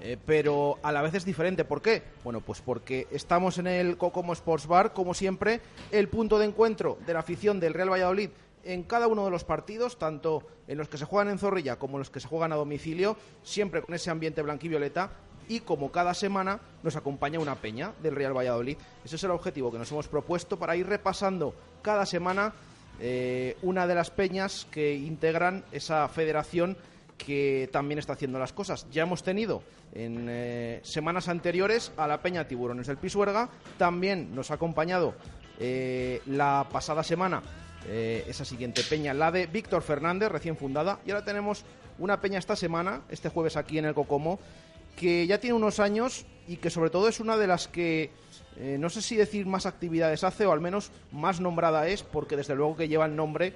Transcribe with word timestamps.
eh, 0.00 0.16
pero 0.24 0.78
a 0.82 0.92
la 0.92 1.02
vez 1.02 1.14
es 1.14 1.24
diferente. 1.24 1.64
¿Por 1.64 1.82
qué? 1.82 2.02
Bueno, 2.24 2.40
pues 2.40 2.60
porque 2.60 3.06
estamos 3.10 3.58
en 3.58 3.66
el 3.66 3.96
Cocomo 3.96 4.32
Sports 4.32 4.66
Bar, 4.66 4.92
como 4.92 5.14
siempre, 5.14 5.60
el 5.90 6.08
punto 6.08 6.38
de 6.38 6.46
encuentro 6.46 6.98
de 7.06 7.14
la 7.14 7.20
afición 7.20 7.60
del 7.60 7.74
Real 7.74 7.90
Valladolid 7.90 8.30
en 8.64 8.82
cada 8.82 9.06
uno 9.06 9.24
de 9.24 9.30
los 9.30 9.44
partidos, 9.44 9.98
tanto 9.98 10.46
en 10.66 10.78
los 10.78 10.88
que 10.88 10.98
se 10.98 11.04
juegan 11.04 11.30
en 11.30 11.38
Zorrilla 11.38 11.76
como 11.76 11.96
en 11.96 12.00
los 12.00 12.10
que 12.10 12.20
se 12.20 12.28
juegan 12.28 12.52
a 12.52 12.56
domicilio, 12.56 13.16
siempre 13.42 13.82
con 13.82 13.94
ese 13.94 14.10
ambiente 14.10 14.42
blanquivioleta 14.42 15.10
y 15.48 15.60
como 15.60 15.90
cada 15.90 16.14
semana 16.14 16.60
nos 16.82 16.96
acompaña 16.96 17.40
una 17.40 17.56
peña 17.56 17.92
del 18.02 18.14
Real 18.14 18.36
Valladolid. 18.36 18.76
Ese 19.04 19.16
es 19.16 19.24
el 19.24 19.30
objetivo 19.30 19.72
que 19.72 19.78
nos 19.78 19.90
hemos 19.90 20.08
propuesto 20.08 20.58
para 20.58 20.76
ir 20.76 20.86
repasando 20.86 21.54
cada 21.82 22.04
semana 22.04 22.52
eh, 23.00 23.56
una 23.62 23.86
de 23.86 23.94
las 23.94 24.10
peñas 24.10 24.66
que 24.70 24.94
integran 24.94 25.64
esa 25.72 26.06
federación 26.08 26.76
que 27.18 27.68
también 27.72 27.98
está 27.98 28.14
haciendo 28.14 28.38
las 28.38 28.52
cosas. 28.52 28.86
Ya 28.90 29.02
hemos 29.02 29.22
tenido 29.22 29.62
en 29.92 30.26
eh, 30.30 30.80
semanas 30.82 31.28
anteriores 31.28 31.92
a 31.96 32.06
la 32.06 32.22
Peña 32.22 32.48
Tiburones 32.48 32.86
del 32.86 32.96
Pisuerga, 32.96 33.50
también 33.76 34.34
nos 34.34 34.50
ha 34.50 34.54
acompañado 34.54 35.14
eh, 35.58 36.22
la 36.26 36.66
pasada 36.70 37.02
semana 37.02 37.42
esa 37.88 38.44
siguiente 38.44 38.82
peña, 38.82 39.14
la 39.14 39.32
de 39.32 39.46
Víctor 39.46 39.80
Fernández, 39.80 40.30
recién 40.30 40.58
fundada, 40.58 41.00
y 41.06 41.10
ahora 41.10 41.24
tenemos 41.24 41.64
una 41.98 42.20
peña 42.20 42.38
esta 42.38 42.54
semana, 42.54 43.00
este 43.08 43.30
jueves 43.30 43.56
aquí 43.56 43.78
en 43.78 43.86
el 43.86 43.94
Cocomo, 43.94 44.38
que 44.96 45.26
ya 45.26 45.38
tiene 45.38 45.54
unos 45.54 45.80
años 45.80 46.26
y 46.46 46.56
que 46.56 46.70
sobre 46.70 46.90
todo 46.90 47.08
es 47.08 47.20
una 47.20 47.36
de 47.36 47.46
las 47.46 47.68
que 47.68 48.10
eh, 48.56 48.76
no 48.78 48.90
sé 48.90 49.00
si 49.00 49.16
decir 49.16 49.46
más 49.46 49.66
actividades 49.66 50.24
hace 50.24 50.44
o 50.44 50.52
al 50.52 50.60
menos 50.60 50.90
más 51.12 51.40
nombrada 51.40 51.86
es, 51.86 52.02
porque 52.02 52.36
desde 52.36 52.56
luego 52.56 52.76
que 52.76 52.88
lleva 52.88 53.06
el 53.06 53.14
nombre 53.14 53.54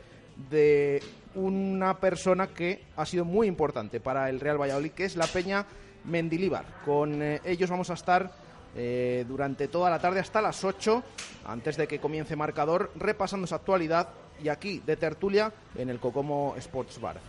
de 0.50 1.02
una 1.34 1.98
persona 1.98 2.48
que 2.48 2.84
ha 2.96 3.06
sido 3.06 3.24
muy 3.24 3.46
importante 3.46 4.00
para 4.00 4.28
el 4.28 4.40
Real 4.40 4.60
Valladolid, 4.60 4.92
que 4.92 5.04
es 5.04 5.16
la 5.16 5.26
Peña 5.26 5.66
Mendilíbar. 6.04 6.64
Con 6.84 7.22
eh, 7.22 7.40
ellos 7.44 7.70
vamos 7.70 7.90
a 7.90 7.94
estar 7.94 8.30
eh, 8.74 9.24
durante 9.28 9.68
toda 9.68 9.90
la 9.90 9.98
tarde 9.98 10.20
hasta 10.20 10.42
las 10.42 10.64
8, 10.64 11.02
antes 11.46 11.76
de 11.76 11.86
que 11.86 12.00
comience 12.00 12.36
marcador, 12.36 12.90
repasando 12.96 13.46
su 13.46 13.54
actualidad 13.54 14.08
y 14.42 14.48
aquí 14.48 14.82
de 14.84 14.96
tertulia 14.96 15.52
en 15.76 15.90
el 15.90 16.00
Cocomo 16.00 16.54
Sports 16.58 17.00
Bar. 17.00 17.20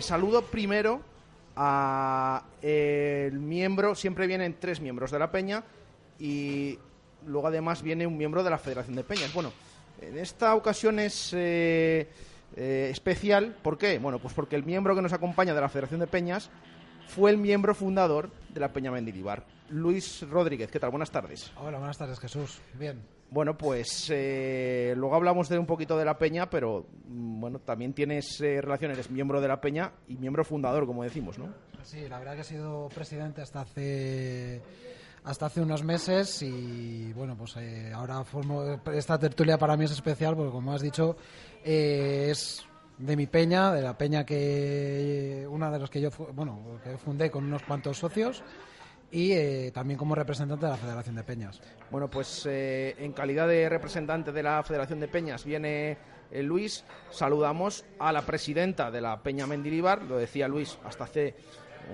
saludo 0.00 0.42
primero 0.42 1.00
a 1.54 2.42
el 2.62 3.38
miembro, 3.38 3.94
siempre 3.94 4.26
vienen 4.26 4.56
tres 4.58 4.80
miembros 4.80 5.10
de 5.10 5.18
la 5.18 5.30
peña 5.30 5.62
y 6.18 6.78
luego 7.26 7.48
además 7.48 7.82
viene 7.82 8.06
un 8.06 8.16
miembro 8.16 8.42
de 8.42 8.50
la 8.50 8.58
Federación 8.58 8.96
de 8.96 9.04
Peñas. 9.04 9.32
Bueno, 9.32 9.52
en 10.00 10.18
esta 10.18 10.54
ocasión 10.54 10.98
es 10.98 11.32
eh, 12.56 12.86
eh, 12.86 12.90
especial, 12.90 13.54
¿por 13.62 13.78
qué? 13.78 13.98
Bueno, 13.98 14.18
pues 14.18 14.34
porque 14.34 14.56
el 14.56 14.64
miembro 14.64 14.94
que 14.94 15.02
nos 15.02 15.12
acompaña 15.12 15.54
de 15.54 15.60
la 15.60 15.68
Federación 15.68 16.00
de 16.00 16.06
Peñas 16.06 16.50
fue 17.06 17.30
el 17.30 17.38
miembro 17.38 17.74
fundador 17.74 18.30
de 18.48 18.60
la 18.60 18.72
Peña 18.72 18.90
Mendilibar, 18.90 19.44
Luis 19.68 20.28
Rodríguez. 20.28 20.70
¿Qué 20.70 20.80
tal? 20.80 20.90
Buenas 20.90 21.10
tardes. 21.10 21.52
Hola, 21.56 21.78
buenas 21.78 21.98
tardes, 21.98 22.18
Jesús. 22.18 22.60
Bien. 22.74 23.00
Bueno, 23.30 23.56
pues 23.56 24.10
eh, 24.14 24.94
luego 24.96 25.14
hablamos 25.14 25.48
de 25.48 25.58
un 25.58 25.66
poquito 25.66 25.98
de 25.98 26.04
la 26.04 26.16
Peña, 26.16 26.48
pero 26.48 26.86
mm, 27.08 27.40
bueno, 27.40 27.58
también 27.58 27.92
tienes 27.92 28.38
relación, 28.40 28.90
eres 28.90 29.10
miembro 29.10 29.40
de 29.40 29.48
la 29.48 29.60
Peña 29.60 29.92
y 30.08 30.16
miembro 30.16 30.44
fundador, 30.44 30.86
como 30.86 31.02
decimos, 31.02 31.38
¿no? 31.38 31.52
Sí, 31.82 32.08
la 32.08 32.18
verdad 32.18 32.34
que 32.34 32.40
he 32.40 32.44
sido 32.44 32.88
presidente 32.88 33.42
hasta 33.42 33.60
hace 33.60 34.60
hasta 35.26 35.46
hace 35.46 35.60
unos 35.60 35.82
meses 35.82 36.40
y 36.42 37.12
bueno, 37.12 37.36
pues 37.36 37.56
eh, 37.56 37.90
ahora 37.92 38.22
formo 38.22 38.80
esta 38.94 39.18
tertulia 39.18 39.58
para 39.58 39.76
mí 39.76 39.84
es 39.84 39.90
especial 39.90 40.36
porque 40.36 40.52
como 40.52 40.72
has 40.72 40.80
dicho 40.80 41.16
eh, 41.64 42.28
es 42.30 42.64
de 42.96 43.16
mi 43.16 43.26
peña, 43.26 43.72
de 43.72 43.82
la 43.82 43.98
peña 43.98 44.24
que 44.24 45.44
una 45.50 45.70
de 45.70 45.80
los 45.80 45.90
que 45.90 46.00
yo 46.00 46.10
bueno, 46.32 46.78
que 46.82 46.96
fundé 46.96 47.28
con 47.28 47.44
unos 47.44 47.64
cuantos 47.64 47.98
socios 47.98 48.44
y 49.10 49.32
eh, 49.32 49.72
también 49.74 49.98
como 49.98 50.14
representante 50.14 50.64
de 50.64 50.70
la 50.70 50.78
Federación 50.78 51.16
de 51.16 51.24
Peñas. 51.24 51.60
Bueno, 51.90 52.08
pues 52.08 52.46
en 52.46 53.12
calidad 53.12 53.48
de 53.48 53.68
representante 53.68 54.30
de 54.30 54.42
la 54.42 54.62
Federación 54.62 55.00
de 55.00 55.08
Peñas 55.08 55.44
viene 55.44 55.98
Luis. 56.30 56.84
Saludamos 57.10 57.84
a 57.98 58.12
la 58.12 58.22
presidenta 58.22 58.92
de 58.92 59.00
la 59.00 59.22
Peña 59.22 59.46
Mendilibar, 59.48 60.02
lo 60.02 60.18
decía 60.18 60.46
Luis, 60.46 60.78
hasta 60.84 61.04
hace 61.04 61.34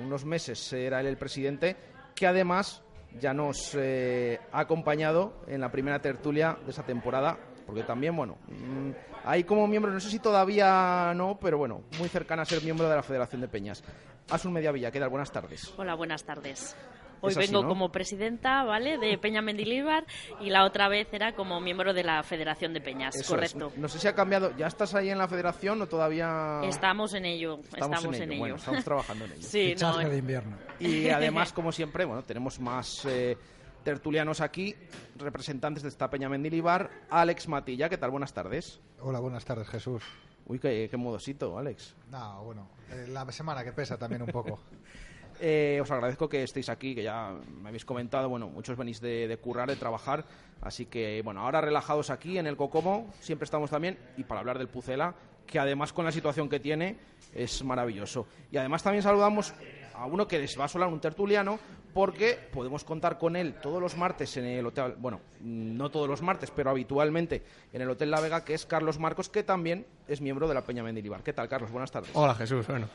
unos 0.02 0.24
meses 0.24 0.72
era 0.72 1.00
él 1.00 1.06
el 1.06 1.18
presidente, 1.18 1.76
que 2.14 2.26
además 2.26 2.82
ya 3.20 3.32
nos 3.32 3.74
eh, 3.74 4.40
ha 4.52 4.60
acompañado 4.60 5.42
en 5.46 5.60
la 5.60 5.70
primera 5.70 6.00
tertulia 6.00 6.56
de 6.64 6.70
esa 6.70 6.82
temporada, 6.82 7.38
porque 7.66 7.82
también, 7.82 8.16
bueno, 8.16 8.38
mm, 8.48 8.90
hay 9.24 9.44
como 9.44 9.66
miembro, 9.66 9.92
no 9.92 10.00
sé 10.00 10.10
si 10.10 10.18
todavía 10.18 11.12
no, 11.14 11.38
pero 11.40 11.58
bueno, 11.58 11.82
muy 11.98 12.08
cercana 12.08 12.42
a 12.42 12.44
ser 12.44 12.62
miembro 12.62 12.88
de 12.88 12.96
la 12.96 13.02
Federación 13.02 13.40
de 13.40 13.48
Peñas. 13.48 13.82
Asun 14.30 14.52
Mediavilla, 14.52 14.90
¿qué 14.90 15.00
tal? 15.00 15.10
Buenas 15.10 15.30
tardes. 15.30 15.72
Hola, 15.76 15.94
buenas 15.94 16.24
tardes. 16.24 16.76
Hoy 17.22 17.34
vengo 17.34 17.66
como 17.66 17.92
presidenta, 17.92 18.64
¿vale? 18.64 18.98
De 18.98 19.16
Peña 19.16 19.40
Mendilíbar 19.40 20.04
y 20.40 20.50
la 20.50 20.64
otra 20.64 20.88
vez 20.88 21.06
era 21.12 21.34
como 21.34 21.60
miembro 21.60 21.94
de 21.94 22.02
la 22.02 22.22
Federación 22.24 22.74
de 22.74 22.80
Peñas, 22.80 23.14
correcto. 23.26 23.72
No 23.76 23.88
sé 23.88 24.00
si 24.00 24.08
ha 24.08 24.14
cambiado. 24.14 24.54
¿Ya 24.56 24.66
estás 24.66 24.94
ahí 24.94 25.08
en 25.08 25.18
la 25.18 25.28
federación 25.28 25.80
o 25.82 25.86
todavía...? 25.86 26.60
Estamos 26.64 27.14
en 27.14 27.24
ello, 27.24 27.60
estamos, 27.62 28.04
en, 28.18 28.32
ello. 28.32 28.40
Bueno, 28.40 28.56
estamos 28.56 28.84
trabajando 28.84 29.24
en 29.26 29.32
ello. 29.32 29.42
sí, 29.48 29.74
no, 29.80 29.98
de 29.98 30.18
invierno. 30.18 30.58
Y 30.80 31.08
además, 31.10 31.52
como 31.52 31.70
siempre, 31.70 32.04
bueno, 32.04 32.22
tenemos 32.22 32.58
más... 32.58 33.04
Eh, 33.04 33.38
tertulianos 33.84 34.40
aquí, 34.40 34.76
representantes 35.16 35.82
de 35.82 35.88
esta 35.88 36.08
Peña 36.08 36.28
Mendilibar, 36.28 36.88
Alex 37.10 37.48
Matilla, 37.48 37.88
¿qué 37.88 37.98
tal? 37.98 38.12
Buenas 38.12 38.32
tardes. 38.32 38.80
Hola, 39.00 39.18
buenas 39.18 39.44
tardes, 39.44 39.68
Jesús. 39.68 40.04
Uy, 40.46 40.58
qué, 40.58 40.88
qué 40.90 40.96
modosito, 40.96 41.58
Alex. 41.58 41.96
No, 42.10 42.44
bueno, 42.44 42.68
eh, 42.90 43.06
la 43.08 43.30
semana 43.32 43.64
que 43.64 43.72
pesa 43.72 43.96
también 43.96 44.22
un 44.22 44.28
poco. 44.28 44.60
Eh, 45.44 45.80
os 45.82 45.90
agradezco 45.90 46.28
que 46.28 46.44
estéis 46.44 46.68
aquí, 46.68 46.94
que 46.94 47.02
ya 47.02 47.34
me 47.60 47.68
habéis 47.68 47.84
comentado, 47.84 48.28
bueno, 48.28 48.46
muchos 48.46 48.76
venís 48.76 49.00
de, 49.00 49.36
currar, 49.42 49.68
de 49.68 49.74
trabajar, 49.74 50.24
así 50.60 50.86
que, 50.86 51.20
bueno, 51.24 51.40
ahora 51.40 51.60
relajados 51.60 52.10
aquí 52.10 52.38
en 52.38 52.46
el 52.46 52.56
Cocomo, 52.56 53.12
siempre 53.18 53.46
estamos 53.46 53.68
también, 53.68 53.98
y 54.16 54.22
para 54.22 54.38
hablar 54.38 54.56
del 54.56 54.68
Pucela, 54.68 55.16
que 55.44 55.58
además 55.58 55.92
con 55.92 56.04
la 56.04 56.12
situación 56.12 56.48
que 56.48 56.60
tiene 56.60 56.96
es 57.34 57.64
maravilloso. 57.64 58.28
Y 58.52 58.56
además 58.56 58.84
también 58.84 59.02
saludamos 59.02 59.52
a 59.94 60.06
uno 60.06 60.28
que 60.28 60.38
les 60.38 60.56
va 60.56 60.66
a 60.66 60.68
solar 60.68 60.88
un 60.88 61.00
tertuliano, 61.00 61.58
porque 61.92 62.38
podemos 62.52 62.84
contar 62.84 63.18
con 63.18 63.34
él 63.34 63.56
todos 63.60 63.82
los 63.82 63.96
martes 63.96 64.36
en 64.36 64.44
el 64.44 64.64
hotel, 64.64 64.94
bueno, 64.96 65.22
no 65.40 65.90
todos 65.90 66.08
los 66.08 66.22
martes, 66.22 66.52
pero 66.54 66.70
habitualmente 66.70 67.42
en 67.72 67.82
el 67.82 67.90
Hotel 67.90 68.12
La 68.12 68.20
Vega, 68.20 68.44
que 68.44 68.54
es 68.54 68.64
Carlos 68.64 69.00
Marcos, 69.00 69.28
que 69.28 69.42
también 69.42 69.86
es 70.06 70.20
miembro 70.20 70.46
de 70.46 70.54
la 70.54 70.62
Peña 70.62 70.84
Mendilibar. 70.84 71.24
¿Qué 71.24 71.32
tal, 71.32 71.48
Carlos? 71.48 71.72
Buenas 71.72 71.90
tardes. 71.90 72.12
Hola, 72.14 72.36
Jesús. 72.36 72.64
Bueno. 72.68 72.86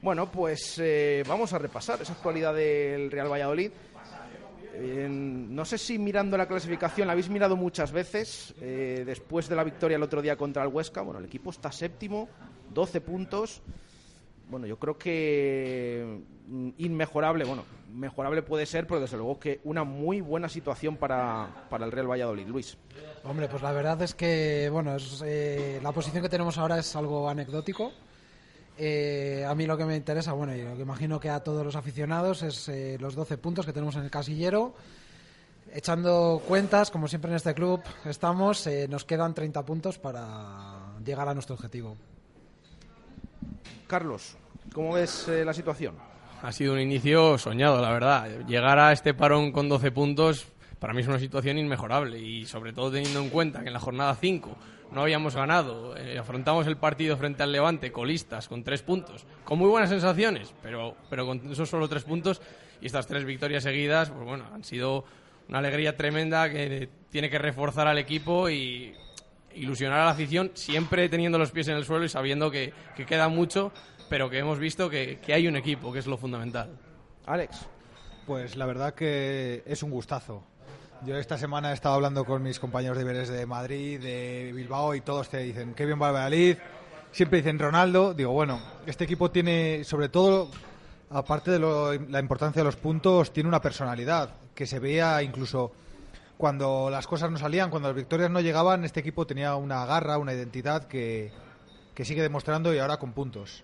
Bueno, 0.00 0.30
pues 0.30 0.78
eh, 0.78 1.24
vamos 1.26 1.52
a 1.52 1.58
repasar 1.58 2.00
esa 2.00 2.12
actualidad 2.12 2.54
del 2.54 3.10
Real 3.10 3.30
Valladolid. 3.30 3.72
no 4.80 5.64
sé 5.64 5.76
si 5.76 5.98
mirando 5.98 6.36
la 6.36 6.46
clasificación 6.46 7.08
la 7.08 7.12
habéis 7.12 7.28
mirado 7.28 7.56
muchas 7.56 7.90
veces 7.90 8.54
eh, 8.60 9.02
después 9.04 9.48
de 9.48 9.56
la 9.56 9.64
victoria 9.64 9.96
el 9.96 10.02
otro 10.04 10.22
día 10.22 10.36
contra 10.36 10.62
el 10.62 10.68
Huesca. 10.68 11.02
Bueno, 11.02 11.18
el 11.18 11.26
equipo 11.26 11.50
está 11.50 11.72
séptimo, 11.72 12.28
12 12.72 13.00
puntos. 13.00 13.60
Bueno, 14.48 14.66
yo 14.66 14.78
creo 14.78 14.96
que 14.96 16.20
mm, 16.46 16.68
inmejorable, 16.78 17.44
bueno, 17.44 17.64
mejorable 17.92 18.42
puede 18.42 18.66
ser, 18.66 18.86
pero 18.86 19.00
desde 19.00 19.16
luego 19.16 19.40
que 19.40 19.60
una 19.64 19.82
muy 19.82 20.20
buena 20.20 20.48
situación 20.48 20.96
para, 20.96 21.66
para 21.68 21.84
el 21.84 21.90
Real 21.90 22.08
Valladolid. 22.08 22.46
Luis. 22.46 22.78
Hombre, 23.24 23.48
pues 23.48 23.62
la 23.62 23.72
verdad 23.72 24.00
es 24.02 24.14
que, 24.14 24.70
bueno, 24.70 24.96
eh, 25.24 25.80
la 25.82 25.90
posición 25.90 26.22
que 26.22 26.28
tenemos 26.28 26.56
ahora 26.56 26.78
es 26.78 26.94
algo 26.94 27.28
anecdótico 27.28 27.92
eh, 28.78 29.44
a 29.44 29.54
mí 29.54 29.66
lo 29.66 29.76
que 29.76 29.84
me 29.84 29.96
interesa, 29.96 30.32
bueno, 30.32 30.54
y 30.54 30.62
lo 30.62 30.76
que 30.76 30.82
imagino 30.82 31.18
que 31.18 31.28
a 31.28 31.40
todos 31.40 31.64
los 31.64 31.74
aficionados, 31.74 32.42
es 32.42 32.68
eh, 32.68 32.96
los 33.00 33.14
12 33.16 33.36
puntos 33.38 33.66
que 33.66 33.72
tenemos 33.72 33.96
en 33.96 34.04
el 34.04 34.10
casillero. 34.10 34.74
Echando 35.72 36.40
cuentas, 36.46 36.90
como 36.90 37.08
siempre 37.08 37.30
en 37.30 37.36
este 37.36 37.54
club 37.54 37.82
estamos, 38.04 38.66
eh, 38.66 38.86
nos 38.88 39.04
quedan 39.04 39.34
30 39.34 39.64
puntos 39.64 39.98
para 39.98 40.96
llegar 41.04 41.28
a 41.28 41.34
nuestro 41.34 41.56
objetivo. 41.56 41.96
Carlos, 43.86 44.36
¿cómo 44.72 44.92
ves 44.92 45.26
la 45.28 45.52
situación? 45.52 45.96
Ha 46.42 46.52
sido 46.52 46.72
un 46.74 46.80
inicio 46.80 47.36
soñado, 47.36 47.82
la 47.82 47.90
verdad. 47.90 48.46
Llegar 48.46 48.78
a 48.78 48.92
este 48.92 49.12
parón 49.12 49.50
con 49.50 49.68
12 49.68 49.90
puntos 49.90 50.46
para 50.78 50.92
mí 50.94 51.00
es 51.00 51.08
una 51.08 51.18
situación 51.18 51.58
inmejorable 51.58 52.20
y 52.20 52.46
sobre 52.46 52.72
todo 52.72 52.92
teniendo 52.92 53.20
en 53.20 53.30
cuenta 53.30 53.60
que 53.60 53.66
en 53.66 53.72
la 53.72 53.80
jornada 53.80 54.14
5 54.14 54.56
no 54.92 55.02
habíamos 55.02 55.34
ganado. 55.34 55.96
Eh, 55.96 56.18
afrontamos 56.18 56.66
el 56.66 56.76
partido 56.76 57.16
frente 57.16 57.42
al 57.42 57.52
Levante, 57.52 57.92
colistas, 57.92 58.48
con 58.48 58.64
tres 58.64 58.82
puntos, 58.82 59.26
con 59.44 59.58
muy 59.58 59.68
buenas 59.68 59.90
sensaciones, 59.90 60.54
pero, 60.62 60.96
pero 61.10 61.26
con 61.26 61.50
esos 61.50 61.68
solo 61.68 61.88
tres 61.88 62.04
puntos 62.04 62.40
y 62.80 62.86
estas 62.86 63.06
tres 63.06 63.24
victorias 63.24 63.62
seguidas, 63.62 64.10
pues 64.10 64.24
bueno, 64.24 64.44
han 64.52 64.64
sido 64.64 65.04
una 65.48 65.58
alegría 65.58 65.96
tremenda 65.96 66.50
que 66.50 66.88
tiene 67.10 67.30
que 67.30 67.38
reforzar 67.38 67.86
al 67.86 67.98
equipo 67.98 68.50
y 68.50 68.94
ilusionar 69.54 70.00
a 70.00 70.04
la 70.04 70.10
afición, 70.10 70.50
siempre 70.54 71.08
teniendo 71.08 71.38
los 71.38 71.50
pies 71.50 71.68
en 71.68 71.76
el 71.76 71.84
suelo 71.84 72.04
y 72.04 72.08
sabiendo 72.08 72.50
que, 72.50 72.72
queda 73.06 73.28
mucho, 73.28 73.72
pero 74.08 74.30
que 74.30 74.38
hemos 74.38 74.58
visto 74.58 74.88
que, 74.90 75.18
que 75.24 75.34
hay 75.34 75.48
un 75.48 75.56
equipo, 75.56 75.92
que 75.92 75.98
es 75.98 76.06
lo 76.06 76.16
fundamental. 76.16 76.70
Alex. 77.26 77.66
Pues 78.26 78.56
la 78.56 78.66
verdad 78.66 78.92
que 78.92 79.62
es 79.66 79.82
un 79.82 79.90
gustazo. 79.90 80.44
Yo 81.04 81.16
esta 81.16 81.38
semana 81.38 81.70
he 81.70 81.74
estado 81.74 81.94
hablando 81.94 82.24
con 82.24 82.42
mis 82.42 82.58
compañeros 82.58 82.96
de 82.96 83.04
Iberes 83.04 83.28
de 83.28 83.46
Madrid, 83.46 84.00
de 84.00 84.52
Bilbao 84.52 84.96
y 84.96 85.00
todos 85.00 85.28
te 85.28 85.38
dicen 85.38 85.72
Kevin 85.74 85.98
Valladolid, 85.98 86.56
siempre 87.12 87.38
dicen 87.38 87.58
Ronaldo. 87.58 88.14
Digo, 88.14 88.32
bueno, 88.32 88.60
este 88.84 89.04
equipo 89.04 89.30
tiene 89.30 89.84
sobre 89.84 90.08
todo 90.08 90.50
aparte 91.10 91.52
de 91.52 91.60
la 92.08 92.18
importancia 92.18 92.60
de 92.60 92.64
los 92.64 92.74
puntos, 92.74 93.32
tiene 93.32 93.48
una 93.48 93.60
personalidad 93.60 94.30
que 94.56 94.66
se 94.66 94.80
veía 94.80 95.22
incluso 95.22 95.70
cuando 96.36 96.90
las 96.90 97.06
cosas 97.06 97.30
no 97.30 97.38
salían, 97.38 97.70
cuando 97.70 97.88
las 97.88 97.96
victorias 97.96 98.30
no 98.30 98.40
llegaban, 98.40 98.84
este 98.84 98.98
equipo 98.98 99.24
tenía 99.24 99.54
una 99.54 99.86
garra, 99.86 100.18
una 100.18 100.34
identidad 100.34 100.88
que, 100.88 101.32
que 101.94 102.04
sigue 102.04 102.22
demostrando 102.22 102.74
y 102.74 102.78
ahora 102.78 102.96
con 102.96 103.12
puntos. 103.12 103.62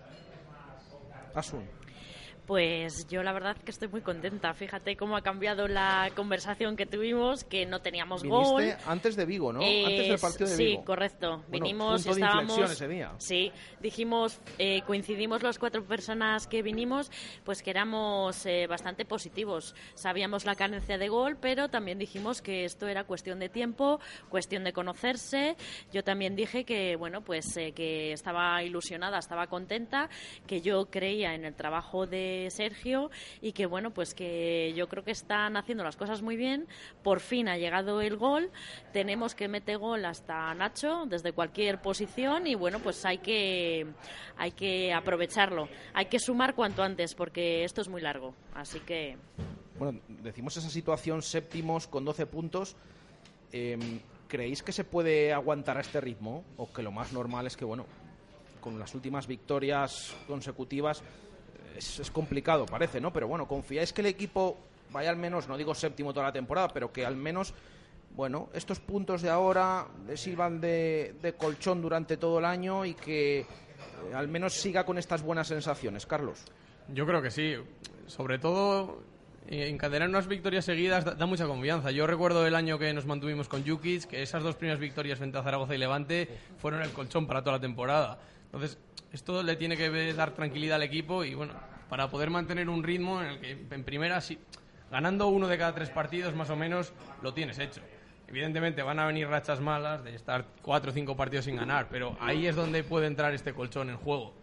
Asun. 1.33 1.84
Pues 2.45 3.07
yo 3.07 3.23
la 3.23 3.33
verdad 3.33 3.57
que 3.57 3.71
estoy 3.71 3.87
muy 3.87 4.01
contenta. 4.01 4.53
Fíjate 4.53 4.95
cómo 4.95 5.17
ha 5.17 5.21
cambiado 5.21 5.67
la 5.67 6.11
conversación 6.15 6.75
que 6.75 6.85
tuvimos, 6.85 7.43
que 7.43 7.65
no 7.65 7.81
teníamos 7.81 8.21
Viniste 8.21 8.77
antes 8.85 9.15
de 9.15 9.25
Vigo, 9.25 9.51
¿no? 9.51 9.61
antes 9.61 10.07
del 10.07 10.19
partido 10.19 10.49
de 10.49 10.57
Vigo. 10.57 10.81
Sí, 10.81 10.85
correcto. 10.85 11.43
vinimos, 11.49 12.05
estábamos. 12.05 12.71
ese 12.71 12.87
día. 12.87 13.13
Sí, 13.17 13.51
dijimos, 13.81 14.39
eh, 14.59 14.83
coincidimos 14.85 15.41
las 15.41 15.57
cuatro 15.57 15.83
personas 15.83 16.45
que 16.45 16.61
vinimos, 16.61 17.09
pues 17.43 17.63
que 17.63 17.71
éramos 17.71 18.45
eh, 18.45 18.67
bastante 18.67 19.05
positivos. 19.05 19.73
Sabíamos 19.95 20.45
la 20.45 20.53
carencia 20.53 20.99
de 20.99 21.09
gol, 21.09 21.37
pero 21.41 21.69
también 21.69 21.97
dijimos 21.97 22.43
que 22.43 22.65
esto 22.65 22.87
era 22.87 23.05
cuestión 23.05 23.39
de 23.39 23.49
tiempo, 23.49 23.99
cuestión 24.29 24.63
de 24.63 24.71
conocerse. 24.71 25.55
Yo 25.91 26.03
también 26.03 26.35
dije 26.35 26.63
que, 26.63 26.95
bueno, 26.95 27.21
pues 27.21 27.57
eh, 27.57 27.71
que 27.71 28.11
estaba 28.11 28.61
ilusionada, 28.61 29.17
estaba 29.17 29.47
contenta, 29.47 30.09
que 30.45 30.61
yo 30.61 30.85
creía 30.91 31.33
en 31.33 31.45
el 31.45 31.55
trabajo 31.55 32.05
de 32.05 32.34
Sergio 32.49 33.09
y 33.41 33.51
que 33.51 33.65
bueno, 33.65 33.91
pues 33.91 34.13
que 34.13 34.73
yo 34.75 34.87
creo 34.87 35.03
que 35.03 35.11
están 35.11 35.57
haciendo 35.57 35.83
las 35.83 35.95
cosas 35.95 36.21
muy 36.21 36.35
bien. 36.35 36.67
Por 37.03 37.19
fin 37.19 37.47
ha 37.47 37.57
llegado 37.57 38.01
el 38.01 38.17
gol. 38.17 38.51
Tenemos 38.93 39.35
que 39.35 39.47
meter 39.47 39.77
gol 39.77 40.05
hasta 40.05 40.53
Nacho 40.53 41.05
desde 41.07 41.31
cualquier 41.31 41.81
posición 41.81 42.47
y 42.47 42.55
bueno, 42.55 42.79
pues 42.79 43.05
hay 43.05 43.19
que 43.19 43.87
hay 44.37 44.51
que 44.51 44.93
aprovecharlo. 44.93 45.67
Hay 45.93 46.05
que 46.05 46.19
sumar 46.19 46.55
cuanto 46.55 46.83
antes 46.83 47.15
porque 47.15 47.63
esto 47.63 47.81
es 47.81 47.87
muy 47.87 48.01
largo. 48.01 48.33
Así 48.53 48.79
que 48.79 49.17
bueno, 49.77 49.99
decimos 50.07 50.55
esa 50.55 50.69
situación 50.69 51.21
séptimos 51.21 51.87
con 51.87 52.05
12 52.05 52.25
puntos. 52.25 52.75
Em, 53.51 53.99
¿Creéis 54.27 54.63
que 54.63 54.71
se 54.71 54.83
puede 54.83 55.33
aguantar 55.33 55.77
a 55.77 55.81
este 55.81 56.01
ritmo? 56.01 56.43
¿O 56.57 56.71
que 56.71 56.81
lo 56.81 56.91
más 56.91 57.13
normal 57.13 57.45
es 57.45 57.55
que, 57.55 57.65
bueno, 57.65 57.85
con 58.59 58.79
las 58.79 58.95
últimas 58.95 59.27
victorias 59.27 60.15
consecutivas 60.27 61.03
es, 61.77 62.11
complicado, 62.11 62.65
parece, 62.65 63.01
¿no? 63.01 63.11
Pero 63.11 63.27
bueno, 63.27 63.47
¿confiáis 63.47 63.93
que 63.93 64.01
el 64.01 64.07
equipo 64.07 64.57
vaya 64.91 65.09
al 65.09 65.17
menos, 65.17 65.47
no 65.47 65.57
digo 65.57 65.75
séptimo 65.75 66.13
toda 66.13 66.27
la 66.27 66.31
temporada, 66.31 66.69
pero 66.69 66.91
que 66.91 67.05
al 67.05 67.15
menos, 67.15 67.53
bueno, 68.15 68.49
estos 68.53 68.79
puntos 68.79 69.21
de 69.21 69.29
ahora 69.29 69.87
le 70.07 70.15
sirvan 70.17 70.61
de, 70.61 71.35
colchón 71.37 71.81
durante 71.81 72.17
todo 72.17 72.39
el 72.39 72.45
año 72.45 72.85
y 72.85 72.93
que 72.93 73.39
eh, 73.39 73.45
al 74.13 74.27
menos 74.27 74.53
siga 74.53 74.85
con 74.85 74.97
estas 74.97 75.21
buenas 75.21 75.47
sensaciones, 75.47 76.05
Carlos? 76.05 76.45
Yo 76.87 77.05
creo 77.05 77.21
que 77.21 77.31
sí. 77.31 77.55
Sobre 78.07 78.37
todo, 78.37 79.01
encadenar 79.47 80.09
unas 80.09 80.27
victorias 80.27 80.65
seguidas 80.65 81.03
da, 81.05 81.25
mucha 81.25 81.47
confianza. 81.47 81.91
Yo 81.91 82.07
recuerdo 82.07 82.45
el 82.45 82.55
año 82.55 82.77
que 82.77 82.93
nos 82.93 83.05
mantuvimos 83.05 83.47
con 83.47 83.67
Jukic, 83.67 84.05
que 84.05 84.21
esas 84.21 84.43
dos 84.43 84.55
primeras 84.55 84.79
victorias 84.79 85.17
frente 85.17 85.37
a 85.37 85.43
Zaragoza 85.43 85.75
y 85.75 85.77
Levante 85.77 86.29
fueron 86.57 86.81
el 86.81 86.91
colchón 86.91 87.27
para 87.27 87.41
toda 87.41 87.57
la 87.57 87.61
temporada. 87.61 88.19
Entonces, 88.45 88.77
esto 89.15 89.41
le 89.43 89.55
tiene 89.55 89.77
que 89.77 90.13
dar 90.13 90.31
tranquilidad 90.31 90.75
al 90.75 90.83
equipo 90.83 91.23
y 91.23 91.33
bueno, 91.33 91.53
para 91.89 92.09
poder 92.09 92.29
mantener 92.29 92.67
un 92.67 92.83
ritmo 92.83 93.21
en 93.21 93.27
el 93.27 93.39
que 93.39 93.51
en 93.71 93.83
primera, 93.85 94.19
si, 94.19 94.37
ganando 94.91 95.27
uno 95.29 95.47
de 95.47 95.57
cada 95.57 95.73
tres 95.73 95.89
partidos 95.89 96.35
más 96.35 96.49
o 96.49 96.57
menos, 96.57 96.91
lo 97.21 97.33
tienes 97.33 97.57
hecho. 97.59 97.81
Evidentemente 98.27 98.81
van 98.81 98.99
a 98.99 99.05
venir 99.05 99.29
rachas 99.29 99.61
malas 99.61 100.03
de 100.03 100.15
estar 100.15 100.45
cuatro 100.61 100.91
o 100.91 100.93
cinco 100.93 101.15
partidos 101.15 101.45
sin 101.45 101.55
ganar, 101.55 101.87
pero 101.89 102.17
ahí 102.19 102.45
es 102.45 102.57
donde 102.57 102.83
puede 102.83 103.07
entrar 103.07 103.33
este 103.33 103.53
colchón 103.53 103.89
en 103.89 103.95
juego. 103.95 104.33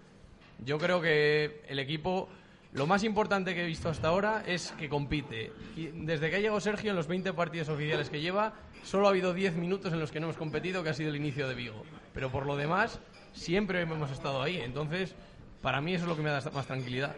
Yo 0.64 0.78
creo 0.78 1.02
que 1.02 1.62
el 1.68 1.78
equipo, 1.78 2.30
lo 2.72 2.86
más 2.86 3.04
importante 3.04 3.54
que 3.54 3.64
he 3.64 3.66
visto 3.66 3.90
hasta 3.90 4.08
ahora 4.08 4.42
es 4.46 4.72
que 4.78 4.88
compite. 4.88 5.52
desde 5.76 6.30
que 6.30 6.36
ha 6.36 6.40
llegado 6.40 6.60
Sergio, 6.60 6.90
en 6.90 6.96
los 6.96 7.08
20 7.08 7.34
partidos 7.34 7.68
oficiales 7.68 8.08
que 8.08 8.22
lleva, 8.22 8.54
solo 8.84 9.06
ha 9.06 9.10
habido 9.10 9.34
10 9.34 9.54
minutos 9.56 9.92
en 9.92 10.00
los 10.00 10.10
que 10.10 10.18
no 10.18 10.28
hemos 10.28 10.38
competido, 10.38 10.82
que 10.82 10.88
ha 10.88 10.94
sido 10.94 11.10
el 11.10 11.16
inicio 11.16 11.46
de 11.46 11.54
Vigo. 11.54 11.84
Pero 12.14 12.30
por 12.30 12.46
lo 12.46 12.56
demás, 12.56 13.00
siempre 13.32 13.82
hemos 13.82 14.10
estado 14.10 14.42
ahí. 14.42 14.58
Entonces, 14.60 15.14
para 15.60 15.80
mí 15.80 15.94
eso 15.94 16.04
es 16.04 16.08
lo 16.08 16.16
que 16.16 16.22
me 16.22 16.30
da 16.30 16.42
más 16.52 16.66
tranquilidad. 16.66 17.14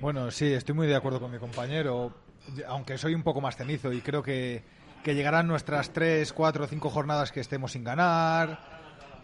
Bueno, 0.00 0.30
sí, 0.30 0.52
estoy 0.52 0.74
muy 0.74 0.86
de 0.86 0.96
acuerdo 0.96 1.20
con 1.20 1.30
mi 1.30 1.38
compañero, 1.38 2.12
aunque 2.66 2.96
soy 2.96 3.14
un 3.14 3.22
poco 3.22 3.40
más 3.40 3.56
cenizo 3.56 3.92
y 3.92 4.00
creo 4.00 4.22
que, 4.22 4.62
que 5.04 5.14
llegarán 5.14 5.46
nuestras 5.46 5.92
tres, 5.92 6.32
cuatro, 6.32 6.66
cinco 6.66 6.88
jornadas 6.88 7.32
que 7.32 7.40
estemos 7.40 7.72
sin 7.72 7.84
ganar, 7.84 8.60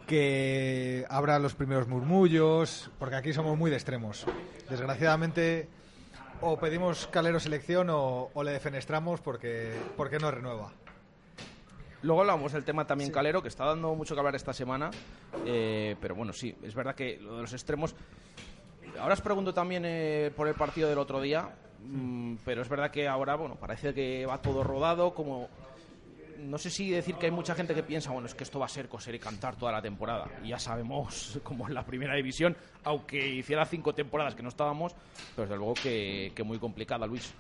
que 0.07 1.05
habrá 1.09 1.39
los 1.39 1.55
primeros 1.55 1.89
murmullos, 1.89 2.91
porque 2.99 3.17
aquí 3.17 3.33
somos 3.33 3.57
muy 3.59 3.71
de 3.71 3.77
extremos. 3.77 4.27
Desgraciadamente, 4.69 5.69
o 6.41 6.59
pedimos 6.59 7.07
Calero 7.09 7.41
selección 7.41 7.89
o, 7.91 8.31
le 8.43 8.53
defenestramos 8.53 9.21
porque, 9.21 9.75
porque 9.97 10.19
no 10.19 10.31
renueva. 10.31 10.73
Luego 12.03 12.21
hablamos 12.21 12.53
del 12.53 12.65
tema 12.65 12.87
también 12.87 13.11
Calero, 13.11 13.43
que 13.43 13.49
está 13.49 13.65
dando 13.65 13.95
mucho 13.95 14.15
que 14.15 14.21
hablar 14.21 14.35
esta 14.35 14.53
semana. 14.53 14.91
Eh, 15.45 15.97
pero 16.01 16.15
bueno, 16.15 16.33
sí, 16.33 16.55
es 16.63 16.75
verdad 16.75 16.95
que 16.95 17.19
lo 17.19 17.37
de 17.37 17.43
los 17.43 17.53
extremos. 17.53 17.95
Ahora 19.01 19.15
os 19.15 19.21
pregunto 19.21 19.53
también 19.53 19.85
eh, 19.87 20.31
por 20.35 20.49
el 20.49 20.55
partido 20.55 20.89
del 20.89 20.99
otro 20.99 21.21
día. 21.21 21.49
Mm, 21.83 22.37
pero 22.45 22.63
es 22.63 22.69
verdad 22.69 22.91
que 22.91 23.09
ahora, 23.09 23.37
bueno, 23.37 23.57
parece 23.57 23.95
que 23.95 24.27
va 24.27 24.41
todo 24.41 24.63
rodado. 24.63 25.15
Como. 25.15 25.49
No 26.39 26.59
sé 26.59 26.69
si 26.69 26.91
decir 26.91 27.15
que 27.15 27.27
hay 27.27 27.33
mucha 27.33 27.55
gente 27.55 27.75
que 27.75 27.83
piensa, 27.83 28.11
bueno, 28.11 28.27
es 28.27 28.35
que 28.35 28.45
esto 28.45 28.59
va 28.59 28.67
a 28.67 28.69
ser 28.69 28.91
coser 28.91 29.15
y 29.15 29.19
cantar 29.19 29.57
toda 29.57 29.73
la 29.73 29.81
temporada. 29.81 30.29
Y 30.45 30.49
ya 30.49 30.59
sabemos, 30.59 31.41
como 31.43 31.67
en 31.67 31.75
la 31.75 31.85
primera 31.85 32.15
división, 32.15 32.55
aunque 32.85 33.27
hiciera 33.27 33.65
cinco 33.65 33.95
temporadas 33.95 34.35
que 34.35 34.43
no 34.43 34.51
estábamos, 34.51 34.95
pero 35.35 35.49
desde 35.49 35.57
luego 35.57 35.75
que, 35.75 36.33
que 36.35 36.43
muy 36.43 36.59
complicada, 36.59 37.07
Luis. 37.07 37.33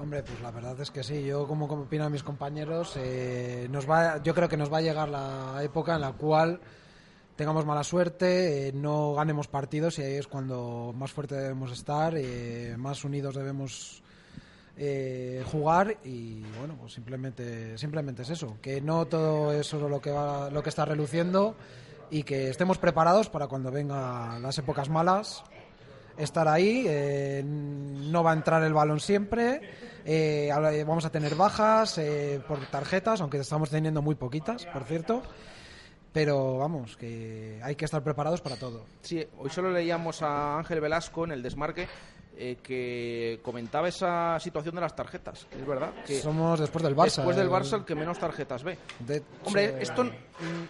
Hombre, 0.00 0.22
pues 0.22 0.40
la 0.40 0.50
verdad 0.50 0.80
es 0.80 0.90
que 0.90 1.02
sí. 1.02 1.26
Yo, 1.26 1.46
como, 1.46 1.66
opinan 1.66 2.10
mis 2.10 2.22
compañeros, 2.22 2.94
eh, 2.96 3.68
nos 3.70 3.88
va, 3.88 4.22
yo 4.22 4.34
creo 4.34 4.48
que 4.48 4.56
nos 4.56 4.72
va 4.72 4.78
a 4.78 4.80
llegar 4.80 5.10
la 5.10 5.60
época 5.62 5.94
en 5.94 6.00
la 6.00 6.12
cual 6.12 6.58
tengamos 7.36 7.66
mala 7.66 7.84
suerte, 7.84 8.68
eh, 8.68 8.72
no 8.72 9.12
ganemos 9.12 9.46
partidos 9.46 9.98
y 9.98 10.02
ahí 10.02 10.14
es 10.14 10.26
cuando 10.26 10.94
más 10.96 11.12
fuerte 11.12 11.34
debemos 11.34 11.70
estar, 11.72 12.14
eh, 12.16 12.76
más 12.78 13.04
unidos 13.04 13.34
debemos 13.34 14.02
jugar 15.52 15.98
y 16.04 16.40
bueno, 16.58 16.74
pues 16.80 16.94
simplemente, 16.94 17.76
simplemente 17.76 18.22
es 18.22 18.30
eso. 18.30 18.56
Que 18.62 18.80
no 18.80 19.04
todo 19.04 19.52
es 19.52 19.66
solo 19.66 19.90
lo 19.90 20.00
que, 20.00 20.10
va, 20.10 20.48
lo 20.48 20.62
que 20.62 20.70
está 20.70 20.86
reluciendo 20.86 21.54
y 22.10 22.22
que 22.22 22.48
estemos 22.48 22.78
preparados 22.78 23.28
para 23.28 23.46
cuando 23.46 23.70
vengan 23.70 24.40
las 24.40 24.56
épocas 24.56 24.88
malas 24.88 25.44
estar 26.16 26.48
ahí, 26.48 27.42
no 27.44 28.22
va 28.22 28.30
a 28.30 28.34
entrar 28.34 28.62
el 28.62 28.72
balón 28.72 29.00
siempre, 29.00 29.60
eh, 30.04 30.84
vamos 30.86 31.04
a 31.04 31.10
tener 31.10 31.34
bajas 31.34 31.98
eh, 31.98 32.40
por 32.46 32.58
tarjetas, 32.66 33.20
aunque 33.20 33.38
estamos 33.38 33.70
teniendo 33.70 34.02
muy 34.02 34.14
poquitas, 34.14 34.66
por 34.66 34.84
cierto. 34.84 35.22
Pero 36.12 36.58
vamos, 36.58 36.96
que 36.96 37.60
hay 37.62 37.76
que 37.76 37.84
estar 37.84 38.02
preparados 38.02 38.40
para 38.40 38.56
todo. 38.56 38.84
Sí, 39.02 39.24
hoy 39.38 39.50
solo 39.50 39.70
leíamos 39.70 40.22
a 40.22 40.58
Ángel 40.58 40.80
Velasco 40.80 41.24
en 41.24 41.30
el 41.30 41.42
desmarque 41.42 41.86
eh, 42.36 42.56
que 42.62 43.38
comentaba 43.42 43.88
esa 43.88 44.40
situación 44.40 44.74
de 44.74 44.80
las 44.80 44.96
tarjetas. 44.96 45.46
Es 45.50 45.64
verdad. 45.64 45.92
Que 46.06 46.20
Somos 46.20 46.58
después 46.58 46.82
del 46.82 46.96
Barça. 46.96 47.16
Después 47.16 47.36
del 47.36 47.48
Barça 47.48 47.74
el 47.74 47.84
que 47.84 47.94
menos 47.94 48.18
tarjetas 48.18 48.64
ve. 48.64 48.78
Hombre, 49.44 49.80
esto 49.80 50.10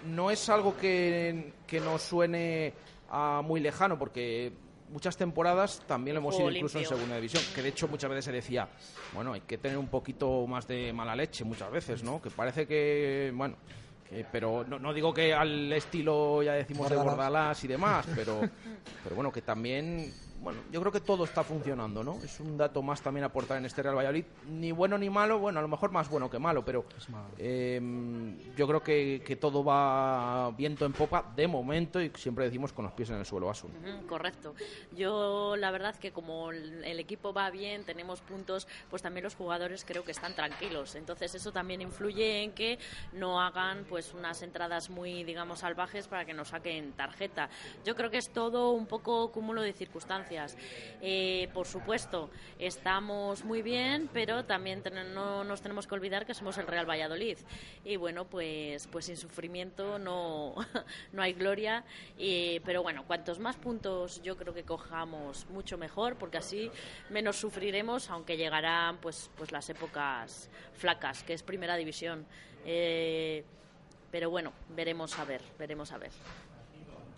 no 0.04 0.30
es 0.30 0.48
algo 0.48 0.76
que, 0.76 1.54
que 1.66 1.80
nos 1.80 2.02
suene 2.02 2.74
a 3.10 3.40
muy 3.42 3.60
lejano, 3.60 3.98
porque 3.98 4.52
muchas 4.90 5.16
temporadas 5.16 5.82
también 5.86 6.14
lo 6.14 6.20
hemos 6.20 6.38
ido 6.38 6.50
incluso 6.50 6.78
en 6.78 6.86
segunda 6.86 7.16
división, 7.16 7.42
que 7.54 7.62
de 7.62 7.68
hecho 7.68 7.88
muchas 7.88 8.10
veces 8.10 8.24
se 8.26 8.32
decía, 8.32 8.68
bueno, 9.14 9.32
hay 9.32 9.40
que 9.42 9.58
tener 9.58 9.78
un 9.78 9.88
poquito 9.88 10.46
más 10.46 10.66
de 10.66 10.92
mala 10.92 11.14
leche 11.16 11.44
muchas 11.44 11.70
veces, 11.70 12.02
¿no? 12.02 12.20
Que 12.20 12.30
parece 12.30 12.66
que, 12.66 13.32
bueno, 13.34 13.56
pero 14.32 14.64
no, 14.66 14.78
no, 14.78 14.92
digo 14.92 15.14
que 15.14 15.32
al 15.32 15.72
estilo, 15.72 16.42
ya 16.42 16.54
decimos, 16.54 16.90
de 16.90 16.96
Bordalás 16.96 17.62
y 17.64 17.68
demás, 17.68 18.06
pero, 18.14 18.40
pero 19.02 19.14
bueno, 19.14 19.30
que 19.30 19.42
también 19.42 20.12
bueno, 20.40 20.60
yo 20.72 20.80
creo 20.80 20.90
que 20.90 21.00
todo 21.00 21.24
está 21.24 21.44
funcionando, 21.44 22.02
¿no? 22.02 22.18
Es 22.22 22.40
un 22.40 22.56
dato 22.56 22.80
más 22.82 23.02
también 23.02 23.24
aportar 23.24 23.58
en 23.58 23.66
este 23.66 23.82
Real 23.82 23.96
Valladolid. 23.96 24.24
Ni 24.48 24.72
bueno 24.72 24.96
ni 24.96 25.10
malo, 25.10 25.38
bueno, 25.38 25.58
a 25.58 25.62
lo 25.62 25.68
mejor 25.68 25.90
más 25.90 26.08
bueno 26.08 26.30
que 26.30 26.38
malo, 26.38 26.64
pero 26.64 26.86
em, 27.36 28.38
yo 28.56 28.66
creo 28.66 28.82
que, 28.82 29.22
que, 29.24 29.36
todo 29.36 29.62
va 29.62 30.50
viento 30.52 30.86
en 30.86 30.92
popa 30.92 31.30
de 31.36 31.46
momento 31.46 32.00
y 32.00 32.10
siempre 32.16 32.46
decimos 32.46 32.72
con 32.72 32.86
los 32.86 32.94
pies 32.94 33.10
en 33.10 33.16
el 33.16 33.26
suelo, 33.26 33.50
Asun. 33.50 33.70
correcto. 34.08 34.54
Yo 34.96 35.56
la 35.56 35.70
verdad 35.70 35.94
que 35.96 36.10
como 36.10 36.50
el 36.50 36.98
equipo 36.98 37.34
va 37.34 37.50
bien, 37.50 37.84
tenemos 37.84 38.22
puntos, 38.22 38.66
pues 38.88 39.02
también 39.02 39.24
los 39.24 39.34
jugadores 39.34 39.84
creo 39.84 40.04
que 40.04 40.12
están 40.12 40.34
tranquilos. 40.34 40.94
Entonces 40.94 41.34
eso 41.34 41.52
también 41.52 41.82
influye 41.82 42.42
en 42.42 42.52
que 42.52 42.78
no 43.12 43.42
hagan 43.42 43.84
pues 43.88 44.14
unas 44.14 44.40
entradas 44.40 44.88
muy, 44.88 45.22
digamos, 45.24 45.58
salvajes 45.58 46.08
para 46.08 46.24
que 46.24 46.32
nos 46.32 46.48
saquen 46.48 46.92
tarjeta. 46.92 47.50
Yo 47.84 47.94
creo 47.94 48.10
que 48.10 48.18
es 48.18 48.30
todo 48.30 48.70
un 48.70 48.86
poco 48.86 49.30
cúmulo 49.32 49.60
de 49.60 49.74
circunstancias 49.74 50.29
Eh, 51.00 51.48
por 51.52 51.66
supuesto, 51.66 52.30
estamos 52.58 53.44
muy 53.44 53.62
bien, 53.62 54.08
pero 54.12 54.44
también 54.44 54.82
no 55.14 55.44
nos 55.44 55.60
tenemos 55.62 55.86
que 55.86 55.94
olvidar 55.94 56.26
que 56.26 56.34
somos 56.34 56.58
el 56.58 56.66
Real 56.66 56.88
Valladolid. 56.88 57.38
Y 57.84 57.96
bueno, 57.96 58.26
pues, 58.26 58.86
pues 58.86 59.06
sin 59.06 59.16
sufrimiento 59.16 59.98
no, 59.98 60.54
no 61.12 61.22
hay 61.22 61.32
gloria. 61.32 61.84
pero 62.64 62.82
bueno, 62.82 63.04
cuantos 63.06 63.38
más 63.38 63.56
puntos 63.56 64.22
yo 64.22 64.36
creo 64.36 64.54
que 64.54 64.64
cojamos, 64.64 65.46
mucho 65.50 65.78
mejor, 65.78 66.16
porque 66.16 66.38
así 66.38 66.70
menos 67.08 67.36
sufriremos, 67.36 68.10
aunque 68.10 68.36
llegarán 68.36 68.98
pues, 68.98 69.30
pues 69.36 69.52
las 69.52 69.68
épocas 69.70 70.50
flacas, 70.74 71.22
que 71.22 71.32
es 71.32 71.42
primera 71.42 71.76
división. 71.76 72.26
Eh, 72.64 73.44
pero 74.10 74.30
bueno, 74.30 74.52
veremos 74.70 75.18
a 75.18 75.24
ver, 75.24 75.42
veremos 75.58 75.92
a 75.92 75.98
ver. 75.98 76.10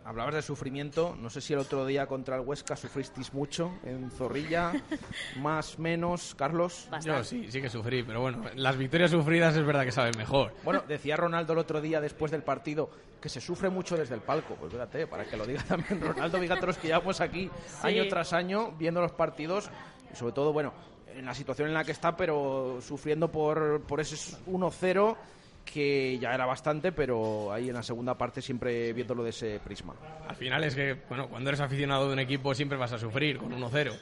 Hablabas 0.04 0.34
de 0.34 0.42
sufrimiento, 0.42 1.16
no 1.18 1.30
sé 1.30 1.40
si 1.40 1.52
el 1.52 1.60
otro 1.60 1.86
día 1.86 2.06
contra 2.06 2.36
el 2.36 2.42
Huesca 2.42 2.74
sufristeis 2.74 3.32
mucho 3.32 3.72
en 3.84 4.10
Zorrilla, 4.10 4.72
más, 5.40 5.78
menos, 5.78 6.34
Carlos. 6.34 6.88
Yo 7.04 7.22
sí, 7.22 7.46
sí 7.50 7.62
que 7.62 7.70
sufrí, 7.70 8.02
pero 8.02 8.20
bueno, 8.20 8.42
las 8.56 8.76
victorias 8.76 9.12
sufridas 9.12 9.56
es 9.56 9.64
verdad 9.64 9.84
que 9.84 9.92
saben 9.92 10.14
mejor. 10.18 10.52
Bueno, 10.64 10.82
decía 10.88 11.16
Ronaldo 11.16 11.52
el 11.52 11.60
otro 11.60 11.80
día 11.80 12.00
después 12.00 12.32
del 12.32 12.42
partido 12.42 12.90
que 13.20 13.28
se 13.28 13.40
sufre 13.40 13.70
mucho 13.70 13.96
desde 13.96 14.16
el 14.16 14.20
palco, 14.20 14.56
pues 14.56 14.72
fíjate, 14.72 15.06
para 15.06 15.24
que 15.24 15.36
lo 15.36 15.46
diga 15.46 15.62
también 15.62 16.00
Ronaldo, 16.00 16.40
fíjate 16.40 16.66
los 16.66 16.78
que 16.78 16.88
llevamos 16.88 17.20
aquí 17.20 17.48
año 17.82 18.08
tras 18.08 18.32
año 18.32 18.72
viendo 18.72 19.00
los 19.00 19.12
partidos 19.12 19.70
y 20.12 20.16
sobre 20.16 20.32
todo, 20.32 20.52
bueno, 20.52 20.72
en 21.14 21.24
la 21.24 21.34
situación 21.34 21.68
en 21.68 21.74
la 21.74 21.84
que 21.84 21.92
está, 21.92 22.16
pero 22.16 22.80
sufriendo 22.80 23.30
por, 23.30 23.82
por 23.82 24.00
ese 24.00 24.16
1-0 24.46 25.16
que 25.64 26.18
ya 26.18 26.34
era 26.34 26.46
bastante, 26.46 26.92
pero 26.92 27.52
ahí 27.52 27.68
en 27.68 27.74
la 27.74 27.82
segunda 27.82 28.16
parte 28.16 28.42
siempre 28.42 28.92
viéndolo 28.92 29.22
de 29.22 29.30
ese 29.30 29.60
prisma. 29.60 29.94
Al 30.28 30.36
final 30.36 30.64
es 30.64 30.74
que, 30.74 30.96
bueno, 31.08 31.28
cuando 31.28 31.50
eres 31.50 31.60
aficionado 31.60 32.06
de 32.06 32.12
un 32.12 32.18
equipo 32.18 32.54
siempre 32.54 32.78
vas 32.78 32.92
a 32.92 32.98
sufrir 32.98 33.38
con 33.38 33.52
1-0. 33.52 33.92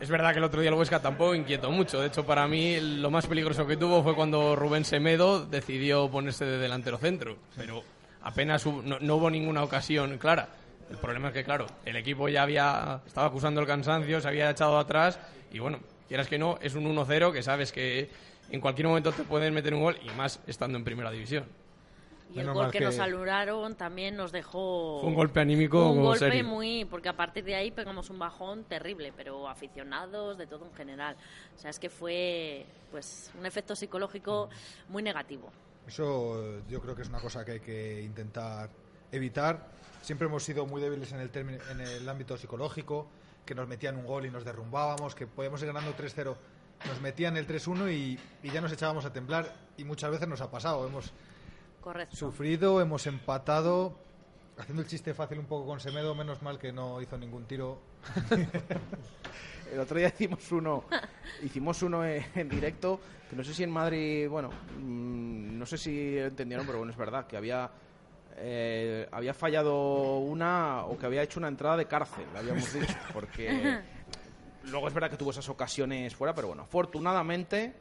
Es 0.00 0.10
verdad 0.10 0.32
que 0.32 0.38
el 0.38 0.44
otro 0.44 0.60
día 0.60 0.70
el 0.70 0.74
Huesca 0.74 1.00
tampoco 1.00 1.34
inquietó 1.34 1.70
mucho. 1.70 2.00
De 2.00 2.08
hecho, 2.08 2.26
para 2.26 2.48
mí 2.48 2.80
lo 2.80 3.10
más 3.10 3.26
peligroso 3.26 3.66
que 3.66 3.76
tuvo 3.76 4.02
fue 4.02 4.16
cuando 4.16 4.56
Rubén 4.56 4.84
Semedo 4.84 5.46
decidió 5.46 6.10
ponerse 6.10 6.44
de 6.44 6.58
delantero 6.58 6.98
centro. 6.98 7.36
Pero 7.56 7.84
apenas 8.22 8.66
no, 8.66 8.98
no, 8.98 9.16
hubo 9.16 9.30
ninguna 9.30 9.62
ocasión 9.62 10.18
clara. 10.18 10.48
El 10.90 10.96
problema 10.96 11.28
es 11.28 11.34
que, 11.34 11.44
claro, 11.44 11.66
el 11.84 11.94
equipo 11.96 12.28
ya 12.28 12.42
había 12.42 13.00
estaba 13.06 13.28
acusando 13.28 13.60
el 13.60 13.66
cansancio, 13.66 14.20
se 14.20 14.26
había 14.26 14.50
echado 14.50 14.76
atrás 14.76 15.20
y, 15.52 15.60
bueno, 15.60 15.78
quieras 16.08 16.26
que 16.26 16.36
no, 16.36 16.58
es 16.60 16.74
un 16.74 16.84
1-0 16.84 17.32
que 17.32 17.42
sabes 17.42 17.70
que 17.70 18.10
en 18.50 18.60
cualquier 18.60 18.88
momento 18.88 19.12
te 19.12 19.24
pueden 19.24 19.54
meter 19.54 19.74
un 19.74 19.82
gol 19.82 19.96
y 20.02 20.10
más 20.10 20.40
estando 20.46 20.78
en 20.78 20.84
primera 20.84 21.10
división. 21.10 21.46
Y 22.34 22.40
el 22.40 22.52
gol 22.52 22.70
que, 22.70 22.80
nos 22.80 22.98
anularon 22.98 23.74
también 23.74 24.16
nos 24.16 24.32
dejó. 24.32 25.00
un 25.00 25.14
golpe 25.14 25.40
anímico. 25.40 25.90
Un 25.90 26.02
golpe 26.02 26.42
muy. 26.42 26.84
Porque 26.86 27.08
a 27.08 27.16
partir 27.16 27.44
de 27.44 27.54
ahí 27.54 27.70
pegamos 27.70 28.10
un 28.10 28.18
bajón 28.18 28.64
terrible, 28.64 29.12
pero 29.14 29.48
aficionados, 29.48 30.38
de 30.38 30.46
todo 30.46 30.66
en 30.66 30.72
general. 30.74 31.16
O 31.54 31.58
sea, 31.58 31.70
es 31.70 31.78
que 31.78 31.90
fue 31.90 32.64
pues 32.90 33.30
un 33.38 33.44
efecto 33.44 33.76
psicológico 33.76 34.48
muy 34.88 35.02
negativo. 35.02 35.52
Eso 35.86 36.60
yo 36.68 36.80
creo 36.80 36.94
que 36.94 37.02
es 37.02 37.08
una 37.08 37.20
cosa 37.20 37.44
que 37.44 37.52
hay 37.52 37.60
que 37.60 38.02
intentar 38.02 38.70
evitar. 39.10 39.68
Siempre 40.00 40.26
hemos 40.26 40.42
sido 40.42 40.66
muy 40.66 40.80
débiles 40.80 41.12
en 41.12 41.20
el, 41.20 41.30
en 41.34 41.80
el 41.80 42.08
ámbito 42.08 42.36
psicológico, 42.36 43.08
que 43.44 43.54
nos 43.54 43.68
metían 43.68 43.96
un 43.96 44.06
gol 44.06 44.26
y 44.26 44.30
nos 44.30 44.44
derrumbábamos, 44.44 45.14
que 45.14 45.26
podíamos 45.26 45.60
ir 45.60 45.68
ganando 45.68 45.94
3-0 45.94 46.34
nos 46.86 47.00
metían 47.00 47.36
el 47.36 47.46
3-1 47.46 47.92
y, 47.92 48.18
ya 48.48 48.60
nos 48.60 48.72
echábamos 48.72 49.04
a 49.04 49.12
temblar 49.12 49.52
y 49.76 49.84
muchas 49.84 50.10
veces 50.10 50.28
nos 50.28 50.40
ha 50.40 50.50
pasado. 50.50 50.86
Hemos 50.86 51.12
sufrido, 52.12 52.80
hemos 52.80 53.06
empatado, 53.06 53.96
haciendo 54.58 54.82
el 54.82 54.88
chiste 54.88 55.14
fácil 55.14 55.38
un 55.38 55.46
poco 55.46 55.66
con 55.66 55.80
Semedo, 55.80 56.14
menos 56.14 56.42
mal 56.42 56.58
que 56.58 56.72
no 56.72 57.00
hizo 57.00 57.16
ningún 57.18 57.44
tiro. 57.44 57.80
el 59.72 59.80
otro 59.80 59.98
día 59.98 60.08
hicimos 60.08 60.50
uno, 60.52 60.84
hicimos 61.42 61.82
uno 61.82 62.04
en, 62.04 62.48
directo, 62.48 63.00
que 63.28 63.36
no 63.36 63.44
sé 63.44 63.54
si 63.54 63.62
en 63.62 63.70
Madrid, 63.70 64.28
bueno, 64.28 64.50
mm, 64.78 65.58
no 65.58 65.66
sé 65.66 65.78
si 65.78 66.18
entendieron, 66.18 66.66
pero 66.66 66.78
bueno, 66.78 66.92
es 66.92 66.98
verdad, 66.98 67.26
que 67.26 67.36
había... 67.36 67.70
Eh, 68.44 69.06
había 69.12 69.34
fallado 69.34 70.16
una 70.20 70.86
o 70.86 70.96
que 70.96 71.04
había 71.04 71.22
hecho 71.22 71.38
una 71.38 71.48
entrada 71.48 71.76
de 71.76 71.84
cárcel, 71.84 72.24
habíamos 72.34 72.72
dicho, 72.72 72.96
porque 73.12 73.78
Luego 74.64 74.88
es 74.88 74.94
verdad 74.94 75.10
que 75.10 75.16
tuvo 75.16 75.30
esas 75.30 75.48
ocasiones 75.48 76.14
fuera, 76.14 76.34
pero 76.34 76.48
bueno, 76.48 76.62
afortunadamente 76.62 77.74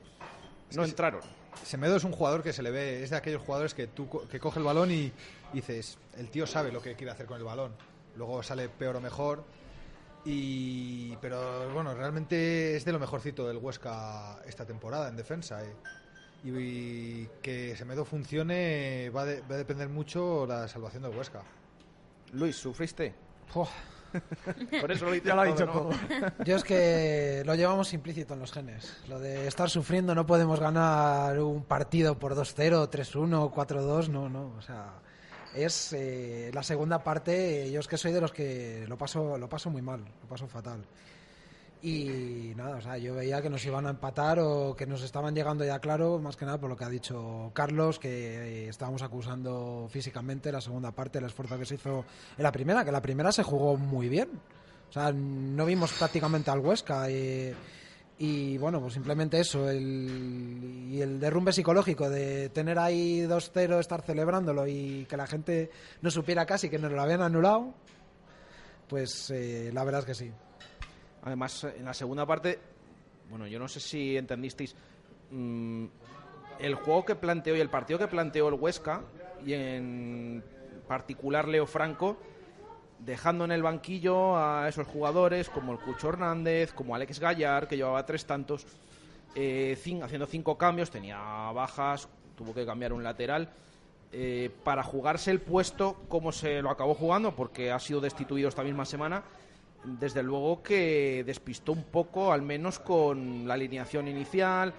no 0.74 0.84
entraron. 0.84 1.22
Semedo 1.64 1.96
es 1.96 2.04
un 2.04 2.12
jugador 2.12 2.42
que 2.42 2.54
se 2.54 2.64
le 2.64 2.72
ve, 2.72 3.04
es 3.04 3.10
de 3.10 3.18
aquellos 3.18 3.42
jugadores 3.42 3.74
que 3.74 3.88
tú 3.88 4.10
que 4.30 4.40
coge 4.40 4.60
el 4.60 4.66
balón 4.66 4.92
y 4.92 5.12
dices, 5.54 5.98
el 6.18 6.30
tío 6.30 6.48
sabe 6.48 6.72
lo 6.72 6.82
que 6.82 6.96
quiere 6.96 7.12
hacer 7.12 7.26
con 7.26 7.38
el 7.38 7.44
balón. 7.44 7.74
Luego 8.16 8.42
sale 8.44 8.70
peor 8.70 8.96
o 8.96 9.02
mejor. 9.02 9.44
Y, 10.24 11.16
pero 11.18 11.72
bueno, 11.74 11.94
realmente 11.96 12.76
es 12.76 12.86
de 12.86 12.92
lo 12.92 13.00
mejorcito 13.00 13.48
del 13.48 13.58
Huesca 13.58 14.40
esta 14.46 14.66
temporada 14.66 15.10
en 15.10 15.16
defensa. 15.16 15.64
Eh. 15.64 15.74
Y, 16.44 17.26
que 17.42 17.76
Semedo 17.76 18.06
funcione 18.06 19.10
va, 19.10 19.22
a 19.22 19.26
depender 19.26 19.90
mucho 19.90 20.46
la 20.48 20.68
salvación 20.68 21.04
del 21.04 21.16
Huesca. 21.16 21.44
Luis, 22.34 22.56
¿sufriste? 22.56 23.14
Por 24.82 24.92
eso 24.92 25.06
lo 25.06 25.16
ya 25.16 25.36
lo 25.36 25.42
ha 25.42 25.46
dicho 25.46 25.66
todo. 25.66 25.90
Yo 26.46 26.56
es 26.56 26.64
que 26.64 27.44
lo 27.46 27.56
llevamos 27.56 27.94
implícito 27.94 28.34
en 28.34 28.40
los 28.40 28.52
genes. 28.52 28.98
Lo 29.08 29.20
de 29.20 29.48
estar 29.48 29.70
sufriendo, 29.70 30.16
no 30.16 30.26
podemos 30.26 30.60
ganar 30.60 31.40
un 31.40 31.64
partido 31.64 32.18
por 32.18 32.36
2-0, 32.36 32.90
3-1, 32.90 33.52
4-2, 33.54 34.08
no, 34.10 34.30
no. 34.30 34.54
O 34.58 34.62
sea, 34.62 34.94
es 35.56 35.94
eh, 35.94 36.52
la 36.54 36.64
segunda 36.64 37.04
parte. 37.04 37.72
Yo 37.72 37.80
es 37.80 37.88
que 37.88 37.98
soy 37.98 38.12
de 38.12 38.22
los 38.22 38.32
que 38.32 38.86
lo 38.88 38.98
paso, 38.98 39.38
lo 39.38 39.50
paso 39.50 39.70
muy 39.70 39.82
mal, 39.82 40.04
lo 40.22 40.28
paso 40.28 40.48
fatal. 40.48 40.86
Y 41.84 42.54
nada, 42.56 42.78
o 42.78 42.82
sea, 42.82 42.98
yo 42.98 43.16
veía 43.16 43.42
que 43.42 43.50
nos 43.50 43.66
iban 43.66 43.88
a 43.88 43.90
empatar 43.90 44.40
o 44.40 44.76
que 44.76 44.86
nos 44.86 45.02
estaban 45.02 45.34
llegando 45.34 45.66
ya 45.66 45.80
claro, 45.80 46.20
más 46.20 46.36
que 46.36 46.46
nada 46.46 46.60
por 46.60 46.70
lo 46.70 46.78
que 46.78 46.84
ha 46.84 46.90
dicho 46.90 47.50
Carlos, 47.54 47.98
que 47.98 48.66
eh, 48.66 48.70
estábamos 48.70 49.02
acusando 49.02 49.88
físicamente 49.90 50.52
la 50.52 50.62
segunda 50.62 50.92
parte, 50.92 51.18
el 51.18 51.26
esfuerzo 51.26 51.58
que 51.58 51.66
se 51.66 51.76
hizo 51.76 52.06
en 52.38 52.44
la 52.44 52.52
primera, 52.52 52.86
que 52.86 52.92
la 52.92 53.02
primera 53.02 53.32
se 53.32 53.42
jugó 53.42 53.78
muy 53.78 54.10
bien. 54.10 54.30
O 54.90 54.94
sea, 54.94 55.12
no 55.12 55.66
vimos 55.66 55.94
prácticamente 55.94 56.52
al 56.52 56.60
Huesca. 56.60 57.10
Eh, 57.10 57.56
y 58.20 58.60
bueno, 58.60 58.80
pues 58.80 58.94
simplemente 58.94 59.40
eso, 59.40 59.68
el, 59.68 60.88
y 60.92 61.02
el 61.02 61.20
derrumbe 61.20 61.52
psicológico 61.52 62.08
de 62.08 62.50
tener 62.50 62.78
ahí 62.78 63.22
2-0, 63.22 63.80
estar 63.80 64.04
celebrándolo 64.04 64.68
y 64.68 65.08
que 65.10 65.18
la 65.18 65.26
gente 65.26 65.72
no 66.04 66.12
supiera 66.12 66.46
casi 66.46 66.70
que 66.70 66.78
nos 66.78 66.92
lo 66.92 67.02
habían 67.02 67.24
anulado, 67.24 67.74
pues 68.88 69.32
eh, 69.32 69.72
la 69.74 69.84
verdad 69.84 70.02
es 70.02 70.06
que 70.06 70.14
sí. 70.14 70.32
Además, 71.24 71.64
en 71.64 71.86
la 71.86 71.94
segunda 71.94 72.26
parte, 72.26 72.60
bueno, 73.30 73.48
yo 73.48 73.60
no 73.60 73.68
sé 73.68 73.80
si 73.80 74.18
entendisteis, 74.18 74.76
mm, 75.30 75.86
el 76.60 76.76
juego 76.76 77.06
que 77.06 77.16
planteó 77.16 77.56
y 77.56 77.60
el 77.60 77.70
partido 77.70 78.00
que 78.00 78.08
planteó 78.08 78.50
el 78.50 78.56
Huesca, 78.56 79.02
y 79.46 79.54
en 79.54 80.44
particular 80.88 81.48
Leo 81.48 81.66
Franco, 81.66 82.18
dejando 83.00 83.46
en 83.46 83.52
el 83.52 83.64
banquillo 83.64 84.38
a 84.38 84.68
esos 84.68 84.88
jugadores 84.88 85.50
como 85.50 85.72
el 85.72 85.80
Cucho 85.80 86.10
Hernández, 86.10 86.74
como 86.74 86.96
Alex 86.96 87.20
Gallar, 87.20 87.68
que 87.68 87.78
llevaba 87.78 88.06
tres 88.06 88.26
tantos, 88.26 88.66
eh, 89.34 89.78
haciendo 90.04 90.26
cinco 90.28 90.58
cambios, 90.58 90.92
tenía 90.92 91.18
bajas, 91.52 92.10
tuvo 92.36 92.54
que 92.54 92.66
cambiar 92.66 92.94
un 92.94 93.04
lateral. 93.04 93.50
Eh, 94.14 94.52
para 94.66 94.84
jugarse 94.84 95.32
el 95.32 95.40
puesto 95.40 95.96
como 96.10 96.34
se 96.34 96.62
lo 96.62 96.70
acabó 96.70 96.94
jugando, 96.94 97.34
porque 97.34 97.72
ha 97.72 97.80
sido 97.80 98.02
destituido 98.02 98.50
esta 98.50 98.62
misma 98.62 98.84
semana 98.84 99.24
desde 99.84 100.24
luego 100.24 100.62
que 100.62 101.24
despistó 101.26 101.72
un 101.72 101.84
poco, 101.84 102.32
al 102.32 102.42
menos 102.42 102.80
con 102.80 103.48
la 103.48 103.56
alineación 103.56 104.08
inicial, 104.08 104.74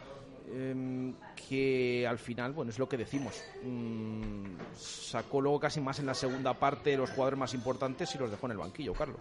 em, 0.52 1.14
que 1.48 2.06
al 2.06 2.18
final, 2.18 2.52
bueno, 2.52 2.70
es 2.70 2.78
lo 2.78 2.88
que 2.88 2.96
decimos. 2.96 3.42
Mm, 3.62 4.44
sacó 4.74 5.40
luego 5.40 5.58
casi 5.60 5.80
más 5.80 5.98
en 5.98 6.06
la 6.06 6.14
segunda 6.14 6.54
parte 6.54 6.96
los 6.96 7.10
jugadores 7.10 7.38
más 7.38 7.54
importantes 7.54 8.14
y 8.14 8.18
los 8.18 8.30
dejó 8.30 8.46
en 8.46 8.52
el 8.52 8.58
banquillo, 8.58 8.92
Carlos. 8.92 9.20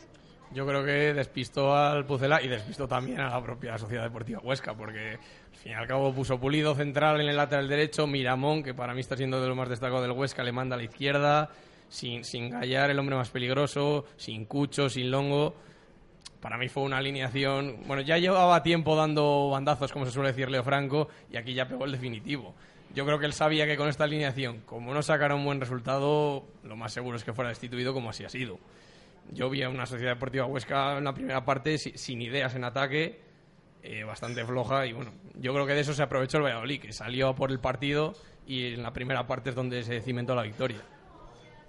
Yo 0.53 0.67
creo 0.67 0.83
que 0.83 1.13
despistó 1.13 1.73
al 1.73 2.05
Pucela 2.05 2.41
y 2.41 2.50
despistó 2.50 2.85
también 2.85 3.21
a 3.21 3.29
la 3.29 3.41
propia 3.41 3.77
Sociedad 3.77 4.03
Deportiva 4.03 4.41
Huesca, 4.43 4.75
porque 4.75 5.11
al 5.11 5.57
fin 5.57 5.71
y 5.71 5.75
al 5.75 5.88
cabo 5.88 6.13
puso 6.13 6.38
Pulido 6.39 6.75
central 6.75 7.21
en 7.21 7.29
el 7.29 7.38
lateral 7.38 7.69
derecho, 7.69 8.05
Miramón, 8.05 8.61
que 8.61 8.73
para 8.73 8.93
mí 8.93 9.00
está 9.00 9.15
siendo 9.15 9.41
de 9.41 9.47
lo 9.47 9.55
más 9.55 9.69
destacado 9.69 10.01
del 10.01 10.11
Huesca, 10.11 10.43
le 10.43 10.51
manda 10.51 10.75
a 10.75 10.77
la 10.77 10.83
izquierda, 10.83 11.50
sin, 11.88 12.25
sin 12.25 12.50
Gallar, 12.50 12.89
el 12.89 13.00
hombre 13.00 13.15
más 13.15 13.29
peligroso, 13.29 14.03
sin 14.17 14.43
Cucho, 14.43 14.89
sin 14.89 15.09
Longo 15.09 15.55
para 16.41 16.57
mí 16.57 16.67
fue 16.67 16.83
una 16.83 16.98
alineación. 16.98 17.83
Bueno, 17.86 18.01
ya 18.01 18.17
llevaba 18.17 18.63
tiempo 18.63 18.95
dando 18.95 19.50
bandazos, 19.50 19.91
como 19.91 20.05
se 20.05 20.12
suele 20.12 20.29
decir 20.29 20.50
Leo 20.50 20.63
Franco, 20.63 21.07
y 21.31 21.38
aquí 21.38 21.53
ya 21.53 21.67
pegó 21.67 21.86
el 21.86 21.91
definitivo. 21.91 22.53
Yo 22.93 23.05
creo 23.05 23.19
que 23.19 23.25
él 23.25 23.33
sabía 23.33 23.65
que 23.65 23.77
con 23.77 23.88
esta 23.88 24.03
alineación, 24.03 24.62
como 24.65 24.93
no 24.93 25.01
sacara 25.01 25.36
un 25.36 25.45
buen 25.45 25.62
resultado, 25.62 26.43
lo 26.63 26.75
más 26.75 26.91
seguro 26.91 27.15
es 27.15 27.24
que 27.24 27.31
fuera 27.31 27.50
destituido, 27.50 27.93
como 27.93 28.10
así 28.10 28.25
ha 28.25 28.29
sido. 28.29 28.60
Yo 29.31 29.50
vi 29.50 29.63
a 29.63 29.69
una 29.69 29.86
Sociedad 29.86 30.13
Deportiva 30.13 30.45
Huesca 30.45 30.98
en 30.98 31.05
la 31.05 31.13
primera 31.13 31.45
parte 31.45 31.77
sin 31.77 32.21
ideas 32.21 32.53
en 32.55 32.65
ataque, 32.65 33.21
eh, 33.83 34.03
bastante 34.03 34.43
floja, 34.43 34.86
y 34.88 34.93
bueno, 34.93 35.12
yo 35.36 35.53
creo 35.53 35.65
que 35.65 35.74
de 35.74 35.81
eso 35.81 35.93
se 35.93 36.03
aprovechó 36.03 36.38
el 36.38 36.43
Valladolid, 36.43 36.81
que 36.81 36.91
salió 36.91 37.33
por 37.33 37.51
el 37.51 37.60
partido 37.60 38.13
y 38.45 38.74
en 38.74 38.83
la 38.83 38.91
primera 38.91 39.25
parte 39.25 39.51
es 39.51 39.55
donde 39.55 39.83
se 39.83 40.01
cimentó 40.01 40.36
la 40.36 40.41
victoria. 40.41 40.81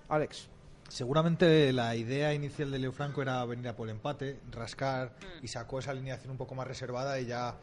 Alex. 0.08 0.48
Seguramente 0.88 1.72
la 1.72 1.96
idea 1.96 2.34
inicial 2.34 2.70
de 2.70 2.78
Leo 2.78 2.92
Franco 2.92 3.22
era 3.22 3.44
venir 3.44 3.68
a 3.68 3.76
por 3.76 3.88
el 3.88 3.96
empate, 3.96 4.40
rascar 4.50 5.14
y 5.40 5.48
sacó 5.48 5.78
esa 5.78 5.90
alineación 5.90 6.32
un 6.32 6.36
poco 6.36 6.54
más 6.54 6.66
reservada 6.66 7.18
y 7.18 7.26
ya 7.26 7.56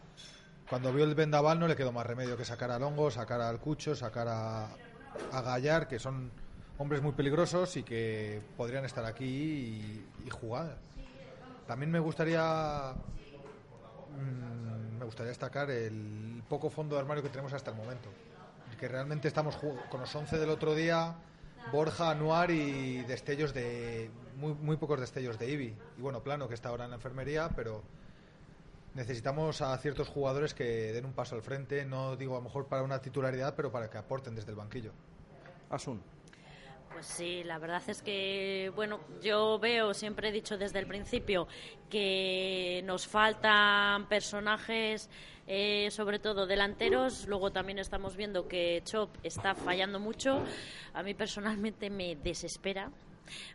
cuando 0.69 0.91
vio 0.91 1.03
el 1.03 1.15
vendaval 1.15 1.59
no 1.59 1.67
le 1.67 1.75
quedó 1.75 1.91
más 1.91 2.05
remedio 2.05 2.37
que 2.37 2.45
sacar 2.45 2.71
a 2.71 2.79
Longo, 2.79 3.11
sacar 3.11 3.41
al 3.41 3.59
Cucho, 3.59 3.95
sacar 3.95 4.27
a, 4.27 4.65
a 5.31 5.41
Gallar, 5.41 5.87
que 5.87 5.99
son 5.99 6.31
hombres 6.79 7.01
muy 7.01 7.11
peligrosos 7.11 7.77
y 7.77 7.83
que 7.83 8.41
podrían 8.57 8.85
estar 8.85 9.05
aquí 9.05 9.25
y, 9.25 10.05
y 10.25 10.29
jugar. 10.29 10.77
También 11.67 11.91
me 11.91 11.99
gustaría 11.99 12.93
mm, 14.11 14.97
me 14.99 15.05
gustaría 15.05 15.29
destacar 15.29 15.71
el 15.71 16.43
poco 16.49 16.69
fondo 16.69 16.95
de 16.95 17.01
armario 17.01 17.23
que 17.23 17.29
tenemos 17.29 17.53
hasta 17.53 17.71
el 17.71 17.77
momento. 17.77 18.09
Que 18.79 18.87
realmente 18.87 19.27
estamos 19.27 19.57
con 19.57 19.99
los 19.99 20.15
11 20.15 20.37
del 20.37 20.49
otro 20.49 20.73
día, 20.73 21.15
Borja, 21.71 22.11
Anuar 22.11 22.51
y 22.51 23.03
destellos 23.03 23.53
de. 23.53 24.09
Muy, 24.35 24.53
muy 24.53 24.77
pocos 24.77 24.99
destellos 24.99 25.37
de 25.37 25.51
Ibi. 25.51 25.75
Y 25.97 26.01
bueno, 26.01 26.23
Plano, 26.23 26.47
que 26.47 26.53
está 26.53 26.69
ahora 26.69 26.85
en 26.85 26.91
la 26.91 26.95
enfermería, 26.95 27.49
pero 27.55 27.83
necesitamos 28.93 29.61
a 29.61 29.77
ciertos 29.77 30.07
jugadores 30.07 30.53
que 30.53 30.93
den 30.93 31.05
un 31.05 31.13
paso 31.13 31.35
al 31.35 31.41
frente. 31.41 31.85
No 31.85 32.15
digo 32.15 32.35
a 32.35 32.37
lo 32.39 32.43
mejor 32.43 32.67
para 32.67 32.83
una 32.83 33.01
titularidad, 33.01 33.55
pero 33.55 33.71
para 33.71 33.89
que 33.89 33.97
aporten 33.97 34.35
desde 34.35 34.51
el 34.51 34.55
banquillo. 34.55 34.91
Asun. 35.69 36.01
Pues 36.91 37.05
sí, 37.05 37.43
la 37.43 37.59
verdad 37.59 37.83
es 37.87 38.01
que, 38.01 38.71
bueno, 38.75 38.99
yo 39.21 39.59
veo, 39.59 39.93
siempre 39.93 40.29
he 40.29 40.31
dicho 40.31 40.57
desde 40.57 40.79
el 40.79 40.87
principio, 40.87 41.47
que 41.89 42.81
nos 42.83 43.07
faltan 43.07 44.09
personajes, 44.09 45.09
eh, 45.51 45.89
sobre 45.89 46.19
todo 46.19 46.45
delanteros. 46.45 47.27
Luego 47.27 47.51
también 47.51 47.79
estamos 47.79 48.15
viendo 48.15 48.47
que 48.47 48.83
Chop 48.85 49.09
está 49.23 49.55
fallando 49.55 49.99
mucho. 49.99 50.43
A 50.93 51.01
mí 51.01 51.15
personalmente 51.15 51.89
me 51.89 52.15
desespera, 52.15 52.91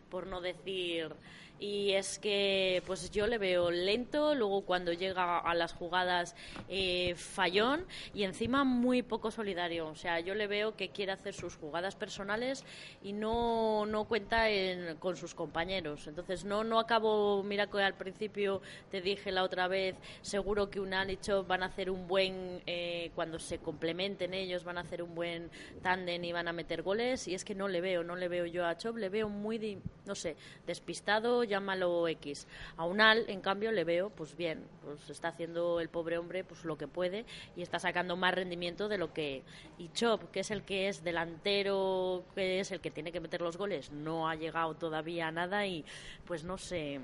por 0.09 0.27
no 0.27 0.41
decir. 0.41 1.15
Y 1.57 1.91
es 1.93 2.19
que, 2.19 2.83
pues 2.85 3.09
yo 3.11 3.27
le 3.27 3.37
veo 3.37 3.71
lento, 3.71 4.35
luego 4.35 4.61
cuando 4.65 4.91
llega 4.91 5.39
a 5.39 5.53
las 5.55 5.71
jugadas 5.71 6.35
eh, 6.67 7.15
fallón 7.15 7.85
y 8.13 8.23
encima 8.23 8.65
muy 8.65 9.03
poco 9.03 9.31
solidario. 9.31 9.87
O 9.87 9.95
sea, 9.95 10.19
yo 10.19 10.35
le 10.35 10.47
veo 10.47 10.75
que 10.75 10.89
quiere 10.89 11.13
hacer 11.13 11.33
sus 11.33 11.55
jugadas 11.55 11.95
personales 11.95 12.65
y 13.01 13.13
no, 13.13 13.85
no 13.85 14.03
cuenta 14.03 14.49
en- 14.49 14.97
con 14.97 15.15
sus 15.15 15.33
compañeros. 15.33 16.07
Entonces, 16.07 16.43
no, 16.43 16.65
no 16.65 16.77
acabo, 16.77 17.41
mira 17.41 17.67
que 17.67 17.81
al 17.81 17.93
principio 17.95 18.61
te 18.91 18.99
dije 19.01 19.31
la 19.31 19.43
otra 19.43 19.69
vez, 19.69 19.95
seguro 20.21 20.69
que 20.69 20.81
Unal 20.81 21.09
y 21.09 21.15
Chop 21.17 21.47
van 21.47 21.63
a 21.63 21.67
hacer 21.67 21.89
un 21.89 22.05
buen, 22.05 22.61
eh, 22.67 23.11
cuando 23.15 23.39
se 23.39 23.59
complementen 23.59 24.33
ellos, 24.33 24.65
van 24.65 24.77
a 24.77 24.81
hacer 24.81 25.01
un 25.01 25.15
buen 25.15 25.49
tándem 25.81 26.21
y 26.25 26.33
van 26.33 26.49
a 26.49 26.53
meter 26.53 26.81
goles. 26.81 27.29
Y 27.29 27.33
es 27.33 27.45
que 27.45 27.55
no 27.55 27.69
le 27.69 27.79
veo, 27.79 28.03
no 28.03 28.17
le 28.17 28.27
veo 28.27 28.45
yo 28.45 28.65
a 28.65 28.77
Chop, 28.77 28.97
le 28.97 29.07
veo 29.07 29.29
muy, 29.29 29.79
no 30.05 30.15
sé, 30.15 30.35
despistado, 30.67 31.44
llámalo 31.45 32.07
X. 32.09 32.47
A 32.77 32.85
Unal, 32.85 33.25
en 33.29 33.41
cambio, 33.41 33.71
le 33.71 33.83
veo, 33.83 34.09
pues 34.09 34.35
bien, 34.35 34.63
pues 34.83 35.09
está 35.09 35.29
haciendo 35.29 35.79
el 35.79 35.89
pobre 35.89 36.17
hombre 36.17 36.43
pues 36.43 36.65
lo 36.65 36.77
que 36.77 36.87
puede 36.87 37.25
y 37.55 37.61
está 37.61 37.79
sacando 37.79 38.15
más 38.17 38.33
rendimiento 38.35 38.87
de 38.89 38.97
lo 38.97 39.13
que... 39.13 39.43
Y 39.77 39.89
Chop, 39.89 40.29
que 40.31 40.41
es 40.41 40.51
el 40.51 40.63
que 40.63 40.87
es 40.89 41.03
delantero, 41.03 42.23
que 42.35 42.59
es 42.59 42.71
el 42.71 42.79
que 42.81 42.91
tiene 42.91 43.11
que 43.11 43.19
meter 43.19 43.41
los 43.41 43.57
goles, 43.57 43.91
no 43.91 44.27
ha 44.29 44.35
llegado 44.35 44.73
todavía 44.75 45.27
a 45.27 45.31
nada 45.31 45.65
y 45.65 45.85
pues 46.25 46.43
no 46.43 46.57
sé... 46.57 46.99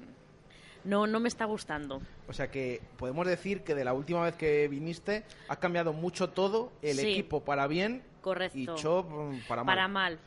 No, 0.84 1.06
no 1.06 1.20
me 1.20 1.28
está 1.28 1.46
gustando. 1.46 2.02
O 2.28 2.34
sea 2.34 2.50
que 2.50 2.82
podemos 2.98 3.28
decir 3.28 3.62
que 3.62 3.76
de 3.76 3.86
la 3.86 3.94
última 3.94 4.24
vez 4.24 4.36
que 4.36 4.68
viniste 4.68 5.24
ha 5.48 5.58
cambiado 5.58 5.94
mucho 5.94 6.30
todo, 6.32 6.72
el 6.82 6.98
Sí. 6.98 7.12
equipo 7.12 7.42
para 7.42 7.68
bien 7.68 8.02
Correcto. 8.22 8.58
y 8.58 8.66
Chop 8.76 9.10
mm, 9.10 9.40
para 9.48 9.64
mal. 9.64 9.76
Para 9.76 9.88
mal. 9.88 10.20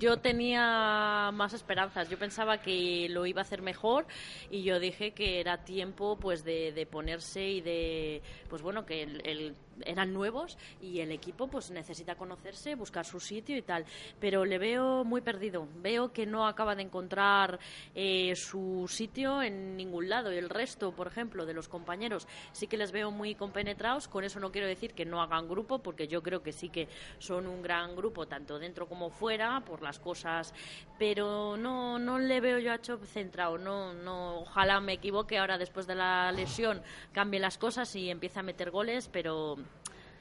Yo 0.00 0.16
tenía 0.16 1.30
más 1.34 1.52
esperanzas. 1.52 2.08
Yo 2.08 2.18
pensaba 2.18 2.62
que 2.62 3.08
lo 3.10 3.26
iba 3.26 3.42
a 3.42 3.42
hacer 3.42 3.60
mejor 3.60 4.06
y 4.50 4.62
yo 4.62 4.80
dije 4.80 5.10
que 5.12 5.38
era 5.38 5.64
tiempo 5.64 6.16
pues 6.18 6.44
de, 6.44 6.72
de 6.72 6.86
ponerse 6.86 7.46
y 7.46 7.60
de 7.60 8.22
pues 8.48 8.62
bueno 8.62 8.86
que 8.86 9.02
el, 9.02 9.20
el- 9.26 9.54
eran 9.84 10.14
nuevos 10.14 10.56
y 10.80 11.00
el 11.00 11.12
equipo 11.12 11.48
pues 11.48 11.70
necesita 11.70 12.14
conocerse, 12.14 12.74
buscar 12.76 13.04
su 13.04 13.20
sitio 13.20 13.54
y 13.58 13.60
tal. 13.60 13.84
Pero 14.18 14.46
le 14.46 14.56
veo 14.56 15.04
muy 15.04 15.20
perdido. 15.20 15.68
Veo 15.82 16.10
que 16.10 16.24
no 16.24 16.46
acaba 16.46 16.74
de 16.74 16.80
encontrar 16.80 17.58
eh, 17.94 18.34
su 18.34 18.86
sitio 18.88 19.42
en 19.42 19.76
ningún 19.76 20.08
lado. 20.08 20.32
Y 20.32 20.38
el 20.38 20.48
resto, 20.48 20.92
por 20.92 21.06
ejemplo, 21.08 21.44
de 21.44 21.52
los 21.52 21.68
compañeros 21.68 22.26
sí 22.52 22.66
que 22.66 22.78
les 22.78 22.90
veo 22.92 23.10
muy 23.10 23.34
compenetrados. 23.34 24.08
Con 24.08 24.24
eso 24.24 24.40
no 24.40 24.50
quiero 24.50 24.66
decir 24.66 24.94
que 24.94 25.04
no 25.04 25.20
hagan 25.20 25.46
grupo, 25.46 25.80
porque 25.80 26.08
yo 26.08 26.22
creo 26.22 26.42
que 26.42 26.52
sí 26.52 26.70
que 26.70 26.88
son 27.18 27.35
un 27.44 27.60
gran 27.60 27.96
grupo, 27.96 28.26
tanto 28.26 28.60
dentro 28.60 28.86
como 28.86 29.10
fuera, 29.10 29.60
por 29.66 29.82
las 29.82 29.98
cosas. 29.98 30.54
Pero 30.96 31.56
no, 31.56 31.98
no 31.98 32.20
le 32.20 32.40
veo 32.40 32.60
yo 32.60 32.72
a 32.72 32.80
Chop 32.80 33.02
centrado. 33.04 33.58
No, 33.58 33.92
no, 33.92 34.42
ojalá 34.42 34.80
me 34.80 34.92
equivoque 34.92 35.38
ahora 35.38 35.58
después 35.58 35.88
de 35.88 35.96
la 35.96 36.30
lesión, 36.30 36.80
cambie 37.12 37.40
las 37.40 37.58
cosas 37.58 37.94
y 37.96 38.08
empiece 38.08 38.38
a 38.38 38.44
meter 38.44 38.70
goles, 38.70 39.10
pero 39.12 39.56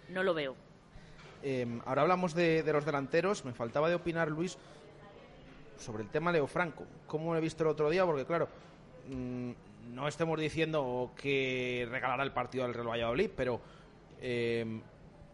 no 0.09 0.23
lo 0.23 0.33
veo. 0.33 0.55
Eh, 1.43 1.79
ahora 1.85 2.01
hablamos 2.01 2.33
de, 2.33 2.63
de 2.63 2.73
los 2.73 2.85
delanteros. 2.85 3.45
Me 3.45 3.53
faltaba 3.53 3.87
de 3.87 3.93
opinar, 3.95 4.29
Luis, 4.31 4.57
sobre 5.77 6.03
el 6.03 6.09
tema 6.09 6.31
Leo 6.31 6.47
Franco. 6.47 6.85
¿Cómo 7.05 7.33
lo 7.33 7.37
he 7.37 7.41
visto 7.41 7.63
el 7.63 7.69
otro 7.69 7.89
día? 7.89 8.03
Porque, 8.03 8.25
claro, 8.25 8.49
mm, 9.09 9.51
no 9.93 10.07
estemos 10.07 10.39
diciendo 10.39 11.11
que 11.15 11.87
regalará 11.89 12.23
el 12.23 12.31
partido 12.31 12.65
al 12.65 12.73
Real 12.73 12.89
Valladolid, 12.89 13.29
pero 13.35 13.61
eh, 14.19 14.81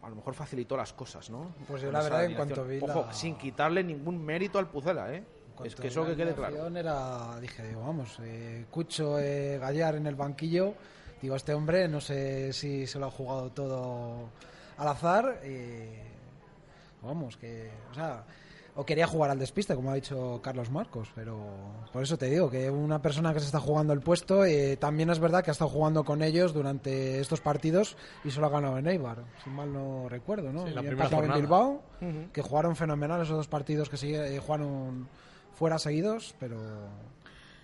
a 0.02 0.08
lo 0.08 0.16
mejor 0.16 0.34
facilitó 0.34 0.76
las 0.76 0.92
cosas, 0.92 1.30
¿no? 1.30 1.54
Pues 1.68 1.82
yo 1.82 1.88
Con 1.88 1.94
la 1.94 2.02
verdad, 2.02 2.24
en 2.24 2.34
cuanto 2.34 2.64
vi 2.64 2.78
Ojo, 2.80 3.04
la- 3.06 3.12
sin 3.12 3.36
quitarle 3.36 3.84
ningún 3.84 4.22
mérito 4.24 4.58
al 4.58 4.68
Pucela, 4.68 5.12
¿eh? 5.14 5.24
Es 5.64 5.76
que 5.76 5.88
eso 5.88 6.04
que 6.04 6.16
quede 6.16 6.34
claro. 6.34 6.66
Era, 6.76 7.38
dije, 7.40 7.62
digo, 7.68 7.82
vamos, 7.82 8.18
eh, 8.22 8.64
Cucho 8.70 9.18
eh, 9.20 9.58
Gallar 9.58 9.94
en 9.94 10.06
el 10.08 10.16
banquillo. 10.16 10.74
Digo, 11.20 11.36
este 11.36 11.54
hombre 11.54 11.86
no 11.86 12.00
sé 12.00 12.52
si 12.52 12.86
se 12.88 12.98
lo 12.98 13.06
ha 13.06 13.10
jugado 13.12 13.50
todo 13.50 14.28
al 14.76 14.88
azar. 14.88 15.38
eh, 15.44 16.02
vamos, 17.00 17.36
que, 17.36 17.70
o 17.92 17.94
sea, 17.94 18.24
o 18.74 18.86
quería 18.86 19.06
jugar 19.06 19.30
al 19.30 19.38
despiste, 19.38 19.74
como 19.74 19.90
ha 19.90 19.94
dicho 19.94 20.40
Carlos 20.42 20.70
Marcos, 20.70 21.10
pero 21.14 21.36
por 21.92 22.02
eso 22.02 22.16
te 22.16 22.26
digo 22.30 22.48
que 22.50 22.70
una 22.70 23.02
persona 23.02 23.34
que 23.34 23.40
se 23.40 23.46
está 23.46 23.60
jugando 23.60 23.92
el 23.92 24.00
puesto, 24.00 24.44
eh, 24.46 24.78
también 24.78 25.10
es 25.10 25.18
verdad 25.18 25.44
que 25.44 25.50
ha 25.50 25.52
estado 25.52 25.70
jugando 25.70 26.04
con 26.04 26.22
ellos 26.22 26.54
durante 26.54 27.20
estos 27.20 27.40
partidos 27.42 27.96
y 28.24 28.30
solo 28.30 28.46
ha 28.46 28.50
ganado 28.50 28.78
en 28.78 28.86
Eibar, 28.86 29.18
si 29.44 29.50
mal 29.50 29.70
no 29.72 30.08
recuerdo, 30.08 30.52
¿no? 30.52 30.66
Sí, 30.66 30.72
la 30.72 30.80
Y 30.82 30.86
primera 30.86 31.08
en. 31.36 31.42
Bilbao, 31.42 31.82
que 32.32 32.40
jugaron 32.42 32.74
fenomenal 32.74 33.20
esos 33.22 33.36
dos 33.36 33.48
partidos 33.48 33.90
que 33.90 33.96
sigue- 33.98 34.34
eh, 34.34 34.38
jugaron 34.38 35.06
fuera 35.54 35.78
seguidos, 35.78 36.34
pero 36.40 36.56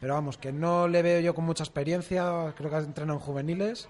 pero 0.01 0.14
vamos, 0.14 0.37
que 0.38 0.53
no 0.53 0.87
le 0.87 1.03
veo 1.03 1.21
yo 1.21 1.35
con 1.35 1.44
mucha 1.44 1.64
experiencia, 1.64 2.53
creo 2.57 2.71
que 2.71 2.77
ha 2.77 2.81
entrenado 2.81 3.18
en 3.18 3.25
juveniles. 3.25 3.88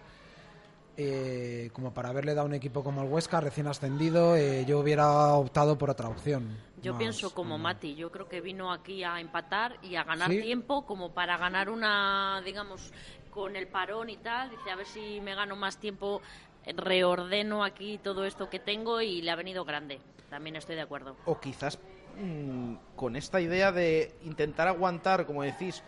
eh, 1.00 1.70
como 1.74 1.94
para 1.94 2.08
haberle 2.08 2.34
dado 2.34 2.46
un 2.48 2.54
equipo 2.54 2.82
como 2.82 3.02
el 3.02 3.08
Huesca, 3.08 3.40
recién 3.40 3.68
ascendido, 3.68 4.34
eh, 4.36 4.64
yo 4.66 4.80
hubiera 4.80 5.32
optado 5.34 5.78
por 5.78 5.90
otra 5.90 6.08
opción. 6.08 6.56
Yo 6.82 6.92
Más, 6.92 6.98
pienso 7.00 7.34
como 7.34 7.58
Mati, 7.58 7.94
yo 7.94 8.10
creo 8.12 8.28
que 8.28 8.40
vino 8.40 8.72
aquí 8.72 9.02
a 9.02 9.20
empatar 9.20 9.76
y 9.82 9.96
a 9.96 10.04
ganar 10.04 10.30
Sí. 10.30 10.40
tiempo 10.40 10.86
como 10.86 11.12
para 11.12 11.36
ganar 11.36 11.70
una, 11.70 12.40
digamos, 12.44 12.92
con 13.30 13.56
el 13.56 13.66
parón 13.66 14.10
y 14.10 14.16
tal, 14.16 14.50
dice 14.50 14.70
a 14.70 14.76
ver 14.76 14.86
si 14.86 15.20
me 15.20 15.34
gano 15.34 15.56
más 15.56 15.78
tiempo, 15.78 16.20
reordeno 16.66 17.64
aquí 17.64 17.98
todo 17.98 18.24
esto 18.24 18.48
que 18.48 18.58
tengo 18.58 19.00
y 19.00 19.22
le 19.22 19.30
ha 19.30 19.36
venido 19.36 19.64
grande. 19.64 20.00
También 20.30 20.56
estoy 20.56 20.76
de 20.76 20.82
acuerdo. 20.82 21.16
O 21.24 21.40
quizás 21.40 21.78
mm, 22.20 22.74
con 22.96 23.16
esta 23.16 23.40
idea 23.40 23.72
de 23.72 24.14
intentar 24.24 24.68
aguantar, 24.68 25.26
como 25.26 25.42
decís, 25.42 25.82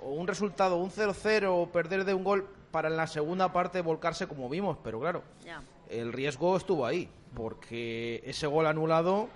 o 0.00 0.10
un 0.12 0.26
resultado, 0.28 0.76
un 0.76 0.90
0-0 0.90 1.48
o 1.56 1.66
perder 1.72 2.04
de 2.04 2.14
un 2.14 2.22
gol 2.24 2.48
para 2.70 2.88
en 2.88 2.96
la 2.96 3.06
segunda 3.06 3.52
parte 3.52 3.80
volcarse 3.80 4.28
como 4.28 4.48
vimos, 4.48 4.76
pero 4.84 5.00
claro, 5.00 5.22
Ya. 5.44 5.62
el 5.88 6.12
riesgo 6.12 6.56
estuvo 6.56 6.84
ahí, 6.86 7.08
porque 7.34 8.22
ese 8.24 8.46
gol 8.46 8.66
anulado, 8.66 9.28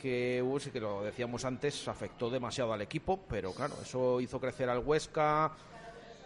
que 0.00 0.42
uh, 0.42 0.58
sí 0.58 0.70
que 0.70 0.80
lo 0.80 1.02
decíamos 1.02 1.44
antes, 1.44 1.86
afectó 1.88 2.30
demasiado 2.30 2.72
al 2.72 2.80
equipo, 2.82 3.20
pero 3.28 3.52
claro, 3.52 3.74
eso 3.82 4.20
hizo 4.20 4.40
crecer 4.40 4.68
al 4.70 4.78
Huesca. 4.78 5.52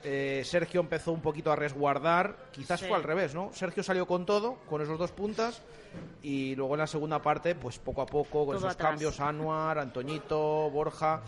Eh, 0.07 0.43
Sergio 0.45 0.81
empezó 0.83 1.13
un 1.13 1.23
poquito 1.23 1.51
a 1.51 1.57
resguardar, 1.57 2.37
quizás 2.53 2.81
Sí. 2.81 2.87
fue 2.87 2.97
al 2.97 3.03
revés, 3.03 3.35
¿no? 3.35 3.51
Sergio 3.55 3.83
salió 3.83 4.07
con 4.07 4.27
todo, 4.27 4.57
con 4.69 4.83
esos 4.83 4.99
dos 4.99 5.13
puntas, 5.13 5.63
y 6.23 6.55
luego 6.57 6.75
en 6.75 6.81
la 6.81 6.87
segunda 6.87 7.23
parte, 7.23 7.55
pues 7.55 7.79
poco 7.79 8.03
a 8.03 8.07
poco, 8.07 8.45
con 8.45 8.57
Todo 8.57 8.59
esos 8.59 8.73
atrás. 8.73 8.91
cambios, 8.91 9.19
Anuar, 9.21 9.79
Antoñito, 9.79 10.69
Borja, 10.71 11.23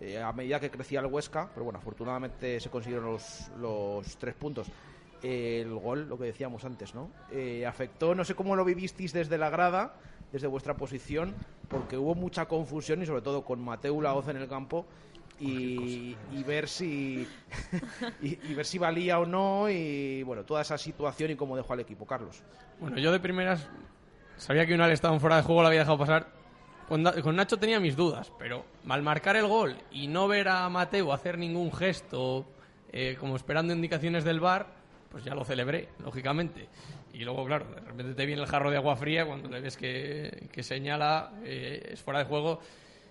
eh, 0.00 0.18
a 0.20 0.32
medida 0.32 0.58
que 0.58 0.70
crecía 0.70 1.00
el 1.00 1.06
Huesca, 1.06 1.48
pero 1.52 1.64
bueno, 1.64 1.78
afortunadamente 1.78 2.58
se 2.58 2.70
consiguieron 2.70 3.04
los, 3.12 3.48
los 3.60 4.16
tres 4.16 4.34
puntos. 4.34 4.66
El 5.22 5.72
gol, 5.74 6.08
lo 6.08 6.18
que 6.18 6.24
decíamos 6.24 6.64
antes, 6.64 6.94
¿no? 6.94 7.10
Eh, 7.30 7.64
afectó, 7.66 8.14
no 8.14 8.24
sé 8.24 8.34
cómo 8.34 8.56
lo 8.56 8.64
vivisteis 8.64 9.12
desde 9.12 9.36
la 9.38 9.50
grada, 9.50 9.94
desde 10.32 10.46
vuestra 10.46 10.74
posición, 10.74 11.34
porque 11.68 11.96
hubo 11.96 12.14
mucha 12.14 12.46
confusión 12.46 13.02
y 13.02 13.06
sobre 13.06 13.22
todo 13.22 13.44
con 13.44 13.60
Mateu 13.60 14.00
Laoz 14.00 14.28
en 14.28 14.38
el 14.38 14.48
campo 14.48 14.86
y, 15.38 16.16
y 16.32 16.42
ver 16.44 16.68
si 16.68 17.26
y, 18.22 18.38
y 18.50 18.54
ver 18.54 18.64
si 18.64 18.78
valía 18.78 19.18
o 19.18 19.26
no 19.26 19.68
y 19.68 20.22
bueno 20.22 20.44
toda 20.44 20.62
esa 20.62 20.78
situación 20.78 21.32
y 21.32 21.36
cómo 21.36 21.56
dejó 21.56 21.72
al 21.72 21.80
equipo 21.80 22.06
Carlos 22.06 22.42
Bueno, 22.80 22.98
yo 22.98 23.10
de 23.10 23.18
primeras 23.18 23.68
sabía 24.36 24.66
que 24.66 24.74
Unal 24.74 24.90
estaba 24.90 25.14
en 25.14 25.20
fuera 25.20 25.36
de 25.36 25.42
juego, 25.42 25.62
lo 25.62 25.68
había 25.68 25.80
dejado 25.80 25.98
pasar. 25.98 26.28
con, 26.88 27.04
con 27.04 27.36
Nacho 27.36 27.58
tenía 27.58 27.80
mis 27.80 27.96
dudas, 27.96 28.32
pero 28.38 28.64
al 28.88 29.02
marcar 29.02 29.36
el 29.36 29.46
gol 29.46 29.76
y 29.90 30.08
no 30.08 30.28
ver 30.28 30.48
a 30.48 30.68
Mateo 30.68 31.12
hacer 31.12 31.38
ningún 31.38 31.72
gesto 31.72 32.46
eh, 32.92 33.16
como 33.18 33.36
esperando 33.36 33.72
indicaciones 33.72 34.22
del 34.24 34.40
bar, 34.40 34.66
pues 35.10 35.24
ya 35.24 35.34
lo 35.34 35.44
celebré, 35.44 35.88
lógicamente. 36.04 36.68
Y 37.12 37.24
luego, 37.24 37.44
claro, 37.44 37.66
de 37.66 37.80
repente 37.80 38.14
te 38.14 38.26
viene 38.26 38.40
el 38.40 38.48
jarro 38.48 38.70
de 38.70 38.76
agua 38.78 38.96
fría 38.96 39.26
cuando 39.26 39.48
le 39.48 39.60
ves 39.60 39.76
que, 39.76 40.48
que 40.50 40.62
señala, 40.62 41.32
eh, 41.44 41.90
es 41.92 42.00
fuera 42.00 42.20
de 42.20 42.24
juego. 42.24 42.60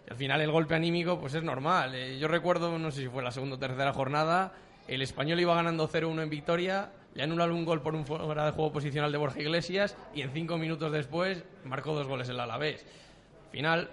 Y 0.08 0.12
al 0.12 0.18
final 0.18 0.42
el 0.42 0.52
golpe 0.52 0.74
anímico 0.74 1.20
pues 1.20 1.34
es 1.36 1.44
normal. 1.44 1.94
Eh, 1.94 2.18
yo 2.18 2.28
recuerdo, 2.28 2.78
no 2.80 2.92
sé 2.92 3.02
si 3.02 3.08
fue 3.08 3.22
la 3.22 3.32
segunda 3.32 3.58
o 3.58 3.60
tercera 3.60 3.94
jornada, 3.94 4.54
el 4.88 5.02
español 5.02 5.40
iba 5.40 5.54
ganando 5.54 5.88
0-1 5.88 6.24
en 6.24 6.30
victoria, 6.30 6.92
le 7.14 7.24
anularon 7.24 7.56
un 7.56 7.66
gol 7.66 7.82
por 7.82 7.94
un 7.94 8.06
fuera 8.06 8.46
de 8.46 8.52
juego 8.52 8.72
posicional 8.72 9.12
de 9.12 9.18
Borja 9.18 9.40
Iglesias 9.40 9.96
y 10.16 10.22
en 10.22 10.32
cinco 10.32 10.58
minutos 10.58 10.92
después 10.92 11.44
marcó 11.64 11.94
dos 11.94 12.08
goles 12.08 12.28
el 12.30 12.40
Alavés. 12.40 12.86
Al 13.46 13.52
final, 13.52 13.90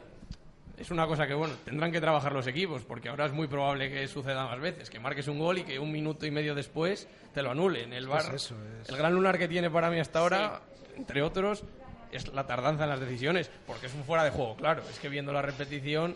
es 0.79 0.91
una 0.91 1.07
cosa 1.07 1.27
que, 1.27 1.35
bueno, 1.35 1.55
tendrán 1.65 1.91
que 1.93 2.01
trabajar 2.01 2.33
los 2.33 2.47
equipos, 2.47 2.83
porque 2.85 3.09
ahora 3.09 3.27
es 3.27 3.33
muy 3.33 3.47
probable 3.49 3.91
que 3.91 4.07
suceda 4.09 4.47
más 4.47 4.61
veces, 4.61 4.89
que 4.91 4.99
marques 5.01 5.27
un 5.29 5.39
gol 5.39 5.59
y 5.59 5.65
que 5.65 5.79
un 5.79 5.91
minuto 5.91 6.25
y 6.27 6.31
medio 6.31 6.55
después 6.55 7.09
te 7.35 7.43
lo 7.43 7.51
anulen. 7.51 7.93
El 7.93 8.07
eso, 8.35 8.55
es- 8.83 8.89
el 8.89 8.97
gran 8.97 9.13
lunar 9.15 9.39
que 9.39 9.49
tiene 9.49 9.71
para 9.71 9.91
mí 9.91 9.99
hasta 9.99 10.21
ahora, 10.21 10.61
entre 10.97 11.23
otros, 11.23 11.65
es 12.13 12.33
la 12.33 12.47
tardanza 12.47 12.85
en 12.85 12.91
las 12.91 13.01
decisiones, 13.01 13.51
porque 13.67 13.87
es 13.87 13.95
un 13.95 14.05
fuera 14.05 14.25
de 14.25 14.31
juego, 14.31 14.57
claro. 14.57 14.83
Es 14.91 14.99
que 14.99 15.09
viendo 15.09 15.33
la 15.33 15.43
repetición, 15.43 16.15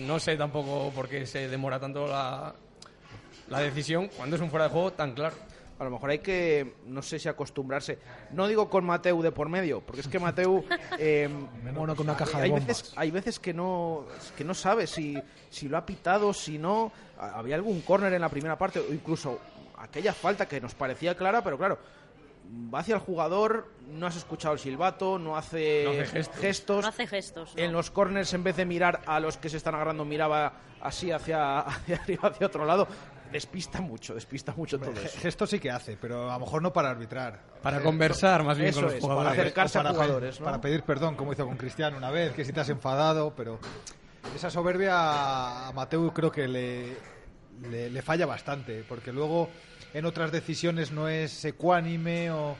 no 0.00 0.18
sé 0.18 0.36
tampoco 0.36 0.90
por 0.94 1.08
qué 1.08 1.24
se 1.26 1.48
demora 1.48 1.78
tanto 1.80 2.06
la, 2.06 2.54
la 3.48 3.60
decisión 3.60 4.08
cuando 4.16 4.36
es 4.36 4.42
un 4.42 4.50
fuera 4.50 4.64
de 4.66 4.70
juego 4.72 4.92
tan 4.92 5.12
claro. 5.14 5.36
A 5.86 5.90
lo 5.90 5.96
mejor 5.96 6.10
hay 6.10 6.18
que, 6.20 6.74
no 6.86 7.02
sé 7.02 7.18
si 7.18 7.28
acostumbrarse. 7.28 7.98
No 8.32 8.46
digo 8.48 8.68
con 8.70 8.84
Mateu 8.84 9.20
de 9.22 9.32
por 9.32 9.48
medio, 9.48 9.80
porque 9.80 10.00
es 10.00 10.08
que 10.08 10.18
Mateu. 10.18 10.64
eh, 10.98 11.28
Mono 11.72 11.94
con 11.94 12.06
una 12.08 12.16
caja 12.16 12.38
de 12.38 12.44
hay 12.44 12.50
bombas. 12.50 12.66
veces, 12.66 12.92
hay 12.96 13.10
veces 13.10 13.38
que 13.38 13.52
no, 13.54 14.06
que 14.36 14.44
no 14.44 14.54
sabe 14.54 14.86
si, 14.86 15.16
si 15.50 15.68
lo 15.68 15.76
ha 15.76 15.84
pitado, 15.86 16.32
si 16.32 16.58
no. 16.58 16.92
Ha- 17.18 17.38
Había 17.38 17.54
algún 17.56 17.80
córner 17.82 18.12
en 18.12 18.20
la 18.20 18.28
primera 18.28 18.56
parte, 18.58 18.78
o 18.80 18.92
incluso 18.92 19.38
aquella 19.78 20.12
falta 20.12 20.46
que 20.46 20.60
nos 20.60 20.74
parecía 20.74 21.14
clara, 21.16 21.42
pero 21.44 21.58
claro, 21.58 21.78
va 22.72 22.80
hacia 22.80 22.94
el 22.94 23.00
jugador, 23.00 23.68
no 23.88 24.06
has 24.06 24.16
escuchado 24.16 24.54
el 24.54 24.60
silbato, 24.60 25.18
no 25.18 25.36
hace, 25.36 25.84
No 25.84 25.90
hace 26.02 26.24
gestos. 26.40 26.82
No 26.82 26.88
hace 26.88 27.06
gestos. 27.06 27.54
no. 27.56 27.62
En 27.62 27.72
los 27.72 27.90
corners, 27.90 28.32
en 28.34 28.44
vez 28.44 28.56
de 28.56 28.64
mirar 28.64 29.00
a 29.06 29.20
los 29.20 29.36
que 29.36 29.48
se 29.48 29.56
están 29.56 29.74
agarrando, 29.74 30.04
miraba 30.04 30.52
así 30.80 31.10
hacia, 31.10 31.58
hacia 31.60 31.96
arriba, 31.96 32.28
hacia 32.28 32.46
otro 32.46 32.64
lado. 32.64 32.86
Despista 33.34 33.80
mucho, 33.80 34.14
despista 34.14 34.54
mucho 34.56 34.78
todo 34.78 34.92
eso. 34.92 35.18
Gesto 35.18 35.44
sí 35.44 35.58
que 35.58 35.68
hace, 35.68 35.96
pero 36.00 36.30
a 36.30 36.34
lo 36.34 36.38
mejor 36.46 36.62
no 36.62 36.72
para 36.72 36.90
arbitrar. 36.90 37.40
Para 37.62 37.80
conversar 37.80 38.44
más 38.44 38.56
bien 38.56 38.68
Eso 38.70 38.76
con 38.78 38.84
los 38.84 38.94
es, 38.94 39.00
para 39.00 39.14
jugadores. 39.14 39.40
acercarse 39.40 39.78
a 39.78 39.82
para, 39.82 39.92
jugadores, 39.92 40.38
para 40.38 40.60
pedir 40.60 40.84
perdón, 40.84 41.16
como 41.16 41.32
hizo 41.32 41.44
con 41.44 41.56
Cristiano 41.56 41.96
una 41.96 42.12
vez, 42.12 42.32
que 42.32 42.44
si 42.44 42.52
te 42.52 42.60
has 42.60 42.68
enfadado, 42.68 43.34
pero 43.34 43.58
esa 44.36 44.50
soberbia 44.50 45.66
a 45.66 45.72
Mateu 45.72 46.12
creo 46.12 46.30
que 46.30 46.46
le, 46.46 46.96
le, 47.68 47.90
le 47.90 48.02
falla 48.02 48.24
bastante, 48.24 48.84
porque 48.88 49.12
luego 49.12 49.48
en 49.92 50.04
otras 50.04 50.30
decisiones 50.30 50.92
no 50.92 51.08
es 51.08 51.44
ecuánime 51.44 52.30
o, 52.30 52.56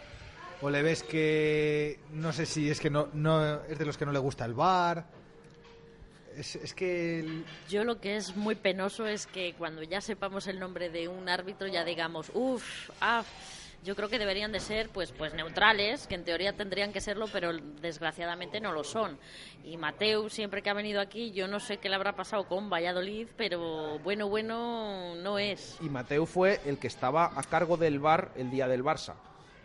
o 0.61 0.71
le 0.71 0.83
ves 0.83 1.05
que 1.05 2.01
no 2.11 2.33
sé 2.33 2.47
si 2.47 2.69
es 2.69 2.81
que 2.81 2.91
no, 2.91 3.11
no 3.13 3.63
es 3.63 3.79
de 3.79 3.87
los 3.87 3.97
que 3.97 4.07
no 4.07 4.11
le 4.11 4.19
gusta 4.19 4.45
el 4.45 4.55
bar. 4.55 5.07
Es, 6.37 6.57
es 6.57 6.75
que 6.75 7.20
el- 7.20 7.44
Yo 7.68 7.85
lo 7.85 8.01
que 8.01 8.16
es 8.16 8.37
muy 8.37 8.55
penoso 8.55 9.07
es 9.07 9.27
que 9.27 9.55
cuando 9.55 9.83
ya 9.83 10.01
sepamos 10.01 10.47
el 10.47 10.59
nombre 10.59 10.90
de 10.90 11.09
un 11.09 11.29
árbitro 11.29 11.66
ya 11.68 11.85
digamos, 11.85 12.31
uff, 12.35 12.90
ah, 13.01 13.23
yo 13.85 13.94
creo 13.94 14.09
que 14.09 14.18
deberían 14.18 14.51
de 14.51 14.61
ser 14.61 14.88
pues 14.88 15.12
pues 15.12 15.35
neutrales, 15.35 16.07
que 16.07 16.14
en 16.14 16.25
teoría 16.25 16.55
tendrían 16.55 16.92
que 16.92 17.01
serlo, 17.03 17.27
pero 17.31 17.53
desgraciadamente 17.83 18.59
no 18.59 18.73
lo 18.73 18.83
son. 18.83 19.18
Y 19.62 19.77
Mateu 19.77 20.31
siempre 20.31 20.62
que 20.62 20.70
ha 20.70 20.75
venido 20.75 21.01
aquí, 21.01 21.33
yo 21.33 21.47
no 21.49 21.61
sé 21.61 21.77
qué 21.77 21.88
le 21.90 21.94
habrá 21.94 22.16
pasado 22.16 22.49
con 22.49 22.70
Valladolid, 22.70 23.29
pero 23.37 23.99
bueno, 23.99 24.29
bueno 24.29 25.14
no 25.16 25.38
es. 25.38 25.77
Y 25.83 25.88
Mateu 25.90 26.25
fue 26.27 26.61
el 26.64 26.79
que 26.79 26.87
estaba 26.87 27.33
a 27.37 27.42
cargo 27.42 27.77
del 27.77 27.99
bar 27.99 28.33
el 28.37 28.51
día 28.51 28.66
del 28.68 28.83
Barça. 28.83 29.14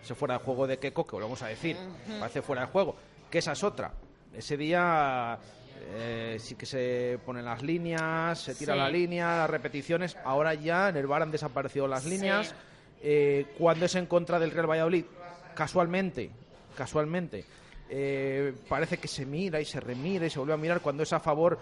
Se 0.01 0.15
fuera 0.15 0.38
de 0.38 0.43
juego 0.43 0.67
de 0.67 0.77
Keco, 0.77 1.05
que 1.05 1.13
volvemos 1.15 1.41
a 1.41 1.47
decir. 1.47 1.75
Parece 2.19 2.41
fuera 2.41 2.62
de 2.63 2.67
juego. 2.67 2.95
Que 3.32 3.39
esa 3.39 3.51
es 3.53 3.63
otra. 3.63 3.93
Ese 4.34 4.55
día 4.58 5.38
eh, 5.82 6.38
sí 6.39 6.56
que 6.56 6.65
se 6.65 7.20
ponen 7.26 7.46
las 7.46 7.62
líneas, 7.63 8.39
se 8.39 8.56
tira 8.56 8.74
Sí. 8.74 8.80
la 8.80 8.89
línea, 8.89 9.38
las 9.38 9.50
repeticiones. 9.50 10.18
Ahora 10.24 10.54
ya 10.54 10.89
en 10.89 10.98
el 10.98 11.08
bar 11.08 11.22
han 11.22 11.32
desaparecido 11.32 11.88
las 11.88 12.04
Sí. 12.04 12.10
líneas. 12.12 12.54
Eh, 13.02 13.48
cuando 13.58 13.86
es 13.86 13.96
en 13.96 14.06
contra 14.06 14.39
del 14.39 14.52
Real 14.52 14.70
Valladolid, 14.70 15.06
casualmente, 15.56 16.30
casualmente, 16.76 17.46
eh, 17.89 18.54
parece 18.68 18.98
que 18.98 19.08
se 19.08 19.26
mira 19.26 19.60
y 19.60 19.65
se 19.65 19.80
remira 19.80 20.26
y 20.26 20.30
se 20.30 20.39
vuelve 20.39 20.54
a 20.54 20.58
mirar. 20.58 20.82
Cuando 20.82 21.04
es 21.04 21.13
a 21.13 21.20
favor, 21.20 21.58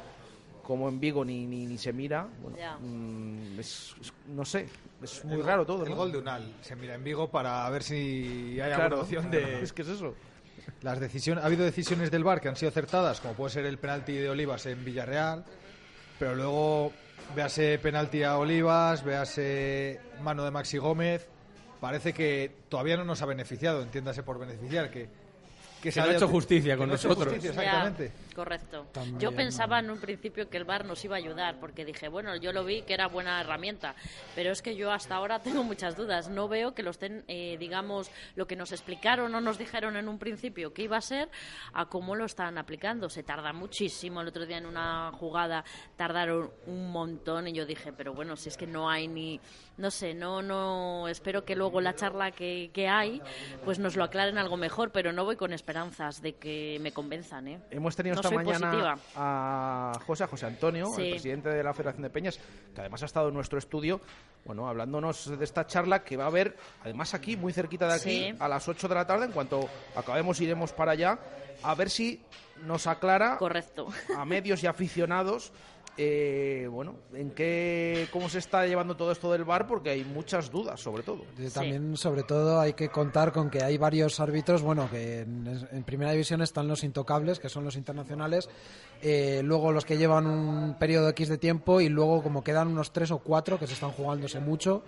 como 0.63 0.89
en 0.89 0.99
Vigo, 0.99 1.23
ni, 1.23 1.45
ni, 1.47 1.65
ni 1.65 1.77
se 1.77 1.93
mira. 1.93 2.27
Bueno, 2.41 2.57
mm, 2.81 3.59
es- 3.59 3.95
es- 4.01 4.13
no 4.27 4.43
sé, 4.43 4.67
es 5.01 5.23
muy 5.23 5.35
el- 5.39 5.43
raro 5.45 5.65
todo. 5.65 5.83
El 5.85 5.91
¿no? 5.91 5.95
gol 5.95 6.11
de 6.11 6.17
Unal 6.17 6.55
se 6.61 6.75
mira 6.75 6.95
en 6.95 7.03
Vigo 7.03 7.29
para 7.29 7.69
ver 7.69 7.83
si 7.83 8.59
hay 8.59 8.67
Claro, 8.69 8.83
alguna 8.83 9.01
opción 9.03 9.31
de, 9.31 9.37
es 9.63 9.71
que 9.71 9.83
es 9.83 9.87
eso. 9.87 10.13
Las 10.81 10.99
decisiones, 10.99 11.43
ha 11.43 11.47
habido 11.47 11.65
decisiones 11.65 12.11
del 12.11 12.23
VAR 12.23 12.41
que 12.41 12.49
han 12.49 12.55
sido 12.55 12.69
acertadas, 12.69 13.19
como 13.19 13.33
puede 13.33 13.51
ser 13.51 13.65
el 13.65 13.77
penalti 13.77 14.13
de 14.13 14.29
Olivas 14.29 14.65
en 14.65 14.83
Villarreal, 14.85 15.43
pero 16.19 16.35
luego 16.35 16.91
véase 17.35 17.79
penalti 17.79 18.23
a 18.23 18.37
Olivas, 18.37 19.03
véase 19.03 19.99
mano 20.21 20.43
de 20.45 20.51
Maxi 20.51 20.77
Gómez, 20.77 21.27
parece 21.81 22.13
que 22.13 22.51
todavía 22.69 22.97
no 22.97 23.03
nos 23.05 23.21
ha 23.21 23.25
beneficiado, 23.25 23.81
entiéndase 23.81 24.23
por 24.23 24.39
beneficiar, 24.39 24.89
que, 24.91 25.09
Que 25.81 25.91
se 25.91 25.99
no 25.99 26.07
ha 26.07 26.13
hecho 26.13 26.27
justicia 26.27 26.73
que 26.73 26.77
con 26.77 26.87
no 26.89 26.93
ha 26.93 26.97
hecho 26.97 27.07
nosotros. 27.09 27.33
justicia, 27.33 27.49
exactamente. 27.61 28.11
Correcto. 28.37 28.85
También, 28.91 29.19
yo 29.19 29.31
pensaba 29.31 29.81
no. 29.81 29.87
en 29.87 29.91
un 29.95 29.99
principio 29.99 30.47
que 30.47 30.57
el 30.57 30.63
bar 30.63 30.85
nos 30.85 31.03
iba 31.03 31.15
a 31.15 31.17
ayudar, 31.17 31.59
porque 31.59 31.83
dije, 31.83 32.07
bueno, 32.07 32.35
yo 32.35 32.53
lo 32.53 32.63
vi 32.63 32.83
que 32.83 32.93
era 32.93 33.07
buena 33.07 33.41
herramienta, 33.41 33.95
pero 34.35 34.51
es 34.51 34.61
que 34.61 34.75
yo 34.75 34.91
hasta 34.91 35.15
ahora 35.15 35.39
tengo 35.43 35.63
muchas 35.63 35.97
dudas. 35.97 36.29
No 36.29 36.47
veo 36.47 36.75
que 36.75 36.83
lo 36.83 36.91
estén, 36.91 37.23
eh, 37.27 37.57
digamos, 37.59 38.11
lo 38.35 38.45
que 38.45 38.55
nos 38.55 38.71
explicaron 38.71 39.33
o 39.33 39.41
nos 39.41 39.57
dijeron 39.57 39.97
en 39.97 40.07
un 40.07 40.19
principio 40.19 40.71
que 40.71 40.83
iba 40.83 40.97
a 40.97 41.01
ser, 41.01 41.29
a 41.73 41.87
cómo 41.87 42.15
lo 42.15 42.25
están 42.25 42.59
aplicando. 42.59 43.09
Se 43.09 43.23
tarda 43.23 43.53
muchísimo. 43.53 44.21
El 44.21 44.27
otro 44.27 44.45
día 44.45 44.59
en 44.59 44.67
una 44.67 45.11
jugada 45.13 45.65
tardaron 45.95 46.51
un 46.67 46.91
montón 46.91 47.47
y 47.47 47.53
yo 47.53 47.65
dije, 47.65 47.91
pero 47.91 48.13
bueno, 48.13 48.35
si 48.35 48.49
es 48.49 48.57
que 48.57 48.67
no 48.67 48.87
hay 48.87 49.07
ni, 49.07 49.41
no 49.77 49.89
sé, 49.89 50.13
no, 50.13 50.43
no, 50.43 51.07
espero 51.07 51.43
que 51.43 51.55
luego 51.55 51.81
la 51.81 51.95
charla 51.95 52.29
que, 52.29 52.69
que 52.71 52.87
hay, 52.87 53.19
pues 53.65 53.79
nos 53.79 53.95
lo 53.95 54.03
aclaren 54.03 54.37
algo 54.37 54.57
mejor, 54.57 54.91
pero 54.91 55.11
no 55.11 55.25
voy 55.25 55.37
con 55.37 55.53
esperanzas 55.53 56.21
de 56.21 56.33
que 56.33 56.77
me 56.81 56.91
convenzan, 56.91 57.47
¿eh? 57.47 57.61
Hemos 57.71 57.95
tenido 57.95 58.21
No 58.21 58.26
esta 58.27 58.35
soy 58.35 58.45
mañana 58.45 58.71
positiva. 58.71 58.97
a 59.15 59.99
José, 60.05 60.23
a 60.23 60.27
José 60.27 60.45
Antonio, 60.45 60.85
Sí. 60.95 61.01
el 61.03 61.09
presidente 61.11 61.49
de 61.49 61.63
la 61.63 61.73
Federación 61.73 62.03
de 62.03 62.09
Peñas, 62.09 62.39
que 62.73 62.81
además 62.81 63.01
ha 63.03 63.05
estado 63.05 63.27
en 63.29 63.33
nuestro 63.33 63.57
estudio, 63.59 64.01
bueno, 64.45 64.67
hablándonos 64.67 65.37
de 65.37 65.43
esta 65.43 65.65
charla 65.67 66.03
que 66.03 66.17
va 66.17 66.25
a 66.25 66.27
haber, 66.27 66.55
además 66.83 67.13
aquí, 67.13 67.35
muy 67.37 67.53
cerquita 67.53 67.87
de 67.87 67.93
aquí, 67.93 68.31
Sí. 68.31 68.35
a 68.39 68.47
las 68.47 68.67
8 68.67 68.87
de 68.87 68.95
la 68.95 69.05
tarde, 69.07 69.25
en 69.25 69.31
cuanto 69.31 69.67
acabemos 69.95 70.39
iremos 70.41 70.71
para 70.73 70.91
allá, 70.93 71.19
a 71.63 71.75
ver 71.75 71.89
si 71.89 72.21
nos 72.63 72.87
aclara 72.87 73.37
Correcto. 73.37 73.87
a 74.17 74.25
medios 74.25 74.63
y 74.63 74.67
aficionados 74.67 75.51
eh, 75.97 76.67
bueno, 76.71 76.95
en 77.13 77.31
qué, 77.31 78.07
cómo 78.11 78.29
se 78.29 78.39
está 78.39 78.65
llevando 78.67 78.95
todo 78.95 79.11
esto 79.11 79.31
del 79.31 79.43
bar, 79.43 79.67
porque 79.67 79.89
hay 79.89 80.03
muchas 80.03 80.51
dudas, 80.51 80.79
sobre 80.79 81.03
todo. 81.03 81.23
Sí. 81.37 81.49
También, 81.49 81.97
sobre 81.97 82.23
todo, 82.23 82.59
hay 82.59 82.73
que 82.73 82.89
contar 82.89 83.31
con 83.31 83.49
que 83.49 83.63
hay 83.63 83.77
varios 83.77 84.19
árbitros, 84.19 84.61
bueno, 84.61 84.89
que 84.89 85.21
en, 85.21 85.67
en 85.71 85.83
primera 85.83 86.11
división 86.11 86.41
están 86.41 86.67
los 86.67 86.83
intocables, 86.83 87.39
que 87.39 87.49
son 87.49 87.63
los 87.63 87.75
internacionales, 87.75 88.49
eh, 89.01 89.41
luego 89.43 89.71
los 89.71 89.85
que 89.85 89.97
llevan 89.97 90.27
un 90.27 90.75
periodo 90.77 91.09
X 91.09 91.29
de 91.29 91.37
tiempo 91.37 91.81
y 91.81 91.89
luego 91.89 92.23
como 92.23 92.43
quedan 92.43 92.67
unos 92.67 92.91
tres 92.91 93.11
o 93.11 93.19
cuatro 93.19 93.59
que 93.59 93.67
se 93.67 93.73
están 93.73 93.91
jugándose 93.91 94.39
mucho 94.39 94.83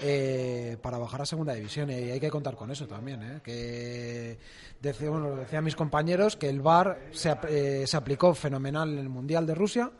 eh, 0.00 0.78
para 0.80 0.96
bajar 0.96 1.22
a 1.22 1.26
segunda 1.26 1.52
división 1.52 1.90
y 1.90 1.94
hay 1.94 2.20
que 2.20 2.30
contar 2.30 2.56
con 2.56 2.70
eso 2.70 2.86
también, 2.86 3.22
¿eh? 3.22 3.40
que 3.44 4.38
decía, 4.80 5.10
bueno, 5.10 5.36
decían 5.36 5.62
mis 5.62 5.76
compañeros 5.76 6.36
que 6.36 6.48
el 6.48 6.62
VAR 6.62 6.98
se, 7.12 7.36
eh, 7.48 7.86
se 7.86 7.96
aplicó 7.98 8.34
fenomenal 8.34 8.90
en 8.92 8.98
el 8.98 9.08
Mundial 9.10 9.46
de 9.46 9.54
Rusia 9.54 9.90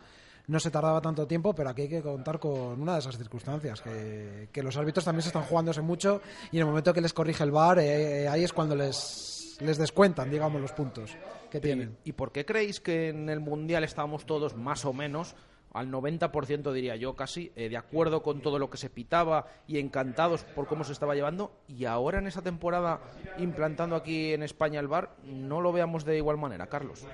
no 0.51 0.59
se 0.59 0.71
tardaba 0.71 1.01
tanto 1.01 1.27
tiempo, 1.27 1.55
pero 1.55 1.71
aquí 1.71 1.83
hay 1.83 1.89
que 1.89 2.03
contar 2.03 2.39
con 2.41 2.81
una 2.81 2.95
de 2.95 2.99
esas 2.99 3.17
circunstancias, 3.17 3.81
que, 3.81 4.49
que 4.53 4.63
los 4.63 4.77
árbitros 4.77 5.05
también 5.05 5.23
se 5.23 5.29
están 5.29 5.45
jugándose 5.45 5.81
mucho 5.81 6.21
y 6.51 6.57
en 6.57 6.63
el 6.63 6.67
momento 6.67 6.93
que 6.93 7.01
les 7.01 7.13
corrige 7.13 7.45
el 7.45 7.53
VAR, 7.53 7.79
eh, 7.79 8.29
ahí 8.29 8.43
es 8.43 8.53
cuando 8.53 8.75
les, 8.75 9.57
les 9.61 9.79
descuentan, 9.79 10.29
digamos, 10.29 10.61
los 10.61 10.73
puntos 10.73 11.17
que 11.51 11.61
tienen. 11.61 11.97
¿Y 12.05 12.13
por 12.13 12.33
qué 12.33 12.45
creéis 12.45 12.81
que 12.81 13.11
en 13.11 13.29
el 13.29 13.41
Mundial 13.41 13.85
estábamos 13.85 14.27
todos 14.27 14.57
más 14.57 14.85
o 14.85 14.93
menos, 14.93 15.37
al 15.73 15.89
90% 15.89 16.73
diría 16.73 16.97
yo 16.97 17.15
casi, 17.15 17.53
eh, 17.55 17.69
de 17.69 17.77
acuerdo 17.77 18.23
con 18.23 18.41
todo 18.41 18.59
lo 18.59 18.71
que 18.71 18.77
se 18.77 18.91
pitaba 18.91 19.47
y 19.69 19.79
encantados 19.79 20.43
por 20.43 20.67
cómo 20.67 20.83
se 20.83 20.93
estaba 20.93 21.15
llevando, 21.15 21.53
y 21.69 21.85
ahora 21.85 22.19
en 22.19 22.27
esa 22.27 22.43
temporada 22.43 23.01
implantando 23.39 23.95
aquí 23.95 24.33
en 24.33 24.43
España 24.43 24.81
el 24.81 24.89
VAR, 24.89 25.15
no 25.25 25.61
lo 25.61 25.73
veamos 25.73 26.05
de 26.05 26.17
igual 26.17 26.39
manera, 26.39 26.67
Carlos? 26.67 27.07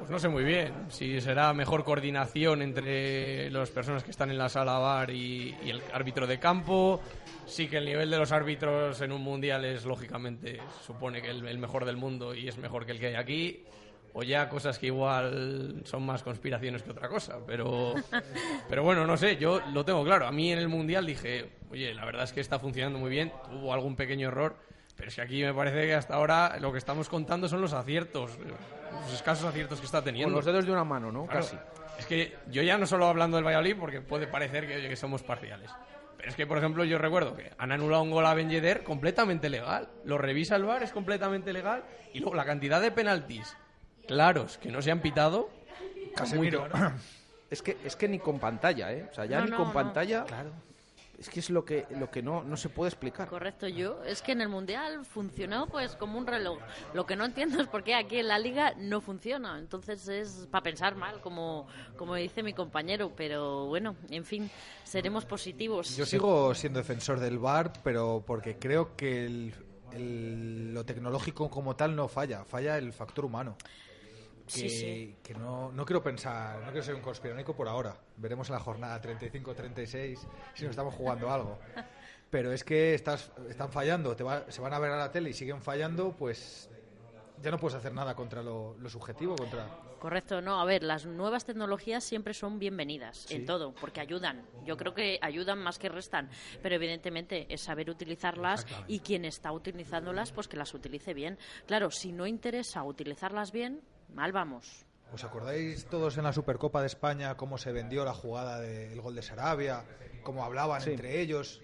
Pues 0.00 0.10
no 0.10 0.18
sé 0.18 0.28
muy 0.28 0.44
bien 0.44 0.72
si 0.88 1.20
será 1.20 1.52
mejor 1.52 1.84
coordinación 1.84 2.62
entre 2.62 3.50
las 3.50 3.70
personas 3.70 4.02
que 4.02 4.10
están 4.10 4.30
en 4.30 4.38
la 4.38 4.48
sala 4.48 4.78
bar 4.78 5.10
y, 5.10 5.54
y 5.62 5.70
el 5.70 5.82
árbitro 5.92 6.26
de 6.26 6.40
campo. 6.40 7.00
Sí 7.46 7.68
que 7.68 7.76
el 7.76 7.84
nivel 7.84 8.10
de 8.10 8.16
los 8.16 8.32
árbitros 8.32 9.00
en 9.02 9.12
un 9.12 9.20
mundial 9.20 9.64
es 9.64 9.84
lógicamente 9.84 10.58
supone 10.84 11.20
que 11.20 11.28
el, 11.30 11.46
el 11.46 11.58
mejor 11.58 11.84
del 11.84 11.98
mundo 11.98 12.34
y 12.34 12.48
es 12.48 12.56
mejor 12.56 12.86
que 12.86 12.92
el 12.92 12.98
que 12.98 13.08
hay 13.08 13.14
aquí. 13.14 13.64
o 14.14 14.22
ya 14.22 14.48
cosas 14.48 14.78
que 14.78 14.86
igual 14.86 15.82
son 15.84 16.04
más 16.04 16.22
conspiraciones 16.22 16.82
que 16.82 16.90
otra 16.90 17.08
cosa, 17.08 17.38
pero, 17.46 17.94
pero 18.68 18.82
bueno, 18.82 19.06
no 19.06 19.16
sé, 19.16 19.36
yo 19.36 19.60
lo 19.72 19.84
tengo 19.84 20.02
claro. 20.04 20.26
A 20.26 20.32
mí 20.32 20.50
en 20.50 20.58
el 20.58 20.68
Mundial 20.68 21.06
dije, 21.06 21.50
oye, 21.70 21.94
la 21.94 22.04
verdad 22.04 22.24
es 22.24 22.32
que 22.32 22.40
está 22.40 22.58
funcionando 22.58 22.98
muy 22.98 23.10
bien, 23.10 23.32
hubo 23.52 23.72
algún 23.72 23.96
pequeño 23.96 24.28
error, 24.28 24.56
pero 25.00 25.08
es 25.08 25.14
que 25.16 25.22
aquí 25.22 25.42
me 25.42 25.52
parece 25.52 25.86
que 25.86 25.94
hasta 25.94 26.14
ahora 26.14 26.56
lo 26.60 26.70
que 26.70 26.78
estamos 26.78 27.08
contando 27.08 27.48
son 27.48 27.60
los 27.60 27.72
aciertos, 27.72 28.38
los 28.38 29.12
escasos 29.12 29.44
aciertos 29.46 29.80
que 29.80 29.86
está 29.86 29.98
Con 29.98 30.04
teniendo. 30.04 30.36
los 30.36 30.44
dedos 30.44 30.64
de 30.66 30.72
una 30.72 30.84
mano, 30.84 31.10
¿no? 31.10 31.26
Claro, 31.26 31.40
Casi. 31.44 31.56
Es 31.98 32.06
que 32.06 32.36
yo 32.50 32.62
ya 32.62 32.78
no 32.78 32.86
solo 32.86 33.06
hablando 33.06 33.36
del 33.36 33.44
Valladolid, 33.46 33.76
porque 33.78 34.00
puede 34.00 34.26
parecer 34.26 34.66
que, 34.66 34.88
que 34.88 34.96
somos 34.96 35.22
parciales. 35.22 35.70
Pero 36.16 36.28
es 36.30 36.36
que, 36.36 36.46
por 36.46 36.58
ejemplo, 36.58 36.84
yo 36.84 36.98
recuerdo 36.98 37.34
que 37.34 37.50
han 37.58 37.72
anulado 37.72 38.02
un 38.02 38.10
gol 38.10 38.26
a 38.26 38.34
Ben 38.34 38.48
Yedder 38.50 38.82
completamente 38.84 39.48
legal. 39.48 39.88
Lo 40.04 40.18
revisa 40.18 40.56
el 40.56 40.64
VAR, 40.64 40.82
es 40.82 40.92
completamente 40.92 41.52
legal. 41.52 41.82
Y 42.12 42.20
luego 42.20 42.34
la 42.36 42.44
cantidad 42.44 42.80
de 42.80 42.90
penaltis 42.90 43.56
claros 44.06 44.58
que 44.58 44.70
no 44.70 44.82
se 44.82 44.90
han 44.90 45.00
pitado. 45.00 45.48
Casemiro. 46.14 46.68
Es 47.50 47.62
que, 47.62 47.76
es 47.84 47.96
que 47.96 48.06
ni 48.06 48.20
con 48.20 48.38
pantalla, 48.38 48.92
¿eh? 48.92 49.08
O 49.10 49.12
sea, 49.12 49.24
ya 49.24 49.38
No, 49.40 49.44
ni 49.46 49.50
no, 49.50 49.56
con 49.56 49.66
no. 49.66 49.72
pantalla. 49.72 50.24
Es 51.20 51.28
que 51.28 51.38
es 51.40 51.50
lo 51.50 51.66
que, 51.66 51.86
lo 51.90 52.10
que 52.10 52.22
no, 52.22 52.42
no 52.42 52.56
se 52.56 52.70
puede 52.70 52.88
explicar. 52.88 53.28
Correcto, 53.28 53.68
yo. 53.68 54.02
Es 54.04 54.22
que 54.22 54.32
en 54.32 54.40
el 54.40 54.48
Mundial 54.48 55.04
funcionó 55.04 55.66
pues 55.66 55.94
como 55.94 56.16
un 56.18 56.26
reloj. 56.26 56.58
Lo 56.94 57.04
que 57.04 57.14
no 57.14 57.26
entiendo 57.26 57.60
es 57.60 57.68
por 57.68 57.84
qué 57.84 57.94
aquí 57.94 58.16
en 58.16 58.28
la 58.28 58.38
Liga 58.38 58.72
no 58.78 59.02
funciona. 59.02 59.58
Entonces 59.58 60.08
es 60.08 60.48
para 60.50 60.62
pensar 60.62 60.96
mal, 60.96 61.20
como, 61.20 61.66
como 61.98 62.14
dice 62.14 62.42
mi 62.42 62.54
compañero. 62.54 63.12
Pero 63.14 63.66
bueno, 63.66 63.96
en 64.08 64.24
fin, 64.24 64.50
seremos 64.82 65.26
positivos. 65.26 65.94
Yo 65.94 66.06
sigo 66.06 66.54
siendo 66.54 66.78
defensor 66.78 67.20
del 67.20 67.38
VAR, 67.38 67.70
pero 67.84 68.24
porque 68.26 68.56
creo 68.56 68.96
que 68.96 69.26
el- 69.26 69.54
el- 69.92 70.72
lo 70.72 70.84
tecnológico 70.86 71.50
como 71.50 71.76
tal 71.76 71.94
no 71.96 72.08
falla, 72.08 72.44
falla 72.46 72.78
el 72.78 72.94
factor 72.94 73.26
humano. 73.26 73.56
Que, 74.52 74.60
Sí, 74.60 74.68
sí. 74.68 75.16
que 75.22 75.34
no, 75.34 75.70
no 75.72 75.84
quiero 75.84 76.02
pensar, 76.02 76.58
no 76.60 76.66
quiero 76.72 76.82
ser 76.82 76.94
un 76.96 77.02
conspiranoico 77.02 77.54
por 77.54 77.68
ahora. 77.68 77.96
Veremos 78.16 78.48
en 78.48 78.54
la 78.54 78.60
jornada 78.60 79.00
35-36 79.00 80.18
si 80.54 80.62
nos 80.64 80.70
estamos 80.70 80.94
jugando 80.94 81.30
algo. 81.30 81.58
Pero 82.30 82.52
es 82.52 82.62
que 82.64 82.94
estás, 82.94 83.30
están 83.48 83.70
fallando, 83.70 84.14
te 84.14 84.22
va- 84.24 84.50
se 84.50 84.60
van 84.60 84.72
a 84.72 84.78
ver 84.78 84.90
a 84.92 84.96
la 84.96 85.10
tele 85.10 85.30
y 85.30 85.32
siguen 85.32 85.60
fallando, 85.62 86.12
pues 86.16 86.68
ya 87.42 87.50
no 87.50 87.58
puedes 87.58 87.76
hacer 87.76 87.92
nada 87.94 88.14
contra 88.14 88.42
lo, 88.42 88.76
lo 88.78 88.88
subjetivo, 88.88 89.34
contra... 89.36 89.66
Correcto, 89.98 90.40
no, 90.40 90.58
a 90.60 90.64
ver, 90.64 90.82
las 90.82 91.04
nuevas 91.04 91.44
tecnologías 91.44 92.02
siempre 92.04 92.32
son 92.32 92.58
bienvenidas 92.58 93.30
en 93.30 93.44
todo, 93.44 93.74
porque 93.74 94.00
ayudan. 94.00 94.46
Yo 94.64 94.76
creo 94.78 94.94
que 94.94 95.18
ayudan 95.20 95.58
más 95.58 95.78
que 95.78 95.90
restan, 95.90 96.30
pero 96.62 96.74
evidentemente 96.76 97.46
es 97.52 97.60
saber 97.60 97.90
utilizarlas 97.90 98.66
y 98.88 99.00
quien 99.00 99.26
está 99.26 99.52
utilizándolas, 99.52 100.32
pues 100.32 100.48
que 100.48 100.56
las 100.56 100.72
utilice 100.72 101.12
bien. 101.12 101.36
Claro, 101.66 101.90
si 101.90 102.12
no 102.12 102.26
interesa 102.26 102.82
utilizarlas 102.82 103.52
bien, 103.52 103.82
mal 104.14 104.32
vamos. 104.32 104.84
¿Os 105.12 105.24
acordáis 105.24 105.86
todos 105.86 106.16
en 106.18 106.24
la 106.24 106.32
Supercopa 106.32 106.80
de 106.80 106.86
España 106.86 107.36
cómo 107.36 107.58
se 107.58 107.72
vendió 107.72 108.04
la 108.04 108.14
jugada 108.14 108.60
del 108.60 109.00
gol 109.00 109.14
de 109.16 109.22
Sarabia? 109.22 109.84
Cómo 110.22 110.44
hablaban 110.44 110.80
Sí. 110.80 110.90
entre 110.90 111.20
ellos. 111.20 111.60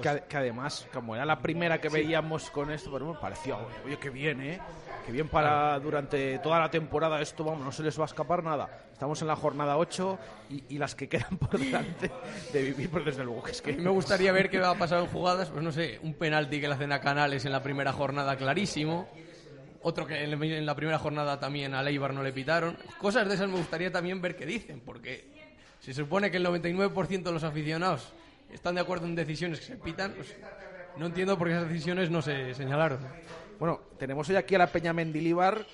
que, 0.00 0.08
ade- 0.08 0.26
que 0.26 0.36
además, 0.38 0.86
como 0.92 1.14
era 1.14 1.26
la 1.26 1.38
primera 1.40 1.78
que 1.78 1.90
veíamos 1.90 2.50
con 2.50 2.70
esto, 2.70 2.90
bueno, 2.90 3.12
me 3.12 3.18
parecía, 3.20 3.58
oye, 3.84 3.98
qué 3.98 4.08
bien, 4.08 4.40
¿eh? 4.40 4.58
Qué 5.04 5.12
bien 5.12 5.28
para 5.28 5.78
durante 5.80 6.38
toda 6.38 6.58
la 6.60 6.70
temporada 6.70 7.20
esto, 7.20 7.44
vamos, 7.44 7.62
no 7.62 7.70
se 7.72 7.82
les 7.82 7.98
va 7.98 8.04
a 8.04 8.06
escapar 8.06 8.42
nada. 8.42 8.86
Estamos 8.90 9.20
en 9.20 9.28
la 9.28 9.36
jornada 9.36 9.76
8 9.76 10.18
y, 10.48 10.64
y 10.70 10.78
las 10.78 10.94
que 10.94 11.10
quedan 11.10 11.36
por 11.36 11.58
delante 11.58 12.10
de 12.54 12.62
vivir, 12.62 12.88
pues 12.90 13.04
desde 13.04 13.22
luego 13.22 13.42
que 13.42 13.50
es 13.50 13.60
que... 13.60 13.74
Me 13.74 13.90
gustaría 13.90 14.32
ver 14.32 14.48
qué 14.48 14.58
va 14.60 14.70
a 14.70 14.78
pasar 14.78 14.98
en 15.00 15.08
jugadas, 15.08 15.50
pues 15.50 15.62
no 15.62 15.72
sé, 15.72 15.98
un 16.02 16.14
penalti 16.14 16.58
que 16.58 16.68
le 16.68 16.74
hacen 16.74 16.90
a 16.92 17.00
Canales 17.00 17.44
en 17.44 17.52
la 17.52 17.62
primera 17.62 17.92
jornada 17.92 18.34
clarísimo, 18.38 19.08
otro 19.82 20.06
que 20.06 20.22
en 20.22 20.66
la 20.66 20.74
primera 20.74 20.98
jornada 20.98 21.38
también 21.38 21.74
a 21.74 21.82
Leibar 21.82 22.14
no 22.14 22.22
le 22.22 22.32
pitaron. 22.32 22.76
Cosas 22.98 23.28
de 23.28 23.34
esas 23.34 23.48
me 23.48 23.56
gustaría 23.56 23.90
también 23.90 24.20
ver 24.20 24.36
qué 24.36 24.46
dicen, 24.46 24.80
porque 24.80 25.24
se 25.80 25.92
supone 25.92 26.30
que 26.30 26.36
el 26.36 26.46
99% 26.46 27.22
de 27.22 27.32
los 27.32 27.44
aficionados 27.44 28.12
están 28.52 28.74
de 28.74 28.80
acuerdo 28.80 29.06
en 29.06 29.14
decisiones 29.14 29.60
que 29.60 29.66
se 29.66 29.76
pitan, 29.76 30.12
pues 30.12 30.36
no 30.96 31.06
entiendo 31.06 31.36
por 31.36 31.48
qué 31.48 31.54
esas 31.54 31.68
decisiones 31.68 32.10
no 32.10 32.22
se 32.22 32.54
señalaron. 32.54 33.00
Bueno, 33.58 33.80
tenemos 33.98 34.28
hoy 34.28 34.36
aquí 34.36 34.54
a 34.54 34.58
la 34.58 34.66
Peña 34.66 34.92
Mendilibar, 34.92 35.66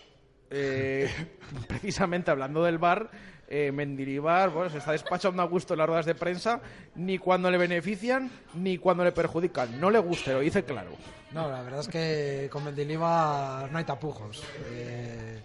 eh, 0.50 1.10
precisamente 1.68 2.30
hablando 2.30 2.64
del 2.64 2.78
bar. 2.78 3.10
Eh, 3.50 3.72
Mendilibar, 3.72 4.50
bueno, 4.50 4.68
se 4.68 4.76
está 4.76 4.92
despachando 4.92 5.42
a 5.42 5.46
gusto 5.46 5.72
en 5.72 5.78
las 5.78 5.86
ruedas 5.86 6.04
de 6.04 6.14
prensa, 6.14 6.60
ni 6.96 7.16
cuando 7.16 7.50
le 7.50 7.56
benefician, 7.56 8.30
ni 8.54 8.76
cuando 8.76 9.04
le 9.04 9.12
perjudican. 9.12 9.80
No 9.80 9.90
le 9.90 9.98
gusta, 9.98 10.32
lo 10.32 10.40
dice 10.40 10.64
claro. 10.64 10.90
No, 11.32 11.48
la 11.50 11.62
verdad 11.62 11.80
es 11.80 11.88
que 11.88 12.48
con 12.50 12.64
Mendilibar 12.64 13.70
no 13.70 13.78
hay 13.78 13.84
tapujos. 13.84 14.42
Eh, 14.70 15.40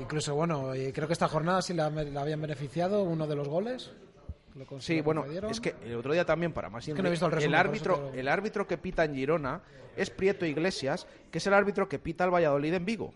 incluso, 0.00 0.34
bueno, 0.34 0.72
eh, 0.74 0.92
creo 0.94 1.06
que 1.06 1.12
esta 1.12 1.28
jornada 1.28 1.60
sí 1.62 1.74
la, 1.74 1.90
la 1.90 2.20
habían 2.22 2.40
beneficiado 2.40 3.02
uno 3.02 3.26
de 3.26 3.36
los 3.36 3.48
goles. 3.48 3.90
Lo 4.54 4.80
Sí, 4.80 5.00
bueno, 5.02 5.24
es 5.50 5.60
que 5.60 5.74
el 5.84 5.94
otro 5.96 6.12
día 6.12 6.24
también, 6.24 6.52
para 6.52 6.68
más 6.70 6.84
que 6.84 6.94
no 6.94 7.08
he 7.08 7.10
visto 7.10 7.26
el 7.26 7.32
resumen, 7.32 7.60
por 7.60 7.66
árbitro, 7.66 7.96
lo- 8.12 8.18
el 8.18 8.28
árbitro 8.28 8.66
que 8.66 8.78
pita 8.78 9.04
en 9.04 9.14
Girona 9.14 9.60
es 9.96 10.10
Prieto 10.10 10.46
Iglesias, 10.46 11.06
que 11.30 11.38
es 11.38 11.46
el 11.46 11.54
árbitro 11.54 11.88
que 11.88 11.98
pita 11.98 12.24
al 12.24 12.30
Valladolid 12.34 12.74
en 12.74 12.84
Vigo. 12.84 13.12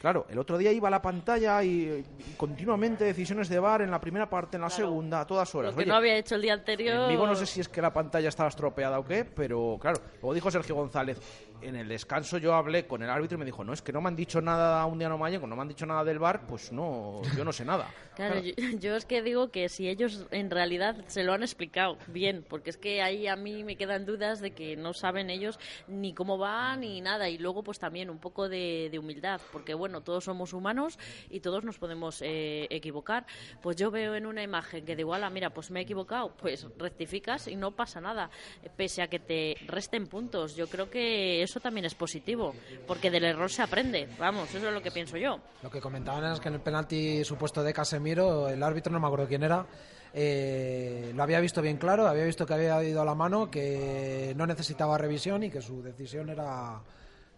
Claro, 0.00 0.26
el 0.30 0.38
otro 0.38 0.56
día 0.56 0.72
iba 0.72 0.88
a 0.88 0.90
la 0.90 1.02
pantalla 1.02 1.62
y, 1.62 2.02
y 2.26 2.32
continuamente 2.38 3.04
decisiones 3.04 3.50
de 3.50 3.58
VAR 3.58 3.82
en 3.82 3.90
la 3.90 4.00
primera 4.00 4.30
parte, 4.30 4.56
en 4.56 4.62
la 4.62 4.70
segunda, 4.70 5.20
a 5.20 5.26
todas 5.26 5.54
horas. 5.54 5.72
Lo 5.72 5.76
que 5.76 5.82
Oye, 5.82 5.90
no 5.90 5.96
había 5.96 6.16
hecho 6.16 6.36
el 6.36 6.40
día 6.42 6.54
anterior. 6.54 7.02
en 7.02 7.08
Vigo 7.10 7.26
no 7.26 7.34
sé 7.34 7.44
si 7.44 7.60
es 7.60 7.68
que 7.68 7.82
la 7.82 7.92
pantalla 7.92 8.30
estaba 8.30 8.48
estropeada 8.48 8.98
o 8.98 9.04
qué, 9.04 9.26
pero 9.26 9.76
claro, 9.78 10.00
luego 10.22 10.32
dijo 10.32 10.50
Sergio 10.50 10.74
González, 10.74 11.18
en 11.62 11.76
el 11.76 11.88
descanso 11.88 12.38
yo 12.38 12.54
hablé 12.54 12.86
con 12.86 13.02
el 13.02 13.10
árbitro 13.10 13.36
y 13.36 13.38
me 13.38 13.44
dijo, 13.44 13.64
no, 13.64 13.72
es 13.72 13.82
que 13.82 13.92
no 13.92 14.00
me 14.00 14.08
han 14.08 14.16
dicho 14.16 14.40
nada 14.40 14.84
un 14.86 14.98
día 14.98 15.08
no 15.08 15.18
mañana, 15.18 15.46
no 15.46 15.56
me 15.56 15.62
han 15.62 15.68
dicho 15.68 15.86
nada 15.86 16.04
del 16.04 16.18
bar, 16.18 16.46
pues 16.46 16.72
no, 16.72 17.22
yo 17.36 17.44
no 17.44 17.52
sé 17.52 17.64
nada. 17.64 17.88
Claro, 18.20 18.40
Yo, 18.40 18.52
yo 18.78 18.96
es 18.96 19.06
que 19.06 19.22
digo 19.22 19.50
que 19.50 19.70
si 19.70 19.88
ellos 19.88 20.26
en 20.30 20.50
realidad 20.50 20.96
se 21.06 21.22
lo 21.22 21.32
han 21.32 21.42
explicado 21.42 21.96
bien, 22.08 22.44
porque 22.46 22.68
es 22.68 22.76
que 22.76 23.00
ahí 23.00 23.26
a 23.26 23.36
mí 23.36 23.64
me 23.64 23.76
quedan 23.76 24.04
dudas 24.04 24.40
de 24.40 24.50
que 24.50 24.76
no 24.76 24.92
saben 24.92 25.30
ellos 25.30 25.58
ni 25.88 26.12
cómo 26.12 26.36
va 26.36 26.76
ni 26.76 27.00
nada. 27.00 27.30
Y 27.30 27.38
luego 27.38 27.62
pues 27.62 27.78
también 27.78 28.10
un 28.10 28.18
poco 28.18 28.50
de, 28.50 28.88
de 28.90 28.98
humildad, 28.98 29.40
porque 29.52 29.72
bueno, 29.72 30.02
todos 30.02 30.24
somos 30.24 30.52
humanos 30.52 30.98
y 31.30 31.40
todos 31.40 31.64
nos 31.64 31.78
podemos 31.78 32.20
eh, 32.20 32.66
equivocar. 32.68 33.24
Pues 33.62 33.76
yo 33.76 33.90
veo 33.90 34.14
en 34.14 34.26
una 34.26 34.42
imagen 34.42 34.84
que 34.84 34.96
de 34.96 35.02
igual, 35.02 35.24
a, 35.24 35.30
mira, 35.30 35.50
pues 35.50 35.70
me 35.70 35.80
he 35.80 35.84
equivocado, 35.84 36.36
pues 36.36 36.66
rectificas 36.76 37.48
y 37.48 37.56
no 37.56 37.70
pasa 37.70 38.02
nada, 38.02 38.28
pese 38.76 39.00
a 39.00 39.08
que 39.08 39.18
te 39.18 39.56
resten 39.66 40.06
puntos. 40.08 40.56
Yo 40.56 40.66
creo 40.66 40.90
que 40.90 41.42
eso 41.50 41.60
también 41.60 41.84
es 41.84 41.94
positivo, 41.94 42.54
porque 42.86 43.10
del 43.10 43.24
error 43.24 43.50
se 43.50 43.62
aprende. 43.62 44.08
Vamos, 44.18 44.48
eso 44.54 44.68
es 44.68 44.72
lo 44.74 44.80
que 44.82 44.90
pienso 44.90 45.16
yo. 45.16 45.38
Lo 45.62 45.70
que 45.70 45.80
comentaban 45.80 46.32
es 46.32 46.40
que 46.40 46.48
en 46.48 46.54
el 46.54 46.60
penalti 46.60 47.24
supuesto 47.24 47.62
de 47.62 47.72
Casemiro, 47.72 48.48
el 48.48 48.62
árbitro, 48.62 48.92
no 48.92 49.00
me 49.00 49.06
acuerdo 49.06 49.26
quién 49.28 49.42
era, 49.42 49.66
eh, 50.14 51.12
lo 51.14 51.22
había 51.22 51.40
visto 51.40 51.62
bien 51.62 51.76
claro, 51.76 52.06
había 52.06 52.24
visto 52.24 52.46
que 52.46 52.54
había 52.54 52.82
ido 52.82 53.00
a 53.02 53.04
la 53.04 53.14
mano, 53.14 53.50
que 53.50 54.32
no 54.36 54.46
necesitaba 54.46 54.98
revisión 54.98 55.42
y 55.42 55.50
que 55.50 55.60
su 55.62 55.82
decisión 55.82 56.30
era 56.30 56.80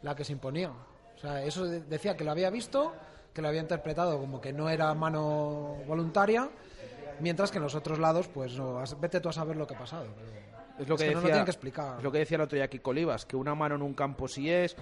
la 0.03 0.15
que 0.17 0.25
se 0.25 0.33
imponía. 0.33 0.71
O 0.71 1.19
sea, 1.21 1.43
eso 1.45 1.65
de- 1.65 1.81
decía 1.83 2.17
que 2.17 2.25
lo 2.25 2.31
había 2.33 2.51
visto, 2.51 2.93
que 3.33 3.41
lo 3.43 3.49
había 3.49 3.61
interpretado 3.61 4.19
como 4.19 4.41
que 4.41 4.53
no 4.53 4.69
era 4.69 4.93
mano 4.95 5.77
voluntaria, 5.87 6.49
mientras 7.21 7.51
que 7.51 7.59
en 7.59 7.65
los 7.65 7.75
otros 7.75 7.99
lados, 7.99 8.29
pues 8.29 8.55
no, 8.59 8.83
vete 9.01 9.21
tú 9.21 9.29
a 9.29 9.33
saber 9.33 9.57
lo 9.57 9.67
que 9.67 9.75
ha 9.75 9.79
pasado. 9.79 10.07
Es 10.83 10.89
lo 10.89 10.97
que, 10.97 11.07
no 11.07 11.13
lo 11.13 11.17
decía, 11.19 11.31
tienen 11.31 11.45
que 11.45 11.51
explicar. 11.51 11.99
es 11.99 12.05
lo 12.05 12.13
que 12.13 12.19
decía 12.19 12.37
el 12.37 12.43
otro 12.43 12.57
día 12.57 12.69
Kiko 12.69 12.91
Olivas, 12.91 13.27
que 13.27 13.37
una 13.37 13.55
mano 13.55 13.75
en 13.75 13.83
un 13.83 13.95
campo 13.95 14.29
sí 14.29 14.51
es, 14.51 14.77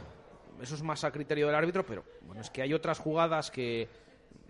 eso 0.60 0.74
es 0.74 0.82
más 0.82 1.04
a 1.04 1.10
criterio 1.10 1.46
del 1.46 1.54
árbitro, 1.54 1.84
pero 1.84 2.04
bueno, 2.22 2.40
es 2.40 2.50
que 2.50 2.62
hay 2.62 2.74
otras 2.74 2.98
jugadas 2.98 3.50
que, 3.50 3.88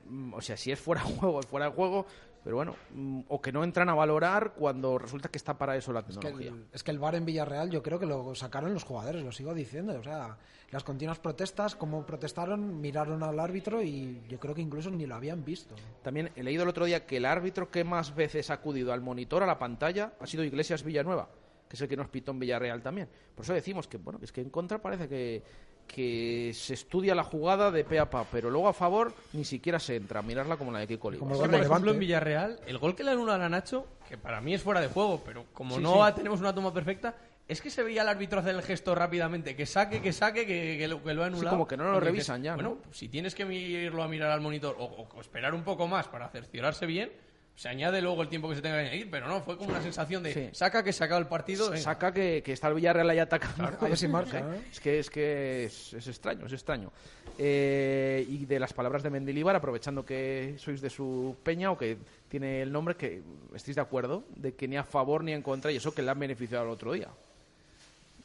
mm, 0.06 0.34
o 0.34 0.40
sea, 0.40 0.56
si 0.56 0.72
es 0.72 0.80
fuera 0.80 1.02
de 1.02 1.14
juego, 1.14 1.40
es 1.40 1.46
fuera 1.46 1.66
de 1.66 1.72
juego, 1.72 2.06
pero 2.42 2.56
bueno, 2.56 2.74
mm, 2.94 3.20
o 3.28 3.40
que 3.40 3.52
no 3.52 3.64
entran 3.64 3.88
a 3.88 3.94
valorar 3.94 4.54
cuando 4.54 4.98
resulta 4.98 5.28
que 5.28 5.38
está 5.38 5.58
para 5.58 5.76
eso 5.76 5.92
la 5.92 6.02
que 6.02 6.14
tecnología. 6.14 6.50
el, 6.50 6.66
es 6.72 6.82
que 6.82 6.90
el 6.90 6.98
VAR 6.98 7.14
en 7.14 7.26
Villarreal 7.26 7.70
yo 7.70 7.82
creo 7.82 7.98
que 7.98 8.06
lo 8.06 8.34
sacaron 8.34 8.72
los 8.72 8.84
jugadores, 8.84 9.22
lo 9.22 9.32
sigo 9.32 9.52
diciendo. 9.52 9.98
O 9.98 10.02
sea, 10.02 10.38
las 10.70 10.82
continuas 10.82 11.18
protestas, 11.18 11.74
como 11.76 12.06
protestaron, 12.06 12.80
miraron 12.80 13.22
al 13.22 13.38
árbitro 13.38 13.82
y 13.82 14.22
yo 14.28 14.38
creo 14.38 14.54
que 14.54 14.62
incluso 14.62 14.90
ni 14.90 15.04
lo 15.04 15.16
habían 15.16 15.44
visto. 15.44 15.74
También 16.02 16.30
he 16.34 16.42
leído 16.42 16.62
el 16.62 16.68
otro 16.70 16.86
día 16.86 17.06
que 17.06 17.18
el 17.18 17.26
árbitro 17.26 17.70
que 17.70 17.84
más 17.84 18.14
veces 18.14 18.50
ha 18.50 18.54
acudido 18.54 18.92
al 18.92 19.02
monitor, 19.02 19.42
a 19.42 19.46
la 19.46 19.58
pantalla, 19.58 20.14
ha 20.18 20.26
sido 20.26 20.42
Iglesias 20.42 20.82
Villanueva, 20.82 21.28
que 21.70 21.76
es 21.76 21.80
el 21.82 21.88
que 21.88 21.96
nos 21.96 22.08
pitó 22.08 22.32
en 22.32 22.40
Villarreal 22.40 22.82
también. 22.82 23.08
Por 23.32 23.44
eso 23.44 23.54
decimos 23.54 23.86
que, 23.86 23.96
bueno, 23.96 24.18
que 24.18 24.24
es 24.24 24.32
que 24.32 24.40
en 24.40 24.50
contra 24.50 24.82
parece 24.82 25.08
que, 25.08 25.40
que 25.86 26.50
se 26.52 26.74
estudia 26.74 27.14
la 27.14 27.22
jugada 27.22 27.70
de 27.70 27.84
pe 27.84 28.00
a 28.00 28.10
pa, 28.10 28.24
pero 28.24 28.50
luego 28.50 28.66
a 28.66 28.72
favor 28.72 29.14
ni 29.34 29.44
siquiera 29.44 29.78
se 29.78 29.94
entra 29.94 30.18
a 30.18 30.22
mirarla 30.22 30.56
como 30.56 30.72
la 30.72 30.80
de 30.80 30.88
Kiko 30.88 31.08
Olivas. 31.08 31.28
Como 31.28 31.44
el 31.44 31.48
por 31.50 31.60
ejemplo, 31.60 31.92
en 31.92 31.98
Villarreal, 32.00 32.58
el 32.66 32.78
gol 32.78 32.96
que 32.96 33.04
le 33.04 33.12
anulan 33.12 33.40
a 33.40 33.48
Nacho, 33.48 33.86
que 34.08 34.18
para 34.18 34.40
mí 34.40 34.52
es 34.52 34.62
fuera 34.62 34.80
de 34.80 34.88
juego, 34.88 35.22
pero 35.24 35.46
como 35.52 35.76
Sí, 35.76 35.80
no 35.80 36.04
sí. 36.08 36.12
tenemos 36.16 36.40
una 36.40 36.52
toma 36.52 36.74
perfecta, 36.74 37.14
es 37.46 37.60
que 37.62 37.70
se 37.70 37.84
veía 37.84 38.02
al 38.02 38.08
árbitro 38.08 38.40
hacer 38.40 38.56
el 38.56 38.62
gesto 38.62 38.92
rápidamente, 38.96 39.54
que 39.54 39.64
saque, 39.64 40.02
que 40.02 40.12
saque, 40.12 40.46
que, 40.46 40.76
que 40.76 40.88
lo, 40.88 41.00
que 41.04 41.14
lo 41.14 41.22
ha 41.22 41.26
anulado. 41.26 41.50
como 41.50 41.68
que 41.68 41.76
no 41.76 41.84
lo 41.84 41.92
Porque 41.94 42.06
revisan 42.06 42.42
ya, 42.42 42.56
¿no? 42.56 42.62
Bueno, 42.76 42.82
si 42.90 43.08
tienes 43.08 43.36
que 43.36 43.44
irlo 43.44 44.02
a 44.02 44.08
mirar 44.08 44.32
al 44.32 44.40
monitor 44.40 44.74
o 44.76 45.20
esperar 45.20 45.54
un 45.54 45.62
poco 45.62 45.86
más 45.86 46.08
para 46.08 46.28
cerciorarse 46.30 46.86
bien, 46.86 47.12
Se 47.60 47.68
añade 47.68 48.00
luego 48.00 48.22
el 48.22 48.28
tiempo 48.30 48.48
que 48.48 48.54
se 48.54 48.62
tenga 48.62 48.76
que 48.76 48.88
añadir, 48.88 49.10
pero 49.10 49.28
no, 49.28 49.42
fue 49.42 49.58
como 49.58 49.68
una 49.68 49.82
sensación 49.82 50.22
de 50.22 50.32
Sí. 50.32 50.48
saca 50.52 50.82
que 50.82 50.94
saca 50.94 51.18
el 51.18 51.26
partido. 51.26 51.68
venga. 51.68 51.82
Saca 51.82 52.10
que, 52.10 52.42
que 52.42 52.54
está 52.54 52.68
el 52.68 52.74
Villarreal 52.74 53.10
ahí 53.10 53.18
atacando. 53.18 53.64
A 53.66 53.70
ver 53.86 53.98
si 53.98 54.08
marca, 54.08 54.38
¿eh? 54.38 54.44
¿eh? 54.56 54.60
Es 54.72 54.80
que 54.80 54.98
es 54.98 55.10
que 55.10 55.64
es, 55.66 55.92
es 55.92 56.06
extraño, 56.06 56.46
es 56.46 56.54
extraño. 56.54 56.90
Eh, 57.36 58.24
y 58.26 58.46
de 58.46 58.58
las 58.58 58.72
palabras 58.72 59.02
de 59.02 59.10
Mendilibar, 59.10 59.54
aprovechando 59.54 60.06
que 60.06 60.54
sois 60.56 60.80
de 60.80 60.88
su 60.88 61.36
peña 61.42 61.70
o 61.70 61.76
que 61.76 61.98
tiene 62.30 62.62
el 62.62 62.72
nombre, 62.72 62.94
que 62.96 63.20
estéis 63.54 63.74
de 63.74 63.82
acuerdo 63.82 64.24
de 64.36 64.54
que 64.54 64.66
ni 64.66 64.78
a 64.78 64.84
favor 64.84 65.22
ni 65.22 65.32
en 65.34 65.42
contra 65.42 65.70
y 65.70 65.76
eso 65.76 65.92
que 65.92 66.00
le 66.00 66.10
han 66.10 66.18
beneficiado 66.18 66.64
el 66.64 66.70
otro 66.70 66.94
día. 66.94 67.08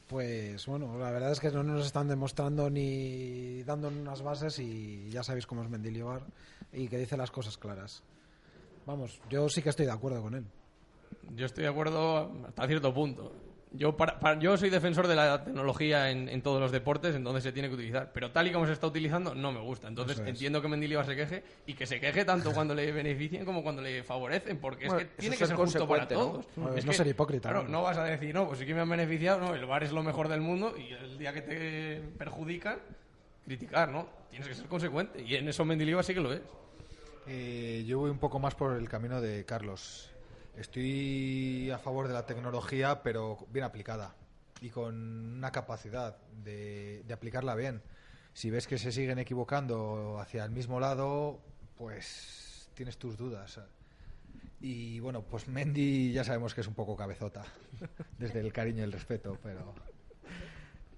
Pues 0.08 0.66
bueno, 0.66 0.98
la 0.98 1.12
verdad 1.12 1.34
es 1.34 1.42
que 1.42 1.52
no 1.52 1.62
nos 1.62 1.86
están 1.86 2.08
demostrando 2.08 2.70
ni 2.70 3.64
dando 3.64 3.90
unas 3.90 4.22
bases 4.22 4.60
y 4.60 5.10
ya 5.10 5.24
sabéis 5.24 5.46
cómo 5.46 5.62
es 5.62 5.70
Mendilibar 5.70 6.22
y 6.72 6.88
que 6.88 6.98
dice 6.98 7.18
las 7.18 7.32
cosas 7.32 7.58
claras. 7.58 8.02
Vamos, 8.86 9.20
yo 9.30 9.50
sí 9.50 9.62
que 9.62 9.70
estoy 9.70 9.86
de 9.86 9.92
acuerdo 9.92 10.22
con 10.22 10.36
él. 10.36 10.46
Yo 11.36 11.46
estoy 11.46 11.64
de 11.64 11.70
acuerdo 11.70 12.32
hasta 12.48 12.68
cierto 12.68 12.94
punto. 12.94 13.34
Yo, 13.72 13.98
para, 13.98 14.20
para- 14.20 14.40
yo 14.40 14.56
soy 14.56 14.70
defensor 14.70 15.06
de 15.08 15.16
la 15.16 15.44
tecnología 15.44 16.10
en, 16.10 16.30
en 16.30 16.42
todos 16.42 16.62
los 16.62 16.72
deportes, 16.72 17.14
entonces 17.16 17.44
se 17.44 17.52
tiene 17.52 17.68
que 17.68 17.74
utilizar. 17.74 18.12
Pero 18.14 18.32
tal 18.32 18.48
y 18.48 18.52
como 18.54 18.66
se 18.66 18.72
está 18.72 18.88
utilizando, 18.88 19.36
no 19.36 19.52
me 19.52 19.60
gusta. 19.60 19.90
Entonces 19.90 20.18
es. 20.20 20.28
entiendo 20.28 20.62
que 20.62 20.70
Mendilibar 20.70 21.06
se 21.06 21.14
queje 21.16 21.44
y 21.66 21.74
que 21.74 21.86
se 21.86 22.00
queje 22.00 22.24
tanto 22.24 22.54
cuando 22.54 22.74
le 22.74 22.90
beneficien 22.94 23.44
como 23.44 23.64
cuando 23.64 23.82
le 23.82 24.04
favorecen, 24.04 24.60
porque 24.60 24.86
Bueno, 24.88 25.02
es 25.02 25.08
que 25.08 25.16
tiene 25.18 25.36
que 25.36 25.46
ser 25.46 25.58
justo 25.58 25.86
para 25.88 26.04
¿no? 26.04 26.08
todos. 26.08 26.46
Bueno, 26.56 26.76
Es 26.78 26.86
no 26.86 26.92
que, 26.92 26.98
ser 26.98 27.08
hipócrita, 27.08 27.50
Claro, 27.50 27.64
¿no? 27.66 27.70
no 27.72 27.82
vas 27.82 27.98
a 27.98 28.06
decir, 28.06 28.34
no, 28.34 28.48
pues 28.48 28.60
sí 28.60 28.66
que 28.66 28.74
me 28.74 28.80
han 28.82 28.90
beneficiado, 28.90 29.40
no, 29.42 29.54
el 29.56 29.66
bar 29.66 29.84
es 29.84 29.92
lo 29.92 30.04
mejor 30.04 30.30
del 30.30 30.40
mundo 30.42 30.74
y 30.78 30.94
el 30.94 31.18
día 31.18 31.34
que 31.34 31.42
te 31.42 32.02
perjudican, 32.18 32.78
criticar, 33.46 33.90
¿no? 33.90 34.08
Tienes 34.30 34.48
que 34.48 34.54
ser 34.56 34.68
consecuente 34.68 35.22
y 35.22 35.36
en 35.36 35.50
eso 35.50 35.66
Mendilibar 35.66 36.04
sí 36.06 36.14
que 36.14 36.22
lo 36.22 36.32
es. 36.32 36.42
Eh, 37.28 37.84
yo 37.88 38.00
voy 38.00 38.12
un 38.12 38.20
poco 38.20 38.40
más 38.40 38.56
por 38.56 38.76
el 38.76 38.88
camino 38.88 39.20
de 39.20 39.46
Carlos. 39.46 40.12
Estoy 40.56 41.72
a 41.72 41.78
favor 41.80 42.08
de 42.08 42.14
la 42.14 42.26
tecnología, 42.26 43.02
pero 43.02 43.48
bien 43.52 43.66
aplicada 43.66 44.16
y 44.62 44.70
con 44.70 44.96
una 45.38 45.52
capacidad 45.52 46.18
de, 46.44 47.04
de 47.04 47.14
aplicarla 47.14 47.56
bien. 47.56 47.82
Si 48.34 48.50
ves 48.50 48.68
que 48.68 48.78
se 48.78 48.92
siguen 48.92 49.18
equivocando 49.20 50.20
hacia 50.20 50.46
el 50.46 50.52
mismo 50.52 50.80
lado, 50.80 51.40
pues 51.78 52.70
tienes 52.76 52.98
tus 52.98 53.18
dudas. 53.18 53.60
Y 54.62 55.00
bueno, 55.00 55.24
pues 55.24 55.48
Mendy 55.48 56.12
ya 56.12 56.24
sabemos 56.24 56.54
que 56.54 56.62
es 56.62 56.68
un 56.68 56.76
poco 56.76 56.96
cabezota, 56.96 57.44
desde 58.20 58.40
el 58.40 58.54
cariño 58.54 58.82
y 58.82 58.84
el 58.84 58.92
respeto, 58.92 59.38
pero 59.42 59.74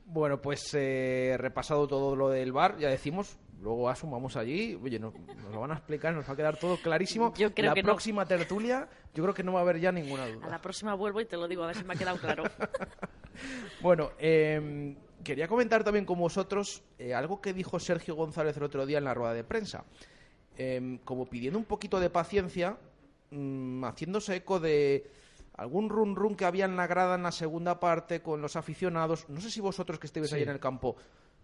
Bueno, 0.09 0.41
pues 0.41 0.73
eh, 0.73 1.35
repasado 1.37 1.87
todo 1.87 2.15
lo 2.15 2.29
del 2.29 2.53
bar, 2.53 2.77
ya 2.79 2.87
decimos, 2.89 3.37
luego 3.61 3.89
asumamos 3.89 4.37
allí, 4.37 4.79
oye, 4.81 4.99
no- 4.99 5.13
nos 5.43 5.53
lo 5.53 5.59
van 5.59 5.71
a 5.71 5.75
explicar, 5.75 6.13
nos 6.13 6.27
va 6.27 6.33
a 6.33 6.35
quedar 6.35 6.57
todo 6.57 6.77
clarísimo. 6.77 7.33
Yo 7.37 7.53
creo 7.53 7.67
la 7.71 7.73
que 7.73 7.83
no. 7.83 7.87
próxima 7.87 8.25
tertulia, 8.25 8.87
yo 9.13 9.23
creo 9.23 9.33
que 9.35 9.43
no 9.43 9.51
va 9.53 9.59
a 9.59 9.61
haber 9.63 9.79
ya 9.81 9.91
ninguna 9.91 10.23
A 10.23 10.29
duda. 10.29 10.47
la 10.49 10.61
próxima 10.61 10.93
vuelvo 10.93 11.19
y 11.19 11.25
te 11.25 11.35
lo 11.35 11.47
digo, 11.47 11.63
a 11.63 11.67
ver 11.67 11.75
si 11.75 11.83
me 11.83 11.93
ha 11.93 11.97
quedado 11.97 12.17
claro. 12.17 12.43
Bueno, 13.81 14.11
eh, 14.17 14.95
quería 15.23 15.47
comentar 15.47 15.83
también 15.83 16.05
con 16.05 16.17
vosotros 16.17 16.83
eh, 16.97 17.13
algo 17.13 17.39
que 17.41 17.53
dijo 17.53 17.79
Sergio 17.79 18.15
González 18.15 18.57
el 18.57 18.63
otro 18.63 18.85
día 18.85 18.97
en 18.97 19.03
la 19.03 19.13
rueda 19.13 19.33
de 19.33 19.43
prensa. 19.43 19.83
Eh, 20.57 20.99
como 21.05 21.27
pidiendo 21.27 21.59
un 21.59 21.65
poquito 21.65 21.99
de 21.99 22.09
paciencia, 22.09 22.77
mm, 23.29 23.83
haciéndose 23.83 24.37
eco 24.37 24.59
de 24.59 25.05
algún 25.57 25.89
run 25.89 26.15
run 26.15 26.35
que 26.35 26.45
había 26.45 26.65
en 26.65 26.75
la 26.75 26.87
grada 26.87 27.15
en 27.15 27.23
la 27.23 27.31
segunda 27.31 27.79
parte 27.79 28.21
con 28.21 28.41
los 28.41 28.55
aficionados. 28.55 29.27
No 29.29 29.41
sé 29.41 29.49
si 29.51 29.59
vosotros 29.59 29.99
que 29.99 30.07
estéis 30.07 30.31
ahí 30.33 30.39
Sí. 30.39 30.43
en 30.43 30.49
el 30.49 30.59
campo 30.59 30.95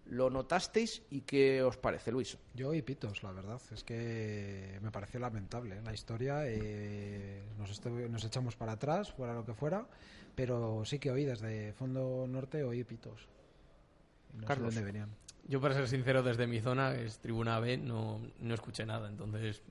lo 0.05 0.29
notasteis 0.29 1.01
y 1.11 1.21
qué 1.21 1.63
os 1.63 1.77
parece, 1.77 2.11
Luis. 2.11 2.37
Yo 2.53 2.73
y 2.73 2.81
pitos, 2.81 3.23
la 3.23 3.31
verdad. 3.31 3.61
Es 3.71 3.83
que 3.83 4.77
me 4.81 4.91
pareció 4.91 5.19
lamentable 5.19 5.81
la 5.81 5.93
historia. 5.93 6.41
eh, 6.45 7.41
nos, 7.57 7.83
nos 7.85 8.23
echamos 8.25 8.55
para 8.55 8.73
atrás, 8.73 9.11
fuera 9.13 9.33
lo 9.33 9.45
que 9.45 9.53
fuera. 9.53 9.85
Pero 10.35 10.83
sí 10.83 10.99
que 10.99 11.11
oí 11.11 11.23
desde 11.25 11.73
fondo 11.73 12.25
norte, 12.27 12.63
oí 12.63 12.83
pitos. 12.83 13.27
No 14.33 14.45
Carlos. 14.47 14.73
sé 14.73 14.79
de 14.79 14.85
dónde 14.85 14.99
venían. 14.99 15.15
Yo, 15.47 15.61
para 15.61 15.73
ser 15.75 15.87
sincero, 15.87 16.23
desde 16.23 16.47
mi 16.47 16.59
zona, 16.59 16.93
que 16.93 17.05
es 17.05 17.19
Tribuna 17.19 17.59
B, 17.59 17.77
no, 17.77 18.19
no 18.39 18.53
escuché 18.53 18.85
nada. 18.85 19.07
Entonces, 19.09 19.61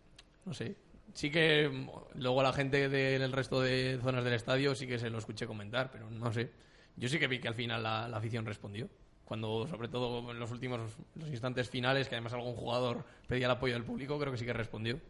no 0.45 0.55
sé. 0.55 0.77
Sí 1.15 1.31
que 1.31 1.69
mm, 1.69 2.21
luego 2.21 2.43
la 2.43 2.53
gente 2.53 2.89
del 2.89 3.33
resto 3.33 3.61
de 3.61 3.99
zonas 4.03 4.25
del 4.25 4.35
estadio 4.35 4.75
sí 4.75 4.87
que 4.87 4.99
se 4.99 5.11
lo 5.11 5.19
escuché 5.19 5.47
comentar, 5.47 5.91
pero 5.91 6.11
no 6.11 6.33
sé. 6.33 6.51
Yo 6.97 7.09
sí 7.09 7.19
que 7.19 7.27
vi 7.27 7.39
que 7.41 7.49
al 7.49 7.55
final 7.55 7.83
la, 7.83 8.09
la 8.09 8.17
afición 8.19 8.45
respondió. 8.47 8.89
Cuando, 9.25 9.67
sobre 9.67 9.89
todo 9.89 10.31
en 10.31 10.39
los 10.39 10.51
últimos 10.51 10.81
los 11.15 11.29
instantes 11.29 11.71
finales, 11.71 12.09
que 12.09 12.15
además 12.17 12.33
algún 12.35 12.55
jugador 12.55 13.05
pedía 13.27 13.47
el 13.47 13.53
apoyo 13.53 13.73
del 13.75 13.85
público, 13.85 14.19
creo 14.19 14.31
que 14.33 14.39
sí 14.39 14.45
que 14.45 14.53
respondió. 14.53 15.01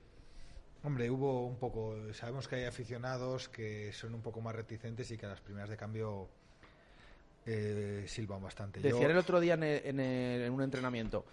Hombre, 0.85 1.11
hubo 1.11 1.47
un 1.47 1.57
poco. 1.57 1.97
Sabemos 2.13 2.47
que 2.47 2.57
hay 2.57 2.65
aficionados 2.65 3.49
que 3.49 3.93
son 3.93 4.15
un 4.15 4.21
poco 4.23 4.41
más 4.41 4.55
reticentes 4.55 5.11
y 5.11 5.17
que 5.19 5.27
a 5.27 5.29
las 5.31 5.41
primeras 5.41 5.71
de 5.71 5.77
cambio 5.77 6.29
eh, 7.47 8.05
silban 8.07 8.43
bastante. 8.43 8.81
Yo- 8.81 8.89
Decían 8.91 9.11
el 9.11 9.17
otro 9.17 9.41
día 9.41 9.55
en, 9.55 9.63
el- 9.65 9.83
en 9.87 10.01
el- 10.01 10.43
en 10.43 10.53
un 10.53 10.63
entrenamiento 10.63 11.25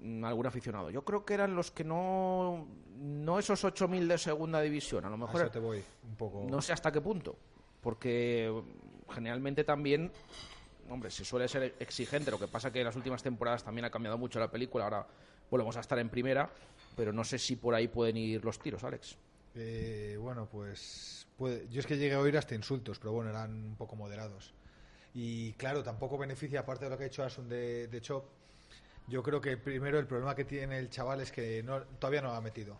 algún 0.00 0.46
aficionado. 0.46 0.90
Yo 0.90 1.04
creo 1.04 1.24
que 1.24 1.34
eran 1.34 1.54
los 1.54 1.70
que 1.70 1.84
no 1.84 2.66
no 2.96 3.38
esos 3.38 3.62
8.000 3.64 4.06
de 4.08 4.18
segunda 4.18 4.60
división, 4.60 5.04
a 5.04 5.10
lo 5.10 5.16
mejor 5.16 5.50
te 5.50 5.58
voy 5.60 5.82
un 6.04 6.16
poco. 6.16 6.46
no 6.50 6.60
sé 6.60 6.72
hasta 6.72 6.90
qué 6.90 7.00
punto, 7.00 7.36
porque 7.80 8.52
generalmente 9.10 9.64
también 9.64 10.10
hombre, 10.90 11.10
se 11.10 11.24
suele 11.24 11.46
ser 11.48 11.74
exigente, 11.80 12.30
lo 12.30 12.38
que 12.38 12.48
pasa 12.48 12.72
que 12.72 12.78
en 12.80 12.86
las 12.86 12.96
últimas 12.96 13.22
temporadas 13.22 13.62
también 13.62 13.84
ha 13.84 13.90
cambiado 13.90 14.16
mucho 14.16 14.40
la 14.40 14.50
película, 14.50 14.84
ahora 14.84 15.06
volvemos 15.50 15.76
a 15.76 15.80
estar 15.80 15.98
en 15.98 16.08
primera, 16.08 16.50
pero 16.96 17.12
no 17.12 17.24
sé 17.24 17.38
si 17.38 17.56
por 17.56 17.74
ahí 17.74 17.88
pueden 17.88 18.16
ir 18.16 18.42
los 18.44 18.58
tiros, 18.58 18.82
Alex. 18.84 19.16
Eh, 19.54 20.16
bueno, 20.20 20.48
pues 20.50 21.26
puede- 21.36 21.68
yo 21.68 21.80
es 21.80 21.86
que 21.86 21.98
llegué 21.98 22.14
a 22.14 22.20
oír 22.20 22.36
hasta 22.38 22.54
insultos, 22.54 22.98
pero 22.98 23.12
bueno, 23.12 23.30
eran 23.30 23.52
un 23.52 23.76
poco 23.76 23.96
moderados. 23.96 24.54
Y 25.14 25.52
claro, 25.54 25.82
tampoco 25.82 26.16
beneficia, 26.16 26.60
aparte 26.60 26.84
de 26.86 26.90
lo 26.90 26.96
que 26.98 27.04
ha 27.04 27.06
hecho 27.08 27.22
Asun 27.22 27.48
de, 27.48 27.88
de 27.88 28.00
Chop, 28.00 28.24
yo 29.08 29.22
creo 29.22 29.40
que 29.40 29.56
primero 29.56 29.98
el 29.98 30.06
problema 30.06 30.34
que 30.34 30.44
tiene 30.44 30.78
el 30.78 30.90
chaval 30.90 31.20
es 31.20 31.32
que 31.32 31.62
no, 31.62 31.80
todavía 31.82 32.22
no 32.22 32.28
lo 32.28 32.34
ha 32.34 32.40
metido 32.40 32.76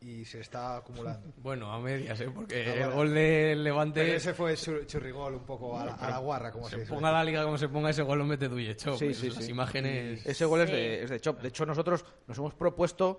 y 0.00 0.24
se 0.26 0.40
está 0.40 0.76
acumulando. 0.76 1.32
Bueno, 1.42 1.72
a 1.72 1.80
medias, 1.80 2.20
¿eh? 2.20 2.30
porque 2.34 2.56
Ah, 2.66 2.72
el 2.74 2.78
bueno. 2.80 2.94
gol 2.96 3.14
de 3.14 3.56
Levante, 3.56 4.00
Pero 4.02 4.16
ese 4.16 4.34
fue 4.34 4.52
chur- 4.54 4.86
churrigol 4.86 5.34
un 5.34 5.44
poco 5.46 5.78
a 5.78 5.84
la, 5.86 5.94
a 5.94 6.10
la 6.10 6.18
guarra, 6.18 6.52
como 6.52 6.64
se 6.66 6.72
se 6.76 6.80
dice. 6.82 6.92
ponga 6.94 7.10
la 7.10 7.24
liga 7.24 7.42
como 7.44 7.56
se 7.58 7.68
ponga, 7.68 7.90
ese 7.90 8.02
gol 8.02 8.18
lo 8.18 8.24
mete 8.26 8.48
Duyecho. 8.48 8.96
Sí, 8.98 9.14
sí, 9.14 9.30
Las 9.30 9.44
sí. 9.44 9.50
imágenes... 9.50 10.26
Ese 10.26 10.44
gol 10.44 10.60
es, 10.62 10.70
de, 10.70 11.04
es 11.04 11.10
de 11.10 11.20
Chop. 11.20 11.40
De 11.40 11.48
hecho, 11.48 11.64
nosotros 11.64 12.04
nos 12.26 12.36
hemos 12.38 12.54
propuesto 12.54 13.18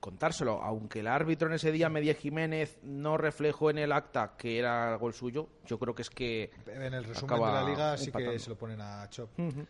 contárselo, 0.00 0.60
aunque 0.62 1.00
el 1.00 1.06
árbitro 1.06 1.48
en 1.48 1.54
ese 1.54 1.72
día, 1.72 1.88
Media 1.88 2.14
Jiménez, 2.14 2.78
no 2.82 3.16
reflejó 3.16 3.70
en 3.70 3.78
el 3.78 3.92
acta 3.92 4.34
que 4.36 4.58
era 4.58 4.94
gol 4.96 5.14
suyo, 5.14 5.48
yo 5.66 5.78
creo 5.78 5.94
que 5.94 6.02
es 6.02 6.10
que... 6.10 6.50
En 6.66 6.92
el 6.92 7.04
resumen 7.04 7.32
Acaba 7.36 7.48
de 7.60 7.64
la 7.64 7.70
liga 7.70 7.96
sí 7.96 8.06
empatando. 8.06 8.32
que 8.32 8.38
se 8.38 8.50
lo 8.50 8.56
ponen 8.56 8.80
a 8.80 9.08
Chop. 9.08 9.30
Ujú. 9.38 9.64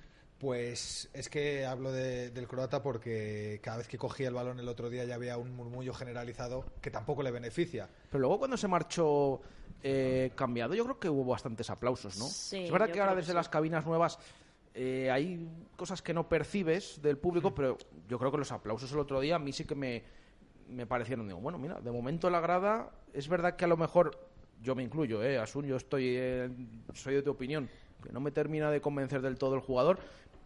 Pues 0.45 1.09
es 1.15 1.31
que 1.31 1.65
hablo 1.65 1.91
de- 1.91 2.29
del 2.29 2.47
croata 2.47 2.83
porque 2.83 3.61
cada 3.63 3.79
vez 3.79 3.89
que 3.89 3.97
cogía 3.97 4.29
el 4.29 4.35
balón 4.35 4.61
el 4.61 4.69
otro 4.69 4.91
día 4.91 5.03
ya 5.07 5.15
había 5.15 5.39
un 5.39 5.57
murmullo 5.57 5.95
generalizado 5.95 6.67
que 6.83 6.91
tampoco 6.91 7.23
le 7.23 7.31
beneficia. 7.31 7.89
Pero 8.11 8.21
luego 8.21 8.41
cuando 8.41 8.59
se 8.59 8.69
marchó 8.69 9.41
eh, 9.83 10.33
cambiado, 10.35 10.75
yo 10.75 10.85
creo 10.85 11.01
que 11.01 11.09
hubo 11.09 11.25
bastantes 11.25 11.71
aplausos, 11.71 12.19
¿no? 12.19 12.27
Sí, 12.27 12.65
es 12.67 12.71
verdad 12.71 12.91
que 12.91 13.01
ahora 13.01 13.13
que 13.13 13.21
desde 13.21 13.33
sí. 13.33 13.37
las 13.37 13.49
cabinas 13.49 13.87
nuevas 13.87 14.19
eh, 14.75 15.11
hay 15.11 15.49
cosas 15.77 16.03
que 16.03 16.13
no 16.13 16.29
percibes 16.29 17.01
del 17.01 17.17
público, 17.17 17.55
pero 17.55 17.79
yo 18.07 18.19
creo 18.19 18.31
que 18.31 18.37
los 18.37 18.53
aplausos 18.53 18.93
el 18.93 18.99
otro 18.99 19.21
día 19.21 19.37
a 19.37 19.39
mí 19.39 19.51
sí 19.51 19.65
que 19.65 19.75
me, 19.75 20.03
me 20.69 20.85
parecieron, 20.87 21.27
digo, 21.27 21.41
bueno, 21.41 21.57
mira, 21.59 21.81
de 21.81 21.91
momento 21.91 22.29
la 22.29 22.41
grada, 22.41 22.91
es 23.15 23.29
verdad 23.29 23.57
que 23.57 23.65
a 23.65 23.69
lo 23.69 23.79
mejor, 23.79 24.11
yo 24.61 24.75
me 24.75 24.83
incluyo, 24.83 25.23
eh, 25.23 25.39
Asun, 25.39 25.65
yo 25.65 25.77
estoy, 25.77 26.05
eh, 26.19 26.51
soy 26.93 27.15
de 27.15 27.23
tu 27.23 27.31
opinión, 27.31 27.67
que 28.03 28.13
no 28.13 28.21
me 28.21 28.31
termina 28.31 28.71
de 28.71 28.83
convencer 28.83 29.23
del 29.23 29.39
todo 29.39 29.55
el 29.55 29.61
jugador, 29.63 29.99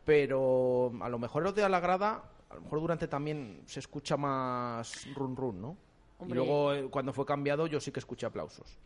pero 0.08 0.90
a 1.02 1.08
lo 1.10 1.18
mejor 1.18 1.42
el 1.42 1.48
otro 1.48 1.60
día 1.60 1.68
la 1.68 1.80
grada, 1.80 2.22
a 2.48 2.54
lo 2.54 2.62
mejor 2.62 2.80
durante 2.80 3.06
también 3.08 3.60
se 3.66 3.78
escucha 3.78 4.16
más 4.16 5.06
run 5.14 5.36
run, 5.36 5.60
¿no? 5.60 5.76
Hombre. 6.18 6.32
Y 6.32 6.34
luego 6.46 6.72
eh, 6.72 6.88
cuando 6.90 7.12
fue 7.12 7.26
cambiado 7.26 7.66
yo 7.66 7.78
sí 7.78 7.92
que 7.92 8.00
escuché 8.00 8.24
aplausos. 8.24 8.78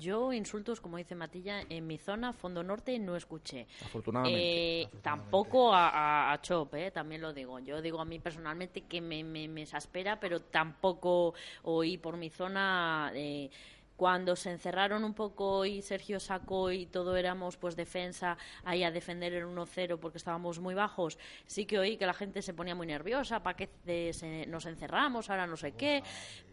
Yo 0.00 0.32
insultos, 0.32 0.80
como 0.80 0.96
dice 0.96 1.14
Matilla, 1.14 1.60
en 1.70 1.86
mi 1.86 1.98
zona, 1.98 2.32
Fondo 2.32 2.64
Norte, 2.64 2.98
no 2.98 3.14
escuché. 3.14 3.68
Afortunadamente. 3.84 4.82
Eh, 4.82 4.88
tampoco 5.02 5.72
a, 5.72 5.88
a- 5.90 6.32
a 6.32 6.42
Chop, 6.42 6.74
eh, 6.74 6.90
también 6.90 7.20
lo 7.22 7.32
digo. 7.32 7.60
Yo 7.60 7.80
digo 7.80 8.00
a 8.00 8.04
mí 8.04 8.18
personalmente 8.18 8.80
que 8.80 9.00
me, 9.00 9.22
me, 9.22 9.46
me 9.46 9.62
exaspera, 9.62 10.18
pero 10.18 10.40
tampoco 10.40 11.34
oí 11.62 11.96
por 11.98 12.16
mi 12.16 12.30
zona 12.30 13.12
eh, 13.14 13.48
cuando 13.96 14.36
se 14.36 14.50
encerraron 14.50 15.04
un 15.04 15.14
poco 15.14 15.64
y 15.64 15.82
Sergio 15.82 16.20
sacó 16.20 16.70
y 16.70 16.86
todo 16.86 17.16
éramos 17.16 17.56
pues 17.56 17.76
defensa 17.76 18.36
ahí 18.64 18.84
a 18.84 18.90
defender 18.90 19.32
el 19.32 19.46
1-0 19.46 19.98
porque 19.98 20.18
estábamos 20.18 20.60
muy 20.60 20.74
bajos, 20.74 21.18
sí 21.46 21.64
que 21.66 21.78
oí 21.78 21.96
que 21.96 22.06
la 22.06 22.14
gente 22.14 22.42
se 22.42 22.54
ponía 22.54 22.74
muy 22.74 22.86
nerviosa, 22.86 23.42
¿para 23.42 23.56
qué 23.56 24.44
nos 24.48 24.66
encerramos? 24.66 25.30
Ahora 25.30 25.46
no 25.46 25.56
sé 25.56 25.72
qué, 25.72 26.02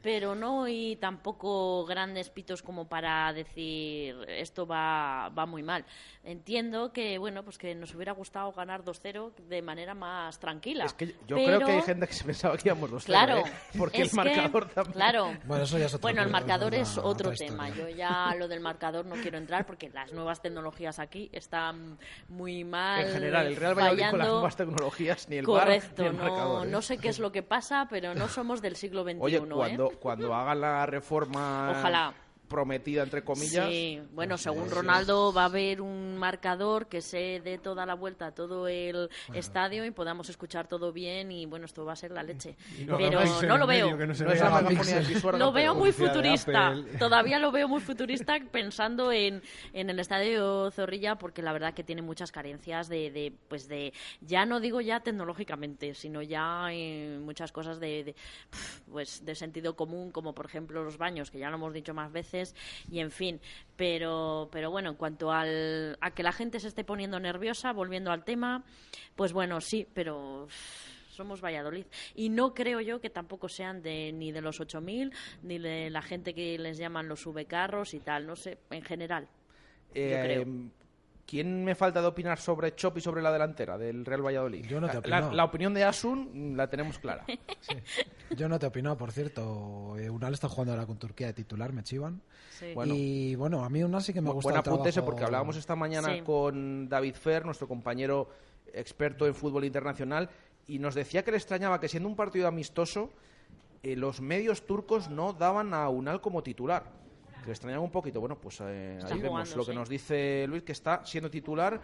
pero 0.01 0.35
no 0.35 0.61
oí 0.61 0.97
tampoco 0.99 1.85
grandes 1.85 2.29
pitos 2.29 2.61
como 2.61 2.87
para 2.87 3.31
decir 3.33 4.15
esto 4.27 4.65
va, 4.65 5.29
va 5.29 5.45
muy 5.45 5.63
mal. 5.63 5.85
Entiendo 6.23 6.93
que, 6.93 7.17
bueno, 7.17 7.43
pues 7.43 7.57
que 7.57 7.75
nos 7.75 7.93
hubiera 7.93 8.13
gustado 8.13 8.51
ganar 8.53 8.83
2-0 8.83 9.35
de 9.35 9.61
manera 9.61 9.93
más 9.93 10.39
tranquila. 10.39 10.85
Es 10.85 10.93
que 10.93 11.15
yo 11.27 11.35
creo 11.35 11.59
que 11.59 11.71
hay 11.71 11.81
gente 11.81 12.07
que 12.07 12.13
se 12.13 12.23
pensaba 12.23 12.55
que 12.55 12.69
íbamos 12.69 12.89
2-0, 12.91 13.05
claro, 13.05 13.37
¿eh? 13.39 13.51
porque 13.77 14.03
el 14.03 14.13
marcador 14.13 14.69
también... 14.69 14.93
Claro. 14.93 15.37
Bueno, 15.45 15.63
eso 15.63 15.77
ya 15.77 15.85
es 15.85 15.93
otro 15.93 16.01
bueno 16.03 16.21
el 16.21 16.29
marcador 16.29 16.73
es 16.73 16.97
otro 16.97 17.32
tema. 17.35 17.69
Yo 17.69 17.89
ya 17.89 18.35
lo 18.37 18.47
del 18.47 18.59
marcador 18.59 19.05
no 19.05 19.15
quiero 19.15 19.37
entrar 19.37 19.65
porque 19.65 19.89
las 19.89 20.13
nuevas 20.13 20.41
tecnologías 20.41 20.99
aquí 20.99 21.29
están 21.31 21.97
muy 22.27 22.63
mal. 22.63 23.05
En 23.05 23.13
general, 23.13 23.47
el 23.47 23.55
Real 23.55 23.75
Valladolid 23.75 23.99
con 24.01 24.03
las 24.03 24.11
fallando. 24.11 24.33
nuevas 24.33 24.55
tecnologías, 24.55 25.29
ni 25.29 25.35
el 25.37 25.45
Correcto, 25.45 26.01
ni 26.01 26.07
el 26.09 26.17
no, 26.17 26.23
marcador, 26.23 26.67
¿eh? 26.67 26.69
no 26.69 26.81
sé 26.81 26.97
qué 26.97 27.09
es 27.09 27.19
lo 27.19 27.31
que 27.31 27.43
pasa, 27.43 27.87
pero 27.89 28.15
no 28.15 28.27
somos 28.27 28.61
del 28.61 28.75
siglo 28.75 29.03
XXI. 29.03 29.17
Oye, 29.19 29.37
¿eh? 29.37 29.41
cuando, 29.47 29.89
cuando 29.99 30.33
hagan 30.33 30.61
la 30.61 30.85
reforma 30.85 31.71
Ojalá. 31.71 32.13
Prometida, 32.53 33.01
entre 33.01 33.23
comillas... 33.23 33.67
Sí, 33.67 33.99
bueno, 34.11 34.37
según. 34.37 34.69
Ronaldo 34.69 35.33
va 35.33 35.41
a 35.41 35.45
haber 35.45 35.81
un 35.81 36.17
marcador 36.17 36.85
que 36.87 37.01
se 37.01 37.41
dé 37.43 37.57
toda 37.57 37.83
la 37.87 37.95
vuelta 37.95 38.27
a 38.27 38.31
todo 38.31 38.67
el 38.67 39.09
estadio 39.33 39.83
y 39.85 39.91
podamos 39.91 40.29
escuchar 40.29 40.67
todo 40.67 40.93
bien 40.93 41.31
y 41.31 41.47
bueno, 41.47 41.65
esto 41.65 41.83
va 41.83 41.93
a 41.93 41.95
ser 41.95 42.11
la 42.11 42.21
leche. 42.21 42.55
no 42.85 42.97
Pero 42.97 43.21
no 43.47 43.57
lo 43.57 43.65
medio, 43.65 43.87
veo. 43.87 43.97
que 43.97 44.05
no 44.05 44.13
se 44.13 44.23
vea. 44.23 44.61
la 44.61 45.37
Lo 45.39 45.51
veo 45.51 45.73
muy 45.73 45.91
futurista. 45.91 46.75
Todavía 46.99 47.39
lo 47.39 47.51
veo 47.51 47.67
muy 47.67 47.81
futurista 47.89 48.37
pensando 48.51 49.11
en, 49.11 49.41
en 49.73 49.89
el 49.89 49.99
estadio 49.99 50.69
Zorrilla 50.69 51.15
porque 51.15 51.41
la 51.41 51.53
verdad 51.53 51.73
que 51.73 51.83
tiene 51.83 52.03
muchas 52.03 52.31
carencias 52.31 52.87
de, 52.87 53.09
de, 53.09 53.33
pues 53.47 53.67
de 53.67 53.93
ya 54.21 54.45
no 54.45 54.59
digo 54.59 54.79
ya 54.79 54.99
tecnológicamente, 54.99 55.95
sino 55.95 56.21
ya 56.21 56.71
en 56.71 57.23
muchas 57.23 57.51
cosas 57.51 57.79
de, 57.79 58.03
de, 58.03 58.15
pues 58.91 59.25
de 59.25 59.33
sentido 59.33 59.75
común 59.75 60.11
como 60.11 60.35
por 60.35 60.45
ejemplo 60.45 60.83
los 60.83 60.99
baños 60.99 61.31
que 61.31 61.39
ya 61.39 61.49
lo 61.49 61.55
hemos 61.55 61.73
dicho 61.73 61.95
más 61.95 62.11
veces 62.11 62.42
y 62.91 62.99
en 62.99 63.11
fin, 63.11 63.39
pero 63.75 64.49
pero 64.51 64.71
bueno, 64.71 64.89
en 64.89 64.95
cuanto 64.95 65.31
al, 65.31 65.97
a 66.01 66.11
que 66.11 66.23
la 66.23 66.31
gente 66.31 66.59
se 66.59 66.67
esté 66.67 66.83
poniendo 66.83 67.19
nerviosa, 67.19 67.71
volviendo 67.73 68.11
al 68.11 68.23
tema, 68.23 68.63
pues 69.15 69.33
bueno, 69.33 69.61
sí, 69.61 69.87
pero 69.93 70.47
somos 71.13 71.41
Valladolid. 71.41 71.85
Y 72.15 72.29
no 72.29 72.53
creo 72.53 72.81
yo 72.81 72.99
que 72.99 73.09
tampoco 73.09 73.47
sean 73.47 73.81
de, 73.81 74.11
ni 74.11 74.31
de 74.31 74.41
los 74.41 74.59
8.000, 74.59 75.13
ni 75.43 75.59
de 75.59 75.89
la 75.89 76.01
gente 76.01 76.33
que 76.33 76.57
les 76.57 76.77
llaman 76.77 77.07
los 77.07 77.25
V-carros 77.25 77.93
y 77.93 77.99
tal, 77.99 78.25
no 78.25 78.35
sé, 78.35 78.57
en 78.71 78.81
general. 78.81 79.27
Eh, 79.93 80.19
creo. 80.23 80.45
¿Quién 81.25 81.63
me 81.63 81.73
falta 81.73 82.01
de 82.01 82.07
opinar 82.07 82.37
sobre 82.37 82.75
Chop 82.75 82.97
y 82.97 83.01
sobre 83.01 83.21
la 83.21 83.31
delantera 83.31 83.77
del 83.77 84.05
Real 84.05 84.21
Valladolid? 84.25 84.65
Yo 84.65 84.81
no 84.81 84.87
te 84.87 85.07
la, 85.07 85.19
opino. 85.19 85.31
la 85.33 85.43
opinión 85.45 85.73
de 85.73 85.83
Asun 85.83 86.53
la 86.57 86.67
tenemos 86.67 86.99
clara. 86.99 87.25
Yo 88.35 88.49
no 88.49 88.59
te 88.59 88.65
opino, 88.67 88.97
por 88.97 89.11
cierto. 89.11 89.95
eh, 89.97 90.09
Unal 90.09 90.33
está 90.33 90.49
jugando 90.49 90.73
ahora 90.73 90.85
con 90.85 90.97
Turquía 90.97 91.27
de 91.27 91.33
titular, 91.33 91.71
me 91.71 91.81
chivan. 91.83 92.21
Sí. 92.51 92.73
Bueno. 92.75 92.93
Y 92.95 93.35
bueno, 93.35 93.63
a 93.63 93.69
mí 93.69 93.81
Unal 93.83 94.01
sí 94.03 94.13
que 94.13 94.21
me 94.21 94.31
gusta. 94.31 94.49
Buen 94.49 94.57
apunte 94.59 94.89
ese 94.89 95.01
porque 95.01 95.23
hablábamos 95.23 95.55
esta 95.55 95.75
mañana 95.75 96.09
Sí. 96.13 96.21
con 96.21 96.89
David 96.89 97.15
Fer, 97.15 97.45
nuestro 97.45 97.67
compañero 97.67 98.29
experto 98.73 99.25
en 99.25 99.33
fútbol 99.35 99.65
internacional, 99.65 100.29
y 100.67 100.79
nos 100.79 100.93
decía 100.95 101.23
que 101.23 101.31
le 101.31 101.37
extrañaba 101.37 101.79
que 101.79 101.87
siendo 101.87 102.09
un 102.09 102.15
partido 102.15 102.47
amistoso, 102.47 103.11
eh, 103.81 103.95
los 103.95 104.19
medios 104.21 104.65
turcos 104.65 105.09
no 105.09 105.33
daban 105.33 105.73
a 105.73 105.87
Unal 105.89 106.21
como 106.21 106.43
titular. 106.43 106.83
Que 107.43 107.51
extrañaba 107.51 107.83
un 107.83 107.91
poquito. 107.91 108.19
Bueno, 108.19 108.39
pues 108.39 108.59
eh, 108.61 108.99
ahí 109.03 109.19
vemos 109.19 109.55
lo 109.55 109.65
que 109.65 109.73
nos 109.73 109.89
dice 109.89 110.45
Luis, 110.47 110.63
que 110.63 110.71
está 110.71 111.05
siendo 111.05 111.29
titular. 111.29 111.81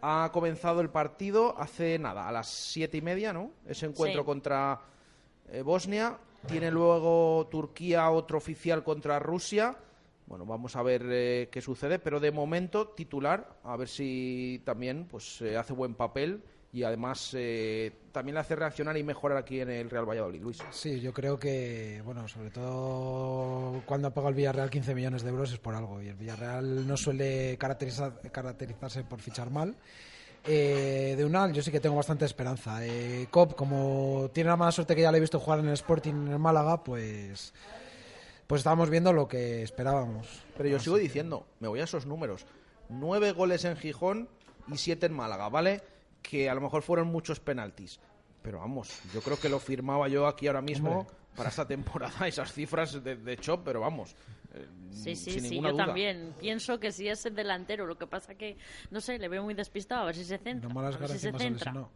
Ha 0.00 0.30
comenzado 0.32 0.80
el 0.80 0.90
partido 0.90 1.54
hace 1.58 1.98
nada, 1.98 2.26
a 2.28 2.32
las 2.32 2.48
siete 2.48 2.96
y 2.96 3.02
media, 3.02 3.32
¿no? 3.32 3.52
Ese 3.66 3.86
encuentro 3.86 4.22
Sí. 4.22 4.26
contra 4.26 4.80
eh, 5.50 5.62
Bosnia. 5.62 6.18
Tiene 6.46 6.70
luego 6.72 7.46
Turquía 7.50 8.10
otro 8.10 8.38
oficial 8.38 8.82
contra 8.82 9.18
Rusia. 9.20 9.76
Bueno, 10.26 10.44
vamos 10.44 10.74
a 10.74 10.82
ver 10.82 11.02
eh, 11.08 11.48
qué 11.52 11.60
sucede, 11.60 11.98
pero 12.00 12.18
de 12.18 12.32
momento 12.32 12.88
titular, 12.88 13.58
a 13.62 13.76
ver 13.76 13.86
si 13.88 14.60
también 14.64 15.06
pues 15.08 15.42
hace 15.42 15.72
buen 15.72 15.94
papel 15.94 16.42
y 16.72 16.84
además 16.84 17.30
eh, 17.34 17.92
también 18.12 18.34
le 18.34 18.40
hace 18.40 18.56
reaccionar 18.56 18.96
y 18.96 19.02
mejorar 19.04 19.36
aquí 19.36 19.60
en 19.60 19.68
el 19.70 19.90
Real 19.90 20.08
Valladolid, 20.08 20.40
Luis. 20.40 20.58
Sí, 20.70 21.00
yo 21.00 21.12
creo 21.12 21.38
que, 21.38 22.00
bueno, 22.04 22.26
sobre 22.28 22.50
todo 22.50 23.82
cuando 23.84 24.08
ha 24.08 24.14
pagado 24.14 24.30
el 24.30 24.34
Villarreal 24.36 24.70
15 24.70 24.94
millones 24.94 25.22
de 25.22 25.28
euros 25.30 25.52
es 25.52 25.58
por 25.58 25.74
algo. 25.74 26.00
Y 26.00 26.08
el 26.08 26.14
Villarreal 26.14 26.86
no 26.86 26.96
suele 26.96 27.58
caracterizar- 27.58 28.30
caracterizarse 28.30 29.04
por 29.04 29.20
fichar 29.20 29.50
mal. 29.50 29.76
Eh, 30.44 31.14
de 31.16 31.24
Unal 31.24 31.52
yo 31.52 31.62
sí 31.62 31.70
que 31.70 31.78
tengo 31.78 31.94
bastante 31.96 32.24
esperanza. 32.24 32.84
Eh, 32.84 33.26
Cop, 33.30 33.54
como 33.54 34.30
tiene 34.32 34.48
la 34.50 34.56
mala 34.56 34.72
suerte 34.72 34.96
que 34.96 35.02
ya 35.02 35.12
le 35.12 35.18
he 35.18 35.20
visto 35.20 35.38
jugar 35.38 35.58
en 35.60 35.68
el 35.68 35.74
Sporting 35.74 36.14
en 36.14 36.28
el 36.28 36.38
Málaga, 36.38 36.82
pues 36.82 37.52
pues 38.46 38.60
estábamos 38.60 38.90
viendo 38.90 39.12
lo 39.12 39.28
que 39.28 39.62
esperábamos. 39.62 40.26
Pero 40.56 40.68
yo 40.68 40.78
sigo 40.78 40.96
diciendo, 40.96 41.46
me 41.60 41.68
voy 41.68 41.80
a 41.80 41.84
esos 41.84 42.06
números. 42.06 42.44
Nueve 42.88 43.32
goles 43.32 43.64
en 43.64 43.76
Gijón 43.76 44.28
y 44.68 44.76
siete 44.78 45.06
en 45.06 45.12
Málaga, 45.14 45.48
¿vale? 45.48 45.80
Que 46.22 46.48
a 46.48 46.54
lo 46.54 46.60
mejor 46.60 46.82
fueron 46.82 47.08
muchos 47.08 47.40
penaltis. 47.40 48.00
Pero 48.42 48.58
vamos, 48.58 49.00
yo 49.14 49.20
creo 49.20 49.38
que 49.38 49.48
lo 49.48 49.58
firmaba 49.60 50.08
yo 50.08 50.26
aquí 50.26 50.46
ahora 50.48 50.62
mismo 50.62 51.00
Hombre. 51.00 51.14
para 51.36 51.48
esta 51.50 51.66
temporada, 51.66 52.26
esas 52.26 52.52
cifras 52.52 53.02
de, 53.04 53.16
de 53.16 53.36
Chop, 53.36 53.62
pero 53.64 53.80
vamos. 53.80 54.14
eh, 54.54 54.66
Sí, 54.90 55.14
sí, 55.16 55.30
sin 55.32 55.44
sí, 55.44 55.60
yo 55.60 55.70
duda. 55.72 55.86
también. 55.86 56.34
Pienso 56.40 56.78
que 56.80 56.90
si 56.92 57.08
es 57.08 57.24
el 57.24 57.34
delantero, 57.34 57.86
lo 57.86 57.96
que 57.96 58.06
pasa 58.06 58.34
que, 58.34 58.56
no 58.90 59.00
sé, 59.00 59.18
le 59.18 59.28
veo 59.28 59.42
muy 59.44 59.54
despistado, 59.54 60.02
a 60.02 60.06
ver 60.06 60.14
si 60.16 60.24
se 60.24 60.38
centra. 60.38 60.68
No 60.68 60.74
malas 60.74 60.96
a 60.96 60.98
ver 60.98 61.08
si 61.10 61.18
se 61.18 61.26
ganas 61.28 61.40
encima 61.42 61.58
se 61.58 61.64
centra. 61.64 61.72
lesionó. 61.72 61.90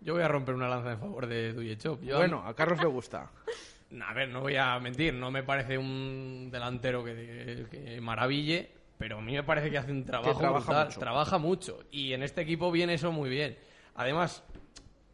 Yo 0.00 0.14
voy 0.14 0.22
a 0.22 0.28
romper 0.28 0.54
una 0.54 0.68
lanza 0.68 0.92
en 0.92 0.98
favor 1.00 1.26
de 1.26 1.52
Duyechov. 1.52 2.00
Yo, 2.02 2.18
Bueno, 2.18 2.42
a 2.46 2.54
Carlos 2.54 2.78
le 2.80 2.86
gusta. 2.86 3.30
A 4.02 4.12
ver, 4.12 4.28
no 4.28 4.42
voy 4.42 4.54
a 4.56 4.78
mentir, 4.80 5.14
no 5.14 5.30
me 5.30 5.42
parece 5.42 5.78
un 5.78 6.50
delantero 6.52 7.02
que, 7.02 7.66
que 7.70 7.98
maraville, 8.02 8.68
pero 8.98 9.18
a 9.18 9.20
mí 9.20 9.32
me 9.32 9.44
parece 9.44 9.70
que 9.70 9.78
hace 9.78 9.92
un 9.92 10.04
trabajo 10.04 10.38
trabaja 10.38 10.64
brutal, 10.66 10.86
mucho. 10.86 11.00
trabaja 11.00 11.38
mucho 11.38 11.84
y 11.90 12.12
en 12.12 12.22
este 12.22 12.40
equipo 12.40 12.70
viene 12.70 12.94
eso 12.94 13.12
muy 13.12 13.30
bien. 13.30 13.56
Además, 13.94 14.42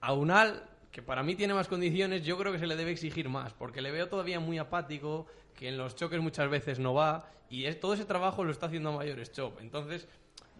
a 0.01 0.12
Unal, 0.12 0.64
que 0.91 1.03
para 1.03 1.22
mí 1.22 1.35
tiene 1.35 1.55
más 1.55 1.68
condiciones, 1.68 2.24
yo 2.24 2.37
creo 2.39 2.53
que 2.53 2.59
se 2.59 2.66
le 2.66 2.76
debe 2.76 2.91
exigir 2.91 3.28
más, 3.28 3.53
porque 3.53 3.82
le 3.82 3.91
veo 3.91 4.09
todavía 4.09 4.41
muy 4.41 4.59
apático, 4.59 5.26
que 5.55 5.68
en 5.68 5.76
los 5.76 5.95
choques 5.97 6.20
muchas 6.20 6.49
veces 6.49 6.78
no 6.78 6.95
va 6.95 7.28
y 7.49 7.66
es, 7.66 7.78
todo 7.78 7.95
ese 7.95 8.05
trabajo 8.05 8.43
lo 8.43 8.51
está 8.51 8.66
haciendo 8.66 8.89
a 8.91 8.97
mayores 8.97 9.32
Chop. 9.32 9.61
Entonces, 9.61 10.09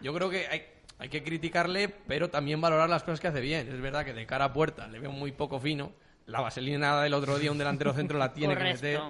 yo 0.01 0.13
creo 0.15 0.31
que 0.31 0.47
hay, 0.47 0.63
hay 0.99 1.09
que 1.09 1.23
criticarle, 1.23 1.89
pero 1.89 2.31
también 2.31 2.61
valorar 2.61 2.89
las 2.89 3.03
cosas 3.03 3.21
que 3.21 3.29
hace 3.29 3.41
bien. 3.41 3.69
Es 3.69 3.81
verdad 3.81 4.05
que 4.05 4.13
de 4.13 4.27
cara 4.27 4.47
a 4.47 4.53
puerta 4.53 4.87
le 4.87 5.01
veo 5.01 5.11
muy 5.11 5.33
poco 5.33 5.59
fino. 5.59 5.93
La 6.27 6.41
vaselina 6.41 7.03
del 7.03 7.15
otro 7.15 7.39
día, 7.39 7.51
un 7.53 7.59
delantero 7.59 7.93
centro 7.93 8.19
la 8.19 8.33
tiene 8.33 8.57
que 8.57 8.65
meter. 8.65 9.01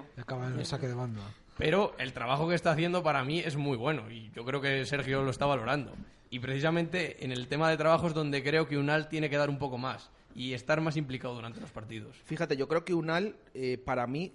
El 0.59 0.65
saque 0.65 0.87
de 0.87 0.93
banda. 0.95 1.21
Pero 1.57 1.93
el 1.99 2.11
trabajo 2.13 2.49
que 2.49 2.55
está 2.55 2.71
haciendo 2.71 3.01
para 3.03 3.23
mí 3.23 3.39
es 3.39 3.55
muy 3.55 3.77
bueno 3.77 4.09
y 4.11 4.29
yo 4.35 4.43
creo 4.43 4.59
que 4.61 4.85
Sergio 4.85 5.23
lo 5.23 5.31
está 5.31 5.45
valorando. 5.45 5.93
Y 6.29 6.39
precisamente 6.39 7.23
en 7.23 7.31
el 7.31 7.47
tema 7.47 7.69
de 7.69 7.77
trabajo 7.77 8.07
es 8.07 8.13
donde 8.13 8.43
creo 8.43 8.67
que 8.67 8.77
Unal 8.77 9.07
tiene 9.07 9.29
que 9.29 9.37
dar 9.37 9.49
un 9.49 9.57
poco 9.57 9.77
más 9.77 10.09
y 10.33 10.53
estar 10.53 10.81
más 10.81 10.97
implicado 10.97 11.33
durante 11.33 11.61
los 11.61 11.71
partidos. 11.71 12.17
Fíjate, 12.25 12.57
yo 12.57 12.67
creo 12.67 12.83
que 12.83 12.93
Unal, 12.93 13.37
eh, 13.53 13.77
para 13.77 14.05
mí, 14.05 14.33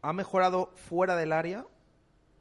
ha 0.00 0.12
mejorado 0.14 0.72
fuera 0.76 1.14
del 1.14 1.32
área. 1.32 1.66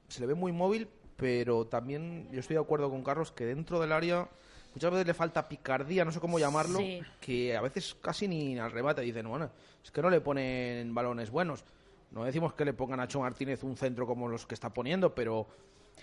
Se 0.08 0.22
le 0.22 0.28
ve 0.28 0.36
muy 0.36 0.54
móvil, 0.54 0.88
pero 1.18 1.66
también 1.66 2.30
yo 2.32 2.40
estoy 2.40 2.56
de 2.56 2.62
acuerdo 2.62 2.90
con 2.90 3.04
Carlos 3.04 3.32
que 3.34 3.46
dentro 3.46 3.80
del 3.82 3.92
área 3.92 4.30
muchas 4.74 4.92
veces 4.92 5.06
le 5.08 5.14
falta 5.14 5.50
picardía, 5.50 6.06
no 6.06 6.12
sé 6.14 6.22
cómo 6.22 6.40
llamarlo, 6.40 6.80
Sí. 6.80 7.02
que 7.20 7.58
a 7.58 7.62
veces 7.62 7.96
casi 8.02 8.30
ni 8.30 8.58
al 8.58 8.72
remate 8.72 9.02
dicen, 9.02 9.28
bueno, 9.28 9.52
es 9.84 9.92
que 9.92 10.02
no 10.02 10.10
le 10.10 10.22
ponen 10.22 10.94
balones 10.96 11.30
buenos. 11.30 11.66
No 12.12 12.24
decimos 12.26 12.53
que 12.53 12.66
le 12.66 12.74
pongan 12.74 12.99
a 12.99 13.07
Cho 13.07 13.22
Martínez 13.22 13.64
un 13.64 13.78
centro 13.78 14.05
como 14.05 14.28
los 14.28 14.45
que 14.45 14.53
está 14.53 14.74
poniendo, 14.74 15.16
pero 15.16 15.47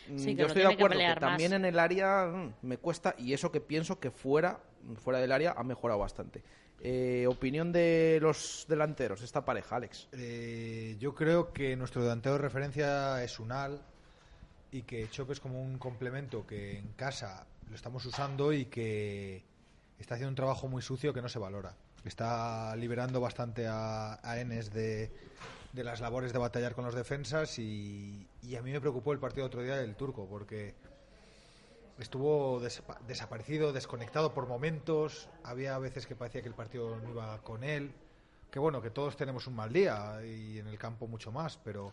mm, 0.08 0.18
Sí, 0.18 0.34
que 0.34 0.42
yo 0.42 0.46
estoy 0.46 0.62
de 0.62 0.68
que 0.68 0.74
acuerdo 0.74 0.98
que, 0.98 1.06
más. 1.06 1.18
también 1.18 1.52
en 1.52 1.64
el 1.64 1.78
área 1.78 2.26
mm, 2.26 2.54
me 2.62 2.78
cuesta 2.78 3.14
y 3.18 3.32
eso 3.34 3.52
que 3.52 3.60
pienso 3.60 4.00
que 4.00 4.10
fuera, 4.10 4.60
fuera 4.96 5.18
del 5.20 5.32
área 5.32 5.54
ha 5.56 5.62
mejorado 5.62 6.00
bastante. 6.00 6.42
Eh, 6.80 7.26
opinión 7.28 7.72
de 7.72 8.18
los 8.22 8.64
delanteros, 8.68 9.22
esta 9.22 9.44
pareja, 9.44 9.76
Alex. 9.76 10.08
Eh, 10.12 10.96
yo 11.00 11.14
creo 11.14 11.52
que 11.52 11.76
nuestro 11.76 12.02
delantero 12.02 12.36
de 12.36 12.42
referencia 12.42 13.22
es 13.22 13.38
Unal 13.40 13.82
y 14.70 14.82
que 14.82 15.10
Chop 15.10 15.30
es 15.32 15.40
como 15.40 15.60
un 15.60 15.78
complemento 15.78 16.46
que 16.46 16.78
en 16.78 16.92
casa 16.92 17.46
lo 17.68 17.74
estamos 17.74 18.06
usando 18.06 18.52
y 18.52 18.66
que 18.66 19.42
está 19.98 20.14
haciendo 20.14 20.30
un 20.30 20.36
trabajo 20.36 20.68
muy 20.68 20.80
sucio 20.80 21.12
que 21.12 21.20
no 21.20 21.28
se 21.28 21.38
valora. 21.40 21.74
Está 22.04 22.76
liberando 22.76 23.20
bastante 23.20 23.66
a, 23.66 24.20
a 24.22 24.40
Enes 24.40 24.72
de, 24.72 25.10
de 25.72 25.84
las 25.84 26.00
labores 26.00 26.32
de 26.32 26.38
batallar 26.38 26.74
con 26.74 26.84
los 26.84 26.94
defensas 26.94 27.58
y, 27.58 28.26
y 28.42 28.56
a 28.56 28.62
mí 28.62 28.72
me 28.72 28.80
preocupó 28.80 29.12
el 29.12 29.18
partido 29.18 29.46
otro 29.46 29.62
día 29.62 29.76
del 29.76 29.94
turco 29.96 30.26
porque 30.26 30.74
estuvo 31.98 32.60
desapa- 32.60 32.98
desaparecido, 33.06 33.72
desconectado 33.72 34.32
por 34.32 34.46
momentos. 34.46 35.28
Había 35.44 35.78
veces 35.78 36.06
que 36.06 36.14
parecía 36.16 36.42
que 36.42 36.48
el 36.48 36.54
partido 36.54 36.96
no 37.00 37.10
iba 37.10 37.38
con 37.42 37.64
él. 37.64 37.92
Que 38.50 38.58
bueno, 38.58 38.80
que 38.80 38.90
todos 38.90 39.16
tenemos 39.16 39.46
un 39.46 39.56
mal 39.56 39.72
día 39.72 40.24
y 40.24 40.58
en 40.58 40.68
el 40.68 40.78
campo 40.78 41.06
mucho 41.06 41.30
más, 41.30 41.58
pero 41.62 41.92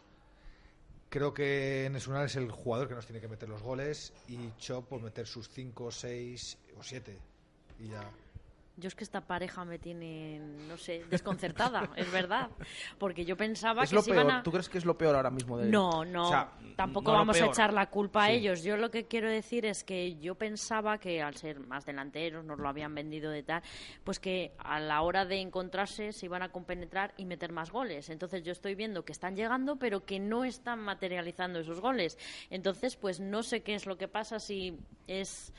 creo 1.09 1.33
que 1.33 1.89
Nesunal 1.91 2.25
es 2.27 2.35
el 2.37 2.49
jugador 2.49 2.87
que 2.87 2.95
nos 2.95 3.05
tiene 3.05 3.19
que 3.19 3.27
meter 3.27 3.49
los 3.49 3.61
goles 3.61 4.13
y 4.29 4.51
Chop 4.57 4.87
pues 4.87 5.01
meter 5.01 5.27
sus 5.27 5.49
5, 5.49 5.91
6 5.91 6.57
o 6.79 6.83
7 6.83 7.17
y 7.79 7.89
ya. 7.89 8.09
Yo 8.77 8.87
es 8.89 8.95
que 8.95 9.05
esta 9.05 9.21
pareja 9.21 9.63
me 9.63 9.79
tiene, 9.79 10.39
no 10.67 10.75
sé, 10.77 11.05
desconcertada, 11.09 11.89
es 11.95 12.11
verdad. 12.11 12.49
Porque 12.97 13.23
yo 13.23 13.37
pensaba 13.37 13.83
Es 13.83 13.89
que 13.89 13.95
lo 13.95 14.01
se 14.01 14.11
peor. 14.11 14.25
iban 14.25 14.37
a... 14.37 14.43
¿Tú 14.43 14.51
crees 14.51 14.67
que 14.67 14.77
es 14.77 14.85
lo 14.85 14.97
peor 14.97 15.15
ahora 15.15 15.29
mismo 15.29 15.57
de 15.57 15.69
No, 15.69 16.03
no, 16.03 16.25
O 16.25 16.29
sea, 16.29 16.51
tampoco 16.75 17.11
no 17.11 17.19
vamos 17.19 17.39
a 17.39 17.45
echar 17.45 17.71
la 17.71 17.89
culpa 17.89 18.25
a 18.25 18.31
ellos. 18.31 18.63
Yo 18.63 18.75
lo 18.75 18.91
que 18.91 19.05
quiero 19.07 19.29
decir 19.29 19.65
es 19.65 19.83
que 19.85 20.17
yo 20.17 20.35
pensaba 20.35 20.97
que 20.97 21.21
al 21.21 21.35
ser 21.35 21.61
más 21.61 21.85
delanteros, 21.85 22.43
nos 22.43 22.59
lo 22.59 22.67
habían 22.67 22.93
vendido 22.93 23.31
de 23.31 23.43
tal, 23.43 23.63
pues 24.03 24.19
que 24.19 24.51
a 24.57 24.79
la 24.79 25.01
hora 25.01 25.23
de 25.23 25.39
encontrarse 25.39 26.11
se 26.11 26.25
iban 26.25 26.41
a 26.43 26.49
compenetrar 26.51 27.13
y 27.15 27.25
meter 27.25 27.53
más 27.53 27.71
goles. 27.71 28.09
Entonces 28.09 28.43
yo 28.43 28.51
estoy 28.51 28.75
viendo 28.75 29.05
que 29.05 29.13
están 29.13 29.35
llegando, 29.37 29.77
pero 29.77 30.03
que 30.05 30.19
no 30.19 30.43
están 30.43 30.79
materializando 30.79 31.59
esos 31.59 31.79
goles. 31.79 32.17
Entonces, 32.49 32.97
pues 32.97 33.21
no 33.21 33.41
sé 33.41 33.63
qué 33.63 33.75
es 33.75 33.85
lo 33.85 33.97
que 33.97 34.07
pasa, 34.09 34.39
si 34.39 34.77
es... 35.07 35.53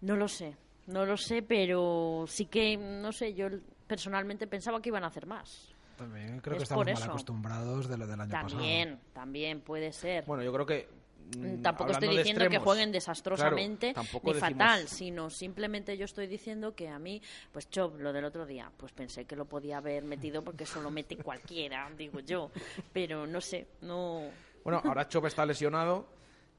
No 0.00 0.16
lo 0.16 0.28
sé, 0.28 0.56
no 0.92 1.06
lo 1.06 1.16
sé, 1.16 1.42
pero 1.42 2.24
sí 2.28 2.46
que, 2.46 2.76
no 2.76 3.12
sé, 3.12 3.34
yo 3.34 3.48
personalmente 3.86 4.46
pensaba 4.46 4.80
que 4.80 4.88
iban 4.90 5.04
a 5.04 5.08
hacer 5.08 5.26
más. 5.26 5.74
También 5.96 6.40
creo 6.40 6.54
Es 6.54 6.60
que 6.60 6.62
estamos 6.64 6.86
mal 6.86 6.94
eso. 6.94 7.04
acostumbrados 7.10 7.88
de 7.88 7.98
lo 7.98 8.06
del 8.06 8.20
año 8.20 8.30
También, 8.30 8.98
también 9.12 9.60
puede 9.60 9.92
ser. 9.92 10.24
Bueno, 10.24 10.42
yo 10.42 10.52
creo 10.52 10.64
que. 10.66 10.88
mm, 10.88 11.00
Mm, 11.30 11.62
Tampoco 11.62 11.92
estoy 11.92 12.16
diciendo 12.16 12.48
que 12.48 12.58
jueguen 12.58 12.90
desastrosamente 12.90 13.92
claro, 13.92 14.08
ni 14.24 14.32
decimos- 14.32 14.40
fatal, 14.40 14.88
sino 14.88 15.30
simplemente 15.30 15.96
yo 15.96 16.04
estoy 16.06 16.26
diciendo 16.26 16.74
que 16.74 16.88
a 16.88 16.98
mí, 16.98 17.20
pues 17.52 17.68
Chop, 17.70 18.00
lo 18.00 18.12
del 18.12 18.24
otro 18.24 18.46
día, 18.46 18.72
pues 18.76 18.90
pensé 18.92 19.26
que 19.26 19.36
lo 19.36 19.44
podía 19.44 19.76
haber 19.78 20.02
metido 20.04 20.42
porque 20.42 20.64
eso 20.64 20.80
lo 20.80 20.90
mete 20.90 21.16
cualquiera, 21.18 21.88
digo 21.96 22.18
yo. 22.20 22.50
Pero 22.92 23.26
no 23.26 23.40
sé, 23.40 23.66
no. 23.82 24.22
Bueno, 24.64 24.80
ahora 24.84 25.06
Chop 25.06 25.26
está 25.26 25.44
lesionado. 25.46 26.06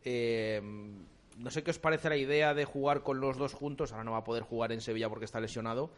eh, 0.04 0.62
no 1.42 1.50
sé 1.50 1.64
qué 1.64 1.72
os 1.72 1.80
parece 1.80 2.10
la 2.10 2.18
idea 2.18 2.54
de 2.54 2.66
jugar 2.66 3.04
con 3.04 3.20
los 3.20 3.38
dos 3.38 3.54
juntos. 3.54 3.92
Ahora 3.92 4.04
no 4.04 4.12
va 4.12 4.20
a 4.20 4.24
poder 4.24 4.44
jugar 4.44 4.72
en 4.72 4.82
Sevilla 4.82 5.10
porque 5.10 5.26
está 5.26 5.40
lesionado. 5.40 5.92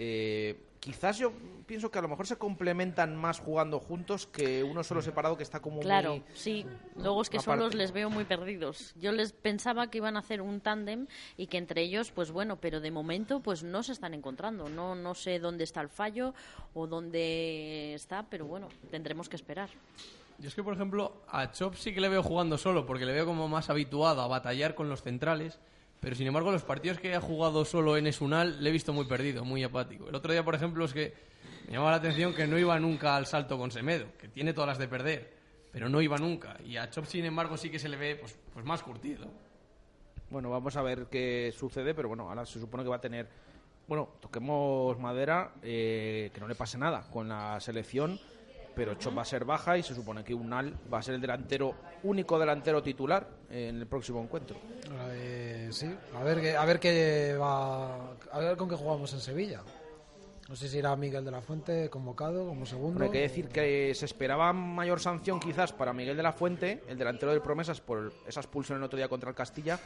Eh, 0.00 0.56
quizás 0.78 1.18
yo 1.18 1.32
pienso 1.66 1.90
que 1.90 1.98
a 1.98 2.02
lo 2.02 2.08
mejor 2.08 2.26
se 2.26 2.36
complementan 2.36 3.16
más 3.16 3.40
jugando 3.40 3.80
juntos 3.80 4.28
que 4.28 4.62
uno 4.62 4.84
solo 4.84 5.02
separado 5.02 5.36
que 5.36 5.42
está 5.42 5.60
como 5.60 5.80
Claro, 5.80 6.10
muy... 6.10 6.24
sí. 6.34 6.64
Luego 6.96 7.22
es 7.22 7.30
que 7.30 7.38
aparte. 7.38 7.60
solos 7.62 7.74
les 7.74 7.90
veo 7.90 8.08
muy 8.10 8.24
perdidos. 8.24 8.94
Yo 8.96 9.10
les 9.10 9.32
pensaba 9.32 9.90
que 9.90 9.98
iban 9.98 10.16
a 10.16 10.20
hacer 10.20 10.40
un 10.40 10.60
tándem 10.60 11.08
y 11.36 11.48
que 11.48 11.58
entre 11.58 11.82
ellos, 11.82 12.12
pues 12.12 12.30
bueno, 12.30 12.60
pero 12.60 12.80
de 12.80 12.92
momento 12.92 13.40
pues 13.40 13.64
no 13.64 13.82
se 13.82 13.92
están 13.92 14.14
encontrando. 14.14 14.68
No, 14.68 14.94
no 14.94 15.14
sé 15.14 15.40
dónde 15.40 15.64
está 15.64 15.80
el 15.80 15.88
fallo 15.88 16.32
o 16.74 16.86
dónde 16.86 17.94
está, 17.94 18.24
pero 18.30 18.46
bueno, 18.46 18.68
tendremos 18.90 19.28
que 19.28 19.36
esperar. 19.36 19.70
Yo 20.38 20.48
es 20.48 20.54
que, 20.54 20.62
por 20.62 20.74
ejemplo, 20.74 21.22
a 21.28 21.50
Chop 21.50 21.74
sí 21.74 21.92
que 21.92 22.00
le 22.00 22.08
veo 22.08 22.22
jugando 22.22 22.56
solo, 22.58 22.86
porque 22.86 23.04
le 23.04 23.12
veo 23.12 23.26
como 23.26 23.48
más 23.48 23.70
habituado 23.70 24.22
a 24.22 24.28
batallar 24.28 24.76
con 24.76 24.88
los 24.88 25.02
centrales. 25.02 25.58
Pero 25.98 26.14
sin 26.14 26.28
embargo, 26.28 26.52
los 26.52 26.62
partidos 26.62 27.00
que 27.00 27.12
ha 27.14 27.20
jugado 27.20 27.64
solo 27.64 27.96
en 27.96 28.06
Esunal 28.06 28.62
le 28.62 28.70
he 28.70 28.72
visto 28.72 28.92
muy 28.92 29.06
perdido, 29.06 29.44
muy 29.44 29.64
apático. 29.64 30.08
El 30.08 30.14
otro 30.14 30.30
día, 30.30 30.44
por 30.44 30.54
ejemplo, 30.54 30.84
es 30.84 30.92
que 30.92 31.12
me 31.66 31.72
llamaba 31.72 31.90
la 31.90 31.96
atención 31.96 32.34
que 32.34 32.46
no 32.46 32.56
iba 32.56 32.78
nunca 32.78 33.16
al 33.16 33.26
salto 33.26 33.58
con 33.58 33.72
Semedo, 33.72 34.06
que 34.16 34.28
tiene 34.28 34.52
todas 34.52 34.68
las 34.68 34.78
de 34.78 34.86
perder, 34.86 35.34
pero 35.72 35.88
no 35.88 36.00
iba 36.00 36.16
nunca. 36.18 36.56
Y 36.64 36.76
a 36.76 36.88
Chop, 36.88 37.06
sin 37.06 37.24
embargo, 37.24 37.56
sí 37.56 37.68
que 37.68 37.80
se 37.80 37.88
le 37.88 37.96
ve 37.96 38.14
pues, 38.14 38.38
pues 38.54 38.64
más 38.64 38.80
curtido. 38.84 39.26
Bueno, 40.30 40.50
vamos 40.50 40.76
a 40.76 40.82
ver 40.82 41.06
qué 41.10 41.52
sucede, 41.56 41.94
pero 41.94 42.06
bueno, 42.06 42.28
ahora 42.28 42.46
se 42.46 42.60
supone 42.60 42.84
que 42.84 42.90
va 42.90 42.96
a 42.96 43.00
tener... 43.00 43.28
Bueno, 43.88 44.10
toquemos 44.20 44.98
madera, 45.00 45.52
eh, 45.62 46.30
que 46.32 46.40
no 46.40 46.46
le 46.46 46.54
pase 46.54 46.78
nada 46.78 47.08
con 47.10 47.28
la 47.28 47.58
selección, 47.58 48.20
pero 48.78 48.94
Chop 48.94 49.18
va 49.18 49.22
a 49.22 49.24
ser 49.24 49.44
baja 49.44 49.76
y 49.76 49.82
se 49.82 49.92
supone 49.92 50.22
que 50.22 50.32
Unal 50.32 50.72
va 50.92 51.00
a 51.00 51.02
ser 51.02 51.16
el 51.16 51.20
delantero, 51.20 51.74
único 52.04 52.38
delantero 52.38 52.80
titular 52.80 53.28
en 53.50 53.74
el 53.74 53.88
próximo 53.88 54.22
encuentro. 54.22 54.56
Eh, 55.10 55.68
sí, 55.72 55.92
a 56.14 56.22
ver, 56.22 56.56
a 56.56 56.64
ver 56.64 56.78
qué 56.78 57.36
va, 57.36 58.12
a 58.30 58.38
ver 58.38 58.56
con 58.56 58.68
qué 58.68 58.76
jugamos 58.76 59.12
en 59.14 59.18
Sevilla. 59.18 59.62
No 60.48 60.54
sé 60.54 60.68
si 60.68 60.78
irá 60.78 60.94
Miguel 60.94 61.24
de 61.24 61.32
la 61.32 61.40
Fuente 61.40 61.90
convocado 61.90 62.46
como 62.46 62.66
segundo. 62.66 63.00
Bueno, 63.00 63.06
hay 63.06 63.10
que 63.10 63.20
decir 63.20 63.48
que 63.48 63.92
se 63.96 64.04
esperaba 64.04 64.52
mayor 64.52 65.00
sanción 65.00 65.40
quizás 65.40 65.72
para 65.72 65.92
Miguel 65.92 66.16
de 66.16 66.22
la 66.22 66.32
Fuente, 66.32 66.84
el 66.86 66.96
delantero 66.96 67.32
del 67.32 67.42
Promesas, 67.42 67.80
por 67.80 68.12
esa 68.28 68.38
expulsión 68.38 68.78
el 68.78 68.84
otro 68.84 68.96
día 68.96 69.08
contra 69.08 69.28
el 69.28 69.34
Castilla. 69.34 69.80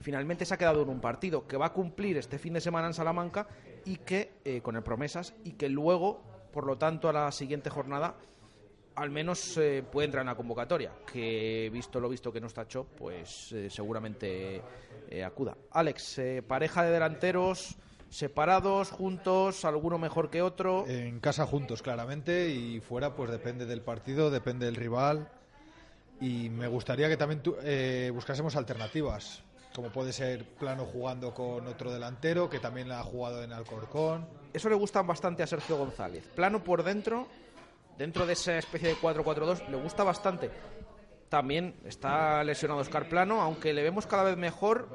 Finalmente 0.00 0.44
se 0.44 0.54
ha 0.54 0.56
quedado 0.56 0.82
en 0.82 0.88
un 0.88 1.00
partido 1.00 1.48
que 1.48 1.56
va 1.56 1.66
a 1.66 1.72
cumplir 1.72 2.16
este 2.16 2.38
fin 2.38 2.52
de 2.52 2.60
semana 2.60 2.86
en 2.86 2.94
Salamanca 2.94 3.48
y 3.84 3.96
que 3.96 4.34
eh, 4.44 4.60
con 4.62 4.76
el 4.76 4.84
Promesas 4.84 5.34
y 5.42 5.54
que 5.54 5.68
luego, 5.68 6.22
por 6.52 6.64
lo 6.64 6.78
tanto, 6.78 7.08
a 7.08 7.12
la 7.12 7.32
siguiente 7.32 7.70
jornada 7.70 8.14
al 8.96 9.10
menos 9.10 9.56
eh, 9.58 9.84
puede 9.90 10.06
entrar 10.06 10.22
en 10.22 10.26
la 10.26 10.34
convocatoria. 10.34 10.92
Que 11.12 11.70
visto 11.72 12.00
lo 12.00 12.08
visto 12.08 12.32
que 12.32 12.40
no 12.40 12.46
está 12.48 12.62
hecho, 12.62 12.84
pues 12.96 13.52
eh, 13.52 13.70
seguramente 13.70 14.62
eh, 15.08 15.22
acuda. 15.24 15.56
Alex, 15.70 16.18
eh, 16.18 16.42
pareja 16.46 16.82
de 16.82 16.90
delanteros 16.90 17.76
separados, 18.08 18.90
juntos, 18.90 19.64
alguno 19.64 19.98
mejor 19.98 20.30
que 20.30 20.40
otro. 20.40 20.86
En 20.88 21.20
casa 21.20 21.44
juntos, 21.44 21.82
claramente, 21.82 22.48
y 22.50 22.80
fuera, 22.80 23.14
pues 23.14 23.30
depende 23.30 23.66
del 23.66 23.82
partido, 23.82 24.30
depende 24.30 24.66
del 24.66 24.76
rival. 24.76 25.28
Y 26.20 26.48
me 26.48 26.66
gustaría 26.68 27.08
que 27.08 27.16
también 27.16 27.42
tu- 27.42 27.56
eh, 27.62 28.10
buscásemos 28.14 28.56
alternativas, 28.56 29.42
como 29.74 29.90
puede 29.90 30.12
ser 30.12 30.44
Plano 30.54 30.86
jugando 30.86 31.34
con 31.34 31.66
otro 31.66 31.92
delantero, 31.92 32.48
que 32.48 32.58
también 32.58 32.90
ha 32.92 33.02
jugado 33.02 33.42
en 33.42 33.52
Alcorcón. 33.52 34.26
Eso 34.54 34.70
le 34.70 34.76
gusta 34.76 35.02
bastante 35.02 35.42
a 35.42 35.46
Sergio 35.46 35.76
González. 35.76 36.26
Plano 36.34 36.64
por 36.64 36.84
dentro, 36.84 37.26
dentro 37.98 38.26
de 38.26 38.34
esa 38.34 38.58
especie 38.58 38.88
de 38.88 38.96
4-4-2, 38.96 39.68
le 39.68 39.76
gusta 39.76 40.04
bastante. 40.04 40.50
También 41.28 41.74
está 41.84 42.44
lesionado 42.44 42.80
Oscar 42.80 43.08
Plano, 43.08 43.40
aunque 43.40 43.72
le 43.72 43.82
vemos 43.82 44.06
cada 44.06 44.22
vez 44.22 44.36
mejor. 44.36 44.88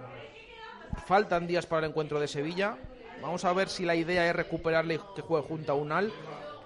Faltan 1.05 1.47
días 1.47 1.65
para 1.65 1.85
el 1.85 1.91
encuentro 1.91 2.19
de 2.19 2.27
Sevilla. 2.27 2.77
Vamos 3.21 3.45
a 3.45 3.53
ver 3.53 3.69
si 3.69 3.85
la 3.85 3.95
idea 3.95 4.27
es 4.29 4.35
recuperarle 4.35 4.95
y 4.95 4.99
que 5.15 5.21
juegue 5.21 5.47
junto 5.47 5.71
a 5.71 5.75
Unal 5.75 6.11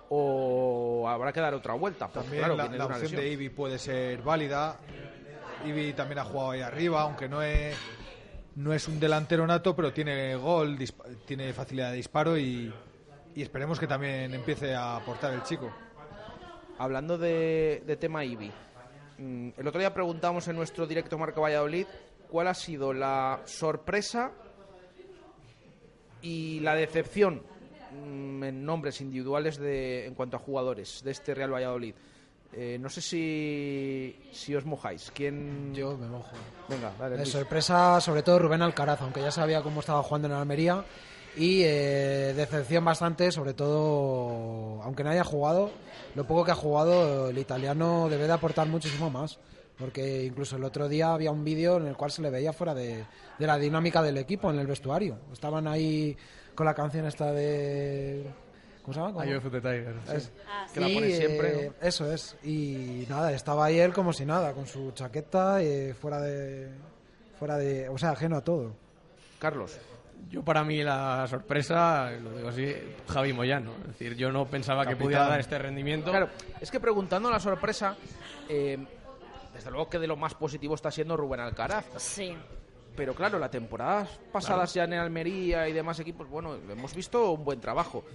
o 0.10 1.08
habrá 1.08 1.34
que 1.34 1.42
dar 1.42 1.54
otra 1.54 1.74
vuelta. 1.74 2.08
También 2.08 2.44
claro, 2.44 2.56
la, 2.56 2.68
la 2.68 2.86
opción 2.86 3.02
lesión. 3.02 3.22
de 3.22 3.32
Ibi 3.32 3.50
puede 3.50 3.80
ser 3.80 4.22
válida. 4.22 4.80
Ibi 5.66 5.94
también 5.94 6.20
ha 6.20 6.24
jugado 6.24 6.52
ahí 6.52 6.62
arriba, 6.62 7.02
aunque 7.02 7.28
no 7.28 7.42
es, 7.42 7.76
no 8.56 8.72
es 8.74 8.88
un 8.88 9.00
delantero 9.00 9.46
nato, 9.48 9.76
pero 9.76 9.92
tiene 9.92 10.36
gol, 10.36 10.78
tiene 11.26 11.54
facilidad 11.54 11.90
de 11.90 11.98
disparo 11.98 12.38
y, 12.38 12.72
y 13.34 13.42
esperemos 13.42 13.80
que 13.80 13.88
también 13.88 14.34
empiece 14.34 14.76
a 14.76 14.98
aportar 14.98 15.34
el 15.34 15.44
chico. 15.44 15.72
Hablando 16.78 17.18
de, 17.18 17.84
de 17.86 17.96
tema 17.96 18.26
IBI, 18.26 18.52
mm, 19.18 19.50
el 19.58 19.68
otro 19.68 19.80
día 19.80 19.94
preguntamos 19.94 20.48
en 20.48 20.56
nuestro 20.56 20.86
directo 20.86 21.18
Marca 21.18 21.40
Valladolid 21.40 21.88
cuál 22.30 22.48
ha 22.48 22.54
sido 22.54 22.94
la 22.94 23.42
sorpresa 23.46 24.32
y 26.22 26.60
la 26.60 26.76
decepción 26.76 27.44
mm, 27.92 28.44
en 28.44 28.66
nombres 28.66 29.00
individuales 29.00 29.58
de, 29.58 30.06
en 30.06 30.16
cuanto 30.16 30.38
a 30.38 30.40
jugadores 30.40 31.02
de 31.04 31.12
este 31.12 31.34
Real 31.34 31.54
Valladolid. 31.54 31.96
Eh, 32.58 32.78
no 32.80 32.90
sé 32.90 33.02
si, 33.02 34.16
si 34.32 34.56
os 34.56 34.66
mojáis. 34.66 35.12
¿Quién? 35.14 35.74
Yo 35.74 35.98
me 35.98 36.08
mojo. 36.08 36.32
Venga, 36.70 36.94
dale. 36.98 37.12
De 37.12 37.18
Luis. 37.24 37.30
sorpresa, 37.30 38.00
sobre 38.00 38.24
todo 38.24 38.40
Rubén 38.40 38.62
Alcaraz, 38.62 39.02
aunque 39.02 39.22
ya 39.22 39.32
sabía 39.32 39.62
cómo 39.62 39.82
estaba 39.82 40.02
jugando 40.04 40.28
en 40.28 40.34
Almería. 40.36 40.84
Y 41.38 41.64
eh, 41.64 42.34
decepción 42.36 42.86
bastante, 42.86 43.32
sobre 43.32 43.54
todo, 43.54 44.82
aunque 44.84 45.04
no 45.04 45.10
haya 45.10 45.24
jugado, 45.24 45.70
lo 46.16 46.26
poco 46.26 46.46
que 46.46 46.52
ha 46.52 46.56
jugado, 46.56 47.30
el 47.30 47.38
italiano 47.38 48.08
debe 48.10 48.26
de 48.28 48.34
aportar 48.34 48.68
muchísimo 48.68 49.10
más. 49.10 49.38
Porque 49.78 50.24
incluso 50.24 50.56
el 50.56 50.64
otro 50.64 50.88
día 50.88 51.14
había 51.14 51.32
un 51.32 51.44
vídeo 51.44 51.76
en 51.76 51.88
el 51.88 51.98
cual 51.98 52.10
se 52.10 52.22
le 52.22 52.30
veía 52.30 52.54
fuera 52.54 52.74
de, 52.74 53.04
de 53.38 53.46
la 53.48 53.58
dinámica 53.58 54.02
del 54.02 54.18
equipo 54.18 54.50
en 54.50 54.58
el 54.60 54.68
vestuario. 54.68 55.18
Estaban 55.34 55.68
ahí 55.68 56.16
con 56.56 56.66
la 56.66 56.74
canción 56.74 57.06
esta 57.06 57.34
de. 57.34 58.26
¿Cómo 58.82 58.94
se 58.94 59.00
llama? 59.02 59.12
¿Cómo? 59.12 59.24
Eye 59.26 59.36
of 59.36 59.44
the 59.52 59.60
Tiger. 59.60 59.96
sí. 60.08 60.16
Es- 60.16 60.32
Ah, 60.48 60.66
Que 60.74 60.80
la 60.80 60.88
pone 60.88 61.12
siempre, 61.12 61.66
eh, 61.66 61.72
Eso 61.82 62.10
es. 62.10 62.38
Y 62.44 63.06
nada, 63.10 63.34
estaba 63.34 63.66
ahí 63.66 63.80
él 63.80 63.92
como 63.94 64.14
si 64.14 64.26
nada, 64.26 64.54
con 64.54 64.66
su 64.66 64.92
chaqueta 64.94 65.62
eh, 65.62 65.94
fuera 65.94 66.22
de. 66.22 66.70
Fuera 67.38 67.58
de. 67.58 67.90
O 67.90 67.98
sea, 67.98 68.12
ajeno 68.12 68.38
a 68.38 68.42
todo. 68.46 68.72
Carlos. 69.40 69.78
Yo 70.30 70.44
para 70.44 70.64
mí 70.64 70.84
la 70.84 71.28
sorpresa, 71.28 72.12
lo 72.12 72.36
digo 72.36 72.50
así, 72.50 72.74
Javi 73.08 73.32
Moyano. 73.32 73.72
Es 73.82 73.88
decir, 73.88 74.16
yo 74.16 74.32
no 74.32 74.46
pensaba 74.46 74.86
que 74.86 74.96
pudiera 74.96 75.28
dar 75.28 75.40
este 75.40 75.58
rendimiento. 75.58 76.12
Claro, 76.12 76.30
es 76.60 76.70
que 76.72 76.80
preguntando 76.80 77.30
la 77.30 77.40
sorpresa, 77.40 77.96
eh, 78.50 78.78
desde 79.54 79.72
luego 79.72 79.90
que 79.90 80.00
de 80.00 80.08
lo 80.08 80.18
más 80.18 80.34
positivo 80.34 80.76
está 80.76 80.92
siendo 80.92 81.16
Rubén 81.16 81.40
Alcaraz. 81.40 81.86
Sí. 81.98 82.36
Pero 82.96 83.14
claro, 83.14 83.40
la 83.40 83.50
temporada 83.50 84.08
pasada 84.32 84.66
ya 84.66 84.86
en 84.86 84.94
Almería 84.94 85.68
y 85.68 85.74
demás 85.74 86.00
equipos, 86.00 86.30
bueno, 86.30 86.56
hemos 86.56 86.96
visto 86.96 87.32
un 87.32 87.44
buen 87.44 87.60
trabajo. 87.60 88.06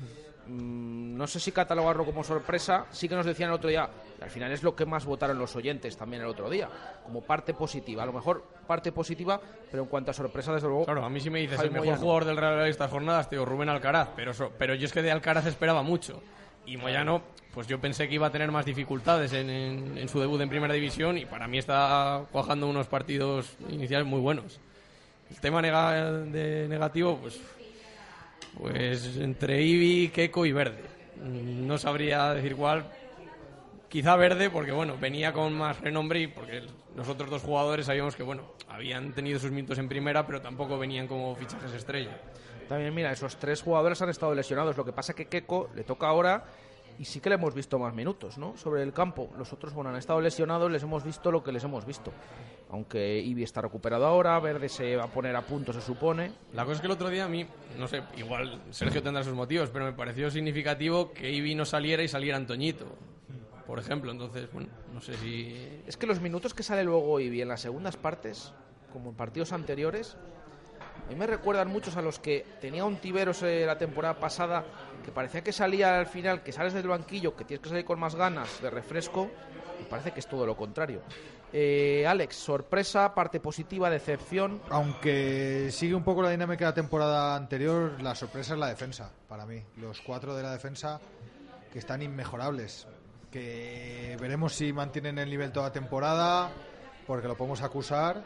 Mm, 0.46 1.16
no 1.16 1.26
sé 1.26 1.38
si 1.38 1.52
catalogarlo 1.52 2.04
como 2.04 2.24
sorpresa, 2.24 2.86
sí 2.90 3.08
que 3.08 3.14
nos 3.14 3.26
decían 3.26 3.50
el 3.50 3.54
otro 3.56 3.68
día, 3.68 3.88
y 4.18 4.22
al 4.22 4.30
final 4.30 4.50
es 4.52 4.62
lo 4.62 4.74
que 4.74 4.86
más 4.86 5.04
votaron 5.04 5.38
los 5.38 5.54
oyentes 5.54 5.96
también 5.96 6.22
el 6.22 6.28
otro 6.28 6.48
día, 6.50 6.68
como 7.04 7.20
parte 7.22 7.54
positiva. 7.54 8.02
A 8.02 8.06
lo 8.06 8.12
mejor 8.12 8.42
parte 8.66 8.90
positiva, 8.92 9.40
pero 9.70 9.82
en 9.84 9.88
cuanto 9.88 10.10
a 10.10 10.14
sorpresa, 10.14 10.52
desde 10.52 10.66
luego. 10.68 10.84
Claro, 10.86 11.04
a 11.04 11.10
mí 11.10 11.20
si 11.20 11.30
me 11.30 11.40
dices 11.40 11.56
Javi 11.56 11.68
el 11.68 11.72
mejor 11.72 11.86
Moyano. 11.86 12.00
jugador 12.02 12.24
del 12.24 12.36
Real 12.36 12.52
Valladolid 12.52 12.70
estas 12.70 12.90
jornadas, 12.90 13.28
te 13.28 13.36
digo 13.36 13.44
Rubén 13.44 13.68
Alcaraz, 13.68 14.08
pero, 14.16 14.32
so- 14.34 14.50
pero 14.58 14.74
yo 14.74 14.86
es 14.86 14.92
que 14.92 15.02
de 15.02 15.10
Alcaraz 15.10 15.46
esperaba 15.46 15.82
mucho. 15.82 16.22
Y 16.66 16.76
Moyano, 16.76 17.22
pues 17.54 17.66
yo 17.66 17.80
pensé 17.80 18.08
que 18.08 18.14
iba 18.14 18.28
a 18.28 18.30
tener 18.32 18.50
más 18.50 18.64
dificultades 18.64 19.32
en, 19.32 19.50
en- 19.50 19.98
en 19.98 20.08
su 20.08 20.20
debut 20.20 20.40
en 20.40 20.48
Primera 20.48 20.74
División 20.74 21.18
y 21.18 21.26
para 21.26 21.46
mí 21.48 21.58
está 21.58 22.24
cuajando 22.32 22.66
unos 22.68 22.86
partidos 22.86 23.56
iniciales 23.68 24.06
muy 24.06 24.20
buenos. 24.20 24.60
El 25.30 25.38
tema 25.40 25.62
de 25.62 26.66
negativo, 26.68 27.18
pues, 27.18 27.40
pues 28.58 29.16
entre 29.16 29.62
Ibi, 29.62 30.08
Keco 30.08 30.46
y 30.46 30.52
Verde. 30.52 30.82
No 31.22 31.78
sabría 31.78 32.34
decir 32.34 32.56
cuál. 32.56 32.84
Quizá 33.88 34.16
Verde, 34.16 34.50
porque 34.50 34.72
bueno, 34.72 34.96
venía 35.00 35.32
con 35.32 35.52
más 35.52 35.80
renombre 35.80 36.20
y 36.20 36.26
porque 36.28 36.62
los 36.96 37.08
otros 37.08 37.28
dos 37.28 37.42
jugadores 37.42 37.86
sabíamos 37.86 38.14
que 38.14 38.22
bueno, 38.22 38.42
habían 38.68 39.12
tenido 39.12 39.38
sus 39.38 39.50
minutos 39.50 39.78
en 39.78 39.88
primera, 39.88 40.26
pero 40.26 40.40
tampoco 40.40 40.78
venían 40.78 41.08
como 41.08 41.34
fichajes 41.34 41.72
estrella. 41.72 42.20
También, 42.68 42.94
mira, 42.94 43.10
esos 43.10 43.36
tres 43.36 43.62
jugadores 43.62 44.00
han 44.00 44.10
estado 44.10 44.32
lesionados. 44.32 44.76
Lo 44.76 44.84
que 44.84 44.92
pasa 44.92 45.12
que 45.12 45.26
Keco 45.26 45.70
le 45.74 45.82
toca 45.82 46.06
ahora 46.06 46.44
y 47.00 47.06
sí 47.06 47.18
que 47.18 47.30
le 47.30 47.36
hemos 47.36 47.54
visto 47.54 47.78
más 47.78 47.94
minutos, 47.94 48.36
¿no? 48.36 48.58
Sobre 48.58 48.82
el 48.82 48.92
campo. 48.92 49.30
Los 49.38 49.54
otros, 49.54 49.72
bueno, 49.72 49.88
han 49.88 49.96
estado 49.96 50.20
lesionados, 50.20 50.70
les 50.70 50.82
hemos 50.82 51.02
visto 51.02 51.32
lo 51.32 51.42
que 51.42 51.50
les 51.50 51.64
hemos 51.64 51.86
visto. 51.86 52.12
Aunque 52.68 53.18
Ibi 53.20 53.42
está 53.42 53.62
recuperado 53.62 54.04
ahora, 54.04 54.38
Verde 54.38 54.68
se 54.68 54.96
va 54.96 55.04
a 55.04 55.06
poner 55.06 55.34
a 55.34 55.40
punto, 55.40 55.72
se 55.72 55.80
supone. 55.80 56.30
La 56.52 56.64
cosa 56.64 56.74
es 56.74 56.80
que 56.82 56.88
el 56.88 56.92
otro 56.92 57.08
día 57.08 57.24
a 57.24 57.28
mí, 57.28 57.46
no 57.78 57.88
sé, 57.88 58.02
igual 58.18 58.60
Sergio 58.70 59.02
tendrá 59.02 59.24
sus 59.24 59.32
motivos, 59.32 59.70
pero 59.70 59.86
me 59.86 59.94
pareció 59.94 60.30
significativo 60.30 61.10
que 61.12 61.32
Ibi 61.32 61.54
no 61.54 61.64
saliera 61.64 62.02
y 62.02 62.08
saliera 62.08 62.36
Antoñito, 62.36 62.84
por 63.66 63.78
ejemplo. 63.78 64.12
Entonces, 64.12 64.52
bueno, 64.52 64.68
no 64.92 65.00
sé 65.00 65.16
si... 65.16 65.80
Es 65.86 65.96
que 65.96 66.06
los 66.06 66.20
minutos 66.20 66.52
que 66.52 66.62
sale 66.62 66.84
luego 66.84 67.18
Ibi 67.18 67.40
en 67.40 67.48
las 67.48 67.62
segundas 67.62 67.96
partes, 67.96 68.52
como 68.92 69.08
en 69.08 69.16
partidos 69.16 69.54
anteriores, 69.54 70.18
a 71.06 71.12
mí 71.12 71.18
me 71.18 71.26
recuerdan 71.26 71.68
muchos 71.68 71.96
a 71.96 72.02
los 72.02 72.18
que 72.18 72.44
tenía 72.60 72.84
un 72.84 72.96
Tiberos 72.98 73.42
eh, 73.42 73.64
la 73.66 73.78
temporada 73.78 74.20
pasada, 74.20 74.64
que 75.04 75.10
parecía 75.12 75.42
que 75.42 75.52
salía 75.52 75.98
al 75.98 76.06
final, 76.06 76.42
que 76.42 76.52
sales 76.52 76.72
del 76.72 76.88
banquillo, 76.88 77.34
que 77.34 77.44
tienes 77.44 77.62
que 77.62 77.68
salir 77.68 77.84
con 77.84 77.98
más 77.98 78.14
ganas 78.14 78.60
de 78.62 78.70
refresco, 78.70 79.30
y 79.80 79.84
parece 79.84 80.12
que 80.12 80.20
es 80.20 80.26
todo 80.26 80.46
lo 80.46 80.56
contrario. 80.56 81.02
Eh, 81.52 82.06
Alex, 82.06 82.36
sorpresa, 82.36 83.12
parte 83.14 83.40
positiva, 83.40 83.90
decepción. 83.90 84.60
Aunque 84.70 85.70
sigue 85.72 85.94
un 85.94 86.04
poco 86.04 86.22
la 86.22 86.30
dinámica 86.30 86.66
de 86.66 86.70
la 86.70 86.74
temporada 86.74 87.34
anterior, 87.34 88.00
la 88.00 88.14
sorpresa 88.14 88.54
es 88.54 88.60
la 88.60 88.68
defensa, 88.68 89.10
para 89.28 89.46
mí. 89.46 89.62
Los 89.76 90.00
cuatro 90.00 90.36
de 90.36 90.42
la 90.42 90.52
defensa 90.52 91.00
que 91.72 91.78
están 91.78 92.02
inmejorables. 92.02 92.86
Que 93.32 94.16
veremos 94.20 94.54
si 94.54 94.72
mantienen 94.72 95.18
el 95.18 95.30
nivel 95.30 95.52
toda 95.52 95.72
temporada, 95.72 96.50
porque 97.06 97.26
lo 97.26 97.36
podemos 97.36 97.62
acusar. 97.62 98.22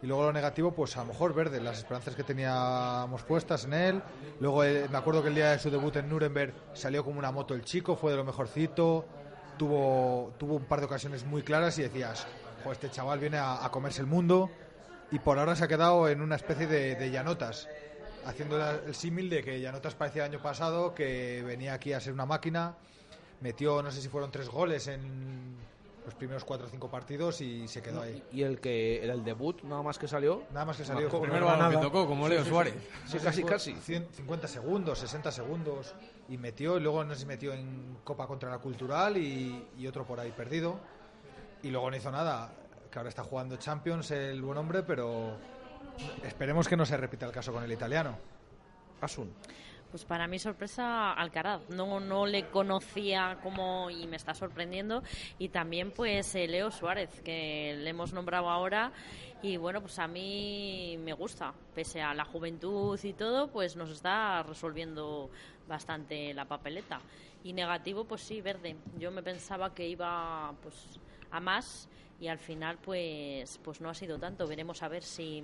Y 0.00 0.06
luego 0.06 0.22
lo 0.24 0.32
negativo, 0.32 0.70
pues 0.72 0.96
a 0.96 1.00
lo 1.00 1.06
mejor 1.06 1.34
Verde, 1.34 1.60
las 1.60 1.78
esperanzas 1.78 2.14
que 2.14 2.22
teníamos 2.22 3.22
puestas 3.24 3.64
en 3.64 3.72
él. 3.72 4.02
Luego 4.38 4.62
eh, 4.62 4.86
me 4.90 4.98
acuerdo 4.98 5.22
que 5.22 5.28
el 5.28 5.34
día 5.34 5.50
de 5.50 5.58
su 5.58 5.70
debut 5.70 5.96
en 5.96 6.08
Nuremberg 6.08 6.54
salió 6.72 7.04
como 7.04 7.18
una 7.18 7.32
moto 7.32 7.54
el 7.54 7.64
chico, 7.64 7.96
fue 7.96 8.12
de 8.12 8.16
lo 8.16 8.24
mejorcito. 8.24 9.04
Tuvo, 9.58 10.34
tuvo 10.38 10.54
un 10.54 10.64
par 10.66 10.78
de 10.78 10.86
ocasiones 10.86 11.24
muy 11.24 11.42
claras 11.42 11.76
y 11.78 11.82
decías, 11.82 12.28
"Jo, 12.62 12.70
este 12.70 12.90
chaval 12.90 13.18
viene 13.18 13.38
a, 13.38 13.68
comerse 13.72 14.00
el 14.00 14.06
mundo. 14.06 14.50
Y 15.10 15.18
por 15.18 15.38
ahora 15.38 15.56
se 15.56 15.64
ha 15.64 15.68
quedado 15.68 16.08
en 16.08 16.20
una 16.20 16.36
especie 16.36 16.68
de, 16.68 16.94
de 16.94 17.10
llanotas, 17.10 17.66
haciendo 18.24 18.60
el 18.86 18.94
símil 18.94 19.28
de 19.30 19.42
que 19.42 19.60
llanotas 19.60 19.94
parecía 19.96 20.26
el 20.26 20.32
año 20.32 20.42
pasado, 20.42 20.94
que 20.94 21.42
venía 21.44 21.72
aquí 21.72 21.92
a 21.92 21.98
ser 21.98 22.12
una 22.12 22.26
máquina. 22.26 22.76
Metió, 23.40 23.82
no 23.82 23.90
sé 23.90 24.00
si 24.00 24.08
fueron 24.08 24.30
tres 24.30 24.48
goles 24.48 24.86
en 24.86 25.56
los 26.08 26.14
primeros 26.14 26.42
cuatro 26.42 26.66
o 26.66 26.70
cinco 26.70 26.90
partidos 26.90 27.42
y 27.42 27.68
se 27.68 27.82
quedó 27.82 28.00
ahí. 28.00 28.22
Y 28.32 28.42
el 28.42 28.60
que 28.60 29.04
era 29.04 29.12
el 29.12 29.22
debut, 29.22 29.62
nada 29.62 29.82
más 29.82 29.98
que 29.98 30.08
salió. 30.08 30.44
Nada 30.54 30.64
más 30.64 30.78
que 30.78 30.84
salió. 30.86 31.02
Marcó. 31.02 31.18
El 31.18 31.22
primer 31.24 31.44
balón 31.44 31.70
que 31.70 31.76
tocó, 31.76 32.06
como 32.06 32.26
Leo 32.26 32.42
Suárez. 32.46 32.74
Sí, 33.06 33.18
casi, 33.18 33.44
casi. 33.44 33.74
100, 33.74 34.08
50 34.12 34.48
segundos, 34.48 34.98
60 35.00 35.30
segundos 35.30 35.94
y 36.30 36.38
metió, 36.38 36.78
y 36.78 36.80
luego 36.80 37.04
no 37.04 37.14
si 37.14 37.26
metió 37.26 37.52
en 37.52 37.98
Copa 38.04 38.26
contra 38.26 38.48
la 38.48 38.56
Cultural 38.56 39.18
y, 39.18 39.68
y 39.76 39.86
otro 39.86 40.06
por 40.06 40.18
ahí 40.18 40.30
perdido. 40.30 40.80
Y 41.62 41.68
luego 41.68 41.90
no 41.90 41.96
hizo 41.98 42.10
nada, 42.10 42.52
que 42.90 42.98
ahora 42.98 43.10
está 43.10 43.22
jugando 43.22 43.56
Champions 43.56 44.10
el 44.10 44.40
buen 44.40 44.56
hombre, 44.56 44.82
pero 44.82 45.36
esperemos 46.24 46.66
que 46.66 46.76
no 46.78 46.86
se 46.86 46.96
repita 46.96 47.26
el 47.26 47.32
caso 47.32 47.52
con 47.52 47.62
el 47.62 47.70
italiano. 47.70 48.16
Asun. 49.02 49.30
Pues 49.90 50.04
para 50.04 50.26
mí 50.26 50.38
sorpresa 50.38 51.12
Alcaraz. 51.14 51.62
No, 51.70 51.98
no 51.98 52.26
le 52.26 52.50
conocía 52.50 53.38
como 53.42 53.88
y 53.90 54.06
me 54.06 54.16
está 54.16 54.34
sorprendiendo. 54.34 55.02
Y 55.38 55.48
también 55.48 55.92
pues 55.92 56.34
eh, 56.34 56.46
Leo 56.46 56.70
Suárez, 56.70 57.22
que 57.22 57.74
le 57.78 57.88
hemos 57.90 58.12
nombrado 58.12 58.50
ahora. 58.50 58.92
Y 59.42 59.56
bueno, 59.56 59.80
pues 59.80 59.98
a 59.98 60.06
mí 60.06 60.96
me 61.02 61.14
gusta. 61.14 61.54
Pese 61.74 62.02
a 62.02 62.12
la 62.12 62.26
juventud 62.26 62.98
y 63.02 63.14
todo, 63.14 63.48
pues 63.48 63.76
nos 63.76 63.88
está 63.90 64.42
resolviendo 64.42 65.30
bastante 65.66 66.34
la 66.34 66.44
papeleta. 66.44 67.00
Y 67.42 67.54
negativo, 67.54 68.04
pues 68.04 68.20
sí, 68.20 68.42
verde. 68.42 68.76
Yo 68.98 69.10
me 69.10 69.22
pensaba 69.22 69.72
que 69.74 69.88
iba 69.88 70.52
pues 70.62 71.00
a 71.30 71.40
más 71.40 71.88
y 72.20 72.26
al 72.28 72.38
final 72.38 72.76
pues 72.78 73.58
pues 73.64 73.80
no 73.80 73.88
ha 73.88 73.94
sido 73.94 74.18
tanto. 74.18 74.46
Veremos 74.46 74.82
a 74.82 74.88
ver 74.88 75.02
si, 75.02 75.42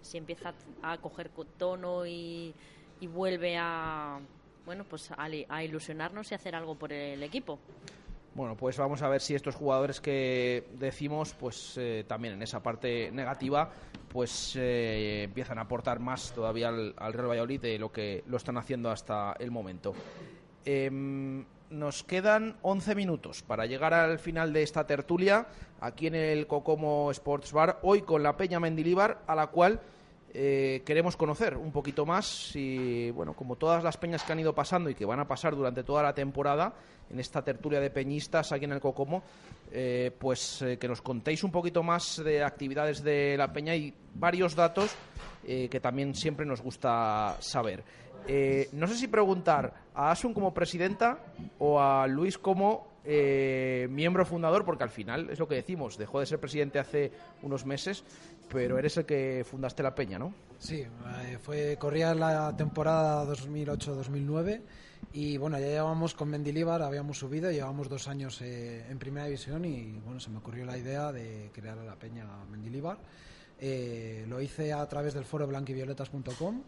si 0.00 0.18
empieza 0.18 0.54
a 0.82 0.98
coger 0.98 1.30
co- 1.30 1.44
tono 1.44 2.04
y 2.04 2.52
y 3.00 3.06
vuelve 3.06 3.56
a 3.58 4.20
bueno 4.66 4.84
pues 4.84 5.10
a, 5.10 5.24
a 5.48 5.64
ilusionarnos 5.64 6.30
y 6.30 6.34
hacer 6.34 6.54
algo 6.54 6.76
por 6.76 6.92
el 6.92 7.22
equipo. 7.22 7.58
Bueno, 8.34 8.56
pues 8.56 8.78
vamos 8.78 9.02
a 9.02 9.08
ver 9.08 9.20
si 9.20 9.34
estos 9.34 9.56
jugadores 9.56 10.00
que 10.00 10.64
decimos, 10.78 11.34
pues 11.34 11.74
eh, 11.76 12.04
también 12.06 12.34
en 12.34 12.42
esa 12.42 12.62
parte 12.62 13.10
negativa, 13.10 13.70
pues 14.08 14.54
eh, 14.56 15.24
empiezan 15.24 15.58
a 15.58 15.62
aportar 15.62 15.98
más 15.98 16.32
todavía 16.32 16.68
al, 16.68 16.94
al 16.96 17.12
Real 17.12 17.30
Valladolid 17.30 17.60
de 17.60 17.78
lo 17.78 17.90
que 17.90 18.22
lo 18.28 18.36
están 18.36 18.56
haciendo 18.56 18.90
hasta 18.90 19.34
el 19.40 19.50
momento. 19.50 19.94
Em, 20.64 21.44
nos 21.70 22.04
quedan 22.04 22.56
11 22.62 22.94
minutos 22.94 23.42
para 23.42 23.66
llegar 23.66 23.94
al 23.94 24.18
final 24.18 24.52
de 24.52 24.62
esta 24.62 24.86
tertulia 24.86 25.46
aquí 25.80 26.06
en 26.06 26.14
el 26.14 26.46
Cocomo 26.46 27.10
Sports 27.10 27.52
Bar, 27.52 27.80
hoy 27.82 28.02
con 28.02 28.22
la 28.22 28.36
Peña 28.36 28.60
Mendilíbar, 28.60 29.22
a 29.26 29.34
la 29.34 29.48
cual 29.48 29.80
eh, 30.32 30.82
queremos 30.84 31.16
conocer 31.16 31.56
un 31.56 31.72
poquito 31.72 32.06
más 32.06 32.54
y, 32.54 33.10
bueno, 33.10 33.34
como 33.34 33.56
todas 33.56 33.82
las 33.82 33.96
peñas 33.96 34.22
que 34.22 34.32
han 34.32 34.40
ido 34.40 34.54
pasando 34.54 34.88
y 34.90 34.94
que 34.94 35.04
van 35.04 35.20
a 35.20 35.26
pasar 35.26 35.56
durante 35.56 35.82
toda 35.82 36.02
la 36.02 36.14
temporada 36.14 36.74
en 37.10 37.18
esta 37.18 37.42
tertulia 37.42 37.80
de 37.80 37.90
peñistas 37.90 38.52
aquí 38.52 38.64
en 38.64 38.72
el 38.72 38.80
Cocomo, 38.80 39.22
eh, 39.72 40.10
pues 40.18 40.62
eh, 40.62 40.78
que 40.78 40.88
nos 40.88 41.02
contéis 41.02 41.44
un 41.44 41.50
poquito 41.50 41.82
más 41.82 42.22
de 42.24 42.42
actividades 42.42 43.02
de 43.02 43.36
la 43.36 43.52
peña 43.52 43.74
y 43.74 43.92
varios 44.14 44.54
datos 44.54 44.94
eh, 45.46 45.68
que 45.68 45.80
también 45.80 46.14
siempre 46.14 46.46
nos 46.46 46.60
gusta 46.60 47.36
saber. 47.40 47.82
No 48.72 48.86
sé 48.86 48.96
si 48.96 49.08
preguntar 49.08 49.72
a 49.94 50.12
Asun 50.12 50.34
como 50.34 50.54
presidenta 50.54 51.18
o 51.58 51.80
a 51.80 52.06
Luis 52.06 52.38
como 52.38 52.90
miembro 53.04 54.24
fundador, 54.24 54.64
porque 54.64 54.84
al 54.84 54.90
final 54.90 55.30
es 55.30 55.38
lo 55.38 55.48
que 55.48 55.56
decimos, 55.56 55.98
dejó 55.98 56.20
de 56.20 56.26
ser 56.26 56.38
presidente 56.38 56.78
hace 56.78 57.10
unos 57.42 57.64
meses, 57.64 58.04
pero 58.52 58.78
eres 58.78 58.96
el 58.96 59.04
que 59.04 59.44
fundaste 59.48 59.82
la 59.82 59.94
peña, 59.94 60.18
¿no? 60.18 60.34
Sí, 60.58 60.80
eh, 60.82 61.38
fue, 61.40 61.76
corría 61.78 62.14
la 62.14 62.54
temporada 62.56 63.24
2008-2009 63.24 64.60
y 65.12 65.38
bueno, 65.38 65.58
ya 65.58 65.66
llevábamos 65.66 66.14
con 66.14 66.28
Mendilibar, 66.28 66.82
habíamos 66.82 67.18
subido, 67.18 67.50
llevábamos 67.50 67.88
dos 67.88 68.08
años 68.08 68.40
eh, 68.42 68.86
en 68.88 68.98
primera 68.98 69.26
división 69.26 69.64
y 69.64 69.98
bueno, 70.04 70.20
se 70.20 70.30
me 70.30 70.38
ocurrió 70.38 70.64
la 70.64 70.76
idea 70.76 71.12
de 71.12 71.50
crear 71.52 71.78
la 71.78 71.94
peña 71.94 72.26
Mendilibar. 72.50 72.98
Eh, 73.58 74.24
lo 74.28 74.40
hice 74.40 74.72
a 74.72 74.86
través 74.88 75.14
del 75.14 75.24
foro 75.24 75.46
blanquivioletas.com 75.46 76.62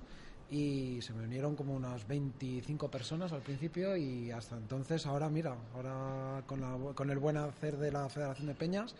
y 0.51 1.01
se 1.01 1.13
me 1.15 1.25
unieron 1.25 1.57
como 1.57 1.75
unas 1.75 2.07
25 2.07 2.91
personas 2.91 3.33
al 3.33 3.41
principio 3.41 3.97
y 3.97 4.31
hasta 4.31 4.57
entonces 4.57 5.07
ahora 5.07 5.29
mira, 5.31 5.57
ahora 5.75 6.43
con, 6.47 6.61
la, 6.61 6.77
con 6.95 7.11
el 7.11 7.19
buen 7.19 7.39
hacer 7.39 7.77
de 7.79 7.91
la 7.91 8.09
Federación 8.09 8.49
de 8.49 8.55
Peñas 8.55 8.95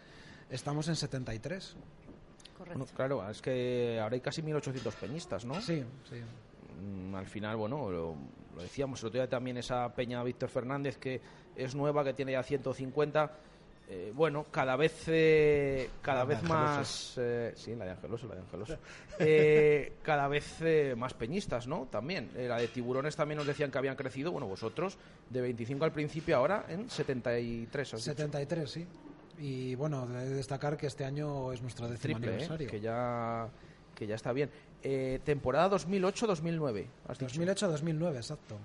estamos 0.53 0.87
en 0.89 0.97
73. 0.97 1.77
Correcto. 2.63 2.79
Bueno, 2.79 2.93
claro, 2.95 3.31
es 3.31 3.43
que 3.43 3.99
ahora 4.01 4.15
hay 4.15 4.21
casi 4.21 4.43
1.800 4.43 4.93
peñistas, 4.95 5.45
¿no? 5.45 5.61
Sí, 5.61 5.83
sí. 6.09 6.17
Mm, 6.81 7.15
al 7.15 7.27
final, 7.27 7.57
bueno, 7.57 7.91
lo, 7.91 8.17
lo 8.57 8.63
decíamos 8.63 9.01
el 9.03 9.09
otro 9.09 9.21
día 9.21 9.29
también, 9.29 9.57
esa 9.57 9.93
peña 9.95 10.23
Víctor 10.23 10.49
Fernández 10.49 10.97
que 10.99 11.21
es 11.57 11.75
nueva, 11.75 12.03
que 12.05 12.13
tiene 12.15 12.33
ya 12.33 12.43
150. 12.43 13.31
eh, 13.89 14.13
bueno, 14.15 14.47
cada 14.51 14.77
vez 14.77 15.05
eh, 15.09 15.91
cada 16.01 16.25
vez 16.25 16.39
Angeloso. 16.39 16.55
más 16.65 17.15
eh, 17.19 17.53
sí, 17.57 17.75
la 17.75 17.85
de 17.85 17.91
Angeloso, 17.91 18.27
la 18.29 18.35
de 18.37 18.41
Angeloso. 18.41 18.77
Eh, 19.19 19.93
cada 20.03 20.27
vez 20.29 20.61
eh, 20.63 20.95
más 20.97 21.13
peñistas, 21.15 21.67
¿no? 21.69 21.87
También 21.91 22.31
Eh, 22.35 22.49
la 22.49 22.57
de 22.57 22.67
Tiburones 22.69 23.15
también 23.15 23.37
nos 23.37 23.47
decían 23.47 23.71
que 23.71 23.77
habían 23.79 23.95
crecido, 23.95 24.33
bueno, 24.33 24.47
vosotros 24.47 24.97
de 25.29 25.41
25 25.43 25.85
al 25.85 25.93
principio 25.93 26.37
ahora 26.37 26.65
en 26.69 26.89
73. 26.89 27.95
has 27.95 28.01
dicho. 28.01 28.13
73, 28.13 28.71
sí. 28.71 28.87
Y 29.39 29.75
bueno, 29.75 30.07
de 30.07 30.29
destacar 30.31 30.77
que 30.77 30.87
este 30.87 31.05
año 31.05 31.53
es 31.53 31.63
nuestro 31.63 31.89
décimo 31.89 32.15
triple, 32.19 32.31
¿eh? 32.31 32.35
aniversario. 32.35 32.69
que 32.71 32.81
ya 32.81 33.49
que 33.95 34.07
ya 34.07 34.15
está 34.15 34.33
bien. 34.33 34.51
Eh, 34.83 35.21
temporada 35.25 35.69
2008-2009, 35.77 36.87
has 37.09 37.19
dicho. 37.19 37.41
2008-2009, 37.41 38.17
exacto. 38.17 38.57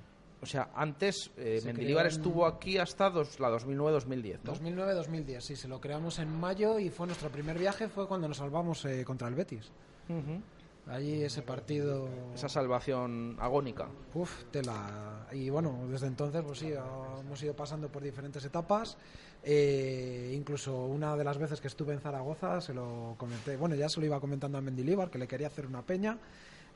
O 0.41 0.45
sea, 0.45 0.70
antes 0.76 1.32
eh, 1.38 1.59
Se 1.61 1.68
Mendilibar 1.68 2.05
en- 2.05 2.11
estuvo 2.11 2.45
aquí 2.45 2.78
hasta 2.78 3.09
dos- 3.09 3.39
la 3.39 3.49
2009-2010, 3.49 4.39
¿no? 4.43 4.51
2009-2010, 4.53 5.41
sí, 5.41 5.55
se 5.55 5.68
lo 5.68 5.82
creamos 5.82 6.20
en 6.20 6.30
mayo 6.30 6.80
y 6.80 6.89
fue 6.89 7.07
nuestro 7.07 7.30
primer 7.30 7.57
viaje, 7.57 7.88
fue 7.88 8.07
cuando 8.07 8.28
nos 8.28 8.38
salvamos 8.38 8.86
eh, 8.86 9.03
contra 9.03 9.28
el 9.28 9.36
Betis. 9.36 9.72
Ujú. 10.09 10.41
Allí 10.90 11.24
ese 11.24 11.42
partido... 11.42 12.08
Esa 12.34 12.48
salvación 12.48 13.36
agónica. 13.40 13.90
Uf, 14.14 14.46
tela. 14.52 15.28
Y 15.32 15.50
bueno, 15.50 15.86
desde 15.90 16.08
entonces, 16.08 16.42
pues 16.46 16.60
sí, 16.60 16.72
hemos 16.72 17.44
ido 17.44 17.56
pasando 17.56 17.90
por 17.90 18.02
diferentes 18.02 18.44
etapas. 18.46 18.98
Eh, 19.44 20.34
incluso 20.34 20.86
una 20.86 21.16
de 21.18 21.24
las 21.24 21.38
veces 21.38 21.60
que 21.60 21.68
estuve 21.68 21.94
en 21.94 22.00
Zaragoza, 22.00 22.62
se 22.62 22.74
lo 22.74 23.16
comenté, 23.18 23.58
bueno, 23.58 23.76
ya 23.76 23.90
se 23.90 24.00
lo 24.00 24.06
iba 24.06 24.20
comentando 24.20 24.58
a 24.58 24.62
Mendilibar, 24.62 25.10
que 25.10 25.18
le 25.18 25.28
quería 25.28 25.48
hacer 25.48 25.66
una 25.66 25.82
peña. 25.82 26.18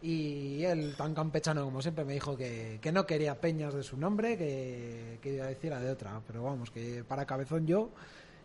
Y 0.02 0.64
él, 0.64 0.96
tan 0.98 1.14
campechano 1.14 1.64
como 1.64 1.82
siempre, 1.82 2.04
me 2.04 2.14
dijo 2.14 2.36
que, 2.36 2.80
que 2.82 2.92
no 2.92 3.06
quería 3.06 3.40
peñas 3.40 3.74
de 3.74 3.84
su 3.84 3.98
nombre, 3.98 4.38
que, 4.38 5.20
que 5.22 5.36
iba 5.36 5.46
a 5.46 5.50
decir 5.50 5.74
de 5.74 5.90
otra. 5.90 6.22
Pero 6.28 6.44
vamos, 6.44 6.70
que 6.72 7.04
para 7.04 7.26
cabezón 7.26 7.66
yo. 7.66 7.92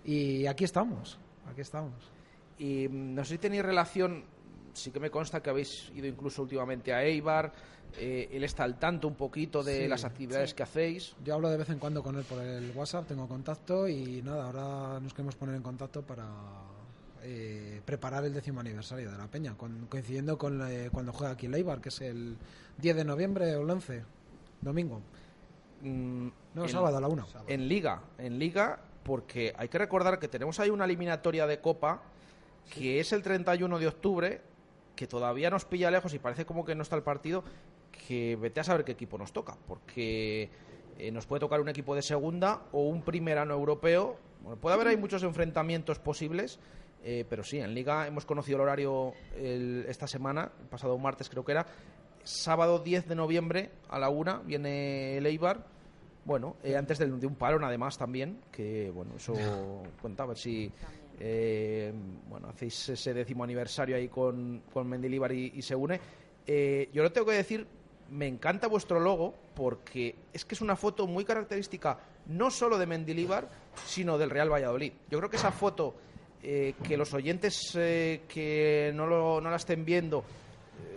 Y 0.05 0.47
aquí 0.47 0.65
estamos, 0.65 1.19
aquí 1.51 1.63
estamos. 1.63 2.13
Y 2.59 2.89
mm, 2.89 3.15
no 3.15 3.25
sé 3.25 3.35
si 3.35 3.39
tenéis 3.39 3.65
relación 3.65 4.25
sí 4.77 4.91
que 4.91 5.01
me 5.01 5.11
consta 5.11 5.43
que 5.43 5.51
habéis 5.51 5.91
ido 5.95 6.07
incluso 6.07 6.43
últimamente 6.43 6.93
a 6.93 7.03
Eibar. 7.03 7.53
Eh, 7.99 8.29
él 8.33 8.45
está 8.45 8.65
al 8.65 8.79
tanto 8.79 9.09
un 9.09 9.15
poquito 9.15 9.63
de 9.63 9.83
Sí, 9.83 9.89
las 9.89 10.05
actividades 10.05 10.53
que 10.55 10.63
hacéis. 10.63 11.15
Yo 11.25 11.35
hablo 11.35 11.49
de 11.49 11.57
vez 11.57 11.71
en 11.71 11.79
cuando 11.79 12.03
con 12.03 12.17
él 12.17 12.25
por 12.25 12.43
el 12.43 12.71
WhatsApp, 12.75 13.07
tengo 13.09 13.27
contacto 13.27 13.89
y 13.89 14.21
nada, 14.23 14.47
ahora 14.47 15.01
nos 15.01 15.13
queremos 15.15 15.35
poner 15.37 15.55
en 15.55 15.63
contacto 15.63 16.03
para 16.03 16.27
eh, 17.23 17.81
preparar 17.85 18.25
el 18.25 18.35
décimo 18.35 18.61
aniversario 18.61 19.11
de 19.11 19.17
la 19.17 19.27
Peña, 19.29 19.57
con- 19.57 19.87
coincidiendo 19.87 20.37
con 20.37 20.61
eh, 20.71 20.91
cuando 20.93 21.13
juega 21.13 21.33
aquí 21.33 21.47
el 21.47 21.55
Eibar, 21.55 21.81
que 21.81 21.89
es 21.89 22.01
el 22.03 22.37
10 22.79 22.97
de 22.97 23.05
noviembre 23.05 23.57
o 23.57 23.63
el 23.63 23.71
11, 23.71 24.03
domingo. 24.61 25.01
Mm, 25.83 26.29
No, 26.55 26.63
en- 26.65 26.69
sábado 26.69 26.99
a 26.99 27.01
la 27.01 27.09
1. 27.09 27.27
En 27.47 27.69
Liga, 27.69 28.03
en 28.19 28.39
Liga, 28.39 28.79
porque 29.05 29.55
hay 29.57 29.69
que 29.69 29.79
recordar 29.79 30.19
que 30.19 30.29
tenemos 30.29 30.59
ahí 30.61 30.71
una 30.71 30.85
eliminatoria 30.85 31.47
de 31.47 31.61
Copa 31.61 32.03
que 32.71 32.99
es 33.01 33.13
el 33.13 33.23
31 33.23 33.79
de 33.79 33.87
octubre, 33.87 34.41
que 34.97 35.07
todavía 35.07 35.51
nos 35.51 35.65
pilla 35.65 35.91
lejos 35.91 36.13
y 36.15 36.19
parece 36.19 36.45
como 36.47 36.65
que 36.65 36.75
no 36.75 36.83
está 36.83 36.97
el 36.97 37.03
partido, 37.03 37.45
que 38.09 38.37
vete 38.37 38.61
a 38.61 38.65
saber 38.65 38.85
qué 38.85 38.93
equipo 38.93 39.19
nos 39.19 39.33
toca, 39.33 39.57
porque 39.69 40.51
eh, 40.99 41.13
nos 41.13 41.27
puede 41.27 41.41
tocar 41.41 41.61
un 41.61 41.69
equipo 41.69 41.95
de 41.95 42.03
segunda 42.03 42.63
o 42.73 42.83
un 42.89 43.03
primerano 43.03 43.55
europeo. 43.55 44.17
Bueno, 44.41 44.57
puede 44.61 44.75
haber 44.75 44.89
ahí 44.89 44.97
muchos 44.97 45.23
enfrentamientos 45.23 45.99
posibles, 45.99 46.59
eh, 47.05 47.25
pero 47.29 47.45
sí, 47.45 47.59
en 47.59 47.75
Liga 47.75 48.07
hemos 48.07 48.25
conocido 48.27 48.57
el 48.57 48.63
horario 48.63 49.13
el- 49.37 49.85
esta 49.89 50.07
semana, 50.07 50.51
el 50.61 50.67
pasado 50.67 50.97
martes 50.99 51.29
creo 51.29 51.45
que 51.45 51.53
era, 51.53 51.67
sábado 52.25 52.79
10 52.81 53.07
de 53.07 53.15
noviembre 53.15 53.71
a 53.89 53.99
la 53.99 54.09
una 54.09 54.39
viene 54.39 55.17
el 55.19 55.27
Eibar. 55.27 55.65
Bueno, 56.25 56.57
eh, 56.65 56.77
antes 56.77 56.99
del- 56.99 57.21
de, 57.21 57.27
un 57.27 57.37
parón 57.37 57.63
además 57.63 57.97
también, 57.99 58.41
que 58.51 58.91
bueno, 58.91 59.13
eso 59.17 59.33
cuenta, 60.03 60.25
a 60.25 60.27
ver 60.27 60.37
si 60.39 60.73
eh, 61.21 61.93
bueno, 62.29 62.49
hacéis 62.49 62.89
ese 62.91 63.15
décimo 63.15 63.45
aniversario 63.45 63.97
ahí 63.97 64.09
con, 64.09 64.63
con 64.73 64.87
Mendilibar 64.89 65.33
y, 65.33 65.61
se 65.63 65.75
une. 65.75 66.01
Eh, 66.47 66.89
yo 66.93 67.03
lo 67.03 67.11
tengo 67.13 67.27
que 67.29 67.35
decir, 67.35 67.67
me 68.11 68.27
encanta 68.27 68.69
vuestro 68.69 69.01
logo 69.01 69.35
porque 69.55 70.15
es 70.33 70.45
que 70.45 70.55
es 70.55 70.61
una 70.61 70.77
foto 70.77 71.07
muy 71.07 71.25
característica 71.25 71.99
no 72.27 72.51
solo 72.51 72.79
de 72.79 72.87
Mendilibar, 72.87 73.49
sino 73.87 74.19
del 74.19 74.31
Real 74.31 74.53
Valladolid. 74.53 74.93
Yo 75.11 75.19
creo 75.19 75.31
que 75.31 75.37
esa 75.37 75.53
foto, 75.53 75.95
eh, 76.43 76.75
que 76.87 76.97
los 76.97 77.13
oyentes 77.15 77.73
eh, 77.77 78.23
que 78.29 78.93
no, 78.95 79.07
lo- 79.07 79.41
no 79.41 79.51
la 79.51 79.57
estén 79.57 79.85
viendo, 79.85 80.25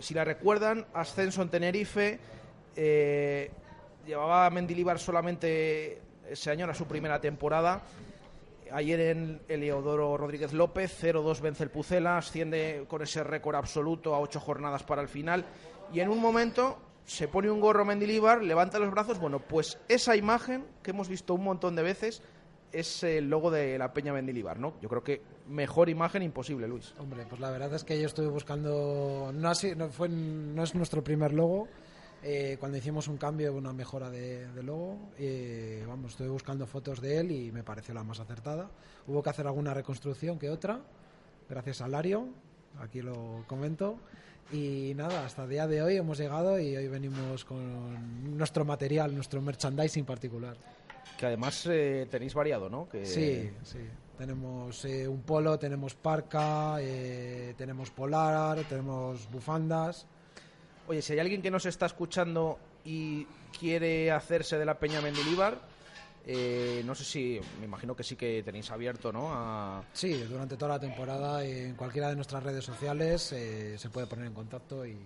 si 0.00 0.12
la 0.14 0.24
recuerdan, 0.24 0.86
ascenso 0.92 1.40
en 1.42 1.48
Tenerife, 1.48 2.18
llevaba 4.06 4.46
a 4.46 4.50
Mendilibar 4.50 4.98
solamente 4.98 6.00
ese 6.28 6.50
año, 6.50 6.64
era 6.64 6.74
su 6.74 6.86
primera 6.86 7.20
temporada. 7.20 7.82
Ayer 8.72 9.00
en 9.00 9.40
Eleodoro 9.48 10.16
Rodríguez 10.16 10.52
López, 10.52 11.02
0-2 11.02 11.40
vence 11.40 11.62
el 11.62 11.70
Pucela, 11.70 12.18
asciende 12.18 12.84
con 12.88 13.02
ese 13.02 13.24
récord 13.24 13.56
absoluto 13.56 14.14
a 14.14 14.20
ocho 14.20 14.40
jornadas 14.40 14.82
para 14.82 15.02
el 15.02 15.08
final. 15.08 15.44
Y 15.92 16.00
en 16.00 16.08
un 16.08 16.20
momento 16.20 16.78
se 17.04 17.28
pone 17.28 17.50
un 17.50 17.60
gorro 17.60 17.84
Mendilibar, 17.84 18.42
levanta 18.42 18.78
los 18.78 18.90
brazos. 18.90 19.18
Bueno, 19.18 19.40
pues 19.40 19.78
esa 19.88 20.16
imagen 20.16 20.64
que 20.82 20.90
hemos 20.90 21.08
visto 21.08 21.34
un 21.34 21.44
montón 21.44 21.74
de 21.74 21.82
veces 21.82 22.22
es 22.72 23.02
el 23.02 23.28
logo 23.28 23.50
de 23.50 23.78
la 23.78 23.92
Peña 23.92 24.12
Mendilibar, 24.12 24.58
¿no? 24.58 24.74
Yo 24.80 24.88
creo 24.88 25.02
que 25.02 25.22
mejor 25.48 25.88
imagen 25.88 26.22
imposible, 26.22 26.68
Luis. 26.68 26.94
Hombre, 26.98 27.26
pues 27.28 27.40
la 27.40 27.50
verdad 27.50 27.74
es 27.74 27.84
que 27.84 28.00
yo 28.00 28.06
estuve 28.06 28.28
buscando, 28.28 29.32
no, 29.34 29.48
así, 29.48 29.74
no, 29.74 29.88
fue, 29.88 30.08
no 30.08 30.62
es 30.62 30.74
nuestro 30.74 31.02
primer 31.02 31.32
logo, 31.32 31.66
eh, 32.22 32.56
cuando 32.60 32.78
hicimos 32.78 33.08
un 33.08 33.16
cambio, 33.16 33.52
una 33.54 33.72
mejora 33.72 34.10
de, 34.10 34.46
de 34.52 34.62
logo, 34.62 34.98
eh, 35.18 35.84
vamos, 35.86 36.12
estuve 36.12 36.28
buscando 36.28 36.66
fotos 36.66 37.00
de 37.00 37.18
él 37.18 37.30
y 37.32 37.52
me 37.52 37.62
pareció 37.62 37.94
la 37.94 38.04
más 38.04 38.20
acertada. 38.20 38.70
Hubo 39.06 39.22
que 39.22 39.30
hacer 39.30 39.46
alguna 39.46 39.74
reconstrucción 39.74 40.38
que 40.38 40.50
otra, 40.50 40.80
gracias 41.48 41.80
a 41.80 41.88
Lario, 41.88 42.28
aquí 42.80 43.02
lo 43.02 43.44
comento. 43.46 43.98
Y 44.52 44.94
nada, 44.96 45.24
hasta 45.24 45.44
el 45.44 45.50
día 45.50 45.66
de 45.68 45.80
hoy 45.80 45.96
hemos 45.96 46.18
llegado 46.18 46.58
y 46.58 46.76
hoy 46.76 46.88
venimos 46.88 47.44
con 47.44 48.36
nuestro 48.36 48.64
material, 48.64 49.14
nuestro 49.14 49.40
merchandising 49.40 50.04
particular. 50.04 50.56
Que 51.16 51.26
además 51.26 51.66
eh, 51.70 52.08
tenéis 52.10 52.34
variado, 52.34 52.68
¿no? 52.68 52.88
Que... 52.88 53.06
Sí, 53.06 53.50
sí. 53.62 53.78
Tenemos 54.18 54.84
eh, 54.84 55.08
un 55.08 55.22
polo, 55.22 55.58
tenemos 55.58 55.94
parca, 55.94 56.76
eh, 56.80 57.54
tenemos 57.56 57.90
polar, 57.90 58.58
tenemos 58.68 59.30
bufandas. 59.30 60.06
Oye, 60.90 61.02
si 61.02 61.12
hay 61.12 61.20
alguien 61.20 61.40
que 61.40 61.52
nos 61.52 61.66
está 61.66 61.86
escuchando 61.86 62.58
y 62.84 63.24
quiere 63.56 64.10
hacerse 64.10 64.58
de 64.58 64.64
la 64.64 64.76
Peña 64.76 65.00
Mendilibar, 65.00 65.56
eh, 66.26 66.82
no 66.84 66.96
sé 66.96 67.04
si, 67.04 67.40
me 67.60 67.66
imagino 67.66 67.94
que 67.94 68.02
sí 68.02 68.16
que 68.16 68.42
tenéis 68.42 68.72
abierto, 68.72 69.12
¿no? 69.12 69.28
A- 69.32 69.84
Sí, 69.92 70.14
durante 70.24 70.56
toda 70.56 70.72
la 70.72 70.80
temporada 70.80 71.44
en 71.44 71.76
cualquiera 71.76 72.08
de 72.08 72.16
nuestras 72.16 72.42
redes 72.42 72.64
sociales 72.64 73.30
eh, 73.30 73.78
se 73.78 73.88
puede 73.88 74.08
poner 74.08 74.26
en 74.26 74.34
contacto 74.34 74.84
y 74.84 74.98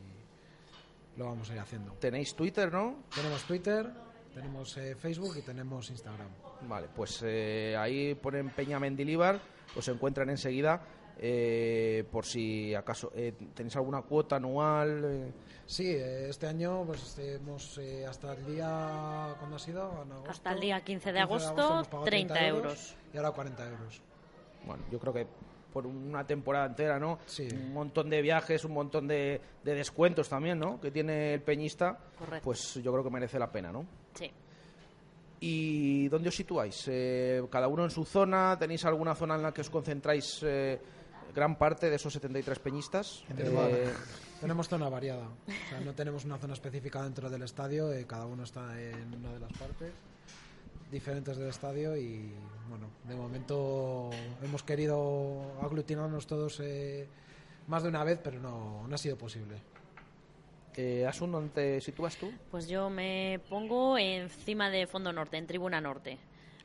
lo 1.19 1.27
vamos 1.27 1.51
a 1.51 1.53
ir 1.53 1.61
haciendo. 1.61 1.93
Tenéis 2.01 2.35
Twitter, 2.35 2.73
¿no? 2.73 3.05
Tenemos 3.15 3.43
Twitter, 3.43 3.87
tenemos 4.33 4.75
eh, 4.79 4.95
Facebook 4.97 5.37
y 5.37 5.43
tenemos 5.43 5.91
Instagram. 5.91 6.29
Vale, 6.63 6.89
pues 6.97 7.21
eh, 7.27 7.77
ahí 7.79 8.15
ponen 8.15 8.49
Peña 8.49 8.81
Mendilibar, 8.81 9.39
os 9.77 9.87
encuentran 9.89 10.31
enseguida. 10.31 10.81
eh, 11.19 12.03
por 12.11 12.25
si 12.27 12.75
acaso 12.75 13.13
eh, 13.15 13.33
tenéis 13.55 13.77
alguna 13.77 14.03
cuota 14.03 14.35
anual. 14.37 15.33
Sí, 15.67 15.91
este 15.95 16.47
año 16.47 16.85
pues 16.87 17.19
hemos 17.19 17.79
eh, 17.79 18.05
hasta 18.07 18.35
el 18.35 18.45
día 18.47 19.35
¿cuándo 19.39 19.57
ha 19.57 19.59
sido? 19.59 20.03
En 20.03 20.13
agosto. 20.13 20.31
Hasta 20.31 20.53
el 20.53 20.61
día 20.61 20.81
15 20.85 21.13
de 21.13 21.19
15 21.21 21.23
agosto, 21.23 21.73
hemos 21.73 21.89
pagado 21.89 22.05
30 22.05 22.47
euros. 22.47 22.97
y 23.13 23.17
ahora 23.17 23.31
40 23.31 23.69
euros. 23.71 24.03
bueno, 24.67 24.83
yo 24.91 24.99
creo 24.99 25.13
que 25.13 25.27
por 25.73 25.87
una 25.87 26.25
temporada 26.25 26.67
entera, 26.67 27.01
¿no? 27.01 27.19
Sí. 27.27 27.49
Un 27.53 27.73
montón 27.73 28.09
de 28.09 28.23
viajes, 28.23 28.65
un 28.65 28.73
montón 28.73 29.09
de, 29.09 29.41
de 29.65 29.75
descuentos 29.75 30.29
también, 30.29 30.59
¿no? 30.59 30.81
Que 30.81 30.93
tiene 30.93 31.35
el 31.35 31.43
peñista. 31.43 31.99
Correcto. 32.17 32.45
Pues 32.45 32.75
yo 32.75 32.93
creo 32.93 33.03
que 33.03 33.11
merece 33.11 33.41
la 33.41 33.51
pena, 33.51 33.73
¿no? 33.73 33.85
Sí. 34.15 34.31
¿Y 35.41 36.09
dónde 36.09 36.29
os 36.29 36.37
situáis? 36.37 36.85
Eh, 36.87 37.43
¿Cada 37.51 37.67
uno 37.67 37.85
en 37.85 37.91
su 37.91 38.05
zona? 38.05 38.57
¿Tenéis 38.57 38.85
alguna 38.85 39.17
zona 39.17 39.35
en 39.35 39.43
la 39.43 39.53
que 39.53 39.63
os 39.63 39.69
concentráis 39.69 40.41
eh, 40.45 40.81
gran 41.35 41.59
parte 41.59 41.91
de 41.91 41.97
esos 41.97 42.13
73 42.13 42.59
peñistas? 42.61 43.25
Eh, 43.37 43.93
Tenemos 44.45 44.69
zona 44.69 44.91
variada, 44.91 45.27
o 45.27 45.69
sea, 45.71 45.81
no 45.81 45.95
tenemos 45.95 46.27
una 46.27 46.37
zona 46.37 46.53
específica 46.53 47.03
dentro 47.03 47.31
del 47.31 47.41
estadio, 47.45 47.91
eh, 47.91 48.05
cada 48.07 48.27
uno 48.27 48.45
está 48.45 48.79
en 48.79 49.15
una 49.15 49.33
de 49.33 49.41
las 49.41 49.51
partes 49.55 49.91
diferentes 50.93 51.39
del 51.39 51.49
estadio 51.49 51.97
y 51.97 52.31
bueno, 52.69 52.89
de 53.09 53.15
momento 53.15 54.11
hemos 54.43 54.63
querido 54.63 55.41
aglutinarnos 55.63 56.27
todos 56.27 56.61
eh, 56.61 57.09
más 57.69 57.85
de 57.85 57.89
una 57.89 58.05
vez, 58.05 58.21
pero 58.23 58.39
no, 58.39 58.87
no 58.87 58.95
ha 58.95 58.99
sido 58.99 59.17
posible. 59.17 59.57
eh, 60.77 61.07
Asun, 61.07 61.33
¿dónde 61.33 61.49
te 61.55 61.81
sitúas 61.81 62.15
tú? 62.17 62.31
Pues 62.51 62.69
yo 62.69 62.91
me 62.91 63.41
pongo 63.49 63.97
encima 63.97 64.69
de 64.69 64.87
Fondo 64.87 65.11
Norte, 65.11 65.39
en 65.39 65.47
Tribuna 65.47 65.81
Norte, 65.81 66.19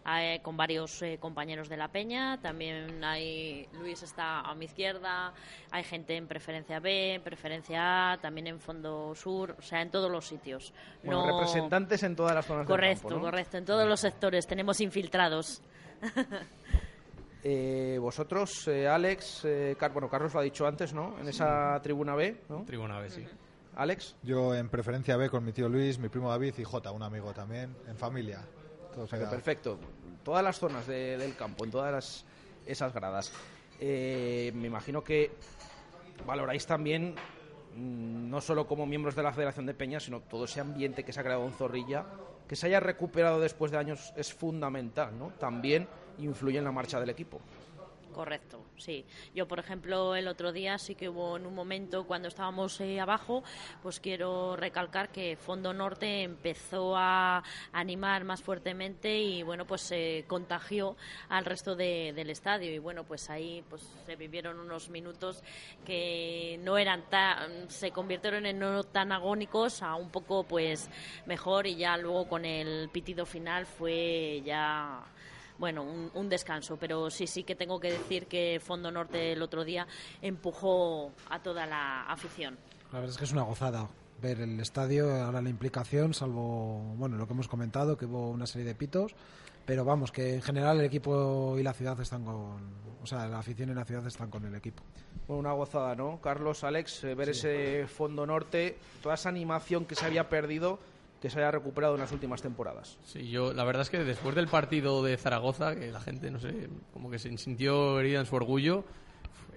eh, 0.05 0.39
con 0.41 0.57
varios 0.57 1.01
eh, 1.01 1.17
compañeros 1.19 1.69
de 1.69 1.77
la 1.77 1.87
Peña. 1.89 2.39
También 2.41 3.03
hay 3.03 3.67
Luis 3.73 4.01
está 4.03 4.39
a 4.41 4.55
mi 4.55 4.65
izquierda, 4.65 5.33
hay 5.71 5.83
gente 5.83 6.15
en 6.15 6.27
preferencia 6.27 6.79
B, 6.79 7.21
preferencia 7.23 8.13
A, 8.13 8.17
también 8.17 8.47
en 8.47 8.59
Fondo 8.59 9.13
Sur, 9.15 9.55
o 9.57 9.61
sea, 9.61 9.81
en 9.81 9.91
todos 9.91 10.09
los 10.11 10.25
sitios. 10.25 10.73
Bueno, 11.03 11.25
No- 11.25 11.27
representantes 11.39 12.03
en 12.03 12.15
todas 12.15 12.33
las 12.35 12.45
zonas 12.45 12.65
Correcto, 12.65 13.07
del 13.07 13.15
campo, 13.15 13.15
¿no? 13.25 13.31
correcto, 13.31 13.57
en 13.57 13.65
todos 13.65 13.87
los 13.87 13.99
sectores 13.99 14.47
tenemos 14.47 14.79
infiltrados. 14.81 15.61
Eh, 17.41 17.97
vosotros, 18.01 18.67
eh, 18.67 18.85
Alex, 18.87 19.45
eh, 19.45 19.75
Car- 19.79 19.93
bueno, 19.93 20.09
Carlos 20.09 20.33
lo 20.33 20.41
ha 20.41 20.43
dicho 20.43 20.67
antes, 20.67 20.93
¿no? 20.93 21.17
En 21.19 21.27
esa 21.29 21.79
tribuna 21.81 22.13
B, 22.13 22.41
¿no? 22.49 22.65
Tribuna 22.65 22.99
B, 22.99 23.09
sí. 23.09 23.25
Alex, 23.75 24.17
Yo 24.23 24.53
en 24.53 24.67
preferencia 24.67 25.15
B 25.15 25.29
con 25.29 25.45
mi 25.45 25.53
tío 25.53 25.69
Luis, 25.69 25.99
mi 25.99 26.09
primo 26.09 26.29
David 26.29 26.55
y 26.57 26.65
Jota, 26.65 26.91
un 26.91 27.01
amigo 27.01 27.31
también, 27.33 27.73
en 27.87 27.95
familia. 27.95 28.41
Perfecto. 29.29 29.77
Todas 30.23 30.43
las 30.43 30.59
zonas 30.59 30.85
de- 30.87 31.17
del 31.17 31.35
campo, 31.35 31.63
en 31.65 31.71
todas 31.71 31.91
las- 31.91 32.25
esas 32.65 32.93
gradas. 32.93 33.31
Eh, 33.79 34.51
me 34.55 34.67
imagino 34.67 35.03
que 35.03 35.31
valoráis 36.25 36.65
también, 36.65 37.15
mm, 37.75 38.29
no 38.29 38.41
solo 38.41 38.67
como 38.67 38.85
miembros 38.85 39.15
de 39.15 39.23
la 39.23 39.31
Federación 39.31 39.65
de 39.65 39.73
Peñas, 39.73 40.03
sino 40.03 40.19
todo 40.21 40.45
ese 40.45 40.59
ambiente 40.59 41.03
que 41.03 41.13
se 41.13 41.19
ha 41.19 41.23
creado 41.23 41.45
en 41.45 41.53
Zorrilla, 41.53 42.05
que 42.47 42.55
se 42.55 42.67
haya 42.67 42.79
recuperado 42.79 43.39
después 43.39 43.71
de 43.71 43.77
años 43.77 44.11
es 44.17 44.33
fundamental, 44.33 45.17
¿no? 45.17 45.27
También 45.39 45.87
influye 46.17 46.57
en 46.57 46.63
la 46.65 46.71
marcha 46.71 46.99
del 46.99 47.09
equipo. 47.11 47.39
Correcto, 48.13 48.65
sí. 48.77 49.05
Yo, 49.35 49.47
por 49.47 49.59
ejemplo, 49.59 50.15
el 50.15 50.27
otro 50.27 50.51
día 50.51 50.77
sí 50.79 50.95
que 50.95 51.09
hubo 51.09 51.37
en 51.37 51.45
un 51.45 51.53
momento 51.53 52.05
cuando 52.05 52.27
estábamos 52.27 52.81
eh, 52.81 52.99
abajo, 52.99 53.43
pues 53.83 53.99
quiero 53.99 54.55
recalcar 54.55 55.09
que 55.09 55.35
Fondo 55.37 55.73
Norte 55.73 56.23
empezó 56.23 56.95
a 56.97 57.43
animar 57.71 58.23
más 58.23 58.41
fuertemente 58.41 59.19
y, 59.19 59.43
bueno, 59.43 59.65
pues 59.65 59.81
se 59.81 60.25
contagió 60.27 60.97
al 61.29 61.45
resto 61.45 61.75
del 61.75 62.29
estadio. 62.29 62.73
Y, 62.73 62.79
bueno, 62.79 63.03
pues 63.03 63.29
ahí 63.29 63.63
pues 63.69 63.83
se 64.05 64.15
vivieron 64.15 64.59
unos 64.59 64.89
minutos 64.89 65.43
que 65.85 66.59
no 66.63 66.77
eran 66.77 67.03
tan, 67.09 67.69
se 67.69 67.91
convirtieron 67.91 68.45
en 68.47 68.59
no 68.59 68.83
tan 68.83 69.11
agónicos 69.11 69.83
a 69.83 69.95
un 69.95 70.09
poco, 70.09 70.43
pues, 70.43 70.89
mejor 71.25 71.67
y 71.67 71.75
ya 71.75 71.95
luego 71.95 72.27
con 72.27 72.43
el 72.43 72.89
pitido 72.89 73.25
final 73.25 73.65
fue 73.67 74.41
ya 74.43 75.03
bueno, 75.59 75.83
un, 75.83 76.29
descanso. 76.29 76.77
Pero 76.77 77.09
sí, 77.09 77.27
sí 77.27 77.43
que 77.43 77.55
tengo 77.55 77.79
que 77.79 77.91
decir 77.91 78.27
que 78.27 78.59
Fondo 78.63 78.91
Norte 78.91 79.33
el 79.33 79.41
otro 79.41 79.63
día 79.63 79.85
empujó 80.21 81.11
a 81.29 81.43
toda 81.43 81.65
la 81.65 82.03
afición. 82.03 82.57
La 82.91 82.99
verdad 82.99 83.11
es 83.11 83.17
que 83.17 83.25
es 83.25 83.31
una 83.31 83.43
gozada 83.43 83.87
ver 84.21 84.41
el 84.41 84.59
estadio, 84.59 85.13
ahora 85.23 85.41
la 85.41 85.49
implicación, 85.49 86.13
salvo 86.13 86.79
bueno 86.97 87.17
lo 87.17 87.27
que 87.27 87.33
hemos 87.33 87.47
comentado, 87.47 87.97
que 87.97 88.05
hubo 88.05 88.29
una 88.31 88.45
serie 88.45 88.67
de 88.67 88.75
pitos, 88.75 89.15
pero 89.65 89.85
vamos, 89.85 90.11
que 90.11 90.35
en 90.35 90.41
general 90.41 90.79
el 90.79 90.85
equipo 90.85 91.55
y 91.57 91.63
la 91.63 91.73
ciudad 91.73 91.99
están 92.01 92.25
con, 92.25 92.59
o 93.01 93.05
sea, 93.05 93.27
la 93.27 93.39
afición 93.39 93.69
y 93.69 93.73
la 93.73 93.85
ciudad 93.85 94.05
están 94.07 94.29
con 94.29 94.43
el 94.45 94.55
equipo. 94.55 94.83
Bueno, 95.27 95.39
una 95.39 95.53
gozada, 95.53 95.95
¿no? 95.95 96.19
Carlos, 96.21 96.63
Alex, 96.63 97.03
eh, 97.03 97.15
ver 97.15 97.29
ese 97.29 97.87
fondo 97.87 98.25
norte, 98.25 98.77
toda 99.01 99.15
esa 99.15 99.29
animación 99.29 99.85
que 99.85 99.95
se 99.95 100.05
había 100.05 100.27
perdido 100.27 100.79
que 101.21 101.29
se 101.29 101.39
haya 101.39 101.51
recuperado 101.51 101.95
en 101.95 102.01
las 102.01 102.11
últimas 102.11 102.41
temporadas. 102.41 102.97
Sí, 103.03 103.29
yo 103.29 103.53
la 103.53 103.63
verdad 103.63 103.81
es 103.81 103.89
que 103.89 104.03
después 104.03 104.35
del 104.35 104.47
partido 104.47 105.03
de 105.03 105.17
Zaragoza, 105.17 105.75
que 105.75 105.91
la 105.91 105.99
gente, 105.99 106.31
no 106.31 106.39
sé, 106.39 106.69
como 106.93 107.09
que 107.09 107.19
se 107.19 107.35
sintió 107.37 107.99
herida 107.99 108.19
en 108.19 108.25
su 108.25 108.35
orgullo, 108.35 108.85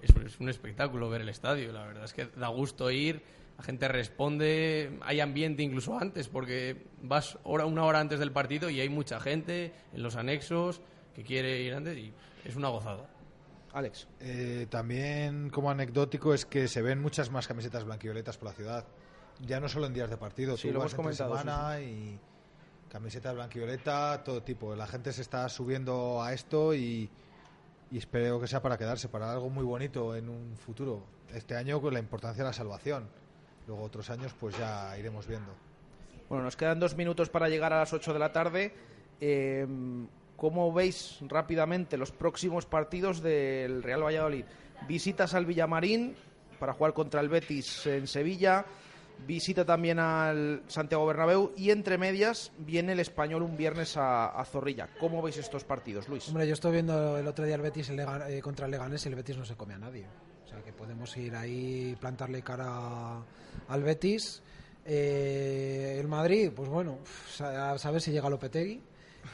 es, 0.01 0.13
es 0.25 0.39
un 0.39 0.49
espectáculo 0.49 1.09
ver 1.09 1.21
el 1.21 1.29
estadio. 1.29 1.71
La 1.71 1.85
verdad 1.85 2.03
es 2.03 2.13
que 2.13 2.27
da 2.35 2.49
gusto 2.49 2.91
ir, 2.91 3.23
la 3.57 3.63
gente 3.63 3.87
responde, 3.87 4.99
hay 5.01 5.21
ambiente 5.21 5.63
incluso 5.63 5.97
antes, 5.97 6.27
porque 6.27 6.87
vas 7.01 7.37
hora, 7.43 7.65
una 7.65 7.85
hora 7.85 7.99
antes 7.99 8.19
del 8.19 8.31
partido 8.31 8.69
y 8.69 8.81
hay 8.81 8.89
mucha 8.89 9.19
gente 9.19 9.73
en 9.93 10.03
los 10.03 10.15
anexos 10.15 10.81
que 11.15 11.23
quiere 11.23 11.61
ir 11.61 11.73
antes 11.73 11.97
y 11.97 12.13
es 12.43 12.55
una 12.55 12.69
gozada. 12.69 13.09
Alex. 13.71 14.07
Eh, 14.19 14.67
también 14.69 15.49
como 15.49 15.71
anecdótico 15.71 16.33
es 16.33 16.45
que 16.45 16.67
se 16.67 16.81
ven 16.81 17.01
muchas 17.01 17.31
más 17.31 17.47
camisetas 17.47 17.85
blanquivioletas 17.85 18.37
por 18.37 18.49
la 18.49 18.53
ciudad 18.53 18.85
ya 19.41 19.59
no 19.59 19.69
solo 19.69 19.87
en 19.87 19.93
días 19.93 20.09
de 20.09 20.17
partido, 20.17 20.57
sí, 20.57 20.71
lo 20.71 20.79
hemos 20.79 20.95
comentado, 20.95 21.37
semana 21.37 21.79
y 21.81 22.19
camiseta 22.93 23.33
blanquioleta, 23.33 24.23
todo 24.23 24.43
tipo. 24.43 24.75
La 24.75 24.85
gente 24.85 25.11
se 25.11 25.23
está 25.23 25.49
subiendo 25.49 26.21
a 26.21 26.31
esto 26.31 26.75
y, 26.75 27.09
espero 27.91 28.39
que 28.39 28.47
sea 28.47 28.61
para 28.61 28.77
quedarse, 28.77 29.09
para 29.09 29.31
algo 29.31 29.49
muy 29.49 29.63
bonito 29.63 30.15
en 30.15 30.29
un 30.29 30.55
futuro. 30.55 31.03
Este 31.33 31.55
año 31.55 31.81
con 31.81 31.93
la 31.93 31.99
importancia 31.99 32.43
de 32.43 32.49
la 32.49 32.53
salvación. 32.53 33.09
Luego 33.65 33.81
otros 33.83 34.11
años 34.11 34.35
pues 34.39 34.55
ya 34.57 34.95
iremos 34.97 35.25
viendo. 35.25 35.51
Bueno, 36.29 36.43
nos 36.43 36.55
quedan 36.55 36.79
dos 36.79 36.95
minutos 36.95 37.29
para 37.29 37.49
llegar 37.49 37.73
a 37.73 37.79
las 37.79 37.93
8 37.93 38.13
de 38.13 38.19
la 38.19 38.31
tarde. 38.31 38.73
Eh, 39.19 39.65
¿Cómo 40.37 40.71
veis 40.71 41.17
rápidamente 41.21 41.97
los 41.97 42.11
próximos 42.11 42.65
partidos 42.67 43.21
del 43.21 43.81
Real 43.81 44.03
Valladolid? 44.03 44.45
Visitas 44.87 45.33
al 45.33 45.45
Villamarín 45.45 46.15
para 46.59 46.73
jugar 46.73 46.93
contra 46.93 47.21
el 47.21 47.29
Betis 47.29 47.87
en 47.87 48.05
Sevilla 48.05 48.65
visita 49.25 49.65
también 49.65 49.99
al 49.99 50.63
Santiago 50.67 51.05
Bernabéu 51.05 51.51
y 51.55 51.71
entre 51.71 51.97
medias 51.97 52.51
viene 52.57 52.93
el 52.93 52.99
español 52.99 53.43
un 53.43 53.57
viernes 53.57 53.95
a, 53.97 54.43
Zorrilla. 54.45 54.89
¿Cómo 54.99 55.21
veis 55.21 55.37
estos 55.37 55.63
partidos, 55.63 56.07
Luis? 56.09 56.27
Hombre, 56.27 56.47
yo 56.47 56.53
estoy 56.53 56.73
viendo 56.73 57.17
el 57.17 57.27
otro 57.27 57.45
día 57.45 57.55
el 57.55 57.61
Betis 57.61 57.89
eh, 57.89 58.41
contra 58.41 58.65
el 58.65 58.71
Leganés 58.71 59.05
y 59.05 59.09
el 59.09 59.15
Betis 59.15 59.37
no 59.37 59.45
se 59.45 59.55
come 59.55 59.73
a 59.73 59.77
nadie. 59.77 60.05
O 60.45 60.47
sea 60.47 60.61
que 60.61 60.73
podemos 60.73 61.15
ir 61.17 61.35
ahí 61.35 61.95
plantarle 61.99 62.41
cara 62.41 63.21
al 63.67 63.83
Betis. 63.83 64.41
Eh, 64.85 65.97
el 65.99 66.07
Madrid, 66.07 66.51
pues 66.53 66.69
bueno, 66.69 66.99
a 67.39 67.77
saber 67.77 68.01
si 68.01 68.11
llega 68.11 68.29
Lopetegui. 68.29 68.81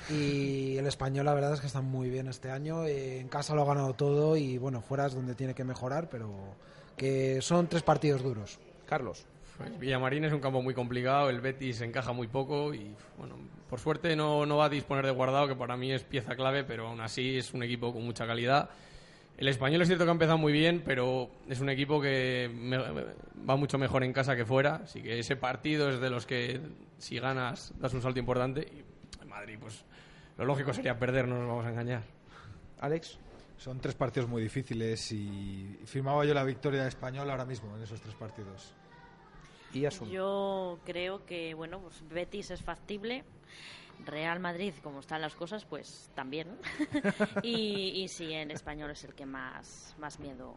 Y 0.09 0.77
el 0.77 0.85
español, 0.85 1.25
la 1.25 1.33
verdad 1.33 1.53
es 1.53 1.61
que 1.61 1.67
está 1.67 1.81
muy 1.81 2.09
bien 2.09 2.27
este 2.27 2.51
año. 2.51 2.85
Eh, 2.85 3.19
en 3.19 3.27
casa 3.27 3.55
lo 3.55 3.63
ha 3.63 3.65
ganado 3.65 3.93
todo 3.93 4.37
y 4.37 4.57
bueno, 4.57 4.81
fuera 4.81 5.07
es 5.07 5.13
donde 5.13 5.35
tiene 5.35 5.55
que 5.55 5.63
mejorar, 5.63 6.09
pero 6.09 6.55
que 6.95 7.41
son 7.41 7.67
tres 7.67 7.83
partidos 7.83 8.21
duros. 8.21 8.59
Carlos. 8.85 9.25
Pues 9.59 9.77
Villamarín 9.77 10.23
es 10.23 10.31
un 10.31 10.39
campo 10.39 10.61
muy 10.61 10.73
complicado, 10.73 11.29
el 11.29 11.41
Betis 11.41 11.81
encaja 11.81 12.13
muy 12.13 12.27
poco 12.27 12.73
y, 12.73 12.95
bueno, 13.17 13.35
por 13.69 13.77
suerte 13.77 14.15
no, 14.15 14.45
no 14.45 14.55
va 14.55 14.65
a 14.65 14.69
disponer 14.69 15.05
de 15.05 15.11
guardado, 15.11 15.49
que 15.49 15.55
para 15.55 15.75
mí 15.75 15.91
es 15.91 16.01
pieza 16.01 16.33
clave, 16.33 16.63
pero 16.63 16.87
aún 16.87 17.01
así 17.01 17.37
es 17.37 17.53
un 17.53 17.61
equipo 17.61 17.91
con 17.91 18.05
mucha 18.05 18.25
calidad. 18.25 18.69
El 19.35 19.49
español 19.49 19.81
es 19.81 19.89
cierto 19.89 20.05
que 20.05 20.11
ha 20.11 20.13
empezado 20.13 20.37
muy 20.37 20.53
bien, 20.53 20.81
pero 20.85 21.29
es 21.49 21.59
un 21.59 21.69
equipo 21.69 21.99
que 21.99 22.49
va 23.47 23.57
mucho 23.57 23.77
mejor 23.77 24.05
en 24.05 24.13
casa 24.13 24.33
que 24.33 24.45
fuera, 24.45 24.75
así 24.75 25.01
que 25.01 25.19
ese 25.19 25.35
partido 25.35 25.89
es 25.89 25.99
de 25.99 26.09
los 26.09 26.25
que 26.25 26.61
si 26.97 27.19
ganas 27.19 27.73
das 27.77 27.93
un 27.93 28.01
salto 28.01 28.19
importante 28.19 28.61
y 28.61 29.21
en 29.21 29.27
Madrid 29.27 29.57
pues 29.59 29.83
lo 30.37 30.45
lógico 30.45 30.71
sería 30.71 30.97
perder, 30.97 31.27
no 31.27 31.37
nos 31.37 31.49
vamos 31.49 31.65
a 31.65 31.69
engañar. 31.71 32.03
Alex. 32.79 33.19
Son 33.57 33.77
tres 33.81 33.93
partidos 33.93 34.29
muy 34.29 34.41
difíciles 34.41 35.11
y 35.11 35.81
firmaba 35.83 36.23
yo 36.23 36.33
la 36.33 36.45
victoria 36.45 36.83
de 36.83 36.87
español 36.87 37.29
ahora 37.29 37.43
mismo 37.43 37.75
en 37.75 37.83
esos 37.83 37.99
tres 37.99 38.15
partidos. 38.15 38.73
Yo 40.09 40.79
creo 40.85 41.25
que, 41.25 41.53
bueno, 41.53 41.79
pues 41.79 42.03
Betis 42.09 42.51
es 42.51 42.61
factible. 42.61 43.23
Real 44.05 44.39
Madrid, 44.39 44.73
como 44.81 45.01
están 45.01 45.21
las 45.21 45.35
cosas, 45.35 45.65
pues 45.65 46.09
también. 46.15 46.47
y, 47.43 48.01
y 48.01 48.07
sí, 48.07 48.31
en 48.33 48.51
español 48.51 48.91
es 48.91 49.03
el 49.03 49.13
que 49.13 49.25
más, 49.25 49.95
más 49.99 50.19
miedo 50.19 50.55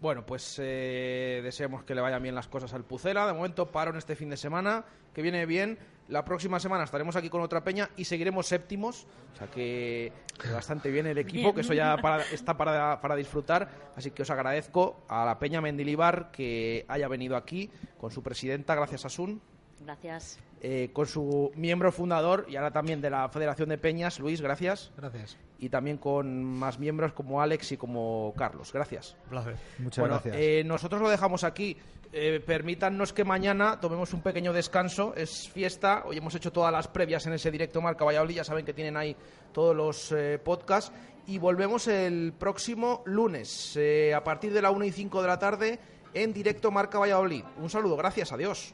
bueno, 0.00 0.24
pues 0.24 0.60
eh, 0.62 1.40
deseamos 1.42 1.82
que 1.82 1.94
le 1.94 2.00
vayan 2.00 2.22
bien 2.22 2.34
las 2.34 2.46
cosas 2.46 2.72
al 2.72 2.84
Pucela. 2.84 3.26
De 3.26 3.32
momento, 3.32 3.72
paro 3.72 3.90
en 3.90 3.96
este 3.96 4.14
fin 4.14 4.30
de 4.30 4.36
semana, 4.36 4.84
que 5.12 5.22
viene 5.22 5.44
bien. 5.44 5.78
La 6.08 6.24
próxima 6.24 6.58
semana 6.58 6.84
estaremos 6.84 7.16
aquí 7.16 7.28
con 7.28 7.42
otra 7.42 7.62
peña 7.62 7.90
y 7.96 8.04
seguiremos 8.04 8.46
séptimos. 8.46 9.06
O 9.34 9.36
sea 9.36 9.46
que, 9.48 10.10
bastante 10.52 10.90
bien 10.90 11.06
el 11.06 11.18
equipo, 11.18 11.54
que 11.54 11.60
eso 11.60 11.74
ya 11.74 11.96
está 12.32 12.56
para, 12.56 13.00
para, 13.00 13.14
disfrutar. 13.14 13.68
Así 13.94 14.10
que 14.10 14.22
os 14.22 14.30
agradezco 14.30 15.04
a 15.08 15.26
la 15.26 15.38
peña 15.38 15.60
Mendilibar 15.60 16.30
que 16.30 16.86
haya 16.88 17.08
venido 17.08 17.36
aquí 17.36 17.70
con 17.98 18.10
su 18.10 18.22
presidenta. 18.22 18.74
Gracias, 18.74 19.04
Asun. 19.04 19.40
Gracias. 19.80 20.38
Eh, 20.60 20.90
con 20.92 21.06
su 21.06 21.52
miembro 21.54 21.92
fundador 21.92 22.46
y 22.48 22.56
ahora 22.56 22.72
también 22.72 23.00
de 23.00 23.10
la 23.10 23.28
Federación 23.28 23.68
de 23.68 23.78
Peñas, 23.78 24.18
Luis, 24.18 24.40
gracias. 24.40 24.90
Gracias. 24.96 25.36
Y 25.60 25.68
también 25.68 25.98
con 25.98 26.42
más 26.44 26.80
miembros 26.80 27.12
como 27.12 27.40
Alex 27.40 27.72
y 27.72 27.76
como 27.76 28.34
Carlos. 28.36 28.72
Gracias. 28.72 29.16
placer. 29.28 29.56
Muchas 29.78 30.04
gracias. 30.04 30.36
Eh, 30.36 30.62
nosotros 30.64 31.00
lo 31.00 31.08
dejamos 31.08 31.44
aquí. 31.44 31.76
Eh, 32.10 32.40
permítanos 32.44 33.12
que 33.12 33.22
mañana 33.22 33.78
tomemos 33.80 34.12
un 34.14 34.22
pequeño 34.22 34.52
descanso. 34.52 35.14
Es 35.14 35.48
fiesta. 35.48 36.04
Hoy 36.06 36.16
hemos 36.16 36.34
hecho 36.34 36.52
todas 36.52 36.72
las 36.72 36.88
previas 36.88 37.26
en 37.26 37.34
ese 37.34 37.50
directo 37.50 37.80
Marca 37.80 38.04
Valladolid. 38.04 38.36
Ya 38.36 38.44
saben 38.44 38.64
que 38.64 38.72
tienen 38.72 38.96
ahí 38.96 39.14
todos 39.52 39.76
los 39.76 40.14
podcasts. 40.42 40.92
Y 41.26 41.36
volvemos 41.36 41.86
el 41.88 42.32
próximo 42.32 43.02
lunes, 43.04 43.78
a 44.16 44.24
partir 44.24 44.52
de 44.54 44.62
la 44.62 44.70
1 44.70 44.86
y 44.86 44.92
5 44.92 45.20
de 45.20 45.28
la 45.28 45.38
tarde, 45.38 45.78
en 46.14 46.32
directo 46.32 46.70
Marca 46.70 46.98
Valladolid. 46.98 47.44
Un 47.58 47.68
saludo. 47.68 47.96
Gracias. 47.96 48.32
Adiós. 48.32 48.72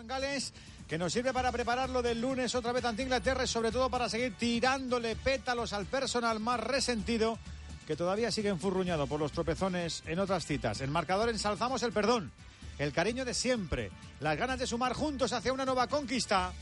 En 0.00 0.06
Gales, 0.06 0.54
que 0.88 0.96
nos 0.96 1.12
sirve 1.12 1.34
para 1.34 1.52
prepararlo 1.52 2.00
del 2.00 2.18
lunes 2.18 2.54
otra 2.54 2.72
vez 2.72 2.82
ante 2.84 3.02
Inglaterra 3.02 3.44
y 3.44 3.46
sobre 3.46 3.70
todo 3.70 3.90
para 3.90 4.08
seguir 4.08 4.34
tirándole 4.38 5.16
pétalos 5.16 5.74
al 5.74 5.84
personal 5.84 6.40
más 6.40 6.60
resentido 6.60 7.38
que 7.86 7.94
todavía 7.94 8.30
sigue 8.30 8.48
enfurruñado 8.48 9.06
por 9.06 9.20
los 9.20 9.32
tropezones 9.32 10.02
en 10.06 10.18
otras 10.18 10.46
citas. 10.46 10.80
En 10.80 10.90
marcador 10.90 11.28
ensalzamos 11.28 11.82
el 11.82 11.92
perdón, 11.92 12.32
el 12.78 12.92
cariño 12.92 13.26
de 13.26 13.34
siempre, 13.34 13.90
las 14.20 14.38
ganas 14.38 14.58
de 14.58 14.66
sumar 14.66 14.94
juntos 14.94 15.34
hacia 15.34 15.52
una 15.52 15.66
nueva 15.66 15.86
conquista 15.88 16.52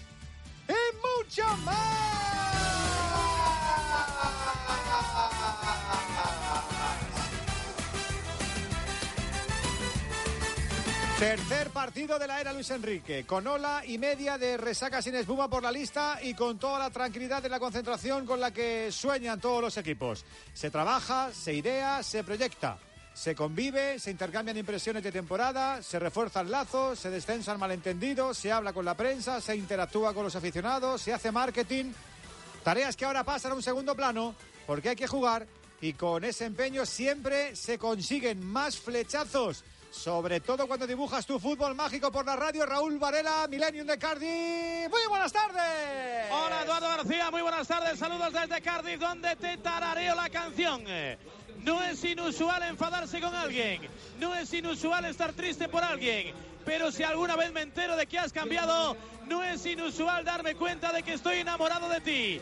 y 0.67 1.23
mucho 1.23 1.47
más. 1.59 2.30
Tercer 11.21 11.69
partido 11.69 12.19
de 12.19 12.27
la 12.27 12.41
era 12.41 12.51
Luis 12.51 12.71
Enrique, 12.71 13.27
con 13.27 13.47
ola 13.47 13.83
y 13.87 13.99
media 13.99 14.39
de 14.39 14.57
resaca 14.57 15.03
sin 15.03 15.15
espuma 15.15 15.51
por 15.51 15.63
la 15.63 15.71
lista 15.71 16.19
y 16.23 16.33
con 16.33 16.59
toda 16.59 16.79
la 16.79 16.89
tranquilidad 16.89 17.43
de 17.43 17.51
la 17.51 17.61
concentración 17.61 18.25
con 18.25 18.41
la 18.41 18.55
que 18.55 18.91
sueñan 18.91 19.39
todos 19.39 19.61
los 19.61 19.77
equipos. 19.77 20.25
Se 20.55 20.71
trabaja, 20.71 21.31
se 21.35 21.53
idea, 21.53 22.03
se 22.03 22.25
proyecta. 22.25 22.79
Se 23.13 23.35
convive, 23.35 23.99
se 23.99 24.11
intercambian 24.11 24.57
impresiones 24.57 25.03
de 25.03 25.13
temporada, 25.13 25.83
se 25.83 25.99
refuerzan 25.99 26.51
lazos, 26.51 26.99
se 26.99 27.11
descensan 27.11 27.59
malentendidos, 27.59 28.39
se 28.39 28.51
habla 28.51 28.73
con 28.73 28.87
la 28.87 28.97
prensa, 28.97 29.43
se 29.43 29.55
interactúa 29.55 30.15
con 30.15 30.25
los 30.25 30.37
aficionados, 30.37 31.03
se 31.03 31.13
hace 31.13 31.31
marketing. 31.31 31.93
Tareas 32.65 32.97
que 32.97 33.05
ahora 33.05 33.25
pasan 33.25 33.53
a 33.53 33.57
un 33.57 33.63
segundo 33.63 33.95
plano 33.95 34.35
porque 34.67 34.89
hay 34.89 34.97
que 34.97 35.07
jugar 35.07 35.47
y 35.83 35.93
con 35.93 36.25
ese 36.25 36.47
empeño 36.47 36.87
siempre 36.87 37.55
se 37.57 37.77
consiguen 37.77 38.43
más 38.43 38.79
flechazos 38.79 39.65
sobre 39.91 40.41
todo 40.41 40.67
cuando 40.67 40.87
dibujas 40.87 41.27
tu 41.27 41.39
fútbol 41.39 41.75
mágico 41.75 42.11
por 42.11 42.25
la 42.25 42.37
radio. 42.37 42.65
Raúl 42.65 42.99
Varela, 42.99 43.47
Millennium 43.49 43.87
de 43.87 43.99
Cardiff. 43.99 44.91
Muy 44.91 45.07
buenas 45.09 45.33
tardes. 45.33 46.31
Hola 46.31 46.63
Eduardo 46.65 46.89
García, 46.89 47.31
muy 47.31 47.43
buenas 47.43 47.67
tardes. 47.67 47.99
Saludos 47.99 48.33
desde 48.33 48.61
Cardiff, 48.61 49.01
donde 49.01 49.37
te 49.37 49.57
tarareo 49.59 50.15
la 50.15 50.29
canción. 50.31 50.85
No 51.65 51.83
es 51.83 52.03
inusual 52.05 52.63
enfadarse 52.63 53.21
con 53.21 53.35
alguien, 53.35 53.83
no 54.19 54.35
es 54.35 54.53
inusual 54.55 55.05
estar 55.05 55.35
triste 55.35 55.69
por 55.69 55.85
alguien, 55.85 56.35
pero 56.65 56.91
si 56.91 57.03
alguna 57.03 57.37
vez 57.37 57.53
me 57.53 57.61
entero 57.61 57.97
de 57.97 58.07
que 58.07 58.19
has 58.19 58.33
cambiado, 58.33 58.97
no 59.27 59.45
es 59.45 59.67
inusual 59.67 60.25
darme 60.25 60.55
cuenta 60.55 60.91
de 60.93 61.03
que 61.03 61.13
estoy 61.13 61.39
enamorado 61.39 61.89
de 61.91 62.01
ti. 62.01 62.41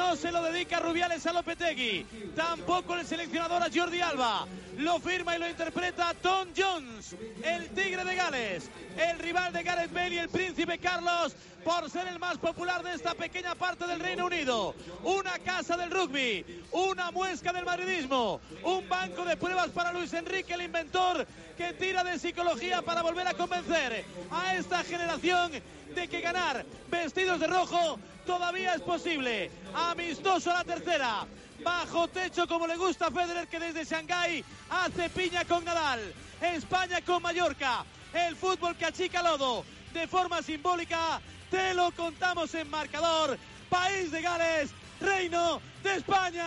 No 0.00 0.16
se 0.16 0.32
lo 0.32 0.42
dedica 0.42 0.80
Rubiales 0.80 1.26
a 1.26 1.32
Lopetegui, 1.34 2.06
tampoco 2.34 2.96
el 2.96 3.06
seleccionador 3.06 3.62
a 3.62 3.68
Jordi 3.72 4.00
Alba. 4.00 4.46
Lo 4.78 4.98
firma 4.98 5.36
y 5.36 5.38
lo 5.38 5.46
interpreta 5.46 6.14
Tom 6.14 6.48
Jones, 6.56 7.14
el 7.44 7.68
tigre 7.68 8.02
de 8.02 8.14
Gales, 8.14 8.70
el 8.96 9.18
rival 9.18 9.52
de 9.52 9.62
Gareth 9.62 9.92
Bale 9.92 10.14
y 10.14 10.18
el 10.18 10.28
príncipe 10.28 10.78
Carlos 10.78 11.34
por 11.64 11.90
ser 11.90 12.08
el 12.08 12.18
más 12.18 12.38
popular 12.38 12.82
de 12.82 12.94
esta 12.94 13.14
pequeña 13.14 13.54
parte 13.54 13.86
del 13.86 14.00
Reino 14.00 14.26
Unido. 14.26 14.74
Una 15.02 15.38
casa 15.38 15.76
del 15.76 15.90
rugby, 15.90 16.64
una 16.72 17.10
muesca 17.10 17.52
del 17.52 17.64
madridismo, 17.64 18.40
un 18.64 18.88
banco 18.88 19.24
de 19.24 19.36
pruebas 19.36 19.68
para 19.70 19.92
Luis 19.92 20.12
Enrique, 20.14 20.54
el 20.54 20.62
inventor, 20.62 21.26
que 21.56 21.72
tira 21.74 22.02
de 22.02 22.18
psicología 22.18 22.82
para 22.82 23.02
volver 23.02 23.28
a 23.28 23.34
convencer 23.34 24.04
a 24.30 24.54
esta 24.56 24.82
generación 24.84 25.52
de 25.94 26.08
que 26.08 26.20
ganar 26.20 26.64
vestidos 26.90 27.40
de 27.40 27.46
rojo 27.46 27.98
todavía 28.26 28.74
es 28.74 28.80
posible. 28.80 29.50
Amistoso 29.74 30.50
a 30.50 30.54
la 30.54 30.64
tercera. 30.64 31.26
Bajo 31.62 32.08
techo 32.08 32.46
como 32.46 32.66
le 32.66 32.76
gusta 32.76 33.08
a 33.08 33.10
Federer 33.10 33.46
que 33.48 33.60
desde 33.60 33.84
Shanghái 33.84 34.42
hace 34.70 35.10
piña 35.10 35.44
con 35.44 35.62
Nadal. 35.64 36.00
España 36.40 37.02
con 37.02 37.22
Mallorca. 37.22 37.84
El 38.12 38.36
fútbol 38.36 38.76
que 38.76 38.86
achica 38.86 39.22
lodo 39.22 39.64
de 39.92 40.06
forma 40.06 40.42
simbólica. 40.42 41.20
Te 41.50 41.74
lo 41.74 41.90
contamos 41.92 42.54
en 42.54 42.70
marcador. 42.70 43.38
País 43.68 44.10
de 44.10 44.22
Gales, 44.22 44.70
Reino 45.00 45.60
de 45.82 45.96
España. 45.96 46.46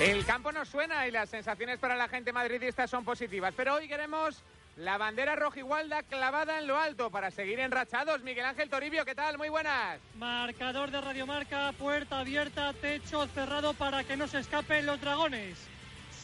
El 0.00 0.24
campo 0.26 0.52
nos 0.52 0.68
suena 0.68 1.06
y 1.06 1.10
las 1.10 1.30
sensaciones 1.30 1.78
para 1.78 1.96
la 1.96 2.08
gente 2.08 2.32
madridista 2.32 2.86
son 2.86 3.04
positivas, 3.04 3.54
pero 3.56 3.74
hoy 3.74 3.88
queremos 3.88 4.42
la 4.76 4.98
bandera 4.98 5.36
rojigualda 5.36 6.02
clavada 6.02 6.58
en 6.58 6.66
lo 6.66 6.78
alto 6.78 7.10
para 7.10 7.30
seguir 7.30 7.60
enrachados. 7.60 8.22
Miguel 8.22 8.44
Ángel 8.44 8.68
Toribio, 8.68 9.06
¿qué 9.06 9.14
tal? 9.14 9.38
Muy 9.38 9.48
buenas. 9.48 9.98
Marcador 10.18 10.90
de 10.90 11.00
Radiomarca, 11.00 11.72
puerta 11.72 12.20
abierta, 12.20 12.74
techo 12.74 13.26
cerrado 13.28 13.72
para 13.72 14.04
que 14.04 14.18
no 14.18 14.28
se 14.28 14.40
escapen 14.40 14.84
los 14.84 15.00
dragones. 15.00 15.56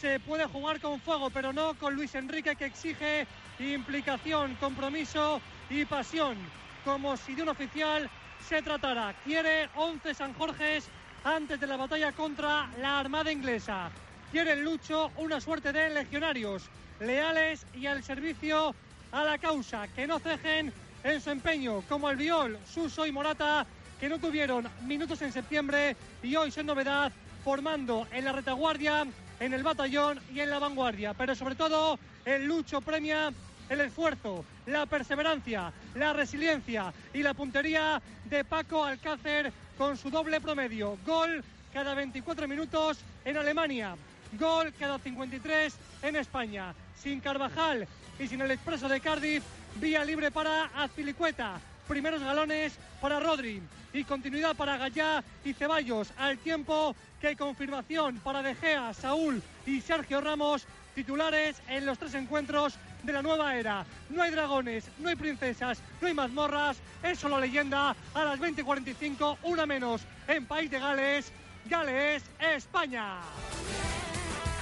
Se 0.01 0.21
puede 0.21 0.45
jugar 0.45 0.81
con 0.81 1.01
fuego, 1.01 1.31
pero 1.31 1.55
no 1.55 1.73
con 1.75 1.95
Luis 1.95 2.15
Enrique 2.15 2.57
que 2.57 2.67
exige 2.67 3.27
implicación, 3.59 4.57
compromiso 4.57 5.41
y 5.71 5.85
pasión, 5.85 6.37
como 6.85 7.17
si 7.17 7.35
de 7.35 7.43
un 7.43 7.49
oficial 7.51 8.11
se 8.49 8.63
tratara. 8.63 9.15
Quiere 9.25 9.69
11 9.77 10.15
San 10.15 10.35
Jorges 10.35 10.89
antes 11.25 11.61
de 11.61 11.67
la 11.67 11.77
batalla 11.77 12.13
contra 12.13 12.69
la 12.81 13.01
Armada 13.01 13.31
Inglesa. 13.31 13.91
Quiere 14.31 14.53
el 14.53 14.65
Lucho 14.65 15.13
una 15.17 15.41
suerte 15.41 15.73
de 15.73 15.91
legionarios 15.91 16.69
leales 17.01 17.67
y 17.75 17.87
al 17.87 18.03
servicio 18.03 18.75
a 19.13 19.25
la 19.25 19.39
causa, 19.39 19.89
que 19.89 20.07
no 20.07 20.19
cejen 20.19 20.73
en 21.05 21.21
su 21.21 21.31
empeño, 21.31 21.83
como 21.89 22.11
el 22.11 22.17
Viol, 22.17 22.59
Suso 22.65 23.07
y 23.07 23.13
Morata, 23.13 23.67
que 24.01 24.09
no 24.09 24.19
tuvieron 24.19 24.69
minutos 24.83 25.23
en 25.23 25.33
septiembre 25.33 25.97
y 26.23 26.35
hoy 26.37 26.51
son 26.51 26.67
novedad, 26.67 27.13
formando 27.45 28.07
en 28.11 28.25
la 28.25 28.33
retaguardia, 28.33 29.07
en 29.39 29.53
el 29.53 29.63
batallón 29.63 30.21
y 30.33 30.41
en 30.41 30.51
la 30.51 30.59
vanguardia. 30.59 31.15
Pero 31.15 31.35
sobre 31.35 31.55
todo, 31.55 31.99
el 32.25 32.47
Lucho 32.47 32.81
premia 32.81 33.33
el 33.69 33.81
esfuerzo, 33.81 34.45
la 34.67 34.87
perseverancia, 34.87 35.73
la 35.95 36.13
resiliencia 36.13 36.93
y 37.15 37.23
la 37.23 37.35
puntería 37.35 38.01
de 38.25 38.45
Paco 38.45 38.85
Alcácer 38.85 39.53
con 39.79 39.97
su 39.97 40.11
doble 40.11 40.41
promedio. 40.41 40.99
Gol 41.07 41.43
cada 41.73 41.95
24 41.95 42.47
minutos 42.47 42.99
en 43.25 43.37
Alemania, 43.37 43.97
gol 44.39 44.73
cada 44.79 44.99
53 44.99 45.75
en 46.03 46.17
España 46.17 46.75
sin 47.03 47.21
Carvajal 47.21 47.89
y 48.19 48.29
sin 48.29 48.41
el 48.43 48.51
expreso 48.51 48.89
de 48.89 49.01
Cardiff, 49.01 49.43
vía 49.77 50.05
libre 50.05 50.31
para 50.31 50.67
Azpilicueta. 50.77 51.59
Primeros 51.89 52.23
galones 52.23 52.75
para 53.01 53.19
Rodri 53.19 53.61
y 53.93 54.05
continuidad 54.05 54.55
para 54.55 54.77
Gallá 54.77 55.25
y 55.45 55.53
Ceballos, 55.53 56.13
al 56.17 56.39
tiempo 56.39 56.95
que 57.21 57.37
confirmación 57.37 58.19
para 58.19 58.43
De 58.43 58.55
Gea, 58.55 58.95
Saúl 58.95 59.43
y 59.67 59.81
Sergio 59.81 60.21
Ramos, 60.21 60.67
titulares 60.95 61.61
en 61.69 61.87
los 61.87 61.99
tres 61.99 62.15
encuentros 62.15 62.75
de 63.03 63.13
la 63.13 63.23
nueva 63.23 63.57
era. 63.57 63.85
No 64.11 64.23
hay 64.23 64.31
dragones, 64.31 64.85
no 64.99 65.09
hay 65.09 65.17
princesas, 65.17 65.79
no 66.01 66.09
hay 66.09 66.15
mazmorras, 66.15 66.79
es 67.03 67.19
solo 67.19 67.41
leyenda 67.41 67.97
a 68.15 68.25
las 68.25 68.39
20.45, 68.39 69.39
una 69.43 69.67
menos 69.67 70.03
en 70.29 70.47
País 70.47 70.71
de 70.71 70.79
Gales, 70.79 71.33
Gales, 71.67 72.25
España. 72.39 73.21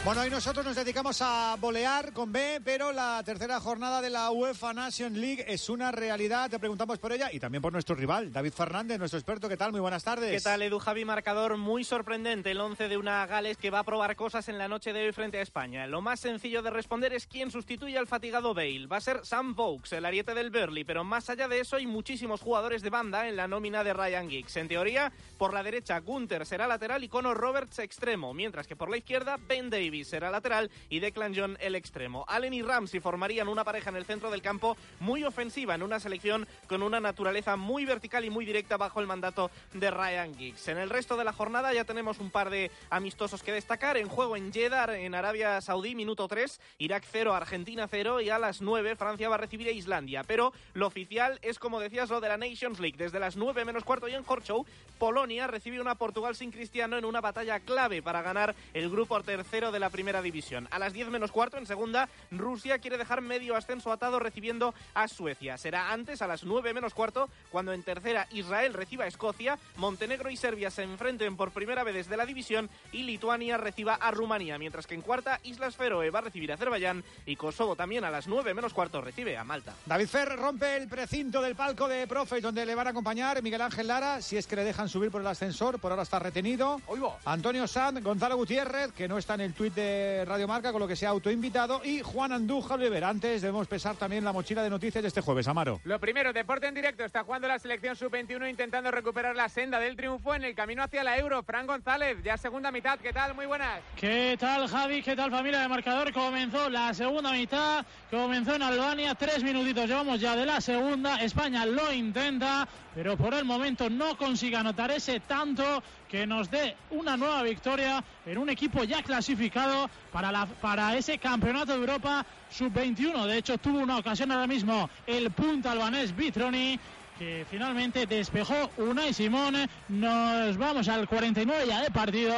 Bueno, 0.03 0.23
hoy 0.23 0.31
nosotros 0.31 0.65
nos 0.65 0.77
dedicamos 0.77 1.21
a 1.21 1.57
bolear 1.61 2.15
con 2.15 2.33
B, 2.33 2.63
pero 2.65 2.91
la 2.91 3.23
tercera 3.23 3.61
jornada 3.61 4.01
de 4.01 4.09
la 4.09 4.31
UEFA 4.31 4.73
Nation 4.73 5.21
League 5.21 5.45
es 5.47 5.69
una 5.69 5.93
realidad. 5.93 6.49
Te 6.49 6.59
preguntamos 6.59 6.99
por 6.99 7.13
ella 7.13 7.29
y 7.31 7.39
también 7.39 7.61
por 7.61 7.71
nuestro 7.71 7.95
rival, 7.95 8.33
David 8.33 8.53
Fernández, 8.53 8.99
nuestro 8.99 9.19
experto. 9.19 9.47
¿Qué 9.47 9.59
tal? 9.59 9.73
Muy 9.73 9.81
buenas 9.83 10.03
tardes. 10.03 10.31
¿Qué 10.31 10.41
tal, 10.41 10.63
Edu 10.63 10.79
Javi? 10.79 11.05
Marcador 11.05 11.59
muy 11.59 11.85
sorprendente. 11.85 12.53
El 12.53 12.63
11 12.63 12.89
de 12.89 12.97
una 12.97 13.27
Gales 13.27 13.59
que 13.59 13.69
va 13.69 13.81
a 13.81 13.85
probar 13.85 14.17
cosas 14.17 14.49
en 14.49 14.57
la 14.57 14.69
noche 14.69 14.95
de 14.95 15.05
hoy 15.05 15.13
frente 15.13 15.37
a 15.39 15.43
España. 15.43 15.87
Lo 15.87 16.01
más 16.01 16.19
sencillo 16.19 16.63
de 16.63 16.71
responder 16.71 17.13
es 17.13 17.27
quién 17.27 17.51
sustituye 17.51 17.99
al 17.99 18.07
fatigado 18.07 18.55
Bale. 18.55 18.87
Va 18.87 18.97
a 18.97 19.03
ser 19.03 19.21
Sam 19.25 19.55
Vokes, 19.55 19.95
el 19.95 20.07
ariete 20.07 20.33
del 20.33 20.51
Burley, 20.51 20.85
pero 20.85 21.05
más 21.05 21.29
allá 21.29 21.47
de 21.47 21.61
eso 21.61 21.77
hay 21.77 21.87
muchísimos 21.87 22.41
jugadores 22.41 22.81
de 22.81 22.89
banda 22.89 23.29
en 23.29 23.37
la 23.37 23.49
nómina 23.49 23.85
de 23.85 23.93
Ryan 23.93 24.31
Giggs. 24.31 24.57
En 24.57 24.67
teoría, 24.67 25.13
por 25.37 25.53
la 25.53 25.63
derecha, 25.63 26.01
Gunther 26.01 26.47
será 26.47 26.67
lateral 26.67 27.05
y 27.05 27.09
Conor 27.11 27.37
Roberts 27.37 27.81
extremo, 27.81 28.33
mientras 28.33 28.67
que 28.67 28.77
por 28.77 28.89
la 28.89 28.97
izquierda, 28.97 29.37
Ben 29.47 29.69
Davis 29.69 29.90
será 30.05 30.31
lateral 30.31 30.71
y 30.89 31.01
Declan 31.01 31.35
John 31.37 31.57
el 31.61 31.75
extremo. 31.75 32.25
Allen 32.29 32.55
y 32.55 32.63
Ramsey 32.63 33.01
formarían 33.01 33.49
una 33.49 33.65
pareja 33.65 33.91
en 33.91 33.97
el 33.97 34.05
centro 34.05 34.31
del 34.31 34.43
campo 34.43 34.77
muy 35.01 35.25
ofensiva 35.25 35.75
en 35.75 35.83
una 35.83 36.01
selección 36.01 36.47
con 36.67 36.83
una 36.83 37.01
naturaleza 37.01 37.57
muy 37.57 37.85
vertical 37.85 38.25
y 38.25 38.31
muy 38.31 38.45
directa 38.45 38.77
bajo 38.77 39.01
el 39.01 39.07
mandato 39.07 39.51
de 39.75 39.91
Ryan 39.91 40.35
Giggs. 40.37 40.69
En 40.69 40.79
el 40.79 40.91
resto 40.91 41.17
de 41.17 41.25
la 41.25 41.33
jornada 41.33 41.75
ya 41.75 41.85
tenemos 41.85 42.19
un 42.19 42.31
par 42.31 42.51
de 42.51 42.71
amistosos 42.91 43.43
que 43.43 43.53
destacar. 43.53 43.97
En 43.97 44.09
juego 44.09 44.37
en 44.37 44.53
Jeddah, 44.53 44.99
en 44.99 45.15
Arabia 45.15 45.61
Saudí, 45.61 45.95
minuto 45.95 46.29
3, 46.29 46.61
Irak 46.79 47.05
0, 47.11 47.35
Argentina 47.35 47.89
0 47.89 48.21
y 48.21 48.31
a 48.31 48.39
las 48.39 48.61
9 48.61 48.97
Francia 48.97 49.29
va 49.29 49.35
a 49.35 49.39
recibir 49.39 49.69
a 49.69 49.73
Islandia. 49.73 50.23
Pero 50.25 50.53
lo 50.75 50.87
oficial 50.87 51.39
es, 51.43 51.59
como 51.59 51.81
decías, 51.81 52.11
lo 52.11 52.21
de 52.21 52.29
la 52.29 52.37
Nations 52.37 52.79
League. 52.79 52.97
Desde 52.97 53.19
las 53.19 53.37
9 53.37 53.65
menos 53.65 53.85
cuarto 53.85 54.09
y 54.09 54.15
en 54.15 54.25
Horchow, 54.27 54.65
Polonia 54.99 55.47
recibe 55.47 55.81
una 55.81 55.95
Portugal 55.95 56.37
sin 56.37 56.51
Cristiano 56.53 56.97
en 56.99 57.05
una 57.05 57.21
batalla 57.21 57.61
clave 57.61 58.03
para 58.03 58.23
ganar 58.23 58.55
el 58.75 58.91
grupo 58.91 59.21
tercero 59.23 59.73
de 59.73 59.80
la 59.81 59.91
primera 59.91 60.23
división. 60.23 60.69
A 60.71 60.79
las 60.79 60.93
10 60.93 61.09
menos 61.09 61.33
cuarto, 61.33 61.57
en 61.59 61.67
segunda, 61.67 62.09
Rusia 62.31 62.79
quiere 62.79 62.99
dejar 62.99 63.21
medio 63.21 63.57
ascenso 63.57 63.91
atado 63.91 64.19
recibiendo 64.19 64.75
a 64.95 65.09
Suecia. 65.09 65.59
Será 65.59 65.93
antes, 65.93 66.23
a 66.23 66.27
las 66.27 66.45
9 66.45 66.73
menos 66.75 66.95
cuarto, 66.95 67.29
cuando 67.51 67.73
en 67.73 67.83
tercera 67.83 68.27
Israel 68.31 68.75
reciba 68.75 69.05
a 69.05 69.09
Escocia, 69.09 69.59
Montenegro 69.77 70.31
y 70.31 70.37
Serbia 70.37 70.71
se 70.71 70.83
enfrenten 70.83 71.37
por 71.37 71.51
primera 71.51 71.83
vez 71.83 71.95
desde 71.95 72.17
la 72.17 72.27
división 72.27 72.71
y 72.93 73.03
Lituania 73.03 73.57
reciba 73.57 73.95
a 73.95 74.11
Rumanía, 74.11 74.59
mientras 74.59 74.87
que 74.87 74.95
en 74.95 75.03
cuarta 75.03 75.41
Islas 75.43 75.77
Feroe 75.77 76.11
va 76.11 76.19
a 76.21 76.23
recibir 76.23 76.53
a 76.53 76.55
Azerbaiyán 76.55 77.03
y 77.27 77.37
Kosovo 77.37 77.75
también 77.75 78.05
a 78.05 78.11
las 78.11 78.29
9 78.29 78.55
menos 78.55 78.75
cuarto 78.75 79.01
recibe 79.01 79.37
a 79.37 79.45
Malta. 79.45 79.75
David 79.87 80.09
Ferrer 80.09 80.39
rompe 80.39 80.77
el 80.77 80.89
precinto 80.89 81.41
del 81.41 81.57
palco 81.57 81.89
de 81.89 82.07
Profes 82.07 82.43
donde 82.43 82.67
le 82.67 82.75
van 82.75 82.87
a 82.87 82.91
acompañar 82.91 83.43
Miguel 83.43 83.63
Ángel 83.63 83.87
Lara, 83.87 84.21
si 84.21 84.37
es 84.37 84.47
que 84.47 84.57
le 84.57 84.65
dejan 84.65 84.89
subir 84.89 85.11
por 85.11 85.21
el 85.21 85.27
ascensor, 85.27 85.79
por 85.79 85.91
ahora 85.91 86.03
está 86.03 86.19
retenido. 86.19 86.81
Antonio 87.25 87.67
Sanz, 87.67 88.03
Gonzalo 88.03 88.37
Gutiérrez, 88.37 88.93
que 88.93 89.09
no 89.09 89.17
está 89.17 89.35
en 89.35 89.43
el 89.43 89.55
Twitter 89.55 89.70
tuit 89.71 89.75
de 89.75 90.25
Radio 90.25 90.47
Marca, 90.47 90.73
con 90.73 90.81
lo 90.81 90.89
que 90.89 90.97
se 90.97 91.07
ha 91.07 91.11
autoinvitado, 91.11 91.83
y 91.85 92.01
Juan 92.01 92.33
Andújar 92.33 92.79
Oliver. 92.79 93.05
Antes 93.05 93.43
debemos 93.43 93.67
pesar 93.67 93.97
también 93.97 94.25
la 94.25 94.33
mochila 94.33 94.63
de 94.63 94.71
noticias 94.71 95.03
de 95.03 95.09
este 95.09 95.21
jueves, 95.21 95.49
Amaro. 95.49 95.81
Lo 95.85 95.99
primero, 95.99 96.33
deporte 96.33 96.67
en 96.67 96.75
directo. 96.75 97.05
Está 97.05 97.25
jugando 97.25 97.49
la 97.49 97.59
selección 97.59 97.97
sub-21 97.97 98.49
intentando 98.49 98.91
recuperar 98.91 99.35
la 99.37 99.49
senda 99.49 99.79
del 99.79 99.97
triunfo 99.97 100.35
en 100.35 100.45
el 100.45 100.55
camino 100.55 100.83
hacia 100.83 101.05
la 101.05 101.19
Euro. 101.19 101.43
Fran 101.43 101.67
González, 101.67 102.19
ya 102.23 102.37
segunda 102.37 102.71
mitad. 102.71 102.99
¿Qué 102.99 103.13
tal? 103.13 103.35
Muy 103.35 103.47
buenas. 103.47 103.81
¿Qué 103.97 104.37
tal, 104.39 104.69
Javi? 104.69 105.03
¿Qué 105.03 105.17
tal, 105.17 105.31
familia 105.31 105.61
de 105.61 105.69
marcador? 105.69 106.13
Comenzó 106.13 106.69
la 106.69 106.95
segunda 106.95 107.33
mitad, 107.33 107.85
comenzó 108.11 108.55
en 108.55 108.63
Albania, 108.63 109.15
tres 109.15 109.43
minutitos 109.43 109.87
llevamos 109.87 110.21
ya 110.21 110.37
de 110.37 110.47
la 110.47 110.61
segunda. 110.61 111.17
España 111.23 111.67
lo 111.67 111.93
intenta, 111.93 112.67
pero 112.95 113.17
por 113.17 113.35
el 113.35 113.45
momento 113.45 113.89
no 113.89 114.17
consigue 114.17 114.57
anotar 114.57 114.91
ese 114.91 115.21
tanto 115.21 115.83
que 116.09 116.27
nos 116.27 116.51
dé 116.51 116.77
una 116.91 117.17
nueva 117.17 117.43
victoria 117.43 118.03
en 118.27 118.39
un 118.39 118.49
equipo 118.49 118.85
ya 118.85 119.03
clasificado 119.03 119.89
para, 120.13 120.33
la, 120.33 120.47
para 120.47 120.97
ese 120.97 121.19
campeonato 121.19 121.73
de 121.73 121.79
Europa 121.79 122.25
sub-21. 122.51 123.27
De 123.27 123.39
hecho, 123.39 123.59
tuvo 123.59 123.79
una 123.79 123.99
ocasión 123.99 124.33
ahora 124.33 124.47
mismo 124.47 124.91
el 125.07 125.31
punta 125.31 125.73
albanés 125.73 126.15
Vitroni 126.15 126.79
que 127.19 127.45
finalmente 127.51 128.07
despejó 128.07 128.71
Unai 128.79 129.13
Simón. 129.13 129.55
Nos 129.91 130.57
vamos 130.57 130.89
al 130.89 131.07
49 131.07 131.67
ya 131.69 131.83
de 131.83 131.91
partido. 131.91 132.35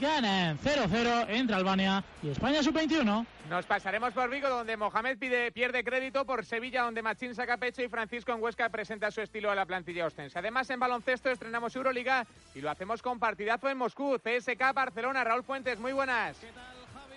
Ganan 0.00 0.58
0-0 0.58 1.26
entre 1.28 1.54
Albania 1.54 2.02
y 2.22 2.30
España 2.30 2.62
sub-21. 2.62 3.26
Nos 3.52 3.66
pasaremos 3.66 4.14
por 4.14 4.30
Vigo, 4.30 4.48
donde 4.48 4.78
Mohamed 4.78 5.18
pide, 5.18 5.52
pierde 5.52 5.84
crédito, 5.84 6.24
por 6.24 6.42
Sevilla, 6.46 6.84
donde 6.84 7.02
Machín 7.02 7.34
saca 7.34 7.58
pecho 7.58 7.82
y 7.82 7.88
Francisco 7.88 8.32
en 8.32 8.42
Huesca 8.42 8.70
presenta 8.70 9.10
su 9.10 9.20
estilo 9.20 9.50
a 9.50 9.54
la 9.54 9.66
plantilla 9.66 10.06
ostense. 10.06 10.38
Además, 10.38 10.70
en 10.70 10.80
baloncesto 10.80 11.30
estrenamos 11.30 11.76
Euroliga 11.76 12.26
y 12.54 12.62
lo 12.62 12.70
hacemos 12.70 13.02
con 13.02 13.18
partidazo 13.18 13.68
en 13.68 13.76
Moscú. 13.76 14.18
CSK 14.18 14.72
Barcelona, 14.72 15.22
Raúl 15.22 15.42
Fuentes, 15.42 15.78
muy 15.78 15.92
buenas. 15.92 16.38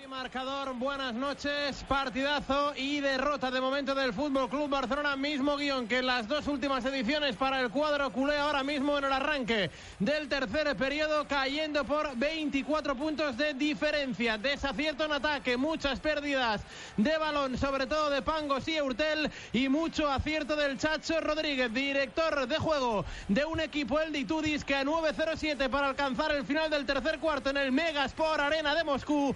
Marcador, 0.09 0.73
buenas 0.75 1.13
noches, 1.15 1.83
partidazo 1.87 2.73
y 2.75 2.99
derrota 2.99 3.49
de 3.49 3.59
momento 3.59 3.95
del 3.95 4.13
Fútbol 4.13 4.49
Club 4.49 4.69
Barcelona, 4.69 5.15
mismo 5.15 5.57
guion 5.57 5.87
que 5.87 5.99
en 5.99 6.05
las 6.05 6.27
dos 6.27 6.47
últimas 6.47 6.85
ediciones 6.85 7.35
para 7.35 7.59
el 7.61 7.69
cuadro 7.69 8.11
culé 8.11 8.37
ahora 8.37 8.63
mismo 8.63 8.97
en 8.97 9.05
el 9.05 9.13
arranque 9.13 9.71
del 9.99 10.27
tercer 10.27 10.75
periodo, 10.75 11.27
cayendo 11.27 11.85
por 11.85 12.15
24 12.15 12.95
puntos 12.95 13.35
de 13.37 13.53
diferencia. 13.55 14.37
Desacierto 14.37 15.05
en 15.05 15.13
ataque, 15.13 15.57
muchas 15.57 15.99
pérdidas 15.99 16.61
de 16.97 17.17
balón, 17.17 17.57
sobre 17.57 17.87
todo 17.87 18.09
de 18.09 18.21
Pangos 18.21 18.67
y 18.67 18.75
Eurtel, 18.75 19.31
y 19.53 19.69
mucho 19.69 20.09
acierto 20.09 20.55
del 20.55 20.77
Chacho 20.77 21.19
Rodríguez, 21.19 21.73
director 21.73 22.47
de 22.47 22.57
juego 22.57 23.05
de 23.27 23.43
un 23.45 23.59
equipo, 23.59 23.99
el 23.99 24.13
Ditudis, 24.13 24.63
que 24.63 24.75
a 24.75 24.83
9-0-7 24.83 25.69
para 25.69 25.87
alcanzar 25.87 26.31
el 26.31 26.45
final 26.45 26.69
del 26.69 26.85
tercer 26.85 27.19
cuarto 27.19 27.49
en 27.49 27.57
el 27.57 27.71
Megasport 27.71 28.39
Arena 28.39 28.75
de 28.75 28.83
Moscú. 28.83 29.35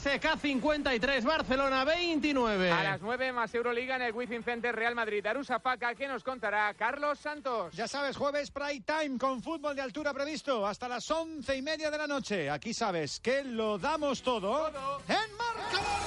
CSK 0.00 0.38
53, 0.40 1.24
Barcelona 1.24 1.84
29. 1.84 2.70
A 2.70 2.82
las 2.82 3.02
9 3.02 3.32
más 3.32 3.54
Euroliga 3.54 3.96
en 3.96 4.02
el 4.02 4.14
Wizzing 4.14 4.42
Center 4.42 4.74
Real 4.74 4.94
Madrid. 4.94 5.26
Arusafaca, 5.26 5.94
que 5.94 6.08
nos 6.08 6.24
contará 6.24 6.72
Carlos 6.72 7.18
Santos. 7.18 7.74
Ya 7.74 7.86
sabes, 7.86 8.16
jueves 8.16 8.50
Prime 8.50 8.80
Time 8.80 9.18
con 9.18 9.42
fútbol 9.42 9.76
de 9.76 9.82
altura 9.82 10.14
previsto 10.14 10.66
hasta 10.66 10.88
las 10.88 11.10
once 11.10 11.54
y 11.54 11.60
media 11.60 11.90
de 11.90 11.98
la 11.98 12.06
noche. 12.06 12.48
Aquí 12.48 12.72
sabes 12.72 13.20
que 13.20 13.44
lo 13.44 13.76
damos 13.76 14.22
todo, 14.22 14.68
en 15.06 15.36
marcador. 15.36 16.00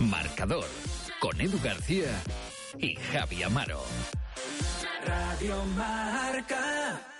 Marcador 0.00 0.66
con 1.18 1.40
Edu 1.40 1.58
García 1.62 2.10
y 2.78 2.94
Javi 2.96 3.42
Amaro. 3.42 3.80
Radio 5.06 5.64
Marca. 5.76 7.19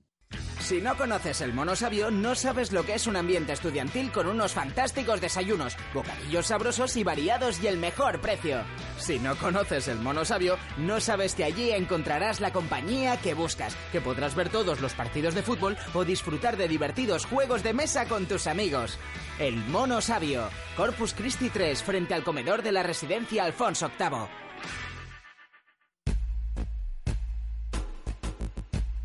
Si 0.71 0.79
no 0.79 0.95
conoces 0.95 1.41
el 1.41 1.53
mono 1.53 1.75
sabio, 1.75 2.11
no 2.11 2.33
sabes 2.33 2.71
lo 2.71 2.85
que 2.85 2.93
es 2.93 3.05
un 3.05 3.17
ambiente 3.17 3.51
estudiantil 3.51 4.11
con 4.11 4.27
unos 4.27 4.53
fantásticos 4.53 5.19
desayunos, 5.19 5.75
bocadillos 5.93 6.45
sabrosos 6.45 6.95
y 6.95 7.03
variados 7.03 7.61
y 7.61 7.67
el 7.67 7.77
mejor 7.77 8.21
precio. 8.21 8.63
Si 8.97 9.19
no 9.19 9.35
conoces 9.35 9.89
el 9.89 9.99
mono 9.99 10.23
sabio, 10.23 10.57
no 10.77 11.01
sabes 11.01 11.35
que 11.35 11.43
allí 11.43 11.71
encontrarás 11.71 12.39
la 12.39 12.53
compañía 12.53 13.17
que 13.17 13.33
buscas, 13.33 13.75
que 13.91 13.99
podrás 13.99 14.33
ver 14.35 14.47
todos 14.49 14.79
los 14.79 14.93
partidos 14.93 15.33
de 15.33 15.43
fútbol 15.43 15.75
o 15.93 16.05
disfrutar 16.05 16.55
de 16.55 16.69
divertidos 16.69 17.25
juegos 17.25 17.63
de 17.63 17.73
mesa 17.73 18.05
con 18.05 18.25
tus 18.25 18.47
amigos. 18.47 18.97
El 19.39 19.57
mono 19.57 19.99
sabio, 19.99 20.47
Corpus 20.77 21.13
Christi 21.13 21.49
3, 21.49 21.83
frente 21.83 22.13
al 22.13 22.23
comedor 22.23 22.61
de 22.61 22.71
la 22.71 22.83
residencia 22.83 23.43
Alfonso 23.43 23.91
VIII. 23.99 24.40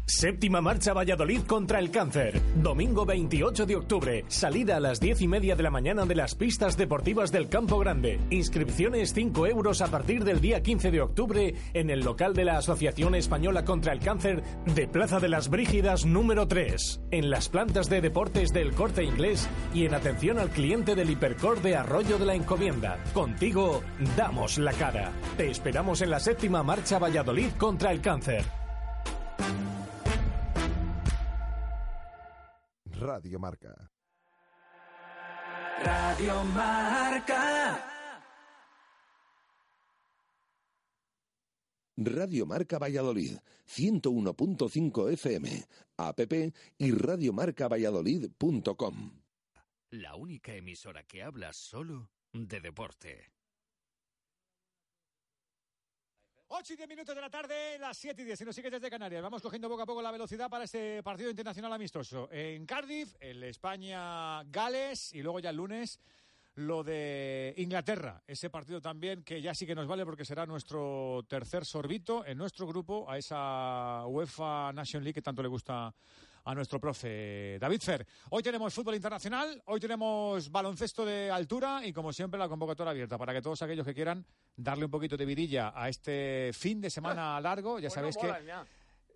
Séptima 0.08 0.60
marcha 0.60 0.92
Valladolid 0.92 1.40
contra 1.48 1.80
el 1.80 1.90
cáncer. 1.90 2.40
Domingo 2.54 3.04
28 3.04 3.66
de 3.66 3.74
octubre. 3.74 4.24
Salida 4.28 4.76
a 4.76 4.80
las 4.80 5.00
10 5.00 5.22
y 5.22 5.26
media 5.26 5.56
de 5.56 5.64
la 5.64 5.70
mañana 5.72 6.06
de 6.06 6.14
las 6.14 6.36
pistas 6.36 6.76
deportivas 6.76 7.32
del 7.32 7.48
Campo 7.48 7.80
Grande. 7.80 8.20
Inscripciones 8.30 9.12
5 9.12 9.48
euros 9.48 9.82
a 9.82 9.88
partir 9.88 10.22
del 10.22 10.40
día 10.40 10.62
15 10.62 10.92
de 10.92 11.00
octubre 11.00 11.54
en 11.74 11.90
el 11.90 12.00
local 12.04 12.34
de 12.34 12.44
la 12.44 12.56
Asociación 12.56 13.16
Española 13.16 13.64
contra 13.64 13.92
el 13.92 13.98
Cáncer 13.98 14.44
de 14.64 14.86
Plaza 14.86 15.18
de 15.18 15.28
las 15.28 15.48
Brígidas 15.48 16.06
número 16.06 16.46
3. 16.46 17.00
En 17.10 17.28
las 17.28 17.48
plantas 17.48 17.90
de 17.90 18.00
deportes 18.00 18.52
del 18.52 18.74
corte 18.74 19.02
inglés 19.02 19.48
y 19.74 19.86
en 19.86 19.94
atención 19.94 20.38
al 20.38 20.50
cliente 20.50 20.94
del 20.94 21.10
Hipercor 21.10 21.62
de 21.62 21.74
Arroyo 21.74 22.16
de 22.18 22.26
la 22.26 22.36
Encomienda. 22.36 23.02
Contigo 23.12 23.82
damos 24.16 24.58
la 24.58 24.72
cara. 24.72 25.10
Te 25.36 25.50
esperamos 25.50 26.00
en 26.00 26.10
la 26.10 26.20
séptima 26.20 26.62
marcha 26.62 27.00
Valladolid 27.00 27.50
contra 27.58 27.90
el 27.90 28.00
cáncer. 28.00 28.44
Radio 32.98 33.38
Marca. 33.38 33.90
Radio 35.84 36.42
Marca. 36.44 37.92
Radio 41.98 42.46
Marca 42.46 42.78
Valladolid, 42.78 43.36
101.5 43.66 45.12
FM, 45.12 45.66
app 45.98 46.20
y 46.78 46.92
radiomarcavalladolid.com. 46.92 49.20
La 49.90 50.14
única 50.14 50.54
emisora 50.54 51.02
que 51.02 51.22
habla 51.22 51.52
solo 51.52 52.10
de 52.32 52.60
deporte. 52.60 53.35
8 56.48 56.74
y 56.74 56.76
10 56.76 56.88
minutos 56.88 57.14
de 57.14 57.20
la 57.20 57.28
tarde, 57.28 57.76
las 57.78 57.96
7 57.98 58.22
y 58.22 58.24
10. 58.24 58.38
Si 58.38 58.44
nos 58.44 58.54
sigues 58.54 58.70
desde 58.70 58.88
Canarias, 58.88 59.20
vamos 59.20 59.42
cogiendo 59.42 59.68
poco 59.68 59.82
a 59.82 59.86
poco 59.86 60.00
la 60.00 60.12
velocidad 60.12 60.48
para 60.48 60.64
este 60.64 61.02
partido 61.02 61.28
internacional 61.28 61.72
amistoso. 61.72 62.28
En 62.30 62.64
Cardiff, 62.64 63.16
el 63.18 63.42
España-Gales 63.42 65.12
y 65.14 65.22
luego 65.22 65.40
ya 65.40 65.50
el 65.50 65.56
lunes 65.56 65.98
lo 66.54 66.84
de 66.84 67.52
Inglaterra. 67.56 68.22
Ese 68.28 68.48
partido 68.48 68.80
también 68.80 69.24
que 69.24 69.42
ya 69.42 69.54
sí 69.54 69.66
que 69.66 69.74
nos 69.74 69.88
vale 69.88 70.04
porque 70.04 70.24
será 70.24 70.46
nuestro 70.46 71.24
tercer 71.28 71.64
sorbito 71.64 72.24
en 72.24 72.38
nuestro 72.38 72.66
grupo 72.66 73.10
a 73.10 73.18
esa 73.18 74.06
UEFA 74.06 74.72
Nation 74.72 75.02
League 75.02 75.14
que 75.14 75.22
tanto 75.22 75.42
le 75.42 75.48
gusta 75.48 75.92
a 76.46 76.54
nuestro 76.54 76.80
profe 76.80 77.58
David 77.60 77.80
Fer. 77.80 78.06
Hoy 78.30 78.42
tenemos 78.42 78.72
fútbol 78.72 78.94
internacional, 78.94 79.60
hoy 79.66 79.80
tenemos 79.80 80.50
baloncesto 80.50 81.04
de 81.04 81.28
altura 81.28 81.84
y 81.84 81.92
como 81.92 82.12
siempre 82.12 82.38
la 82.38 82.48
convocatoria 82.48 82.92
abierta 82.92 83.18
para 83.18 83.32
que 83.32 83.42
todos 83.42 83.60
aquellos 83.62 83.84
que 83.84 83.92
quieran 83.92 84.24
darle 84.56 84.84
un 84.84 84.90
poquito 84.90 85.16
de 85.16 85.26
vidilla 85.26 85.72
a 85.74 85.88
este 85.88 86.52
fin 86.52 86.80
de 86.80 86.88
semana 86.88 87.40
largo, 87.42 87.80
ya 87.80 87.90
sabéis 87.90 88.16
que... 88.16 88.32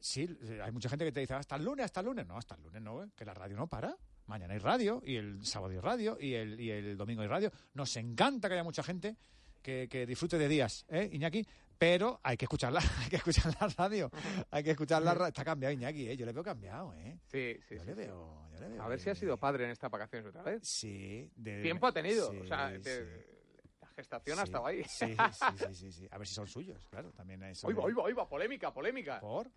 Sí, 0.01 0.27
hay 0.63 0.73
mucha 0.73 0.89
gente 0.89 1.05
que 1.05 1.13
te 1.13 1.21
dice 1.21 1.35
hasta 1.35 1.57
el 1.57 1.65
lunes, 1.65 1.85
hasta 1.85 2.01
el 2.01 2.07
lunes. 2.07 2.27
No, 2.27 2.39
hasta 2.39 2.55
el 2.55 2.63
lunes 2.63 2.83
no, 2.83 3.05
¿eh? 3.05 3.09
que 3.15 3.25
la 3.25 3.35
radio 3.35 3.55
no 3.57 3.67
para. 3.67 3.95
Mañana 4.27 4.55
hay 4.55 4.59
radio, 4.59 5.03
y 5.05 5.17
el 5.17 5.45
sábado 5.45 5.73
hay 5.73 5.79
radio, 5.79 6.17
y 6.19 6.35
el, 6.35 6.59
y 6.59 6.71
el 6.71 6.97
domingo 6.97 7.21
hay 7.21 7.29
radio. 7.29 7.53
Nos 7.75 7.95
encanta 7.97 8.49
que 8.49 8.55
haya 8.55 8.65
mucha 8.65 8.83
gente 8.83 9.17
que, 9.61 9.89
que 9.91 10.07
disfrute 10.07 10.39
de 10.39 10.49
días, 10.49 10.87
¿eh, 10.89 11.11
Iñaki? 11.13 11.47
Pero 11.81 12.21
hay 12.23 12.37
que 12.37 12.45
escucharla, 12.45 12.81
hay 13.03 13.09
que 13.09 13.17
escuchar 13.17 13.55
la 13.59 13.67
radio, 13.69 14.11
hay 14.51 14.63
que 14.63 14.73
escuchar 14.73 15.01
la 15.03 15.15
radio. 15.15 15.29
Está 15.29 15.43
cambiado 15.47 15.73
Iñaki, 15.73 16.11
¿eh? 16.11 16.15
Yo 16.17 16.27
le 16.27 16.33
veo 16.33 16.45
cambiado, 16.45 16.93
¿eh? 16.93 17.19
Sí, 17.33 17.59
sí. 17.67 17.77
Yo 17.77 17.81
sí, 17.81 17.87
le 17.87 17.95
sí. 17.95 18.01
veo, 18.03 18.49
yo 18.53 18.61
le 18.61 18.69
veo 18.69 18.83
A 18.83 18.89
ver 18.89 19.01
si 19.01 19.09
ha 19.09 19.15
sido 19.15 19.39
padre 19.39 19.65
en 19.65 19.71
estas 19.71 19.91
vacaciones 19.91 20.29
otra 20.29 20.43
vez. 20.43 20.61
Sí. 20.69 21.31
de- 21.37 21.63
Tiempo 21.63 21.87
ha 21.87 21.93
tenido. 21.93 22.31
Sí, 22.33 22.37
o 22.37 22.45
sea, 22.45 22.69
sí. 22.71 22.79
de- 22.83 23.41
la 23.81 23.89
gestación 23.89 24.39
ha 24.39 24.43
Sí, 24.43 24.49
estado 24.49 24.67
ahí. 24.67 24.85
Sí, 24.85 25.07
sí, 25.17 25.67
sí, 25.69 25.75
sí, 25.75 25.93
sí. 25.93 26.09
A 26.11 26.19
ver 26.19 26.27
si 26.27 26.35
son 26.35 26.47
suyos, 26.47 26.79
claro. 26.91 27.13
También 27.13 27.43
eso. 27.45 27.67
Oiga, 27.67 27.81
oiga, 27.81 28.03
oiga, 28.03 28.29
polémica, 28.29 28.75
polémica. 28.75 29.19
¿Por? 29.19 29.51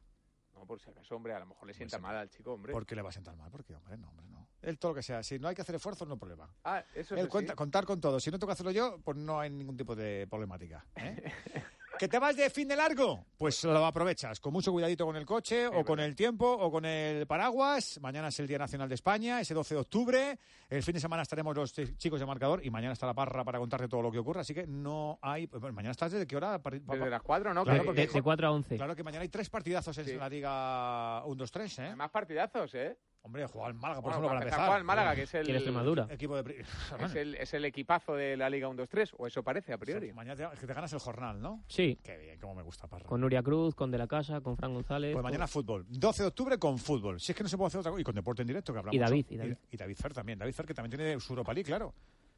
No, 0.54 0.66
por 0.66 0.80
si 0.80 0.90
acaso, 0.92 1.16
hombre, 1.18 1.34
a 1.34 1.40
lo 1.40 1.48
mejor 1.48 1.68
le 1.68 1.74
sienta 1.74 2.00
mal 2.00 2.16
al 2.16 2.30
chico, 2.30 2.54
hombre. 2.54 2.72
¿Por 2.72 2.86
qué 2.86 2.96
le 2.96 3.02
va 3.02 3.10
a 3.10 3.12
sentar 3.12 3.36
mal? 3.36 3.52
Porque, 3.52 3.76
hombre, 3.76 3.98
no, 3.98 4.08
hombre, 4.08 4.26
no. 4.30 4.48
Él 4.62 4.80
todo 4.80 4.92
lo 4.92 4.96
que 4.96 5.04
sea. 5.04 5.22
Si 5.24 5.40
no 5.40 5.50
hay 5.50 5.56
que 5.56 5.62
hacer 5.62 5.76
esfuerzos, 5.76 6.08
no 6.08 6.14
hay 6.14 6.20
problema. 6.22 6.50
Ah, 6.64 6.82
eso 6.96 7.16
Él 7.16 7.24
sí. 7.24 7.28
cuenta- 7.28 7.54
contar 7.56 7.86
con 7.86 8.00
todo. 8.00 8.18
Si 8.22 8.32
no 8.32 8.38
tengo 8.40 8.48
que 8.48 8.54
hacerlo 8.54 8.72
yo, 8.72 8.98
pues 9.04 9.18
no 9.18 9.42
hay 9.42 9.50
ningún 9.50 9.76
tipo 9.76 9.94
de 9.94 10.26
problemática. 10.30 10.86
¿eh? 10.96 11.22
¿Que 12.04 12.10
te 12.10 12.20
vas 12.20 12.36
de 12.36 12.50
fin 12.50 12.68
de 12.68 12.76
largo? 12.76 13.28
Pues 13.38 13.64
lo 13.64 13.86
aprovechas, 13.86 14.42
con 14.42 14.52
mucho 14.52 14.74
cuidadito 14.74 15.06
con 15.06 15.16
el 15.16 15.26
coche, 15.26 15.68
o 15.68 15.86
con 15.86 16.02
el 16.02 16.18
tiempo, 16.18 16.52
o 16.52 16.70
con 16.70 16.84
el 16.84 17.26
paraguas. 17.28 17.98
Mañana 18.02 18.28
es 18.28 18.38
el 18.42 18.48
Día 18.48 18.58
Nacional 18.58 18.90
de 18.90 18.96
España, 18.96 19.40
ese 19.40 19.54
12 19.54 19.76
de 19.76 19.80
octubre. 19.80 20.40
El 20.74 20.82
fin 20.84 20.94
de 20.96 21.00
semana 21.00 21.22
estaremos 21.22 21.56
los 21.56 21.78
ch- 21.78 21.96
chicos 21.98 22.20
de 22.20 22.26
marcador 22.26 22.66
y 22.66 22.70
mañana 22.72 22.94
está 22.94 23.06
la 23.06 23.14
parra 23.14 23.44
para 23.44 23.60
contarte 23.60 23.88
todo 23.88 24.02
lo 24.02 24.12
que 24.12 24.18
ocurre. 24.20 24.40
Así 24.42 24.54
que 24.54 24.66
no 24.66 25.20
hay. 25.22 25.46
pues, 25.48 25.62
bueno, 25.62 25.76
mañana 25.76 25.92
estás 25.92 26.12
desde 26.12 26.26
qué 26.26 26.36
hora? 26.36 26.58
Desde 26.60 27.10
las 27.10 27.22
4, 27.22 27.54
¿no? 27.54 27.64
Claro, 27.64 27.80
Que- 27.82 27.86
porque- 27.86 28.08
De, 28.08 28.14
de 28.14 28.22
4 28.22 28.48
a 28.48 28.52
11. 28.52 28.76
Claro 28.78 28.96
que 28.96 29.04
mañana 29.04 29.22
hay 29.22 29.30
tres 29.30 29.50
partidazos 29.50 29.96
en 30.00 30.18
la 30.18 30.30
Liga 30.30 31.24
1-2-3, 31.26 31.80
¿eh? 31.92 31.96
Más 31.96 32.10
partidazos, 32.10 32.74
¿eh? 32.76 32.98
Hombre, 33.26 33.48
juega 33.48 33.68
al 33.68 33.74
Málaga, 33.74 34.02
por 34.02 34.12
Bueno, 34.12 34.16
ejemplo, 34.18 34.28
para 34.28 34.40
empezar, 34.42 34.60
juega 34.60 34.76
al 34.76 34.84
Málaga, 34.84 35.16
que 35.16 35.22
es 35.22 35.34
el... 35.34 35.50
Extremadura. 35.50 36.08
Equipo 36.10 36.44
de... 36.44 36.60
Es 36.60 36.68
el, 37.16 37.36
es 37.36 37.54
el 37.54 37.64
equipazo 37.64 38.16
de 38.16 38.36
la 38.36 38.50
Liga 38.50 38.68
1-2-3, 38.68 39.14
o 39.18 39.26
eso 39.28 39.42
parece 39.42 39.72
a 39.72 39.78
priori. 39.78 40.12
Mañana 40.12 40.36
te, 40.36 40.54
es 40.54 40.60
que 40.60 40.68
te 40.68 40.74
ganas 40.74 40.92
el 40.92 41.00
jornal, 41.00 41.40
¿no? 41.42 41.64
Sí. 41.68 41.98
Qué 42.04 42.18
bien, 42.18 42.38
cómo 42.42 42.54
me 42.56 42.64
gusta 42.64 42.86
Parra. 42.88 43.06
Con 43.06 43.22
Nuria 43.22 43.42
Cruz, 43.42 43.76
con 43.76 43.92
De 43.92 43.98
la 43.98 44.08
Casa, 44.08 44.42
con 44.42 44.58
Fran 44.58 44.74
González. 44.74 45.14
Pues 45.14 45.22
con- 45.22 45.32
mañana 45.32 45.48
fútbol. 45.48 45.86
12 45.88 46.24
de 46.24 46.28
octubre 46.28 46.58
con 46.60 46.78
fútbol. 46.78 47.22
Si 47.22 47.32
es 47.32 47.38
que 47.38 47.44
no 47.44 47.50
se 47.50 47.56
puede 47.58 47.68
hacer 47.68 47.80
otra 47.80 47.92
cosa. 47.92 48.02
Y 48.02 48.04
con 48.04 48.14
deporte 48.16 48.42
en 48.42 48.48
directo, 48.50 48.74
que 48.74 48.80
hablamos. 48.80 48.96
Y 48.96 49.00
David, 49.00 49.26
y 49.30 49.38
David. 49.38 49.56
Y, 49.72 49.78
David 49.78 49.96
Fer 49.96 50.14
también. 50.14 50.38
David 50.38 50.54
Fer, 50.54 50.63
que 50.66 50.74
también 50.74 50.98
tiene 51.00 51.20
su 51.20 51.34
Europa 51.34 51.54
League, 51.54 51.66
claro. 51.68 51.94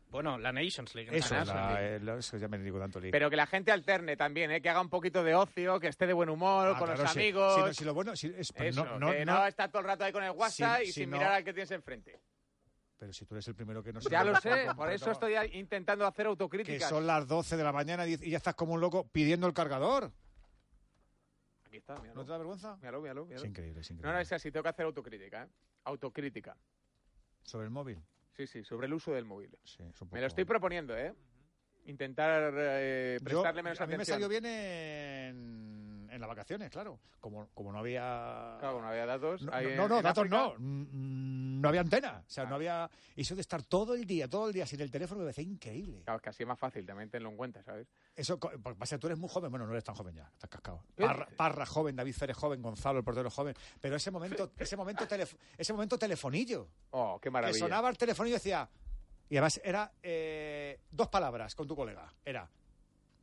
Bueno, 0.10 0.38
la 0.38 0.52
Nations 0.54 0.94
League. 0.96 1.10
Eso, 1.18 1.34
Nations 1.36 1.48
la- 1.56 1.74
League. 1.82 1.96
el- 1.96 2.10
eso 2.20 2.38
ya 2.38 2.48
me 2.48 2.58
digo 2.60 2.80
tanto 2.80 3.00
League. 3.00 3.12
Pero 3.12 3.30
que 3.30 3.36
la 3.36 3.48
gente 3.48 3.72
alterne 3.72 4.16
también, 4.16 4.52
¿eh? 4.52 4.62
que 4.62 4.70
haga 4.70 4.80
un 4.80 4.90
poquito 4.90 5.24
de 5.24 5.36
ocio, 5.36 5.80
que 5.80 5.88
esté 5.88 6.08
de 6.08 6.14
buen 6.14 6.30
humor, 6.30 6.70
Ah, 6.76 6.78
con 6.80 6.88
claro, 6.88 7.04
los 7.04 7.12
sí. 7.12 7.20
amigos. 7.20 7.56
Sí, 7.56 7.62
no, 7.62 7.74
si 7.74 7.84
lo 7.86 7.94
bueno, 7.94 8.14
es, 8.14 8.54
pero 8.54 8.70
Eso, 8.70 8.86
no, 8.86 9.00
no, 9.00 9.12
que 9.12 9.26
no- 9.26 9.34
no 9.40 9.46
está 9.48 9.68
todo 9.68 9.82
el 9.82 9.88
rato 9.88 10.04
ahí 10.06 10.12
con 10.14 10.24
el 10.24 10.32
WhatsApp 10.32 10.78
Si- 10.78 10.84
y 10.84 10.86
si 10.88 10.92
sin 11.02 11.10
no- 11.10 11.18
mirar 11.18 11.34
al 11.34 11.44
que 11.44 11.54
tienes 11.54 11.72
enfrente. 11.72 12.22
Pero 12.98 13.12
si 13.12 13.26
tú 13.26 13.36
eres 13.36 13.48
el 13.50 13.56
primero 13.56 13.84
que 13.84 13.92
no 13.92 14.00
se 14.00 14.10
Ya 14.10 14.24
lo 14.24 14.40
sé, 14.40 14.68
por 14.76 14.90
eso 14.90 15.12
estoy 15.12 15.34
intentando 15.54 16.06
hacer 16.08 16.24
Que 16.26 16.30
autocríticas. 16.30 16.88
son 16.88 17.06
las 17.06 17.28
12 17.28 17.58
de 17.58 17.64
la 17.64 17.74
mañana 17.74 18.08
y 18.08 18.16
ya 18.30 18.38
estás 18.38 18.56
como 18.56 18.74
un 18.74 18.80
loco 18.80 19.06
pidiendo 19.10 19.48
el 19.48 19.54
cargador. 19.54 20.14
Aquí 21.66 21.78
está, 21.78 21.96
míralo. 22.00 22.14
¿No 22.22 22.26
te 22.26 22.32
da 22.32 22.38
vergüenza? 22.38 22.76
Míralo, 22.78 23.02
míralo, 23.02 23.26
míralo. 23.26 23.44
Es 23.44 23.50
increíble, 23.50 23.82
es 23.82 23.90
No, 23.92 23.96
increíble. 23.96 24.14
no, 24.16 24.20
es 24.22 24.32
así, 24.32 24.50
tengo 24.52 24.64
que 24.64 24.70
hacer 24.70 24.86
autocrítica, 24.86 25.44
¿eh? 25.44 25.48
Autocrítica. 25.84 26.56
Sobre 27.44 27.66
el 27.66 27.72
móvil. 27.72 28.02
Sí, 28.36 28.48
sí, 28.48 28.64
sobre 28.64 28.88
el 28.88 28.94
uso 28.94 29.14
del 29.14 29.26
móvil. 29.26 29.50
Sí, 29.64 29.78
es 29.84 30.02
un 30.02 30.10
Me 30.12 30.20
lo 30.22 30.28
estoy 30.28 30.44
proponiendo, 30.46 30.98
¿eh? 30.98 31.14
Intentar 31.86 32.54
eh, 32.58 33.18
Yo- 33.20 33.24
prestarle 33.26 33.64
menos 33.64 33.80
a 33.80 33.86
mí 33.86 33.92
me 33.92 33.96
atención. 33.96 34.16
salió 34.16 34.28
bien 34.30 34.46
en, 34.46 35.95
en 36.16 36.22
las 36.22 36.28
vacaciones, 36.30 36.70
claro. 36.72 37.00
Como, 37.20 37.48
como 37.54 37.72
no 37.72 37.80
había... 37.80 38.58
Claro, 38.60 38.82
no 38.82 38.88
había 38.88 39.06
datos. 39.06 39.42
No, 39.44 39.88
no, 39.88 40.02
datos 40.02 40.24
África. 40.24 40.36
no. 40.38 40.54
Mm, 40.58 41.62
No 41.62 41.70
había 41.70 41.82
antena. 41.82 42.24
O 42.26 42.30
sea, 42.30 42.46
no 42.46 42.56
había... 42.56 42.90
Eso 43.16 43.36
de 43.36 43.42
estar 43.42 43.62
todo 43.64 43.94
el 43.96 44.06
día, 44.06 44.28
todo 44.28 44.48
el 44.48 44.54
día 44.54 44.66
sin 44.66 44.82
el 44.82 44.90
teléfono 44.90 45.20
me 45.20 45.26
parecía 45.26 45.44
increíble. 45.44 46.02
Claro, 46.04 46.20
que 46.22 46.30
así 46.30 46.44
es 46.44 46.48
más 46.48 46.58
fácil, 46.60 46.86
también 46.86 47.10
tenlo 47.10 47.30
en 47.30 47.38
cuenta, 47.38 47.62
¿sabes? 47.64 47.88
Eso, 48.16 48.40
porque 48.40 48.76
pasa 48.80 48.96
que 48.96 49.00
tú 49.02 49.08
eres 49.08 49.20
muy 49.20 49.30
joven. 49.30 49.52
Bueno, 49.52 49.66
no 49.66 49.72
eres 49.74 49.84
tan 49.84 49.96
joven 49.96 50.16
ya, 50.16 50.30
estás 50.34 50.50
cascado. 50.50 50.84
¿Qué 50.96 51.06
Parra, 51.38 51.66
joven, 51.66 51.96
David 51.96 52.14
Férez 52.14 52.38
joven, 52.38 52.62
Gonzalo, 52.62 53.00
el 53.00 53.06
portero 53.06 53.30
joven. 53.30 53.54
Pero 53.82 53.96
ese 53.96 54.12
momento, 54.12 54.52
ese 54.58 54.76
momento, 54.78 55.06
telef- 55.08 55.36
ese 55.58 55.74
momento 55.74 55.98
telefonillo. 56.00 56.68
Oh, 56.92 57.20
qué 57.20 57.24
Que 57.28 57.32
maravilla. 57.32 57.60
sonaba 57.60 57.90
el 57.90 57.98
telefonillo 57.98 58.36
y 58.36 58.40
decía... 58.40 58.70
Y 59.28 59.38
además 59.38 59.60
era 59.64 59.92
eh, 60.04 60.80
dos 60.92 61.08
palabras 61.10 61.56
con 61.56 61.68
tu 61.68 61.76
colega. 61.76 62.14
Era... 62.24 62.48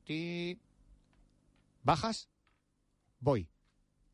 Ti... 0.04 0.60
¿Bajas? 1.84 2.28
Voy. 3.22 3.48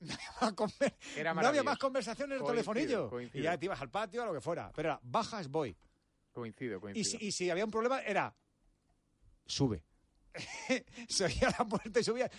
No 0.01 0.13
había 0.15 0.31
más 0.41 0.53
conver- 0.55 0.95
Era 1.17 1.35
no 1.35 1.41
había 1.41 1.51
maravilloso. 1.51 1.65
más 1.65 1.79
conversación 1.79 2.31
en 2.31 2.37
el 2.37 2.43
Coincido, 2.43 2.63
telefonillo. 2.71 3.11
coincido. 3.11 3.41
Y 3.41 3.43
ya 3.43 3.59
te 3.59 3.65
ibas 3.65 3.81
al 3.81 3.91
patio, 3.91 4.23
a 4.23 4.27
lo 4.27 4.33
que 4.35 4.41
fuera. 4.41 4.71
Pero 4.77 4.91
era, 4.91 5.01
bajas, 5.03 5.49
voy. 5.49 5.77
Coincido, 6.31 6.77
Y 6.77 6.81
coincido. 6.81 7.19
si, 7.19 7.27
y 7.27 7.33
si 7.33 7.51
había 7.51 7.65
un 7.65 7.71
problema, 7.73 8.01
era, 8.03 8.33
sube. 9.47 9.83
se 11.09 11.25
oía 11.25 11.49
la 11.59 11.65
puerta 11.65 11.99
y 11.99 12.05
subía. 12.05 12.31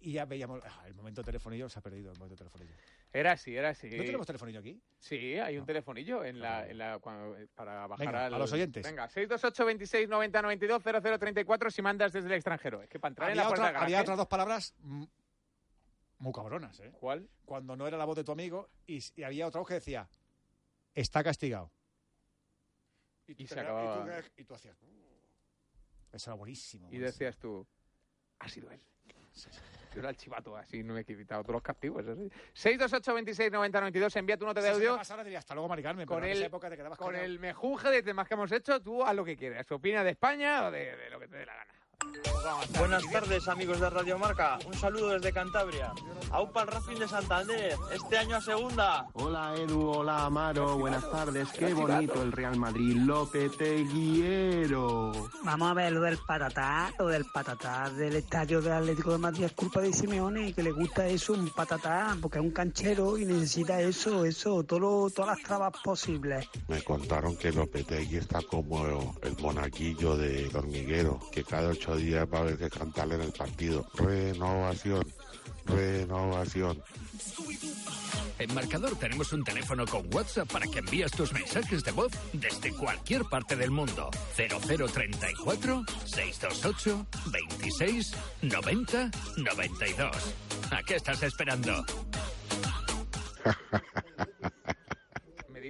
Y 0.00 0.12
ya 0.12 0.26
veíamos, 0.26 0.60
ah, 0.64 0.84
el 0.86 0.94
momento 0.94 1.24
telefonillo 1.24 1.68
se 1.68 1.80
ha 1.80 1.82
perdido, 1.82 2.12
el 2.12 2.18
momento 2.18 2.36
telefonillo. 2.36 2.72
Era 3.12 3.32
así, 3.32 3.56
era 3.56 3.70
así. 3.70 3.88
¿No 3.90 4.04
tenemos 4.04 4.26
telefonillo 4.26 4.60
aquí? 4.60 4.80
Sí, 5.00 5.34
hay 5.38 5.58
un 5.58 5.64
telefonillo 5.66 6.22
en 6.24 6.38
la, 6.40 6.68
en 6.68 6.78
la, 6.78 6.98
cuando- 7.00 7.36
eh, 7.36 7.48
para 7.52 7.86
bajar 7.88 8.06
Venga, 8.06 8.26
al- 8.26 8.34
a 8.34 8.38
los 8.38 8.52
oyentes. 8.52 8.84
Venga, 8.84 9.08
628 9.08 9.64
26 9.64 10.08
90 10.08 10.42
92 10.42 10.82
0034 10.84 11.70
si 11.72 11.82
mandas 11.82 12.12
desde 12.12 12.28
el 12.28 12.34
extranjero. 12.34 12.80
Es 12.82 12.88
que 12.88 13.00
para 13.00 13.10
entrar 13.10 13.30
en 13.30 13.32
Había, 13.32 13.42
la 13.42 13.48
puerta 13.48 13.68
otra- 13.70 13.82
había 13.82 14.00
otras 14.02 14.16
dos 14.18 14.28
palabras 14.28 14.74
mm, 14.78 15.04
muy 16.18 16.32
cabronas, 16.32 16.78
¿eh? 16.80 16.92
¿Cuál? 16.98 17.28
Cuando 17.44 17.76
no 17.76 17.86
era 17.86 17.96
la 17.96 18.04
voz 18.04 18.16
de 18.16 18.24
tu 18.24 18.32
amigo 18.32 18.68
y, 18.86 19.02
y 19.16 19.22
había 19.22 19.46
otra 19.46 19.60
voz 19.60 19.68
que 19.68 19.74
decía, 19.74 20.08
está 20.94 21.22
castigado. 21.22 21.70
Y, 23.26 23.34
tú 23.34 23.42
Y 23.42 23.46
se 23.46 23.60
acababa. 23.60 24.18
Y 24.18 24.22
tú, 24.22 24.30
y 24.38 24.44
tú 24.44 24.54
hacías, 24.54 24.76
"Uh". 24.82 24.86
Eso 26.12 26.30
era 26.30 26.36
buenísimo. 26.36 26.86
Y 26.88 26.98
buenísimo. 26.98 27.06
decías 27.06 27.36
tú, 27.38 27.66
ha 28.38 28.48
sido 28.48 28.70
él. 28.70 28.80
Yo 29.94 30.00
era 30.00 30.10
el 30.10 30.16
chivato, 30.16 30.54
así 30.56 30.82
no 30.82 30.92
me 30.92 31.00
he 31.00 31.04
quitado 31.04 31.42
todos 31.42 31.54
los 31.54 31.62
castigos. 31.62 32.06
Así. 32.06 32.28
628 32.52 33.14
26 33.14 33.50
90 33.52 33.80
92, 33.80 34.16
envía 34.16 34.36
tu 34.36 34.44
nota 34.44 34.60
de 34.60 34.68
audio. 34.68 34.96
pasara, 34.96 35.24
diría, 35.24 35.38
hasta 35.38 35.54
luego, 35.54 35.68
Mari 35.68 35.82
Carmen, 35.82 36.06
Con 36.06 36.16
pero 36.20 36.26
en 36.26 36.36
el, 36.36 36.42
época 36.42 36.68
te 36.68 36.76
quedabas 36.76 36.98
con 36.98 37.16
el 37.16 37.38
mejunje 37.38 37.88
de 37.90 38.02
temas 38.02 38.28
que 38.28 38.34
hemos 38.34 38.52
hecho, 38.52 38.82
tú 38.82 39.02
haz 39.02 39.14
lo 39.14 39.24
que 39.24 39.36
quieras. 39.36 39.70
Opina 39.72 40.04
de 40.04 40.10
España 40.10 40.66
o 40.66 40.70
de, 40.70 40.94
de 40.94 41.10
lo 41.10 41.18
que 41.18 41.28
te 41.28 41.38
dé 41.38 41.46
la 41.46 41.54
gana. 41.54 41.77
Buenas 42.78 43.02
tardes 43.10 43.48
amigos 43.48 43.80
de 43.80 43.90
Radio 43.90 44.16
Marca, 44.18 44.58
un 44.66 44.74
saludo 44.74 45.10
desde 45.10 45.32
Cantabria. 45.32 45.92
Aupa 46.30 46.62
el 46.62 46.68
Racing 46.68 46.96
de 46.96 47.08
Santander, 47.08 47.76
este 47.92 48.18
año 48.18 48.36
a 48.36 48.40
segunda. 48.40 49.06
Hola 49.14 49.56
Edu, 49.56 49.88
hola 49.88 50.26
Amaro, 50.26 50.78
buenas 50.78 51.10
tardes. 51.10 51.48
Qué 51.52 51.74
bonito 51.74 52.22
el 52.22 52.30
Real 52.32 52.56
Madrid, 52.56 52.96
Lopeteguiero. 52.96 55.12
Vamos 55.42 55.70
a 55.70 55.74
ver 55.74 55.92
lo 55.92 56.02
del 56.02 56.18
patatá, 56.18 56.92
lo 56.98 57.08
del 57.08 57.24
patatá 57.24 57.90
del 57.90 58.14
estadio 58.16 58.60
del 58.60 58.74
Atlético 58.74 59.12
de 59.12 59.18
Madrid 59.18 59.44
es 59.44 59.52
culpa 59.52 59.80
de 59.80 59.92
Simeone, 59.92 60.52
que 60.52 60.62
le 60.62 60.72
gusta 60.72 61.06
eso, 61.06 61.32
un 61.32 61.48
patatá, 61.50 62.16
porque 62.20 62.38
es 62.38 62.44
un 62.44 62.52
canchero 62.52 63.18
y 63.18 63.24
necesita 63.24 63.80
eso, 63.80 64.24
eso, 64.24 64.62
todo 64.64 65.10
todas 65.10 65.38
las 65.38 65.46
trabas 65.46 65.72
posibles. 65.82 66.48
Me 66.68 66.82
contaron 66.82 67.36
que 67.36 67.50
Lopetegui 67.52 68.18
está 68.18 68.40
como 68.42 69.16
el 69.22 69.36
monaguillo 69.40 70.16
de 70.16 70.48
hormiguero, 70.54 71.18
que 71.32 71.42
cada 71.42 71.70
ocho 71.70 71.87
días 71.96 72.26
va 72.32 72.38
a 72.38 72.40
haber 72.42 72.58
que 72.58 72.70
cantarle 72.70 73.14
en 73.16 73.22
el 73.22 73.32
partido. 73.32 73.86
Renovación, 73.94 75.06
renovación. 75.66 76.82
En 78.38 78.54
Marcador 78.54 78.96
tenemos 78.96 79.32
un 79.32 79.42
teléfono 79.42 79.84
con 79.86 80.06
WhatsApp 80.14 80.50
para 80.50 80.66
que 80.66 80.78
envíes 80.78 81.10
tus 81.10 81.32
mensajes 81.32 81.82
de 81.82 81.90
voz 81.90 82.12
desde 82.32 82.72
cualquier 82.72 83.24
parte 83.24 83.56
del 83.56 83.70
mundo. 83.70 84.10
0034 84.36 85.84
628 86.04 87.06
26 87.32 88.12
90 88.42 89.10
92. 89.38 90.34
¿A 90.70 90.82
qué 90.84 90.96
estás 90.96 91.22
esperando? 91.22 91.84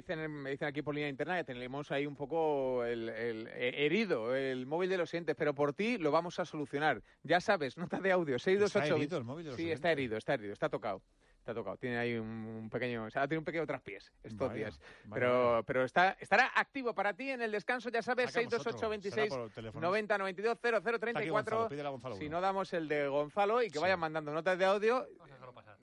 Me 0.08 0.14
dicen, 0.16 0.30
me 0.42 0.50
dicen 0.52 0.68
aquí 0.68 0.80
por 0.80 0.94
línea 0.94 1.10
interna 1.10 1.36
que 1.36 1.44
tenemos 1.44 1.90
ahí 1.92 2.06
un 2.06 2.16
poco 2.16 2.82
el, 2.84 3.10
el- 3.10 3.46
eh, 3.48 3.84
herido 3.84 4.34
el 4.34 4.64
móvil 4.64 4.88
de 4.88 4.96
los 4.96 5.12
oyentes, 5.12 5.36
pero 5.36 5.54
por 5.54 5.74
ti 5.74 5.98
lo 5.98 6.10
vamos 6.10 6.38
a 6.38 6.46
solucionar. 6.46 7.02
Ya 7.22 7.40
sabes, 7.42 7.76
nota 7.76 8.00
de 8.00 8.10
audio, 8.12 8.38
628... 8.38 8.78
¿Está 8.84 8.96
herido 8.96 9.18
el 9.18 9.24
móvil 9.24 9.44
de 9.44 9.50
los 9.50 9.56
Sí, 9.56 9.64
oyentes? 9.64 9.76
está 9.78 9.92
herido, 9.92 10.16
está 10.16 10.34
herido, 10.34 10.52
está 10.54 10.68
tocado. 10.70 11.02
Está 11.38 11.52
tocado, 11.54 11.76
tiene 11.78 11.96
ahí 11.98 12.14
un, 12.16 12.26
un 12.26 12.70
pequeño, 12.70 13.04
o 13.04 13.10
sea, 13.10 13.26
tiene 13.28 13.38
un 13.38 13.44
pequeño 13.44 13.66
traspiés 13.66 14.12
estos 14.22 14.48
Vaya, 14.48 14.54
días. 14.54 14.80
vaya, 15.04 15.14
pero 15.14 15.62
pero 15.66 15.84
está, 15.84 16.16
estará 16.20 16.52
activo 16.54 16.94
para 16.94 17.14
ti 17.14 17.30
en 17.30 17.40
el 17.40 17.50
descanso, 17.50 17.88
ya 17.90 18.02
sabes, 18.02 18.30
Sacamos 18.32 18.50
628 18.52 18.76
otro, 18.76 18.88
26 18.90 19.28
será 19.32 19.42
por 19.44 19.50
teléfono. 19.52 19.86
90 19.88 20.18
92 20.18 20.52
Está 20.56 20.68
aquí 20.68 20.82
0034. 20.82 21.32
Gonzalo, 21.32 21.68
pídele 21.70 21.88
a 21.88 21.90
Gonzalo 21.90 22.16
Si 22.16 22.26
uno. 22.26 22.36
no 22.36 22.40
damos 22.42 22.72
el 22.74 22.86
de 22.88 23.08
Gonzalo 23.08 23.62
y 23.62 23.70
que 23.70 23.78
vayan 23.78 23.98
mandando 24.00 24.30
notas 24.32 24.58
de 24.58 24.64
audio. 24.66 25.06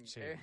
Sí. 0.03 0.19
Eh, 0.21 0.37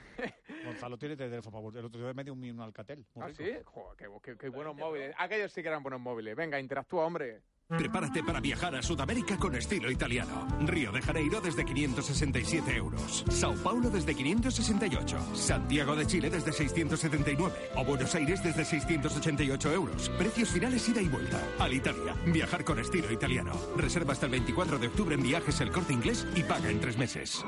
Gonzalo 0.64 0.98
tiene 0.98 1.16
teléfono 1.16 1.52
favorito. 1.52 1.80
El 1.80 1.86
otro 1.86 2.00
día 2.02 2.14
me 2.14 2.24
dio 2.24 2.32
un, 2.32 2.42
un 2.50 2.60
Alcatel. 2.60 3.04
muy 3.14 3.24
¿Ah, 3.24 3.28
rico. 3.28 3.42
sí? 3.44 3.50
Joder, 3.64 3.96
qué, 3.96 4.06
qué- 4.22 4.38
qué 4.38 4.48
buenos 4.48 4.74
móviles. 4.76 5.14
Aquellos 5.18 5.52
sí 5.52 5.62
que 5.62 5.68
eran 5.68 5.82
buenos 5.82 6.00
móviles. 6.00 6.34
Venga, 6.34 6.58
interactúa, 6.58 7.04
hombre. 7.06 7.42
Prepárate 7.68 8.22
para 8.22 8.38
viajar 8.38 8.74
a 8.74 8.82
Sudamérica 8.82 9.38
con 9.38 9.54
estilo 9.54 9.90
italiano. 9.90 10.46
Río 10.66 10.92
de 10.92 11.00
Janeiro 11.00 11.40
desde 11.40 11.64
567 11.64 12.76
euros. 12.76 13.24
Sao 13.30 13.54
Paulo 13.62 13.88
desde 13.88 14.14
568. 14.14 15.34
Santiago 15.34 15.96
de 15.96 16.06
Chile 16.06 16.28
desde 16.28 16.52
679. 16.52 17.54
O 17.76 17.84
Buenos 17.84 18.14
Aires 18.14 18.42
desde 18.42 18.64
688 18.66 19.72
euros. 19.72 20.10
Precios 20.18 20.50
finales 20.50 20.86
ida 20.88 21.00
y 21.00 21.08
vuelta. 21.08 21.40
Al 21.60 21.72
Italia. 21.72 22.14
Viajar 22.26 22.62
con 22.64 22.78
estilo 22.78 23.10
italiano. 23.10 23.52
Reserva 23.76 24.12
hasta 24.12 24.26
el 24.26 24.32
24 24.32 24.78
de 24.78 24.88
octubre 24.88 25.14
en 25.14 25.22
viajes 25.22 25.58
el 25.62 25.70
corte 25.70 25.94
inglés 25.94 26.26
y 26.36 26.42
paga 26.42 26.68
en 26.68 26.78
tres 26.80 26.98
meses. 26.98 27.42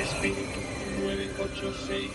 Espíritu 0.00 0.60
986. 1.02 2.10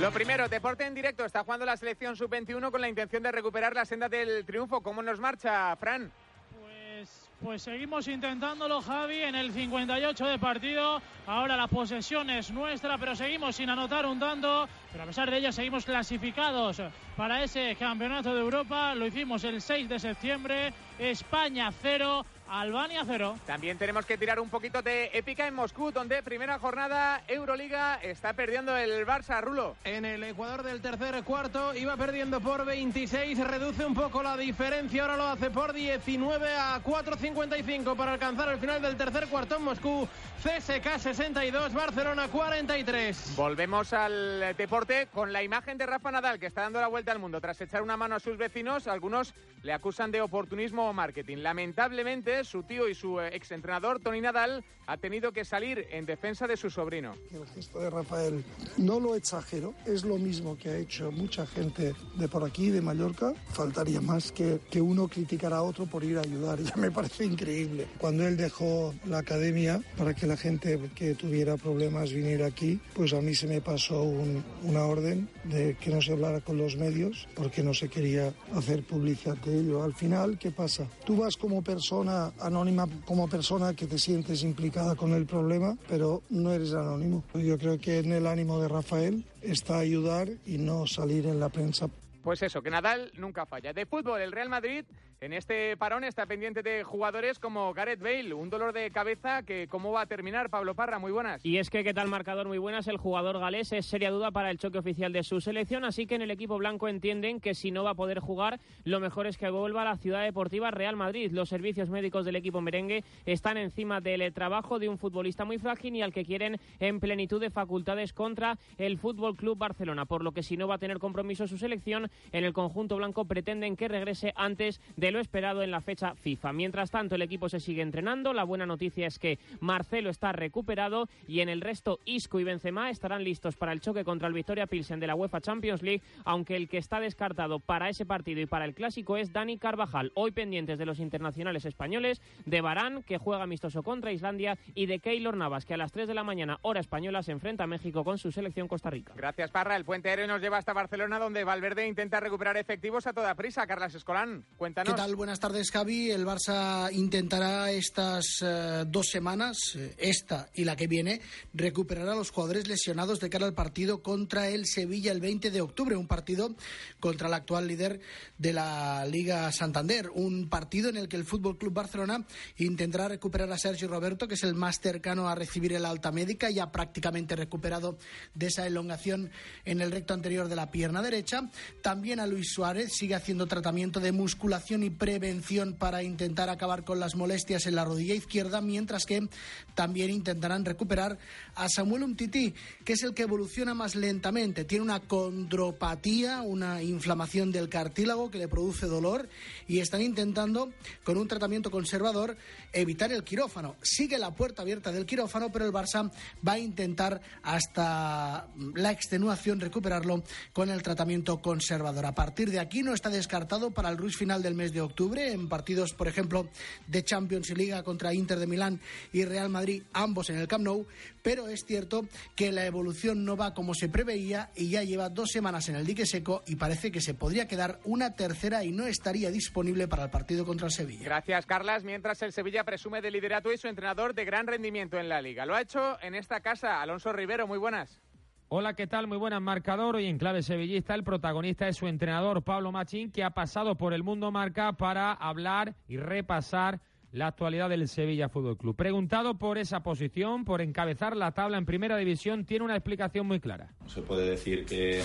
Lo 0.00 0.12
primero, 0.12 0.48
deporte 0.48 0.84
en 0.84 0.94
directo. 0.94 1.24
Está 1.24 1.42
jugando 1.42 1.66
la 1.66 1.76
selección 1.76 2.14
sub-21 2.14 2.70
con 2.70 2.80
la 2.80 2.88
intención 2.88 3.24
de 3.24 3.32
recuperar 3.32 3.74
la 3.74 3.84
senda 3.84 4.08
del 4.08 4.44
triunfo. 4.44 4.82
¿Cómo 4.82 5.02
nos 5.02 5.18
marcha, 5.18 5.74
Fran? 5.76 6.12
Pues 6.60 7.28
Pues 7.42 7.62
seguimos 7.62 8.06
intentándolo, 8.06 8.80
Javi, 8.80 9.20
en 9.20 9.34
el 9.34 9.52
58 9.52 10.26
de 10.26 10.38
partido. 10.38 11.02
Ahora 11.26 11.56
la 11.56 11.66
posesión 11.66 12.30
es 12.30 12.50
nuestra, 12.50 12.98
pero 12.98 13.16
seguimos 13.16 13.56
sin 13.56 13.68
anotar 13.68 14.06
un 14.06 14.20
tanto. 14.20 14.68
Pero 14.92 15.04
a 15.04 15.06
pesar 15.06 15.30
de 15.30 15.38
ello, 15.38 15.50
seguimos 15.50 15.84
clasificados 15.84 16.80
para 17.16 17.42
ese 17.42 17.74
campeonato 17.76 18.32
de 18.32 18.40
Europa. 18.40 18.94
Lo 18.94 19.06
hicimos 19.06 19.42
el 19.44 19.60
6 19.60 19.88
de 19.88 19.98
septiembre. 19.98 20.72
España 20.98 21.70
0, 21.82 22.24
Albania 22.48 23.02
0. 23.06 23.38
También 23.46 23.78
tenemos 23.78 24.06
que 24.06 24.18
tirar 24.18 24.40
un 24.40 24.48
poquito 24.48 24.82
de 24.82 25.10
épica 25.12 25.46
en 25.46 25.54
Moscú, 25.54 25.90
donde 25.90 26.22
primera 26.22 26.58
jornada 26.58 27.22
Euroliga 27.28 27.96
está 27.96 28.32
perdiendo 28.32 28.76
el 28.76 29.06
Barça, 29.06 29.40
Rulo. 29.40 29.76
En 29.84 30.04
el 30.04 30.22
Ecuador 30.22 30.62
del 30.62 30.80
tercer 30.80 31.22
cuarto 31.24 31.74
iba 31.74 31.96
perdiendo 31.96 32.40
por 32.40 32.64
26, 32.64 33.38
reduce 33.46 33.84
un 33.84 33.94
poco 33.94 34.22
la 34.22 34.36
diferencia, 34.36 35.02
ahora 35.02 35.16
lo 35.16 35.26
hace 35.26 35.50
por 35.50 35.72
19 35.72 36.48
a 36.56 36.82
4.55 36.82 37.96
para 37.96 38.12
alcanzar 38.12 38.48
el 38.48 38.58
final 38.58 38.82
del 38.82 38.96
tercer 38.96 39.26
cuarto 39.28 39.56
en 39.56 39.62
Moscú. 39.62 40.08
CSK 40.42 40.98
62, 40.98 41.72
Barcelona 41.72 42.28
43. 42.28 43.34
Volvemos 43.36 43.92
al 43.92 44.54
deporte 44.56 45.08
con 45.12 45.32
la 45.32 45.42
imagen 45.42 45.76
de 45.78 45.86
Rafa 45.86 46.12
Nadal, 46.12 46.38
que 46.38 46.46
está 46.46 46.62
dando 46.62 46.80
la 46.80 46.86
vuelta 46.88 47.10
al 47.10 47.18
mundo 47.18 47.40
tras 47.40 47.60
echar 47.60 47.82
una 47.82 47.96
mano 47.96 48.16
a 48.16 48.20
sus 48.20 48.36
vecinos. 48.36 48.86
Algunos 48.86 49.34
le 49.62 49.72
acusan 49.72 50.12
de 50.12 50.20
oportunismo 50.20 50.88
o 50.88 50.92
marketing. 50.92 51.38
Lamentablemente, 51.38 52.35
su 52.44 52.62
tío 52.62 52.88
y 52.88 52.94
su 52.94 53.20
eh, 53.20 53.28
exentrenador, 53.34 54.00
Tony 54.00 54.20
Nadal, 54.20 54.64
ha 54.88 54.96
tenido 54.98 55.32
que 55.32 55.44
salir 55.44 55.86
en 55.90 56.06
defensa 56.06 56.46
de 56.46 56.56
su 56.56 56.70
sobrino. 56.70 57.14
El 57.32 57.44
gesto 57.48 57.80
de 57.80 57.90
Rafael 57.90 58.44
no 58.76 59.00
lo 59.00 59.16
exagero, 59.16 59.74
es 59.84 60.04
lo 60.04 60.16
mismo 60.16 60.56
que 60.56 60.68
ha 60.68 60.76
hecho 60.76 61.10
mucha 61.10 61.44
gente 61.46 61.92
de 62.14 62.28
por 62.28 62.44
aquí, 62.44 62.70
de 62.70 62.80
Mallorca. 62.80 63.32
Faltaría 63.50 64.00
más 64.00 64.30
que, 64.30 64.60
que 64.70 64.80
uno 64.80 65.08
criticara 65.08 65.56
a 65.56 65.62
otro 65.62 65.86
por 65.86 66.04
ir 66.04 66.18
a 66.18 66.20
ayudar, 66.20 66.58
ya 66.62 66.76
me 66.76 66.90
parece 66.92 67.24
increíble. 67.24 67.88
Cuando 67.98 68.26
él 68.28 68.36
dejó 68.36 68.94
la 69.06 69.18
academia 69.18 69.80
para 69.96 70.14
que 70.14 70.26
la 70.26 70.36
gente 70.36 70.78
que 70.94 71.14
tuviera 71.16 71.56
problemas 71.56 72.12
viniera 72.12 72.46
aquí, 72.46 72.80
pues 72.94 73.12
a 73.12 73.20
mí 73.20 73.34
se 73.34 73.48
me 73.48 73.60
pasó 73.60 74.02
un- 74.04 74.44
una 74.62 74.84
orden 74.84 75.28
de 75.44 75.76
que 75.80 75.90
no 75.90 76.00
se 76.00 76.12
hablara 76.12 76.40
con 76.40 76.58
los 76.58 76.76
medios 76.76 77.26
porque 77.34 77.62
no 77.64 77.74
se 77.74 77.88
quería 77.88 78.32
hacer 78.54 78.84
publicidad 78.84 79.36
de 79.38 79.58
ello. 79.58 79.82
Al 79.82 79.94
final, 79.94 80.38
¿qué 80.38 80.52
pasa? 80.52 80.86
Tú 81.04 81.16
vas 81.16 81.36
como 81.36 81.62
persona 81.62 82.25
anónima, 82.40 82.86
como 83.04 83.28
persona 83.28 83.74
que 83.74 83.86
te 83.86 83.98
sientes 83.98 84.42
implicada 84.42 84.94
con 84.94 85.12
el 85.12 85.26
problema, 85.26 85.76
pero 85.88 86.22
no 86.30 86.52
eres 86.52 86.72
anónimo. 86.74 87.24
Yo 87.34 87.58
creo 87.58 87.78
que 87.78 87.98
en 87.98 88.12
el 88.12 88.26
ánimo 88.26 88.60
de 88.60 88.68
Rafael 88.68 89.24
está 89.42 89.78
ayudar 89.78 90.28
y 90.44 90.58
no 90.58 90.86
salir 90.86 91.26
en 91.26 91.40
la 91.40 91.48
prensa. 91.48 91.88
Pues 92.22 92.42
eso, 92.42 92.60
que 92.60 92.70
Nadal 92.70 93.12
nunca 93.16 93.46
falla. 93.46 93.72
De 93.72 93.86
fútbol, 93.86 94.20
el 94.20 94.32
Real 94.32 94.48
Madrid 94.48 94.84
en 95.20 95.32
este 95.32 95.76
parón 95.76 96.04
está 96.04 96.26
pendiente 96.26 96.62
de 96.62 96.84
jugadores 96.84 97.38
como 97.38 97.72
Gareth 97.72 98.00
Bale, 98.00 98.34
un 98.34 98.50
dolor 98.50 98.72
de 98.72 98.90
cabeza 98.90 99.42
que 99.42 99.66
cómo 99.66 99.92
va 99.92 100.02
a 100.02 100.06
terminar, 100.06 100.50
Pablo 100.50 100.74
Parra, 100.74 100.98
muy 100.98 101.10
buenas. 101.10 101.44
Y 101.44 101.56
es 101.56 101.70
que, 101.70 101.82
¿qué 101.82 101.94
tal 101.94 102.08
marcador? 102.08 102.46
Muy 102.46 102.58
buenas. 102.58 102.86
El 102.86 102.98
jugador 102.98 103.38
galés 103.38 103.72
es 103.72 103.86
seria 103.86 104.10
duda 104.10 104.30
para 104.30 104.50
el 104.50 104.58
choque 104.58 104.78
oficial 104.78 105.12
de 105.12 105.22
su 105.22 105.40
selección, 105.40 105.84
así 105.84 106.06
que 106.06 106.16
en 106.16 106.22
el 106.22 106.30
equipo 106.30 106.58
blanco 106.58 106.88
entienden 106.88 107.40
que 107.40 107.54
si 107.54 107.70
no 107.70 107.82
va 107.82 107.90
a 107.90 107.94
poder 107.94 108.20
jugar, 108.20 108.60
lo 108.84 109.00
mejor 109.00 109.26
es 109.26 109.38
que 109.38 109.48
vuelva 109.48 109.82
a 109.82 109.86
la 109.86 109.96
ciudad 109.96 110.22
deportiva 110.22 110.70
Real 110.70 110.96
Madrid. 110.96 111.30
Los 111.32 111.48
servicios 111.48 111.88
médicos 111.88 112.26
del 112.26 112.36
equipo 112.36 112.60
merengue 112.60 113.02
están 113.24 113.56
encima 113.56 114.00
del 114.00 114.32
trabajo 114.34 114.78
de 114.78 114.88
un 114.88 114.98
futbolista 114.98 115.44
muy 115.44 115.58
frágil 115.58 115.96
y 115.96 116.02
al 116.02 116.12
que 116.12 116.24
quieren 116.24 116.60
en 116.78 117.00
plenitud 117.00 117.40
de 117.40 117.50
facultades 117.50 118.12
contra 118.12 118.58
el 118.76 118.98
Fútbol 118.98 119.36
Club 119.36 119.56
Barcelona, 119.56 120.04
por 120.04 120.22
lo 120.22 120.32
que 120.32 120.42
si 120.42 120.56
no 120.58 120.68
va 120.68 120.74
a 120.74 120.78
tener 120.78 120.98
compromiso 120.98 121.46
su 121.46 121.56
selección, 121.56 122.10
en 122.32 122.44
el 122.44 122.52
conjunto 122.52 122.96
blanco 122.96 123.24
pretenden 123.24 123.76
que 123.76 123.88
regrese 123.88 124.34
antes 124.36 124.80
de 124.96 125.05
lo 125.10 125.20
esperado 125.20 125.62
en 125.62 125.70
la 125.70 125.80
fecha 125.80 126.14
FIFA. 126.14 126.52
Mientras 126.52 126.90
tanto, 126.90 127.14
el 127.14 127.22
equipo 127.22 127.48
se 127.48 127.60
sigue 127.60 127.82
entrenando. 127.82 128.32
La 128.32 128.44
buena 128.44 128.66
noticia 128.66 129.06
es 129.06 129.18
que 129.18 129.38
Marcelo 129.60 130.10
está 130.10 130.32
recuperado 130.32 131.08
y 131.26 131.40
en 131.40 131.48
el 131.48 131.60
resto 131.60 132.00
Isco 132.04 132.40
y 132.40 132.44
Benzema 132.44 132.90
estarán 132.90 133.24
listos 133.24 133.56
para 133.56 133.72
el 133.72 133.80
choque 133.80 134.04
contra 134.04 134.28
el 134.28 134.34
Victoria 134.34 134.66
Pilsen 134.66 135.00
de 135.00 135.06
la 135.06 135.14
UEFA 135.14 135.40
Champions 135.40 135.82
League, 135.82 136.02
aunque 136.24 136.56
el 136.56 136.68
que 136.68 136.78
está 136.78 137.00
descartado 137.00 137.60
para 137.60 137.88
ese 137.88 138.06
partido 138.06 138.40
y 138.40 138.46
para 138.46 138.64
el 138.64 138.74
clásico 138.74 139.16
es 139.16 139.32
Dani 139.32 139.58
Carvajal. 139.58 140.12
Hoy 140.14 140.32
pendientes 140.32 140.78
de 140.78 140.86
los 140.86 141.00
internacionales 141.00 141.64
españoles, 141.64 142.20
de 142.44 142.60
Barán, 142.60 143.02
que 143.02 143.18
juega 143.18 143.44
amistoso 143.44 143.82
contra 143.82 144.12
Islandia, 144.12 144.58
y 144.74 144.86
de 144.86 144.98
Keylor 144.98 145.36
Navas, 145.36 145.64
que 145.64 145.74
a 145.74 145.76
las 145.76 145.92
3 145.92 146.08
de 146.08 146.14
la 146.14 146.24
mañana, 146.24 146.58
hora 146.62 146.80
española, 146.80 147.22
se 147.22 147.32
enfrenta 147.32 147.64
a 147.64 147.66
México 147.66 148.04
con 148.04 148.18
su 148.18 148.32
selección 148.32 148.68
Costa 148.68 148.90
Rica. 148.90 149.12
Gracias, 149.16 149.50
Parra. 149.50 149.76
El 149.76 149.84
puente 149.84 150.10
aéreo 150.10 150.26
nos 150.26 150.40
lleva 150.40 150.58
hasta 150.58 150.72
Barcelona, 150.72 151.18
donde 151.18 151.44
Valverde 151.44 151.86
intenta 151.86 152.20
recuperar 152.20 152.56
efectivos 152.56 153.06
a 153.06 153.12
toda 153.12 153.34
prisa. 153.34 153.66
Carlas 153.66 153.94
Escolán, 153.94 154.44
cuéntanos. 154.56 154.95
¿Qué 154.96 155.02
tal? 155.02 155.14
Buenas 155.14 155.40
tardes, 155.40 155.70
Javi. 155.70 156.10
El 156.10 156.24
Barça 156.24 156.90
intentará 156.90 157.70
estas 157.70 158.38
eh, 158.40 158.84
dos 158.86 159.08
semanas, 159.08 159.74
eh, 159.76 159.94
esta 159.98 160.48
y 160.54 160.64
la 160.64 160.74
que 160.74 160.86
viene, 160.86 161.20
recuperar 161.52 162.08
a 162.08 162.14
los 162.14 162.30
jugadores 162.30 162.66
lesionados 162.66 163.20
de 163.20 163.28
cara 163.28 163.44
al 163.44 163.52
partido 163.52 164.02
contra 164.02 164.48
el 164.48 164.64
Sevilla 164.64 165.12
el 165.12 165.20
20 165.20 165.50
de 165.50 165.60
octubre, 165.60 165.96
un 165.96 166.06
partido 166.06 166.56
contra 166.98 167.28
el 167.28 167.34
actual 167.34 167.68
líder 167.68 168.00
de 168.38 168.54
la 168.54 169.04
Liga 169.04 169.52
Santander, 169.52 170.08
un 170.14 170.48
partido 170.48 170.88
en 170.88 170.96
el 170.96 171.08
que 171.08 171.16
el 171.16 171.26
Fútbol 171.26 171.58
Club 171.58 171.74
Barcelona 171.74 172.24
intentará 172.56 173.08
recuperar 173.08 173.52
a 173.52 173.58
Sergio 173.58 173.88
Roberto, 173.88 174.26
que 174.26 174.34
es 174.34 174.44
el 174.44 174.54
más 174.54 174.80
cercano 174.80 175.28
a 175.28 175.34
recibir 175.34 175.74
el 175.74 175.84
alta 175.84 176.10
médica, 176.10 176.48
ya 176.48 176.72
prácticamente 176.72 177.36
recuperado 177.36 177.98
de 178.32 178.46
esa 178.46 178.66
elongación 178.66 179.30
en 179.66 179.82
el 179.82 179.92
recto 179.92 180.14
anterior 180.14 180.48
de 180.48 180.56
la 180.56 180.70
pierna 180.70 181.02
derecha. 181.02 181.50
También 181.82 182.18
a 182.18 182.26
Luis 182.26 182.50
Suárez 182.50 182.94
sigue 182.94 183.14
haciendo 183.14 183.46
tratamiento 183.46 184.00
de 184.00 184.12
musculación 184.12 184.85
prevención 184.90 185.74
para 185.74 186.02
intentar 186.02 186.48
acabar 186.48 186.84
con 186.84 187.00
las 187.00 187.14
molestias 187.14 187.66
en 187.66 187.74
la 187.74 187.84
rodilla 187.84 188.14
izquierda, 188.14 188.60
mientras 188.60 189.04
que 189.04 189.28
también 189.74 190.10
intentarán 190.10 190.64
recuperar 190.64 191.18
a 191.54 191.68
Samuel 191.68 192.04
Umtiti, 192.04 192.54
que 192.84 192.94
es 192.94 193.02
el 193.02 193.14
que 193.14 193.22
evoluciona 193.22 193.74
más 193.74 193.94
lentamente. 193.94 194.64
Tiene 194.64 194.84
una 194.84 195.00
condropatía, 195.00 196.42
una 196.42 196.82
inflamación 196.82 197.52
del 197.52 197.68
cartílago 197.68 198.30
que 198.30 198.38
le 198.38 198.48
produce 198.48 198.86
dolor 198.86 199.28
y 199.66 199.80
están 199.80 200.02
intentando, 200.02 200.72
con 201.04 201.16
un 201.16 201.28
tratamiento 201.28 201.70
conservador, 201.70 202.36
evitar 202.72 203.12
el 203.12 203.24
quirófano. 203.24 203.76
Sigue 203.82 204.18
la 204.18 204.34
puerta 204.34 204.62
abierta 204.62 204.92
del 204.92 205.06
quirófano, 205.06 205.50
pero 205.50 205.66
el 205.66 205.72
Barça 205.72 206.10
va 206.46 206.52
a 206.52 206.58
intentar 206.58 207.20
hasta 207.42 208.48
la 208.74 208.90
extenuación 208.90 209.60
recuperarlo 209.60 210.22
con 210.52 210.70
el 210.70 210.82
tratamiento 210.82 211.40
conservador. 211.40 212.06
A 212.06 212.14
partir 212.14 212.50
de 212.50 212.60
aquí 212.60 212.82
no 212.82 212.94
está 212.94 213.10
descartado 213.10 213.70
para 213.70 213.88
el 213.88 213.96
rush 213.96 214.16
final 214.16 214.42
del 214.42 214.54
mes 214.54 214.72
octubre 214.80 215.32
en 215.32 215.48
partidos, 215.48 215.92
por 215.92 216.08
ejemplo, 216.08 216.48
de 216.86 217.04
Champions 217.04 217.50
y 217.50 217.54
Liga 217.54 217.82
contra 217.82 218.14
Inter 218.14 218.38
de 218.38 218.46
Milán 218.46 218.80
y 219.12 219.24
Real 219.24 219.48
Madrid, 219.48 219.82
ambos 219.92 220.30
en 220.30 220.38
el 220.38 220.48
Camp 220.48 220.64
Nou, 220.64 220.86
pero 221.22 221.48
es 221.48 221.64
cierto 221.64 222.06
que 222.34 222.52
la 222.52 222.66
evolución 222.66 223.24
no 223.24 223.36
va 223.36 223.54
como 223.54 223.74
se 223.74 223.88
preveía 223.88 224.50
y 224.54 224.70
ya 224.70 224.82
lleva 224.82 225.08
dos 225.08 225.30
semanas 225.30 225.68
en 225.68 225.76
el 225.76 225.86
dique 225.86 226.06
seco 226.06 226.42
y 226.46 226.56
parece 226.56 226.90
que 226.90 227.00
se 227.00 227.14
podría 227.14 227.48
quedar 227.48 227.80
una 227.84 228.14
tercera 228.14 228.64
y 228.64 228.72
no 228.72 228.86
estaría 228.86 229.30
disponible 229.30 229.88
para 229.88 230.04
el 230.04 230.10
partido 230.10 230.44
contra 230.44 230.66
el 230.66 230.72
Sevilla. 230.72 231.04
Gracias, 231.04 231.46
Carlas. 231.46 231.84
Mientras 231.84 232.22
el 232.22 232.32
Sevilla 232.32 232.64
presume 232.64 233.00
de 233.00 233.10
liderato 233.10 233.52
y 233.52 233.58
su 233.58 233.68
entrenador 233.68 234.14
de 234.14 234.24
gran 234.24 234.46
rendimiento 234.46 234.98
en 234.98 235.08
la 235.08 235.20
liga. 235.20 235.46
Lo 235.46 235.54
ha 235.54 235.62
hecho 235.62 236.00
en 236.02 236.14
esta 236.14 236.40
casa. 236.40 236.80
Alonso 236.80 237.12
Rivero, 237.12 237.46
muy 237.46 237.58
buenas. 237.58 238.00
Hola, 238.48 238.74
¿qué 238.74 238.86
tal? 238.86 239.08
Muy 239.08 239.18
buenas, 239.18 239.42
marcador. 239.42 239.96
Hoy 239.96 240.06
en 240.06 240.18
clave 240.18 240.40
sevillista, 240.40 240.94
el 240.94 241.02
protagonista 241.02 241.66
es 241.66 241.78
su 241.78 241.88
entrenador 241.88 242.44
Pablo 242.44 242.70
Machín, 242.70 243.10
que 243.10 243.24
ha 243.24 243.30
pasado 243.30 243.74
por 243.74 243.92
el 243.92 244.04
mundo 244.04 244.30
marca 244.30 244.72
para 244.74 245.12
hablar 245.12 245.74
y 245.88 245.96
repasar 245.96 246.78
la 247.10 247.26
actualidad 247.26 247.68
del 247.68 247.88
Sevilla 247.88 248.28
Fútbol 248.28 248.56
Club. 248.56 248.76
Preguntado 248.76 249.36
por 249.36 249.58
esa 249.58 249.82
posición, 249.82 250.44
por 250.44 250.60
encabezar 250.60 251.16
la 251.16 251.32
tabla 251.32 251.58
en 251.58 251.66
primera 251.66 251.96
división, 251.96 252.44
tiene 252.44 252.64
una 252.64 252.76
explicación 252.76 253.26
muy 253.26 253.40
clara. 253.40 253.74
Se 253.88 254.02
puede 254.02 254.30
decir 254.30 254.64
que 254.64 255.02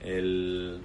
el, 0.00 0.80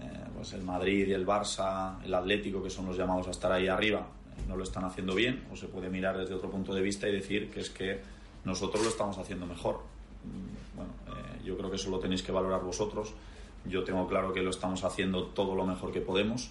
eh, 0.00 0.24
pues 0.34 0.54
el 0.54 0.62
Madrid 0.62 1.12
el 1.12 1.24
Barça, 1.24 2.02
el 2.04 2.14
Atlético, 2.14 2.64
que 2.64 2.70
son 2.70 2.86
los 2.86 2.96
llamados 2.96 3.28
a 3.28 3.30
estar 3.30 3.52
ahí 3.52 3.68
arriba, 3.68 4.00
eh, 4.00 4.42
no 4.48 4.56
lo 4.56 4.64
están 4.64 4.84
haciendo 4.86 5.14
bien, 5.14 5.44
o 5.52 5.56
se 5.56 5.68
puede 5.68 5.88
mirar 5.88 6.18
desde 6.18 6.34
otro 6.34 6.50
punto 6.50 6.74
de 6.74 6.82
vista 6.82 7.08
y 7.08 7.12
decir 7.12 7.48
que 7.48 7.60
es 7.60 7.70
que 7.70 8.00
nosotros 8.44 8.82
lo 8.82 8.90
estamos 8.90 9.16
haciendo 9.18 9.46
mejor. 9.46 9.93
Bueno, 10.74 10.92
eh, 11.08 11.42
yo 11.44 11.56
creo 11.56 11.70
que 11.70 11.76
eso 11.76 11.90
lo 11.90 11.98
tenéis 11.98 12.22
que 12.22 12.32
valorar 12.32 12.62
vosotros. 12.62 13.14
Yo 13.64 13.84
tengo 13.84 14.06
claro 14.08 14.32
que 14.32 14.42
lo 14.42 14.50
estamos 14.50 14.84
haciendo 14.84 15.26
todo 15.26 15.54
lo 15.54 15.66
mejor 15.66 15.92
que 15.92 16.00
podemos 16.00 16.50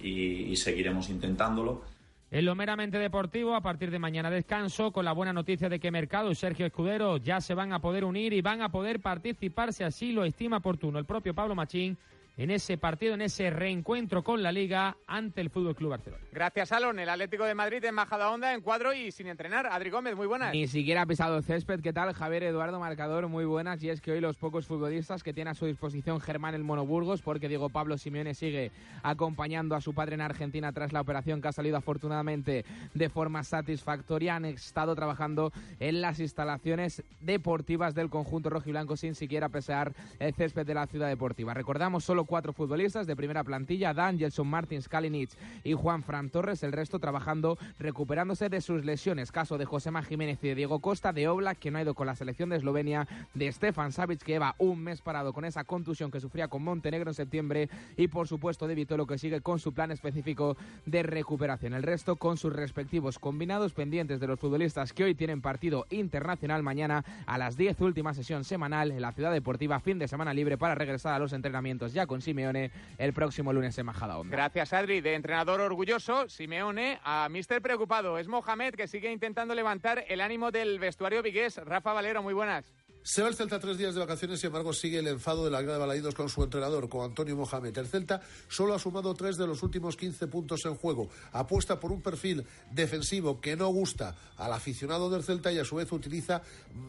y, 0.00 0.10
y 0.10 0.56
seguiremos 0.56 1.08
intentándolo. 1.10 1.82
En 2.30 2.46
lo 2.46 2.54
meramente 2.54 2.98
deportivo, 2.98 3.54
a 3.54 3.60
partir 3.60 3.90
de 3.90 3.98
mañana 3.98 4.28
descanso, 4.28 4.90
con 4.90 5.04
la 5.04 5.12
buena 5.12 5.32
noticia 5.32 5.68
de 5.68 5.78
que 5.78 5.90
Mercado 5.90 6.30
y 6.30 6.34
Sergio 6.34 6.66
Escudero 6.66 7.18
ya 7.18 7.40
se 7.40 7.54
van 7.54 7.72
a 7.72 7.78
poder 7.78 8.04
unir 8.04 8.32
y 8.32 8.40
van 8.40 8.60
a 8.60 8.70
poder 8.70 9.00
participar 9.00 9.72
si 9.72 9.84
así 9.84 10.10
lo 10.10 10.24
estima 10.24 10.56
oportuno 10.56 10.98
el 10.98 11.04
propio 11.04 11.34
Pablo 11.34 11.54
Machín 11.54 11.96
en 12.36 12.50
ese 12.50 12.76
partido, 12.78 13.14
en 13.14 13.22
ese 13.22 13.50
reencuentro 13.50 14.24
con 14.24 14.42
la 14.42 14.50
Liga 14.50 14.96
ante 15.06 15.40
el 15.40 15.50
Fútbol 15.50 15.76
Club 15.76 15.90
Barcelona. 15.90 16.24
Gracias, 16.32 16.72
Alon. 16.72 16.98
El 16.98 17.08
Atlético 17.08 17.44
de 17.44 17.54
Madrid 17.54 17.84
en 17.84 17.94
bajada 17.94 18.30
onda, 18.30 18.54
en 18.54 18.60
cuadro 18.60 18.92
y 18.92 19.12
sin 19.12 19.28
entrenar. 19.28 19.66
Adri 19.66 19.90
Gómez, 19.90 20.16
muy 20.16 20.26
buenas. 20.26 20.52
Ni 20.52 20.66
siquiera 20.66 21.02
ha 21.02 21.06
pisado 21.06 21.36
el 21.38 21.44
césped. 21.44 21.80
¿Qué 21.80 21.92
tal? 21.92 22.12
Javier 22.12 22.42
Eduardo 22.42 22.80
Marcador, 22.80 23.28
muy 23.28 23.44
buenas. 23.44 23.82
Y 23.84 23.90
es 23.90 24.00
que 24.00 24.12
hoy 24.12 24.20
los 24.20 24.36
pocos 24.36 24.66
futbolistas 24.66 25.22
que 25.22 25.32
tiene 25.32 25.50
a 25.50 25.54
su 25.54 25.66
disposición 25.66 26.20
Germán 26.20 26.54
el 26.54 26.64
Monoburgos, 26.64 27.22
porque 27.22 27.48
Diego 27.48 27.68
Pablo 27.68 27.98
Simeone 27.98 28.34
sigue 28.34 28.72
acompañando 29.02 29.76
a 29.76 29.80
su 29.80 29.94
padre 29.94 30.14
en 30.14 30.20
Argentina 30.20 30.72
tras 30.72 30.92
la 30.92 31.00
operación 31.00 31.40
que 31.40 31.48
ha 31.48 31.52
salido 31.52 31.76
afortunadamente 31.76 32.64
de 32.94 33.08
forma 33.08 33.44
satisfactoria. 33.44 34.34
Han 34.34 34.46
estado 34.46 34.96
trabajando 34.96 35.52
en 35.78 36.00
las 36.00 36.18
instalaciones 36.18 37.04
deportivas 37.20 37.94
del 37.94 38.10
conjunto 38.10 38.50
rojiblanco 38.50 38.96
sin 38.96 39.14
siquiera 39.14 39.48
pesar 39.48 39.92
el 40.18 40.34
césped 40.34 40.66
de 40.66 40.74
la 40.74 40.86
ciudad 40.86 41.08
deportiva. 41.08 41.54
Recordamos 41.54 42.04
solo 42.04 42.23
cuatro 42.24 42.52
futbolistas 42.52 43.06
de 43.06 43.16
primera 43.16 43.44
plantilla, 43.44 43.94
Dan, 43.94 44.18
Martins, 44.44 44.88
Kalinic 44.88 45.30
y 45.62 45.72
Juan 45.74 46.02
Fran 46.02 46.30
Torres, 46.30 46.62
el 46.62 46.72
resto 46.72 46.98
trabajando 46.98 47.58
recuperándose 47.78 48.48
de 48.48 48.60
sus 48.60 48.84
lesiones. 48.84 49.32
Caso 49.32 49.58
de 49.58 49.64
Josema 49.64 50.02
Jiménez 50.02 50.38
y 50.42 50.48
de 50.48 50.54
Diego 50.54 50.80
Costa, 50.80 51.12
de 51.12 51.28
Oblak, 51.28 51.58
que 51.58 51.70
no 51.70 51.78
ha 51.78 51.82
ido 51.82 51.94
con 51.94 52.06
la 52.06 52.14
selección 52.14 52.48
de 52.48 52.56
Eslovenia, 52.56 53.06
de 53.34 53.50
Stefan 53.50 53.92
Savic, 53.92 54.22
que 54.22 54.32
lleva 54.32 54.54
un 54.58 54.80
mes 54.80 55.00
parado 55.00 55.32
con 55.32 55.44
esa 55.44 55.64
contusión 55.64 56.10
que 56.10 56.20
sufría 56.20 56.48
con 56.48 56.62
Montenegro 56.62 57.10
en 57.10 57.14
septiembre, 57.14 57.68
y 57.96 58.08
por 58.08 58.28
supuesto 58.28 58.66
de 58.66 58.74
Vitolo, 58.74 59.06
que 59.06 59.18
sigue 59.18 59.40
con 59.40 59.58
su 59.58 59.72
plan 59.72 59.90
específico 59.90 60.56
de 60.86 61.02
recuperación. 61.02 61.74
El 61.74 61.82
resto 61.82 62.16
con 62.16 62.36
sus 62.36 62.52
respectivos 62.52 63.18
combinados 63.18 63.72
pendientes 63.72 64.20
de 64.20 64.26
los 64.26 64.40
futbolistas 64.40 64.92
que 64.92 65.04
hoy 65.04 65.14
tienen 65.14 65.40
partido 65.40 65.86
internacional 65.90 66.62
mañana 66.62 67.04
a 67.26 67.38
las 67.38 67.56
10, 67.56 67.80
última 67.80 68.14
sesión 68.14 68.44
semanal 68.44 68.90
en 68.90 69.00
la 69.00 69.12
Ciudad 69.12 69.32
Deportiva, 69.32 69.80
fin 69.80 69.98
de 69.98 70.08
semana 70.08 70.34
libre 70.34 70.58
para 70.58 70.74
regresar 70.74 71.14
a 71.14 71.18
los 71.18 71.32
entrenamientos 71.32 71.92
ya 71.92 72.06
con 72.14 72.22
Simeone 72.22 72.70
el 72.96 73.12
próximo 73.12 73.52
lunes 73.52 73.76
en 73.76 73.86
Majadahonda. 73.86 74.36
Gracias, 74.36 74.72
Adri. 74.72 75.00
De 75.00 75.14
entrenador 75.14 75.60
orgulloso, 75.60 76.28
Simeone, 76.28 77.00
a 77.02 77.28
mister 77.28 77.60
preocupado. 77.60 78.18
Es 78.18 78.28
Mohamed 78.28 78.74
que 78.74 78.86
sigue 78.86 79.10
intentando 79.10 79.52
levantar 79.52 80.04
el 80.06 80.20
ánimo 80.20 80.52
del 80.52 80.78
vestuario 80.78 81.24
vigués. 81.24 81.56
Rafa 81.56 81.92
Valero, 81.92 82.22
muy 82.22 82.32
buenas. 82.32 82.72
Se 83.06 83.20
va 83.20 83.28
el 83.28 83.34
Celta 83.34 83.60
tres 83.60 83.76
días 83.76 83.92
de 83.92 84.00
vacaciones, 84.00 84.40
sin 84.40 84.46
embargo 84.46 84.72
sigue 84.72 84.98
el 84.98 85.06
enfado 85.08 85.44
de 85.44 85.50
la 85.50 85.60
Grada 85.60 85.74
de 85.74 85.80
Balaídos 85.80 86.14
con 86.14 86.30
su 86.30 86.42
entrenador, 86.42 86.88
con 86.88 87.04
Antonio 87.04 87.36
Mohamed. 87.36 87.76
El 87.76 87.86
Celta 87.86 88.22
solo 88.48 88.72
ha 88.72 88.78
sumado 88.78 89.12
tres 89.12 89.36
de 89.36 89.46
los 89.46 89.62
últimos 89.62 89.94
15 89.94 90.26
puntos 90.26 90.64
en 90.64 90.74
juego. 90.74 91.10
Apuesta 91.32 91.78
por 91.78 91.92
un 91.92 92.00
perfil 92.00 92.46
defensivo 92.70 93.42
que 93.42 93.56
no 93.56 93.68
gusta 93.68 94.16
al 94.38 94.54
aficionado 94.54 95.10
del 95.10 95.22
Celta 95.22 95.52
y 95.52 95.58
a 95.58 95.66
su 95.66 95.76
vez 95.76 95.92
utiliza 95.92 96.40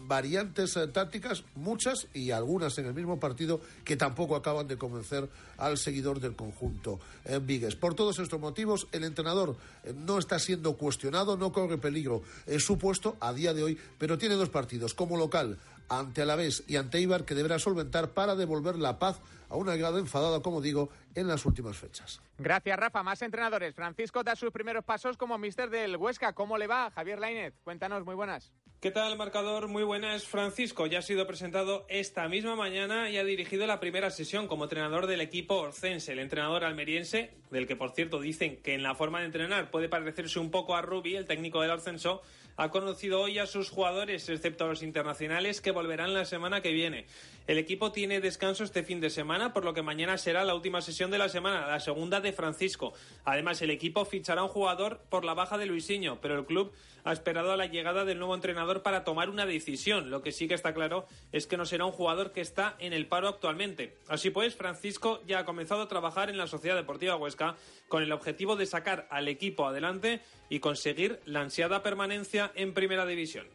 variantes 0.07 0.77
eh, 0.77 0.87
tácticas, 0.87 1.43
muchas 1.53 2.07
y 2.13 2.31
algunas 2.31 2.77
en 2.77 2.85
el 2.85 2.93
mismo 2.93 3.19
partido 3.19 3.59
que 3.83 3.97
tampoco 3.97 4.37
acaban 4.37 4.69
de 4.69 4.77
convencer 4.77 5.29
al 5.57 5.77
seguidor 5.77 6.21
del 6.21 6.37
conjunto 6.37 7.01
en 7.25 7.45
Vigues. 7.45 7.75
Por 7.75 7.93
todos 7.93 8.19
estos 8.19 8.39
motivos, 8.39 8.87
el 8.93 9.03
entrenador 9.03 9.57
eh, 9.83 9.93
no 9.93 10.17
está 10.17 10.39
siendo 10.39 10.77
cuestionado, 10.77 11.35
no 11.35 11.51
corre 11.51 11.77
peligro 11.77 12.23
en 12.47 12.61
su 12.61 12.77
puesto 12.77 13.17
a 13.19 13.33
día 13.33 13.53
de 13.53 13.63
hoy, 13.63 13.77
pero 13.97 14.17
tiene 14.17 14.35
dos 14.35 14.47
partidos 14.47 14.93
como 14.93 15.17
local 15.17 15.59
ante 15.89 16.21
Alavés 16.21 16.63
y 16.67 16.77
ante 16.77 16.99
Ibar 16.99 17.25
que 17.25 17.35
deberá 17.35 17.59
solventar 17.59 18.09
para 18.09 18.35
devolver 18.35 18.77
la 18.77 18.99
paz 18.99 19.19
a 19.49 19.55
una 19.55 19.75
grada 19.75 19.99
enfadada, 19.99 20.41
como 20.41 20.61
digo, 20.61 20.89
en 21.13 21.27
las 21.27 21.45
últimas 21.45 21.77
fechas. 21.77 22.21
Gracias, 22.37 22.77
Rafa. 22.77 23.03
Más 23.03 23.21
entrenadores. 23.21 23.75
Francisco 23.75 24.23
da 24.23 24.35
sus 24.35 24.51
primeros 24.51 24.83
pasos 24.83 25.17
como 25.17 25.37
mister 25.37 25.69
del 25.69 25.97
Huesca. 25.97 26.33
¿Cómo 26.33 26.57
le 26.57 26.67
va? 26.67 26.91
Javier 26.91 27.19
Lainez, 27.19 27.53
cuéntanos, 27.63 28.03
muy 28.03 28.15
buenas. 28.15 28.51
¿Qué 28.81 28.91
tal, 28.91 29.17
marcador? 29.17 29.67
Muy 29.67 29.83
buenas. 29.83 30.25
Francisco 30.25 30.85
ya 30.85 30.99
ha 30.99 31.01
sido 31.01 31.25
presentado 31.25 31.87
esta 31.89 32.27
misma 32.27 32.55
mañana 32.55 33.09
y 33.09 33.17
ha 33.17 33.23
dirigido 33.23 33.65
la 33.65 33.79
primera 33.79 34.11
sesión 34.11 34.47
como 34.47 34.65
entrenador 34.65 35.07
del 35.07 35.21
equipo 35.21 35.55
Orcense, 35.55 36.11
el 36.11 36.19
entrenador 36.19 36.63
almeriense, 36.63 37.33
del 37.49 37.65
que 37.65 37.75
por 37.75 37.93
cierto 37.93 38.19
dicen 38.19 38.57
que 38.61 38.75
en 38.75 38.83
la 38.83 38.93
forma 38.93 39.21
de 39.21 39.25
entrenar 39.25 39.71
puede 39.71 39.89
parecerse 39.89 40.37
un 40.37 40.51
poco 40.51 40.75
a 40.75 40.83
Rubi, 40.83 41.15
el 41.15 41.25
técnico 41.25 41.61
del 41.61 41.71
Orcenso, 41.71 42.21
ha 42.57 42.69
conocido 42.69 43.21
hoy 43.21 43.39
a 43.39 43.47
sus 43.47 43.69
jugadores, 43.69 44.29
excepto 44.29 44.65
a 44.65 44.67
los 44.67 44.83
internacionales, 44.83 45.61
que 45.61 45.71
volverán 45.71 46.13
la 46.13 46.25
semana 46.25 46.61
que 46.61 46.71
viene. 46.71 47.05
El 47.47 47.59
equipo 47.59 47.91
tiene 47.91 48.21
descanso 48.21 48.63
este 48.63 48.81
fin 48.81 48.99
de 48.99 49.11
semana, 49.11 49.53
por 49.53 49.65
lo 49.65 49.75
que 49.75 49.83
mañana 49.83 50.17
será 50.17 50.43
la 50.43 50.55
última 50.55 50.81
sesión 50.81 51.11
de 51.11 51.19
la 51.19 51.29
semana, 51.29 51.67
la 51.67 51.79
segunda 51.79 52.19
de 52.19 52.33
Francisco. 52.33 52.93
Además, 53.23 53.61
el 53.61 53.69
equipo 53.69 54.03
fichará 54.03 54.41
un 54.41 54.49
jugador 54.49 55.01
por 55.09 55.23
la 55.23 55.35
baja 55.35 55.59
de 55.59 55.67
Luisinho, 55.67 56.19
pero 56.21 56.39
el 56.39 56.45
club 56.45 56.73
ha 57.03 57.13
esperado 57.13 57.51
a 57.51 57.57
la 57.57 57.67
llegada 57.67 58.03
del 58.03 58.17
nuevo 58.17 58.33
entrenador 58.33 58.81
para 58.81 59.03
tomar 59.03 59.29
una 59.29 59.45
decisión. 59.45 60.09
Lo 60.09 60.23
que 60.23 60.31
sí 60.31 60.47
que 60.47 60.55
está 60.55 60.73
claro 60.73 61.05
es 61.31 61.45
que 61.45 61.55
no 61.55 61.67
será 61.67 61.85
un 61.85 61.91
jugador 61.91 62.31
que 62.31 62.41
está 62.41 62.75
en 62.79 62.93
el 62.93 63.05
paro 63.05 63.27
actualmente. 63.27 63.95
Así 64.07 64.31
pues, 64.31 64.55
Francisco 64.55 65.21
ya 65.27 65.37
ha 65.37 65.45
comenzado 65.45 65.83
a 65.83 65.87
trabajar 65.87 66.31
en 66.31 66.39
la 66.39 66.47
Sociedad 66.47 66.75
Deportiva 66.75 67.15
Huesca 67.15 67.57
con 67.87 68.01
el 68.01 68.11
objetivo 68.11 68.55
de 68.55 68.65
sacar 68.65 69.07
al 69.11 69.27
equipo 69.27 69.67
adelante 69.67 70.21
y 70.49 70.61
conseguir 70.61 71.19
la 71.25 71.41
ansiada 71.41 71.83
permanencia 71.83 72.51
en 72.55 72.73
Primera 72.73 73.05
División. 73.05 73.47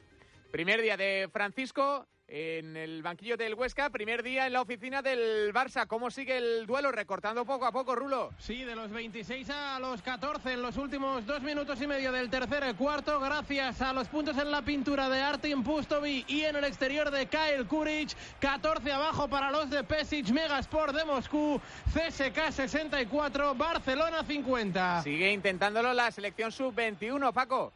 Primer 0.53 0.81
día 0.81 0.97
de 0.97 1.29
Francisco 1.33 2.07
en 2.31 2.77
el 2.77 3.03
banquillo 3.03 3.37
del 3.37 3.55
Huesca, 3.55 3.91
primer 3.91 4.23
día 4.23 4.47
en 4.47 4.53
la 4.53 4.63
oficina 4.63 5.03
del 5.03 5.53
Barça. 5.53 5.87
¿Cómo 5.87 6.11
sigue 6.11 6.39
el 6.39 6.67
duelo? 6.67 6.93
Recortando 6.93 7.45
poco 7.45 7.67
a 7.67 7.73
poco, 7.73 7.97
Rulo. 7.97 8.31
Sí, 8.39 8.63
de 8.65 8.77
los 8.77 8.91
26 8.91 9.51
a 9.51 9.81
los 9.81 10.01
14 10.01 10.53
en 10.53 10.63
los 10.63 10.77
últimos 10.77 11.27
dos 11.27 11.43
minutos 11.43 11.81
y 11.83 11.89
medio 11.89 12.13
del 12.13 12.31
tercer 12.31 12.65
y 12.71 12.75
cuarto, 12.75 13.19
gracias 13.19 13.83
a 13.83 13.93
los 13.93 14.07
puntos 14.09 14.39
en 14.39 14.51
la 14.51 14.63
pintura 14.63 15.09
de 15.09 15.21
Artin 15.21 15.65
Pustovi 15.65 16.25
y 16.29 16.43
en 16.43 16.55
el 16.55 16.65
exterior 16.65 17.11
de 17.11 17.27
Kyle 17.27 17.67
Kuric. 17.67 18.11
14 18.39 18.93
abajo 18.93 19.29
para 19.29 19.51
los 19.51 19.69
de 19.69 19.83
Pesic, 19.83 20.31
Megasport 20.31 20.95
de 20.95 21.05
Moscú, 21.05 21.61
CSK 21.93 22.53
64, 22.53 23.55
Barcelona 23.57 24.23
50. 24.23 25.03
Sigue 25.03 25.33
intentándolo 25.33 25.93
la 25.93 26.11
selección 26.13 26.53
sub-21, 26.53 27.33
Paco. 27.33 27.73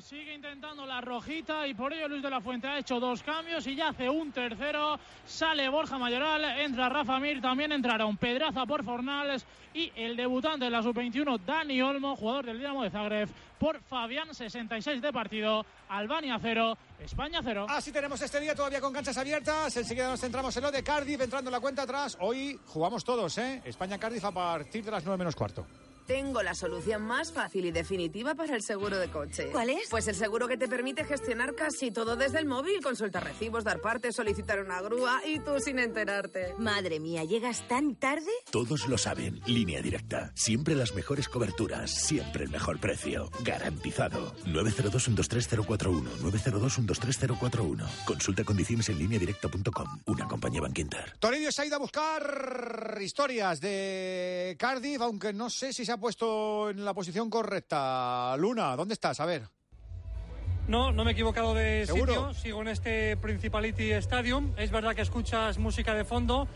Sigue 0.00 0.34
intentando 0.34 0.84
la 0.84 1.00
rojita 1.00 1.66
y 1.66 1.72
por 1.72 1.90
ello 1.90 2.08
Luis 2.08 2.22
de 2.22 2.28
la 2.28 2.42
Fuente 2.42 2.66
ha 2.66 2.78
hecho 2.78 3.00
dos 3.00 3.22
cambios 3.22 3.66
y 3.66 3.74
ya 3.74 3.88
hace 3.88 4.10
un 4.10 4.30
tercero. 4.30 4.98
Sale 5.24 5.68
Borja 5.70 5.96
Mayoral, 5.96 6.44
entra 6.60 6.90
Rafa 6.90 7.18
Mir, 7.18 7.40
también 7.40 7.72
entraron 7.72 8.18
Pedraza 8.18 8.66
por 8.66 8.84
Fornales 8.84 9.46
y 9.72 9.90
el 9.96 10.14
debutante 10.14 10.66
de 10.66 10.70
la 10.70 10.82
sub-21, 10.82 11.40
Dani 11.46 11.80
Olmo, 11.80 12.14
jugador 12.14 12.44
del 12.44 12.58
Dinamo 12.58 12.82
de 12.82 12.90
Zagreb, 12.90 13.28
por 13.58 13.80
Fabián, 13.80 14.34
66 14.34 15.00
de 15.00 15.12
partido, 15.12 15.64
Albania 15.88 16.38
0, 16.40 16.76
España 17.00 17.40
0. 17.42 17.66
Así 17.68 17.90
tenemos 17.90 18.20
este 18.20 18.38
día 18.38 18.54
todavía 18.54 18.82
con 18.82 18.92
canchas 18.92 19.16
abiertas. 19.16 19.76
Enseguida 19.78 20.10
nos 20.10 20.20
centramos 20.20 20.54
en 20.56 20.62
lo 20.62 20.70
de 20.70 20.82
Cardiff, 20.82 21.20
entrando 21.22 21.48
en 21.48 21.52
la 21.52 21.60
cuenta 21.60 21.82
atrás. 21.82 22.18
Hoy 22.20 22.60
jugamos 22.66 23.02
todos, 23.02 23.38
¿eh? 23.38 23.62
España-Cardiff 23.64 24.24
a 24.24 24.32
partir 24.32 24.84
de 24.84 24.90
las 24.90 25.04
9 25.04 25.16
menos 25.16 25.34
cuarto. 25.34 25.66
Tengo 26.06 26.42
la 26.42 26.54
solución 26.54 27.02
más 27.02 27.32
fácil 27.32 27.66
y 27.66 27.72
definitiva 27.72 28.34
para 28.34 28.54
el 28.54 28.62
seguro 28.62 28.96
de 28.98 29.08
coche. 29.08 29.48
¿Cuál 29.50 29.70
es? 29.70 29.88
Pues 29.90 30.06
el 30.06 30.14
seguro 30.14 30.46
que 30.46 30.56
te 30.56 30.68
permite 30.68 31.04
gestionar 31.04 31.54
casi 31.54 31.90
todo 31.90 32.14
desde 32.14 32.38
el 32.38 32.46
móvil, 32.46 32.80
consultar 32.80 33.24
recibos, 33.24 33.64
dar 33.64 33.80
parte, 33.80 34.12
solicitar 34.12 34.60
una 34.60 34.80
grúa 34.80 35.20
y 35.26 35.40
tú 35.40 35.58
sin 35.58 35.78
enterarte. 35.80 36.54
Madre 36.58 37.00
mía, 37.00 37.24
¿llegas 37.24 37.66
tan 37.66 37.96
tarde? 37.96 38.30
Todos 38.52 38.86
lo 38.88 38.98
saben. 38.98 39.40
Línea 39.46 39.82
directa. 39.82 40.30
Siempre 40.34 40.76
las 40.76 40.94
mejores 40.94 41.28
coberturas. 41.28 41.90
Siempre 41.90 42.44
el 42.44 42.50
mejor 42.50 42.78
precio. 42.78 43.28
Garantizado. 43.42 44.34
902-123-041. 44.46 46.04
902-123-041. 46.22 48.04
Consulta 48.04 48.44
condiciones 48.44 48.88
en 48.88 48.98
línea 48.98 49.18
directa.com. 49.18 50.00
Una 50.06 50.28
compañía 50.28 50.60
Banquinter. 50.60 51.16
Toribio 51.18 51.50
se 51.50 51.62
ha 51.62 51.66
ido 51.66 51.76
a 51.76 51.80
buscar 51.80 52.98
historias 53.00 53.60
de 53.60 54.56
Cardiff, 54.58 55.00
aunque 55.00 55.32
no 55.32 55.50
sé 55.50 55.72
si 55.72 55.84
se 55.84 55.92
ha 55.92 55.95
puesto 55.98 56.70
en 56.70 56.84
la 56.84 56.94
posición 56.94 57.30
correcta. 57.30 58.36
Luna, 58.36 58.76
¿dónde 58.76 58.94
estás? 58.94 59.20
A 59.20 59.26
ver. 59.26 59.48
No, 60.68 60.90
no 60.92 61.04
me 61.04 61.10
he 61.10 61.12
equivocado 61.12 61.54
de 61.54 61.86
¿Seguro? 61.86 62.12
sitio. 62.12 62.34
Sigo 62.34 62.62
en 62.62 62.68
este 62.68 63.16
Principality 63.16 63.92
Stadium. 63.92 64.52
Es 64.56 64.70
verdad 64.70 64.94
que 64.94 65.02
escuchas 65.02 65.58
música 65.58 65.94
de 65.94 66.04
fondo 66.04 66.48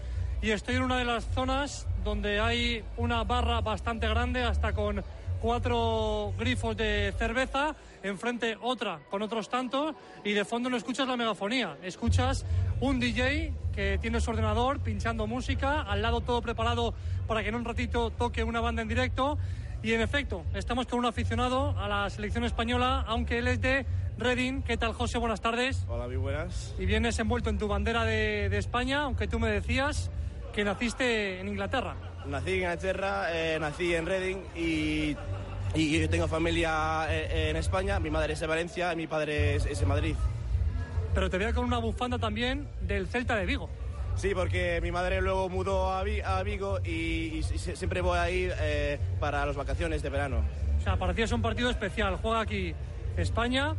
y 0.42 0.50
estoy 0.50 0.76
en 0.76 0.82
una 0.82 0.98
de 0.98 1.04
las 1.04 1.26
zonas 1.26 1.86
donde 2.02 2.40
hay 2.40 2.82
una 2.96 3.22
barra 3.24 3.60
bastante 3.60 4.08
grande, 4.08 4.42
hasta 4.42 4.72
con 4.72 5.04
cuatro 5.40 6.32
grifos 6.38 6.76
de 6.76 7.14
cerveza, 7.18 7.76
enfrente 8.02 8.56
otra 8.60 9.00
con 9.10 9.22
otros 9.22 9.48
tantos 9.48 9.94
y 10.24 10.32
de 10.32 10.44
fondo 10.44 10.70
no 10.70 10.76
escuchas 10.76 11.06
la 11.06 11.16
megafonía, 11.16 11.76
escuchas 11.82 12.44
un 12.80 13.00
DJ 13.00 13.52
que 13.72 13.98
tiene 13.98 14.20
su 14.20 14.30
ordenador 14.30 14.80
pinchando 14.80 15.26
música, 15.26 15.82
al 15.82 16.02
lado 16.02 16.20
todo 16.20 16.42
preparado 16.42 16.94
para 17.26 17.42
que 17.42 17.48
en 17.50 17.54
un 17.54 17.64
ratito 17.64 18.10
toque 18.10 18.42
una 18.42 18.60
banda 18.60 18.82
en 18.82 18.88
directo 18.88 19.38
y 19.82 19.94
en 19.94 20.02
efecto, 20.02 20.44
estamos 20.54 20.86
con 20.86 20.98
un 20.98 21.06
aficionado 21.06 21.78
a 21.78 21.88
la 21.88 22.10
selección 22.10 22.44
española, 22.44 23.02
aunque 23.06 23.38
él 23.38 23.48
es 23.48 23.62
de 23.62 23.86
Reading. 24.18 24.60
¿Qué 24.60 24.76
tal, 24.76 24.92
José? 24.92 25.16
Buenas 25.16 25.40
tardes. 25.40 25.86
Hola, 25.88 26.06
muy 26.06 26.16
buenas. 26.16 26.74
Y 26.78 26.84
vienes 26.84 27.18
envuelto 27.18 27.48
en 27.48 27.56
tu 27.56 27.66
bandera 27.66 28.04
de, 28.04 28.50
de 28.50 28.58
España, 28.58 29.04
aunque 29.04 29.26
tú 29.26 29.38
me 29.38 29.48
decías 29.48 30.10
que 30.52 30.64
naciste 30.64 31.40
en 31.40 31.48
Inglaterra. 31.48 31.96
Nací 32.26 32.50
en 32.50 32.56
Inglaterra, 32.56 33.28
eh, 33.32 33.58
nací 33.58 33.94
en 33.94 34.04
Reading 34.04 34.36
y, 34.54 35.16
y 35.74 36.00
yo 36.00 36.08
tengo 36.08 36.28
familia 36.28 37.06
eh, 37.08 37.50
en 37.50 37.56
España. 37.56 37.98
Mi 38.00 38.10
madre 38.10 38.32
es 38.34 38.40
de 38.40 38.46
Valencia 38.46 38.92
y 38.92 38.96
mi 38.96 39.06
padre 39.06 39.56
es, 39.56 39.80
de 39.80 39.86
Madrid. 39.86 40.14
Pero 41.14 41.30
te 41.30 41.38
veo 41.38 41.54
con 41.54 41.64
una 41.64 41.78
bufanda 41.78 42.18
también 42.18 42.68
del 42.82 43.06
Celta 43.08 43.36
de 43.36 43.46
Vigo. 43.46 43.68
Sí, 44.16 44.32
porque 44.34 44.80
mi 44.82 44.90
madre 44.92 45.20
luego 45.20 45.48
mudó 45.48 45.90
a, 45.92 46.02
Vi- 46.02 46.20
a 46.20 46.42
Vigo 46.42 46.78
y, 46.84 47.38
y 47.38 47.42
si- 47.42 47.76
siempre 47.76 48.00
voy 48.00 48.18
a 48.18 48.30
ir 48.30 48.52
eh, 48.60 48.98
para 49.18 49.46
las 49.46 49.56
vacaciones 49.56 50.02
de 50.02 50.08
verano. 50.10 50.42
O 50.78 50.82
sea, 50.82 50.96
para 50.96 51.14
ti 51.14 51.22
es 51.22 51.32
un 51.32 51.42
partido 51.42 51.70
especial. 51.70 52.16
Juega 52.16 52.40
aquí 52.40 52.74
España, 53.16 53.74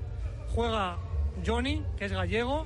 juega 0.53 0.97
Johnny, 1.45 1.83
que 1.97 2.05
es 2.05 2.11
gallego, 2.11 2.65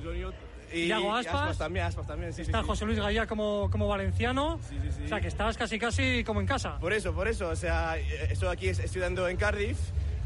Y 0.72 0.86
Iago 0.86 1.16
y 1.20 1.26
Aspas, 1.26 1.58
también, 1.58 1.86
Aspas 1.86 2.06
también, 2.06 2.32
sí, 2.32 2.42
está 2.42 2.60
sí. 2.60 2.66
José 2.66 2.84
Luis 2.86 2.98
Gallá 2.98 3.26
como, 3.26 3.68
como 3.70 3.86
valenciano. 3.88 4.54
O 5.04 5.08
sea, 5.08 5.20
que 5.20 5.28
estás 5.28 5.56
casi 5.56 5.78
casi 5.78 6.24
como 6.24 6.40
en 6.40 6.46
casa. 6.46 6.78
Por 6.78 6.92
eso, 6.92 7.12
por 7.14 7.28
eso. 7.28 7.48
O 7.48 7.56
sea, 7.56 7.96
estoy 7.98 8.48
aquí 8.48 8.68
es- 8.68 8.78
estudiando 8.80 9.28
en 9.28 9.36
Cardiff 9.36 9.78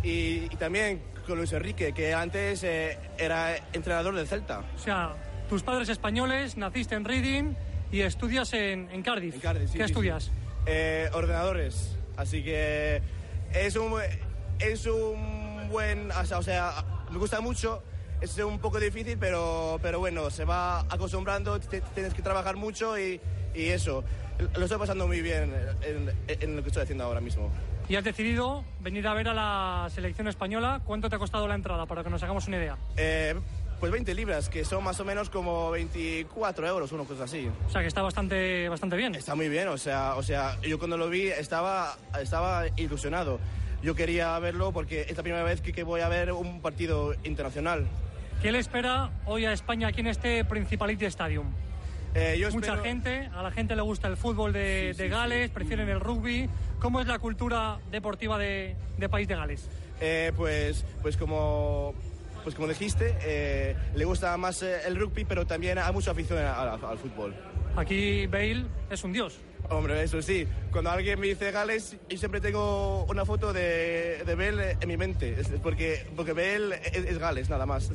y, 0.02 0.44
y 0.44 0.56
también 0.58 1.02
con 1.26 1.36
Luis 1.38 1.52
Enrique, 1.52 1.92
que 1.92 2.14
antes 2.14 2.64
eh, 2.64 2.98
era 3.18 3.56
entrenador 3.72 4.14
del 4.14 4.26
Celta. 4.26 4.62
O 4.74 4.78
sea, 4.78 5.14
tus 5.48 5.62
padres 5.62 5.88
españoles, 5.88 6.56
naciste 6.56 6.94
en 6.94 7.04
Reading 7.04 7.54
y 7.92 8.00
estudias 8.00 8.52
en, 8.54 8.88
en 8.90 9.02
Cardiff. 9.02 9.34
sí, 9.34 9.40
¿Qué 9.40 9.68
sí, 9.68 9.82
estudias? 9.82 10.30
Eh, 10.66 11.08
ordenadores. 11.12 11.96
Así 12.16 12.42
que 12.42 13.02
es 13.54 13.76
un, 13.76 14.00
es 14.58 14.86
un 14.86 15.68
buen... 15.70 16.10
O 16.12 16.24
sea, 16.24 16.38
o 16.38 16.42
sea, 16.42 16.84
me 17.10 17.18
gusta 17.18 17.40
mucho. 17.40 17.82
Es 18.20 18.36
un 18.38 18.58
poco 18.58 18.78
difícil, 18.78 19.16
pero, 19.18 19.78
pero 19.82 19.98
bueno, 19.98 20.30
se 20.30 20.44
va 20.44 20.80
acostumbrando, 20.80 21.58
tienes 21.60 22.14
que 22.14 22.22
trabajar 22.22 22.56
mucho 22.56 22.98
y, 22.98 23.20
y 23.54 23.66
eso. 23.68 24.04
Lo 24.56 24.64
estoy 24.64 24.78
pasando 24.78 25.06
muy 25.06 25.20
bien 25.20 25.52
en, 25.82 26.10
en 26.28 26.56
lo 26.56 26.62
que 26.62 26.68
estoy 26.68 26.82
haciendo 26.82 27.04
ahora 27.04 27.20
mismo. 27.20 27.50
Y 27.88 27.96
has 27.96 28.04
decidido 28.04 28.64
venir 28.80 29.06
a 29.08 29.14
ver 29.14 29.28
a 29.28 29.34
la 29.34 29.88
selección 29.90 30.28
española. 30.28 30.80
¿Cuánto 30.84 31.10
te 31.10 31.16
ha 31.16 31.18
costado 31.18 31.48
la 31.48 31.56
entrada 31.56 31.86
para 31.86 32.04
que 32.04 32.10
nos 32.10 32.22
hagamos 32.22 32.46
una 32.46 32.58
idea? 32.58 32.76
Eh, 32.96 33.34
pues 33.80 33.90
20 33.90 34.14
libras, 34.14 34.48
que 34.48 34.64
son 34.64 34.84
más 34.84 35.00
o 35.00 35.04
menos 35.04 35.28
como 35.28 35.70
24 35.70 36.68
euros, 36.68 36.92
una 36.92 37.04
cosa 37.04 37.24
así. 37.24 37.50
O 37.66 37.70
sea, 37.70 37.80
que 37.80 37.88
está 37.88 38.02
bastante, 38.02 38.68
bastante 38.68 38.96
bien. 38.96 39.14
Está 39.14 39.34
muy 39.34 39.48
bien, 39.48 39.68
o 39.68 39.76
sea, 39.78 40.14
o 40.14 40.22
sea, 40.22 40.60
yo 40.60 40.78
cuando 40.78 40.96
lo 40.98 41.08
vi 41.08 41.28
estaba, 41.28 41.96
estaba 42.20 42.64
ilusionado. 42.76 43.40
Yo 43.82 43.94
quería 43.94 44.38
verlo 44.38 44.72
porque 44.72 45.06
es 45.08 45.16
la 45.16 45.22
primera 45.22 45.42
vez 45.42 45.60
que, 45.60 45.72
que 45.72 45.82
voy 45.82 46.02
a 46.02 46.08
ver 46.08 46.32
un 46.32 46.60
partido 46.60 47.14
internacional. 47.24 47.86
¿Qué 48.42 48.52
le 48.52 48.58
espera 48.58 49.10
hoy 49.26 49.44
a 49.44 49.52
España 49.52 49.88
aquí 49.88 50.00
en 50.00 50.06
este 50.06 50.44
Principality 50.44 51.04
Stadium? 51.06 51.46
Eh, 52.14 52.36
yo 52.40 52.50
Mucha 52.50 52.68
espero- 52.72 52.82
gente, 52.82 53.30
a 53.34 53.42
la 53.42 53.50
gente 53.50 53.76
le 53.76 53.82
gusta 53.82 54.08
el 54.08 54.16
fútbol 54.16 54.52
de, 54.52 54.94
de 54.96 55.08
Gales, 55.08 55.50
prefieren 55.50 55.88
el 55.88 56.00
rugby. 56.00 56.48
¿Cómo 56.80 57.00
es 57.00 57.06
la 57.06 57.18
cultura 57.18 57.78
deportiva 57.90 58.38
de, 58.38 58.74
de 58.98 59.08
País 59.08 59.28
de 59.28 59.36
Gales? 59.36 59.68
Eh, 60.00 60.32
pues, 60.36 60.84
pues 61.02 61.16
como, 61.18 61.94
pues 62.42 62.54
como 62.54 62.66
dijiste, 62.66 63.14
eh, 63.22 63.76
le 63.94 64.04
gusta 64.06 64.34
más 64.38 64.62
eh, 64.62 64.78
el 64.86 64.96
rugby, 64.96 65.24
pero 65.26 65.46
también 65.46 65.78
hay 65.78 65.92
mucha 65.92 66.10
afición 66.12 66.38
al, 66.38 66.68
al- 66.70 66.84
al 66.84 66.98
fútbol. 66.98 67.34
Aquí 67.76 68.26
Bale 68.26 68.64
es 68.90 69.04
un 69.04 69.12
dios. 69.12 69.38
Hombre, 69.68 70.02
eso 70.02 70.20
sí. 70.22 70.48
Cuando 70.72 70.90
alguien 70.90 71.20
me 71.20 71.28
dice 71.28 71.52
Gales, 71.52 71.96
yo 72.08 72.16
siempre 72.18 72.40
tengo 72.40 73.04
una 73.04 73.24
foto 73.24 73.52
de, 73.52 74.24
de 74.26 74.34
Bale 74.34 74.78
en 74.80 74.88
mi 74.88 74.96
mente, 74.96 75.38
es- 75.38 75.48
porque, 75.62 76.06
porque 76.16 76.32
Bale 76.32 76.80
es, 76.86 77.04
es 77.04 77.18
Gales, 77.18 77.48
nada 77.50 77.66
más. 77.66 77.92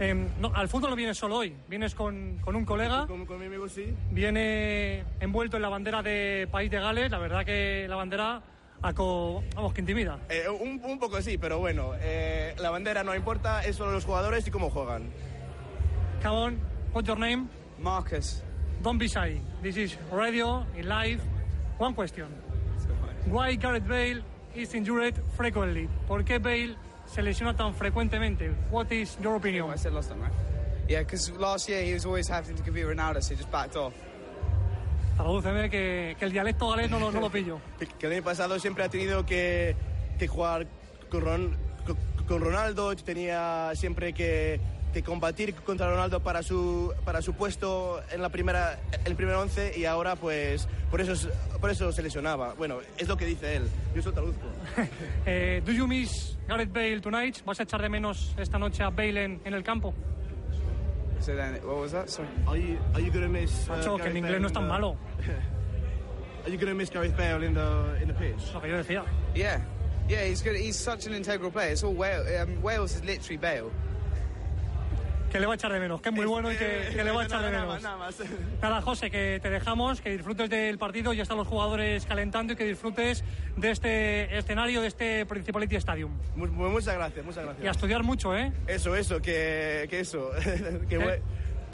Em, 0.00 0.28
no, 0.40 0.52
al 0.54 0.68
fútbol 0.68 0.90
no 0.90 0.96
vienes 0.96 1.18
solo 1.18 1.36
hoy, 1.38 1.56
vienes 1.68 1.94
con, 1.94 2.38
con 2.38 2.54
un 2.54 2.64
colega. 2.64 3.06
Con, 3.06 3.26
con 3.26 3.38
mi 3.40 3.46
amigo, 3.46 3.68
sí. 3.68 3.94
Viene 4.10 5.04
envuelto 5.20 5.56
en 5.56 5.62
la 5.62 5.68
bandera 5.68 6.02
de 6.02 6.46
País 6.50 6.70
de 6.70 6.78
Gales. 6.78 7.10
La 7.10 7.18
verdad 7.18 7.44
que 7.44 7.86
la 7.88 7.96
bandera, 7.96 8.40
aco- 8.80 9.42
vamos, 9.56 9.72
que 9.74 9.80
intimida. 9.80 10.18
Eh, 10.28 10.44
un, 10.48 10.80
un 10.84 10.98
poco 11.00 11.20
sí, 11.20 11.36
pero 11.36 11.58
bueno, 11.58 11.92
eh, 12.00 12.54
la 12.58 12.70
bandera 12.70 13.02
no 13.02 13.14
importa, 13.14 13.64
es 13.64 13.74
solo 13.74 13.90
los 13.92 14.04
jugadores 14.04 14.46
y 14.46 14.50
cómo 14.52 14.70
juegan. 14.70 15.10
Come 16.22 16.36
on, 16.36 16.58
what's 16.92 17.08
your 17.08 17.18
name? 17.18 17.48
Marcus. 17.80 18.42
Don't 18.82 18.98
be 19.00 19.08
shy. 19.08 19.40
This 19.62 19.76
is 19.76 19.98
radio, 20.12 20.64
in 20.76 20.88
live. 20.88 21.20
One 21.78 21.94
question. 21.94 22.26
Why 23.26 23.56
Gareth 23.56 23.86
Bale 23.88 24.22
is 24.54 24.72
injured 24.74 25.14
frequently? 25.36 25.88
¿Por 26.06 26.22
qué 26.24 26.38
Bale 26.38 26.76
se 27.18 27.22
lesiona 27.24 27.52
tan 27.56 27.74
frecuentemente? 27.74 28.52
What 28.70 28.92
is 28.92 29.18
your 29.20 29.34
opinion? 29.36 29.68
I 29.74 29.76
said 29.76 29.92
last 29.92 30.08
time, 30.08 30.20
right? 30.22 30.32
Yeah, 30.88 31.00
because 31.00 31.28
last 31.32 31.68
year 31.68 31.82
he 31.82 31.92
was 31.94 32.06
always 32.06 32.28
having 32.28 32.54
to 32.56 32.62
compete 32.62 32.86
with 32.86 32.96
Ronaldo, 32.96 33.20
so 33.20 33.34
he 33.34 33.36
just 33.36 33.50
backed 33.50 33.74
off. 33.74 33.92
Tradúceme 35.16 35.68
que, 35.68 36.14
que 36.16 36.24
el 36.24 36.30
dialecto 36.32 36.68
galés 36.70 36.88
no, 36.88 37.00
lo- 37.00 37.10
no 37.10 37.20
lo 37.20 37.28
pillo. 37.28 37.60
Que, 37.98 38.06
el 38.06 38.12
año 38.12 38.22
pasado 38.22 38.56
siempre 38.60 38.84
ha 38.84 38.88
tenido 38.88 39.26
que, 39.26 39.74
que 40.16 40.28
jugar 40.28 40.68
con, 41.10 41.22
Ron- 41.22 41.56
con, 41.84 41.96
con 42.28 42.40
Ronaldo, 42.40 42.94
tenía 42.94 43.72
siempre 43.74 44.12
que, 44.12 44.60
que 44.92 45.02
combatir 45.02 45.54
contra 45.56 45.90
Ronaldo 45.90 46.20
para 46.22 46.44
su, 46.44 46.94
para 47.04 47.20
su 47.20 47.34
puesto 47.34 48.00
en 48.12 48.22
la 48.22 48.28
primera, 48.28 48.78
el 49.04 49.16
primer 49.16 49.34
once 49.34 49.76
y 49.76 49.86
ahora 49.86 50.14
pues 50.14 50.68
por 50.88 51.00
eso, 51.00 51.14
es- 51.14 51.28
por 51.60 51.68
eso 51.70 51.90
se 51.90 52.00
lesionaba. 52.00 52.54
Bueno, 52.54 52.78
es 52.96 53.08
lo 53.08 53.16
que 53.16 53.24
dice 53.26 53.56
él, 53.56 53.68
yo 53.94 54.00
eso 54.00 54.12
traduzco. 54.12 54.46
Eh, 55.26 55.60
do 55.66 55.72
you 55.72 55.88
miss 55.88 56.37
Gareth 56.48 56.72
Bale 56.72 57.00
tonight? 57.00 57.44
¿Vas 57.44 57.60
a 57.60 57.62
echar 57.64 57.82
de 57.82 57.88
menos 57.88 58.34
esta 58.38 58.58
noche 58.58 58.82
a 58.82 58.90
Bale 58.90 59.24
en, 59.24 59.40
en 59.44 59.54
el 59.54 59.62
campo? 59.62 59.94
So 61.20 61.36
then, 61.36 61.54
what 61.66 61.76
was 61.76 61.92
that? 61.92 62.08
Sorry. 62.08 62.28
Are 62.46 62.56
you, 62.56 62.78
are 62.94 63.00
you 63.00 63.10
gonna 63.10 63.28
miss, 63.28 63.68
uh, 63.68 63.76
Macho, 63.76 63.96
que 63.96 64.04
Gareth 64.04 64.14
mi 64.14 64.20
inglés 64.20 64.32
Bale 64.32 64.40
no 64.40 64.46
es 64.46 64.52
tan 64.52 64.68
malo. 64.68 64.96
Are 66.44 66.50
you 66.50 66.56
going 66.56 66.68
to 66.68 66.74
miss 66.74 66.88
Gareth 66.88 67.14
Bale 67.14 67.42
in 67.42 67.52
the, 67.52 67.98
in 68.00 68.08
the 68.08 68.14
pitch? 68.14 68.54
Lo 68.54 68.60
que 68.60 68.70
yo 68.70 68.82
decía. 68.82 69.04
Yeah, 69.34 69.60
yeah, 70.08 70.24
he's 70.24 70.40
good. 70.40 70.56
He's 70.56 70.76
such 70.76 71.06
an 71.06 71.12
integral 71.12 71.50
player. 71.50 71.72
It's 71.72 71.84
all 71.84 71.92
Wales. 71.92 72.26
Um, 72.40 72.62
Wales 72.62 72.94
is 72.94 73.04
literally 73.04 73.36
Bale. 73.36 73.70
Que 75.30 75.38
le 75.40 75.46
va 75.46 75.52
a 75.52 75.56
echar 75.56 75.70
de 75.72 75.78
menos, 75.78 76.00
que 76.00 76.08
es 76.08 76.14
muy 76.14 76.24
bueno 76.24 76.50
y 76.50 76.56
que, 76.56 76.88
que 76.94 77.04
le 77.04 77.10
va 77.10 77.22
a 77.22 77.24
echar 77.26 77.42
de 77.42 77.50
Nada 77.50 77.66
menos. 77.66 77.82
nada 77.82 77.96
más. 77.98 78.16
Nada, 78.62 78.80
José, 78.80 79.10
que 79.10 79.38
te 79.42 79.50
dejamos, 79.50 80.00
que 80.00 80.10
disfrutes 80.10 80.48
del 80.48 80.78
partido, 80.78 81.12
ya 81.12 81.22
están 81.22 81.36
los 81.36 81.46
jugadores 81.46 82.06
calentando 82.06 82.54
y 82.54 82.56
que 82.56 82.64
disfrutes 82.64 83.22
de 83.56 83.70
este 83.70 84.38
escenario, 84.38 84.80
de 84.80 84.86
este 84.88 85.26
Principality 85.26 85.76
Stadium. 85.76 86.12
Mu- 86.34 86.46
mu- 86.46 86.70
Muchas 86.70 86.94
gracias, 86.94 87.24
muchas 87.26 87.44
gracias. 87.44 87.62
Y 87.64 87.68
a 87.68 87.72
estudiar 87.72 88.02
mucho, 88.04 88.34
¿eh? 88.34 88.52
Eso, 88.66 88.96
eso, 88.96 89.20
que, 89.20 89.86
que 89.90 90.00
eso, 90.00 90.30
que, 90.88 90.96
voy, 90.96 91.12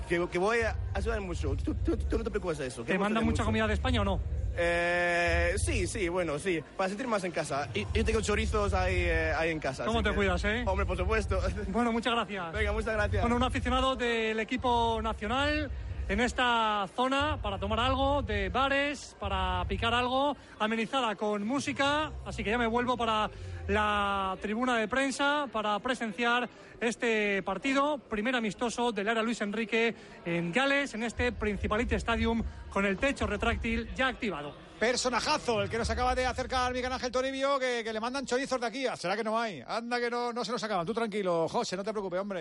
que, 0.09 0.29
que 0.29 0.39
voy 0.39 0.59
a 0.61 0.77
ayudar 0.95 1.21
mucho. 1.21 1.55
Tú, 1.57 1.75
tú- 1.75 1.97
tú 1.97 2.19
no 2.19 2.25
te 2.25 2.31
preocupes 2.31 2.59
de 2.59 2.67
eso. 2.67 2.85
¿Te 2.85 2.99
mandan 2.99 3.25
mucha 3.25 3.43
mucho. 3.43 3.45
comida 3.47 3.67
de 3.67 3.75
España 3.75 4.01
o 4.01 4.05
no? 4.05 4.21
Eh, 4.57 5.55
sí, 5.57 5.87
sí, 5.89 6.09
bueno, 6.09 6.39
sí, 6.39 6.63
para 6.77 6.89
sentir 6.89 7.09
más 7.09 7.25
en 7.25 7.33
casa. 7.33 7.69
Y, 7.75 7.87
yo 7.93 8.05
tengo 8.05 8.21
chorizos 8.21 8.73
ahí, 8.73 8.95
eh, 8.97 9.33
ahí 9.37 9.51
en 9.51 9.59
casa. 9.59 9.85
¿Cómo 9.85 10.03
te 10.03 10.11
que- 10.11 10.15
cuidas, 10.17 10.45
eh? 10.45 10.63
Hombre, 10.67 10.87
por 10.87 10.97
supuesto. 10.97 11.41
Bueno, 11.69 11.91
muchas 11.93 12.13
gracias. 12.15 12.53
Venga, 12.53 12.73
muchas 12.73 12.95
gracias. 12.95 13.23
Bueno, 13.23 13.37
un 13.37 13.43
aficionado 13.43 13.97
del 13.97 14.39
equipo 14.41 15.01
nacional 15.03 15.71
en 16.09 16.21
esta 16.21 16.89
zona 16.95 17.39
para 17.41 17.59
tomar 17.59 17.81
algo, 17.81 18.23
de 18.23 18.49
bares, 18.49 19.17
para 19.19 19.65
picar 19.69 19.95
algo, 19.95 20.37
amenizada 20.59 21.15
con 21.17 21.47
música. 21.47 22.13
Así 22.25 22.45
que 22.45 22.51
ya 22.51 22.59
me 22.59 22.67
vuelvo 22.67 22.97
para 22.97 23.31
la 23.69 24.37
tribuna 24.41 24.77
de 24.77 24.89
prensa 24.89 25.47
para 25.51 25.79
presenciar 25.79 26.49
este 26.81 27.43
partido, 27.43 27.99
primer 27.99 28.37
amistoso 28.37 28.93
del 28.93 29.09
área 29.09 29.23
Luis 29.23 29.41
Enrique 29.41 29.95
en 30.25 30.53
Gales, 30.53 30.95
en 30.95 31.05
este 31.05 31.33
Principality 31.33 31.95
Stadium, 31.95 32.43
con 32.69 32.85
el 32.85 32.99
techo 32.99 33.27
retráctil 33.27 33.89
ya 33.95 34.09
activado. 34.09 34.55
Personajazo, 34.79 35.63
el 35.63 35.71
que 35.71 35.79
nos 35.79 35.89
acaba 35.89 36.15
de 36.15 36.27
acercar 36.27 36.73
Miguel 36.75 36.93
Ángel 36.93 37.11
Toribio, 37.11 37.59
que, 37.59 37.83
que 37.83 37.93
le 37.93 38.01
mandan 38.01 38.27
chorizos 38.27 38.61
de 38.61 38.67
aquí. 38.67 38.87
¿Será 38.97 39.17
que 39.17 39.25
no 39.25 39.39
hay? 39.39 39.63
Anda 39.67 39.99
que 39.99 40.11
no, 40.11 40.33
no 40.33 40.45
se 40.45 40.53
los 40.53 40.63
acaban. 40.63 40.85
Tú 40.85 40.93
tranquilo, 40.93 41.49
José, 41.49 41.77
no 41.77 41.85
te 41.85 41.93
preocupes, 41.93 42.21
hombre. 42.21 42.41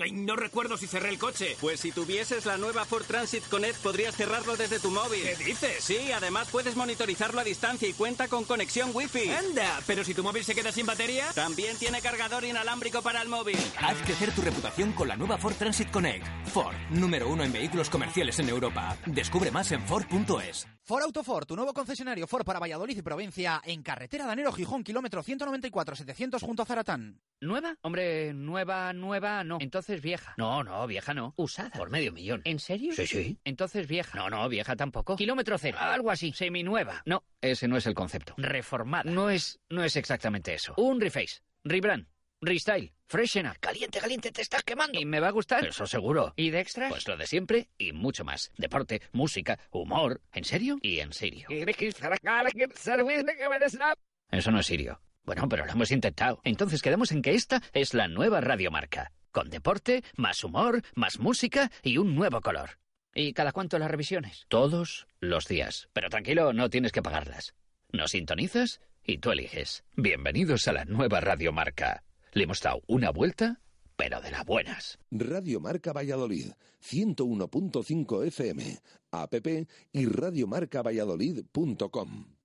Ay, 0.00 0.12
no 0.12 0.36
recuerdo 0.36 0.76
si 0.76 0.86
cerré 0.86 1.08
el 1.08 1.18
coche. 1.18 1.56
Pues 1.60 1.80
si 1.80 1.90
tuvieses 1.90 2.46
la 2.46 2.56
nueva 2.56 2.84
Ford 2.84 3.04
Transit 3.04 3.46
Connect 3.48 3.78
podrías 3.78 4.14
cerrarlo 4.14 4.56
desde 4.56 4.78
tu 4.78 4.90
móvil. 4.90 5.22
¿Qué 5.22 5.44
dices? 5.44 5.82
Sí, 5.82 6.12
además 6.12 6.48
puedes 6.50 6.76
monitorizarlo 6.76 7.40
a 7.40 7.44
distancia 7.44 7.88
y 7.88 7.92
cuenta 7.92 8.28
con 8.28 8.44
conexión 8.44 8.90
Wi-Fi. 8.94 9.30
Anda, 9.30 9.80
pero 9.86 10.04
si 10.04 10.14
tu 10.14 10.22
móvil 10.22 10.44
se 10.44 10.54
queda 10.54 10.70
sin 10.70 10.86
batería... 10.86 11.26
También 11.34 11.76
tiene 11.78 12.00
cargador 12.00 12.44
inalámbrico 12.44 13.02
para 13.02 13.22
el 13.22 13.28
móvil. 13.28 13.58
Haz 13.80 13.98
crecer 14.04 14.32
tu 14.34 14.42
reputación 14.42 14.92
con 14.92 15.08
la 15.08 15.16
nueva 15.16 15.36
Ford 15.38 15.54
Transit 15.54 15.90
Connect. 15.90 16.26
Ford, 16.52 16.76
número 16.90 17.28
uno 17.28 17.42
en 17.42 17.52
vehículos 17.52 17.90
comerciales 17.90 18.38
en 18.38 18.48
Europa. 18.48 18.96
Descubre 19.06 19.50
más 19.50 19.72
en 19.72 19.82
Ford.es. 19.86 20.68
Ford 20.88 21.02
Autoford, 21.02 21.44
tu 21.44 21.54
nuevo 21.54 21.74
concesionario 21.74 22.26
Ford 22.26 22.46
para 22.46 22.58
Valladolid 22.58 22.96
y 22.96 23.02
provincia, 23.02 23.60
en 23.66 23.82
carretera 23.82 24.24
Danero 24.24 24.50
Gijón, 24.52 24.82
kilómetro 24.82 25.22
194-700 25.22 26.40
junto 26.40 26.62
a 26.62 26.64
Zaratán. 26.64 27.20
¿Nueva? 27.42 27.76
Hombre, 27.82 28.32
nueva, 28.32 28.94
nueva, 28.94 29.44
no. 29.44 29.58
Entonces 29.60 30.00
vieja. 30.00 30.32
No, 30.38 30.64
no, 30.64 30.86
vieja 30.86 31.12
no. 31.12 31.34
Usada. 31.36 31.72
Por 31.72 31.90
medio 31.90 32.10
millón. 32.10 32.40
¿En 32.46 32.58
serio? 32.58 32.94
Sí, 32.94 33.06
sí. 33.06 33.38
Entonces 33.44 33.86
vieja. 33.86 34.16
No, 34.16 34.30
no, 34.30 34.48
vieja 34.48 34.76
tampoco. 34.76 35.16
Kilómetro 35.16 35.58
cero. 35.58 35.76
Algo 35.78 36.10
así. 36.10 36.32
Seminueva. 36.32 37.02
No, 37.04 37.22
ese 37.42 37.68
no 37.68 37.76
es 37.76 37.86
el 37.86 37.92
concepto. 37.92 38.32
Reformada. 38.38 39.10
No 39.10 39.28
es, 39.28 39.60
no 39.68 39.84
es 39.84 39.94
exactamente 39.94 40.54
eso. 40.54 40.72
Un 40.78 41.02
reface. 41.02 41.42
Rebrand. 41.64 42.06
Restyle, 42.40 42.92
Freshena, 43.06 43.56
caliente, 43.58 43.98
caliente, 43.98 44.30
te 44.30 44.42
estás 44.42 44.62
quemando. 44.62 45.00
¿Y 45.00 45.04
me 45.04 45.18
va 45.18 45.28
a 45.28 45.32
gustar? 45.32 45.66
Eso 45.66 45.86
seguro. 45.86 46.34
¿Y 46.36 46.50
de 46.50 46.60
extras? 46.60 46.90
Pues 46.90 47.08
lo 47.08 47.16
de 47.16 47.26
siempre 47.26 47.68
y 47.76 47.92
mucho 47.92 48.24
más. 48.24 48.52
Deporte, 48.56 49.02
música, 49.12 49.58
humor. 49.72 50.20
¿En 50.32 50.44
serio? 50.44 50.78
Y 50.82 51.00
en 51.00 51.12
serio. 51.12 51.48
Eso 54.30 54.50
no 54.52 54.60
es 54.60 54.66
serio. 54.66 55.00
Bueno, 55.24 55.48
pero 55.48 55.66
lo 55.66 55.72
hemos 55.72 55.90
intentado. 55.90 56.40
Entonces 56.44 56.80
quedamos 56.80 57.10
en 57.10 57.22
que 57.22 57.34
esta 57.34 57.60
es 57.72 57.92
la 57.92 58.06
nueva 58.06 58.40
radiomarca. 58.40 59.10
Con 59.32 59.50
deporte, 59.50 60.04
más 60.16 60.44
humor, 60.44 60.82
más 60.94 61.18
música 61.18 61.72
y 61.82 61.98
un 61.98 62.14
nuevo 62.14 62.40
color. 62.40 62.78
¿Y 63.14 63.32
cada 63.32 63.50
cuánto 63.50 63.80
las 63.80 63.90
revisiones? 63.90 64.44
Todos 64.48 65.08
los 65.18 65.48
días. 65.48 65.88
Pero 65.92 66.08
tranquilo, 66.08 66.52
no 66.52 66.70
tienes 66.70 66.92
que 66.92 67.02
pagarlas. 67.02 67.54
Nos 67.90 68.12
sintonizas 68.12 68.80
y 69.02 69.18
tú 69.18 69.32
eliges. 69.32 69.82
Bienvenidos 69.96 70.68
a 70.68 70.72
la 70.72 70.84
nueva 70.84 71.20
radiomarca. 71.20 72.04
Le 72.38 72.44
hemos 72.44 72.60
dado 72.60 72.82
una 72.86 73.10
vuelta, 73.10 73.60
pero 73.96 74.20
de 74.20 74.30
las 74.30 74.44
buenas. 74.44 75.00
Radio 75.10 75.58
Marca 75.58 75.92
Valladolid, 75.92 76.52
101.5 76.80 78.26
FM, 78.28 78.78
app 79.10 79.34
y 79.90 80.06
radiomarcavalladolid.com. 80.06 82.37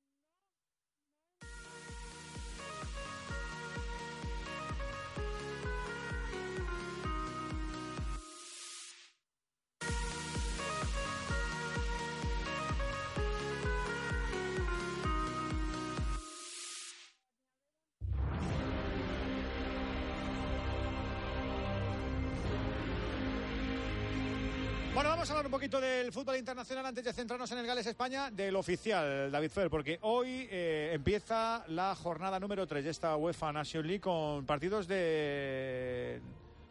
poquito 25.63 25.79
del 25.79 26.11
fútbol 26.11 26.35
internacional 26.35 26.87
antes 26.87 27.05
de 27.05 27.13
centrarnos 27.13 27.49
en 27.53 27.59
el 27.59 27.65
Gales-España, 27.65 28.29
del 28.29 28.53
oficial, 28.57 29.31
David 29.31 29.49
Fer, 29.49 29.69
porque 29.69 29.97
hoy 30.01 30.45
eh, 30.51 30.91
empieza 30.93 31.63
la 31.67 31.95
jornada 31.95 32.37
número 32.37 32.67
3 32.67 32.83
de 32.83 32.89
esta 32.89 33.15
UEFA 33.15 33.53
Nation 33.53 33.87
League 33.87 34.01
con 34.01 34.45
partidos 34.45 34.89
de... 34.89 36.19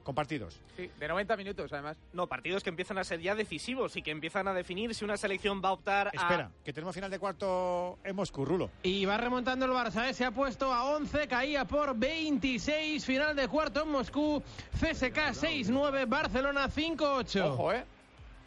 con 0.03 0.15
partidos. 0.15 0.61
Sí, 0.77 0.91
de 1.01 1.09
90 1.09 1.39
minutos 1.39 1.73
además. 1.73 1.97
No, 2.13 2.27
partidos 2.27 2.63
que 2.63 2.69
empiezan 2.69 2.99
a 2.99 3.05
ser 3.05 3.19
ya 3.23 3.35
decisivos 3.35 3.97
y 3.97 4.03
que 4.03 4.11
empiezan 4.11 4.47
a 4.47 4.53
definir 4.53 4.95
si 4.95 5.07
una 5.07 5.17
selección 5.17 5.63
va 5.65 5.71
a 5.71 5.73
optar 5.73 6.09
a... 6.09 6.11
Espera, 6.11 6.51
que 6.63 6.75
tenemos 6.75 6.95
final 6.95 7.11
de 7.11 7.19
cuarto 7.19 7.99
en 8.05 8.15
Moscú, 8.15 8.45
Rulo. 8.45 8.69
Y 8.83 9.07
va 9.07 9.17
remontando 9.17 9.65
el 9.65 9.73
Barça, 9.73 10.11
¿eh? 10.11 10.13
se 10.13 10.27
ha 10.27 10.33
puesto 10.33 10.71
a 10.71 10.85
11, 10.97 11.29
caía 11.29 11.65
por 11.65 11.97
26, 11.97 13.03
final 13.07 13.35
de 13.35 13.49
cuarto 13.49 13.85
en 13.85 13.89
Moscú, 13.89 14.43
CSK 14.75 15.33
6-9, 15.33 16.07
Barcelona 16.07 16.69
5-8. 16.69 17.45
Ojo, 17.47 17.73
¿eh? 17.73 17.87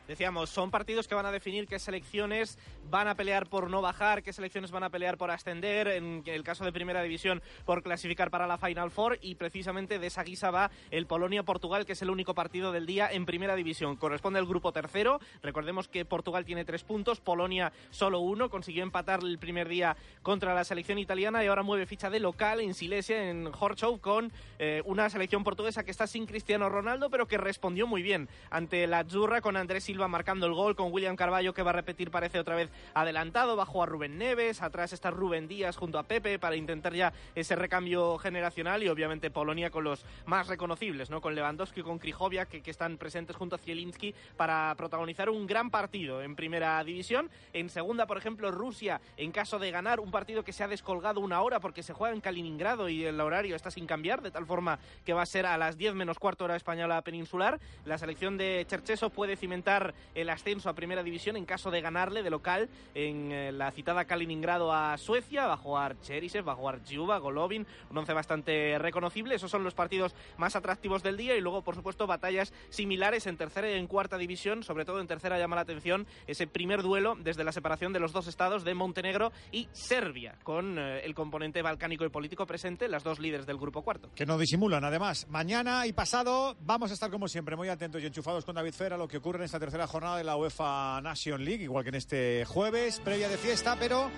Decíamos, 0.07 0.51
son 0.51 0.69
partidos 0.69 1.07
que 1.07 1.15
van 1.15 1.25
a 1.25 1.31
definir 1.31 1.67
qué 1.67 1.79
selecciones 1.79 2.59
van 2.91 3.07
a 3.07 3.15
pelear 3.15 3.47
por 3.47 3.71
no 3.71 3.81
bajar, 3.81 4.21
qué 4.21 4.33
selecciones 4.33 4.69
van 4.69 4.83
a 4.83 4.91
pelear 4.91 5.17
por 5.17 5.31
ascender, 5.31 5.87
en 5.87 6.21
el 6.25 6.43
caso 6.43 6.63
de 6.63 6.71
Primera 6.71 7.01
División 7.01 7.41
por 7.65 7.81
clasificar 7.81 8.29
para 8.29 8.45
la 8.45 8.59
Final 8.59 8.91
Four 8.91 9.17
y 9.21 9.33
precisamente 9.33 9.97
de 9.97 10.07
esa 10.07 10.23
guisa 10.23 10.51
va 10.51 10.69
el 10.91 11.07
Polonia-Portugal, 11.07 11.87
que 11.87 11.93
es 11.93 12.01
el 12.03 12.11
único 12.11 12.35
partido 12.35 12.71
del 12.71 12.85
día 12.85 13.09
en 13.11 13.25
Primera 13.25 13.55
División. 13.55 13.95
Corresponde 13.95 14.37
al 14.37 14.45
grupo 14.45 14.71
tercero, 14.71 15.19
recordemos 15.41 15.87
que 15.87 16.05
Portugal 16.05 16.45
tiene 16.45 16.65
tres 16.65 16.83
puntos, 16.83 17.19
Polonia 17.19 17.73
solo 17.89 18.19
uno, 18.19 18.51
consiguió 18.51 18.83
empatar 18.83 19.21
el 19.23 19.39
primer 19.39 19.67
día 19.67 19.97
contra 20.21 20.53
la 20.53 20.63
selección 20.63 20.99
italiana 20.99 21.43
y 21.43 21.47
ahora 21.47 21.63
mueve 21.63 21.87
ficha 21.87 22.11
de 22.11 22.19
local 22.19 22.61
en 22.61 22.75
Silesia, 22.75 23.31
en 23.31 23.47
Horchov, 23.47 23.99
con 24.01 24.31
eh, 24.59 24.83
una 24.85 25.09
selección 25.09 25.43
portuguesa 25.43 25.83
que 25.83 25.91
está 25.91 26.05
sin 26.05 26.27
Cristiano 26.27 26.69
Ronaldo, 26.69 27.09
pero 27.09 27.27
que 27.27 27.39
respondió 27.39 27.87
muy 27.87 28.03
bien 28.03 28.29
ante 28.51 28.85
la 28.85 29.03
Zurra 29.03 29.41
con 29.41 29.57
Andrés 29.57 29.83
Silva 29.83 29.94
marcando 29.97 30.45
el 30.45 30.53
gol, 30.53 30.75
con 30.75 30.91
William 30.91 31.15
Carballo 31.15 31.53
que 31.53 31.63
va 31.63 31.71
a 31.71 31.73
repetir, 31.73 32.11
parece 32.11 32.39
otra 32.39 32.55
vez 32.55 32.69
adelantado, 32.93 33.55
bajo 33.55 33.81
a 33.81 33.85
Rubén 33.85 34.17
Neves, 34.17 34.61
atrás 34.61 34.93
está 34.93 35.09
Rubén 35.11 35.47
Díaz 35.47 35.77
junto 35.77 35.97
a 35.97 36.03
Pepe 36.03 36.37
para 36.37 36.55
intentar 36.55 36.93
ya 36.93 37.13
ese 37.33 37.55
recambio 37.55 38.17
generacional 38.17 38.83
y 38.83 38.89
obviamente 38.89 39.31
Polonia 39.31 39.69
con 39.69 39.83
los 39.83 40.05
más 40.25 40.47
reconocibles, 40.47 41.09
¿no? 41.09 41.21
Con 41.21 41.35
Lewandowski, 41.35 41.81
con 41.81 41.99
Krychowiak 41.99 42.49
que, 42.49 42.61
que 42.61 42.71
están 42.71 42.97
presentes 42.97 43.35
junto 43.35 43.55
a 43.55 43.59
Zielinski 43.59 44.13
para 44.37 44.73
protagonizar 44.77 45.29
un 45.29 45.47
gran 45.47 45.69
partido 45.69 46.21
en 46.21 46.35
primera 46.35 46.83
división. 46.83 47.29
En 47.53 47.69
segunda, 47.69 48.05
por 48.05 48.17
ejemplo, 48.17 48.51
Rusia, 48.51 49.01
en 49.17 49.31
caso 49.31 49.59
de 49.59 49.71
ganar, 49.71 49.99
un 49.99 50.11
partido 50.11 50.43
que 50.43 50.53
se 50.53 50.63
ha 50.63 50.67
descolgado 50.67 51.19
una 51.19 51.41
hora 51.41 51.59
porque 51.59 51.83
se 51.83 51.93
juega 51.93 52.13
en 52.13 52.21
Kaliningrado 52.21 52.89
y 52.89 53.05
el 53.05 53.19
horario 53.19 53.55
está 53.55 53.71
sin 53.71 53.85
cambiar, 53.85 54.21
de 54.21 54.31
tal 54.31 54.45
forma 54.45 54.79
que 55.05 55.13
va 55.13 55.21
a 55.21 55.25
ser 55.25 55.45
a 55.45 55.57
las 55.57 55.77
10 55.77 55.95
menos 55.95 56.19
cuarto 56.19 56.45
hora 56.45 56.55
española 56.55 57.01
peninsular. 57.01 57.59
La 57.85 57.97
selección 57.97 58.37
de 58.37 58.65
Chercheso 58.67 59.09
puede 59.09 59.35
cimentar 59.35 59.84
el 60.13 60.29
ascenso 60.29 60.69
a 60.69 60.73
primera 60.73 61.03
división 61.03 61.35
en 61.35 61.45
caso 61.45 61.71
de 61.71 61.81
ganarle 61.81 62.23
de 62.23 62.29
local 62.29 62.69
en 62.93 63.31
eh, 63.31 63.51
la 63.51 63.71
citada 63.71 64.05
Kaliningrado 64.05 64.73
a 64.73 64.97
Suecia, 64.97 65.47
va 65.47 65.53
a 65.53 65.57
jugar 65.57 65.99
Cherisev, 66.01 66.47
va 66.47 66.53
a 66.53 66.55
jugar 66.55 66.83
Giuba, 66.83 67.17
Golovin, 67.17 67.67
un 67.89 67.97
once 67.97 68.13
bastante 68.13 68.77
reconocible. 68.79 69.35
Esos 69.35 69.51
son 69.51 69.63
los 69.63 69.73
partidos 69.73 70.15
más 70.37 70.55
atractivos 70.55 71.03
del 71.03 71.17
día 71.17 71.35
y 71.35 71.41
luego, 71.41 71.63
por 71.63 71.75
supuesto, 71.75 72.07
batallas 72.07 72.53
similares 72.69 73.27
en 73.27 73.37
tercera 73.37 73.69
y 73.69 73.73
en 73.73 73.87
cuarta 73.87 74.17
división. 74.17 74.63
Sobre 74.63 74.85
todo 74.85 75.01
en 75.01 75.07
tercera 75.07 75.37
llama 75.37 75.55
la 75.55 75.63
atención 75.63 76.07
ese 76.27 76.47
primer 76.47 76.81
duelo 76.81 77.15
desde 77.19 77.43
la 77.43 77.51
separación 77.51 77.93
de 77.93 77.99
los 77.99 78.13
dos 78.13 78.27
estados 78.27 78.63
de 78.63 78.73
Montenegro 78.73 79.31
y 79.51 79.67
Serbia, 79.71 80.35
con 80.43 80.77
eh, 80.79 81.01
el 81.03 81.13
componente 81.13 81.61
balcánico 81.61 82.05
y 82.05 82.09
político 82.09 82.45
presente, 82.45 82.87
las 82.87 83.03
dos 83.03 83.19
líderes 83.19 83.45
del 83.45 83.57
grupo 83.57 83.81
cuarto. 83.81 84.09
Que 84.15 84.25
no 84.25 84.37
disimulan, 84.37 84.83
además. 84.83 85.27
Mañana 85.29 85.85
y 85.87 85.93
pasado 85.93 86.55
vamos 86.61 86.91
a 86.91 86.93
estar, 86.93 87.11
como 87.11 87.27
siempre, 87.27 87.55
muy 87.55 87.69
atentos 87.69 88.01
y 88.01 88.05
enchufados 88.05 88.45
con 88.45 88.55
David 88.55 88.73
Fera 88.73 88.97
lo 88.97 89.07
que 89.07 89.17
ocurre 89.17 89.39
en 89.39 89.45
esta 89.45 89.59
tercera 89.59 89.74
jornada 89.83 90.17
de 90.17 90.23
la 90.23 90.37
UEFA 90.37 91.01
Nation 91.01 91.43
League, 91.43 91.63
igual 91.63 91.83
que 91.83 91.89
en 91.89 91.95
este 91.95 92.45
jueves, 92.45 92.99
previa 93.01 93.27
de 93.27 93.37
fiesta, 93.37 93.75
pero 93.77 94.09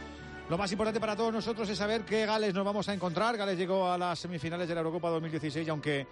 lo 0.49 0.57
más 0.57 0.71
importante 0.71 0.99
para 0.99 1.15
todos 1.15 1.33
nosotros 1.33 1.67
es 1.67 1.77
saber 1.77 2.05
qué 2.05 2.25
Gales 2.25 2.53
nos 2.53 2.63
vamos 2.63 2.87
a 2.87 2.93
encontrar. 2.93 3.35
Gales 3.35 3.57
llegó 3.57 3.91
a 3.91 3.97
las 3.97 4.19
semifinales 4.19 4.67
de 4.67 4.75
la 4.75 4.81
Eurocopa 4.81 5.09
2016 5.09 5.65
y 5.65 5.69
aunque 5.69 6.07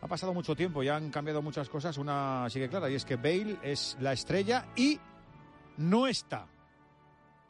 ha 0.00 0.08
pasado 0.08 0.34
mucho 0.34 0.54
tiempo 0.56 0.82
y 0.82 0.88
han 0.88 1.10
cambiado 1.10 1.40
muchas 1.40 1.68
cosas, 1.68 1.96
una 1.96 2.46
sigue 2.50 2.68
clara 2.68 2.90
y 2.90 2.96
es 2.96 3.04
que 3.04 3.16
Bale 3.16 3.58
es 3.62 3.96
la 4.00 4.12
estrella 4.12 4.66
y 4.74 4.98
no 5.76 6.06
está. 6.06 6.46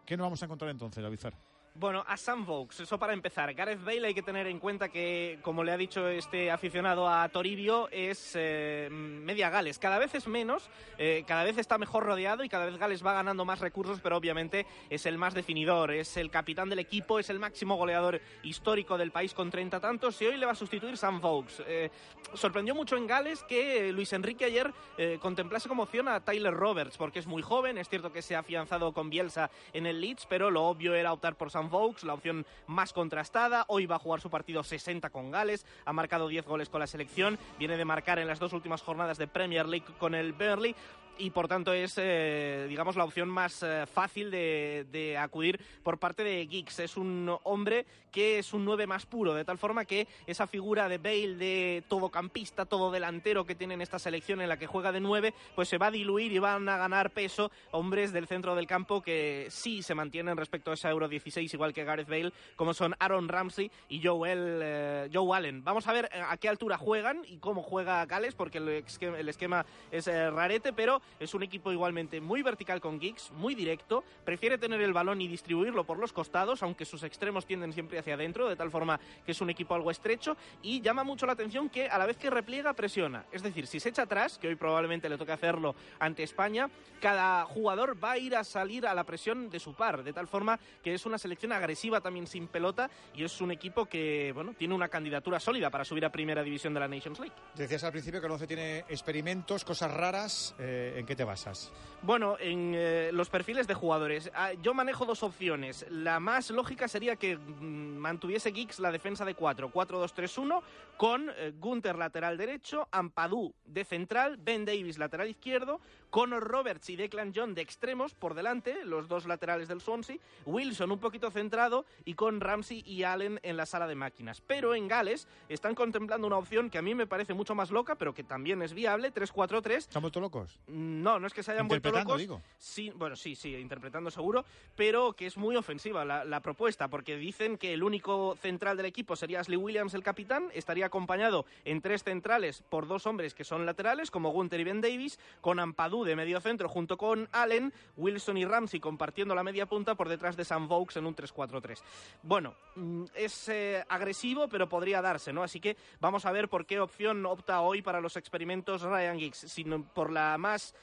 ¿Qué 0.04 0.16
nos 0.16 0.26
vamos 0.26 0.42
a 0.42 0.44
encontrar 0.44 0.70
entonces, 0.70 1.02
David 1.02 1.18
Fer? 1.18 1.47
Bueno, 1.74 2.04
a 2.08 2.16
Sam 2.16 2.44
Vokes, 2.44 2.82
eso 2.82 2.98
para 2.98 3.12
empezar. 3.12 3.54
Gareth 3.54 3.84
Bale 3.84 4.08
hay 4.08 4.14
que 4.14 4.22
tener 4.22 4.48
en 4.48 4.58
cuenta 4.58 4.88
que, 4.88 5.38
como 5.42 5.62
le 5.62 5.70
ha 5.70 5.76
dicho 5.76 6.08
este 6.08 6.50
aficionado 6.50 7.08
a 7.08 7.28
Toribio, 7.28 7.88
es 7.90 8.32
eh, 8.34 8.88
media 8.90 9.48
Gales. 9.48 9.78
Cada 9.78 9.98
vez 9.98 10.12
es 10.16 10.26
menos, 10.26 10.70
eh, 10.98 11.22
cada 11.24 11.44
vez 11.44 11.56
está 11.56 11.78
mejor 11.78 12.04
rodeado 12.04 12.42
y 12.42 12.48
cada 12.48 12.66
vez 12.66 12.76
Gales 12.78 13.06
va 13.06 13.12
ganando 13.12 13.44
más 13.44 13.60
recursos, 13.60 14.00
pero 14.02 14.16
obviamente 14.16 14.66
es 14.90 15.06
el 15.06 15.18
más 15.18 15.34
definidor, 15.34 15.92
es 15.92 16.16
el 16.16 16.32
capitán 16.32 16.68
del 16.68 16.80
equipo, 16.80 17.20
es 17.20 17.30
el 17.30 17.38
máximo 17.38 17.76
goleador 17.76 18.20
histórico 18.42 18.98
del 18.98 19.12
país 19.12 19.32
con 19.32 19.48
30 19.48 19.78
tantos 19.78 20.20
y 20.20 20.26
hoy 20.26 20.36
le 20.36 20.46
va 20.46 20.52
a 20.52 20.56
sustituir 20.56 20.96
Sam 20.96 21.20
Vokes. 21.20 21.62
Eh, 21.64 21.90
sorprendió 22.34 22.74
mucho 22.74 22.96
en 22.96 23.06
Gales 23.06 23.44
que 23.44 23.92
Luis 23.92 24.12
Enrique 24.12 24.44
ayer 24.44 24.72
eh, 24.96 25.18
contemplase 25.20 25.68
como 25.68 25.84
opción 25.84 26.08
a 26.08 26.24
Tyler 26.24 26.52
Roberts, 26.52 26.96
porque 26.96 27.20
es 27.20 27.26
muy 27.28 27.42
joven, 27.42 27.78
es 27.78 27.88
cierto 27.88 28.12
que 28.12 28.22
se 28.22 28.34
ha 28.34 28.40
afianzado 28.40 28.92
con 28.92 29.10
Bielsa 29.10 29.50
en 29.72 29.86
el 29.86 30.00
Leeds, 30.00 30.26
pero 30.26 30.50
lo 30.50 30.64
obvio 30.64 30.94
era 30.94 31.12
optar 31.12 31.36
por 31.36 31.50
Sam 31.50 31.57
La 32.04 32.14
opción 32.14 32.46
más 32.68 32.92
contrastada. 32.92 33.64
Hoy 33.66 33.86
va 33.86 33.96
a 33.96 33.98
jugar 33.98 34.20
su 34.20 34.30
partido 34.30 34.62
60 34.62 35.10
con 35.10 35.32
Gales, 35.32 35.66
ha 35.84 35.92
marcado 35.92 36.28
10 36.28 36.46
goles 36.46 36.68
con 36.68 36.78
la 36.78 36.86
selección, 36.86 37.36
viene 37.58 37.76
de 37.76 37.84
marcar 37.84 38.20
en 38.20 38.28
las 38.28 38.38
dos 38.38 38.52
últimas 38.52 38.80
jornadas 38.80 39.18
de 39.18 39.26
Premier 39.26 39.66
League 39.66 39.86
con 39.98 40.14
el 40.14 40.32
Burnley 40.32 40.76
y 41.18 41.30
por 41.30 41.48
tanto 41.48 41.72
es, 41.72 41.94
eh, 41.98 42.66
digamos, 42.68 42.96
la 42.96 43.04
opción 43.04 43.28
más 43.28 43.62
eh, 43.62 43.84
fácil 43.86 44.30
de, 44.30 44.86
de, 44.90 45.18
acudir 45.18 45.60
por 45.82 45.98
parte 45.98 46.24
de 46.24 46.46
Giggs. 46.46 46.78
Es 46.78 46.96
un 46.96 47.36
hombre 47.44 47.86
que 48.10 48.38
es 48.38 48.52
un 48.52 48.64
9 48.64 48.86
más 48.86 49.06
puro, 49.06 49.34
de 49.34 49.44
tal 49.44 49.58
forma 49.58 49.84
que 49.84 50.06
esa 50.26 50.46
figura 50.46 50.88
de 50.88 50.98
Bale 50.98 51.34
de 51.34 51.84
todocampista, 51.88 52.64
todo 52.64 52.90
delantero 52.90 53.44
que 53.44 53.54
tiene 53.54 53.74
en 53.74 53.80
esta 53.80 53.98
selección 53.98 54.40
en 54.40 54.48
la 54.48 54.56
que 54.56 54.66
juega 54.66 54.92
de 54.92 55.00
9, 55.00 55.34
pues 55.54 55.68
se 55.68 55.78
va 55.78 55.86
a 55.86 55.90
diluir 55.90 56.32
y 56.32 56.38
van 56.38 56.68
a 56.68 56.76
ganar 56.76 57.10
peso 57.10 57.50
hombres 57.70 58.12
del 58.12 58.26
centro 58.26 58.54
del 58.54 58.66
campo 58.66 59.02
que 59.02 59.46
sí 59.50 59.82
se 59.82 59.94
mantienen 59.94 60.36
respecto 60.36 60.70
a 60.70 60.74
esa 60.74 60.90
Euro 60.90 61.08
16, 61.08 61.52
igual 61.52 61.72
que 61.72 61.84
Gareth 61.84 62.08
Bale, 62.08 62.32
como 62.56 62.74
son 62.74 62.94
Aaron 62.98 63.28
Ramsey 63.28 63.70
y 63.88 64.02
Joel, 64.02 64.60
eh, 64.62 65.10
Joe 65.12 65.36
Allen. 65.36 65.64
Vamos 65.64 65.86
a 65.86 65.92
ver 65.92 66.08
a 66.12 66.36
qué 66.36 66.48
altura 66.48 66.78
juegan 66.78 67.22
y 67.26 67.38
cómo 67.38 67.62
juega 67.62 68.04
Gales, 68.06 68.34
porque 68.34 68.58
el 68.58 68.68
esquema, 68.68 69.18
el 69.18 69.28
esquema 69.28 69.66
es 69.90 70.06
rarete, 70.06 70.72
pero 70.72 71.00
Es 71.20 71.34
un 71.34 71.42
equipo 71.42 71.72
igualmente 71.72 72.20
muy 72.20 72.42
vertical 72.42 72.80
con 72.80 73.00
Giggs, 73.00 73.30
muy 73.32 73.54
directo, 73.54 74.04
prefiere 74.24 74.58
tener 74.58 74.80
el 74.80 74.92
balón 74.92 75.20
y 75.20 75.28
distribuirlo 75.28 75.84
por 75.84 75.98
los 75.98 76.12
costados, 76.12 76.62
aunque 76.62 76.84
sus 76.84 77.02
extremos 77.02 77.46
tienden 77.46 77.72
siempre 77.72 77.98
hacia 77.98 78.14
adentro, 78.14 78.48
de 78.48 78.56
tal 78.56 78.70
forma 78.70 79.00
que 79.24 79.32
es 79.32 79.40
un 79.40 79.50
equipo 79.50 79.74
algo 79.74 79.90
estrecho 79.90 80.36
y 80.62 80.80
llama 80.80 81.04
mucho 81.04 81.26
la 81.26 81.32
atención 81.32 81.68
que 81.68 81.88
a 81.88 81.98
la 81.98 82.06
vez 82.06 82.16
que 82.16 82.30
repliega 82.30 82.72
presiona. 82.72 83.24
Es 83.32 83.42
decir, 83.42 83.66
si 83.66 83.80
se 83.80 83.88
echa 83.88 84.02
atrás, 84.02 84.38
que 84.38 84.48
hoy 84.48 84.54
probablemente 84.54 85.08
le 85.08 85.18
toque 85.18 85.32
hacerlo 85.32 85.74
ante 85.98 86.22
España, 86.22 86.68
cada 87.00 87.44
jugador 87.44 88.02
va 88.02 88.12
a 88.12 88.18
ir 88.18 88.36
a 88.36 88.44
salir 88.44 88.86
a 88.86 88.94
la 88.94 89.04
presión 89.04 89.50
de 89.50 89.60
su 89.60 89.74
par, 89.74 90.02
de 90.02 90.12
tal 90.12 90.28
forma 90.28 90.58
que 90.82 90.94
es 90.94 91.06
una 91.06 91.18
selección 91.18 91.52
agresiva 91.52 92.00
también 92.00 92.26
sin 92.26 92.48
pelota 92.48 92.90
y 93.14 93.24
es 93.24 93.40
un 93.40 93.50
equipo 93.50 93.86
que 93.86 94.32
bueno, 94.34 94.54
tiene 94.54 94.74
una 94.74 94.88
candidatura 94.88 95.40
sólida 95.40 95.70
para 95.70 95.84
subir 95.84 96.04
a 96.04 96.12
primera 96.12 96.42
división 96.42 96.74
de 96.74 96.80
la 96.80 96.88
Nations 96.88 97.18
League. 97.18 97.34
Decías 97.54 97.84
al 97.84 97.92
principio 97.92 98.20
que 98.20 98.26
el 98.26 98.32
11 98.32 98.46
tiene 98.46 98.78
experimentos, 98.88 99.64
cosas 99.64 99.92
raras. 99.92 100.54
eh, 100.58 100.94
¿En 100.98 101.06
qué 101.06 101.14
te 101.14 101.22
basas? 101.22 101.70
Bueno, 102.02 102.36
en 102.40 102.72
eh, 102.74 103.10
los 103.12 103.30
perfiles 103.30 103.68
de 103.68 103.74
jugadores, 103.74 104.32
ah, 104.34 104.52
yo 104.54 104.74
manejo 104.74 105.06
dos 105.06 105.22
opciones. 105.22 105.86
La 105.90 106.18
más 106.18 106.50
lógica 106.50 106.88
sería 106.88 107.14
que 107.14 107.36
mm, 107.36 107.96
mantuviese 107.98 108.50
Giggs 108.50 108.80
la 108.80 108.90
defensa 108.90 109.24
de 109.24 109.36
4, 109.36 109.70
4-2-3-1, 109.72 110.60
con 110.96 111.30
eh, 111.30 111.52
Gunther 111.56 111.96
lateral 111.96 112.36
derecho, 112.36 112.88
Ampadu 112.90 113.54
de 113.64 113.84
central, 113.84 114.38
Ben 114.38 114.64
Davis 114.64 114.98
lateral 114.98 115.28
izquierdo, 115.28 115.80
Connor 116.10 116.42
Roberts 116.42 116.90
y 116.90 116.96
Declan 116.96 117.32
John 117.34 117.54
de 117.54 117.62
extremos 117.62 118.14
por 118.14 118.34
delante, 118.34 118.84
los 118.84 119.06
dos 119.06 119.26
laterales 119.26 119.68
del 119.68 119.80
Swansea, 119.80 120.16
Wilson 120.46 120.90
un 120.90 120.98
poquito 120.98 121.30
centrado 121.30 121.84
y 122.04 122.14
con 122.14 122.40
Ramsey 122.40 122.82
y 122.84 123.04
Allen 123.04 123.38
en 123.42 123.56
la 123.56 123.66
sala 123.66 123.86
de 123.86 123.94
máquinas. 123.94 124.40
Pero 124.40 124.74
en 124.74 124.88
Gales 124.88 125.28
están 125.48 125.74
contemplando 125.74 126.26
una 126.26 126.38
opción 126.38 126.70
que 126.70 126.78
a 126.78 126.82
mí 126.82 126.94
me 126.94 127.06
parece 127.06 127.34
mucho 127.34 127.54
más 127.54 127.70
loca, 127.70 127.94
pero 127.94 128.14
que 128.14 128.24
también 128.24 128.62
es 128.62 128.74
viable, 128.74 129.12
3-4-3. 129.12 129.76
¿Están 129.76 130.02
vuelto 130.02 130.20
locos? 130.20 130.58
No, 130.78 131.18
no 131.18 131.26
es 131.26 131.34
que 131.34 131.42
se 131.42 131.52
hayan 131.52 131.66
vuelto 131.66 131.90
locos. 131.90 132.18
digo. 132.18 132.40
Sí, 132.58 132.92
bueno, 132.94 133.16
sí, 133.16 133.34
sí, 133.34 133.54
interpretando 133.56 134.10
seguro, 134.10 134.44
pero 134.76 135.12
que 135.12 135.26
es 135.26 135.36
muy 135.36 135.56
ofensiva 135.56 136.04
la, 136.04 136.24
la 136.24 136.40
propuesta, 136.40 136.88
porque 136.88 137.16
dicen 137.16 137.58
que 137.58 137.74
el 137.74 137.82
único 137.82 138.36
central 138.40 138.76
del 138.76 138.86
equipo 138.86 139.16
sería 139.16 139.40
Ashley 139.40 139.56
Williams, 139.56 139.94
el 139.94 140.02
capitán, 140.02 140.48
estaría 140.54 140.86
acompañado 140.86 141.46
en 141.64 141.80
tres 141.80 142.04
centrales 142.04 142.62
por 142.68 142.86
dos 142.86 143.06
hombres 143.06 143.34
que 143.34 143.44
son 143.44 143.66
laterales, 143.66 144.10
como 144.10 144.30
Gunther 144.30 144.60
y 144.60 144.64
Ben 144.64 144.80
Davis, 144.80 145.18
con 145.40 145.58
Ampadu 145.58 146.04
de 146.04 146.16
medio 146.16 146.40
centro 146.40 146.68
junto 146.68 146.96
con 146.96 147.28
Allen, 147.32 147.72
Wilson 147.96 148.36
y 148.36 148.44
Ramsey 148.44 148.80
compartiendo 148.80 149.34
la 149.34 149.42
media 149.42 149.66
punta 149.66 149.94
por 149.94 150.08
detrás 150.08 150.36
de 150.36 150.44
Sam 150.44 150.68
Vokes 150.68 150.98
en 150.98 151.06
un 151.06 151.16
3-4-3. 151.16 151.80
Bueno, 152.22 152.54
mm, 152.76 153.04
es 153.14 153.48
eh, 153.48 153.84
agresivo, 153.88 154.48
pero 154.48 154.68
podría 154.68 155.02
darse, 155.02 155.32
¿no? 155.32 155.42
Así 155.42 155.60
que 155.60 155.76
vamos 156.00 156.24
a 156.26 156.32
ver 156.32 156.48
por 156.48 156.66
qué 156.66 156.80
opción 156.80 157.24
opta 157.26 157.60
hoy 157.60 157.82
para 157.82 158.00
los 158.00 158.16
experimentos 158.16 158.82
Ryan 158.82 159.18
Giggs, 159.18 159.38
sino 159.38 159.82
por 159.82 160.12
la 160.12 160.36
más 160.38 160.74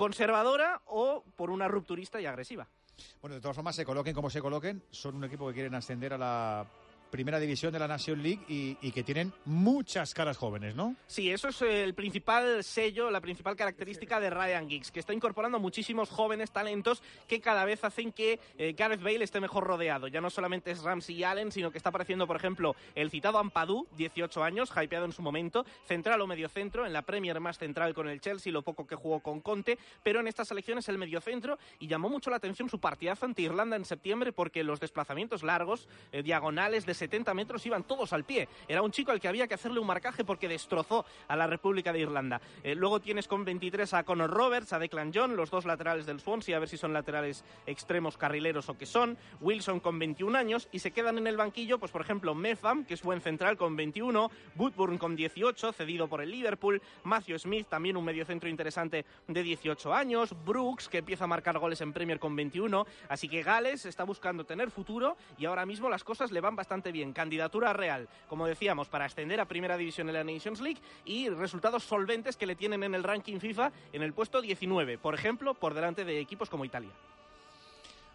conservadora 0.00 0.80
o 0.86 1.22
por 1.36 1.50
una 1.50 1.68
rupturista 1.68 2.22
y 2.22 2.24
agresiva. 2.24 2.66
Bueno, 3.20 3.34
de 3.34 3.42
todas 3.42 3.54
formas, 3.54 3.76
se 3.76 3.84
coloquen 3.84 4.14
como 4.14 4.30
se 4.30 4.40
coloquen, 4.40 4.82
son 4.90 5.16
un 5.16 5.24
equipo 5.24 5.46
que 5.48 5.52
quieren 5.52 5.74
ascender 5.74 6.14
a 6.14 6.18
la 6.18 6.66
primera 7.10 7.40
división 7.40 7.72
de 7.72 7.78
la 7.78 7.88
Nation 7.88 8.22
League 8.22 8.40
y, 8.48 8.76
y 8.80 8.92
que 8.92 9.02
tienen 9.02 9.32
muchas 9.44 10.14
caras 10.14 10.36
jóvenes, 10.36 10.74
¿no? 10.74 10.96
Sí, 11.06 11.30
eso 11.30 11.48
es 11.48 11.62
el 11.62 11.94
principal 11.94 12.62
sello, 12.64 13.10
la 13.10 13.20
principal 13.20 13.56
característica 13.56 14.20
de 14.20 14.30
Ryan 14.30 14.68
Giggs, 14.68 14.90
que 14.90 15.00
está 15.00 15.12
incorporando 15.12 15.58
muchísimos 15.58 16.08
jóvenes 16.08 16.50
talentos 16.50 17.02
que 17.26 17.40
cada 17.40 17.64
vez 17.64 17.84
hacen 17.84 18.12
que 18.12 18.40
eh, 18.58 18.74
Gareth 18.76 19.02
Bale 19.02 19.24
esté 19.24 19.40
mejor 19.40 19.64
rodeado. 19.64 20.08
Ya 20.08 20.20
no 20.20 20.30
solamente 20.30 20.70
es 20.70 20.82
Ramsey 20.82 21.16
y 21.16 21.24
Allen, 21.24 21.52
sino 21.52 21.70
que 21.70 21.78
está 21.78 21.90
apareciendo, 21.90 22.26
por 22.26 22.36
ejemplo, 22.36 22.74
el 22.94 23.10
citado 23.10 23.38
Ampadu, 23.38 23.86
18 23.96 24.42
años, 24.42 24.70
hypeado 24.70 25.04
en 25.04 25.12
su 25.12 25.22
momento, 25.22 25.64
central 25.86 26.20
o 26.20 26.26
mediocentro, 26.26 26.86
en 26.86 26.92
la 26.92 27.02
Premier 27.02 27.40
más 27.40 27.58
central 27.58 27.94
con 27.94 28.08
el 28.08 28.20
Chelsea, 28.20 28.52
lo 28.52 28.62
poco 28.62 28.86
que 28.86 28.96
jugó 28.96 29.20
con 29.20 29.40
Conte, 29.40 29.78
pero 30.02 30.20
en 30.20 30.28
estas 30.28 30.48
selecciones 30.48 30.88
el 30.88 30.98
mediocentro 30.98 31.58
y 31.78 31.86
llamó 31.86 32.08
mucho 32.08 32.30
la 32.30 32.36
atención 32.36 32.68
su 32.68 32.80
partidazo 32.80 33.26
ante 33.26 33.42
Irlanda 33.42 33.76
en 33.76 33.84
septiembre 33.84 34.32
porque 34.32 34.64
los 34.64 34.80
desplazamientos 34.80 35.42
largos, 35.42 35.88
eh, 36.12 36.22
diagonales 36.22 36.86
de 36.86 36.94
70 37.00 37.32
metros, 37.34 37.64
iban 37.64 37.84
todos 37.84 38.12
al 38.12 38.24
pie. 38.24 38.48
Era 38.68 38.82
un 38.82 38.90
chico 38.90 39.10
al 39.10 39.20
que 39.20 39.28
había 39.28 39.48
que 39.48 39.54
hacerle 39.54 39.80
un 39.80 39.86
marcaje 39.86 40.22
porque 40.22 40.48
destrozó 40.48 41.06
a 41.28 41.34
la 41.34 41.46
República 41.46 41.92
de 41.92 42.00
Irlanda. 42.00 42.40
Eh, 42.62 42.74
luego 42.74 43.00
tienes 43.00 43.26
con 43.26 43.44
23 43.44 43.94
a 43.94 44.04
Conor 44.04 44.30
Roberts, 44.30 44.74
a 44.74 44.78
Declan 44.78 45.10
John, 45.14 45.34
los 45.34 45.50
dos 45.50 45.64
laterales 45.64 46.04
del 46.04 46.20
Swansea, 46.20 46.56
a 46.56 46.60
ver 46.60 46.68
si 46.68 46.76
son 46.76 46.92
laterales 46.92 47.42
extremos 47.66 48.18
carrileros 48.18 48.68
o 48.68 48.76
qué 48.76 48.84
son. 48.84 49.16
Wilson 49.40 49.80
con 49.80 49.98
21 49.98 50.36
años 50.36 50.68
y 50.72 50.80
se 50.80 50.90
quedan 50.90 51.16
en 51.16 51.26
el 51.26 51.38
banquillo, 51.38 51.78
pues 51.78 51.90
por 51.90 52.02
ejemplo, 52.02 52.34
Mefam, 52.34 52.84
que 52.84 52.94
es 52.94 53.02
buen 53.02 53.22
central 53.22 53.56
con 53.56 53.74
21, 53.76 54.30
Woodburn 54.56 54.98
con 54.98 55.16
18, 55.16 55.72
cedido 55.72 56.06
por 56.06 56.20
el 56.20 56.30
Liverpool, 56.30 56.82
Matthew 57.04 57.38
Smith, 57.38 57.66
también 57.68 57.96
un 57.96 58.04
mediocentro 58.04 58.48
interesante 58.50 59.06
de 59.26 59.42
18 59.42 59.94
años, 59.94 60.34
Brooks, 60.44 60.88
que 60.90 60.98
empieza 60.98 61.24
a 61.24 61.28
marcar 61.28 61.58
goles 61.58 61.80
en 61.80 61.94
Premier 61.94 62.18
con 62.18 62.36
21, 62.36 62.86
así 63.08 63.26
que 63.26 63.42
Gales 63.42 63.86
está 63.86 64.04
buscando 64.04 64.44
tener 64.44 64.70
futuro 64.70 65.16
y 65.38 65.46
ahora 65.46 65.64
mismo 65.64 65.88
las 65.88 66.04
cosas 66.04 66.30
le 66.30 66.42
van 66.42 66.56
bastante 66.56 66.89
bien. 66.92 67.12
Candidatura 67.12 67.72
real, 67.72 68.08
como 68.28 68.46
decíamos, 68.46 68.88
para 68.88 69.04
ascender 69.04 69.40
a 69.40 69.46
Primera 69.46 69.76
División 69.76 70.08
en 70.08 70.14
la 70.14 70.24
Nations 70.24 70.60
League 70.60 70.80
y 71.04 71.28
resultados 71.28 71.84
solventes 71.84 72.36
que 72.36 72.46
le 72.46 72.56
tienen 72.56 72.82
en 72.82 72.94
el 72.94 73.04
ranking 73.04 73.38
FIFA 73.38 73.72
en 73.92 74.02
el 74.02 74.12
puesto 74.12 74.40
19, 74.40 74.98
por 74.98 75.14
ejemplo, 75.14 75.54
por 75.54 75.74
delante 75.74 76.04
de 76.04 76.20
equipos 76.20 76.48
como 76.48 76.64
Italia. 76.64 76.90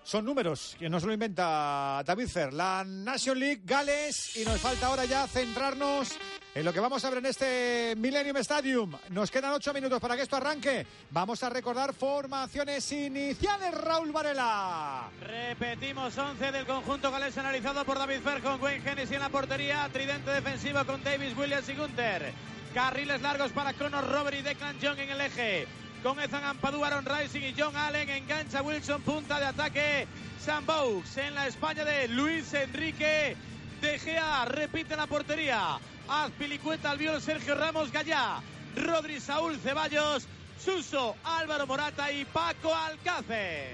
Son 0.06 0.24
números 0.24 0.76
que 0.78 0.88
no 0.88 1.00
se 1.00 1.08
lo 1.08 1.14
inventa 1.14 2.04
David 2.06 2.28
Fer. 2.28 2.54
La 2.54 2.84
Nation 2.86 3.40
League, 3.40 3.62
Gales, 3.66 4.38
y 4.38 4.46
nos 4.46 4.62
falta 4.62 4.86
ahora 4.86 5.04
ya 5.06 5.28
centrarnos 5.28 6.16
en 6.54 6.64
lo 6.64 6.72
que 6.72 6.80
vamos 6.80 7.04
a 7.04 7.10
ver 7.10 7.18
en 7.18 7.26
este 7.26 7.96
Millennium 7.98 8.38
Stadium. 8.38 8.96
Nos 9.10 9.32
quedan 9.32 9.54
ocho 9.54 9.74
minutos 9.74 10.00
para 10.00 10.16
que 10.16 10.22
esto 10.22 10.36
arranque. 10.36 10.86
Vamos 11.10 11.42
a 11.42 11.50
recordar 11.50 11.92
formaciones 11.96 12.92
iniciales, 12.92 13.74
Raúl 13.74 14.12
Varela. 14.12 15.10
Repetimos 15.22 16.16
11 16.16 16.52
del 16.52 16.68
conjunto 16.68 17.10
galés 17.10 17.36
analizado 17.40 17.84
por 17.84 17.98
David 17.98 18.22
Fer 18.22 18.44
con 18.44 18.62
Wayne 18.62 18.88
Hennessy 18.88 19.16
en 19.16 19.22
la 19.22 19.30
portería. 19.30 19.90
Tridente 19.92 20.30
defensivo 20.30 20.86
con 20.86 21.04
Davis, 21.04 21.36
Williams 21.36 21.68
y 21.68 21.74
Gunther. 21.74 22.32
Carriles 22.76 23.24
largos 23.24 23.52
para 23.54 23.74
Conor 23.74 24.08
Robert 24.08 24.38
y 24.38 24.44
Declan 24.44 24.80
Young 24.80 25.00
en 25.00 25.10
el 25.10 25.22
eje. 25.22 25.66
Con 26.06 26.20
Ethan 26.20 26.44
Ampadu, 26.44 26.86
Aaron 26.86 27.04
Rising 27.04 27.42
y 27.42 27.56
John 27.58 27.76
Allen. 27.76 28.08
Engancha 28.08 28.62
Wilson, 28.62 29.02
punta 29.02 29.40
de 29.40 29.48
ataque. 29.48 30.08
Sam 30.40 30.64
Boux 30.64 31.04
en 31.18 31.34
la 31.34 31.48
España 31.48 31.84
de 31.84 32.08
Luis 32.10 32.54
Enrique. 32.54 33.36
De 33.82 33.98
Gea 33.98 34.46
repite 34.46 34.96
la 34.96 35.08
portería. 35.08 35.80
Azpilicueta, 36.08 36.92
Albiol, 36.92 37.20
Sergio 37.24 37.56
Ramos, 37.56 37.92
Gallá. 37.92 38.40
Rodri, 38.76 39.20
Saúl, 39.20 39.58
Ceballos. 39.58 40.28
Suso, 40.64 41.16
Álvaro 41.24 41.66
Morata 41.66 42.12
y 42.12 42.24
Paco 42.26 42.76
Alcácer. 42.76 43.74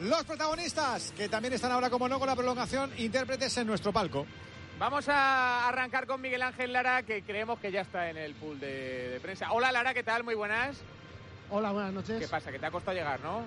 Los 0.00 0.22
protagonistas, 0.24 1.14
que 1.16 1.30
también 1.30 1.54
están 1.54 1.72
ahora 1.72 1.88
como 1.88 2.10
no 2.10 2.18
con 2.18 2.28
la 2.28 2.36
prolongación, 2.36 2.92
intérpretes 2.98 3.56
en 3.56 3.68
nuestro 3.68 3.90
palco. 3.90 4.26
Vamos 4.78 5.08
a 5.08 5.66
arrancar 5.66 6.06
con 6.06 6.20
Miguel 6.20 6.42
Ángel 6.42 6.74
Lara, 6.74 7.04
que 7.04 7.22
creemos 7.22 7.58
que 7.58 7.72
ya 7.72 7.80
está 7.80 8.10
en 8.10 8.18
el 8.18 8.34
pool 8.34 8.60
de, 8.60 9.08
de 9.12 9.20
prensa. 9.20 9.50
Hola 9.52 9.72
Lara, 9.72 9.94
¿qué 9.94 10.02
tal? 10.02 10.24
Muy 10.24 10.34
buenas. 10.34 10.84
Hola, 11.50 11.72
buenas 11.72 11.92
noches. 11.92 12.18
¿Qué 12.20 12.28
pasa? 12.28 12.50
Que 12.50 12.58
te 12.58 12.66
ha 12.66 12.70
costado 12.70 12.96
llegar, 12.96 13.20
¿no? 13.20 13.42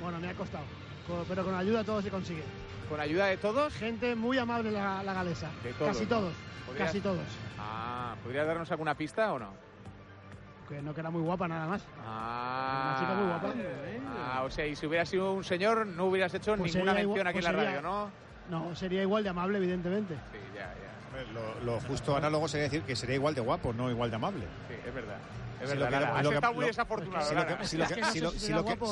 Bueno, 0.00 0.18
me 0.20 0.28
ha 0.28 0.34
costado, 0.34 0.64
co- 1.06 1.24
pero 1.28 1.44
con 1.44 1.54
ayuda 1.54 1.84
todo 1.84 2.02
se 2.02 2.10
consigue. 2.10 2.42
¿Con 2.88 3.00
ayuda 3.00 3.26
de 3.26 3.36
todos? 3.36 3.72
Gente 3.74 4.14
muy 4.14 4.38
amable 4.38 4.70
la, 4.70 5.02
la 5.02 5.12
galesa. 5.14 5.48
De 5.62 5.72
todos, 5.72 5.88
Casi 5.92 6.02
¿no? 6.04 6.08
todos, 6.08 6.34
¿Podrías- 6.66 6.86
casi 6.88 7.00
todos. 7.00 7.20
Ah, 7.58 8.14
¿podrías 8.22 8.46
darnos 8.46 8.70
alguna 8.70 8.94
pista 8.94 9.32
o 9.32 9.38
no? 9.38 9.48
Que 10.68 10.80
no 10.82 10.94
que 10.94 11.00
era 11.00 11.10
muy 11.10 11.22
guapa 11.22 11.48
nada 11.48 11.66
más. 11.66 11.82
Ah, 12.04 12.90
Una 12.90 13.00
chica 13.00 13.14
muy 13.14 13.26
guapa. 13.28 13.54
Ah, 14.34 14.42
o 14.44 14.50
sea, 14.50 14.66
y 14.66 14.76
si 14.76 14.86
hubiera 14.86 15.04
sido 15.06 15.32
un 15.32 15.44
señor, 15.44 15.86
no 15.86 16.06
hubieras 16.06 16.32
hecho 16.34 16.54
Pues 16.56 16.74
ninguna 16.74 16.92
mención 16.94 17.10
igual- 17.12 17.26
aquí 17.28 17.38
en 17.38 17.42
pues 17.42 17.44
la 17.44 17.50
sería- 17.60 17.80
radio, 17.80 17.82
¿no? 17.82 18.10
No, 18.50 18.74
sería 18.76 19.02
igual 19.02 19.22
de 19.22 19.30
amable, 19.30 19.58
evidentemente. 19.58 20.14
Sí, 20.14 20.38
ya, 20.54 20.74
ya. 20.74 21.32
Lo, 21.32 21.64
lo 21.74 21.80
justo 21.80 22.16
análogo 22.16 22.48
sería 22.48 22.64
decir 22.64 22.82
que 22.82 22.96
sería 22.96 23.14
igual 23.16 23.34
de 23.34 23.40
guapo, 23.40 23.72
no 23.72 23.90
igual 23.90 24.10
de 24.10 24.16
amable. 24.16 24.44
Sí, 24.68 24.74
es 24.86 24.94
verdad. 24.94 25.16
Es 25.62 25.70
Si 25.70 25.76
verdad, 25.76 25.90
Lara. 25.92 26.22
Que- 26.22 26.34
estado 26.34 26.52
muy 26.54 26.64
desafortunado, 26.66 27.26
Si 27.28 27.34
lo 27.34 27.46
que, 27.46 27.52
si 27.66 27.76
no 27.78 27.86
si 27.86 27.94
si 27.94 28.02
si 28.38 28.46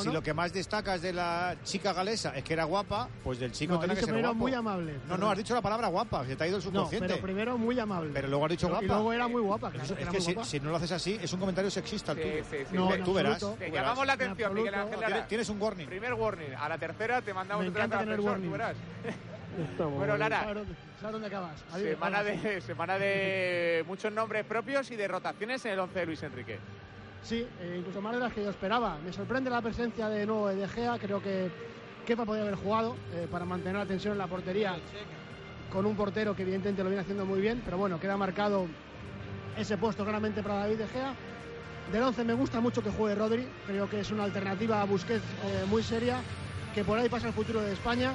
si 0.04 0.08
no. 0.10 0.34
más 0.34 0.52
destacas 0.52 1.02
de 1.02 1.12
la 1.12 1.56
chica 1.64 1.92
galesa 1.92 2.32
es 2.36 2.44
que 2.44 2.52
era 2.52 2.64
guapa, 2.64 3.08
pues 3.24 3.38
del 3.40 3.50
chico 3.52 3.74
No, 3.74 3.78
tiene 3.80 3.94
que 3.94 4.00
dicho 4.00 4.06
ser 4.06 4.14
primero 4.14 4.28
guapo. 4.28 4.38
muy 4.40 4.54
amable. 4.54 4.94
No, 5.08 5.16
no, 5.18 5.30
has 5.30 5.36
dicho 5.38 5.54
la 5.54 5.62
palabra 5.62 5.88
guapa, 5.88 6.24
se 6.24 6.36
te 6.36 6.44
ha 6.44 6.46
ido 6.46 6.58
el 6.58 6.64
No, 6.64 6.70
subconsciente. 6.70 7.08
pero 7.08 7.22
primero 7.22 7.58
muy 7.58 7.78
amable. 7.80 8.10
Pero 8.14 8.28
luego 8.28 8.44
has 8.44 8.50
dicho 8.50 8.66
Pero- 8.68 8.78
guapa. 8.78 8.84
Y 8.84 8.88
luego 8.88 9.12
era 9.12 9.28
muy 9.28 9.42
guapa, 9.42 9.70
claro, 9.70 9.94
que 9.96 10.02
es 10.02 10.08
que 10.08 10.20
si, 10.20 10.32
guapa. 10.34 10.48
si 10.48 10.60
no 10.60 10.70
lo 10.70 10.76
haces 10.76 10.92
así, 10.92 11.18
es 11.20 11.32
un 11.32 11.40
comentario 11.40 11.70
sexista 11.70 12.12
el 12.12 12.18
Sí, 12.18 12.22
tuyo. 12.24 12.44
sí, 12.50 12.56
sí. 12.70 12.76
No, 12.76 12.88
Tú- 12.88 12.94
en 12.94 13.04
tú 13.04 13.14
verás. 13.14 13.38
Te 13.40 13.46
verás. 13.46 13.72
llamamos 13.74 14.06
la 14.06 14.12
En 14.14 14.20
atención, 14.22 14.54
Miguel. 14.54 14.74
Ángel 14.74 15.00
Lara. 15.00 15.26
Tienes, 15.26 15.48
un 15.48 15.60
warning. 15.60 15.86
Primer 15.86 16.14
warning. 16.14 16.54
A 16.58 16.68
la 16.68 16.78
tercera 16.78 17.20
te 17.22 17.34
mandamos 17.34 17.66
otra 17.66 17.86
vez 17.86 17.92
al 17.96 18.08
ascensor, 18.10 18.40
tú 18.40 18.50
verás. 18.50 18.76
Estamos- 19.70 19.98
Bueno, 19.98 20.16
Lara. 20.16 20.40
¿Sabes 21.00 21.12
dónde, 21.12 21.26
acabas? 21.26 21.62
Adiós, 21.72 21.90
Semana 21.90 22.22
de, 22.22 22.60
semana 22.60 22.98
de 22.98 23.84
muchos 23.86 24.12
nombres 24.12 24.44
propios 24.44 24.90
y 24.90 24.96
de 24.96 25.08
rotaciones 25.08 25.64
en 25.64 25.72
el 25.72 25.80
11 25.80 25.98
de 26.00 26.06
Luis 26.06 26.22
Enrique. 26.22 26.58
Sí, 27.22 27.46
eh, 27.60 27.76
incluso 27.78 28.00
más 28.00 28.14
de 28.14 28.20
las 28.20 28.32
que 28.32 28.42
yo 28.42 28.50
esperaba. 28.50 28.96
Me 29.04 29.12
sorprende 29.12 29.50
la 29.50 29.60
presencia 29.60 30.08
de 30.08 30.24
nuevo 30.26 30.48
de 30.48 30.56
De 30.56 30.68
Gea. 30.68 30.98
Creo 30.98 31.22
que 31.22 31.50
Kepa 32.06 32.24
podría 32.24 32.44
haber 32.44 32.56
jugado 32.56 32.96
eh, 33.14 33.26
para 33.30 33.44
mantener 33.44 33.76
la 33.76 33.86
tensión 33.86 34.12
en 34.12 34.18
la 34.18 34.26
portería 34.26 34.76
con 35.70 35.86
un 35.86 35.94
portero 35.96 36.34
que 36.34 36.42
evidentemente 36.42 36.82
lo 36.82 36.88
viene 36.88 37.02
haciendo 37.02 37.26
muy 37.26 37.40
bien. 37.40 37.60
Pero 37.64 37.76
bueno, 37.76 37.98
queda 38.00 38.16
marcado 38.16 38.66
ese 39.58 39.76
puesto 39.76 40.04
claramente 40.04 40.42
para 40.42 40.56
David 40.56 40.78
De 40.78 40.86
Gea. 40.88 41.14
Del 41.92 42.02
11 42.02 42.24
me 42.24 42.34
gusta 42.34 42.60
mucho 42.60 42.82
que 42.82 42.90
juegue 42.90 43.16
Rodri, 43.16 43.46
creo 43.66 43.90
que 43.90 44.00
es 44.00 44.10
una 44.12 44.22
alternativa 44.24 44.80
a 44.80 44.84
Busquets 44.84 45.24
eh, 45.44 45.64
muy 45.68 45.82
seria, 45.82 46.20
que 46.72 46.84
por 46.84 46.96
ahí 46.98 47.08
pasa 47.08 47.26
el 47.26 47.32
futuro 47.32 47.60
de 47.60 47.72
España. 47.72 48.12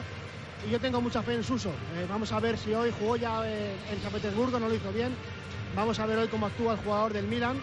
Y 0.65 0.71
yo 0.71 0.79
tengo 0.79 0.99
mucha 0.99 1.21
fe 1.21 1.35
en 1.35 1.43
Suso. 1.43 1.69
Eh, 1.69 2.07
vamos 2.09 2.31
a 2.31 2.39
ver 2.39 2.57
si 2.57 2.73
hoy 2.73 2.91
jugó 2.99 3.17
ya 3.17 3.47
eh, 3.47 3.75
en 3.91 4.01
San 4.01 4.11
Petersburgo, 4.11 4.59
no 4.59 4.67
lo 4.67 4.73
hizo 4.73 4.91
bien. 4.91 5.13
Vamos 5.75 5.99
a 5.99 6.05
ver 6.07 6.17
hoy 6.17 6.27
cómo 6.27 6.47
actúa 6.47 6.73
el 6.73 6.79
jugador 6.79 7.13
del 7.13 7.27
Milan. 7.27 7.57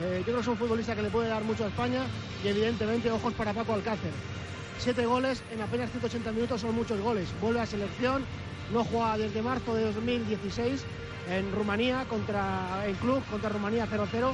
Eh, 0.00 0.18
yo 0.18 0.24
creo 0.24 0.36
que 0.36 0.42
es 0.42 0.48
un 0.48 0.56
futbolista 0.56 0.94
que 0.94 1.02
le 1.02 1.10
puede 1.10 1.28
dar 1.28 1.42
mucho 1.42 1.64
a 1.64 1.68
España 1.68 2.04
y 2.44 2.48
evidentemente 2.48 3.10
ojos 3.10 3.32
para 3.34 3.52
Paco 3.52 3.74
Alcácer. 3.74 4.10
Siete 4.78 5.04
goles 5.04 5.42
en 5.52 5.62
apenas 5.62 5.90
180 5.90 6.30
minutos 6.30 6.60
son 6.60 6.74
muchos 6.74 7.00
goles. 7.00 7.28
Vuelve 7.40 7.60
a 7.60 7.66
selección, 7.66 8.24
no 8.72 8.84
juega 8.84 9.18
desde 9.18 9.42
marzo 9.42 9.74
de 9.74 9.92
2016 9.92 10.84
en 11.30 11.52
Rumanía 11.52 12.04
contra 12.08 12.84
en 12.86 12.94
club 12.96 13.22
contra 13.30 13.48
Rumanía 13.48 13.86
0-0 13.86 14.32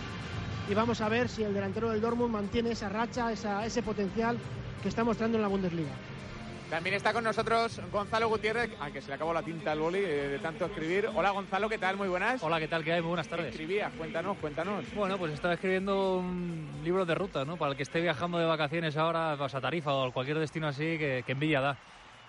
y 0.68 0.74
vamos 0.74 1.00
a 1.00 1.08
ver 1.08 1.28
si 1.28 1.42
el 1.42 1.54
delantero 1.54 1.90
del 1.90 2.00
Dortmund 2.00 2.32
mantiene 2.32 2.72
esa 2.72 2.88
racha, 2.88 3.32
ese 3.32 3.82
potencial 3.82 4.36
que 4.82 4.88
está 4.88 5.04
mostrando 5.04 5.38
en 5.38 5.42
la 5.42 5.48
Bundesliga. 5.48 5.92
También 6.70 6.94
está 6.94 7.12
con 7.12 7.24
nosotros 7.24 7.80
Gonzalo 7.90 8.28
Gutiérrez, 8.28 8.70
al 8.80 8.92
que 8.92 9.00
se 9.00 9.08
le 9.08 9.14
acabó 9.14 9.34
la 9.34 9.42
tinta 9.42 9.72
al 9.72 9.80
boli 9.80 9.98
eh, 9.98 10.28
de 10.28 10.38
tanto 10.38 10.66
escribir. 10.66 11.08
Hola 11.12 11.30
Gonzalo, 11.30 11.68
¿qué 11.68 11.78
tal? 11.78 11.96
Muy 11.96 12.06
buenas. 12.06 12.40
Hola, 12.44 12.60
¿qué 12.60 12.68
tal? 12.68 12.84
¿Qué 12.84 12.92
hay? 12.92 13.00
Muy 13.00 13.08
buenas 13.08 13.26
tardes. 13.26 13.48
Escribías, 13.48 13.92
cuéntanos, 13.98 14.36
cuéntanos. 14.38 14.84
Bueno, 14.94 15.18
pues 15.18 15.32
estaba 15.32 15.54
escribiendo 15.54 16.18
un 16.18 16.70
libro 16.84 17.04
de 17.04 17.14
ruta, 17.16 17.44
¿no? 17.44 17.56
Para 17.56 17.72
el 17.72 17.76
que 17.76 17.82
esté 17.82 18.00
viajando 18.00 18.38
de 18.38 18.44
vacaciones 18.46 18.96
ahora 18.96 19.34
pues, 19.36 19.52
a 19.54 19.60
Tarifa 19.60 19.92
o 19.92 20.06
a 20.08 20.12
cualquier 20.12 20.38
destino 20.38 20.68
así, 20.68 20.96
que, 20.96 21.24
que 21.26 21.32
envidia 21.32 21.60
da. 21.60 21.76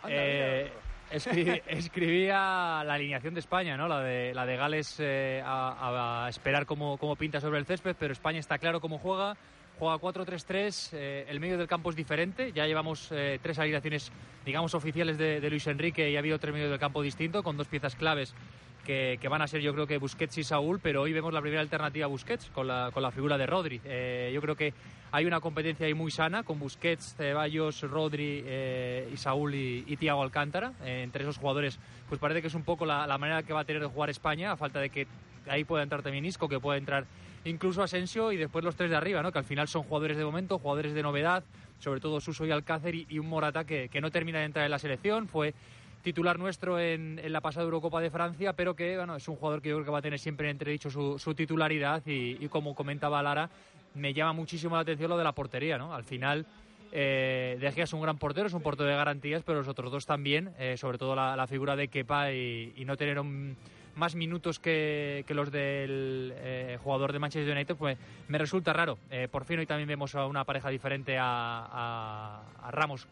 Eh, 0.08 0.72
escri- 1.12 1.62
escribía 1.68 2.84
la 2.84 2.94
alineación 2.96 3.36
de 3.36 3.42
España, 3.42 3.78
¿no? 3.78 3.88
La 3.88 4.00
de, 4.00 4.34
la 4.34 4.48
de 4.48 4.58
Gales 4.58 4.96
eh, 5.00 5.44
a, 5.46 6.26
a 6.26 6.30
esperar 6.30 6.66
cómo, 6.66 6.98
cómo 6.98 7.16
pinta 7.16 7.40
sobre 7.40 7.60
el 7.60 7.68
césped, 7.68 7.96
pero 8.00 8.12
España 8.12 8.40
está 8.40 8.58
claro 8.58 8.82
cómo 8.82 8.98
juega. 8.98 9.38
Juega 9.82 9.98
4-3-3, 9.98 10.90
eh, 10.94 11.26
el 11.28 11.40
medio 11.40 11.58
del 11.58 11.66
campo 11.66 11.90
es 11.90 11.96
diferente. 11.96 12.52
Ya 12.54 12.68
llevamos 12.68 13.08
eh, 13.10 13.40
tres 13.42 13.58
alineaciones, 13.58 14.12
digamos, 14.46 14.76
oficiales 14.76 15.18
de, 15.18 15.50
Luis 15.50 15.66
Enrique 15.66 16.08
y 16.08 16.16
ha 16.16 16.20
habido 16.20 16.38
tres 16.38 16.54
medios 16.54 16.70
del 16.70 16.80
campo 16.80 17.02
distintos, 17.02 17.42
con 17.42 17.58
dos 17.58 17.68
piezas 17.68 17.96
claves 17.96 18.36
que, 18.84 19.28
van 19.30 19.42
a 19.42 19.48
ser 19.48 19.62
yo 19.62 19.74
creo 19.74 19.88
que 19.88 19.98
Busquets 19.98 20.38
y 20.38 20.44
Saúl, 20.44 20.80
pero 20.82 21.02
hoy 21.02 21.14
vemos 21.14 21.34
la 21.34 21.42
primera 21.42 21.62
alternativa 21.62 22.06
a 22.06 22.10
Busquets 22.10 22.50
con 22.50 22.68
la, 22.68 22.92
con 22.94 23.04
la 23.04 23.12
figura 23.12 23.38
de 23.38 23.46
Rodri. 23.46 23.82
Eh, 23.86 24.32
yo 24.34 24.42
creo 24.42 24.56
que 24.56 24.74
hay 25.12 25.26
una 25.26 25.40
competencia 25.40 25.86
ahí 25.86 25.94
muy 25.94 26.12
sana 26.12 26.44
con 26.44 26.60
Busquets, 26.60 27.16
Ceballos, 27.16 27.82
Rodri 27.82 28.44
eh, 28.46 29.10
y 29.14 29.18
Saúl 29.18 29.56
y, 29.56 29.84
y 29.88 29.98
Thiago 29.98 30.24
Alcántara. 30.24 30.74
Eh, 30.84 31.02
entre 31.04 31.24
esos 31.24 31.38
jugadores, 31.38 31.80
pues 32.10 32.20
parece 32.20 32.42
que 32.42 32.48
es 32.48 32.56
un 32.56 32.64
poco 32.64 32.86
la, 32.86 33.18
manera 33.18 33.44
que 33.44 33.54
va 33.54 33.62
a 33.62 33.66
tener 33.66 33.82
de 33.82 33.88
jugar 33.88 34.10
España, 34.10 34.52
a 34.52 34.58
falta 34.58 34.80
de 34.80 34.90
que 34.90 35.08
ahí 35.48 35.64
pueda 35.64 35.84
entrar 35.84 36.02
también 36.02 36.26
Isco, 36.26 36.48
que 36.48 36.60
pueda 36.60 36.78
entrar 36.78 37.06
incluso 37.46 37.82
Asensio 37.84 38.32
y 38.32 38.38
después 38.38 38.64
los 38.64 38.76
tres 38.76 38.90
de 38.90 38.96
arriba, 38.96 39.22
¿no? 39.22 39.32
que 39.32 39.40
al 39.40 39.46
final 39.46 39.68
son 39.68 39.84
jugadores 39.84 40.18
de 40.18 40.26
momento, 40.26 40.60
jugadores 40.60 40.94
de 40.94 41.02
novedad, 41.02 41.44
sobre 41.80 42.00
todo 42.00 42.20
Suso 42.20 42.46
y 42.46 42.52
Alcácer 42.52 42.96
y, 42.96 43.20
un 43.20 43.28
Morata 43.28 43.66
que, 43.66 43.90
que 43.90 44.02
no 44.02 44.12
termina 44.12 44.40
de 44.40 44.46
entrar 44.46 44.66
en 44.66 44.72
la 44.72 44.80
selección. 44.80 45.28
Fue 45.28 45.54
titular 46.02 46.40
nuestro 46.40 46.80
en, 46.80 47.20
la 47.32 47.42
pasada 47.42 47.64
Eurocopa 47.64 48.02
de 48.02 48.10
Francia, 48.10 48.54
pero 48.54 48.76
que 48.76 48.98
bueno, 48.98 49.16
es 49.16 49.28
un 49.28 49.36
jugador 49.36 49.62
que 49.62 49.70
yo 49.70 49.76
creo 49.76 49.86
que 49.86 49.92
va 49.92 50.00
a 50.00 50.02
tener 50.02 50.20
siempre 50.20 50.48
en 50.48 50.52
entredicho 50.52 50.90
su, 50.90 51.34
titularidad 51.36 52.02
y, 52.06 52.48
como 52.48 52.76
comentaba 52.76 53.22
Lara, 53.24 53.50
me 53.94 54.14
llama 54.14 54.34
muchísimo 54.34 54.76
la 54.76 54.82
atención 54.82 55.10
lo 55.10 55.18
de 55.18 55.24
la 55.24 55.34
portería, 55.34 55.78
¿no? 55.78 55.94
Al 55.94 56.04
final, 56.04 56.46
eh, 56.92 57.58
De 57.60 57.72
Gea 57.72 57.84
es 57.84 57.94
un 57.94 58.02
gran 58.02 58.18
portero, 58.18 58.48
es 58.48 58.54
un 58.54 58.62
portero 58.62 58.90
de 58.90 58.96
garantías, 58.96 59.44
pero 59.44 59.60
los 59.60 59.68
otros 59.68 59.92
dos 59.92 60.06
también, 60.06 60.52
eh, 60.60 60.76
sobre 60.78 60.98
todo 60.98 61.16
la, 61.16 61.48
figura 61.48 61.76
de 61.76 61.88
Kepa 61.88 62.32
y 62.32 62.84
no 62.86 62.98
tener 62.98 63.20
un- 63.20 63.56
más 63.96 64.16
minutos 64.16 64.60
que, 64.60 65.26
los 65.30 65.52
del 65.52 66.34
eh, 66.36 66.78
jugador 66.84 67.14
de 67.14 67.20
Manchester 67.20 67.54
United, 67.54 67.76
pues 67.76 67.98
me 68.28 68.38
resulta 68.38 68.74
raro. 68.74 68.98
Eh, 69.10 69.28
por 69.30 69.46
fin 69.46 69.60
hoy 69.60 69.66
también 69.66 69.88
vemos 69.88 70.16
a 70.16 70.26
una 70.26 70.44
pareja 70.44 70.70
diferente 70.70 71.18
a, 71.20 72.42
Ramos 72.70 73.08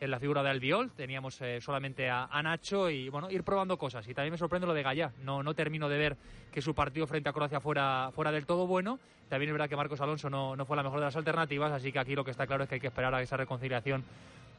en 0.00 0.10
la 0.12 0.20
figura 0.20 0.44
de 0.44 0.50
Albiol, 0.50 0.92
teníamos 0.92 1.40
eh, 1.40 1.60
solamente 1.60 2.08
a, 2.08 2.28
Nacho 2.42 2.88
y 2.88 3.08
bueno, 3.08 3.30
ir 3.30 3.42
probando 3.42 3.76
cosas. 3.76 4.06
Y 4.08 4.14
también 4.14 4.32
me 4.32 4.38
sorprende 4.38 4.66
lo 4.66 4.74
de 4.74 4.82
Gallá, 4.82 5.12
no, 5.24 5.42
no 5.42 5.54
termino 5.54 5.88
de 5.88 5.98
ver 5.98 6.16
que 6.52 6.62
su 6.62 6.74
partido 6.74 7.06
frente 7.06 7.28
a 7.28 7.32
Croacia 7.32 7.60
fuera, 7.60 8.10
fuera 8.14 8.30
del 8.30 8.46
todo 8.46 8.66
bueno. 8.66 8.98
También 9.28 9.50
es 9.50 9.54
verdad 9.54 9.68
que 9.68 9.76
Marcos 9.76 10.00
Alonso 10.00 10.30
no, 10.30 10.56
no 10.56 10.64
fue 10.64 10.76
la 10.76 10.82
mejor 10.82 11.00
de 11.00 11.06
las 11.06 11.16
alternativas, 11.16 11.72
así 11.72 11.92
que 11.92 11.98
aquí 11.98 12.14
lo 12.14 12.24
que 12.24 12.30
está 12.30 12.46
claro 12.46 12.62
es 12.62 12.68
que 12.68 12.76
hay 12.76 12.80
que 12.80 12.86
esperar 12.86 13.14
a 13.14 13.20
esa 13.20 13.36
reconciliación 13.36 14.04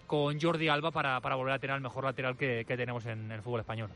con 0.05 0.39
Jordi 0.39 0.67
Alba 0.67 0.91
para, 0.91 1.19
para 1.21 1.35
volver 1.35 1.53
a 1.53 1.59
tener 1.59 1.75
el 1.75 1.81
mejor 1.81 2.03
lateral 2.03 2.35
que 2.35 2.65
tenemos 2.67 3.05
en 3.05 3.31
el 3.31 3.41
fútbol 3.41 3.61
español. 3.61 3.89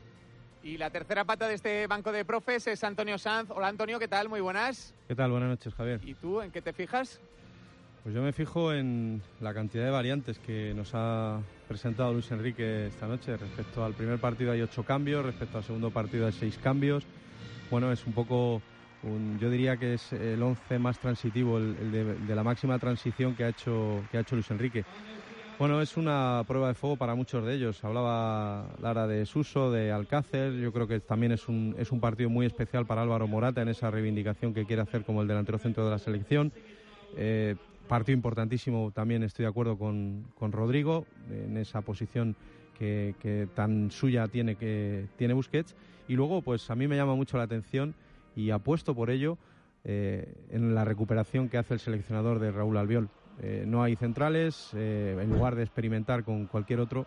Y 0.64 0.78
la 0.78 0.88
tercera 0.88 1.24
pata 1.26 1.46
de 1.46 1.54
este 1.54 1.86
banco 1.86 2.10
de 2.10 2.24
profes 2.24 2.66
es 2.66 2.82
Antonio 2.84 3.18
Sanz. 3.18 3.50
Hola 3.50 3.68
Antonio, 3.68 3.98
¿qué 3.98 4.08
tal? 4.08 4.30
Muy 4.30 4.40
buenas. 4.40 4.94
¿Qué 5.06 5.14
tal? 5.14 5.30
Buenas 5.30 5.50
noches, 5.50 5.74
Javier. 5.74 6.00
¿Y 6.02 6.14
tú 6.14 6.40
en 6.40 6.50
qué 6.50 6.62
te 6.62 6.72
fijas? 6.72 7.20
Pues 8.02 8.14
yo 8.14 8.22
me 8.22 8.32
fijo 8.32 8.72
en 8.72 9.20
la 9.40 9.52
cantidad 9.52 9.84
de 9.84 9.90
variantes 9.90 10.38
que 10.38 10.72
nos 10.74 10.92
ha 10.94 11.38
presentado 11.68 12.14
Luis 12.14 12.30
Enrique 12.30 12.86
esta 12.86 13.06
noche. 13.06 13.36
Respecto 13.36 13.84
al 13.84 13.92
primer 13.92 14.18
partido 14.18 14.52
hay 14.52 14.62
ocho 14.62 14.84
cambios, 14.84 15.24
respecto 15.26 15.58
al 15.58 15.64
segundo 15.64 15.90
partido 15.90 16.26
hay 16.26 16.32
seis 16.32 16.56
cambios. 16.56 17.04
Bueno, 17.70 17.92
es 17.92 18.06
un 18.06 18.14
poco, 18.14 18.62
un- 19.02 19.38
yo 19.38 19.50
diría 19.50 19.76
que 19.76 19.94
es 19.94 20.14
el 20.14 20.42
once 20.42 20.78
más 20.78 20.98
transitivo, 20.98 21.58
el, 21.58 21.76
el 21.78 21.92
de, 21.92 22.04
de 22.14 22.34
la 22.34 22.42
máxima 22.42 22.78
transición 22.78 23.34
que 23.34 23.44
ha 23.44 23.48
hecho 23.50 24.02
que 24.10 24.16
ha 24.16 24.20
hecho 24.20 24.34
Luis 24.34 24.50
Enrique. 24.50 24.84
Bueno, 25.56 25.80
es 25.80 25.96
una 25.96 26.42
prueba 26.48 26.66
de 26.68 26.74
fuego 26.74 26.96
para 26.96 27.14
muchos 27.14 27.44
de 27.44 27.54
ellos. 27.54 27.84
Hablaba 27.84 28.66
Lara 28.82 29.06
de 29.06 29.24
Suso, 29.24 29.70
de 29.70 29.92
Alcácer. 29.92 30.52
Yo 30.54 30.72
creo 30.72 30.88
que 30.88 30.98
también 30.98 31.30
es 31.30 31.48
un, 31.48 31.76
es 31.78 31.92
un 31.92 32.00
partido 32.00 32.28
muy 32.28 32.44
especial 32.44 32.86
para 32.86 33.02
Álvaro 33.02 33.28
Morata 33.28 33.62
en 33.62 33.68
esa 33.68 33.88
reivindicación 33.88 34.52
que 34.52 34.66
quiere 34.66 34.82
hacer 34.82 35.04
como 35.04 35.22
el 35.22 35.28
delantero 35.28 35.58
centro 35.58 35.84
de 35.84 35.90
la 35.92 35.98
selección. 35.98 36.52
Eh, 37.16 37.54
partido 37.86 38.16
importantísimo, 38.16 38.90
también 38.90 39.22
estoy 39.22 39.44
de 39.44 39.50
acuerdo 39.50 39.78
con, 39.78 40.26
con 40.34 40.50
Rodrigo 40.50 41.06
en 41.30 41.56
esa 41.56 41.82
posición 41.82 42.34
que, 42.76 43.14
que 43.20 43.46
tan 43.54 43.92
suya 43.92 44.26
tiene, 44.26 44.56
que, 44.56 45.06
tiene 45.16 45.34
Busquets. 45.34 45.76
Y 46.08 46.14
luego, 46.16 46.42
pues 46.42 46.68
a 46.68 46.74
mí 46.74 46.88
me 46.88 46.96
llama 46.96 47.14
mucho 47.14 47.36
la 47.36 47.44
atención 47.44 47.94
y 48.34 48.50
apuesto 48.50 48.92
por 48.92 49.08
ello 49.08 49.38
eh, 49.84 50.34
en 50.50 50.74
la 50.74 50.84
recuperación 50.84 51.48
que 51.48 51.58
hace 51.58 51.74
el 51.74 51.80
seleccionador 51.80 52.40
de 52.40 52.50
Raúl 52.50 52.76
Albiol. 52.76 53.08
Eh, 53.40 53.64
no 53.66 53.82
hay 53.82 53.96
centrales, 53.96 54.70
eh, 54.74 55.16
en 55.20 55.30
lugar 55.30 55.54
de 55.56 55.62
experimentar 55.62 56.24
con 56.24 56.46
cualquier 56.46 56.80
otro, 56.80 57.06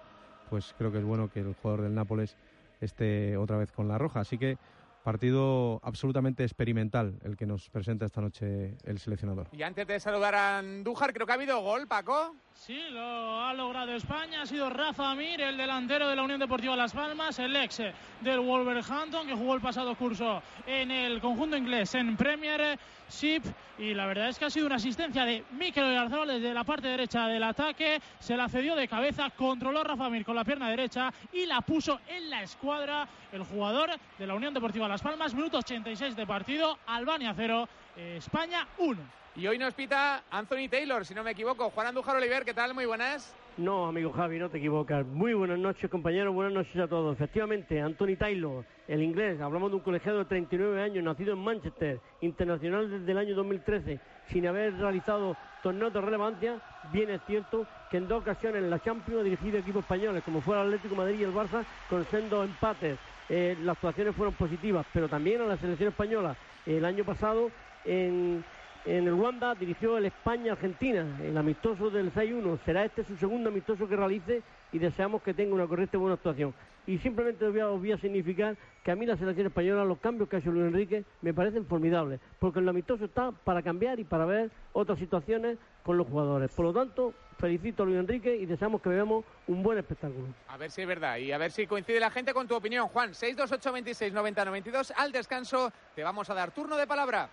pues 0.50 0.74
creo 0.78 0.92
que 0.92 1.00
es 1.00 1.04
bueno 1.04 1.30
que 1.30 1.40
el 1.40 1.54
jugador 1.54 1.84
del 1.84 1.96
Nápoles 1.96 2.38
esté 2.82 3.38
otra 3.38 3.58
vez 3.58 3.72
con 3.72 3.88
la 3.88 3.98
roja. 3.98 4.20
Así 4.20 4.38
que 4.38 4.58
partido 5.04 5.80
absolutamente 5.84 6.44
experimental 6.44 7.18
el 7.24 7.38
que 7.38 7.46
nos 7.46 7.70
presenta 7.70 8.06
esta 8.06 8.22
noche 8.22 8.76
el 8.84 9.00
seleccionador. 9.00 9.48
Y 9.54 9.64
antes 9.64 9.88
de 9.88 10.00
saludar 10.00 10.36
a 10.36 10.58
Andújar, 10.58 11.14
creo 11.14 11.26
que 11.26 11.32
ha 11.32 11.36
habido 11.36 11.62
gol, 11.62 11.88
Paco. 11.88 12.36
Sí, 12.58 12.82
lo 12.90 13.40
ha 13.46 13.54
logrado 13.54 13.94
España. 13.94 14.42
Ha 14.42 14.46
sido 14.48 14.68
Rafa 14.70 15.14
Mir, 15.14 15.40
el 15.40 15.56
delantero 15.56 16.08
de 16.08 16.16
la 16.16 16.24
Unión 16.24 16.40
Deportiva 16.40 16.76
Las 16.76 16.92
Palmas, 16.92 17.38
el 17.38 17.56
ex 17.56 17.84
del 18.20 18.40
Wolverhampton, 18.40 19.28
que 19.28 19.36
jugó 19.36 19.54
el 19.54 19.62
pasado 19.62 19.96
curso 19.96 20.42
en 20.66 20.90
el 20.90 21.22
conjunto 21.22 21.56
inglés 21.56 21.94
en 21.94 22.18
Premiership. 22.18 23.44
Y 23.78 23.94
la 23.94 24.08
verdad 24.08 24.30
es 24.30 24.40
que 24.40 24.46
ha 24.46 24.50
sido 24.50 24.66
una 24.66 24.78
asistencia 24.78 25.24
de 25.24 25.46
Mikel 25.52 25.84
Oyarzabal 25.84 26.28
desde 26.28 26.52
la 26.52 26.64
parte 26.64 26.88
derecha 26.88 27.28
del 27.28 27.44
ataque. 27.44 28.02
Se 28.20 28.36
la 28.36 28.50
cedió 28.50 28.76
de 28.76 28.88
cabeza, 28.88 29.30
controló 29.30 29.84
Rafa 29.84 30.10
Mir 30.10 30.26
con 30.26 30.36
la 30.36 30.44
pierna 30.44 30.68
derecha 30.68 31.14
y 31.32 31.46
la 31.46 31.62
puso 31.62 32.00
en 32.08 32.28
la 32.32 32.42
escuadra 32.42 33.08
el 33.32 33.44
jugador 33.44 33.92
de 34.18 34.28
la 34.28 34.34
Unión 34.34 34.56
Deportiva 34.56 34.88
Las 34.88 35.04
Palmas. 35.04 35.36
Minuto 35.36 35.60
86 35.60 36.16
de 36.16 36.26
partido, 36.26 36.80
Albania 36.88 37.34
0, 37.38 37.70
España 37.96 38.68
1. 38.80 39.27
Y 39.38 39.46
hoy 39.46 39.60
nos 39.60 39.76
pita 39.76 40.24
Anthony 40.32 40.68
Taylor, 40.68 41.06
si 41.06 41.14
no 41.14 41.24
me 41.24 41.30
equivoco. 41.30 41.70
Juan 41.70 41.86
Andújar 41.86 42.16
Oliver, 42.16 42.44
¿qué 42.44 42.56
tal? 42.56 42.74
Muy 42.74 42.88
buenas. 42.88 43.36
No, 43.58 43.86
amigo 43.86 44.12
Javi, 44.12 44.40
no 44.40 44.50
te 44.50 44.58
equivocas. 44.58 45.06
Muy 45.06 45.36
buenas 45.36 45.60
noches, 45.60 45.92
compañeros. 45.92 46.34
Buenas 46.34 46.54
noches 46.54 46.76
a 46.78 46.88
todos. 46.88 47.14
Efectivamente, 47.16 47.80
Anthony 47.80 48.16
Taylor, 48.18 48.66
el 48.88 49.04
inglés. 49.04 49.40
Hablamos 49.40 49.70
de 49.70 49.76
un 49.76 49.84
colegiado 49.84 50.18
de 50.18 50.26
39 50.26 50.82
años, 50.82 51.04
nacido 51.04 51.34
en 51.34 51.40
Manchester, 51.40 52.00
internacional 52.22 52.90
desde 52.90 53.12
el 53.12 53.18
año 53.20 53.36
2013, 53.36 54.00
sin 54.32 54.48
haber 54.48 54.76
realizado 54.76 55.38
torneos 55.62 55.94
de 55.94 56.02
relevancia. 56.02 56.60
Bien 56.92 57.12
es 57.12 57.22
cierto 57.28 57.68
que 57.92 57.98
en 57.98 58.08
dos 58.08 58.24
ocasiones 58.24 58.64
en 58.64 58.72
la 58.72 58.80
Champions 58.80 59.22
ha 59.22 59.24
dirigido 59.24 59.60
equipos 59.60 59.84
españoles, 59.84 60.24
como 60.24 60.42
fue 60.42 60.56
el 60.56 60.66
Atlético 60.66 60.96
Madrid 60.96 61.20
y 61.20 61.24
el 61.26 61.34
Barça, 61.34 61.64
con 61.92 62.04
sendos 62.08 62.44
empates. 62.44 62.98
Eh, 63.30 63.56
las 63.62 63.76
actuaciones 63.76 64.16
fueron 64.16 64.34
positivas, 64.34 64.88
pero 64.92 65.08
también 65.08 65.42
a 65.42 65.46
la 65.46 65.58
selección 65.58 65.90
española. 65.90 66.36
El 66.66 66.84
año 66.84 67.04
pasado 67.04 67.52
en 67.86 68.44
en 68.88 69.06
el 69.06 69.14
Wanda 69.16 69.54
dirigió 69.54 69.98
el 69.98 70.06
España-Argentina, 70.06 71.06
el 71.22 71.38
amistoso 71.38 71.90
del 71.90 72.14
6-1. 72.14 72.58
Será 72.64 72.86
este 72.86 73.04
su 73.04 73.18
segundo 73.18 73.50
amistoso 73.50 73.86
que 73.86 73.98
realice 73.98 74.42
y 74.72 74.80
deseamos 74.80 75.22
que 75.22 75.34
tenga 75.34 75.54
una 75.54 75.68
correcta 75.68 75.98
y 75.98 76.00
buena 76.00 76.14
actuación. 76.14 76.54
Y 76.86 76.98
simplemente 77.00 77.46
os 77.46 77.82
voy, 77.82 77.92
a, 77.92 77.98
significar 77.98 78.56
que 78.86 78.92
a 78.92 78.96
mí 78.96 79.06
la 79.06 79.18
selección 79.18 79.48
española, 79.48 79.84
los 79.84 79.98
cambios 79.98 80.30
que 80.30 80.38
ha 80.38 80.40
hecho 80.40 80.52
Luis 80.52 80.68
Enrique, 80.68 81.04
me 81.22 81.34
parecen 81.34 81.66
formidables, 81.66 82.22
porque 82.40 82.60
el 82.60 82.70
amistoso 82.70 83.04
está 83.04 83.34
para 83.34 83.62
cambiar 83.62 84.00
y 84.00 84.06
para 84.06 84.24
ver 84.24 84.50
otras 84.72 84.98
situaciones 84.98 85.58
con 85.84 85.98
los 85.98 86.08
jugadores. 86.08 86.50
Por 86.54 86.64
lo 86.64 86.74
tanto, 86.74 87.14
felicito 87.38 87.84
a 87.84 87.88
Luis 87.88 88.00
Enrique 88.00 88.38
y 88.38 88.46
deseamos 88.46 88.82
que 88.82 88.88
veamos 88.88 89.26
un 89.48 89.64
buen 89.64 89.78
espectáculo. 89.78 90.28
A 90.48 90.56
ver 90.56 90.72
si 90.72 90.84
es 90.84 90.88
verdad 90.88 91.18
y 91.18 91.34
a 91.34 91.38
ver 91.38 91.52
si 91.52 91.68
coincide 91.68 92.00
la 92.00 92.10
gente 92.10 92.34
con 92.34 92.48
tu 92.48 92.56
opinión. 92.56 92.88
Juan, 92.88 93.14
628 93.14 93.74
26 93.74 94.14
90 94.14 94.46
92. 94.46 94.94
Al 94.96 95.12
descanso 95.12 95.74
te 95.94 96.04
vamos 96.04 96.30
a 96.30 96.34
dar 96.34 96.52
turno 96.52 96.78
de 96.78 96.88
palabra. 96.88 97.30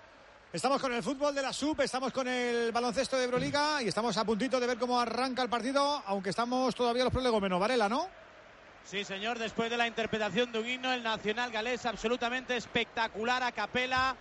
Estamos 0.54 0.80
con 0.80 0.94
el 0.94 1.02
fútbol 1.02 1.34
de 1.34 1.42
la 1.42 1.52
SUP, 1.52 1.80
estamos 1.80 2.12
con 2.12 2.28
el 2.28 2.70
baloncesto 2.70 3.16
de 3.16 3.24
Euroliga 3.24 3.82
y 3.82 3.88
estamos 3.88 4.16
a 4.16 4.24
puntito 4.24 4.60
de 4.60 4.68
ver 4.68 4.78
cómo 4.78 5.00
arranca 5.00 5.42
el 5.42 5.48
partido, 5.48 6.00
aunque 6.06 6.30
estamos 6.30 6.72
todavía 6.76 7.02
los 7.02 7.12
prolegómenos. 7.12 7.58
Varela, 7.58 7.88
¿no? 7.88 8.06
Sí, 8.84 9.02
señor, 9.02 9.36
después 9.40 9.68
de 9.68 9.76
la 9.76 9.88
interpretación 9.88 10.52
de 10.52 10.60
un 10.60 10.68
himno, 10.68 10.92
el 10.92 11.02
nacional 11.02 11.50
galés 11.50 11.84
absolutamente 11.86 12.56
espectacular 12.56 13.42
a 13.42 13.50
capela 13.50 14.14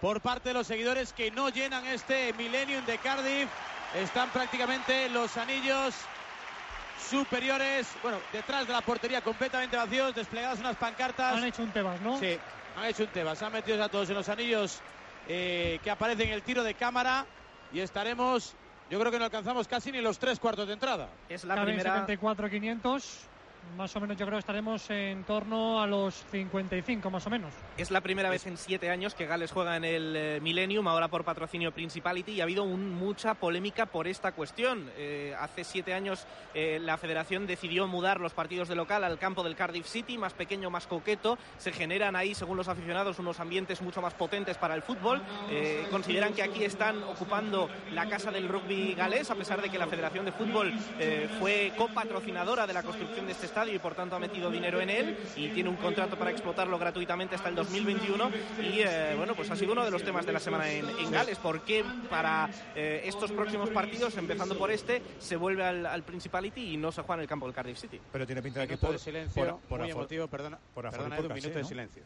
por 0.00 0.20
parte 0.20 0.48
de 0.48 0.54
los 0.54 0.66
seguidores 0.66 1.12
que 1.12 1.30
no 1.30 1.50
llenan 1.50 1.86
este 1.86 2.32
Millennium 2.32 2.84
de 2.84 2.98
Cardiff. 2.98 3.48
Están 3.94 4.30
prácticamente 4.30 5.08
los 5.10 5.36
anillos 5.36 5.94
superiores, 7.08 7.86
bueno, 8.02 8.18
detrás 8.32 8.66
de 8.66 8.72
la 8.72 8.80
portería 8.80 9.20
completamente 9.20 9.76
vacíos, 9.76 10.16
desplegadas 10.16 10.58
unas 10.58 10.74
pancartas. 10.74 11.36
Han 11.36 11.44
hecho 11.44 11.62
un 11.62 11.70
Tebas, 11.70 12.00
¿no? 12.00 12.18
Sí, 12.18 12.36
han 12.76 12.86
hecho 12.86 13.04
un 13.04 13.10
Tebas, 13.10 13.40
han 13.40 13.52
metido 13.52 13.84
a 13.84 13.88
todos 13.88 14.10
en 14.10 14.16
los 14.16 14.28
anillos 14.28 14.80
eh, 15.28 15.78
que 15.82 15.90
aparecen 15.90 16.28
en 16.28 16.34
el 16.34 16.42
tiro 16.42 16.62
de 16.62 16.74
cámara 16.74 17.26
y 17.72 17.80
estaremos, 17.80 18.54
yo 18.90 18.98
creo 19.00 19.10
que 19.10 19.18
no 19.18 19.24
alcanzamos 19.24 19.66
casi 19.68 19.92
ni 19.92 20.00
los 20.00 20.18
tres 20.18 20.38
cuartos 20.38 20.66
de 20.66 20.74
entrada. 20.74 21.08
Es 21.28 21.44
la 21.44 21.54
Caben 21.54 21.74
primera 21.74 21.92
74 21.92 22.50
500. 22.50 23.28
Más 23.74 23.94
o 23.94 24.00
menos 24.00 24.16
yo 24.16 24.24
creo 24.24 24.36
que 24.38 24.40
estaremos 24.40 24.88
en 24.88 25.24
torno 25.24 25.82
a 25.82 25.86
los 25.86 26.14
55 26.30 27.10
más 27.10 27.26
o 27.26 27.30
menos. 27.30 27.52
Es 27.76 27.90
la 27.90 28.00
primera 28.00 28.30
vez 28.30 28.46
en 28.46 28.56
siete 28.56 28.88
años 28.88 29.14
que 29.14 29.26
Gales 29.26 29.52
juega 29.52 29.76
en 29.76 29.84
el 29.84 30.14
eh, 30.16 30.40
Millennium, 30.40 30.88
ahora 30.88 31.08
por 31.08 31.24
patrocinio 31.24 31.72
Principality, 31.72 32.32
y 32.32 32.40
ha 32.40 32.44
habido 32.44 32.62
un- 32.64 32.94
mucha 32.94 33.34
polémica 33.34 33.84
por 33.84 34.08
esta 34.08 34.32
cuestión. 34.32 34.90
Eh, 34.96 35.34
hace 35.38 35.62
siete 35.62 35.92
años 35.92 36.26
eh, 36.54 36.78
la 36.80 36.96
federación 36.96 37.46
decidió 37.46 37.86
mudar 37.86 38.18
los 38.18 38.32
partidos 38.32 38.68
de 38.68 38.76
local 38.76 39.04
al 39.04 39.18
campo 39.18 39.42
del 39.42 39.56
Cardiff 39.56 39.86
City, 39.86 40.16
más 40.16 40.32
pequeño, 40.32 40.70
más 40.70 40.86
coqueto. 40.86 41.36
Se 41.58 41.70
generan 41.70 42.16
ahí, 42.16 42.34
según 42.34 42.56
los 42.56 42.68
aficionados, 42.68 43.18
unos 43.18 43.40
ambientes 43.40 43.82
mucho 43.82 44.00
más 44.00 44.14
potentes 44.14 44.56
para 44.56 44.74
el 44.74 44.80
fútbol. 44.82 45.20
Eh, 45.50 45.86
consideran 45.90 46.32
que 46.32 46.42
aquí 46.42 46.64
están 46.64 47.02
ocupando 47.02 47.68
la 47.92 48.08
casa 48.08 48.30
del 48.30 48.48
rugby 48.48 48.94
galés, 48.94 49.30
a 49.30 49.34
pesar 49.34 49.60
de 49.60 49.68
que 49.68 49.76
la 49.78 49.86
Federación 49.86 50.24
de 50.24 50.32
Fútbol 50.32 50.72
eh, 50.98 51.28
fue 51.38 51.72
copatrocinadora 51.76 52.66
de 52.66 52.72
la 52.72 52.82
construcción 52.82 53.26
de 53.26 53.32
este 53.32 53.46
estadio 53.56 53.74
y 53.74 53.78
por 53.78 53.94
tanto 53.94 54.14
ha 54.14 54.18
metido 54.18 54.50
dinero 54.50 54.82
en 54.82 54.90
él 54.90 55.16
y 55.34 55.48
tiene 55.48 55.70
un 55.70 55.76
contrato 55.76 56.18
para 56.18 56.30
explotarlo 56.30 56.78
gratuitamente 56.78 57.36
hasta 57.36 57.48
el 57.48 57.54
2021 57.54 58.30
y 58.60 58.80
eh, 58.80 59.14
bueno 59.16 59.34
pues 59.34 59.50
ha 59.50 59.56
sido 59.56 59.72
uno 59.72 59.82
de 59.82 59.90
los 59.90 60.02
temas 60.04 60.26
de 60.26 60.32
la 60.34 60.40
semana 60.40 60.70
en, 60.70 60.86
en 60.86 61.10
Gales 61.10 61.38
porque 61.38 61.82
para 62.10 62.50
eh, 62.74 63.00
estos 63.06 63.32
próximos 63.32 63.70
partidos 63.70 64.14
empezando 64.18 64.58
por 64.58 64.70
este 64.70 65.00
se 65.18 65.36
vuelve 65.36 65.64
al, 65.64 65.86
al 65.86 66.02
Principality 66.02 66.74
y 66.74 66.76
no 66.76 66.92
se 66.92 67.00
juega 67.00 67.14
en 67.14 67.20
el 67.22 67.28
campo 67.28 67.46
del 67.46 67.54
Cardiff 67.54 67.78
City 67.78 67.98
pero 68.12 68.26
tiene 68.26 68.42
pinta 68.42 68.60
de 68.60 68.68
que 68.68 68.76
por, 68.76 68.92
de 68.92 68.98
silencio, 68.98 69.42
por- 69.46 69.60
por 69.62 69.80
muy 69.80 69.90
emotivo, 69.90 70.28
perdona, 70.28 70.58
por 70.74 70.90
perdona, 70.90 71.16
por 71.16 71.24
Edu, 71.24 71.28
un 71.28 71.28
casi, 71.28 71.40
minuto 71.40 71.56
de 71.56 71.62
¿no? 71.62 71.68
silencio. 71.68 72.02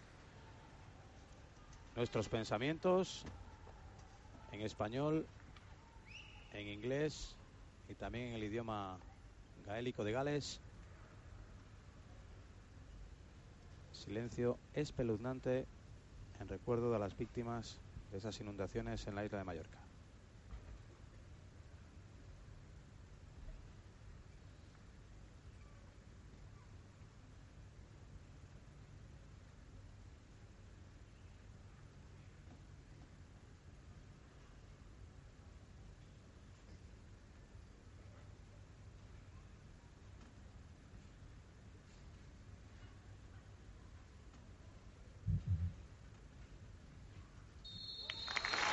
Nuestros 1.97 2.28
pensamientos 2.28 3.24
en 4.52 4.60
español, 4.60 5.27
en 6.52 6.68
inglés 6.68 7.35
y 7.89 7.94
también 7.94 8.28
en 8.28 8.35
el 8.35 8.44
idioma 8.44 8.98
gaélico 9.66 10.05
de 10.05 10.12
Gales. 10.12 10.60
Silencio 14.10 14.58
espeluznante 14.74 15.68
en 16.40 16.48
recuerdo 16.48 16.90
de 16.90 16.98
las 16.98 17.16
víctimas 17.16 17.80
de 18.10 18.18
esas 18.18 18.40
inundaciones 18.40 19.06
en 19.06 19.14
la 19.14 19.24
isla 19.24 19.38
de 19.38 19.44
Mallorca. 19.44 19.80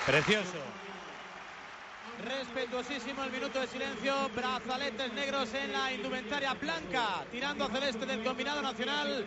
Precioso. 0.07 0.57
Respetuosísimo 2.23 3.25
el 3.25 3.29
minuto 3.29 3.59
de 3.59 3.67
silencio. 3.67 4.29
Brazaletes 4.33 5.11
negros 5.11 5.53
en 5.53 5.73
la 5.73 5.91
indumentaria 5.91 6.53
blanca. 6.53 7.25
Tirando 7.29 7.65
a 7.65 7.69
celeste 7.69 8.05
del 8.05 8.23
combinado 8.23 8.61
nacional. 8.61 9.25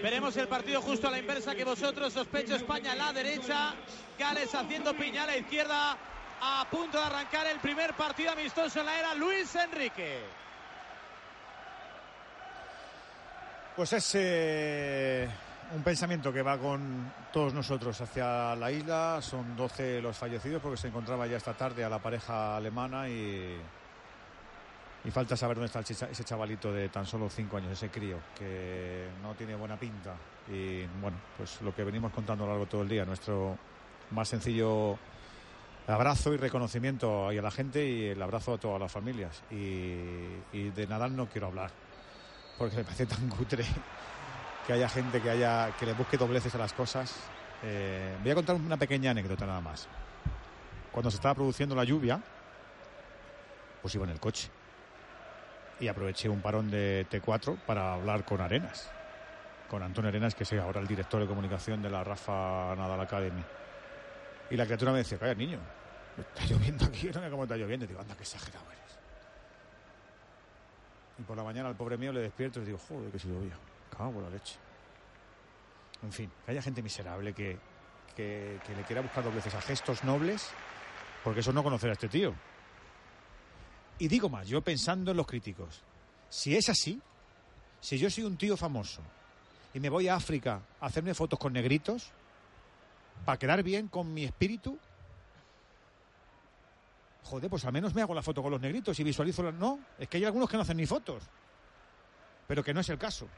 Veremos 0.00 0.36
el 0.36 0.46
partido 0.46 0.80
justo 0.80 1.08
a 1.08 1.10
la 1.10 1.18
inversa 1.18 1.56
que 1.56 1.64
vosotros. 1.64 2.12
Sospecho 2.12 2.54
España 2.54 2.92
a 2.92 2.94
la 2.94 3.12
derecha. 3.12 3.74
Gales 4.16 4.54
haciendo 4.54 4.94
piña 4.94 5.24
a 5.24 5.26
la 5.26 5.36
izquierda. 5.38 5.96
A 6.40 6.64
punto 6.70 6.98
de 6.98 7.04
arrancar 7.06 7.48
el 7.48 7.58
primer 7.58 7.94
partido 7.94 8.30
amistoso 8.30 8.78
en 8.78 8.86
la 8.86 9.00
era 9.00 9.14
Luis 9.16 9.52
Enrique. 9.56 10.20
Pues 13.74 13.92
es 13.94 14.12
eh, 14.14 15.28
un 15.74 15.82
pensamiento 15.82 16.32
que 16.32 16.42
va 16.42 16.58
con 16.58 17.12
todos 17.32 17.54
nosotros 17.54 18.00
hacia 18.00 18.56
la 18.56 18.70
isla. 18.70 19.20
Son 19.22 19.56
12 19.56 20.00
los 20.00 20.16
fallecidos 20.16 20.60
porque 20.60 20.76
se 20.76 20.88
encontraba 20.88 21.26
ya 21.26 21.36
esta 21.36 21.54
tarde 21.54 21.84
a 21.84 21.88
la 21.88 21.98
pareja 21.98 22.56
alemana 22.56 23.08
y, 23.08 23.56
y 25.04 25.10
falta 25.10 25.36
saber 25.36 25.56
dónde 25.56 25.66
está 25.66 25.80
ese 25.80 26.24
chavalito 26.24 26.72
de 26.72 26.88
tan 26.88 27.06
solo 27.06 27.28
5 27.28 27.56
años, 27.56 27.72
ese 27.72 27.88
crío, 27.88 28.18
que 28.36 29.08
no 29.22 29.34
tiene 29.34 29.54
buena 29.54 29.78
pinta. 29.78 30.14
Y 30.48 30.84
bueno, 31.00 31.18
pues 31.36 31.60
lo 31.62 31.74
que 31.74 31.84
venimos 31.84 32.12
contando 32.12 32.44
a 32.44 32.46
lo 32.48 32.52
largo 32.52 32.66
todo 32.66 32.82
el 32.82 32.88
día, 32.88 33.04
nuestro 33.04 33.56
más 34.10 34.28
sencillo 34.28 34.98
abrazo 35.86 36.32
y 36.32 36.36
reconocimiento 36.36 37.28
a 37.28 37.32
la 37.32 37.50
gente 37.50 37.84
y 37.84 38.06
el 38.06 38.22
abrazo 38.22 38.54
a 38.54 38.58
todas 38.58 38.80
las 38.80 38.90
familias. 38.90 39.42
Y, 39.50 39.94
y 40.52 40.70
de 40.74 40.86
Nadal 40.88 41.14
no 41.14 41.26
quiero 41.28 41.46
hablar, 41.46 41.70
porque 42.58 42.76
me 42.76 42.84
parece 42.84 43.06
tan 43.06 43.28
cutre 43.28 43.64
que 44.66 44.72
haya 44.72 44.88
gente 44.88 45.20
que 45.20 45.30
haya 45.30 45.72
que 45.78 45.86
le 45.86 45.92
busque 45.94 46.16
dobleces 46.16 46.54
a 46.54 46.58
las 46.58 46.72
cosas. 46.72 47.16
Eh, 47.62 48.16
voy 48.22 48.30
a 48.30 48.34
contar 48.34 48.56
una 48.56 48.76
pequeña 48.76 49.10
anécdota 49.10 49.46
nada 49.46 49.60
más. 49.60 49.88
Cuando 50.92 51.10
se 51.10 51.16
estaba 51.16 51.34
produciendo 51.34 51.74
la 51.74 51.84
lluvia, 51.84 52.20
pues 53.80 53.94
iba 53.94 54.04
en 54.04 54.10
el 54.10 54.20
coche 54.20 54.50
y 55.80 55.88
aproveché 55.88 56.28
un 56.28 56.42
parón 56.42 56.70
de 56.70 57.06
T4 57.10 57.58
para 57.66 57.94
hablar 57.94 58.24
con 58.24 58.40
Arenas, 58.40 58.90
con 59.68 59.82
Antonio 59.82 60.10
Arenas, 60.10 60.34
que 60.34 60.44
es 60.44 60.52
ahora 60.52 60.80
el 60.80 60.86
director 60.86 61.20
de 61.20 61.26
comunicación 61.26 61.80
de 61.82 61.88
la 61.88 62.04
Rafa 62.04 62.74
Nadal 62.76 63.00
Academy. 63.00 63.42
Y 64.50 64.56
la 64.56 64.64
criatura 64.66 64.92
me 64.92 64.98
decía, 64.98 65.18
calla 65.18 65.34
niño, 65.34 65.58
está 66.18 66.44
lloviendo 66.44 66.84
aquí, 66.84 67.06
no 67.06 67.20
sé 67.20 67.30
cómo 67.30 67.44
está 67.44 67.56
lloviendo. 67.56 67.86
Y 67.86 67.88
digo, 67.88 68.00
anda, 68.00 68.14
qué 68.14 68.22
exagerado 68.22 68.66
eres. 68.66 68.98
Y 71.18 71.22
por 71.22 71.36
la 71.36 71.44
mañana 71.44 71.68
al 71.68 71.76
pobre 71.76 71.96
mío 71.96 72.12
le 72.12 72.20
despierto 72.20 72.60
y 72.60 72.66
digo, 72.66 72.78
joder, 72.78 73.10
que 73.10 73.18
si 73.18 73.28
llovía. 73.28 73.56
La 73.98 74.30
leche. 74.30 74.56
En 76.02 76.10
fin, 76.10 76.30
que 76.44 76.52
haya 76.52 76.62
gente 76.62 76.82
miserable 76.82 77.34
que, 77.34 77.58
que, 78.16 78.58
le 78.74 78.82
quiera 78.84 79.02
buscar 79.02 79.22
dobleces 79.22 79.54
a 79.54 79.60
gestos 79.60 80.04
nobles, 80.04 80.48
porque 81.22 81.40
eso 81.40 81.50
es 81.50 81.54
no 81.54 81.62
conocer 81.62 81.90
a 81.90 81.92
este 81.92 82.08
tío. 82.08 82.34
Y 83.98 84.08
digo 84.08 84.30
más, 84.30 84.48
yo 84.48 84.62
pensando 84.62 85.10
en 85.10 85.18
los 85.18 85.26
críticos, 85.26 85.82
si 86.30 86.56
es 86.56 86.70
así, 86.70 87.00
si 87.80 87.98
yo 87.98 88.08
soy 88.08 88.24
un 88.24 88.38
tío 88.38 88.56
famoso 88.56 89.02
y 89.74 89.80
me 89.80 89.90
voy 89.90 90.08
a 90.08 90.14
África 90.14 90.62
a 90.80 90.86
hacerme 90.86 91.12
fotos 91.12 91.38
con 91.38 91.52
negritos, 91.52 92.10
para 93.26 93.38
quedar 93.38 93.62
bien 93.62 93.88
con 93.88 94.14
mi 94.14 94.24
espíritu, 94.24 94.78
joder, 97.24 97.50
pues 97.50 97.66
al 97.66 97.72
menos 97.72 97.94
me 97.94 98.00
hago 98.00 98.14
la 98.14 98.22
foto 98.22 98.42
con 98.42 98.50
los 98.50 98.60
negritos 98.60 98.98
y 98.98 99.04
visualizo 99.04 99.42
la... 99.42 99.52
No, 99.52 99.78
es 99.98 100.08
que 100.08 100.16
hay 100.16 100.24
algunos 100.24 100.48
que 100.48 100.56
no 100.56 100.62
hacen 100.62 100.78
ni 100.78 100.86
fotos, 100.86 101.22
pero 102.46 102.64
que 102.64 102.72
no 102.72 102.80
es 102.80 102.88
el 102.88 102.96
caso. 102.96 103.28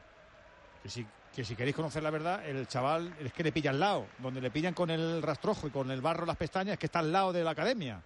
Que 0.83 0.89
si, 0.89 1.07
que 1.35 1.45
si 1.45 1.55
queréis 1.55 1.77
conocer 1.77 2.03
la 2.03 2.11
verdad, 2.11 2.47
el 2.47 2.67
chaval 2.67 3.15
es 3.21 3.33
que 3.33 3.43
le 3.43 3.53
pilla 3.53 3.71
al 3.71 3.81
lado, 3.81 4.07
donde 4.19 4.41
le 4.41 4.51
pillan 4.51 4.75
con 4.75 4.91
el 4.91 5.23
rastrojo 5.23 5.69
y 5.69 5.71
con 5.71 5.91
el 5.91 6.01
barro 6.01 6.27
las 6.27 6.37
pestañas, 6.37 6.75
es 6.75 6.79
que 6.79 6.87
está 6.87 6.99
al 6.99 7.13
lado 7.13 7.33
de 7.33 7.45
la 7.45 7.53
academia. 7.53 8.03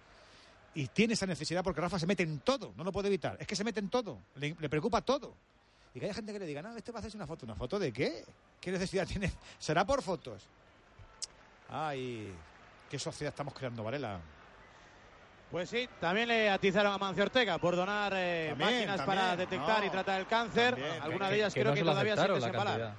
Y 0.75 0.87
tiene 0.89 1.15
esa 1.15 1.25
necesidad 1.25 1.63
porque 1.63 1.81
Rafa 1.81 1.97
se 1.97 2.05
mete 2.05 2.23
en 2.23 2.39
todo, 2.39 2.73
no 2.77 2.83
lo 2.83 2.91
puede 2.91 3.07
evitar. 3.07 3.35
Es 3.39 3.47
que 3.47 3.55
se 3.55 3.63
mete 3.63 3.79
en 3.79 3.89
todo, 3.89 4.19
le, 4.35 4.55
le 4.59 4.69
preocupa 4.69 5.01
todo. 5.01 5.33
Y 5.93 5.99
que 5.99 6.05
haya 6.05 6.13
gente 6.13 6.31
que 6.31 6.37
le 6.37 6.45
diga, 6.45 6.61
no, 6.61 6.75
este 6.77 6.91
va 6.91 6.97
a 6.97 6.99
hacerse 6.99 7.17
una 7.17 7.25
foto. 7.25 7.45
¿Una 7.45 7.55
foto 7.55 7.79
de 7.79 7.91
qué? 7.91 8.23
¿Qué 8.61 8.71
necesidad 8.71 9.07
tiene? 9.07 9.31
¿Será 9.57 9.85
por 9.85 10.03
fotos? 10.03 10.43
Ay, 11.69 12.31
qué 12.89 12.99
sociedad 12.99 13.33
estamos 13.33 13.53
creando, 13.53 13.83
Varela. 13.83 14.19
Pues 15.51 15.69
sí, 15.69 15.87
también 16.01 16.27
le 16.27 16.49
atizaron 16.49 16.91
a 16.93 16.97
Mancio 16.97 17.23
Ortega 17.23 17.57
por 17.57 17.75
donar 17.75 18.11
eh, 18.15 18.47
También, 18.49 18.69
máquinas 18.79 18.97
también. 18.97 19.17
para 19.19 19.35
detectar 19.37 19.79
No, 19.79 19.85
y 19.85 19.89
tratar 19.89 20.19
el 20.19 20.27
cáncer. 20.27 20.75
también. 20.75 21.01
Algunas 21.01 21.29
de 21.29 21.35
ellas 21.37 21.53
que 21.53 21.59
creo 21.61 21.71
no 21.71 21.75
que 21.75 21.79
se 21.79 21.85
todavía 21.85 22.15
desembalar. 22.15 22.65
cantidad. 22.65 22.93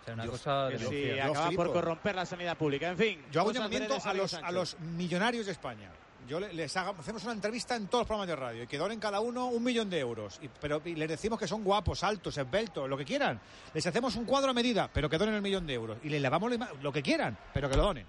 O 0.00 0.04
sea, 0.04 0.14
una 0.14 0.24
Yo- 0.24 0.30
cosa 0.30 0.68
de 0.68 0.78
sí, 0.78 1.06
Yo 1.16 1.24
acaba 1.24 1.50
por 1.50 1.72
corromper 1.72 2.14
la 2.14 2.24
sanidad 2.26 2.56
pública. 2.56 2.88
En 2.88 2.96
fin. 2.96 3.22
Yo 3.32 3.40
hago 3.40 3.50
un 3.50 3.54
llamamiento 3.56 3.98
a 4.02 4.14
los, 4.14 4.34
a 4.34 4.50
los 4.52 4.78
millonarios 4.80 5.46
de 5.46 5.52
España. 5.52 5.90
Yo 6.28 6.38
le- 6.38 6.52
les 6.52 6.76
haga- 6.76 6.94
hacemos 6.96 7.24
una 7.24 7.32
entrevista 7.32 7.74
en 7.74 7.88
todos 7.88 8.02
los 8.02 8.06
programas 8.06 8.28
de 8.28 8.36
radio 8.36 8.62
y 8.62 8.66
que 8.68 8.78
donen 8.78 9.00
cada 9.00 9.18
uno 9.18 9.46
un 9.48 9.64
millón 9.64 9.90
de 9.90 9.98
euros. 9.98 10.38
Y, 10.40 10.48
pero 10.60 10.80
y 10.84 10.94
les 10.94 11.08
decimos 11.08 11.38
que 11.38 11.48
son 11.48 11.64
guapos, 11.64 12.04
altos, 12.04 12.38
esbeltos, 12.38 12.88
lo 12.88 12.96
que 12.96 13.04
quieran. 13.04 13.40
Les 13.74 13.84
hacemos 13.86 14.14
un 14.14 14.24
cuadro 14.24 14.50
a 14.52 14.54
medida, 14.54 14.88
pero 14.92 15.10
que 15.10 15.18
donen 15.18 15.34
el 15.34 15.42
millón 15.42 15.66
de 15.66 15.74
euros. 15.74 15.98
Y 16.04 16.08
les 16.10 16.22
lavamos 16.22 16.52
lo 16.80 16.92
que 16.92 17.02
quieran, 17.02 17.36
pero 17.52 17.68
que 17.68 17.76
lo 17.76 17.82
donen. 17.82 18.06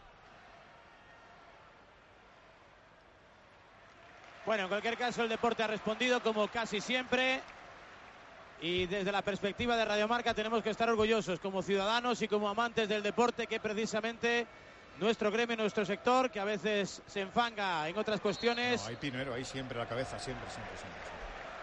Bueno, 4.51 4.63
en 4.63 4.69
cualquier 4.69 4.97
caso 4.97 5.23
el 5.23 5.29
deporte 5.29 5.63
ha 5.63 5.67
respondido 5.67 6.21
como 6.21 6.49
casi 6.49 6.81
siempre. 6.81 7.39
Y 8.59 8.85
desde 8.85 9.09
la 9.09 9.21
perspectiva 9.21 9.77
de 9.77 9.85
Radiomarca 9.85 10.33
tenemos 10.33 10.61
que 10.61 10.71
estar 10.71 10.89
orgullosos 10.89 11.39
como 11.39 11.61
ciudadanos 11.61 12.21
y 12.21 12.27
como 12.27 12.49
amantes 12.49 12.89
del 12.89 13.01
deporte 13.01 13.47
que 13.47 13.61
precisamente 13.61 14.45
nuestro 14.99 15.31
gremio, 15.31 15.55
nuestro 15.55 15.85
sector, 15.85 16.29
que 16.29 16.41
a 16.41 16.43
veces 16.43 17.01
se 17.07 17.21
enfanga 17.21 17.87
en 17.87 17.97
otras 17.97 18.19
cuestiones, 18.19 18.81
No, 18.81 18.89
hay 18.89 18.97
Pinero 18.97 19.33
ahí 19.35 19.45
siempre 19.45 19.77
la 19.77 19.85
cabeza, 19.85 20.19
siempre, 20.19 20.49
siempre, 20.49 20.75
siempre. 20.75 21.01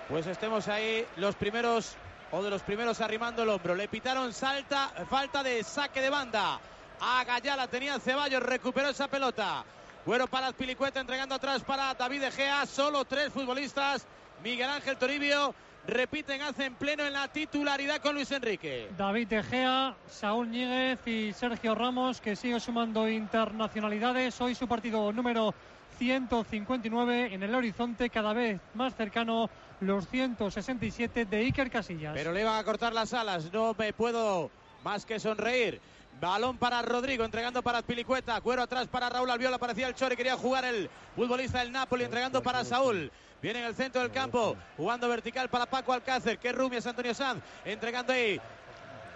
pues 0.09 0.27
estemos 0.27 0.66
ahí 0.69 1.06
los 1.16 1.35
primeros 1.35 1.94
o 2.32 2.43
de 2.43 2.48
los 2.48 2.62
primeros 2.62 3.02
arrimando 3.02 3.43
el 3.43 3.51
hombro. 3.51 3.74
Le 3.74 3.89
pitaron 3.89 4.32
salta, 4.32 4.93
falta 5.10 5.43
de 5.43 5.62
saque 5.62 6.01
de 6.01 6.09
banda. 6.09 6.59
A 7.02 7.23
Gallala 7.24 7.69
tenía 7.69 8.01
Ceballos, 8.01 8.43
recuperó 8.43 8.89
esa 8.89 9.09
pelota. 9.09 9.62
Güero 10.09 10.27
para 10.27 10.53
Pilicueta 10.53 11.01
entregando 11.01 11.35
atrás 11.35 11.63
para 11.63 11.93
David 11.93 12.23
Egea. 12.23 12.65
Solo 12.65 13.05
tres 13.05 13.31
futbolistas. 13.31 14.07
Miguel 14.43 14.71
Ángel 14.71 14.97
Toribio 14.97 15.55
repiten, 15.87 16.41
hacen 16.41 16.77
pleno 16.77 17.05
en 17.05 17.13
la 17.13 17.29
titularidad 17.29 18.01
con 18.01 18.15
Luis 18.15 18.33
Enrique. 18.33 18.89
David 18.97 19.29
De 19.29 19.43
Gea, 19.43 19.95
Saúl 20.07 20.51
Ñíguez 20.51 21.07
y 21.07 21.35
Sergio 21.35 21.75
Ramos, 21.75 22.23
que 22.23 22.37
sigue 22.37 22.59
sumando 22.59 23.07
internacionalidades. 23.07 24.41
Hoy 24.41 24.55
su 24.55 24.67
partido 24.67 25.13
número 25.13 25.53
159 25.99 27.35
en 27.35 27.43
el 27.43 27.55
horizonte, 27.55 28.09
cada 28.09 28.33
vez 28.33 28.63
más 28.73 28.95
cercano 28.95 29.51
los 29.81 30.09
167 30.09 31.27
de 31.27 31.37
Iker 31.37 31.71
Casillas. 31.71 32.15
Pero 32.15 32.33
le 32.33 32.45
van 32.45 32.59
a 32.59 32.65
cortar 32.65 32.95
las 32.95 33.13
alas. 33.13 33.53
No 33.53 33.77
me 33.79 33.93
puedo 33.93 34.51
más 34.83 35.05
que 35.05 35.21
sonreír. 35.21 35.83
Balón 36.20 36.59
para 36.59 36.82
Rodrigo, 36.82 37.24
entregando 37.24 37.62
para 37.62 37.82
Pilicueta. 37.82 38.40
Cuero 38.40 38.62
atrás 38.62 38.89
para 38.89 39.09
Raúl 39.09 39.31
Albiol. 39.31 39.55
Aparecía 39.55 39.86
el 39.86 39.95
Chori, 39.95 40.16
quería 40.16 40.36
jugar 40.36 40.65
el 40.65 40.90
futbolista 41.15 41.61
del 41.61 41.70
Napoli, 41.70 42.05
entregando 42.05 42.43
para 42.43 42.65
Saúl. 42.65 43.11
Viene 43.40 43.61
en 43.61 43.66
el 43.66 43.74
centro 43.74 44.03
del 44.03 44.11
campo, 44.11 44.57
jugando 44.77 45.09
vertical 45.09 45.49
para 45.49 45.66
Paco 45.66 45.93
Alcácer. 45.93 46.39
Que 46.39 46.51
Rumias, 46.51 46.86
Antonio 46.86 47.15
Sanz, 47.15 47.43
entregando 47.65 48.12
ahí. 48.12 48.40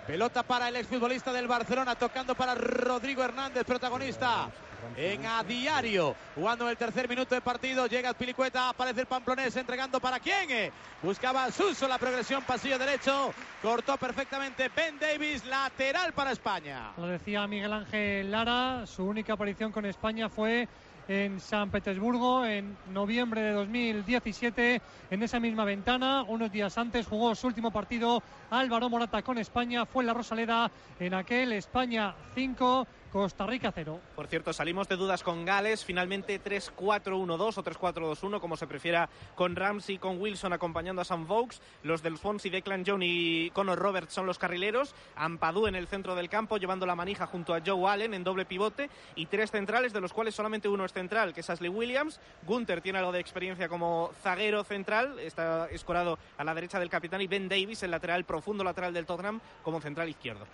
Pelota 0.07 0.43
para 0.43 0.69
el 0.69 0.77
exfutbolista 0.77 1.33
del 1.33 1.49
Barcelona, 1.49 1.95
tocando 1.97 2.35
para 2.35 2.55
Rodrigo 2.55 3.23
Hernández, 3.23 3.65
protagonista 3.65 4.49
en 4.97 5.27
a 5.27 5.43
diario. 5.43 6.15
Jugando 6.35 6.65
en 6.65 6.71
el 6.71 6.77
tercer 6.77 7.09
minuto 7.09 7.35
de 7.35 7.41
partido, 7.41 7.87
llega 7.87 8.13
Pilicueta, 8.15 8.69
aparece 8.69 9.01
el 9.03 9.07
Pamplonés, 9.07 9.57
entregando 9.57 10.01
para 10.01 10.21
quién. 10.21 10.51
Eh, 10.51 10.73
Buscaba 11.03 11.51
Suso 11.51 11.89
la 11.89 11.99
progresión, 11.99 12.43
pasillo 12.45 12.79
derecho, 12.79 13.33
cortó 13.61 13.97
perfectamente 13.97 14.71
Ben 14.75 14.99
Davis, 14.99 15.45
lateral 15.47 16.13
para 16.13 16.33
España. 16.33 16.93
Lo 16.97 17.07
decía 17.07 17.47
Miguel 17.47 17.73
Ángel 17.73 18.31
Lara, 18.31 18.87
su 18.87 19.05
única 19.05 19.33
aparición 19.35 19.73
con 19.73 19.85
España 19.85 20.29
fue 20.29 20.69
en 21.09 21.41
San 21.41 21.71
Petersburgo 21.71 22.45
en 22.45 22.77
noviembre 22.93 23.43
de 23.43 23.53
2017. 23.53 24.81
En 25.11 25.23
esa 25.23 25.41
misma 25.41 25.65
ventana, 25.65 26.23
unos 26.23 26.53
días 26.53 26.79
antes, 26.79 27.07
jugó 27.07 27.35
su 27.35 27.47
último 27.47 27.71
partido 27.71 28.23
Álvaro 28.51 28.89
Morata 28.89 29.23
con 29.23 29.39
España. 29.39 29.85
Fue 29.85 30.03
en 30.03 30.07
la 30.07 30.15
Rosaleda 30.15 30.71
en 30.99 31.15
aquel 31.15 31.53
España 31.53 32.15
5, 32.35 32.87
Costa 33.13 33.47
Rica 33.47 33.71
0. 33.75 34.01
Por 34.17 34.27
cierto, 34.27 34.55
salimos 34.55 34.89
de 34.89 34.97
dudas 34.97 35.23
con 35.23 35.45
Gales, 35.45 35.85
finalmente 35.85 36.43
3-4-1-2 36.43 37.59
o 37.59 37.63
3-4-2-1, 37.63 38.41
como 38.41 38.57
se 38.57 38.67
prefiera, 38.67 39.11
con 39.35 39.55
Ramsey, 39.55 39.99
con 39.99 40.19
Wilson 40.19 40.55
acompañando 40.55 41.03
a 41.03 41.05
Sam 41.05 41.27
Vokes, 41.27 41.59
los 41.83 42.03
del 42.03 42.17
Fonsi, 42.17 42.49
Declan 42.49 42.85
Jones 42.87 43.07
y 43.11 43.51
Conor 43.51 43.79
Roberts 43.79 44.15
son 44.15 44.25
los 44.25 44.39
carrileros, 44.39 44.95
Ampadu 45.15 45.67
en 45.67 45.75
el 45.75 45.89
centro 45.89 46.15
del 46.15 46.31
campo 46.31 46.57
llevando 46.57 46.87
la 46.87 46.95
manija 46.95 47.27
junto 47.27 47.53
a 47.53 47.61
Joe 47.65 47.87
Allen 47.87 48.15
en 48.15 48.25
doble 48.25 48.47
pivote 48.47 48.89
y 49.15 49.27
tres 49.27 49.51
centrales, 49.51 49.93
de 49.93 50.01
los 50.01 50.15
cuales 50.15 50.35
solamente 50.35 50.71
uno 50.71 50.87
es 50.87 50.95
central, 50.95 51.35
que 51.35 51.41
es 51.41 51.51
Ashley 51.51 51.69
Williams. 51.69 52.19
Gunther 52.47 52.81
tiene 52.81 53.01
algo 53.01 53.13
de 53.13 53.21
experiencia 53.21 53.69
como 53.69 54.11
zaguero 54.23 54.65
central, 54.65 55.19
está 55.19 55.69
escorado 55.69 56.19
a 56.39 56.45
la 56.45 56.55
derecha 56.55 56.81
del 56.81 56.89
capitán 56.89 57.21
y 57.21 57.27
Ben 57.27 57.47
Davis, 57.47 57.83
el 57.83 57.91
lateral 57.91 58.25
profundo 58.25 58.65
lateral 58.65 58.95
del 58.95 59.05
Tottenham, 59.05 59.39
como 59.63 59.83
central 59.83 60.09
izquierdo. 60.09 60.47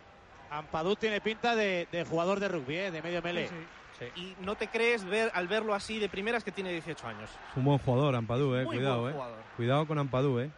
Ampadú 0.50 0.96
tiene 0.96 1.20
pinta 1.20 1.54
de, 1.54 1.88
de 1.90 2.04
jugador 2.04 2.40
de 2.40 2.48
rugby, 2.48 2.76
eh, 2.76 2.90
de 2.90 3.02
medio 3.02 3.22
melee. 3.22 3.48
Y 4.14 4.34
no 4.40 4.54
te 4.54 4.68
crees 4.68 5.04
ver 5.04 5.30
al 5.34 5.48
verlo 5.48 5.74
así 5.74 5.98
de 5.98 6.08
primeras 6.08 6.44
que 6.44 6.52
tiene 6.52 6.70
18 6.70 7.06
años. 7.06 7.30
Es 7.50 7.56
un 7.56 7.64
buen 7.64 7.78
jugador, 7.78 8.14
Ampadú, 8.14 8.54
eh. 8.54 8.64
Muy 8.64 8.76
Cuidado, 8.76 9.00
buen 9.00 9.12
eh. 9.12 9.16
jugador. 9.16 9.38
Cuidado 9.56 9.86
con 9.86 9.98
Ampadú, 9.98 10.38
eh. 10.38 10.50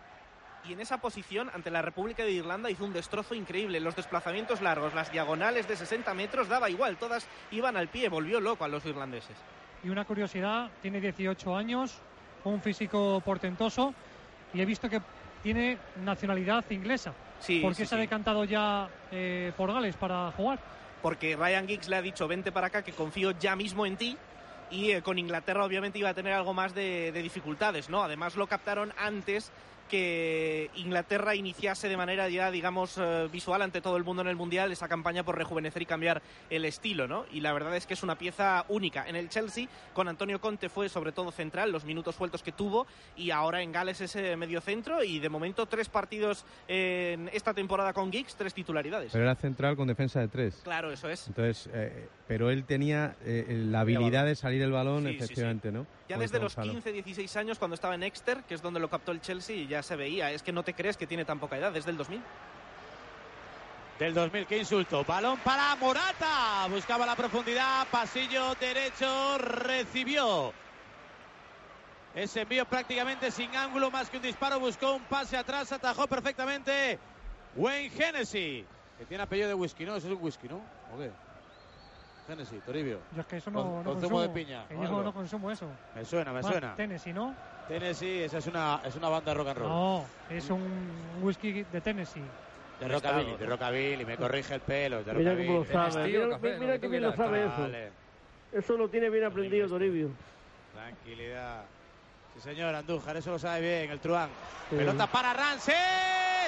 y 0.69 0.75
en 0.75 0.81
esa 0.81 0.99
posición 0.99 1.51
ante 1.55 1.71
la 1.71 1.81
República 1.81 2.23
de 2.23 2.33
Irlanda 2.33 2.71
hizo 2.71 2.85
un 2.85 2.93
destrozo 2.93 3.35
increíble. 3.35 3.81
Los 3.81 3.97
desplazamientos 3.97 4.61
largos, 4.61 4.95
las 4.95 5.11
diagonales 5.11 5.67
de 5.67 5.77
60 5.77 6.13
metros, 6.15 6.49
daba 6.49 6.69
igual, 6.69 6.99
todas 6.99 7.27
iban 7.51 7.77
al 7.77 7.89
pie, 7.89 8.11
volvió 8.11 8.41
loco 8.41 8.65
a 8.65 8.69
los 8.69 8.85
irlandeses. 8.85 9.37
Y 9.83 9.89
una 9.89 10.05
curiosidad, 10.05 10.71
tiene 10.83 11.01
18 11.01 11.57
años, 11.57 11.99
un 12.45 12.61
físico 12.61 13.23
portentoso 13.25 13.95
y 14.53 14.61
he 14.61 14.67
visto 14.67 14.89
que 14.89 15.01
tiene 15.43 15.79
nacionalidad 16.05 16.65
inglesa. 16.71 17.15
Sí, 17.41 17.61
¿Por 17.61 17.75
qué 17.75 17.85
sí, 17.85 17.87
se 17.87 17.95
ha 17.95 17.99
decantado 17.99 18.45
ya 18.45 18.89
eh, 19.11 19.53
por 19.57 19.73
Gales 19.73 19.97
para 19.97 20.31
jugar? 20.33 20.59
Porque 21.03 21.37
Ryan 21.37 21.67
Giggs 21.67 21.89
le 21.89 21.97
ha 21.97 22.03
dicho, 22.03 22.29
vente 22.29 22.53
para 22.53 22.69
acá, 22.69 22.83
que 22.83 22.93
confío 22.93 23.33
ya 23.33 23.57
mismo 23.57 23.87
en 23.87 23.97
ti. 23.97 24.17
Y 24.71 24.93
eh, 24.93 25.03
con 25.03 25.19
Inglaterra 25.19 25.65
obviamente 25.65 25.99
iba 25.99 26.11
a 26.11 26.15
tener 26.15 26.33
algo 26.33 26.55
más 26.55 26.75
de, 26.75 27.11
de 27.13 27.23
dificultades, 27.23 27.89
¿no? 27.89 28.05
Además 28.05 28.37
lo 28.37 28.47
captaron 28.47 28.93
antes 28.97 29.51
que 29.91 30.71
Inglaterra 30.77 31.35
iniciase 31.35 31.89
de 31.89 31.97
manera 31.97 32.29
ya, 32.29 32.51
digamos, 32.51 32.97
eh, 32.97 33.29
visual 33.31 33.61
ante 33.61 33.81
todo 33.81 33.97
el 33.97 34.05
mundo 34.05 34.23
en 34.23 34.29
el 34.29 34.37
Mundial 34.37 34.71
esa 34.71 34.89
campaña 34.89 35.25
por 35.25 35.37
rejuvenecer 35.37 35.83
y 35.83 35.87
cambiar 35.87 36.23
el 36.49 36.65
estilo, 36.65 37.09
¿no? 37.09 37.27
Y 37.33 37.41
la 37.41 37.53
verdad 37.53 37.77
es 37.77 37.87
que 37.87 37.95
es 37.95 38.03
una 38.03 38.17
pieza 38.17 38.65
única. 38.69 39.07
En 39.09 39.17
el 39.17 39.29
Chelsea, 39.29 39.67
con 39.93 40.09
Antonio 40.09 40.41
Conte 40.41 40.69
fue 40.69 40.89
sobre 40.89 41.13
todo 41.13 41.33
central, 41.33 41.73
los 41.73 41.85
minutos 41.85 42.15
sueltos 42.15 42.43
que 42.43 42.53
tuvo, 42.53 42.87
y 43.17 43.33
ahora 43.33 43.63
en 43.63 43.73
Gales 43.73 44.01
es 44.01 44.15
eh, 44.17 44.37
medio 44.37 44.61
centro, 44.61 45.03
y 45.03 45.19
de 45.19 45.29
momento 45.29 45.67
tres 45.67 45.89
partidos 45.89 46.45
en 46.69 47.29
esta 47.33 47.53
temporada 47.53 47.93
con 47.93 48.13
Giggs, 48.13 48.37
tres 48.37 48.55
titularidades. 48.55 49.11
Pero 49.13 49.25
era 49.25 49.35
central 49.35 49.77
con 49.77 49.89
defensa 49.89 50.21
de 50.21 50.29
tres. 50.29 50.61
Claro, 50.63 50.93
eso 50.93 51.09
es. 51.09 51.27
Entonces, 51.27 51.69
eh, 51.75 52.09
pero 52.29 52.51
él 52.51 52.65
tenía 52.65 53.17
eh, 53.25 53.45
la 53.67 53.81
habilidad 53.81 54.25
de 54.25 54.37
salir 54.37 54.63
el 54.63 54.71
balón, 54.71 55.03
Sí, 55.03 55.09
sí, 55.13 55.19
sí. 55.19 55.25
efectivamente, 55.25 55.73
¿no? 55.73 55.87
Ya 56.11 56.17
Como 56.17 56.23
desde 56.23 56.41
los 56.41 56.57
Gonzalo. 56.57 56.73
15, 56.73 56.91
16 56.91 57.37
años, 57.37 57.59
cuando 57.61 57.77
estaba 57.77 57.95
en 57.95 58.03
Exeter, 58.03 58.43
que 58.43 58.55
es 58.55 58.61
donde 58.61 58.81
lo 58.81 58.91
captó 58.91 59.13
el 59.13 59.21
Chelsea, 59.21 59.55
y 59.55 59.69
ya 59.69 59.81
se 59.81 59.95
veía. 59.95 60.33
Es 60.33 60.43
que 60.43 60.51
no 60.51 60.65
te 60.65 60.75
crees 60.75 60.97
que 60.97 61.07
tiene 61.07 61.25
tan 61.25 61.39
poca 61.39 61.57
edad, 61.57 61.71
desde 61.71 61.93
el 61.93 61.97
2000. 61.97 62.21
Del 63.97 64.13
2000, 64.13 64.47
qué 64.47 64.59
insulto. 64.59 65.05
Balón 65.05 65.39
para 65.39 65.77
Morata. 65.77 66.67
Buscaba 66.69 67.07
la 67.07 67.15
profundidad. 67.15 67.87
Pasillo 67.93 68.57
derecho. 68.57 69.39
Recibió. 69.39 70.53
Ese 72.17 72.41
envío 72.41 72.65
prácticamente 72.65 73.31
sin 73.31 73.55
ángulo, 73.55 73.93
más 73.93 74.11
que 74.11 74.17
un 74.17 74.25
disparo. 74.25 74.59
Buscó 74.59 74.95
un 74.95 75.05
pase 75.05 75.37
atrás. 75.37 75.71
Atajó 75.71 76.09
perfectamente 76.09 76.99
Wayne 77.55 77.93
Hennessy. 77.97 78.67
Que 78.99 79.05
tiene 79.05 79.23
apellido 79.23 79.47
de 79.47 79.55
whisky, 79.55 79.85
¿no? 79.85 79.95
Eso 79.95 80.09
es 80.09 80.15
un 80.15 80.21
whisky, 80.21 80.49
¿no? 80.49 80.57
¿O 80.93 80.99
qué? 80.99 81.13
Hennessy, 82.31 82.57
Toribio. 82.65 82.99
Yo 83.15 83.21
es 83.23 83.27
que 83.27 83.37
eso 83.39 83.51
no, 83.51 83.63
Con- 83.63 83.85
no 83.85 83.91
consumo. 83.93 84.21
de 84.21 84.29
piña, 84.29 84.65
Que 84.69 84.75
yo 84.75 85.03
no 85.03 85.13
consumo 85.13 85.51
eso. 85.51 85.67
Me 85.95 86.05
suena, 86.05 86.33
me 86.33 86.43
suena. 86.43 86.75
Tennessee, 86.77 87.13
¿no? 87.13 87.35
Tennessee, 87.69 88.23
esa 88.25 88.39
es 88.39 88.47
una, 88.47 88.81
es 88.85 88.95
una 88.97 89.09
banda 89.09 89.31
de 89.33 89.37
rock 89.39 89.49
and 89.49 89.59
roll. 89.59 89.69
No, 89.69 90.05
es 90.29 90.49
un 90.51 90.91
whisky 91.23 91.65
de 91.65 91.81
Tennessee. 91.81 92.23
De 92.79 92.89
rockabilly, 92.89 93.37
de 93.37 93.47
rockabilly. 93.47 94.05
Me 94.05 94.17
corrige 94.17 94.55
el 94.55 94.61
pelo. 94.61 95.03
De 95.03 95.13
Mira 95.13 95.31
rockabilly. 95.33 95.47
cómo 95.47 95.59
lo 95.59 95.91
sabe. 95.91 96.07
Mira, 96.09 96.39
mira 96.59 96.79
que 96.79 96.89
bien 96.89 97.03
lo 97.03 97.15
sabe 97.17 97.45
eso. 97.47 97.61
Vale. 97.61 97.91
Eso 98.53 98.77
lo 98.77 98.89
tiene 98.89 99.11
bien 99.11 99.25
aprendido 99.25 99.69
Toribio. 99.69 100.09
Tranquilidad. 100.75 101.63
Sí, 102.35 102.41
señor, 102.41 102.75
Andújar, 102.75 103.17
eso 103.17 103.33
lo 103.33 103.39
sabe 103.39 103.61
bien, 103.61 103.91
el 103.91 104.01
Truán. 104.01 104.31
Sí. 104.71 104.77
Pelota 104.77 105.07
para 105.07 105.33
Rance. 105.35 105.75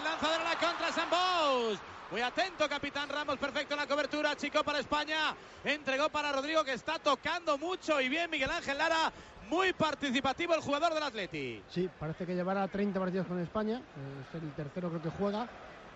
Lanzador 0.03 0.41
a 0.41 0.45
la 0.45 0.59
contra, 0.59 0.91
Sambous. 0.93 1.79
Muy 2.13 2.21
atento, 2.21 2.69
capitán 2.69 3.09
Ramos, 3.09 3.39
perfecto 3.39 3.73
en 3.73 3.81
la 3.81 3.87
cobertura. 3.87 4.37
Chico 4.37 4.63
para 4.63 4.81
España. 4.81 5.35
Entregó 5.65 6.11
para 6.11 6.31
Rodrigo, 6.31 6.63
que 6.63 6.75
está 6.75 6.99
tocando 6.99 7.57
mucho 7.57 7.99
y 8.03 8.11
bien. 8.11 8.31
Miguel 8.31 8.51
Ángel 8.51 8.77
Lara, 8.77 9.11
muy 9.49 9.73
participativo 9.73 10.55
el 10.55 10.61
jugador 10.61 10.93
del 10.93 11.05
Atleti. 11.05 11.63
Sí, 11.71 11.89
parece 11.99 12.27
que 12.27 12.35
llevará 12.35 12.69
30 12.69 13.01
partidos 13.01 13.27
con 13.27 13.39
España, 13.41 13.79
eh, 13.79 14.25
es 14.29 14.43
el 14.43 14.53
tercero 14.53 14.91
creo 14.91 15.01
que 15.01 15.09
juega, 15.09 15.49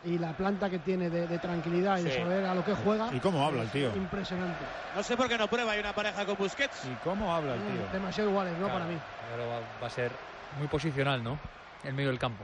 y 0.06 0.16
la 0.16 0.34
planta 0.34 0.70
que 0.70 0.78
tiene 0.78 1.10
de, 1.10 1.26
de 1.26 1.38
tranquilidad 1.38 1.98
y 1.98 2.04
de 2.04 2.16
saber 2.16 2.46
a 2.46 2.54
lo 2.54 2.64
que 2.64 2.72
juega. 2.74 3.12
¿Y 3.12 3.20
cómo 3.20 3.46
habla 3.46 3.60
el 3.64 3.70
tío? 3.70 3.94
Impresionante. 3.94 4.64
No 4.94 5.02
sé 5.02 5.18
por 5.18 5.28
qué 5.28 5.36
no 5.36 5.48
prueba, 5.48 5.72
hay 5.72 5.80
una 5.80 5.94
pareja 5.94 6.24
con 6.24 6.36
Busquets. 6.38 6.82
¿Y 6.86 6.94
cómo 7.04 7.34
habla 7.34 7.56
el 7.56 7.60
tío? 7.60 7.86
Demasiado 7.92 8.30
iguales, 8.30 8.54
¿no? 8.54 8.68
Claro, 8.68 8.72
Para 8.72 8.86
mí. 8.86 8.98
Ahora 9.32 9.46
va, 9.46 9.60
va 9.82 9.86
a 9.86 9.90
ser 9.90 10.10
muy 10.58 10.68
posicional, 10.68 11.22
¿no? 11.22 11.38
En 11.84 11.94
medio 11.94 12.08
del 12.08 12.18
campo. 12.18 12.42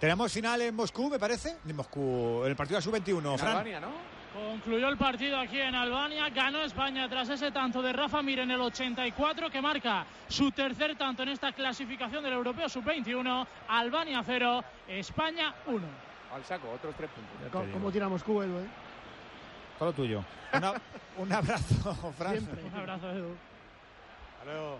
Tenemos 0.00 0.32
final 0.32 0.60
en 0.62 0.74
Moscú, 0.74 1.08
me 1.08 1.18
parece. 1.18 1.56
En 1.66 1.76
Moscú, 1.76 2.42
el 2.44 2.56
partido 2.56 2.78
de 2.78 2.82
sub-21. 2.82 3.38
Fran. 3.38 3.64
Concluyó 4.34 4.88
el 4.88 4.96
partido 4.96 5.38
aquí 5.38 5.60
en 5.60 5.76
Albania, 5.76 6.28
ganó 6.30 6.58
España 6.64 7.08
tras 7.08 7.28
ese 7.28 7.52
tanto 7.52 7.80
de 7.80 7.92
Rafa 7.92 8.20
Mir 8.20 8.40
en 8.40 8.50
el 8.50 8.60
84 8.60 9.48
que 9.48 9.62
marca 9.62 10.04
su 10.26 10.50
tercer 10.50 10.96
tanto 10.96 11.22
en 11.22 11.28
esta 11.28 11.52
clasificación 11.52 12.24
del 12.24 12.32
Europeo 12.32 12.68
Sub-21, 12.68 13.46
Albania 13.68 14.22
0, 14.26 14.64
España 14.88 15.54
1. 15.66 15.86
Al 16.34 16.44
saco, 16.44 16.68
otros 16.74 16.92
tres 16.96 17.10
puntos. 17.10 17.52
Co- 17.52 17.64
¿Cómo 17.72 17.92
tira 17.92 18.08
Moscú, 18.08 18.42
Edu? 18.42 18.58
eh? 18.58 18.66
Todo 19.78 19.92
tuyo. 19.92 20.24
Una- 20.52 20.72
un 21.18 21.32
abrazo, 21.32 21.94
Fran. 22.18 22.34
Un 22.72 22.74
abrazo, 22.80 23.10
Edu. 23.12 23.36
Hasta 24.40 24.44
luego. 24.52 24.78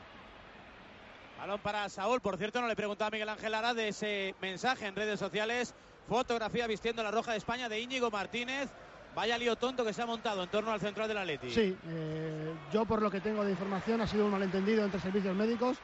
Balón 1.38 1.60
para 1.60 1.88
Saúl. 1.88 2.20
Por 2.20 2.36
cierto, 2.36 2.60
no 2.60 2.68
le 2.68 2.76
preguntaba 2.76 3.08
a 3.08 3.10
Miguel 3.10 3.28
Ángel 3.28 3.52
Lara 3.52 3.74
de 3.74 3.88
ese 3.88 4.34
mensaje 4.40 4.86
en 4.86 4.96
redes 4.96 5.18
sociales. 5.18 5.74
Fotografía 6.08 6.66
vistiendo 6.66 7.02
la 7.02 7.10
roja 7.10 7.32
de 7.32 7.38
España 7.38 7.68
de 7.68 7.80
Íñigo 7.80 8.10
Martínez. 8.10 8.70
Vaya 9.14 9.38
lío 9.38 9.56
tonto 9.56 9.84
que 9.84 9.92
se 9.92 10.02
ha 10.02 10.06
montado 10.06 10.42
en 10.42 10.48
torno 10.48 10.72
al 10.72 10.80
central 10.80 11.06
del 11.06 11.18
Atleti. 11.18 11.50
Sí, 11.50 11.76
eh, 11.86 12.54
yo 12.72 12.84
por 12.84 13.00
lo 13.00 13.10
que 13.10 13.20
tengo 13.20 13.44
de 13.44 13.52
información 13.52 14.00
ha 14.00 14.06
sido 14.06 14.26
un 14.26 14.32
malentendido 14.32 14.84
entre 14.84 15.00
servicios 15.00 15.36
médicos. 15.36 15.78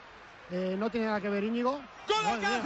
Eh, 0.51 0.75
no 0.77 0.91
tiene 0.91 1.07
nada 1.07 1.21
que 1.21 1.29
ver 1.29 1.45
Íñigo. 1.45 1.81
¡Gol 2.09 2.39
mía. 2.39 2.63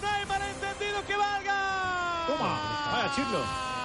¡No 0.00 0.08
hay 0.08 0.26
malentendido 0.26 1.04
que 1.06 1.16
valga! 1.16 2.24
Toma, 2.26 2.60
vaya 2.92 3.14
chirlo. 3.14 3.77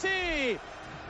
Génesis. 0.00 0.58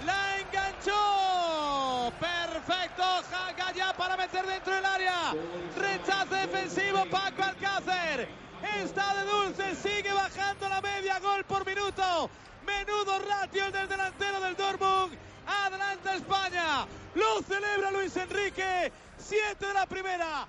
La 0.04 0.38
enganchó. 0.38 2.12
Perfecto. 2.20 3.02
Jaca 3.30 3.72
ya 3.72 3.92
para 3.94 4.16
meter 4.16 4.46
dentro 4.46 4.74
del 4.74 4.84
área. 4.84 5.34
Rechazo 5.76 6.34
defensivo 6.34 7.04
Paco 7.10 7.42
Alcácer. 7.42 8.28
Está 8.76 9.14
de 9.14 9.24
dulce. 9.30 9.74
Sigue 9.76 10.12
bajando 10.12 10.68
la 10.68 10.80
media. 10.80 11.18
Gol 11.20 11.44
por 11.44 11.66
minuto. 11.66 12.30
Menudo 12.64 13.18
ratio 13.20 13.64
el 13.64 13.72
del 13.72 13.88
delantero 13.88 14.40
del 14.40 14.56
Dortmund. 14.56 15.16
Adelanta 15.46 16.14
España. 16.14 16.86
Lo 17.14 17.42
celebra 17.42 17.90
Luis 17.90 18.16
Enrique. 18.16 18.92
Siete 19.18 19.66
de 19.66 19.74
la 19.74 19.86
primera. 19.86 20.46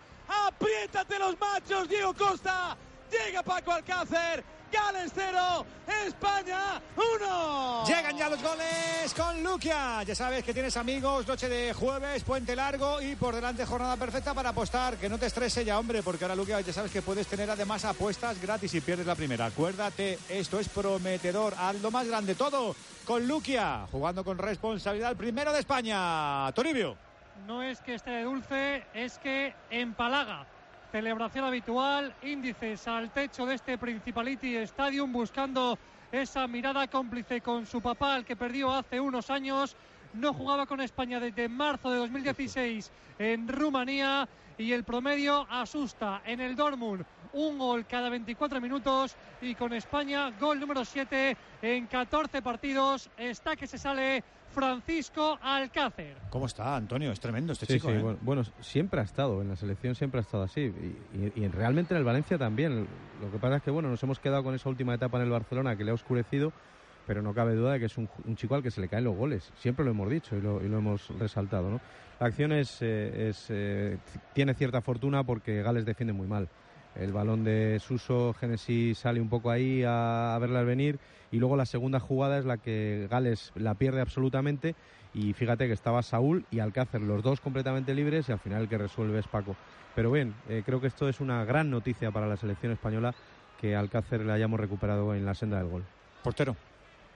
Apriétate 0.48 1.18
los 1.18 1.40
machos, 1.40 1.90
Diego 1.90 2.14
Costa. 2.14 2.78
Llega 3.10 3.42
Paco 3.42 3.72
Alcácer. 3.72 4.44
Gales 4.72 5.12
0, 5.16 5.66
España 6.06 6.82
1. 6.96 7.86
Llegan 7.86 8.18
ya 8.18 8.30
los 8.30 8.42
goles 8.42 9.14
con 9.16 9.44
Luquia. 9.44 10.04
Ya 10.04 10.16
sabes 10.16 10.44
que 10.44 10.54
tienes 10.54 10.78
amigos, 10.78 11.28
noche 11.28 11.50
de 11.50 11.74
jueves, 11.74 12.24
puente 12.24 12.56
largo 12.56 13.02
y 13.02 13.16
por 13.16 13.36
delante 13.36 13.66
jornada 13.66 13.98
perfecta 13.98 14.34
para 14.34 14.50
apostar. 14.50 14.98
Que 14.98 15.10
no 15.10 15.18
te 15.18 15.26
estrese 15.26 15.66
ya, 15.66 15.80
hombre, 15.80 16.04
porque 16.04 16.26
ahora 16.26 16.36
Luquia 16.36 16.62
ya 16.62 16.74
sabes 16.74 16.92
que 16.92 17.02
puedes 17.02 17.28
tener 17.28 17.50
además 17.50 17.86
apuestas 17.86 18.40
gratis 18.42 18.72
si 18.72 18.82
pierdes 18.82 19.08
la 19.08 19.16
primera. 19.16 19.46
Acuérdate, 19.46 20.20
esto 20.30 20.60
es 20.60 20.70
prometedor. 20.70 21.54
Haz 21.58 21.76
lo 21.82 21.92
más 21.92 22.08
grande 22.08 22.36
todo 22.36 22.76
con 23.06 23.28
Luquia, 23.28 23.88
jugando 23.92 24.24
con 24.24 24.38
responsabilidad 24.38 25.12
el 25.12 25.18
primero 25.18 25.52
de 25.52 25.60
España. 25.60 26.52
Toribio. 26.54 26.96
No 27.48 27.64
es 27.64 27.80
que 27.80 27.96
esté 27.96 28.12
de 28.12 28.24
dulce, 28.24 28.86
es 28.94 29.18
que 29.18 29.56
empalaga. 29.72 30.46
Celebración 30.92 31.46
habitual, 31.46 32.16
índices 32.24 32.88
al 32.88 33.12
techo 33.12 33.46
de 33.46 33.54
este 33.54 33.78
Principality 33.78 34.56
Stadium 34.58 35.14
buscando 35.14 35.78
esa 36.12 36.48
mirada 36.48 36.88
cómplice 36.88 37.42
con 37.42 37.68
su 37.68 37.80
papá, 37.80 38.16
al 38.16 38.26
que 38.26 38.36
perdió 38.36 38.74
hace 38.74 39.00
unos 39.00 39.30
años. 39.30 39.76
No 40.14 40.34
jugaba 40.34 40.66
con 40.66 40.82
España 40.82 41.20
desde 41.20 41.48
marzo 41.48 41.92
de 41.92 41.98
2016 42.00 42.92
en 43.20 43.48
Rumanía 43.48 44.28
y 44.58 44.74
el 44.74 44.84
promedio 44.84 45.46
asusta 45.52 46.24
en 46.26 46.42
el 46.42 46.56
Dortmund. 46.56 47.06
Un 47.34 47.60
gol 47.60 47.86
cada 47.86 48.10
24 48.10 48.60
minutos 48.60 49.16
y 49.42 49.54
con 49.54 49.74
España 49.74 50.32
gol 50.40 50.60
número 50.60 50.84
7 50.84 51.38
en 51.62 51.86
14 51.86 52.42
partidos. 52.42 53.12
Está 53.16 53.56
que 53.56 53.68
se 53.68 53.78
sale 53.78 54.24
Francisco 54.64 55.40
Alcácer. 55.42 56.18
¿Cómo 56.30 56.46
está, 56.46 56.76
Antonio? 56.76 57.14
Es 57.14 57.20
tremendo 57.22 57.54
este 57.54 57.66
Sí, 57.66 57.74
chico. 57.76 57.88
sí, 57.88 57.94
¿eh? 57.96 58.02
bueno, 58.02 58.20
bueno, 58.22 58.44
siempre 58.60 59.00
ha 59.00 59.04
estado, 59.04 59.42
en 59.42 59.48
la 59.48 59.56
selección 59.56 59.96
siempre 59.96 60.20
ha 60.20 60.22
estado 60.22 60.44
así. 60.44 60.60
Y, 60.60 61.18
y- 61.18 61.32
y 61.44 61.48
realmente 61.48 61.94
en 61.94 62.00
el 62.00 62.04
Valencia 62.04 62.38
también. 62.38 62.86
Lo 63.22 63.32
que 63.32 63.38
pasa 63.40 63.56
es 63.56 63.64
que 63.64 63.72
bueno, 63.72 63.88
nos 63.90 64.04
hemos 64.04 64.20
quedado 64.20 64.44
con 64.44 64.54
esa 64.54 64.68
última 64.68 64.94
etapa 64.94 65.18
en 65.18 65.24
el 65.24 65.30
Barcelona 65.30 65.78
que 65.78 65.86
le 65.86 65.92
ha 65.92 65.94
oscurecido, 65.94 66.52
pero 67.08 67.22
no 67.22 67.34
cabe 67.34 67.56
duda 67.56 67.72
de 67.74 67.80
que 67.80 67.86
es 67.86 67.98
un, 67.98 68.10
chico 68.36 68.56
al 68.56 68.62
que 68.62 68.70
se 68.70 68.82
le 68.82 68.90
caen 68.90 69.06
los 69.06 69.16
goles. 69.16 69.50
Siempre 69.60 69.86
lo 69.86 69.92
hemos 69.92 70.10
dicho 70.10 70.36
y 70.36 70.42
lo, 70.42 70.62
y 70.62 70.68
lo 70.68 70.80
hemos 70.80 71.08
resaltado. 71.18 71.70
¿no? 71.70 71.80
La 72.20 72.28
acción 72.28 72.52
es, 72.52 72.82
eh, 72.82 73.30
es, 73.30 73.46
eh, 73.48 73.98
tiene 74.34 74.54
cierta 74.56 74.82
fortuna 74.82 75.24
porque 75.24 75.62
Gales 75.62 75.86
defiende 75.86 76.12
muy 76.12 76.28
mal. 76.28 76.50
El 77.00 77.14
balón 77.14 77.44
de 77.46 77.80
Suso, 77.80 78.34
Genesis 78.34 78.98
sale 79.00 79.22
un 79.22 79.30
poco 79.30 79.50
ahí 79.52 79.84
a, 79.84 80.36
a 80.36 80.40
verla 80.40 80.64
venir 80.64 81.00
y 81.32 81.38
luego 81.38 81.56
la 81.56 81.66
segunda 81.66 82.00
jugada 82.00 82.38
es 82.40 82.46
la 82.46 82.58
que 82.58 83.08
Gales 83.10 83.52
la 83.56 83.76
pierde 83.76 84.02
absolutamente 84.02 84.76
y 85.14 85.34
fíjate 85.34 85.68
que 85.68 85.74
estaba 85.74 86.04
Saúl 86.04 86.46
y 86.52 86.60
Alcácer, 86.60 87.02
los 87.02 87.24
dos 87.24 87.40
completamente 87.40 87.94
libres 87.96 88.28
y 88.28 88.32
al 88.34 88.40
final 88.40 88.64
el 88.64 88.70
que 88.70 88.78
resuelve 88.78 89.20
es 89.20 89.28
Paco. 89.28 89.56
Pero 89.96 90.12
bien, 90.12 90.34
eh, 90.50 90.62
creo 90.66 90.82
que 90.82 90.88
esto 90.88 91.08
es 91.08 91.20
una 91.22 91.46
gran 91.46 91.70
noticia 91.70 92.12
para 92.12 92.28
la 92.28 92.36
selección 92.38 92.72
española 92.74 93.14
que 93.62 93.76
Alcácer 93.76 94.22
le 94.22 94.34
hayamos 94.34 94.60
recuperado 94.60 95.16
en 95.16 95.26
la 95.26 95.34
senda 95.36 95.58
del 95.58 95.68
gol. 95.68 95.84
Portero. 96.24 96.56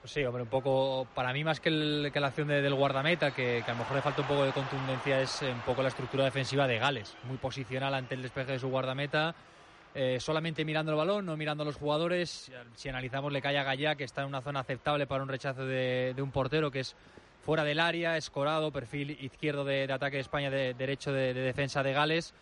Sí, 0.05 0.23
hombre, 0.26 0.43
un 0.43 0.49
poco, 0.49 1.07
para 1.15 1.31
mí 1.31 1.43
más 1.45 1.61
que, 1.61 1.69
el- 1.69 2.10
que 2.14 2.19
la 2.19 2.27
acción 2.27 2.49
de- 2.49 2.61
del 2.61 2.73
guardameta, 2.73 3.31
que, 3.31 3.61
que 3.64 3.72
a 3.72 3.73
lo 3.73 3.80
mejor 3.80 3.95
le 3.95 4.01
falta 4.01 4.22
un 4.22 4.27
poco 4.27 4.43
de 4.43 4.51
contundencia, 4.51 5.22
es 5.22 5.41
un 5.41 5.61
poco 5.65 5.81
la 5.81 5.88
estructura 5.88 6.26
defensiva 6.26 6.68
de 6.68 6.77
Gales. 6.77 7.15
Muy 7.27 7.38
posicional 7.38 7.93
ante 7.93 8.15
el 8.15 8.22
despeje 8.22 8.51
de 8.53 8.60
su 8.60 8.68
guardameta, 8.68 9.34
eh, 9.95 10.19
solamente 10.19 10.65
mirando 10.65 10.91
el 10.91 10.97
balón, 10.97 11.25
no 11.25 11.37
mirando 11.37 11.63
a 11.63 11.65
los 11.65 11.75
jugadores. 11.75 12.51
Si 12.75 12.89
analizamos, 12.89 13.31
le 13.31 13.41
cae 13.41 13.57
a 13.57 13.63
Gallá, 13.63 13.95
que 13.95 14.03
está 14.03 14.21
en 14.21 14.27
una 14.27 14.41
zona 14.41 14.61
aceptable 14.61 15.07
para 15.07 15.23
un 15.23 15.29
rechazo 15.29 15.65
de, 15.65 16.15
un 16.17 16.31
portero, 16.31 16.71
que 16.71 16.79
es 16.79 16.95
fuera 17.43 17.63
del 17.63 17.79
área, 17.79 18.17
escorado, 18.17 18.71
perfil 18.71 19.11
izquierdo 19.11 19.65
de, 19.65 19.85
de 19.87 19.93
ataque 19.93 20.17
de 20.17 20.21
España, 20.21 20.49
de, 20.49 20.73
derecho 20.73 21.11
de, 21.11 21.33
de 21.33 21.41
defensa 21.41 21.83
de 21.83 21.93
Gales. 21.93 22.33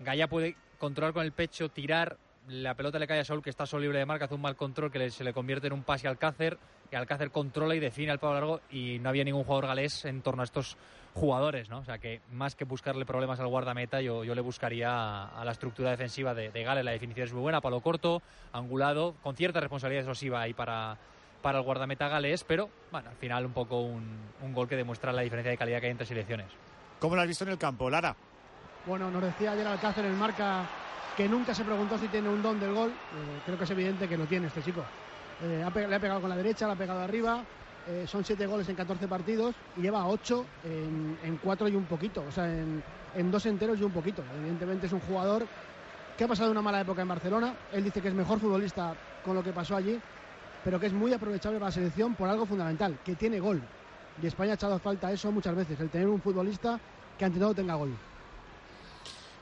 Gallá 0.00 0.28
puede 0.28 0.56
controlar 0.78 1.14
con 1.14 1.24
el 1.24 1.32
pecho, 1.32 1.68
tirar. 1.68 2.16
La 2.48 2.74
pelota 2.74 2.98
le 2.98 3.06
cae 3.06 3.20
a 3.20 3.24
Saúl, 3.24 3.42
que 3.42 3.48
está 3.48 3.64
solo 3.64 3.82
libre 3.82 3.98
de 3.98 4.04
marca, 4.06 4.26
hace 4.26 4.34
un 4.34 4.42
mal 4.42 4.54
control 4.54 4.90
que 4.90 4.98
le- 4.98 5.10
se 5.10 5.24
le 5.24 5.32
convierte 5.32 5.66
en 5.68 5.72
un 5.72 5.82
pase 5.82 6.06
a 6.06 6.10
Alcácer. 6.10 6.58
Y 6.92 6.96
Alcácer 6.96 7.30
controla 7.30 7.74
y 7.74 7.80
define 7.80 8.12
al 8.12 8.18
palo 8.18 8.34
largo. 8.34 8.60
Y 8.70 8.98
no 8.98 9.08
había 9.08 9.24
ningún 9.24 9.44
jugador 9.44 9.66
galés 9.68 10.04
en 10.04 10.20
torno 10.20 10.42
a 10.42 10.44
estos 10.44 10.76
jugadores, 11.14 11.70
¿no? 11.70 11.78
O 11.78 11.84
sea 11.84 11.98
que 11.98 12.20
más 12.32 12.54
que 12.54 12.64
buscarle 12.64 13.06
problemas 13.06 13.40
al 13.40 13.46
guardameta, 13.46 14.00
yo, 14.02 14.24
yo 14.24 14.34
le 14.34 14.40
buscaría 14.42 14.90
a, 14.90 15.40
a 15.40 15.44
la 15.44 15.52
estructura 15.52 15.90
defensiva 15.90 16.34
de, 16.34 16.50
de 16.50 16.62
Gales. 16.64 16.84
La 16.84 16.90
definición 16.90 17.26
es 17.26 17.32
muy 17.32 17.40
buena, 17.42 17.60
palo 17.62 17.80
corto, 17.80 18.20
angulado, 18.52 19.14
con 19.22 19.34
cierta 19.36 19.60
responsabilidad 19.60 20.02
explosiva 20.02 20.42
ahí 20.42 20.52
para, 20.52 20.98
para 21.40 21.58
el 21.60 21.64
guardameta 21.64 22.08
galés. 22.08 22.44
Pero 22.44 22.68
bueno, 22.92 23.08
al 23.08 23.16
final 23.16 23.46
un 23.46 23.52
poco 23.52 23.80
un, 23.80 24.18
un 24.42 24.52
gol 24.52 24.68
que 24.68 24.76
demuestra 24.76 25.12
la 25.12 25.22
diferencia 25.22 25.50
de 25.50 25.56
calidad 25.56 25.80
que 25.80 25.86
hay 25.86 25.92
entre 25.92 26.06
selecciones. 26.06 26.48
¿Cómo 27.00 27.16
lo 27.16 27.22
has 27.22 27.28
visto 27.28 27.44
en 27.44 27.50
el 27.50 27.58
campo, 27.58 27.88
Lara? 27.88 28.14
Bueno, 28.86 29.10
nos 29.10 29.22
decía 29.22 29.52
ayer 29.52 29.66
Alcácer 29.66 30.04
en 30.04 30.18
marca 30.18 30.64
que 31.16 31.28
nunca 31.28 31.54
se 31.54 31.64
preguntó 31.64 31.98
si 31.98 32.08
tiene 32.08 32.28
un 32.28 32.42
don 32.42 32.58
del 32.58 32.74
gol. 32.74 32.90
Eh, 32.90 33.40
creo 33.44 33.58
que 33.58 33.64
es 33.64 33.70
evidente 33.70 34.08
que 34.08 34.16
lo 34.16 34.26
tiene 34.26 34.48
este 34.48 34.62
chico. 34.62 34.84
Eh, 35.42 35.64
le 35.88 35.94
ha 35.94 36.00
pegado 36.00 36.20
con 36.20 36.30
la 36.30 36.36
derecha, 36.36 36.66
le 36.66 36.72
ha 36.72 36.76
pegado 36.76 37.00
arriba. 37.00 37.42
Eh, 37.86 38.06
son 38.06 38.24
siete 38.24 38.46
goles 38.46 38.68
en 38.68 38.76
14 38.76 39.06
partidos 39.06 39.54
y 39.76 39.82
lleva 39.82 40.06
ocho 40.06 40.46
en, 40.64 41.38
cuatro 41.42 41.68
y 41.68 41.74
un 41.74 41.84
poquito. 41.84 42.24
O 42.26 42.32
sea, 42.32 42.46
en, 42.46 42.82
en 43.14 43.30
dos 43.30 43.44
enteros 43.46 43.78
y 43.78 43.84
un 43.84 43.92
poquito. 43.92 44.22
Evidentemente 44.38 44.86
es 44.86 44.92
un 44.92 45.00
jugador 45.00 45.46
que 46.16 46.24
ha 46.24 46.28
pasado 46.28 46.50
una 46.50 46.62
mala 46.62 46.80
época 46.80 47.02
en 47.02 47.08
Barcelona. 47.08 47.54
Él 47.72 47.84
dice 47.84 48.00
que 48.00 48.08
es 48.08 48.14
mejor 48.14 48.40
futbolista 48.40 48.94
con 49.24 49.34
lo 49.34 49.42
que 49.42 49.52
pasó 49.52 49.76
allí, 49.76 50.00
pero 50.64 50.80
que 50.80 50.86
es 50.86 50.92
muy 50.92 51.12
aprovechable 51.12 51.58
para 51.58 51.68
la 51.68 51.72
selección 51.72 52.14
por 52.14 52.28
algo 52.28 52.46
fundamental, 52.46 52.98
que 53.04 53.14
tiene 53.14 53.38
gol. 53.38 53.62
Y 54.22 54.26
España 54.26 54.52
ha 54.52 54.54
echado 54.54 54.78
falta 54.78 55.12
eso 55.12 55.30
muchas 55.30 55.54
veces, 55.54 55.78
el 55.80 55.90
tener 55.90 56.08
un 56.08 56.20
futbolista 56.20 56.78
que 57.18 57.24
ante 57.24 57.38
todo 57.38 57.54
tenga 57.54 57.74
gol. 57.74 57.94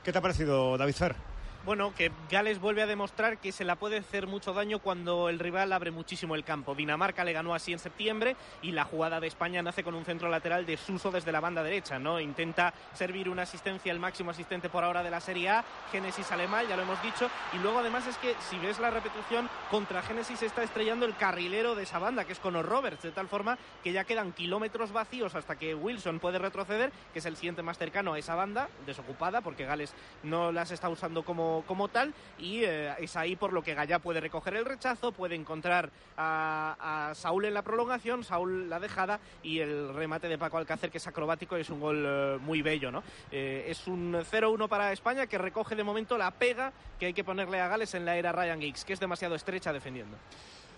¿Qué 0.03 0.11
te 0.11 0.17
ha 0.17 0.21
parecido, 0.21 0.77
David 0.77 0.95
Fer? 0.95 1.32
Bueno, 1.65 1.93
que 1.95 2.11
Gales 2.29 2.59
vuelve 2.59 2.81
a 2.81 2.87
demostrar 2.87 3.37
que 3.37 3.53
se 3.53 3.63
la 3.63 3.77
puede 3.77 3.99
hacer 3.99 4.27
mucho 4.27 4.51
daño 4.51 4.79
cuando 4.79 5.29
el 5.29 5.39
rival 5.39 5.71
abre 5.71 5.91
muchísimo 5.91 6.35
el 6.35 6.43
campo. 6.43 6.75
Dinamarca 6.75 7.23
le 7.23 7.31
ganó 7.31 7.55
así 7.55 7.71
en 7.71 7.79
septiembre 7.79 8.35
y 8.61 8.73
la 8.73 8.83
jugada 8.83 9.21
de 9.21 9.27
España 9.27 9.61
nace 9.61 9.81
con 9.81 9.95
un 9.95 10.03
centro 10.03 10.27
lateral 10.27 10.65
de 10.65 10.75
Suso 10.75 11.09
desde 11.09 11.31
la 11.31 11.39
banda 11.39 11.63
derecha, 11.63 11.99
¿no? 11.99 12.19
Intenta 12.19 12.73
servir 12.91 13.29
una 13.29 13.43
asistencia, 13.43 13.93
el 13.93 13.99
máximo 13.99 14.31
asistente 14.31 14.67
por 14.67 14.83
ahora 14.83 15.03
de 15.03 15.09
la 15.09 15.21
Serie 15.21 15.51
A. 15.51 15.63
Génesis 15.89 16.25
sale 16.25 16.49
mal, 16.49 16.67
ya 16.67 16.75
lo 16.75 16.83
hemos 16.83 17.01
dicho. 17.01 17.29
Y 17.53 17.59
luego 17.59 17.79
además 17.79 18.07
es 18.07 18.17
que 18.17 18.35
si 18.49 18.57
ves 18.59 18.79
la 18.79 18.89
repetición, 18.89 19.49
contra 19.71 20.01
Génesis 20.01 20.43
está 20.43 20.63
estrellando 20.63 21.05
el 21.05 21.15
carrilero 21.15 21.75
de 21.75 21.83
esa 21.83 21.97
banda, 21.97 22.25
que 22.25 22.33
es 22.33 22.39
Conor 22.39 22.65
Roberts, 22.65 23.03
de 23.03 23.11
tal 23.11 23.29
forma 23.29 23.57
que 23.81 23.93
ya 23.93 24.03
quedan 24.03 24.33
kilómetros 24.33 24.91
vacíos 24.91 25.33
hasta 25.33 25.55
que 25.55 25.75
Wilson 25.75 26.19
puede 26.19 26.39
retroceder, 26.39 26.91
que 27.13 27.19
es 27.19 27.25
el 27.25 27.37
siguiente 27.37 27.63
más 27.63 27.77
cercano 27.77 28.15
a 28.15 28.19
esa 28.19 28.35
banda, 28.35 28.67
desocupada, 28.85 29.39
porque 29.39 29.63
Gales 29.63 29.93
no 30.23 30.51
las 30.51 30.71
está 30.71 30.89
usando 30.89 31.23
como, 31.23 31.52
como 31.61 31.87
tal, 31.87 32.13
y 32.39 32.63
eh, 32.63 32.93
es 32.99 33.15
ahí 33.15 33.35
por 33.35 33.53
lo 33.53 33.61
que 33.61 33.75
Gallá 33.75 33.99
puede 33.99 34.19
recoger 34.19 34.55
el 34.55 34.65
rechazo, 34.65 35.11
puede 35.11 35.35
encontrar 35.35 35.91
a, 36.17 37.09
a 37.09 37.15
Saúl 37.15 37.45
en 37.45 37.53
la 37.53 37.61
prolongación, 37.61 38.23
Saúl 38.23 38.69
la 38.69 38.79
dejada, 38.79 39.19
y 39.43 39.59
el 39.59 39.93
remate 39.93 40.27
de 40.27 40.37
Paco 40.37 40.57
Alcácer, 40.57 40.89
que 40.89 40.97
es 40.97 41.07
acrobático 41.07 41.57
y 41.57 41.61
es 41.61 41.69
un 41.69 41.79
gol 41.79 42.03
eh, 42.05 42.37
muy 42.41 42.61
bello, 42.61 42.91
¿no? 42.91 43.03
Eh, 43.31 43.65
es 43.67 43.87
un 43.87 44.13
0-1 44.13 44.67
para 44.67 44.91
España, 44.91 45.27
que 45.27 45.37
recoge 45.37 45.75
de 45.75 45.83
momento 45.83 46.17
la 46.17 46.31
pega 46.31 46.73
que 46.99 47.07
hay 47.07 47.13
que 47.13 47.23
ponerle 47.23 47.59
a 47.59 47.67
Gales 47.67 47.93
en 47.93 48.05
la 48.05 48.17
era 48.17 48.31
Ryan 48.31 48.59
Giggs, 48.59 48.85
que 48.85 48.93
es 48.93 48.99
demasiado 48.99 49.35
estrecha 49.35 49.71
defendiendo. 49.71 50.17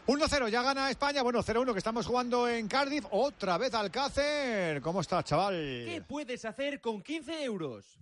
1-0, 0.07 0.49
ya 0.49 0.61
gana 0.61 0.91
España. 0.91 1.23
Bueno, 1.23 1.41
0-1 1.41 1.71
que 1.71 1.79
estamos 1.79 2.05
jugando 2.05 2.47
en 2.47 2.67
Cardiff. 2.67 3.05
Otra 3.09 3.57
vez 3.57 3.73
Alcácer. 3.73 4.79
¿Cómo 4.81 5.01
estás, 5.01 5.25
chaval? 5.25 5.53
¿Qué 5.53 6.03
puedes 6.07 6.45
hacer 6.45 6.79
con 6.79 7.01
15 7.01 7.43
euros? 7.43 7.97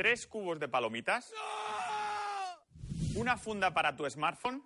Tres 0.00 0.26
cubos 0.26 0.58
de 0.58 0.66
palomitas. 0.66 1.30
Una 3.16 3.36
funda 3.36 3.74
para 3.74 3.94
tu 3.94 4.08
smartphone. 4.08 4.62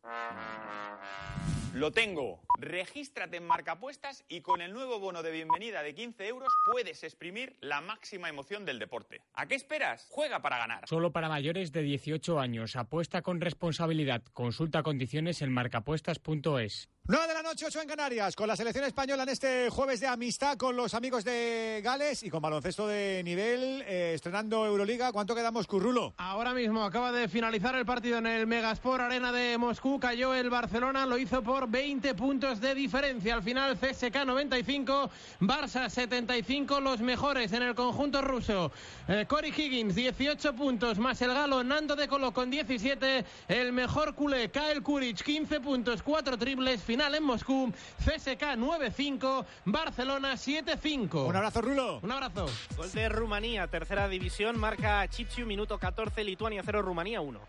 Lo 1.74 1.90
tengo. 1.90 2.40
Regístrate 2.60 3.38
en 3.38 3.44
Marcapuestas 3.44 4.24
y 4.28 4.42
con 4.42 4.60
el 4.60 4.72
nuevo 4.72 5.00
bono 5.00 5.24
de 5.24 5.32
bienvenida 5.32 5.82
de 5.82 5.92
15 5.92 6.28
euros 6.28 6.48
puedes 6.70 7.02
exprimir 7.02 7.56
la 7.60 7.80
máxima 7.80 8.28
emoción 8.28 8.64
del 8.64 8.78
deporte. 8.78 9.22
¿A 9.34 9.46
qué 9.46 9.56
esperas? 9.56 10.06
Juega 10.08 10.40
para 10.40 10.58
ganar. 10.58 10.86
Solo 10.86 11.10
para 11.10 11.28
mayores 11.28 11.72
de 11.72 11.82
18 11.82 12.38
años. 12.38 12.76
Apuesta 12.76 13.22
con 13.22 13.40
responsabilidad. 13.40 14.22
Consulta 14.32 14.84
condiciones 14.84 15.42
en 15.42 15.52
marcapuestas.es. 15.52 16.90
9 17.06 17.28
de 17.28 17.34
la 17.34 17.42
noche, 17.42 17.66
8 17.66 17.82
en 17.82 17.88
Canarias, 17.88 18.34
con 18.34 18.48
la 18.48 18.56
selección 18.56 18.82
española 18.86 19.24
en 19.24 19.28
este 19.28 19.68
jueves 19.68 20.00
de 20.00 20.06
amistad 20.06 20.56
con 20.56 20.74
los 20.74 20.94
amigos 20.94 21.22
de 21.22 21.82
Gales 21.84 22.22
y 22.22 22.30
con 22.30 22.40
baloncesto 22.40 22.88
de 22.88 23.20
nivel, 23.22 23.84
eh, 23.86 24.12
estrenando 24.14 24.64
Euroliga. 24.64 25.12
¿Cuánto 25.12 25.34
quedamos, 25.34 25.66
Currulo? 25.66 26.14
Ahora 26.16 26.54
mismo 26.54 26.82
acaba 26.82 27.12
de 27.12 27.28
finalizar 27.28 27.74
el 27.74 27.84
partido 27.84 28.16
en 28.16 28.26
el 28.26 28.46
Megasport 28.46 29.02
Arena 29.02 29.32
de 29.32 29.58
Moscú. 29.58 30.00
Cayó 30.00 30.32
el 30.32 30.48
Barcelona, 30.48 31.04
lo 31.04 31.18
hizo 31.18 31.42
por 31.42 31.68
20 31.68 32.14
puntos 32.14 32.58
de 32.62 32.74
diferencia. 32.74 33.34
Al 33.34 33.42
final, 33.42 33.76
CSK 33.76 34.24
95, 34.24 35.10
Barça 35.40 35.90
75, 35.90 36.80
los 36.80 37.00
mejores 37.02 37.52
en 37.52 37.64
el 37.64 37.74
conjunto 37.74 38.22
ruso. 38.22 38.72
Eh, 39.08 39.26
Cory 39.28 39.52
Higgins, 39.54 39.94
18 39.94 40.54
puntos, 40.54 40.98
más 40.98 41.20
el 41.20 41.34
galo 41.34 41.62
Nando 41.62 41.96
de 41.96 42.08
Colo 42.08 42.32
con 42.32 42.48
17. 42.48 43.26
El 43.48 43.74
mejor 43.74 44.14
culé, 44.14 44.50
Kyle 44.50 44.82
Kuric, 44.82 45.22
15 45.22 45.60
puntos, 45.60 46.02
4 46.02 46.38
triples. 46.38 46.80
Final 46.94 47.16
en 47.16 47.24
Moscú, 47.24 47.72
CSK 48.04 48.54
9-5, 48.56 49.44
Barcelona 49.64 50.34
7-5. 50.34 51.26
Un 51.26 51.34
abrazo, 51.34 51.60
Rulo. 51.60 51.98
Un 52.00 52.12
abrazo. 52.12 52.46
Gol 52.76 52.92
de 52.92 53.08
Rumanía, 53.08 53.66
tercera 53.66 54.08
división, 54.08 54.56
marca 54.56 55.08
Chipchiu, 55.08 55.44
minuto 55.44 55.76
14, 55.76 56.22
Lituania 56.22 56.62
0, 56.64 56.82
Rumanía 56.82 57.20
1. 57.20 57.40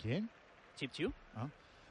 ¿Quién? 0.00 0.30
Chipchiu. 0.76 1.12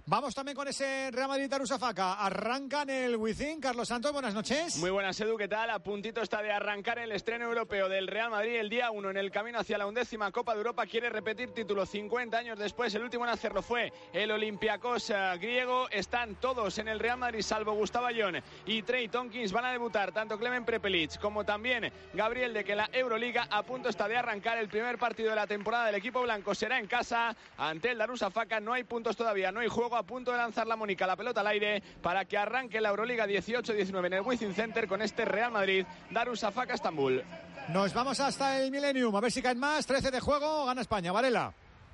Vamos 0.05 0.35
también 0.35 0.53
con 0.53 0.67
ese 0.67 1.11
Real 1.11 1.29
Madrid 1.29 1.49
Darusafaka. 1.49 2.15
Arrancan 2.15 2.89
el 2.89 3.15
Wizzing. 3.15 3.61
Carlos 3.61 3.87
Santos, 3.87 4.11
buenas 4.11 4.33
noches. 4.33 4.75
Muy 4.75 4.89
buenas, 4.89 5.17
Edu, 5.21 5.37
¿qué 5.37 5.47
tal? 5.47 5.69
A 5.69 5.79
puntito 5.79 6.21
está 6.21 6.41
de 6.41 6.51
arrancar 6.51 6.99
el 6.99 7.13
estreno 7.13 7.45
europeo 7.45 7.87
del 7.87 8.07
Real 8.07 8.29
Madrid 8.29 8.57
el 8.57 8.69
día 8.69 8.91
1 8.91 9.11
en 9.11 9.15
el 9.15 9.31
camino 9.31 9.59
hacia 9.59 9.77
la 9.77 9.87
undécima 9.87 10.29
Copa 10.33 10.51
de 10.51 10.57
Europa. 10.57 10.85
Quiere 10.87 11.09
repetir 11.09 11.53
título 11.53 11.85
50 11.85 12.37
años 12.37 12.59
después. 12.59 12.93
El 12.93 13.03
último 13.03 13.23
en 13.23 13.31
hacerlo 13.31 13.61
fue 13.61 13.93
el 14.11 14.29
Olympiacos 14.29 15.09
eh, 15.09 15.37
griego. 15.39 15.87
Están 15.89 16.35
todos 16.35 16.79
en 16.79 16.89
el 16.89 16.99
Real 16.99 17.17
Madrid, 17.17 17.41
salvo 17.41 17.71
Gustavo 17.71 18.07
Ayón 18.07 18.41
y 18.65 18.81
Trey 18.81 19.07
Tonkins. 19.07 19.53
Van 19.53 19.63
a 19.63 19.71
debutar 19.71 20.11
tanto 20.11 20.37
Clemen 20.37 20.65
Prepelic 20.65 21.17
como 21.21 21.45
también 21.45 21.93
Gabriel 22.13 22.53
de 22.53 22.65
que 22.65 22.75
la 22.75 22.89
Euroliga 22.91 23.47
a 23.49 23.63
punto 23.63 23.87
está 23.87 24.09
de 24.09 24.17
arrancar. 24.17 24.57
El 24.57 24.67
primer 24.67 24.97
partido 24.97 25.29
de 25.29 25.37
la 25.37 25.47
temporada 25.47 25.85
del 25.85 25.95
equipo 25.95 26.21
blanco 26.23 26.53
será 26.53 26.77
en 26.77 26.87
casa 26.87 27.33
ante 27.57 27.91
el 27.91 27.97
Darusafaka. 27.97 28.59
No 28.59 28.73
hay 28.73 28.83
puntos 28.83 29.15
todavía, 29.15 29.53
no 29.53 29.61
hay 29.61 29.69
juego 29.69 29.92
a 29.95 30.03
punto 30.03 30.31
de 30.31 30.37
lanzar 30.37 30.67
la 30.67 30.75
Mónica 30.75 31.07
la 31.07 31.15
pelota 31.15 31.41
al 31.41 31.47
aire 31.47 31.81
para 32.01 32.25
que 32.25 32.37
arranque 32.37 32.81
la 32.81 32.89
Euroliga 32.89 33.27
18-19 33.27 34.05
en 34.07 34.13
el 34.13 34.21
Wizzing 34.21 34.53
Center 34.53 34.87
con 34.87 35.01
este 35.01 35.25
Real 35.25 35.51
Madrid 35.51 35.85
Darusafaka 36.11 36.73
Estambul. 36.73 37.23
Nos 37.69 37.93
vamos 37.93 38.19
hasta 38.19 38.59
el 38.59 38.71
Millennium. 38.71 39.15
A 39.15 39.21
ver 39.21 39.31
si 39.31 39.41
caen 39.41 39.59
más. 39.59 39.85
13 39.85 40.11
de 40.11 40.19
juego. 40.19 40.65
Gana 40.65 40.81
España. 40.81 41.11
Varela. 41.11 41.53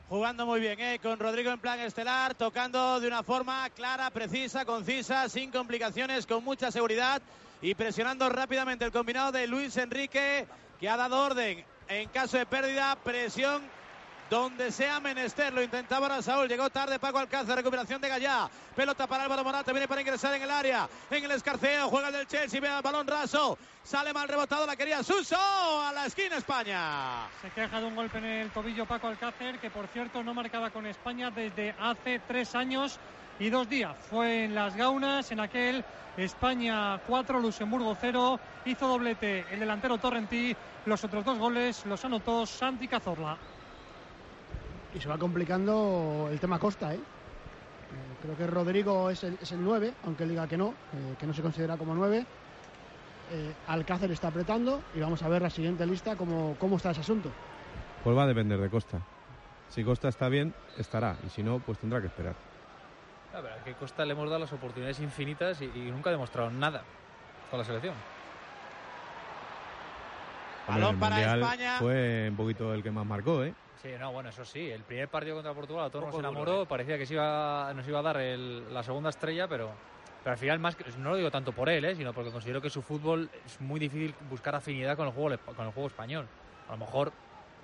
Jugando 0.09 0.47
muy 0.47 0.59
bien, 0.59 0.80
¿eh? 0.80 0.99
con 1.03 1.19
Rodrigo 1.19 1.51
en 1.51 1.59
plan 1.59 1.80
estelar, 1.80 2.34
tocando 2.34 2.99
de 2.99 3.07
una 3.07 3.21
forma 3.21 3.69
clara, 3.69 4.09
precisa, 4.09 4.65
concisa, 4.65 5.30
sin 5.30 5.51
complicaciones, 5.51 6.26
con 6.26 6.43
mucha 6.43 6.71
seguridad 6.71 7.21
y 7.61 7.76
presionando 7.76 8.27
rápidamente 8.27 8.85
el 8.85 8.91
combinado 8.91 9.31
de 9.31 9.45
Luis 9.45 9.77
Enrique, 9.77 10.47
que 10.80 10.89
ha 10.89 10.97
dado 10.97 11.23
orden 11.23 11.63
en 11.89 12.09
caso 12.09 12.39
de 12.39 12.47
pérdida, 12.47 12.97
presión 13.03 13.61
donde 14.30 14.72
sea 14.72 14.99
menester. 14.99 15.53
Lo 15.53 15.61
intentaba 15.61 16.07
ahora 16.07 16.22
Saúl. 16.22 16.47
Llegó 16.47 16.69
tarde 16.69 16.99
Paco 16.99 17.19
Alcácer. 17.19 17.56
Recuperación 17.56 18.01
de 18.01 18.10
Gallá. 18.10 18.49
Pelota 18.76 19.07
para 19.07 19.23
Álvaro 19.23 19.43
Morata. 19.43 19.72
Viene 19.72 19.88
para 19.88 20.01
ingresar 20.01 20.34
en 20.35 20.43
el 20.43 20.51
área. 20.51 20.88
En 21.10 21.23
el 21.23 21.31
escarceo. 21.31 21.89
Juega 21.89 22.07
el 22.07 22.14
del 22.14 22.27
Chelsea. 22.27 22.61
Ve 22.61 22.68
al 22.68 22.81
balón 22.81 23.07
raso. 23.07 23.57
Sale 23.84 24.14
mal 24.14 24.27
rebotado. 24.27 24.65
La 24.65 24.76
quería 24.76 25.03
Suso. 25.03 25.38
A 25.38 25.91
la 25.93 26.06
esquina 26.06 26.38
España. 26.38 27.27
Se 27.41 27.49
queja 27.49 27.80
de 27.80 27.85
un 27.88 27.95
golpe 27.95 28.19
en 28.19 28.26
el 28.26 28.51
tobillo 28.51 28.85
Paco 28.85 29.07
Alcácer, 29.07 29.60
que 29.60 29.69
por 29.69 29.88
cierto 29.88 30.23
no 30.23 30.34
marcaba 30.34 30.69
con 30.69 30.85
España 30.85 31.31
desde 31.31 31.76
hace 31.80 32.19
tres 32.27 32.56
años 32.56 32.99
y 33.39 33.49
dos 33.49 33.68
días. 33.69 33.95
Fue 34.10 34.45
en 34.45 34.56
las 34.56 34.76
Gaunas, 34.76 35.31
en 35.31 35.39
aquel 35.39 35.84
España 36.18 36.99
4, 37.07 37.39
Luxemburgo 37.39 37.95
0. 37.99 38.39
Hizo 38.65 38.88
doblete 38.88 39.45
el 39.51 39.60
delantero 39.60 39.97
Torrentí. 39.97 40.56
Los 40.85 41.03
otros 41.03 41.23
dos 41.23 41.38
goles 41.38 41.85
los 41.85 42.03
anotó 42.03 42.45
Santi 42.45 42.88
Cazorla. 42.88 43.38
Y 44.94 44.99
se 44.99 45.07
va 45.07 45.18
complicando 45.18 46.30
el 46.32 46.40
tema 46.40 46.60
Costa, 46.60 46.94
¿eh? 46.94 46.98
Eh, 46.98 48.18
Creo 48.22 48.38
que 48.38 48.48
Rodrigo 48.48 49.10
es 49.10 49.24
el, 49.24 49.38
es 49.41 49.52
el 49.52 49.64
9, 49.64 49.94
aunque 50.06 50.24
él 50.24 50.30
diga 50.30 50.48
que 50.48 50.57
no, 50.57 50.70
eh, 50.70 51.16
que 51.20 51.28
no 51.28 51.34
se 51.34 51.41
considera 51.41 51.78
como 51.78 51.94
9. 51.94 52.26
Eh, 53.32 53.53
Alcácer 53.68 54.11
está 54.11 54.30
apretando 54.30 54.82
y 54.95 54.99
vamos 54.99 55.22
a 55.22 55.30
ver 55.30 55.41
la 55.44 55.49
siguiente 55.52 55.86
lista 55.86 56.16
cómo, 56.16 56.56
cómo 56.60 56.78
está 56.78 56.91
ese 56.91 57.02
asunto. 57.02 57.30
Pues 58.03 58.18
va 58.18 58.24
a 58.24 58.28
depender 58.28 58.60
de 58.60 58.70
Costa. 58.70 58.99
Si 59.70 59.84
Costa 59.84 60.07
está 60.07 60.30
bien, 60.30 60.53
estará. 60.78 61.16
Y 61.26 61.30
si 61.30 61.44
no, 61.44 61.60
pues 61.60 61.78
tendrá 61.78 62.02
que 62.02 62.07
esperar. 62.07 62.34
La 63.32 63.41
verdad 63.41 63.64
que 63.64 63.74
Costa 63.74 64.03
le 64.06 64.14
hemos 64.14 64.26
dado 64.28 64.40
las 64.40 64.53
oportunidades 64.53 64.99
infinitas 64.99 65.61
y, 65.61 65.66
y 65.66 65.91
nunca 65.91 66.10
ha 66.10 66.14
demostrado 66.14 66.49
nada 66.49 66.82
con 67.52 67.60
la 67.60 67.66
selección. 67.66 67.94
Balón 70.68 70.99
para 70.99 71.16
Mundial 71.16 71.41
España. 71.41 71.78
Fue 71.80 72.28
un 72.30 72.36
poquito 72.36 72.74
el 72.74 72.82
que 72.82 72.91
más 72.91 73.06
marcó, 73.06 73.44
¿eh? 73.44 73.53
Sí, 73.81 73.89
no, 73.99 74.11
bueno, 74.11 74.30
eso 74.30 74.43
sí. 74.43 74.69
El 74.69 74.84
primer 74.84 75.07
partido 75.07 75.35
contra 75.35 75.53
Portugal 75.53 75.85
a 75.85 75.89
todos 75.89 76.06
poco 76.06 76.19
enamoró. 76.19 76.51
duro, 76.51 76.64
¿eh? 76.64 76.65
Parecía 76.68 76.97
que 76.97 77.06
se 77.06 77.14
iba, 77.14 77.72
nos 77.73 77.88
iba 77.88 77.99
a 77.99 78.01
dar 78.01 78.18
el- 78.18 78.73
la 78.73 78.84
segunda 78.84 79.10
estrella, 79.10 79.47
pero, 79.47 79.72
pero 80.23 80.31
al 80.34 80.38
final 80.38 80.60
más 80.60 80.76
que- 80.76 80.84
no 80.97 81.11
lo 81.11 81.15
digo 81.15 81.31
tanto 81.31 81.53
por 81.53 81.69
él, 81.69 81.85
¿eh? 81.85 81.95
sino 81.95 82.11
porque 82.14 82.30
considero 82.31 82.61
que 82.61 82.69
su 82.69 82.81
fútbol 82.81 83.30
es 83.45 83.61
muy 83.61 83.80
difícil 83.80 84.14
buscar 84.30 84.53
afinidad 84.56 84.97
con 84.97 85.07
el 85.07 85.14
juego 85.14 85.38
con 85.56 85.65
el 85.65 85.72
juego 85.72 85.88
español. 85.88 86.27
A 86.68 86.73
lo 86.73 86.77
mejor 86.77 87.14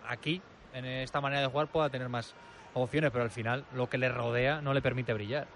aquí, 0.08 0.42
en 0.74 0.86
esta 0.86 1.20
manera 1.20 1.42
de 1.42 1.48
jugar, 1.48 1.68
pueda 1.68 1.90
tener 1.90 2.08
más 2.08 2.34
opciones, 2.74 3.12
pero 3.12 3.24
al 3.26 3.32
final 3.32 3.66
lo 3.74 3.90
que 3.90 3.98
le 3.98 4.08
rodea 4.10 4.62
no 4.62 4.74
le 4.74 4.82
permite 4.82 5.14
brillar. 5.14 5.48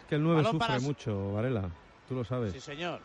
Es 0.00 0.04
que 0.06 0.14
el 0.14 0.22
9 0.22 0.36
Balón 0.38 0.52
sufre 0.52 0.66
para- 0.68 0.80
mucho, 0.80 1.32
Varela. 1.34 1.68
Tú 2.08 2.14
lo 2.14 2.24
sabes. 2.24 2.52
Sí, 2.52 2.60
señor. 2.60 3.00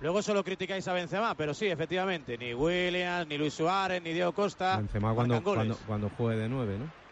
Luego 0.00 0.22
solo 0.22 0.44
criticáis 0.44 0.86
a 0.88 0.92
Benzema, 0.92 1.34
pero 1.34 1.54
sí, 1.54 1.66
efectivamente, 1.66 2.36
ni 2.36 2.52
Williams, 2.52 3.26
ni 3.26 3.38
Luis 3.38 3.54
Suárez, 3.54 4.02
ni 4.02 4.12
Diego 4.12 4.32
Costa 4.32 4.76
Benzema 4.76 5.14
cuando, 5.14 6.10
juegue 6.16 6.40
de 6.40 6.48
9, 6.48 6.78
¿no? 6.78 7.04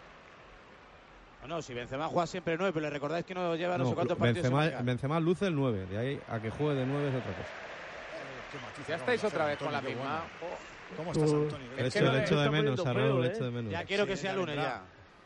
No, 1.43 1.57
no, 1.57 1.63
si 1.63 1.75
Benzema 1.75 2.07
juega 2.09 2.27
siempre 2.27 2.57
9, 2.57 2.73
pero 2.73 2.85
le 2.85 2.91
recordáis 2.91 3.25
que 3.25 3.35
no 3.35 3.57
lleva 3.57 3.77
no, 3.79 3.89
sé 3.89 3.95
cuántos 3.95 4.17
partidos 4.17 4.43
Benzema, 4.43 4.63
marcar. 4.63 4.85
Benzema 4.85 5.21
luce 5.21 5.47
el 5.47 5.57
9. 5.57 5.87
De 5.87 5.99
ahí 5.99 6.21
a 6.29 6.39
que 6.39 6.51
juegue 6.51 6.81
de 6.81 6.87
9 6.87 7.09
es 7.09 7.15
otra 7.15 7.33
cosa. 7.33 7.49
Ya 8.89 8.97
estáis 8.97 9.25
otra 9.25 9.47
vez 9.47 9.59
con 9.59 9.73
la 9.73 9.81
misma. 9.81 10.23
¿Cómo 10.97 11.13
estás, 11.13 11.33
Antonio? 11.33 11.69
Le 11.77 11.87
echo, 11.87 12.41
de 12.41 12.51
menos 12.51 12.87
a 12.87 12.93
Raúl, 12.93 13.23
le 13.23 13.29
echo 13.29 13.45
de 13.45 13.51
menos. 13.51 13.73
Ya 13.73 13.85
quiero 13.85 14.07
que 14.07 14.17
sea 14.17 14.35
lunes 14.35 14.57
ya. 14.57 14.83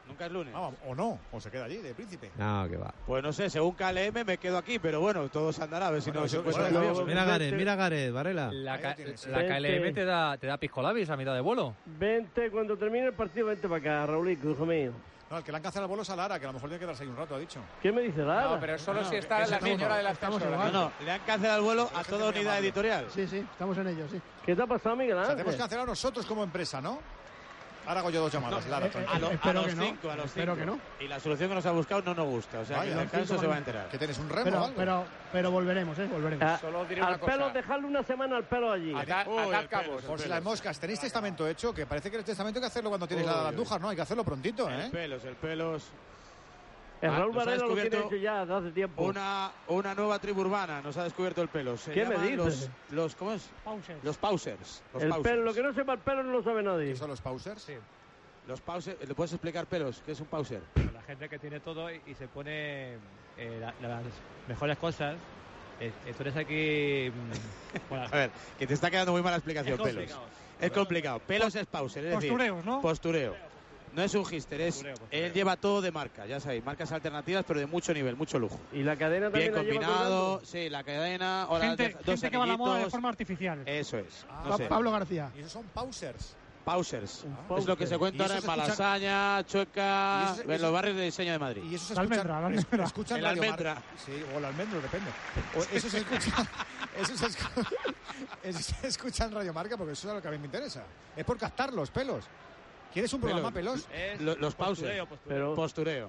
Nunca 0.06 0.26
es 0.26 0.32
lunes. 0.32 0.54
o 0.54 0.94
no, 0.94 1.18
o 1.32 1.40
se 1.40 1.50
queda 1.50 1.64
allí, 1.64 1.78
de 1.78 1.94
príncipe. 1.94 2.30
No, 2.36 2.68
que 2.68 2.76
va. 2.76 2.94
Pues 3.06 3.22
no 3.22 3.32
sé, 3.32 3.50
según 3.50 3.72
KLM 3.74 4.24
me 4.24 4.38
quedo 4.38 4.56
aquí, 4.58 4.78
pero 4.78 5.00
bueno, 5.00 5.28
todo 5.28 5.52
se 5.52 5.62
andará, 5.62 5.88
a 5.88 5.90
ver 5.90 6.02
si 6.02 6.10
Bueno, 6.10 6.22
no 6.22 6.28
se 6.28 6.36
encuentra 6.38 6.66
avión. 6.66 7.06
Mira 7.06 7.24
Gareth, 7.24 7.54
mira 7.54 7.74
Gareth, 7.74 8.12
Varela. 8.12 8.50
La. 8.52 8.78
KLM 8.80 9.92
te 9.94 10.04
da, 10.04 10.36
te 10.38 10.46
da 10.46 10.56
piscolabis 10.58 11.10
a 11.10 11.16
mitad 11.16 11.34
de 11.34 11.40
vuelo. 11.40 11.74
Vente, 11.86 12.50
cuando 12.50 12.76
termine 12.76 13.06
el 13.06 13.14
partido, 13.14 13.46
vente 13.46 13.68
para 13.68 13.80
acá, 13.80 14.06
Raulico, 14.06 14.50
hijo 14.50 14.64
mío. 14.66 14.92
No, 15.28 15.38
el 15.38 15.42
que 15.42 15.50
le 15.50 15.56
han 15.56 15.62
cancelado 15.64 15.86
el 15.86 15.88
vuelo 15.88 16.02
es 16.04 16.10
a 16.10 16.14
Lara, 16.14 16.38
que 16.38 16.44
a 16.44 16.48
lo 16.50 16.52
mejor 16.52 16.68
tiene 16.68 16.78
que 16.78 16.84
quedarse 16.84 17.02
ahí 17.02 17.08
un 17.08 17.16
rato, 17.16 17.34
ha 17.34 17.38
dicho. 17.40 17.60
¿Qué 17.82 17.90
me 17.90 18.02
dice 18.02 18.22
Lara? 18.22 18.48
No, 18.50 18.60
pero 18.60 18.78
solo 18.78 19.02
No, 19.02 19.08
si 19.08 19.16
está 19.16 19.40
la 19.40 19.58
señora 19.58 19.96
de 19.96 20.02
las 20.04 20.12
estamos 20.12 20.40
personas. 20.40 20.72
No, 20.72 20.82
no, 20.82 20.92
le 21.04 21.10
han 21.10 21.20
cancelado 21.22 21.58
el 21.58 21.64
vuelo 21.64 21.90
a 21.92 22.04
toda 22.04 22.28
unidad 22.28 22.58
editorial. 22.60 23.06
Sí, 23.10 23.26
sí, 23.26 23.38
estamos 23.38 23.76
en 23.78 23.88
ello, 23.88 24.06
sí. 24.08 24.20
¿Qué 24.44 24.54
te 24.54 24.62
ha 24.62 24.66
pasado, 24.68 24.94
Miguel 24.94 25.14
O 25.16 25.16
sea, 25.16 25.22
Ángel? 25.32 25.36
tenemos 25.38 25.54
que 25.56 25.60
cancelar 25.62 25.86
nosotros 25.88 26.24
como 26.26 26.44
empresa, 26.44 26.80
¿no? 26.80 27.00
Ahora 27.86 28.00
hago 28.00 28.10
yo 28.10 28.20
dos 28.20 28.32
llamadas, 28.32 28.66
Lara, 28.66 28.86
eh, 28.86 28.90
tranquilo. 28.90 29.16
A, 29.16 29.18
lo- 29.20 29.28
a 29.28 29.32
Espero 29.34 29.52
los 29.62 29.66
que 29.66 29.74
no, 29.76 29.82
cinco, 29.84 30.10
a 30.10 30.16
los 30.16 30.26
espero 30.26 30.54
cinco. 30.56 30.58
que 30.58 30.66
no. 30.66 31.04
Y 31.04 31.08
la 31.08 31.20
solución 31.20 31.48
que 31.48 31.54
nos 31.54 31.66
ha 31.66 31.70
buscado 31.70 32.02
no 32.02 32.14
nos 32.14 32.26
gusta, 32.26 32.58
o 32.60 32.64
sea, 32.64 32.80
que 32.82 32.90
Vaya, 32.90 33.02
el 33.02 33.08
cinco 33.10 33.40
se 33.40 33.46
va 33.46 33.54
a 33.54 33.58
enterar. 33.58 33.88
¿Que 33.88 33.98
tienes 33.98 34.18
un 34.18 34.28
remo 34.28 34.40
o 34.40 34.44
Pero, 34.44 34.64
algo? 34.64 34.76
pero, 34.76 35.04
pero 35.32 35.50
volveremos, 35.52 35.98
¿eh? 35.98 36.06
Volveremos. 36.10 36.44
Ah, 36.44 36.58
Solo 36.60 36.84
diré 36.84 37.00
una 37.00 37.10
al 37.10 37.20
pelo, 37.20 37.38
cosa. 37.44 37.52
dejarle 37.52 37.86
una 37.86 38.02
semana 38.02 38.36
al 38.36 38.44
pelo 38.44 38.72
allí. 38.72 38.92
Atad, 38.94 39.26
Uy, 39.28 39.54
el 39.54 39.68
pelo, 39.68 39.96
Por 39.98 40.20
si 40.20 40.28
las 40.28 40.42
moscas, 40.42 40.80
¿tenéis 40.80 41.00
testamento 41.00 41.46
hecho? 41.46 41.72
Que 41.72 41.86
parece 41.86 42.10
que 42.10 42.16
el 42.16 42.24
testamento 42.24 42.58
hay 42.58 42.62
que 42.62 42.66
hacerlo 42.66 42.90
cuando 42.90 43.06
tienes 43.06 43.24
Uy, 43.26 43.32
la. 43.32 43.48
Andújar, 43.48 43.80
¿no? 43.80 43.88
Hay 43.88 43.96
que 43.96 44.02
hacerlo 44.02 44.24
prontito, 44.24 44.68
El 44.68 44.80
¿eh? 44.80 44.88
pelos, 44.90 45.24
el 45.24 45.36
pelos. 45.36 45.84
El 47.06 47.12
Ah, 47.14 47.18
Raúl 47.18 47.32
ha 47.32 47.36
Varela 47.36 47.56
lo 47.56 47.66
tiene 47.74 47.80
descubierto 47.82 48.08
hecho 48.14 48.22
ya 48.22 48.40
desde 48.40 48.54
hace 48.54 48.70
tiempo. 48.72 49.02
Una, 49.04 49.50
una 49.68 49.94
nueva 49.94 50.18
tribu 50.18 50.40
urbana 50.42 50.80
nos 50.82 50.96
ha 50.96 51.04
descubierto 51.04 51.42
el 51.42 51.48
pelo. 51.48 51.76
Se 51.76 51.92
¿Qué 51.92 52.04
me 52.04 52.16
dices? 52.18 52.36
Los, 52.36 52.70
los, 52.90 53.14
¿Cómo 53.16 53.32
es? 53.32 53.48
Pausers. 53.64 54.04
Los 54.04 54.16
pausers. 54.18 54.82
Los 54.92 55.02
el 55.02 55.08
pausers. 55.10 55.30
pelo, 55.32 55.42
lo 55.44 55.54
que 55.54 55.62
no 55.62 55.72
sepa 55.74 55.92
el 55.94 55.98
pelo 56.00 56.22
no 56.22 56.32
lo 56.32 56.42
sabe 56.42 56.62
nadie. 56.62 56.90
¿Qué 56.92 56.96
son 56.96 57.10
los 57.10 57.20
pausers? 57.20 57.66
Los 58.46 58.60
pausers. 58.60 59.08
¿Le 59.08 59.14
puedes 59.14 59.32
explicar 59.32 59.66
pelos? 59.66 60.02
¿Qué 60.06 60.12
es 60.12 60.20
un 60.20 60.26
pauser? 60.26 60.62
La 60.94 61.02
gente 61.02 61.28
que 61.28 61.38
tiene 61.38 61.58
todo 61.60 61.90
y, 61.92 62.00
y 62.06 62.14
se 62.14 62.28
pone 62.28 62.94
eh, 63.36 63.58
la- 63.60 63.74
las 63.88 64.02
mejores 64.48 64.78
cosas. 64.78 65.16
Eh, 65.80 65.92
tú 66.16 66.22
eres 66.22 66.36
aquí. 66.36 67.10
mm, 67.10 67.88
bueno, 67.90 68.04
A 68.06 68.16
ver, 68.16 68.30
que 68.58 68.66
te 68.66 68.74
está 68.74 68.90
quedando 68.90 69.12
muy 69.12 69.22
mala 69.22 69.36
explicación, 69.36 69.74
Es 69.74 69.80
pelos. 69.82 70.10
Es 70.60 70.70
complicado. 70.72 71.18
Pelos 71.18 71.54
es 71.54 71.66
pauser, 71.66 72.04
es 72.06 72.14
decir, 72.14 72.30
Postureos, 72.30 72.64
¿no? 72.64 72.80
postureo. 72.80 73.36
No 73.96 74.02
es 74.02 74.14
un 74.14 74.26
gister, 74.26 74.60
es, 74.60 74.84
él 75.10 75.32
lleva 75.32 75.56
todo 75.56 75.80
de 75.80 75.90
marca, 75.90 76.26
ya 76.26 76.38
sabéis, 76.38 76.62
marcas 76.64 76.92
alternativas, 76.92 77.44
pero 77.48 77.58
de 77.60 77.66
mucho 77.66 77.94
nivel, 77.94 78.14
mucho 78.14 78.38
lujo. 78.38 78.60
Y 78.72 78.82
la 78.82 78.96
cadena 78.96 79.30
Bien 79.30 79.52
también 79.52 79.54
la 79.54 79.62
lleva 79.62 79.86
combinado, 79.86 80.40
sí, 80.44 80.68
la 80.68 80.84
cadena, 80.84 81.42
ahora 81.44 81.68
Gente, 81.68 81.92
dos 82.04 82.04
gente 82.20 82.30
que 82.30 82.36
va 82.36 82.44
a 82.44 82.46
la 82.46 82.56
moda 82.58 82.78
de 82.78 82.90
forma 82.90 83.08
artificial. 83.08 83.62
Eso 83.66 83.96
es. 83.98 84.26
no 84.44 84.50
Pa- 84.50 84.56
sé. 84.58 84.64
Pablo 84.66 84.90
García. 84.92 85.32
Y 85.34 85.40
esos 85.40 85.52
son 85.52 85.64
pausers. 85.72 86.36
Pausers. 86.66 87.24
pauser. 87.48 87.58
Es 87.62 87.66
lo 87.68 87.76
que 87.78 87.86
se 87.86 87.96
cuenta 87.96 88.24
ahora 88.24 88.34
en 88.34 88.38
escucha- 88.40 88.56
Malasaña, 88.56 89.40
Y 89.40 89.44
Chueca, 89.44 90.22
eso 90.32 90.42
en 90.42 90.50
eso- 90.50 90.62
los 90.64 90.72
barrios 90.72 90.96
de 90.96 91.02
diseño 91.04 91.32
de 91.32 91.38
Madrid. 91.38 91.62
Y 91.70 91.74
eso 91.76 91.86
se 91.86 91.94
La 91.94 92.02
escucha, 92.02 92.20
almendra, 92.20 92.34
la 92.34 92.38
es- 92.40 92.44
almendra. 92.66 92.84
escuchan 92.86 93.16
El 93.18 93.22
Mar-. 93.50 93.82
Sí, 94.04 94.12
o 94.34 94.38
el 94.38 94.44
almendro, 94.44 94.80
depende. 94.82 95.10
O 95.56 95.62
eso 95.74 95.88
se 95.88 95.98
escucha, 95.98 96.32
eso 97.00 97.16
se 97.16 97.26
escu- 97.28 97.66
eso 98.42 98.58
se 98.60 98.86
escucha 98.88 99.24
en 99.24 99.32
Radio 99.32 99.54
Marca 99.54 99.76
porque 99.76 99.92
eso 99.92 100.08
es 100.08 100.14
lo 100.16 100.20
que 100.20 100.28
a 100.28 100.30
mí 100.32 100.38
me 100.38 100.46
interesa. 100.46 100.82
Es 101.16 101.24
por 101.24 101.38
captar 101.38 101.72
los 101.72 101.90
pelos. 101.90 102.24
¿Quieres 102.96 103.12
un 103.12 103.20
programa 103.20 103.50
pelos? 103.50 103.86
Lo- 104.20 104.36
los 104.36 104.54
pausers. 104.54 105.06
Pero 105.28 105.54
Postureo. 105.54 106.08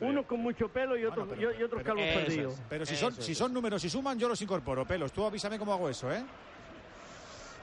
uno 0.00 0.22
con 0.26 0.40
mucho 0.40 0.66
pelo 0.70 0.96
y 0.96 1.04
otros 1.04 1.28
Bueno, 1.28 1.38
pero- 1.38 1.52
y, 1.52 1.60
y 1.60 1.62
otros 1.64 1.82
pero- 1.82 1.94
calvos 1.96 2.04
eso 2.06 2.18
es. 2.18 2.24
perdidos. 2.24 2.54
Pero 2.70 2.86
si 2.86 2.94
Eso 2.94 3.10
son, 3.10 3.18
es. 3.18 3.24
si 3.26 3.34
son 3.34 3.52
números 3.52 3.84
y 3.84 3.90
suman, 3.90 4.18
yo 4.18 4.26
los 4.26 4.40
incorporo. 4.40 4.86
Pelos, 4.86 5.12
tú 5.12 5.22
avísame 5.26 5.58
cómo 5.58 5.74
hago 5.74 5.90
eso, 5.90 6.10
¿eh? 6.10 6.24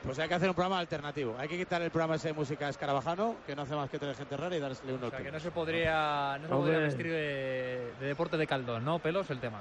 Pues 0.03 0.19
hay 0.19 0.27
que 0.29 0.35
hacer 0.35 0.47
un 0.47 0.53
programa 0.53 0.77
alternativo. 0.77 1.35
Hay 1.39 1.47
que 1.47 1.57
quitar 1.57 1.81
el 1.81 1.89
programa 1.89 2.15
ese 2.17 2.27
de 2.27 2.33
música 2.35 2.69
escarabajano, 2.69 3.37
que 3.47 3.55
no 3.55 3.63
hace 3.63 3.75
más 3.75 3.89
que 3.89 3.97
tener 3.97 4.15
gente 4.15 4.37
rara 4.37 4.55
y 4.55 4.59
darle 4.59 4.77
un 4.83 4.91
O 4.91 5.07
otro. 5.07 5.09
sea, 5.09 5.23
que 5.25 5.31
no 5.31 5.39
se 5.39 5.49
podría, 5.49 6.37
no 6.39 6.47
se 6.49 6.53
podría 6.53 6.77
vestir 6.77 7.07
de, 7.07 7.91
de 7.99 8.05
deporte 8.05 8.37
de 8.37 8.45
caldón, 8.45 8.85
¿no? 8.85 8.99
Pelos 8.99 9.27
el 9.31 9.39
tema. 9.39 9.59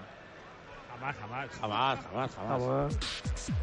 Jamás, 0.98 1.16
jamás. 1.16 1.50
Jamás, 1.60 1.98
jamás, 2.10 2.34
jamás. 2.34 2.60
Vamos. 2.60 2.98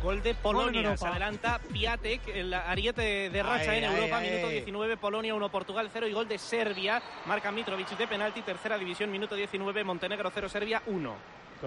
Gol 0.01 0.23
de 0.23 0.35
Polonia. 0.35 0.95
Se 0.97 1.07
adelanta 1.07 1.59
Piatek, 1.71 2.27
el 2.29 2.53
ariete 2.53 3.29
de 3.29 3.43
racha 3.43 3.71
Ay, 3.71 3.79
en 3.79 3.83
ay, 3.85 3.95
Europa, 3.95 4.17
ay. 4.17 4.29
minuto 4.29 4.49
19, 4.49 4.97
Polonia 4.97 5.35
1, 5.35 5.49
Portugal 5.51 5.89
0 5.91 6.07
y 6.07 6.13
gol 6.13 6.27
de 6.27 6.37
Serbia. 6.37 7.01
Marca 7.25 7.51
Mitrovic 7.51 7.89
de 7.97 8.07
penalti, 8.07 8.41
tercera 8.41 8.77
división, 8.77 9.11
minuto 9.11 9.35
19, 9.35 9.83
Montenegro 9.83 10.31
0, 10.33 10.47
Serbia 10.49 10.81
1. 10.85 11.13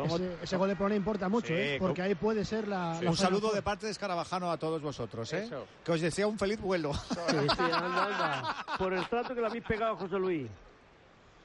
Ese, 0.05 0.37
ese 0.43 0.57
gol 0.57 0.69
de 0.69 0.77
Polonia 0.77 0.97
importa 0.97 1.29
mucho, 1.29 1.49
Sí, 1.49 1.55
¿eh? 1.57 1.77
porque 1.81 2.03
ahí 2.03 2.15
puede 2.15 2.45
ser 2.45 2.69
la. 2.69 2.99
la 3.03 3.11
un 3.11 3.17
saludo 3.17 3.51
de 3.53 3.63
parte 3.63 3.87
de 3.87 3.93
Escarabajano 3.93 4.51
a 4.51 4.57
todos 4.57 4.81
vosotros, 4.81 5.33
¿eh? 5.33 5.45
Eso. 5.45 5.67
Que 5.85 5.93
os 5.93 6.01
decía 6.01 6.27
un 6.27 6.39
feliz 6.39 6.61
vuelo. 6.61 6.93
Sí, 6.95 7.15
sí, 7.57 7.63
anda, 7.63 8.05
anda. 8.05 8.57
Por 8.79 8.93
el 8.95 9.07
trato 9.09 9.35
que 9.35 9.41
le 9.41 9.47
habéis 9.49 9.65
pegado 9.65 9.95
a 9.95 9.97
José 9.97 10.19
Luis. 10.19 10.49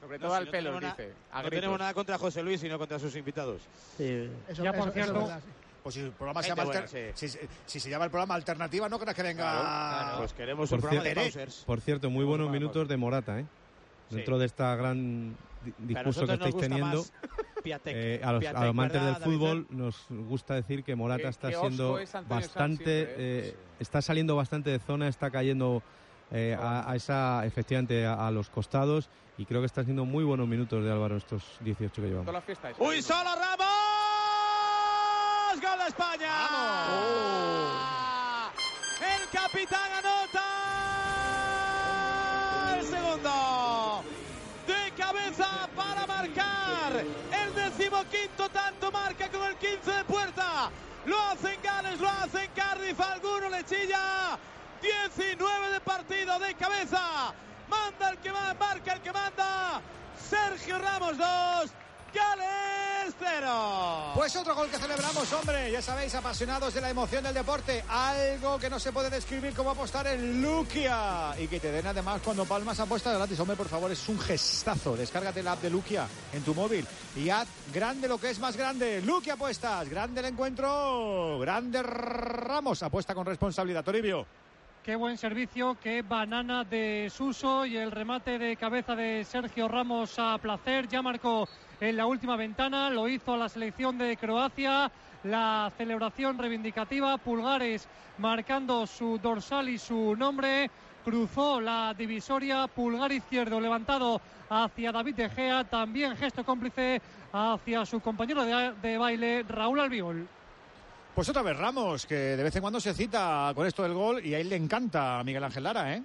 Sobre 0.04 0.18
No, 0.18 0.26
todo 0.26 0.34
si 0.34 0.38
al 0.38 0.44
no 0.44 0.50
pelo, 0.50 0.80
dice. 0.80 1.12
No 1.32 1.50
tenemos 1.50 1.78
nada 1.78 1.94
contra 1.94 2.18
José 2.18 2.42
Luis, 2.42 2.60
sino 2.60 2.78
contra 2.78 2.98
sus 2.98 3.16
invitados. 3.16 3.62
Sí. 3.96 4.28
Eso- 4.48 4.62
Ya, 4.62 4.72
por 4.72 4.88
eso- 4.88 4.90
eso 4.90 5.00
es 5.00 5.04
cierto. 5.06 5.30
Pues 5.82 5.94
si 5.94 6.00
el 6.02 6.10
programa 6.12 6.42
se 6.42 6.48
llama 6.50 6.64
buena, 6.64 6.80
alter- 6.80 7.12
si, 7.14 7.28
si 7.66 7.80
se 7.80 7.90
llama 7.90 8.04
el 8.06 8.10
programa 8.10 8.34
Alternativa, 8.34 8.88
no 8.88 8.98
creas 8.98 9.14
que 9.16 9.22
venga. 9.22 10.14
Pues 10.18 10.32
queremos 10.34 10.68
Por 10.68 10.76
un 10.76 10.80
programa 10.82 11.04
de 11.04 11.10
cierto- 11.14 11.30
pausers. 11.38 11.64
Por 11.66 11.80
cierto, 11.80 12.10
muy 12.10 12.24
buenos 12.24 12.50
minutos 12.50 12.86
de 12.88 12.96
Morata, 12.98 13.40
¿eh? 13.40 13.46
Sí. 14.10 14.16
Dentro 14.16 14.38
de 14.38 14.46
esta 14.46 14.74
gran 14.76 15.34
discurso 15.78 16.26
que 16.26 16.34
estáis 16.34 16.56
teniendo, 16.56 17.04
Piatek. 17.64 17.94
eh, 17.96 18.20
a 18.22 18.32
los, 18.32 18.40
Piatek, 18.40 18.62
amantes 18.62 19.00
¿verdad, 19.00 19.12
del 19.14 19.22
David? 19.22 19.36
fútbol 19.38 19.66
nos 19.70 20.06
gusta 20.28 20.54
decir 20.54 20.84
que 20.84 20.94
Morata 20.94 21.22
Qué- 21.22 21.28
está 21.28 21.48
qué 21.50 21.56
siendo 21.56 21.98
bastante, 22.28 22.84
siempre, 22.84 23.14
eh, 23.48 23.56
está 23.80 24.02
saliendo 24.02 24.36
bastante 24.36 24.68
de 24.70 24.78
zona, 24.78 25.08
está 25.08 25.30
cayendo 25.30 25.82
eh, 26.34 26.56
a, 26.60 26.90
a 26.90 26.96
esa, 26.96 27.46
efectivamente, 27.46 28.04
a, 28.04 28.26
a 28.26 28.30
los 28.30 28.50
costados 28.50 29.08
y 29.38 29.46
creo 29.46 29.60
que 29.60 29.66
están 29.66 29.84
siendo 29.84 30.04
muy 30.04 30.24
buenos 30.24 30.46
minutos 30.48 30.84
de 30.84 30.90
Álvaro 30.92 31.16
estos 31.16 31.42
18 31.60 32.02
que 32.02 32.08
llevamos. 32.08 32.44
¡Uy, 32.78 33.00
solo 33.02 33.30
Ramos! 33.34 33.66
¡Gol 35.62 35.78
de 35.78 35.86
España! 35.88 36.30
El 39.00 39.28
capitán 39.30 39.92
anota 39.92 40.44
el 42.78 42.84
segundo. 42.84 44.04
De 44.66 44.92
cabeza 44.96 45.68
para 45.76 46.06
marcar. 46.06 47.04
El 47.32 47.54
decimoquinto 47.54 48.48
tanto 48.50 48.90
marca 48.92 49.28
con 49.30 49.42
el 49.46 49.56
15 49.56 49.90
de 49.90 50.04
puerta. 50.04 50.70
Lo 51.06 51.20
hacen 51.20 51.58
Gales, 51.62 52.00
lo 52.00 52.08
hacen 52.08 52.50
Cardiff, 52.54 53.00
alguno 53.00 53.48
le 53.50 53.64
chilla. 53.64 54.38
19 54.84 55.70
de 55.72 55.80
partido 55.80 56.38
de 56.38 56.54
cabeza. 56.54 57.32
Manda 57.68 58.10
el 58.10 58.18
que 58.18 58.30
más, 58.30 58.58
marca 58.58 58.92
el 58.92 59.00
que 59.00 59.12
manda. 59.12 59.80
Sergio 60.28 60.78
Ramos 60.78 61.16
2, 61.16 61.70
Gales 62.12 63.14
0. 63.18 64.12
Pues 64.14 64.36
otro 64.36 64.54
gol 64.54 64.68
que 64.68 64.76
celebramos, 64.76 65.32
hombre. 65.32 65.70
Ya 65.72 65.80
sabéis, 65.80 66.14
apasionados 66.14 66.74
de 66.74 66.82
la 66.82 66.90
emoción 66.90 67.24
del 67.24 67.32
deporte. 67.32 67.82
Algo 67.88 68.58
que 68.58 68.68
no 68.68 68.78
se 68.78 68.92
puede 68.92 69.08
describir 69.08 69.54
como 69.54 69.70
apostar 69.70 70.06
en 70.06 70.42
Luquia. 70.42 71.34
Y 71.38 71.48
que 71.48 71.60
te 71.60 71.72
den 71.72 71.86
además 71.86 72.20
cuando 72.22 72.44
palmas 72.44 72.78
apuestas 72.78 73.16
gratis. 73.16 73.40
Hombre, 73.40 73.56
por 73.56 73.68
favor, 73.68 73.90
es 73.90 74.06
un 74.08 74.18
gestazo. 74.20 74.96
Descárgate 74.96 75.42
la 75.42 75.52
app 75.52 75.62
de 75.62 75.70
Luquia 75.70 76.06
en 76.32 76.42
tu 76.42 76.54
móvil 76.54 76.86
y 77.16 77.30
haz 77.30 77.48
grande 77.72 78.06
lo 78.06 78.18
que 78.18 78.30
es 78.30 78.38
más 78.38 78.54
grande. 78.54 79.00
Luquia 79.00 79.32
apuestas. 79.32 79.88
Grande 79.88 80.20
el 80.20 80.26
encuentro. 80.26 81.38
Grande 81.38 81.82
Ramos. 81.82 82.82
Apuesta 82.82 83.14
con 83.14 83.24
responsabilidad. 83.24 83.82
Toribio. 83.82 84.43
Qué 84.84 84.96
buen 84.96 85.16
servicio, 85.16 85.78
qué 85.82 86.02
banana 86.02 86.62
de 86.62 87.10
Suso 87.10 87.64
y 87.64 87.74
el 87.74 87.90
remate 87.90 88.38
de 88.38 88.54
cabeza 88.54 88.94
de 88.94 89.24
Sergio 89.24 89.66
Ramos 89.66 90.18
a 90.18 90.36
placer. 90.36 90.88
Ya 90.88 91.00
marcó 91.00 91.48
en 91.80 91.96
la 91.96 92.04
última 92.04 92.36
ventana, 92.36 92.90
lo 92.90 93.08
hizo 93.08 93.34
la 93.34 93.48
selección 93.48 93.96
de 93.96 94.14
Croacia. 94.18 94.92
La 95.22 95.72
celebración 95.78 96.36
reivindicativa, 96.36 97.16
Pulgares 97.16 97.88
marcando 98.18 98.86
su 98.86 99.16
dorsal 99.16 99.70
y 99.70 99.78
su 99.78 100.14
nombre. 100.16 100.70
Cruzó 101.02 101.62
la 101.62 101.94
divisoria, 101.96 102.66
pulgar 102.66 103.10
izquierdo 103.10 103.58
levantado 103.60 104.20
hacia 104.50 104.92
David 104.92 105.14
De 105.14 105.30
Gea. 105.30 105.64
También 105.64 106.14
gesto 106.14 106.44
cómplice 106.44 107.00
hacia 107.32 107.86
su 107.86 108.00
compañero 108.00 108.44
de, 108.44 108.74
de 108.82 108.98
baile, 108.98 109.44
Raúl 109.48 109.80
Albiol. 109.80 110.28
Pues 111.14 111.28
otra 111.28 111.42
vez 111.42 111.56
Ramos, 111.56 112.06
que 112.06 112.16
de 112.16 112.42
vez 112.42 112.56
en 112.56 112.60
cuando 112.60 112.80
se 112.80 112.92
cita 112.92 113.52
con 113.54 113.68
esto 113.68 113.84
del 113.84 113.94
gol 113.94 114.26
y 114.26 114.34
a 114.34 114.40
él 114.40 114.48
le 114.48 114.56
encanta 114.56 115.20
a 115.20 115.22
Miguel 115.24 115.44
Ángel 115.44 115.62
Lara, 115.62 115.94
¿eh? 115.94 116.02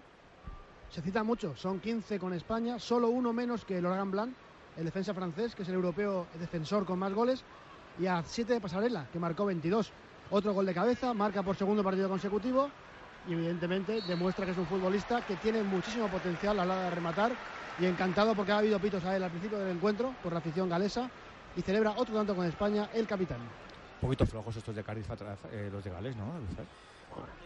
Se 0.92 1.02
cita 1.02 1.24
mucho, 1.24 1.56
son 1.56 1.80
15 1.80 2.20
con 2.20 2.32
España, 2.32 2.78
solo 2.78 3.10
uno 3.10 3.34
menos 3.34 3.66
que 3.66 3.82
Logan 3.82 4.12
Blanc, 4.12 4.32
el 4.78 4.86
defensa 4.86 5.16
francés, 5.16 5.56
que 5.56 5.64
es 5.64 5.70
el 5.70 5.74
europeo 5.74 6.28
defensor 6.40 6.86
con 6.86 7.00
más 7.00 7.12
goles, 7.12 7.44
y 8.00 8.06
a 8.06 8.22
7 8.24 8.54
de 8.54 8.62
Pasarela, 8.62 9.08
que 9.12 9.18
marcó 9.18 9.48
22. 9.48 9.92
Otro 10.30 10.54
gol 10.54 10.68
de 10.68 10.76
cabeza, 10.76 11.12
marca 11.16 11.42
por 11.42 11.56
segundo 11.56 11.84
partido 11.84 12.08
consecutivo 12.08 12.70
y 13.28 13.34
evidentemente 13.34 14.02
demuestra 14.08 14.46
que 14.46 14.52
es 14.52 14.58
un 14.60 14.68
futbolista 14.68 15.26
que 15.26 15.38
tiene 15.38 15.64
muchísimo 15.64 16.08
potencial 16.08 16.60
a 16.60 16.66
la 16.66 16.74
hora 16.76 16.84
de 16.84 16.92
rematar 16.92 17.32
y 17.80 17.88
encantado 17.88 18.36
porque 18.36 18.52
ha 18.52 18.60
habido 18.60 18.80
pitos 18.80 19.04
a 19.06 19.16
él 19.16 19.24
al 19.24 19.32
principio 19.32 19.58
del 19.58 19.76
encuentro 19.76 20.14
por 20.22 20.34
la 20.34 20.38
afición 20.38 20.70
galesa 20.70 21.10
y 21.56 21.64
celebra 21.64 21.96
otro 21.98 22.14
tanto 22.14 22.36
con 22.36 22.46
España 22.46 22.92
el 22.94 23.08
capitán. 23.08 23.40
Un 24.02 24.08
poquito 24.08 24.26
flojos 24.26 24.56
estos 24.56 24.76
de 24.76 24.84
Cádiz 24.84 25.06
eh, 25.52 25.70
los 25.72 25.84
de 25.84 25.90
Gales, 25.90 26.16
¿no? 26.16 26.24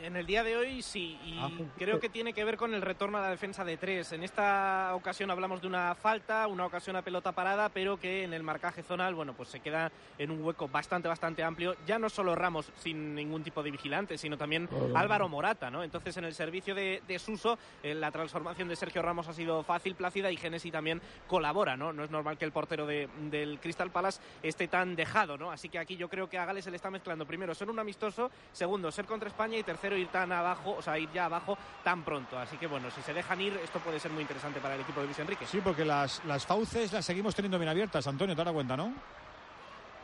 En 0.02 0.16
el 0.18 0.26
día 0.26 0.44
de 0.44 0.58
hoy 0.58 0.82
sí, 0.82 1.18
y 1.24 1.38
Ah. 1.40 1.50
creo 1.78 2.00
que 2.00 2.10
tiene 2.10 2.34
que 2.34 2.44
ver 2.44 2.58
con 2.58 2.74
el 2.74 2.82
retorno 2.82 3.18
a 3.18 3.22
la 3.22 3.30
defensa 3.30 3.64
de 3.64 3.78
tres. 3.78 4.12
En 4.12 4.22
esta 4.24 4.92
ocasión 4.96 5.32
hablamos 5.32 5.62
de 5.62 5.68
una 5.68 5.96
falta, 5.96 6.46
una 6.48 6.66
ocasión 6.66 6.96
a 6.98 7.02
pelota 7.02 7.32
parada, 7.32 7.70
pero 7.70 7.98
que 7.98 8.24
en 8.24 8.34
el 8.34 8.44
marcaje 8.44 8.84
zonal, 8.84 9.16
bueno, 9.16 9.34
pues 9.34 9.50
se 9.50 9.62
queda 9.62 9.92
en 10.18 10.32
un 10.32 10.44
hueco 10.44 10.68
bastante, 10.68 11.08
bastante 11.08 11.42
amplio. 11.44 11.76
Ya 11.86 11.98
no 12.00 12.10
solo 12.10 12.36
Ramos 12.36 12.72
sin 12.80 13.16
ningún 13.16 13.44
tipo 13.44 13.64
de 13.64 13.72
vigilante, 13.72 14.18
sino 14.18 14.38
también 14.38 14.68
Claro. 14.68 14.98
Álvaro 14.98 15.30
Morata, 15.30 15.72
¿no? 15.72 15.84
Entonces 15.84 16.18
en 16.18 16.26
el 16.26 16.34
servicio 16.34 16.76
de, 16.76 17.02
de 17.08 17.18
Suso, 17.20 17.58
eh, 17.82 17.94
la 17.94 18.12
transformación 18.12 18.68
de 18.68 18.76
Sergio 18.76 19.02
Ramos 19.02 19.28
ha 19.30 19.34
sido 19.34 19.64
fácil, 19.64 19.96
plácida 19.96 20.32
y 20.32 20.38
Genesi 20.38 20.70
también 20.72 21.02
colabora, 21.28 21.78
¿no? 21.78 21.94
No 21.94 22.04
es 22.04 22.12
normal 22.12 22.38
que 22.38 22.46
el 22.46 22.52
portero 22.52 22.86
de- 22.86 23.08
del 23.30 23.60
Crystal 23.60 23.90
Palace 23.92 24.20
esté 24.42 24.68
tan 24.68 24.96
dejado, 24.96 25.38
¿no? 25.38 25.52
Así 25.52 25.70
que 25.70 25.80
aquí 25.80 25.96
yo 25.96 26.10
creo 26.10 26.30
que 26.30 26.38
a 26.38 26.46
Gales 26.46 26.66
se 26.66 26.72
le 26.72 26.76
está 26.76 26.92
mezclando 26.92 27.26
primero 27.26 27.56
ser 27.56 27.70
un 27.70 27.80
amistoso, 27.80 28.30
segundo 28.52 28.92
ser 28.92 29.06
contra 29.06 29.30
España 29.30 29.58
y 29.58 29.63
tercero 29.64 29.98
ir 29.98 30.10
tan 30.10 30.32
abajo, 30.32 30.76
o 30.76 30.82
sea, 30.82 30.98
ir 31.00 31.12
ya 31.12 31.26
abajo 31.26 31.58
tan 31.84 32.04
pronto. 32.04 32.38
Así 32.38 32.58
que 32.58 32.68
bueno, 32.68 32.90
si 32.92 33.02
se 33.02 33.14
dejan 33.14 33.42
ir, 33.42 33.58
esto 33.58 33.80
puede 33.80 34.00
ser 34.00 34.12
muy 34.12 34.22
interesante 34.22 34.62
para 34.62 34.76
el 34.76 34.82
equipo 34.82 35.00
de 35.02 35.08
Luis 35.08 35.20
Enrique. 35.20 35.46
Sí, 35.46 35.62
porque 35.62 35.86
las, 35.86 36.24
las 36.24 36.46
fauces 36.46 36.92
las 36.92 37.06
seguimos 37.06 37.36
teniendo 37.36 37.58
bien 37.60 37.70
abiertas, 37.70 38.06
Antonio, 38.08 38.36
te 38.36 38.44
das 38.44 38.54
cuenta, 38.54 38.78
¿no? 38.78 38.94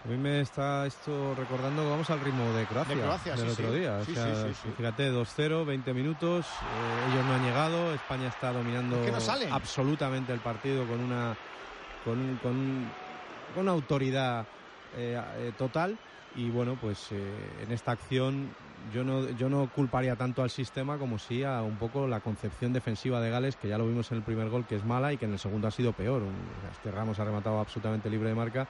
A 0.04 0.08
mí 0.08 0.18
me 0.18 0.40
está 0.40 0.88
esto 0.88 1.36
recordando 1.36 1.84
que 1.84 1.90
vamos 1.90 2.10
al 2.10 2.22
ritmo 2.22 2.54
de 2.54 2.66
Croacia, 2.66 2.96
De 2.96 3.02
Croacia, 3.02 3.36
del 3.36 3.48
sí, 3.48 3.52
otro 3.52 3.74
sí. 3.74 3.80
día. 3.80 3.96
O 3.98 4.06
Sí, 4.06 4.14
sea, 4.14 4.46
sí, 4.48 4.54
sí, 4.54 4.70
sí. 4.70 4.74
Fíjate, 4.76 5.12
2-0, 5.12 5.66
20 5.66 5.94
minutos, 5.94 6.64
eh, 6.70 7.04
ellos 7.08 7.26
no 7.26 7.34
han 7.34 7.42
llegado, 7.42 7.94
España 7.94 8.30
está 8.30 8.54
dominando 8.54 8.96
Es 8.96 9.02
que 9.02 9.12
no 9.12 9.54
absolutamente 9.54 10.32
el 10.32 10.42
partido 10.42 10.88
con 10.88 11.02
una 11.02 11.38
con, 12.02 12.22
un- 12.22 12.38
con, 12.38 12.56
un- 12.56 12.96
con 13.52 13.64
una 13.64 13.72
autoridad 13.72 14.48
eh, 14.94 15.20
eh, 15.36 15.54
total 15.58 16.00
y 16.32 16.50
bueno, 16.50 16.78
pues 16.78 17.12
eh, 17.12 17.62
en 17.62 17.72
esta 17.72 17.92
acción 17.92 18.56
yo 18.90 19.04
no, 19.04 19.30
yo 19.30 19.50
no 19.50 19.68
culparía 19.70 20.16
tanto 20.16 20.42
al 20.44 20.50
sistema 20.50 20.98
como 20.98 21.18
sí 21.20 21.44
a 21.44 21.64
un 21.64 21.78
poco 21.78 22.08
la 22.08 22.20
concepción 22.22 22.74
defensiva 22.74 23.22
de 23.22 23.30
Gales, 23.30 23.56
que 23.56 23.68
ya 23.68 23.78
lo 23.78 23.88
vimos 23.88 24.12
en 24.12 24.18
el 24.18 24.24
primer 24.24 24.50
gol, 24.50 24.66
que 24.66 24.76
es 24.76 24.84
mala 24.84 25.14
y 25.14 25.18
que 25.18 25.26
en 25.26 25.34
el 25.34 25.40
segundo 25.40 25.68
ha 25.68 25.72
sido 25.72 25.94
peor. 25.94 26.24
Un- 26.24 26.50
Este 26.72 26.92
Ramos 26.92 27.20
ha 27.20 27.26
rematado 27.26 27.60
absolutamente 27.60 28.10
libre 28.10 28.30
de 28.30 28.36
marca 28.36 28.68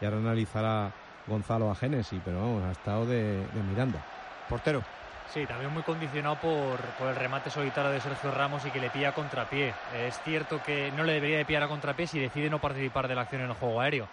y 0.00 0.04
ahora 0.04 0.18
analizará 0.18 0.92
Gonzalo 1.26 1.70
a 1.70 1.74
Genesi, 1.74 2.20
pero 2.20 2.40
vamos, 2.40 2.64
ha 2.64 2.72
estado 2.72 3.06
de, 3.06 3.48
de 3.52 3.62
Miranda. 3.62 4.00
Portero. 4.48 4.82
Sí, 5.26 5.46
también 5.46 5.72
muy 5.72 5.82
condicionado 5.82 6.36
por, 6.36 6.80
por, 6.98 7.08
el 7.08 7.16
remate 7.16 7.50
solitario 7.50 7.90
de 7.90 8.00
Sergio 8.00 8.30
Ramos 8.30 8.64
y 8.66 8.70
que 8.70 8.78
le 8.78 8.90
pilla 8.90 9.08
a 9.08 9.12
contrapié. 9.12 9.72
Es 9.92 10.20
cierto 10.22 10.58
que 10.60 10.92
no 10.92 11.02
le 11.02 11.14
debería 11.14 11.38
de 11.38 11.44
pillar 11.46 11.62
a 11.62 11.68
contrapié 11.68 12.06
si 12.06 12.18
decide 12.18 12.50
no 12.50 12.58
participar 12.60 13.08
de 13.08 13.14
la 13.14 13.22
acción 13.22 13.40
en 13.40 13.48
el 13.48 13.54
juego 13.54 13.80
aéreo. 13.80 14.06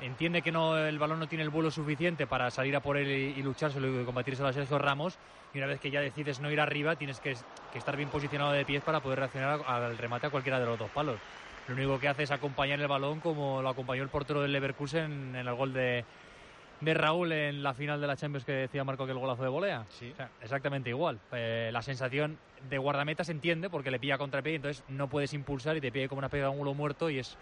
Entiende 0.00 0.40
que 0.40 0.50
no, 0.50 0.78
el 0.78 0.98
balón 0.98 1.18
no 1.18 1.28
tiene 1.28 1.44
el 1.44 1.50
vuelo 1.50 1.70
suficiente 1.70 2.26
para 2.26 2.50
salir 2.50 2.74
a 2.74 2.80
por 2.80 2.96
él 2.96 3.08
y, 3.08 3.38
y 3.38 3.42
luchárselo 3.42 4.00
y 4.00 4.04
combatirse 4.04 4.42
a 4.42 4.52
Sergio 4.52 4.78
Ramos. 4.78 5.18
Y 5.52 5.58
una 5.58 5.66
vez 5.66 5.80
que 5.80 5.90
ya 5.90 6.00
decides 6.00 6.40
no 6.40 6.50
ir 6.50 6.60
arriba, 6.60 6.96
tienes 6.96 7.20
que, 7.20 7.34
que 7.72 7.78
estar 7.78 7.96
bien 7.96 8.08
posicionado 8.08 8.52
de 8.52 8.64
pies 8.64 8.82
para 8.82 9.00
poder 9.00 9.18
reaccionar 9.18 9.60
al 9.66 9.98
remate 9.98 10.28
a 10.28 10.30
cualquiera 10.30 10.58
de 10.58 10.66
los 10.66 10.78
dos 10.78 10.90
palos. 10.90 11.18
Lo 11.68 11.74
único 11.74 12.00
que 12.00 12.08
hace 12.08 12.22
es 12.22 12.30
acompañar 12.30 12.80
el 12.80 12.88
balón 12.88 13.20
como 13.20 13.60
lo 13.62 13.68
acompañó 13.68 14.02
el 14.02 14.08
portero 14.08 14.42
del 14.42 14.52
Leverkusen 14.52 15.36
en 15.36 15.46
el 15.46 15.54
gol 15.54 15.72
de, 15.72 16.04
de 16.80 16.94
Raúl 16.94 17.32
en 17.32 17.62
la 17.62 17.74
final 17.74 18.00
de 18.00 18.06
la 18.06 18.16
Champions 18.16 18.44
que 18.44 18.52
decía 18.52 18.82
Marco 18.84 19.04
que 19.04 19.12
el 19.12 19.18
golazo 19.18 19.42
de 19.42 19.50
volea. 19.50 19.84
Sí. 19.90 20.10
O 20.12 20.16
sea, 20.16 20.30
exactamente 20.40 20.90
igual. 20.90 21.20
Eh, 21.32 21.70
la 21.72 21.82
sensación 21.82 22.38
de 22.68 22.78
guardameta 22.78 23.22
se 23.22 23.32
entiende 23.32 23.68
porque 23.68 23.90
le 23.90 24.00
pilla 24.00 24.18
contra 24.18 24.42
pie, 24.42 24.54
entonces 24.54 24.82
no 24.88 25.08
puedes 25.08 25.32
impulsar 25.34 25.76
y 25.76 25.80
te 25.80 25.92
pide 25.92 26.08
como 26.08 26.20
una 26.20 26.28
pega 26.28 26.46
de 26.46 26.52
ángulo 26.52 26.74
muerto 26.74 27.10
y 27.10 27.18
es 27.18 27.36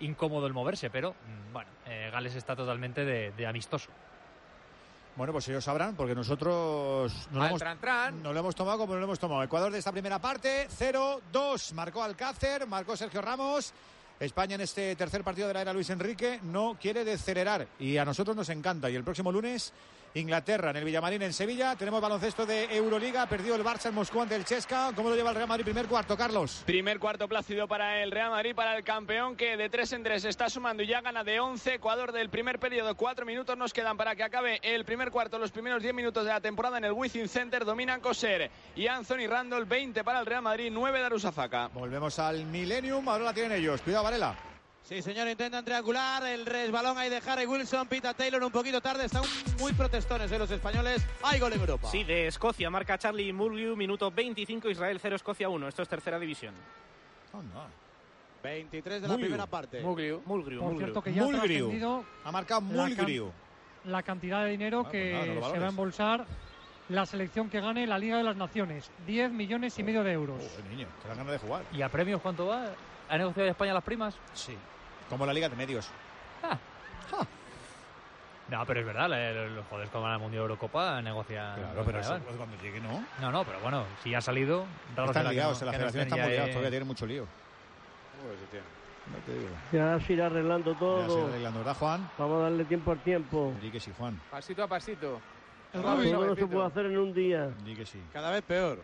incómodo 0.00 0.46
el 0.46 0.52
moverse, 0.52 0.90
pero 0.90 1.12
mm, 1.12 1.52
bueno, 1.52 1.70
eh, 1.86 2.10
Gales 2.12 2.34
está 2.34 2.56
totalmente 2.56 3.04
de, 3.04 3.32
de, 3.32 3.46
amistoso. 3.46 3.90
Bueno, 5.16 5.32
pues 5.32 5.46
ellos 5.48 5.62
sabrán, 5.62 5.94
porque 5.94 6.14
nosotros 6.14 7.28
no 7.30 7.40
lo, 7.40 7.46
hemos, 7.46 7.60
tran, 7.60 7.78
tran. 7.78 8.22
no 8.22 8.32
lo 8.32 8.40
hemos 8.40 8.54
tomado 8.54 8.78
como 8.78 8.94
no 8.94 9.00
lo 9.00 9.04
hemos 9.04 9.18
tomado. 9.18 9.42
Ecuador 9.42 9.70
de 9.70 9.78
esta 9.78 9.92
primera 9.92 10.18
parte, 10.18 10.68
0-2. 10.68 11.74
Marcó 11.74 12.02
Alcácer, 12.02 12.66
marcó 12.66 12.96
Sergio 12.96 13.20
Ramos. 13.20 13.74
España 14.24 14.54
en 14.54 14.60
este 14.60 14.94
tercer 14.94 15.24
partido 15.24 15.48
de 15.48 15.54
la 15.54 15.62
era 15.62 15.72
Luis 15.72 15.90
Enrique 15.90 16.38
no 16.44 16.76
quiere 16.80 17.04
decelerar 17.04 17.66
y 17.80 17.96
a 17.96 18.04
nosotros 18.04 18.36
nos 18.36 18.48
encanta. 18.50 18.88
Y 18.88 18.94
el 18.94 19.02
próximo 19.02 19.32
lunes, 19.32 19.72
Inglaterra 20.14 20.70
en 20.70 20.76
el 20.76 20.84
Villamarín 20.84 21.22
en 21.22 21.32
Sevilla. 21.32 21.76
Tenemos 21.76 22.00
baloncesto 22.00 22.44
de 22.44 22.64
Euroliga. 22.76 23.26
Perdió 23.26 23.54
el 23.54 23.64
Barça 23.64 23.86
en 23.86 23.94
Moscú 23.94 24.20
ante 24.20 24.36
el 24.36 24.44
Chesca. 24.44 24.92
¿Cómo 24.94 25.10
lo 25.10 25.16
lleva 25.16 25.30
el 25.30 25.36
Real 25.36 25.48
Madrid? 25.48 25.64
Primer 25.64 25.86
cuarto, 25.86 26.16
Carlos. 26.16 26.62
Primer 26.66 26.98
cuarto 26.98 27.28
plácido 27.28 27.66
para 27.66 28.02
el 28.02 28.10
Real 28.10 28.30
Madrid, 28.30 28.54
para 28.54 28.76
el 28.76 28.84
campeón 28.84 29.36
que 29.36 29.56
de 29.56 29.68
3 29.68 29.92
en 29.94 30.02
3 30.02 30.24
está 30.26 30.50
sumando 30.50 30.82
y 30.82 30.86
ya 30.86 31.00
gana 31.00 31.24
de 31.24 31.40
11. 31.40 31.74
Ecuador 31.74 32.12
del 32.12 32.28
primer 32.30 32.58
periodo. 32.58 32.94
Cuatro 32.94 33.24
minutos 33.24 33.56
nos 33.56 33.72
quedan 33.72 33.96
para 33.96 34.14
que 34.14 34.22
acabe 34.22 34.60
el 34.62 34.84
primer 34.84 35.10
cuarto. 35.10 35.38
Los 35.38 35.50
primeros 35.50 35.82
10 35.82 35.94
minutos 35.94 36.24
de 36.24 36.30
la 36.30 36.40
temporada 36.40 36.78
en 36.78 36.84
el 36.84 36.92
Wizzing 36.92 37.28
Center 37.28 37.64
dominan 37.64 38.00
Coser 38.00 38.50
y 38.76 38.86
Anthony 38.86 39.26
Randall. 39.28 39.64
20 39.64 40.04
para 40.04 40.20
el 40.20 40.26
Real 40.26 40.42
Madrid, 40.42 40.70
9 40.72 40.98
de 40.98 41.06
Arusafaka. 41.06 41.68
Volvemos 41.68 42.18
al 42.18 42.44
Millennium. 42.46 43.08
Ahora 43.08 43.24
la 43.24 43.34
tienen 43.34 43.52
ellos. 43.52 43.80
Cuidado, 43.80 44.04
Varela. 44.04 44.51
Sí, 44.84 45.00
señor, 45.00 45.28
intentan 45.28 45.64
triangular. 45.64 46.26
El 46.26 46.44
resbalón 46.44 46.98
ahí 46.98 47.08
de 47.08 47.22
Harry 47.26 47.46
Wilson. 47.46 47.86
Pita 47.86 48.12
Taylor 48.14 48.42
un 48.42 48.50
poquito 48.50 48.80
tarde. 48.80 49.06
Están 49.06 49.22
muy 49.58 49.72
protestones 49.72 50.30
de 50.30 50.38
los 50.38 50.50
españoles. 50.50 51.06
Hay 51.22 51.38
gol 51.38 51.52
en 51.52 51.60
Europa. 51.60 51.88
Sí, 51.88 52.04
de 52.04 52.26
Escocia. 52.26 52.68
Marca 52.68 52.98
Charlie 52.98 53.32
Mulgrew. 53.32 53.76
Minuto 53.76 54.10
25. 54.10 54.68
Israel 54.68 54.98
0, 55.00 55.16
Escocia 55.16 55.48
1. 55.48 55.68
Esto 55.68 55.82
es 55.82 55.88
tercera 55.88 56.18
división. 56.18 56.54
Oh, 57.32 57.40
no. 57.42 57.82
23 58.42 59.02
de 59.02 59.08
la 59.08 59.14
primera 59.16 59.46
parte. 59.46 59.80
Mulgrew. 59.80 60.20
Mulgrew. 60.26 60.58
Por 60.58 60.68
Mulgrew. 60.72 60.86
cierto 60.86 61.02
que 61.02 61.12
ya 61.14 61.22
ha 61.22 61.26
Mulgrew. 61.26 62.04
Ha 62.24 62.32
marcado 62.32 62.60
la 62.72 62.84
can- 62.88 62.96
Mulgrew. 62.96 63.30
la 63.84 64.02
cantidad 64.02 64.44
de 64.44 64.50
dinero 64.50 64.80
Ah, 64.80 64.82
pues 64.82 64.92
que 64.92 65.12
nada, 65.12 65.26
no 65.26 65.34
lo 65.36 65.50
se 65.52 65.58
va 65.60 65.66
a 65.66 65.68
embolsar 65.68 66.26
la 66.88 67.06
selección 67.06 67.48
que 67.48 67.60
gane 67.60 67.86
la 67.86 67.98
Liga 67.98 68.16
de 68.18 68.24
las 68.24 68.36
Naciones. 68.36 68.90
10 69.06 69.30
millones 69.30 69.78
y 69.78 69.84
medio 69.84 70.02
de 70.02 70.12
euros. 70.12 70.42
Joder, 70.42 70.64
niño, 70.70 70.88
te 71.02 71.08
dan 71.08 71.18
ganas 71.18 71.32
de 71.34 71.38
jugar. 71.38 71.62
¿Y 71.72 71.82
a 71.82 71.88
premios 71.88 72.20
cuánto 72.20 72.46
va? 72.48 72.66
¿Ha 73.12 73.18
negociado 73.18 73.50
España 73.50 73.74
las 73.74 73.84
primas? 73.84 74.16
Sí. 74.32 74.56
Como 75.10 75.26
la 75.26 75.34
Liga 75.34 75.46
de 75.50 75.54
Medios. 75.54 75.90
No, 78.48 78.66
pero 78.66 78.80
es 78.80 78.86
verdad, 78.86 79.08
los 79.50 79.64
jugadores 79.66 79.90
que 79.90 79.98
van 79.98 80.12
al 80.12 80.18
Mundial 80.18 80.40
de 80.40 80.44
Eurocopa 80.44 81.02
negocian. 81.02 81.56
Claro, 81.56 81.82
pero 81.84 82.00
eso 82.00 82.14
negocian. 82.14 82.36
cuando 82.38 82.56
llegue 82.62 82.80
no. 82.80 83.04
No, 83.20 83.30
no, 83.30 83.44
pero 83.44 83.60
bueno, 83.60 83.84
si 84.02 84.14
ha 84.14 84.20
salido. 84.22 84.64
raro 84.96 85.10
Están 85.10 85.28
ligados, 85.28 85.60
no- 85.60 85.66
la 85.66 85.72
federación 85.72 86.02
está 86.04 86.16
muy 86.16 86.24
ya, 86.24 86.30
ligados, 86.30 86.50
todavía 86.50 86.70
tienen 86.70 86.88
mucho 86.88 87.06
lío. 87.06 87.22
No 89.12 89.18
te 89.26 89.32
digo. 89.38 89.50
Ya 89.72 90.00
se 90.06 90.12
irá 90.14 90.26
arreglando 90.26 90.72
Ya 90.72 90.78
se 90.78 90.80
todo. 90.80 91.18
irá 91.18 91.28
arreglando, 91.28 91.58
¿verdad, 91.60 91.76
Juan? 91.76 92.10
Vamos 92.18 92.38
a 92.40 92.42
darle 92.44 92.64
tiempo 92.64 92.92
al 92.92 92.98
tiempo. 93.00 93.54
Di 93.60 93.70
que 93.70 93.80
sí, 93.80 93.92
Juan. 93.98 94.18
Pasito 94.30 94.62
a 94.62 94.68
pasito. 94.68 95.20
Todo 95.72 95.82
no 96.26 96.34
se 96.34 96.46
puede 96.46 96.66
hacer 96.66 96.86
en 96.86 96.98
un 96.98 97.12
día. 97.12 97.48
Di 97.64 97.74
que 97.74 97.84
sí. 97.84 98.00
Cada 98.12 98.30
vez 98.30 98.42
peor. 98.42 98.80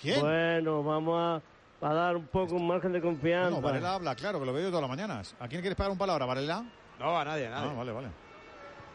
¿Quién? 0.00 0.20
Bueno, 0.20 0.82
vamos 0.82 1.18
a, 1.18 1.42
a 1.82 1.94
dar 1.94 2.16
un 2.16 2.26
poco 2.26 2.54
un 2.54 2.66
margen 2.66 2.92
de 2.92 3.00
confianza. 3.00 3.50
No, 3.50 3.60
Varela 3.60 3.94
habla, 3.94 4.14
claro, 4.14 4.38
que 4.40 4.46
lo 4.46 4.52
veo 4.52 4.62
yo 4.64 4.68
todas 4.68 4.82
las 4.82 4.90
mañanas. 4.90 5.34
¿A 5.40 5.48
quién 5.48 5.60
quieres 5.62 5.76
pagar 5.76 5.90
un 5.92 5.98
palabra, 5.98 6.26
Varela? 6.26 6.64
No, 6.98 7.18
a 7.18 7.24
nadie, 7.24 7.46
a 7.46 7.50
nadie. 7.50 7.70
Ah, 7.70 7.74
vale, 7.76 7.92
vale. 7.92 8.08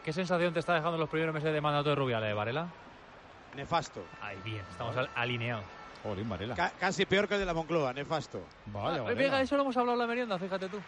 ¿Qué 0.04 0.12
sensación 0.12 0.52
te 0.54 0.60
está 0.60 0.74
dejando 0.74 0.96
los 0.96 1.08
primeros 1.08 1.34
meses 1.34 1.52
de 1.52 1.60
mandato 1.60 1.88
de 1.90 1.96
Rubiales, 1.96 2.34
Varela? 2.34 2.68
Nefasto. 3.56 4.04
Ahí, 4.22 4.36
bien, 4.44 4.62
estamos 4.70 4.96
al- 4.96 5.10
alineados. 5.16 5.64
Jolín, 6.02 6.28
Varela. 6.28 6.54
Ca- 6.54 6.72
casi 6.78 7.06
peor 7.06 7.26
que 7.26 7.34
el 7.34 7.40
de 7.40 7.46
la 7.46 7.54
Moncloa, 7.54 7.92
nefasto. 7.92 8.40
Vaya, 8.66 8.98
Ah, 9.00 9.02
Varela. 9.02 9.20
venga, 9.20 9.40
eso 9.40 9.56
lo 9.56 9.62
hemos 9.62 9.76
hablado 9.76 9.94
en 9.94 9.98
la 10.00 10.06
merienda, 10.06 10.38
fíjate 10.38 10.68
tú. 10.68 10.78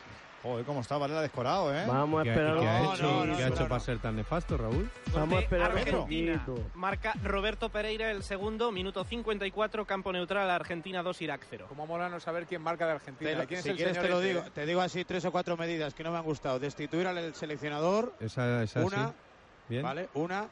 Joder, 0.42 0.64
cómo 0.64 0.80
está 0.82 0.96
Varela 0.96 1.20
descorado, 1.20 1.74
¿eh? 1.74 1.84
Vamos 1.86 2.20
a 2.20 2.22
¿Qué, 2.22 2.30
esperar 2.30 2.58
qué 2.60 2.68
ha 2.68 2.80
un 2.80 2.94
hecho, 2.94 3.02
no, 3.02 3.24
no, 3.26 3.36
qué 3.36 3.42
ha 3.42 3.48
hecho 3.48 3.62
no. 3.64 3.68
para 3.68 3.80
ser 3.80 3.98
tan 3.98 4.14
nefasto, 4.14 4.56
Raúl? 4.56 4.88
Vamos 5.12 5.32
a 5.34 5.36
de 5.38 5.42
esperar 5.42 5.72
un 5.72 5.78
Argentina. 5.78 6.46
Marca 6.74 7.12
Roberto 7.24 7.68
Pereira 7.70 8.10
el 8.12 8.22
segundo, 8.22 8.70
minuto 8.70 9.02
54, 9.02 9.84
campo 9.84 10.12
neutral, 10.12 10.48
Argentina 10.48 11.02
2, 11.02 11.22
Irak 11.22 11.44
0. 11.50 11.66
Como 11.68 11.86
mola 11.88 12.08
no 12.08 12.20
saber 12.20 12.46
quién 12.46 12.62
marca 12.62 12.86
de 12.86 12.92
Argentina. 12.92 13.30
Te 13.40 13.46
¿Quién 13.48 13.58
es 13.58 13.64
si 13.64 13.70
el 13.70 13.76
quieres 13.76 13.96
señor 13.96 14.06
te 14.06 14.12
lo 14.12 14.20
este? 14.20 14.28
digo, 14.28 14.42
te 14.52 14.66
digo 14.66 14.80
así 14.80 15.04
tres 15.04 15.24
o 15.24 15.32
cuatro 15.32 15.56
medidas 15.56 15.92
que 15.92 16.04
no 16.04 16.12
me 16.12 16.18
han 16.18 16.24
gustado. 16.24 16.60
Destituir 16.60 17.08
al 17.08 17.34
seleccionador, 17.34 18.14
Esa, 18.20 18.62
esa 18.62 18.80
Una, 18.84 19.08
sí. 19.08 19.12
Bien. 19.70 19.82
¿vale? 19.82 20.08
Una, 20.14 20.46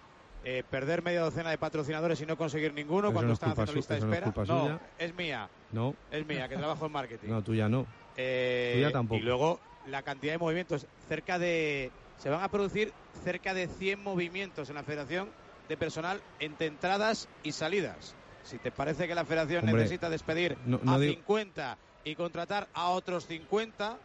eh, 0.44 0.64
perder 0.68 1.02
media 1.04 1.20
docena 1.20 1.50
de 1.50 1.58
patrocinadores 1.58 2.20
y 2.20 2.26
no 2.26 2.36
conseguir 2.36 2.74
ninguno 2.74 3.08
Eso 3.08 3.12
cuando 3.14 3.28
no 3.28 3.32
es 3.34 3.36
están 3.36 3.50
haciendo 3.52 3.70
su- 3.72 3.76
lista 3.78 3.94
de 3.94 3.98
es 4.00 4.04
espera. 4.04 4.32
no, 4.48 4.80
es 4.98 5.14
mía, 5.14 5.48
No, 5.70 5.94
es 6.10 6.26
mía, 6.26 6.48
que 6.48 6.56
trabajo 6.56 6.86
en 6.86 6.92
marketing. 6.92 7.28
no, 7.28 7.40
tuya 7.42 7.68
no. 7.68 7.86
Eh, 8.18 8.72
Tuya 8.76 8.90
tampoco. 8.92 9.18
Y 9.20 9.22
luego 9.22 9.60
la 9.86 10.02
cantidad 10.02 10.32
de 10.34 10.38
movimientos, 10.38 10.86
cerca 11.08 11.38
de. 11.38 11.92
Se 12.16 12.28
van 12.28 12.42
a 12.42 12.48
producir 12.48 12.92
cerca 13.22 13.54
de 13.54 13.68
100 13.68 14.02
movimientos 14.02 14.68
en 14.68 14.74
la 14.76 14.84
federación 14.84 15.32
de 15.68 15.76
personal 15.76 16.22
entre 16.38 16.66
entradas 16.66 17.28
y 17.42 17.52
salidas. 17.52 18.16
Si 18.42 18.58
te 18.58 18.70
parece 18.70 19.08
que 19.08 19.14
la 19.14 19.24
federación 19.24 19.64
Hombre, 19.64 19.82
necesita 19.82 20.08
despedir 20.08 20.56
no- 20.64 20.78
no 20.82 20.92
a 20.94 20.98
digo- 20.98 21.14
50 21.14 21.78
y 22.04 22.14
contratar 22.14 22.68
a 22.72 22.90
otros 22.90 23.26
50, 23.26 23.98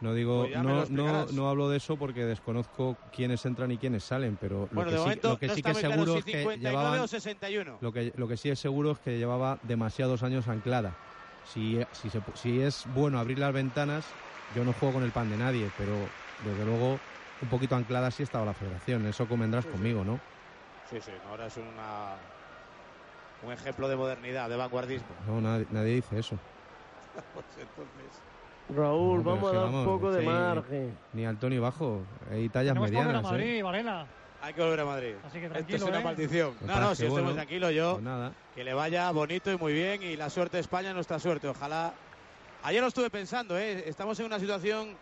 No 0.00 0.14
digo, 0.14 0.42
Pues 0.42 0.54
no, 0.62 0.84
no, 0.86 1.26
no 1.26 1.48
hablo 1.50 1.68
de 1.68 1.78
eso 1.78 1.96
porque 1.96 2.24
desconozco 2.24 2.96
quiénes 3.10 3.44
entran 3.44 3.72
y 3.72 3.78
quiénes 3.78 4.04
salen, 4.04 4.36
pero 4.36 4.68
lo 4.70 4.84
que 4.84 4.90
sí, 4.96 5.20
lo 5.24 5.38
que 5.38 5.48
sí 5.48 5.60
que 5.60 5.72
muy 5.72 5.80
seguro 5.80 6.04
claro 6.04 6.18
es 6.18 6.24
si 6.24 6.30
que 6.30 6.38
59 6.38 6.58
llevaban, 6.70 7.00
o 7.00 7.08
61. 7.08 7.78
lo 7.80 7.92
que, 7.92 8.12
lo 8.14 8.28
que 8.28 8.36
sí 8.36 8.48
es 8.48 8.60
seguro 8.60 8.92
es 8.92 9.00
que 9.00 9.18
llevaba 9.18 9.58
demasiados 9.62 10.22
años 10.22 10.46
anclada. 10.46 10.94
Si, 11.50 11.80
si, 11.92 12.10
se 12.10 12.20
pu- 12.22 12.36
si 12.36 12.60
es 12.60 12.84
bueno 12.86 13.18
abrir 13.18 13.38
las 13.38 13.52
ventanas, 13.52 14.18
yo 14.48 14.64
no 14.64 14.72
juego 14.74 14.94
con 14.94 15.04
el 15.04 15.12
pan 15.12 15.28
de 15.30 15.38
nadie, 15.38 15.70
pero 15.72 16.14
desde 16.38 16.64
luego 16.64 17.02
un 17.40 17.48
poquito 17.48 17.74
anclada 17.76 18.10
sí 18.10 18.22
estaba 18.22 18.44
la 18.46 18.54
federación. 18.54 19.06
Eso 19.06 19.28
convendrás 19.28 19.66
conmigo, 19.66 20.04
¿no? 20.04 20.22
Sí, 20.82 21.00
sí, 21.00 21.12
ahora 21.22 21.46
es 21.46 21.56
una, 21.56 22.32
un 23.40 23.52
ejemplo 23.52 23.88
de 23.88 23.96
modernidad, 23.96 24.48
de 24.48 24.54
vanguardismo. 24.56 25.16
No, 25.24 25.40
nadie, 25.40 25.66
nadie 25.70 25.94
dice 25.94 26.18
eso. 26.18 26.40
Pues 27.32 27.56
entonces, 27.56 28.24
Raúl, 28.68 29.22
No, 29.22 29.24
vamos 29.24 29.52
a 29.52 29.56
dar 29.56 29.68
un 29.68 29.82
poco 29.82 30.12
de 30.12 30.22
sí. 30.22 30.22
margen. 30.22 31.02
Ni 31.12 31.24
alto 31.26 31.48
ni 31.50 31.58
bajo. 31.58 32.08
Hay 32.26 32.50
tallas 32.50 32.76
Tenemos 32.76 32.90
que 32.90 32.98
volver 32.98 33.16
a 33.16 33.22
medianas. 33.22 33.32
¿eh? 33.32 33.52
Hay 34.40 34.54
que 34.54 34.60
volver 34.62 34.80
a 34.80 34.84
Madrid. 34.84 35.14
Así 35.26 35.38
que 35.38 35.46
Esto 35.46 35.54
tranquilo, 35.54 35.76
es 35.78 35.82
una 35.90 36.00
¿eh? 36.00 36.04
maldición. 36.04 36.56
No, 36.60 36.80
no, 36.80 36.94
si 36.94 37.02
estoy 37.04 37.08
muy 37.08 37.20
bueno. 37.22 37.34
tranquilo 37.34 37.70
yo. 37.70 37.92
Pues 37.94 38.04
nada. 38.04 38.32
Que 38.54 38.64
le 38.64 38.74
vaya 38.74 39.10
bonito 39.10 39.50
y 39.52 39.56
muy 39.58 39.72
bien 39.72 40.02
y 40.02 40.16
la 40.16 40.30
suerte 40.30 40.56
de 40.56 40.60
España 40.62 40.88
es 40.90 40.94
nuestra 40.94 41.18
suerte. 41.18 41.48
Ojalá. 41.48 41.92
Ayer 42.62 42.80
lo 42.82 42.88
estuve 42.88 43.10
pensando, 43.10 43.56
¿eh? 43.58 43.84
estamos 43.88 44.18
en 44.20 44.26
una 44.26 44.38
situación. 44.40 44.96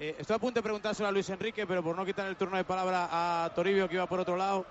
eh, 0.00 0.16
estoy 0.18 0.36
a 0.36 0.38
punto 0.38 0.58
de 0.60 0.62
preguntárselo 0.62 1.08
a 1.08 1.12
Luis 1.12 1.28
Enrique, 1.30 1.66
pero 1.66 1.82
por 1.82 1.94
no 1.96 2.04
quitar 2.04 2.26
el 2.26 2.36
turno 2.36 2.56
de 2.56 2.64
palabra 2.64 3.08
a 3.44 3.50
Toribio, 3.54 3.88
que 3.88 3.96
iba 3.96 4.06
por 4.06 4.20
otro 4.20 4.36
lado. 4.36 4.64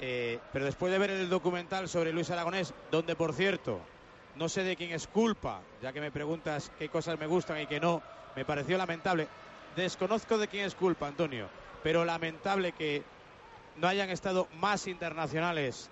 eh, 0.00 0.38
pero 0.52 0.64
después 0.64 0.92
de 0.92 0.98
ver 0.98 1.10
el 1.10 1.28
documental 1.30 1.88
sobre 1.88 2.12
Luis 2.12 2.30
Aragonés, 2.30 2.74
donde 2.90 3.14
por 3.16 3.32
cierto, 3.32 3.80
no 4.36 4.48
sé 4.48 4.64
de 4.64 4.76
quién 4.76 4.92
es 4.92 5.06
culpa, 5.06 5.60
ya 5.80 5.92
que 5.92 6.00
me 6.00 6.10
preguntas 6.10 6.70
qué 6.78 6.88
cosas 6.88 7.18
me 7.18 7.26
gustan 7.26 7.60
y 7.60 7.66
qué 7.66 7.78
no, 7.80 8.02
me 8.36 8.44
pareció 8.44 8.76
lamentable. 8.78 9.28
Desconozco 9.76 10.36
de 10.38 10.48
quién 10.48 10.64
es 10.66 10.74
culpa, 10.74 11.06
Antonio, 11.06 11.48
pero 11.82 12.04
lamentable 12.04 12.72
que 12.72 13.02
no 13.76 13.88
hayan 13.88 14.10
estado 14.10 14.48
más 14.60 14.86
internacionales 14.86 15.90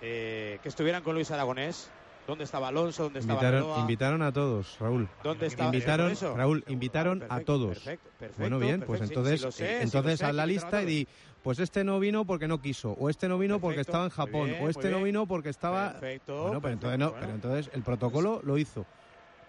eh, 0.00 0.58
que 0.62 0.68
estuvieran 0.68 1.02
con 1.02 1.14
Luis 1.14 1.30
Aragonés. 1.30 1.90
¿Dónde 2.26 2.44
estaba 2.44 2.68
Alonso? 2.68 3.04
¿Dónde 3.04 3.18
estaba 3.18 3.40
Invitaron, 3.40 3.80
invitaron 3.80 4.22
a 4.22 4.32
todos, 4.32 4.78
Raúl. 4.78 5.08
¿Dónde 5.24 5.46
estaba 5.46 5.74
Invitaron, 5.74 6.12
eso? 6.12 6.36
Raúl, 6.36 6.62
invitaron 6.68 7.18
Perfecto, 7.18 7.42
a 7.42 7.44
todos. 7.44 7.78
perfecto, 7.78 8.10
perfecto, 8.18 8.40
bueno, 8.40 8.58
bien, 8.60 8.82
pues 8.86 9.00
entonces, 9.00 9.40
sé, 9.52 9.82
entonces 9.82 10.20
sé, 10.20 10.26
haz 10.26 10.34
la 10.34 10.46
lista 10.46 10.80
y 10.80 10.84
a 10.84 10.86
di, 10.86 11.08
pues 11.42 11.58
este 11.58 11.82
no 11.82 11.98
vino 11.98 12.24
porque 12.24 12.46
no 12.46 12.60
quiso, 12.60 12.92
o 12.92 13.08
este 13.10 13.28
no 13.28 13.36
vino 13.36 13.58
porque 13.58 13.80
estaba 13.80 14.04
en 14.04 14.10
Japón, 14.10 14.46
bien, 14.50 14.62
o 14.62 14.68
este 14.68 14.90
no 14.90 15.02
vino 15.02 15.26
porque 15.26 15.48
estaba. 15.48 15.92
Perfecto, 15.92 16.42
bueno, 16.42 16.60
pero 16.60 16.74
entonces 16.74 16.98
no, 17.00 17.10
bueno. 17.10 17.20
pero 17.20 17.34
entonces 17.34 17.70
el 17.74 17.82
protocolo 17.82 18.40
lo 18.44 18.58
hizo. 18.58 18.86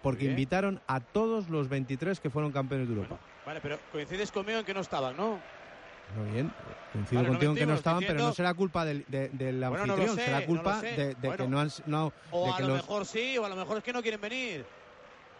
Porque 0.02 0.24
invitaron 0.24 0.80
a 0.88 0.98
todos 0.98 1.48
los 1.48 1.68
23 1.68 2.18
que 2.18 2.28
fueron 2.30 2.50
campeones 2.50 2.88
de 2.88 2.94
Europa. 2.94 3.20
Vale, 3.46 3.60
pero 3.60 3.78
coincides 3.92 4.32
conmigo 4.32 4.58
en 4.58 4.64
que 4.64 4.74
no 4.74 4.80
estaban, 4.80 5.16
¿no? 5.16 5.38
Muy 6.14 6.30
bien, 6.30 6.54
coincido 6.90 7.20
Vale, 7.20 7.28
no 7.28 7.32
contigo 7.34 7.52
en 7.52 7.58
que 7.58 7.66
no 7.66 7.74
estaban, 7.74 8.04
pero 8.06 8.18
no 8.20 8.34
será 8.34 8.52
culpa 8.54 8.84
del, 8.84 9.04
de- 9.08 9.30
del 9.30 9.60
Bueno, 9.60 9.86
no 9.86 9.92
anfitrión, 9.94 10.16
sé, 10.16 10.24
será 10.26 10.40
no 10.40 10.46
culpa 10.46 10.82
de, 10.82 11.14
de 11.14 11.14
Bueno. 11.28 11.44
que 11.44 11.48
no 11.50 11.60
han... 11.60 11.68
No, 11.86 12.12
O 12.30 12.46
de 12.46 12.52
a 12.52 12.56
que 12.56 12.62
lo 12.62 12.68
los- 12.68 12.76
mejor 12.78 13.06
sí, 13.06 13.38
o 13.38 13.44
a 13.44 13.48
lo 13.48 13.56
mejor 13.56 13.78
es 13.78 13.82
que 13.82 13.92
no 13.92 14.02
quieren 14.02 14.20
venir. 14.20 14.66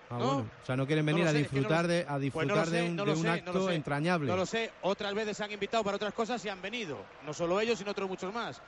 Ah, 0.08 0.18
¿no? 0.18 0.24
bueno, 0.34 0.50
o 0.60 0.64
sea, 0.64 0.76
no 0.76 0.86
quieren 0.86 1.04
No 1.04 1.12
venir 1.12 1.26
a 1.26 1.32
sé, 1.32 1.34
no 1.34 1.38
lo 1.38 1.42
disfrutar 1.44 1.86
de, 1.86 2.00
a 2.00 2.04
Pues 2.04 2.08
no 2.16 2.18
disfrutar 2.20 2.66
sé, 2.68 2.76
de 2.76 2.82
un, 2.82 2.96
no 2.96 3.04
de 3.04 3.10
un 3.12 3.16
sé, 3.18 3.22
no 3.22 3.32
acto 3.32 3.70
entrañable. 3.70 4.28
No 4.28 4.36
lo 4.36 4.46
sé, 4.46 4.70
otras 4.80 5.14
veces 5.14 5.36
se 5.36 5.44
han 5.44 5.52
invitado 5.52 5.84
para 5.84 5.96
otras 5.96 6.12
cosas 6.14 6.42
y 6.44 6.48
han 6.48 6.62
venido. 6.62 7.06
No 7.22 7.34
solo 7.34 7.60
ellos, 7.60 7.78
sino 7.78 7.90
otros 7.90 8.08
muchos 8.08 8.32
más. 8.32 8.60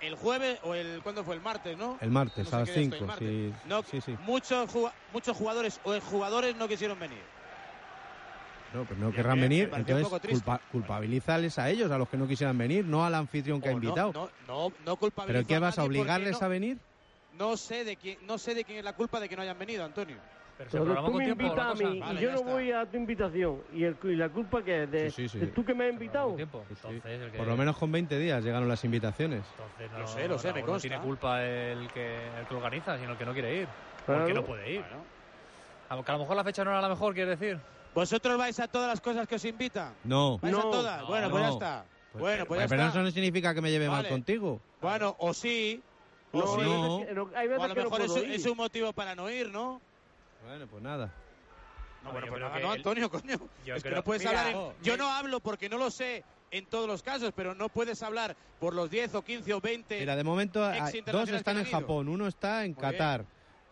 El 0.00 0.14
jueves 0.14 0.58
o 0.62 0.74
el 0.74 1.00
¿cuándo 1.02 1.24
fue? 1.24 1.34
El 1.34 1.40
martes, 1.40 1.76
¿no? 1.76 1.98
El 2.00 2.10
martes, 2.10 2.50
No 2.50 2.56
a 2.56 2.60
las 2.60 2.68
qué 2.68 2.74
día 2.74 2.82
estoy, 2.82 2.98
5, 2.98 3.06
martes. 3.06 3.28
sí, 3.62 3.68
No, 3.68 3.82
sí, 3.82 4.00
sí. 4.00 4.16
Muchos 4.18 5.36
jugadores 5.36 5.80
o 5.82 5.94
exjugadores 5.94 6.54
no 6.54 6.68
quisieron 6.68 6.98
venir. 6.98 7.35
No, 8.76 8.84
pero 8.84 9.00
no 9.00 9.10
querrán 9.10 9.40
venir, 9.40 9.70
entonces 9.74 10.06
culpa, 10.30 10.60
culpabilízales 10.70 11.58
a 11.58 11.70
ellos, 11.70 11.90
a 11.90 11.96
los 11.96 12.08
que 12.10 12.18
no 12.18 12.26
quisieran 12.28 12.58
venir, 12.58 12.84
no 12.84 13.06
al 13.06 13.14
anfitrión 13.14 13.58
que 13.60 13.68
ha 13.70 13.72
O 13.72 13.80
no, 13.80 13.82
invitado. 13.82 14.12
No, 14.12 14.28
no, 14.46 14.68
no 14.84 14.96
culpabilizo 14.98 15.38
¿Pero 15.38 15.46
qué 15.48 15.58
vas 15.58 15.78
a 15.78 15.84
obligarles 15.84 16.38
no- 16.40 16.44
a 16.46 16.48
venir? 16.48 16.78
No 17.32 17.56
sé 17.56 17.84
de 17.84 17.96
quién, 17.96 18.18
no 18.26 18.36
sé 18.36 18.54
de 18.54 18.64
quién 18.64 18.78
es 18.78 18.84
la 18.84 18.92
culpa 18.92 19.18
de 19.18 19.28
que 19.30 19.36
no 19.36 19.42
hayan 19.42 19.58
venido, 19.58 19.82
Antonio. 19.84 20.18
Pero 20.58 20.70
Pero 20.70 21.04
tú 21.04 21.12
me 21.12 21.28
invitas 21.28 21.58
a 21.58 21.74
mí 21.74 22.00
Vale, 22.00 22.20
y 22.20 22.22
yo 22.22 22.30
no 22.32 22.36
está. 22.38 22.50
voy 22.50 22.72
a 22.72 22.86
tu 22.86 22.96
invitación. 22.96 23.62
¿Y, 23.72 23.84
el, 23.84 23.96
y 24.04 24.16
la 24.16 24.28
culpa 24.30 24.62
que 24.62 24.84
es? 24.84 24.90
De, 24.90 25.10
Sí, 25.10 25.22
sí, 25.28 25.28
sí. 25.28 25.38
de 25.38 25.46
tú 25.48 25.62
que 25.64 25.74
me 25.74 25.84
has 25.86 25.92
invitado? 25.92 26.34
Entonces, 26.38 27.04
el 27.04 27.30
que- 27.30 27.36
Por 27.38 27.46
lo 27.46 27.56
menos 27.58 27.76
con 27.76 27.92
20 27.92 28.18
días 28.18 28.42
llegaron 28.44 28.66
las 28.68 28.82
invitaciones. 28.84 29.46
Entonces 29.50 29.90
no, 29.90 29.98
Lo 30.00 30.06
sé, 30.06 30.28
lo 30.28 30.38
sé, 30.38 30.52
me 30.54 30.60
no 30.60 30.66
consta. 30.66 30.88
tiene 30.88 31.02
culpa 31.02 31.42
el 31.44 31.90
que, 31.90 32.28
el 32.38 32.46
que 32.46 32.54
organiza, 32.54 32.98
sino 32.98 33.12
el 33.12 33.18
que 33.18 33.24
no 33.26 33.32
quiere 33.34 33.54
ir. 33.62 33.68
Claro. 34.04 34.20
Porque 34.20 34.34
no 34.34 34.44
puede 34.44 34.72
ir. 34.72 34.80
A, 35.88 36.02
que 36.02 36.10
a 36.10 36.14
lo 36.14 36.18
mejor 36.20 36.36
la 36.36 36.44
fecha 36.44 36.64
no 36.64 36.70
era 36.70 36.80
la 36.80 36.88
mejor, 36.88 37.12
quiere 37.14 37.36
decir. 37.36 37.58
¿Vosotros 37.96 38.36
vais 38.36 38.60
a 38.60 38.68
todas 38.68 38.88
las 38.88 39.00
cosas 39.00 39.26
que 39.26 39.36
os 39.36 39.44
invitan? 39.46 39.94
No. 40.04 40.36
¿Vais 40.38 40.54
a 40.54 40.58
No. 40.58 40.70
todas? 40.70 41.06
bueno, 41.06 41.30
pues 41.30 41.42
ya 41.42 41.48
No. 41.48 41.52
está. 41.54 41.84
Pues, 42.12 42.20
bueno, 42.22 42.46
pues 42.46 42.60
ya 42.60 42.68
pero 42.68 42.82
está. 42.82 42.92
eso 42.98 43.02
no 43.02 43.10
significa 43.10 43.54
que 43.54 43.60
me 43.62 43.70
lleve 43.70 43.88
mal 43.88 44.06
contigo. 44.06 44.60
Bueno, 44.82 45.16
o 45.18 45.32
sí. 45.32 45.82
O 46.32 46.38
No, 46.40 46.46
sí. 46.46 46.60
hay 46.60 46.66
no. 46.66 46.98
veces 46.98 47.14
no, 47.14 47.22
O 47.22 47.26
a 47.62 47.68
lo 47.68 47.74
que 47.74 47.80
no 47.82 47.90
mejor 47.90 48.00
es, 48.02 48.10
un- 48.10 48.18
ir. 48.24 48.30
es 48.32 48.44
un 48.46 48.56
motivo 48.58 48.92
para 48.92 49.14
no 49.14 49.30
ir, 49.30 49.48
¿no? 49.50 49.80
Bueno, 50.46 50.66
pues 50.66 50.82
nada. 50.82 51.10
No, 52.04 52.12
bueno, 52.12 52.26
pues 52.28 52.40
nada, 52.42 52.58
no, 52.60 52.70
Antonio, 52.72 53.10
coño. 53.10 53.38
Yo 53.64 53.74
es 53.76 53.82
que 53.82 53.88
creo- 53.88 53.96
no 54.00 54.04
puedes 54.04 54.22
Mira, 54.22 54.40
hablar. 54.40 54.52
en- 54.52 54.58
oh, 54.58 54.74
yo 54.82 54.96
no 54.98 55.10
hablo 55.10 55.40
porque 55.40 55.70
no 55.70 55.78
lo 55.78 55.90
sé 55.90 56.22
en 56.50 56.66
todos 56.66 56.86
los 56.86 57.02
casos, 57.02 57.32
pero 57.34 57.54
no 57.54 57.70
puedes 57.70 58.02
hablar 58.02 58.36
por 58.60 58.74
los 58.74 58.90
10 58.90 59.14
o 59.14 59.22
15 59.22 59.54
o 59.54 59.60
20. 59.62 59.98
Mira, 59.98 60.14
de 60.16 60.22
momento 60.22 60.62
hay- 60.62 61.00
dos 61.00 61.28
están 61.30 61.56
en. 61.56 61.64
Japón, 61.64 62.08
uno 62.08 62.26
está 62.26 62.62
en 62.66 62.72
Muy 62.74 62.80
Qatar. 62.82 63.24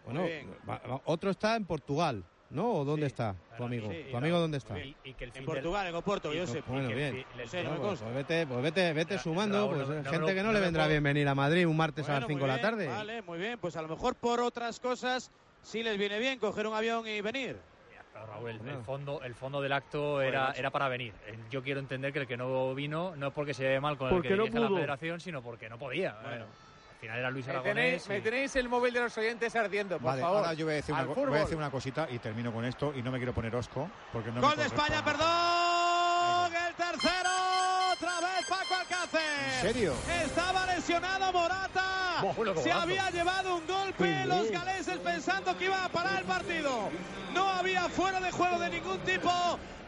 bien, 0.09 0.57
Bueno, 0.65 1.03
otro 1.05 1.31
está 1.31 1.57
en 1.57 1.67
Portugal, 1.67 2.25
¿no? 2.55 2.73
¿O 2.73 2.85
dónde 2.85 3.07
está 3.07 3.35
tu 3.57 3.65
amigo? 3.65 3.91
sí, 3.91 4.07
¿Tu 4.11 4.17
amigo 4.17 4.39
dónde 4.39 4.59
está? 4.59 4.79
Y, 4.79 4.97
y 5.05 5.15
que 5.15 5.25
el 5.25 5.33
fin 5.33 5.41
En 5.43 5.47
del- 5.47 5.55
Portugal, 5.55 5.87
en 5.89 5.95
Oporto, 5.95 6.33
yo 6.33 6.47
sé. 6.47 6.63
Bueno, 6.67 6.89
bien. 6.89 7.15
fi- 7.15 7.41
el- 7.43 7.49
sé, 7.49 7.65
no 7.65 7.71
No, 7.71 7.75
me 7.77 7.81
pues, 7.89 8.01
pues 8.01 8.15
vete, 8.15 8.47
pues 8.47 8.63
vete, 8.63 8.93
vete 8.93 9.19
sumando, 9.19 9.59
Raúl, 9.59 9.75
pues 9.77 9.89
no- 9.89 9.95
eh, 9.97 10.03
no 10.05 10.11
gente 10.11 10.35
que 10.35 10.41
no, 10.43 10.47
no 10.49 10.53
le 10.53 10.61
vendrá 10.61 10.87
bien 10.87 11.03
venir 11.03 11.29
a 11.29 11.35
Madrid 11.35 11.67
un 11.67 11.77
martes 11.77 12.09
a 12.09 12.13
las 12.21 12.27
5 12.27 12.41
muy 12.41 12.51
de 12.51 12.57
la 12.57 12.61
tarde. 12.63 12.87
Vale, 12.89 13.23
muy 13.23 13.39
bien. 13.39 13.59
Pues 13.59 13.77
a 13.77 13.83
lo 13.83 13.89
mejor 13.89 14.15
por 14.15 14.41
otras 14.41 14.79
cosas 14.81 15.31
sí 15.63 15.83
les 15.83 15.99
viene 15.99 16.19
bien 16.19 16.39
coger 16.39 16.67
un 16.67 16.75
avión 16.75 17.07
y 17.09 17.21
venir. 17.21 17.57
Pero, 18.13 18.27
Raúl, 18.27 18.51
el, 18.51 18.79
fondo, 18.85 19.21
el 19.25 19.35
fondo 19.35 19.61
del 19.61 19.73
acto 19.73 20.23
era, 20.23 20.53
era 20.53 20.71
para 20.71 20.89
venir. 20.89 21.13
Eh, 21.27 21.37
Yo 21.51 21.65
quiero 21.65 21.81
entender 21.81 22.13
que 22.13 22.21
el 22.21 22.27
que 22.29 22.37
no 22.37 22.73
vino 22.73 23.17
no 23.17 23.27
es 23.29 23.33
porque 23.33 23.55
se 23.55 23.65
lleve 23.65 23.81
mal 23.81 23.99
con 23.99 24.09
Porque 24.09 24.29
el 24.29 24.35
que 24.35 24.39
no 24.39 24.45
dirige 24.45 24.61
la 24.61 24.69
federación, 24.69 25.19
sino 25.21 25.43
porque 25.43 25.69
no 25.69 25.81
podía. 25.81 26.13
Bueno. 26.23 26.45
Al 26.45 26.49
final 27.05 27.19
era 27.19 27.31
Luis 27.31 27.47
Me 27.47 27.55
tenéis, 27.61 28.09
me 28.09 28.19
y- 28.19 28.21
tenéis 28.23 28.57
el 28.57 28.69
móvil 28.69 28.95
de 28.95 29.01
los 29.01 29.19
oyentes 29.19 29.55
ardiendo, 29.57 29.97
por 29.99 30.07
Vale, 30.07 30.23
favor. 30.23 30.39
ahora 30.39 30.55
yo 30.55 30.65
voy 30.67 30.73
a, 30.73 30.77
decir 30.77 30.93
una, 30.95 31.03
Al 31.03 31.07
co- 31.09 31.15
voy 31.15 31.23
a 31.23 31.27
fútbol. 31.27 31.41
decir 31.41 31.57
una 31.57 31.71
cosita 31.71 32.09
y 32.11 32.19
termino 32.19 32.53
con 32.53 32.65
esto 32.65 32.93
y 32.97 33.03
no 33.03 33.11
me 33.11 33.19
quiero 33.19 33.33
poner 33.35 33.55
osco 33.55 33.89
porque 34.13 34.31
no 34.31 34.41
Gol 34.41 34.57
de 34.57 34.65
España, 34.67 35.05
perdón. 35.05 36.53
El 36.69 36.75
tercero. 36.75 37.31
Otra 37.93 38.21
vez 38.21 38.47
Paco 38.49 38.75
Alcácer. 38.81 39.21
¿En 39.55 39.61
serio? 39.75 39.95
Estaba 40.25 40.67
lesionado 40.67 41.33
Morata. 41.33 42.23
Bueno, 42.37 42.57
Se 42.57 42.73
había 42.73 43.11
llevado 43.11 43.57
un 43.57 43.67
golpe 43.67 44.23
Sí. 44.23 44.29
los 44.29 44.51
galeses 44.51 44.99
pensando 44.99 45.57
que 45.59 45.67
iba 45.67 45.85
a 45.85 45.89
parar 45.91 46.21
el 46.21 46.25
partido. 46.25 46.89
No 47.35 47.49
había 47.51 47.89
fuera 47.89 48.19
de 48.21 48.31
juego 48.33 48.59
de 48.59 48.71
ningún 48.71 48.99
tipo, 49.01 49.31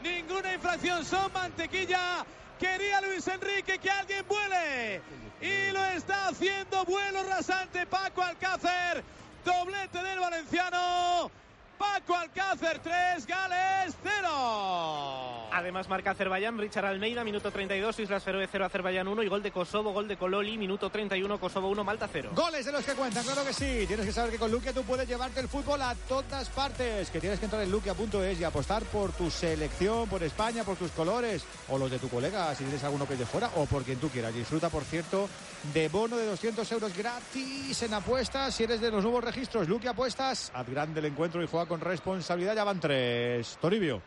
ninguna 0.02 0.52
infracción. 0.54 1.04
Son 1.04 1.32
mantequilla. 1.32 2.24
Quería 2.58 3.00
Luis 3.02 3.26
Enrique 3.28 3.78
que 3.78 3.90
alguien 3.90 4.24
vuele. 4.26 5.02
Y 5.40 5.72
lo 5.72 5.84
está 5.86 6.28
haciendo 6.28 6.84
vuelo 6.84 7.22
rasante 7.24 7.86
Paco 7.86 8.22
Alcácer. 8.22 9.04
Doblete 9.44 10.02
del 10.02 10.18
valenciano. 10.18 11.30
Paco 11.78 12.14
Alcácer 12.14 12.78
3, 12.78 13.26
Gales 13.26 13.94
0. 14.02 15.48
Además 15.52 15.88
marca 15.88 16.10
Azerbaiyán, 16.10 16.58
Richard 16.58 16.84
Almeida, 16.84 17.24
minuto 17.24 17.50
32, 17.50 18.00
Islas 18.00 18.22
Feroe 18.22 18.46
0, 18.50 18.64
Azerbaiyán 18.66 19.08
1 19.08 19.22
y 19.22 19.28
gol 19.28 19.42
de 19.42 19.50
Kosovo, 19.50 19.92
gol 19.92 20.06
de 20.06 20.16
Kololi, 20.16 20.58
minuto 20.58 20.90
31, 20.90 21.40
Kosovo 21.40 21.68
1, 21.68 21.84
Malta 21.84 22.08
0. 22.12 22.32
Goles 22.34 22.66
de 22.66 22.72
los 22.72 22.84
que 22.84 22.92
cuentan, 22.92 23.24
claro 23.24 23.44
que 23.44 23.52
sí. 23.52 23.84
Tienes 23.86 24.04
que 24.04 24.12
saber 24.12 24.32
que 24.32 24.38
con 24.38 24.50
Luquia 24.50 24.72
tú 24.72 24.82
puedes 24.82 25.08
llevarte 25.08 25.40
el 25.40 25.48
fútbol 25.48 25.80
a 25.80 25.94
todas 26.08 26.48
partes. 26.50 27.10
Que 27.10 27.20
tienes 27.20 27.38
que 27.38 27.46
entrar 27.46 27.62
en 27.62 27.70
luquia.es 27.70 28.40
y 28.40 28.44
apostar 28.44 28.82
por 28.84 29.12
tu 29.12 29.30
selección, 29.30 30.08
por 30.08 30.22
España, 30.22 30.64
por 30.64 30.76
tus 30.76 30.90
colores 30.90 31.44
o 31.68 31.78
los 31.78 31.90
de 31.90 31.98
tu 31.98 32.08
colega, 32.08 32.54
si 32.54 32.64
tienes 32.64 32.84
alguno 32.84 33.06
que 33.06 33.14
es 33.14 33.18
de 33.18 33.26
fuera 33.26 33.50
o 33.56 33.64
por 33.66 33.82
quien 33.82 33.98
tú 33.98 34.08
quieras. 34.08 34.34
Disfruta, 34.34 34.68
por 34.68 34.84
cierto, 34.84 35.28
de 35.72 35.88
bono 35.88 36.16
de 36.16 36.26
200 36.26 36.70
euros 36.72 36.96
gratis 36.96 37.82
en 37.82 37.94
apuestas. 37.94 38.54
Si 38.54 38.64
eres 38.64 38.80
de 38.80 38.90
los 38.90 39.02
nuevos 39.02 39.24
registros, 39.24 39.68
Luquia 39.68 39.90
Apuestas, 39.90 40.50
haz 40.54 40.68
grande 40.68 41.00
el 41.00 41.06
encuentro 41.06 41.42
y 41.42 41.46
juega 41.46 41.65
con 41.66 41.80
responsabilidad. 41.80 42.54
Ya 42.54 42.64
van 42.64 42.80
tres. 42.80 43.58
Toribio. 43.60 44.00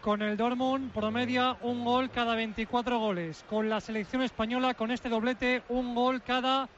Con 0.00 0.22
el 0.22 0.36
Dortmund 0.36 0.92
promedia 0.92 1.56
un 1.62 1.84
gol 1.84 2.10
cada 2.10 2.34
24 2.36 2.98
goles. 2.98 3.44
Con 3.48 3.68
la 3.68 3.80
selección 3.80 4.22
española, 4.22 4.74
con 4.74 4.90
este 4.90 5.08
doblete, 5.08 5.62
un 5.68 5.94
gol 5.94 6.22
cada 6.22 6.68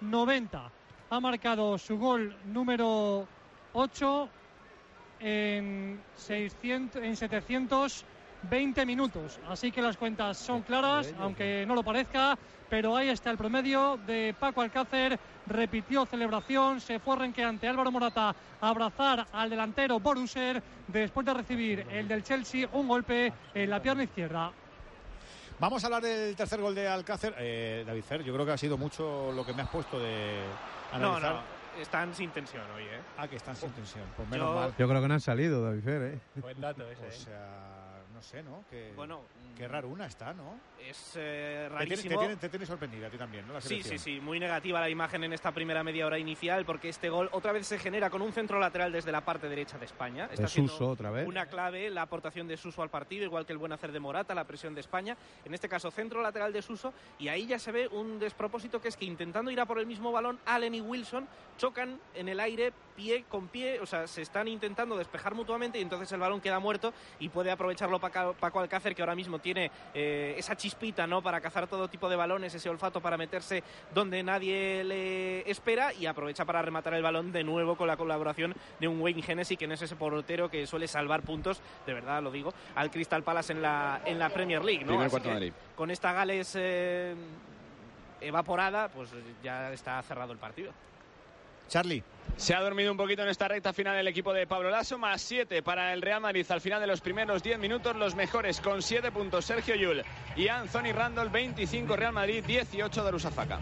90. 0.00 0.70
Ha 1.10 1.20
marcado 1.20 1.78
su 1.78 1.98
gol 1.98 2.36
número 2.44 3.26
8 3.72 4.28
en, 5.20 6.00
600, 6.16 7.02
en 7.02 7.16
720 8.46 8.86
minutos. 8.86 9.38
Así 9.48 9.70
que 9.72 9.82
las 9.82 9.96
cuentas 9.96 10.36
son 10.38 10.62
claras, 10.62 11.12
aunque 11.18 11.64
no 11.66 11.74
lo 11.74 11.82
parezca. 11.82 12.38
Pero 12.68 12.96
ahí 12.96 13.08
está 13.10 13.30
el 13.30 13.36
promedio 13.36 13.96
de 14.06 14.34
Paco 14.38 14.60
Alcácer. 14.60 15.18
Repitió 15.46 16.04
celebración, 16.06 16.80
se 16.80 16.98
fue 16.98 17.14
renqueante 17.16 17.68
Álvaro 17.68 17.92
Morata 17.92 18.34
a 18.60 18.68
abrazar 18.68 19.24
al 19.32 19.48
delantero 19.50 20.00
Boruser 20.00 20.60
después 20.88 21.24
de 21.24 21.34
recibir 21.34 21.86
el 21.90 22.08
del 22.08 22.24
Chelsea 22.24 22.68
un 22.72 22.88
golpe 22.88 23.32
en 23.54 23.70
la 23.70 23.80
pierna 23.80 24.02
izquierda. 24.02 24.50
Vamos 25.60 25.82
a 25.84 25.86
hablar 25.86 26.02
del 26.02 26.34
tercer 26.34 26.60
gol 26.60 26.74
de 26.74 26.88
Alcácer. 26.88 27.34
Eh, 27.38 27.84
David 27.86 28.02
Fer, 28.02 28.22
yo 28.24 28.34
creo 28.34 28.44
que 28.44 28.52
ha 28.52 28.58
sido 28.58 28.76
mucho 28.76 29.30
lo 29.32 29.46
que 29.46 29.52
me 29.54 29.62
has 29.62 29.68
puesto 29.68 29.98
de 30.00 30.40
No, 30.98 31.14
analizar. 31.14 31.34
no, 31.34 31.80
están 31.80 32.14
sin 32.14 32.30
tensión 32.30 32.64
hoy, 32.74 32.82
¿eh? 32.82 33.00
Ah, 33.16 33.28
que 33.28 33.36
están 33.36 33.54
sin 33.54 33.70
tensión. 33.70 34.04
Pues 34.16 34.28
menos 34.28 34.48
Yo- 34.48 34.54
mal. 34.54 34.74
Yo 34.76 34.88
creo 34.88 35.00
que 35.00 35.08
no 35.08 35.14
han 35.14 35.20
salido, 35.20 35.62
David 35.64 35.82
Fer, 35.84 36.02
¿eh? 36.02 36.18
Buen 36.34 36.60
dato 36.60 36.82
ese. 36.90 37.04
O 37.04 37.06
¿eh? 37.06 37.12
sea, 37.12 37.85
no 38.16 38.22
sé, 38.22 38.42
¿no? 38.42 38.64
Que, 38.70 38.94
Bueno, 38.96 39.20
qué 39.54 39.68
raro 39.68 39.88
una 39.88 40.06
está, 40.06 40.32
¿no? 40.32 40.58
Es 40.80 41.12
eh, 41.16 41.68
Te 41.68 41.68
tiene, 41.68 41.68
rarísimo. 41.68 42.14
te, 42.14 42.18
tiene, 42.18 42.36
te 42.36 42.48
tiene 42.48 42.64
sorprendida 42.64 43.08
a 43.08 43.10
ti 43.10 43.18
también, 43.18 43.46
¿no? 43.46 43.52
La 43.52 43.60
Sí, 43.60 43.82
sí, 43.82 43.98
sí, 43.98 44.20
muy 44.20 44.40
negativa 44.40 44.80
la 44.80 44.88
imagen 44.88 45.24
en 45.24 45.34
esta 45.34 45.52
primera 45.52 45.84
media 45.84 46.06
hora 46.06 46.18
inicial 46.18 46.64
porque 46.64 46.88
este 46.88 47.10
gol 47.10 47.28
otra 47.32 47.52
vez 47.52 47.66
se 47.66 47.78
genera 47.78 48.08
con 48.08 48.22
un 48.22 48.32
centro 48.32 48.58
lateral 48.58 48.90
desde 48.90 49.12
la 49.12 49.20
parte 49.20 49.50
derecha 49.50 49.76
de 49.78 49.84
España. 49.84 50.28
De 50.28 50.48
siendo 50.48 50.72
Suso 50.72 50.88
otra 50.88 51.10
vez. 51.10 51.28
Una 51.28 51.44
clave 51.44 51.90
la 51.90 52.02
aportación 52.02 52.48
de 52.48 52.56
Suso 52.56 52.82
al 52.82 52.88
partido, 52.88 53.24
igual 53.24 53.44
que 53.44 53.52
el 53.52 53.58
buen 53.58 53.72
hacer 53.72 53.92
de 53.92 54.00
Morata, 54.00 54.34
la 54.34 54.44
presión 54.44 54.74
de 54.74 54.80
España. 54.80 55.14
En 55.44 55.52
este 55.52 55.68
caso, 55.68 55.90
centro 55.90 56.22
lateral 56.22 56.54
de 56.54 56.62
Suso 56.62 56.94
y 57.18 57.28
ahí 57.28 57.46
ya 57.46 57.58
se 57.58 57.70
ve 57.70 57.86
un 57.88 58.18
despropósito 58.18 58.80
que 58.80 58.88
es 58.88 58.96
que 58.96 59.04
intentando 59.04 59.50
ir 59.50 59.60
a 59.60 59.66
por 59.66 59.78
el 59.78 59.86
mismo 59.86 60.10
balón, 60.10 60.38
Allen 60.46 60.74
y 60.74 60.80
Wilson 60.80 61.28
chocan 61.58 62.00
en 62.14 62.28
el 62.30 62.40
aire 62.40 62.72
pie 62.96 63.24
con 63.28 63.48
pie, 63.48 63.78
o 63.80 63.86
sea, 63.86 64.06
se 64.06 64.22
están 64.22 64.48
intentando 64.48 64.96
despejar 64.96 65.34
mutuamente 65.34 65.78
y 65.78 65.82
entonces 65.82 66.10
el 66.12 66.20
balón 66.20 66.40
queda 66.40 66.58
muerto 66.58 66.94
y 67.18 67.28
puede 67.28 67.50
aprovecharlo 67.50 68.00
Paco, 68.00 68.15
Paco 68.38 68.60
Alcácer 68.60 68.94
que 68.94 69.02
ahora 69.02 69.14
mismo 69.14 69.38
tiene 69.38 69.70
eh, 69.94 70.34
esa 70.36 70.56
chispita, 70.56 71.06
¿no? 71.06 71.22
Para 71.22 71.40
cazar 71.40 71.66
todo 71.66 71.88
tipo 71.88 72.08
de 72.08 72.16
balones, 72.16 72.54
ese 72.54 72.68
olfato 72.68 73.00
para 73.00 73.16
meterse 73.16 73.62
donde 73.94 74.22
nadie 74.22 74.84
le 74.84 75.50
espera 75.50 75.92
y 75.92 76.06
aprovecha 76.06 76.44
para 76.44 76.62
rematar 76.62 76.94
el 76.94 77.02
balón 77.02 77.32
de 77.32 77.44
nuevo 77.44 77.76
con 77.76 77.86
la 77.88 77.96
colaboración 77.96 78.54
de 78.80 78.88
un 78.88 79.00
Wayne 79.00 79.22
Hennessy, 79.26 79.56
que 79.56 79.66
no 79.66 79.74
es 79.74 79.82
ese 79.82 79.96
portero 79.96 80.48
que 80.48 80.66
suele 80.66 80.88
salvar 80.88 81.22
puntos, 81.22 81.60
de 81.86 81.94
verdad 81.94 82.22
lo 82.22 82.30
digo, 82.30 82.52
al 82.74 82.90
Crystal 82.90 83.22
Palace 83.22 83.52
en 83.52 83.62
la, 83.62 84.00
en 84.04 84.18
la 84.18 84.28
Premier 84.30 84.64
League, 84.64 84.80
¿no? 84.80 84.88
Primer 84.88 85.06
Así 85.06 85.10
cuarto 85.10 85.28
que 85.28 85.34
Madrid. 85.34 85.52
con 85.74 85.90
esta 85.90 86.12
Gales 86.12 86.52
eh, 86.56 87.14
evaporada, 88.20 88.88
pues 88.88 89.10
ya 89.42 89.72
está 89.72 90.02
cerrado 90.02 90.32
el 90.32 90.38
partido. 90.38 90.72
Charlie. 91.68 92.02
Se 92.36 92.54
ha 92.54 92.60
dormido 92.60 92.90
un 92.90 92.98
poquito 92.98 93.22
en 93.22 93.28
esta 93.28 93.48
recta 93.48 93.72
final 93.72 93.96
el 93.96 94.08
equipo 94.08 94.32
de 94.32 94.46
Pablo 94.46 94.68
Lasso, 94.68 94.98
más 94.98 95.22
7 95.22 95.62
para 95.62 95.92
el 95.92 96.02
Real 96.02 96.20
Madrid 96.20 96.44
al 96.50 96.60
final 96.60 96.80
de 96.80 96.86
los 96.86 97.00
primeros 97.00 97.42
10 97.42 97.58
minutos, 97.58 97.96
los 97.96 98.14
mejores 98.14 98.60
con 98.60 98.82
7 98.82 99.10
puntos 99.10 99.46
Sergio 99.46 99.74
Yul 99.74 100.02
y 100.36 100.48
Anthony 100.48 100.92
Randall, 100.94 101.30
25 101.30 101.96
Real 101.96 102.12
Madrid, 102.12 102.44
18 102.46 103.02
Darusafaka. 103.02 103.58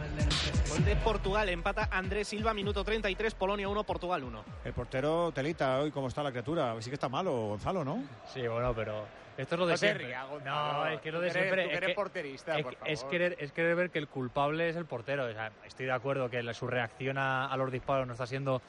Gol 0.69 0.85
de 0.85 0.97
Portugal, 0.97 1.49
empata 1.49 1.89
Andrés 1.91 2.29
Silva, 2.29 2.53
minuto 2.53 2.83
33, 2.83 3.35
Polonia 3.35 3.69
1, 3.69 3.85
Portugal 3.85 4.25
1. 4.25 4.45
El 4.65 4.73
portero 4.73 5.31
Telita, 5.33 5.79
hoy 5.79 5.93
cómo 5.93 6.09
está 6.09 6.23
la 6.23 6.31
criatura, 6.31 6.75
sí 6.81 6.91
que 6.91 6.95
está 6.95 7.09
malo 7.09 7.33
Gonzalo, 7.49 7.85
¿no? 7.85 8.03
Sí, 8.33 8.47
bueno, 8.49 8.75
pero 8.75 9.07
esto 9.37 9.55
es 9.55 9.59
lo 9.59 9.67
de 9.67 9.73
No 9.73 9.77
siempre. 9.79 10.15
no, 10.45 10.87
es 10.87 11.01
que 11.01 11.13
lo 11.13 11.21
de 11.21 11.29
eres- 11.29 11.43
siempre. 11.43 11.65
es 11.67 11.73
eres 11.77 11.89
que- 11.89 11.95
porterista, 11.95 12.57
es, 12.59 12.63
por 12.65 12.77
es 12.87 13.01
favor. 13.01 13.11
querer, 13.13 13.37
es 13.39 13.53
querer 13.53 13.77
ver 13.77 13.91
que 13.91 13.99
el 13.99 14.09
culpable 14.09 14.69
es 14.69 14.77
el 14.77 14.87
portero. 14.87 15.25
O 15.27 15.33
sea, 15.33 15.51
estoy 15.67 15.87
de 15.87 15.93
acuerdo 15.93 16.31
que 16.31 16.55
su 16.55 16.67
reacción 16.67 17.19
a, 17.19 17.47
a 17.47 17.57
los 17.57 17.71
disparos 17.73 18.07
no 18.07 18.13
está 18.13 18.27
siendo 18.27 18.63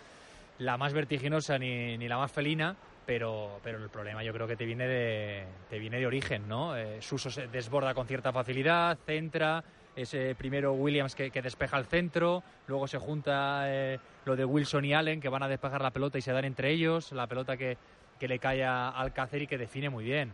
la 0.59 0.77
más 0.77 0.93
vertiginosa 0.93 1.57
ni, 1.57 1.97
ni 1.97 2.07
la 2.07 2.17
más 2.17 2.31
felina, 2.31 2.75
pero, 3.05 3.59
pero 3.63 3.77
el 3.77 3.89
problema 3.89 4.23
yo 4.23 4.33
creo 4.33 4.47
que 4.47 4.55
te 4.55 4.65
viene 4.65 4.87
de, 4.87 5.45
te 5.69 5.77
viene 5.79 5.99
de 5.99 6.07
origen, 6.07 6.47
¿no? 6.47 6.75
Eh, 6.77 7.01
Suso 7.01 7.29
se 7.29 7.47
desborda 7.47 7.93
con 7.93 8.07
cierta 8.07 8.31
facilidad, 8.31 8.97
centra, 9.05 9.63
ese 9.95 10.33
primero 10.35 10.73
Williams 10.73 11.13
que, 11.13 11.29
que 11.31 11.41
despeja 11.41 11.77
el 11.77 11.85
centro, 11.85 12.41
luego 12.67 12.87
se 12.87 12.97
junta 12.97 13.63
eh, 13.67 13.99
lo 14.25 14.35
de 14.35 14.43
Wilson 14.45 14.85
y 14.85 14.93
Allen 14.93 15.21
que 15.21 15.29
van 15.29 15.43
a 15.43 15.47
despejar 15.47 15.81
la 15.81 15.91
pelota 15.91 16.17
y 16.17 16.21
se 16.21 16.31
dan 16.31 16.45
entre 16.45 16.71
ellos, 16.71 17.11
la 17.11 17.27
pelota 17.27 17.55
que, 17.57 17.77
que 18.19 18.27
le 18.27 18.39
cae 18.39 18.63
a 18.63 18.89
Alcácer 18.89 19.41
y 19.41 19.47
que 19.47 19.57
define 19.57 19.89
muy 19.89 20.03
bien. 20.05 20.33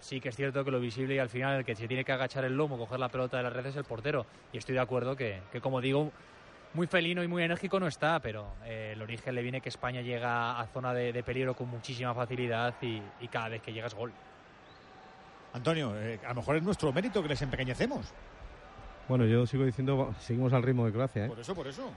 Sí 0.00 0.20
que 0.20 0.30
es 0.30 0.36
cierto 0.36 0.64
que 0.64 0.70
lo 0.70 0.80
visible 0.80 1.14
y 1.14 1.18
al 1.18 1.28
final 1.28 1.58
el 1.58 1.64
que 1.64 1.74
se 1.74 1.86
tiene 1.86 2.04
que 2.04 2.12
agachar 2.12 2.44
el 2.44 2.56
lomo, 2.56 2.78
coger 2.78 2.98
la 2.98 3.08
pelota 3.08 3.36
de 3.36 3.42
la 3.42 3.50
red 3.50 3.66
es 3.66 3.76
el 3.76 3.84
portero. 3.84 4.26
Y 4.52 4.58
estoy 4.58 4.74
de 4.74 4.80
acuerdo 4.80 5.16
que, 5.16 5.40
que 5.52 5.60
como 5.60 5.80
digo, 5.80 6.12
muy 6.74 6.86
felino 6.86 7.22
y 7.22 7.28
muy 7.28 7.42
enérgico 7.42 7.80
no 7.80 7.86
está, 7.86 8.20
pero 8.20 8.54
eh, 8.64 8.90
el 8.92 9.02
origen 9.02 9.34
le 9.34 9.42
viene 9.42 9.60
que 9.60 9.68
España 9.68 10.00
llega 10.00 10.60
a 10.60 10.66
zona 10.66 10.92
de, 10.92 11.22
peligro 11.22 11.54
con 11.54 11.68
muchísima 11.68 12.14
facilidad 12.14 12.74
y, 12.82 13.00
cada 13.28 13.48
vez 13.48 13.62
que 13.62 13.72
llega 13.72 13.88
gol. 13.88 14.12
Antonio, 15.52 15.94
eh, 15.96 16.20
a 16.24 16.28
lo 16.28 16.36
mejor 16.36 16.56
es 16.56 16.62
nuestro 16.62 16.92
mérito 16.92 17.22
que 17.22 17.28
les 17.28 17.42
empequeñecemos. 17.42 18.12
Bueno, 19.08 19.24
yo 19.24 19.46
sigo 19.46 19.64
diciendo, 19.64 20.14
seguimos 20.20 20.52
al 20.52 20.62
ritmo 20.62 20.84
de 20.84 20.92
Croacia, 20.92 21.24
¿eh? 21.24 21.28
Por 21.28 21.40
eso, 21.40 21.54
por 21.54 21.66
eso. 21.66 21.90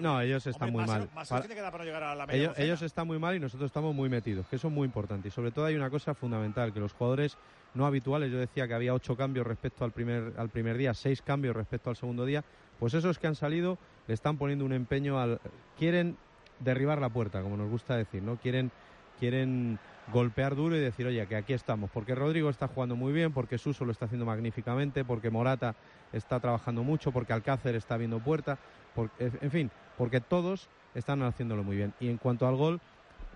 No, 0.00 0.20
ellos 0.20 0.46
están 0.46 0.68
Hombre, 0.68 0.82
muy 0.84 0.90
más 0.90 0.98
mal. 1.00 1.08
más 1.14 1.28
Para- 1.28 1.40
tiene 1.40 1.54
que 1.54 1.60
dar 1.62 1.72
para 1.72 1.84
llegar 1.84 2.02
a 2.02 2.14
la 2.14 2.26
media 2.26 2.42
ellos, 2.42 2.58
ellos 2.58 2.82
están 2.82 3.06
muy 3.06 3.18
mal 3.18 3.34
y 3.34 3.40
nosotros 3.40 3.68
estamos 3.68 3.94
muy 3.94 4.10
metidos, 4.10 4.46
que 4.48 4.56
eso 4.56 4.68
es 4.68 4.74
muy 4.74 4.84
importante. 4.84 5.28
Y 5.28 5.30
sobre 5.30 5.50
todo 5.50 5.64
hay 5.64 5.76
una 5.76 5.88
cosa 5.88 6.14
fundamental, 6.14 6.74
que 6.74 6.80
los 6.80 6.92
jugadores 6.92 7.38
no 7.74 7.86
habituales, 7.86 8.30
yo 8.30 8.38
decía 8.38 8.68
que 8.68 8.74
había 8.74 8.92
ocho 8.92 9.16
cambios 9.16 9.46
respecto 9.46 9.84
al 9.86 9.92
primer, 9.92 10.34
al 10.36 10.50
primer 10.50 10.76
día, 10.76 10.92
seis 10.92 11.22
cambios 11.22 11.56
respecto 11.56 11.88
al 11.88 11.96
segundo 11.96 12.26
día, 12.26 12.44
pues 12.78 12.92
esos 12.92 13.18
que 13.18 13.26
han 13.28 13.34
salido 13.34 13.78
le 14.06 14.12
están 14.12 14.36
poniendo 14.36 14.66
un 14.66 14.74
empeño 14.74 15.18
al... 15.18 15.40
Quieren 15.78 16.18
derribar 16.60 17.00
la 17.00 17.08
puerta, 17.08 17.40
como 17.40 17.56
nos 17.56 17.70
gusta 17.70 17.96
decir, 17.96 18.22
¿no? 18.22 18.36
Quieren, 18.36 18.70
quieren 19.18 19.78
golpear 20.12 20.56
duro 20.56 20.76
y 20.76 20.80
decir, 20.80 21.06
oye, 21.06 21.26
que 21.26 21.36
aquí 21.36 21.52
estamos, 21.52 21.90
porque 21.90 22.14
Rodrigo 22.14 22.50
está 22.50 22.66
jugando 22.68 22.96
muy 22.96 23.12
bien, 23.12 23.32
porque 23.32 23.58
Suso 23.58 23.84
lo 23.84 23.92
está 23.92 24.06
haciendo 24.06 24.26
magníficamente, 24.26 25.04
porque 25.04 25.30
Morata 25.30 25.74
está 26.12 26.40
trabajando 26.40 26.82
mucho, 26.82 27.12
porque 27.12 27.32
Alcácer 27.32 27.74
está 27.76 27.96
viendo 27.96 28.18
puerta, 28.18 28.58
porque, 28.94 29.30
en 29.40 29.50
fin, 29.50 29.70
porque 29.96 30.20
todos 30.20 30.68
están 30.94 31.22
haciéndolo 31.22 31.62
muy 31.62 31.76
bien. 31.76 31.92
Y 32.00 32.08
en 32.08 32.18
cuanto 32.18 32.46
al 32.48 32.56
gol, 32.56 32.80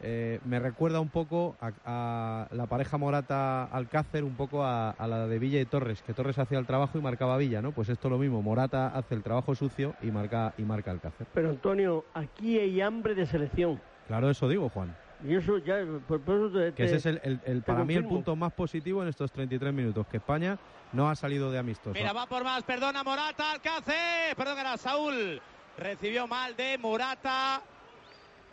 eh, 0.02 0.40
me 0.44 0.58
recuerda 0.58 1.00
un 1.00 1.08
poco 1.08 1.56
a, 1.60 1.70
a 1.84 2.54
la 2.54 2.66
pareja 2.66 2.98
Morata-Alcácer, 2.98 4.24
un 4.24 4.34
poco 4.34 4.62
a, 4.62 4.90
a 4.90 5.06
la 5.06 5.26
de 5.26 5.38
Villa 5.38 5.60
y 5.60 5.64
Torres, 5.64 6.02
que 6.02 6.12
Torres 6.12 6.38
hacía 6.38 6.58
el 6.58 6.66
trabajo 6.66 6.98
y 6.98 7.00
marcaba 7.00 7.38
Villa, 7.38 7.62
¿no? 7.62 7.72
Pues 7.72 7.88
esto 7.88 8.08
es 8.08 8.12
lo 8.12 8.18
mismo, 8.18 8.42
Morata 8.42 8.88
hace 8.88 9.14
el 9.14 9.22
trabajo 9.22 9.54
sucio 9.54 9.94
y 10.02 10.10
marca, 10.10 10.52
y 10.58 10.62
marca 10.64 10.90
Alcácer. 10.90 11.26
Pero 11.32 11.48
Antonio, 11.48 12.04
aquí 12.12 12.58
hay 12.58 12.80
hambre 12.80 13.14
de 13.14 13.24
selección. 13.24 13.80
Claro, 14.06 14.28
eso 14.28 14.48
digo, 14.48 14.68
Juan. 14.68 14.94
Y 15.24 15.34
eso 15.34 15.58
ya, 15.58 15.76
por, 16.06 16.20
por 16.20 16.36
eso 16.36 16.50
te- 16.58 16.72
Que 16.74 16.84
ese 16.84 16.96
es 16.96 17.06
el, 17.06 17.20
el- 17.22 17.40
el- 17.46 17.62
te 17.62 17.72
para 17.72 17.84
mí 17.84 17.94
el 17.94 18.04
punto 18.04 18.36
más 18.36 18.52
positivo 18.52 19.02
en 19.02 19.08
estos 19.08 19.32
33 19.32 19.72
minutos, 19.72 20.06
que 20.08 20.18
España 20.18 20.58
no 20.92 21.08
ha 21.08 21.14
salido 21.16 21.50
de 21.50 21.58
amistoso. 21.58 21.92
Mira, 21.94 22.12
va 22.12 22.26
por 22.26 22.44
más, 22.44 22.62
perdona 22.64 23.02
Morata, 23.02 23.52
Alcácer, 23.52 24.36
perdón, 24.36 24.58
era 24.58 24.76
Saúl. 24.76 25.40
Recibió 25.78 26.26
mal 26.26 26.56
de 26.56 26.78
Morata 26.78 27.62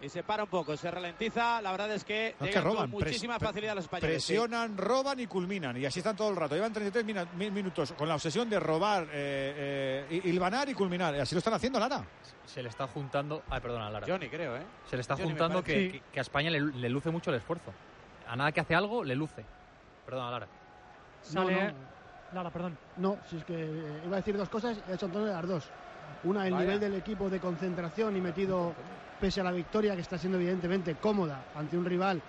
y 0.04 0.10
se 0.10 0.24
para 0.24 0.44
un 0.44 0.50
poco, 0.50 0.76
se 0.78 0.90
ralentiza. 0.92 1.62
La 1.62 1.72
verdad 1.72 1.92
es 1.94 2.04
que 2.04 2.36
No, 2.40 2.46
es 2.46 2.54
que 2.54 2.60
roban. 2.62 2.92
con 2.92 2.92
muchísima 2.92 3.38
pres- 3.38 3.48
facilidad 3.48 3.76
los 3.76 3.86
españoles. 3.86 4.24
sí. 4.24 4.34
Presionan, 4.34 4.78
roban 4.78 5.20
y 5.20 5.28
culminan. 5.28 5.78
Y 5.78 5.86
así 5.86 6.00
están 6.00 6.16
todo 6.16 6.30
el 6.30 6.36
rato. 6.36 6.56
Llevan 6.56 6.74
33 6.74 7.06
mina- 7.06 7.28
mi- 7.36 7.52
minutos 7.52 7.94
con 7.94 8.08
la 8.08 8.16
obsesión 8.16 8.50
de 8.50 8.60
robar, 8.60 9.04
eh, 9.12 10.08
eh, 10.10 10.22
hilvanar 10.26 10.68
y 10.70 10.74
culminar. 10.74 11.16
Y 11.16 11.20
así 11.20 11.36
lo 11.36 11.40
están 11.40 11.54
haciendo, 11.54 11.80
Lara. 11.80 12.04
Se 12.46 12.62
le 12.62 12.70
está 12.70 12.88
juntando... 12.88 13.44
Ay, 13.50 13.62
perdona, 13.62 13.90
Lara. 13.90 14.06
Johnny, 14.08 14.28
creo, 14.30 14.58
¿eh? 14.58 14.64
Se 14.90 14.96
le 14.98 15.02
está 15.02 15.16
Johnny, 15.16 15.30
juntando 15.30 15.64
que, 15.64 15.92
que- 15.92 16.02
que 16.12 16.20
a 16.20 16.22
España 16.22 16.50
le, 16.52 16.60
le 16.60 16.90
luce 16.90 17.10
mucho 17.10 17.30
el 17.32 17.38
esfuerzo. 17.38 17.72
A 18.28 18.36
nada 18.36 18.52
que 18.52 18.60
hace 18.62 18.76
algo, 18.76 19.04
le 19.04 19.16
luce. 19.16 19.46
Perdona, 20.06 20.32
Lara. 20.32 20.48
Sale. 21.22 21.68
no. 21.72 21.94
Lara, 22.34 22.50
perdón. 22.50 22.78
No, 22.98 23.18
si 23.30 23.38
es 23.38 23.46
que 23.46 23.54
eh, 23.54 24.02
iba 24.06 24.16
a 24.16 24.20
decir 24.20 24.36
dos 24.36 24.50
cosas, 24.50 24.78
he 24.90 24.94
hecho 24.96 25.06
Antonio 25.06 25.28
las 25.32 25.48
dos. 25.48 25.70
Una, 26.24 26.46
el 26.48 26.54
Vaya. 26.54 26.66
nivel 26.66 26.80
del 26.80 26.96
equipo 26.96 27.30
de 27.30 27.40
concentración 27.40 28.16
y 28.18 28.22
metido, 28.22 28.74
pese 29.24 29.40
a 29.40 29.44
la 29.46 29.52
victoria, 29.54 29.96
que 29.96 30.02
está 30.02 30.18
siendo 30.18 30.38
evidentemente 30.38 30.96
cómoda 30.96 31.46
ante 31.56 31.78
un 31.78 31.86
rival 31.86 32.22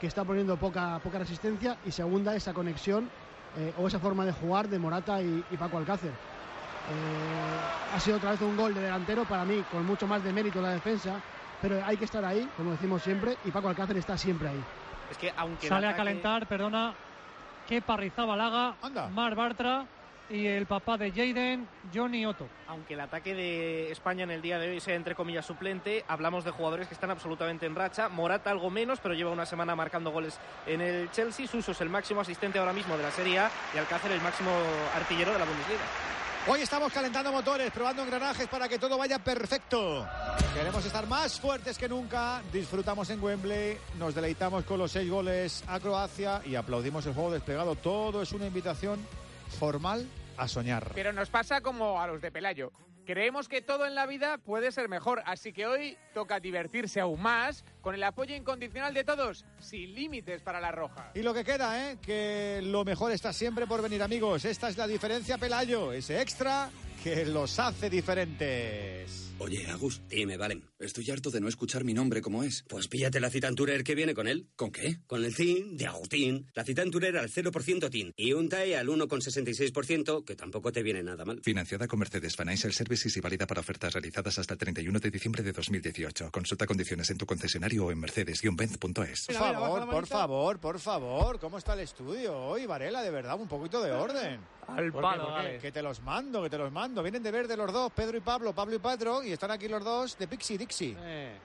que 0.00 0.06
está 0.06 0.24
poniendo 0.24 0.56
poca, 0.56 0.98
poca 1.04 1.18
resistencia. 1.18 1.76
Y 1.84 1.92
segunda, 1.92 2.34
esa 2.34 2.54
conexión 2.54 3.06
eh, 3.58 3.74
o 3.76 3.86
esa 3.86 3.98
forma 3.98 4.24
de 4.24 4.32
jugar 4.32 4.66
de 4.66 4.78
Morata 4.78 5.20
y, 5.20 5.44
y 5.50 5.56
Paco 5.58 5.76
Alcácer. 5.76 6.08
Eh, 6.08 7.94
ha 7.94 8.00
sido 8.00 8.16
otra 8.16 8.30
vez 8.30 8.40
un 8.40 8.56
gol 8.56 8.72
de 8.72 8.80
delantero 8.80 9.26
para 9.26 9.44
mí, 9.44 9.62
con 9.70 9.84
mucho 9.84 10.06
más 10.06 10.24
de 10.24 10.32
mérito 10.32 10.60
en 10.60 10.64
la 10.64 10.70
defensa, 10.70 11.16
pero 11.60 11.84
hay 11.84 11.98
que 11.98 12.06
estar 12.06 12.24
ahí, 12.24 12.48
como 12.56 12.70
decimos 12.70 13.02
siempre, 13.02 13.36
y 13.44 13.50
Paco 13.50 13.68
Alcácer 13.68 13.98
está 13.98 14.16
siempre 14.16 14.48
ahí. 14.48 14.64
Es 15.10 15.18
que 15.18 15.30
aunque 15.36 15.68
Sale 15.68 15.84
a 15.86 15.90
ataque- 15.90 15.98
calentar, 15.98 16.46
perdona. 16.46 16.94
Kepa 17.68 17.98
Rizabalaga, 17.98 18.74
Mar 19.12 19.34
Bartra 19.34 19.84
y 20.30 20.46
el 20.46 20.66
papá 20.66 20.96
de 20.96 21.10
Jaden, 21.10 21.66
Johnny 21.94 22.26
Otto. 22.26 22.48
Aunque 22.66 22.94
el 22.94 23.00
ataque 23.00 23.34
de 23.34 23.90
España 23.90 24.24
en 24.24 24.30
el 24.30 24.42
día 24.42 24.58
de 24.58 24.68
hoy 24.68 24.80
sea 24.80 24.94
entre 24.94 25.14
comillas 25.14 25.46
suplente, 25.46 26.04
hablamos 26.08 26.44
de 26.44 26.50
jugadores 26.50 26.88
que 26.88 26.94
están 26.94 27.10
absolutamente 27.10 27.66
en 27.66 27.74
racha. 27.74 28.08
Morata 28.08 28.50
algo 28.50 28.70
menos, 28.70 29.00
pero 29.00 29.14
lleva 29.14 29.30
una 29.30 29.46
semana 29.46 29.74
marcando 29.74 30.10
goles 30.10 30.38
en 30.66 30.80
el 30.80 31.10
Chelsea. 31.10 31.46
Suso 31.46 31.72
es 31.72 31.80
el 31.80 31.88
máximo 31.88 32.20
asistente 32.20 32.58
ahora 32.58 32.72
mismo 32.72 32.96
de 32.96 33.02
la 33.02 33.10
Serie 33.10 33.38
A 33.38 33.50
y 33.74 33.78
Alcácer 33.78 34.12
el 34.12 34.20
máximo 34.20 34.50
artillero 34.94 35.32
de 35.32 35.38
la 35.38 35.44
Bundesliga. 35.44 35.82
Hoy 36.46 36.62
estamos 36.62 36.92
calentando 36.92 37.30
motores, 37.30 37.70
probando 37.70 38.02
engranajes 38.02 38.48
para 38.48 38.68
que 38.68 38.78
todo 38.78 38.96
vaya 38.96 39.18
perfecto. 39.18 40.06
Queremos 40.54 40.84
estar 40.84 41.06
más 41.06 41.38
fuertes 41.38 41.76
que 41.76 41.88
nunca. 41.88 42.40
Disfrutamos 42.52 43.10
en 43.10 43.22
Wembley, 43.22 43.76
nos 43.98 44.14
deleitamos 44.14 44.64
con 44.64 44.78
los 44.78 44.90
seis 44.90 45.10
goles 45.10 45.62
a 45.66 45.78
Croacia 45.78 46.40
y 46.46 46.54
aplaudimos 46.54 47.04
el 47.04 47.12
juego 47.12 47.32
desplegado. 47.32 47.74
Todo 47.76 48.22
es 48.22 48.32
una 48.32 48.46
invitación 48.46 48.98
formal 49.58 50.06
a 50.38 50.48
soñar. 50.48 50.92
Pero 50.94 51.12
nos 51.12 51.28
pasa 51.28 51.60
como 51.60 52.00
a 52.00 52.06
los 52.06 52.20
de 52.22 52.30
Pelayo. 52.30 52.72
Creemos 53.04 53.48
que 53.48 53.62
todo 53.62 53.86
en 53.86 53.94
la 53.94 54.04
vida 54.06 54.36
puede 54.36 54.70
ser 54.70 54.90
mejor, 54.90 55.22
así 55.24 55.52
que 55.52 55.66
hoy 55.66 55.96
toca 56.12 56.40
divertirse 56.40 57.00
aún 57.00 57.22
más 57.22 57.64
con 57.80 57.94
el 57.94 58.02
apoyo 58.04 58.36
incondicional 58.36 58.92
de 58.92 59.02
todos, 59.02 59.46
sin 59.58 59.94
límites 59.94 60.42
para 60.42 60.60
la 60.60 60.72
roja. 60.72 61.10
Y 61.14 61.22
lo 61.22 61.32
que 61.32 61.42
queda, 61.42 61.90
¿eh? 61.90 61.96
Que 62.02 62.60
lo 62.62 62.84
mejor 62.84 63.10
está 63.12 63.32
siempre 63.32 63.66
por 63.66 63.80
venir, 63.80 64.02
amigos. 64.02 64.44
Esta 64.44 64.68
es 64.68 64.76
la 64.76 64.86
diferencia, 64.86 65.38
Pelayo. 65.38 65.90
Ese 65.90 66.20
extra 66.20 66.68
que 67.02 67.24
los 67.24 67.58
hace 67.58 67.88
diferentes. 67.88 69.27
Oye, 69.40 69.64
Agus, 69.70 70.02
dime, 70.08 70.36
Valen. 70.36 70.64
Estoy 70.80 71.08
harto 71.12 71.30
de 71.30 71.40
no 71.40 71.48
escuchar 71.48 71.84
mi 71.84 71.94
nombre 71.94 72.20
como 72.20 72.42
es. 72.42 72.64
Pues 72.68 72.88
píllate 72.88 73.20
la 73.20 73.30
cita 73.30 73.48
Tourer 73.54 73.84
que 73.84 73.94
viene 73.94 74.12
con 74.12 74.26
él. 74.26 74.48
¿Con 74.56 74.72
qué? 74.72 74.98
Con 75.06 75.24
el 75.24 75.34
TIN 75.34 75.76
de 75.76 75.86
Agustín. 75.86 76.46
La 76.54 76.64
cita 76.64 76.84
Tourer 76.90 77.16
al 77.16 77.30
0% 77.30 77.88
TIN 77.88 78.12
y 78.16 78.32
un 78.32 78.48
TAE 78.48 78.76
al 78.76 78.88
1,66%, 78.88 80.24
que 80.24 80.34
tampoco 80.34 80.72
te 80.72 80.82
viene 80.82 81.04
nada 81.04 81.24
mal. 81.24 81.40
Financiada 81.44 81.86
con 81.86 82.00
Mercedes 82.00 82.34
Financial 82.34 82.72
Services 82.72 83.16
y 83.16 83.20
válida 83.20 83.46
para 83.46 83.60
ofertas 83.60 83.92
realizadas 83.94 84.38
hasta 84.40 84.54
el 84.54 84.58
31 84.58 84.98
de 84.98 85.10
diciembre 85.10 85.42
de 85.44 85.52
2018. 85.52 86.30
Consulta 86.32 86.66
condiciones 86.66 87.08
en 87.10 87.18
tu 87.18 87.24
concesionario 87.26 87.86
o 87.86 87.92
en 87.92 88.00
mercedes-benz.es. 88.00 89.26
Por 89.26 89.36
favor, 89.36 89.88
por 89.88 90.06
favor, 90.06 90.58
por 90.58 90.80
favor. 90.80 91.38
¿Cómo 91.38 91.58
está 91.58 91.74
el 91.74 91.80
estudio 91.80 92.36
hoy, 92.36 92.66
Varela? 92.66 93.02
De 93.02 93.10
verdad, 93.10 93.38
un 93.40 93.46
poquito 93.48 93.80
de 93.82 93.92
orden. 93.92 94.40
Al 94.66 94.92
palo, 94.92 95.24
¿Por 95.24 95.26
qué? 95.26 95.30
vale. 95.32 95.58
Que 95.60 95.72
te 95.72 95.80
los 95.80 96.02
mando, 96.02 96.42
que 96.42 96.50
te 96.50 96.58
los 96.58 96.70
mando. 96.70 97.02
Vienen 97.02 97.22
de 97.22 97.30
verde 97.30 97.56
los 97.56 97.72
dos, 97.72 97.90
Pedro 97.92 98.18
y 98.18 98.20
Pablo, 98.20 98.52
Pablo 98.54 98.76
y 98.76 98.78
Pedro, 98.78 99.22
y 99.28 99.32
están 99.32 99.50
aquí 99.50 99.68
los 99.68 99.84
dos 99.84 100.18
de 100.18 100.26
Pixie 100.26 100.56
Dixie. 100.58 100.96
Eh, 101.00 101.36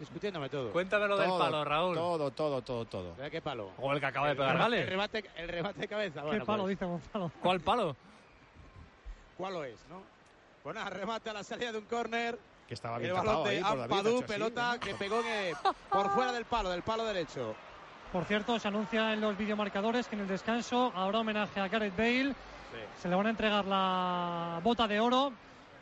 discutiéndome 0.00 0.48
todo. 0.48 0.70
Cuéntame 0.72 1.06
lo 1.06 1.16
del 1.16 1.30
palo, 1.30 1.64
Raúl. 1.64 1.94
Todo, 1.94 2.30
todo, 2.30 2.62
todo, 2.62 2.84
todo. 2.84 3.14
¿Mira 3.16 3.30
qué 3.30 3.40
palo? 3.40 3.70
O 3.78 3.92
el 3.92 4.00
que 4.00 4.06
acaba 4.06 4.28
de 4.28 4.34
pegar, 4.36 4.52
El 4.52 4.58
¿vale? 4.58 4.86
remate, 4.86 5.24
el 5.36 5.48
remate 5.48 5.80
de 5.80 5.88
cabeza. 5.88 6.20
¿Qué 6.22 6.26
Bueno, 6.26 6.44
palo 6.44 6.62
pues, 6.64 6.70
dice 6.76 6.84
Gonzalo? 6.84 7.32
¿Cuál 7.40 7.60
palo? 7.60 7.96
¿Cuál 9.36 9.52
lo 9.54 9.64
es, 9.64 9.78
no? 9.88 10.02
Pues 10.62 10.74
nada, 10.74 10.90
remate 10.90 11.30
a 11.30 11.32
la 11.32 11.44
salida 11.44 11.72
de 11.72 11.78
un 11.78 11.84
córner. 11.84 12.38
Que 12.66 12.74
estaba 12.74 12.96
El 12.96 13.02
bien 13.04 13.14
balón 13.14 13.26
tapado 13.26 13.44
de 13.44 13.50
ahí 13.50 13.62
así, 14.18 14.24
pelota 14.26 14.74
¿eh? 14.74 14.78
que 14.80 14.94
pegó 14.94 15.20
en- 15.22 15.56
por 15.90 16.10
fuera 16.10 16.32
del 16.32 16.44
palo, 16.44 16.68
del 16.70 16.82
palo 16.82 17.04
derecho. 17.04 17.54
Por 18.12 18.24
cierto, 18.24 18.58
se 18.58 18.68
anuncia 18.68 19.12
en 19.12 19.20
los 19.20 19.36
videomarcadores 19.38 20.06
que 20.08 20.16
en 20.16 20.22
el 20.22 20.28
descanso 20.28 20.92
habrá 20.94 21.20
homenaje 21.20 21.60
a 21.60 21.68
Gareth 21.68 21.96
Bale. 21.96 22.34
Se 23.00 23.08
le 23.08 23.14
van 23.14 23.26
a 23.26 23.30
entregar 23.30 23.64
la 23.64 24.60
bota 24.62 24.86
de 24.86 25.00
oro 25.00 25.32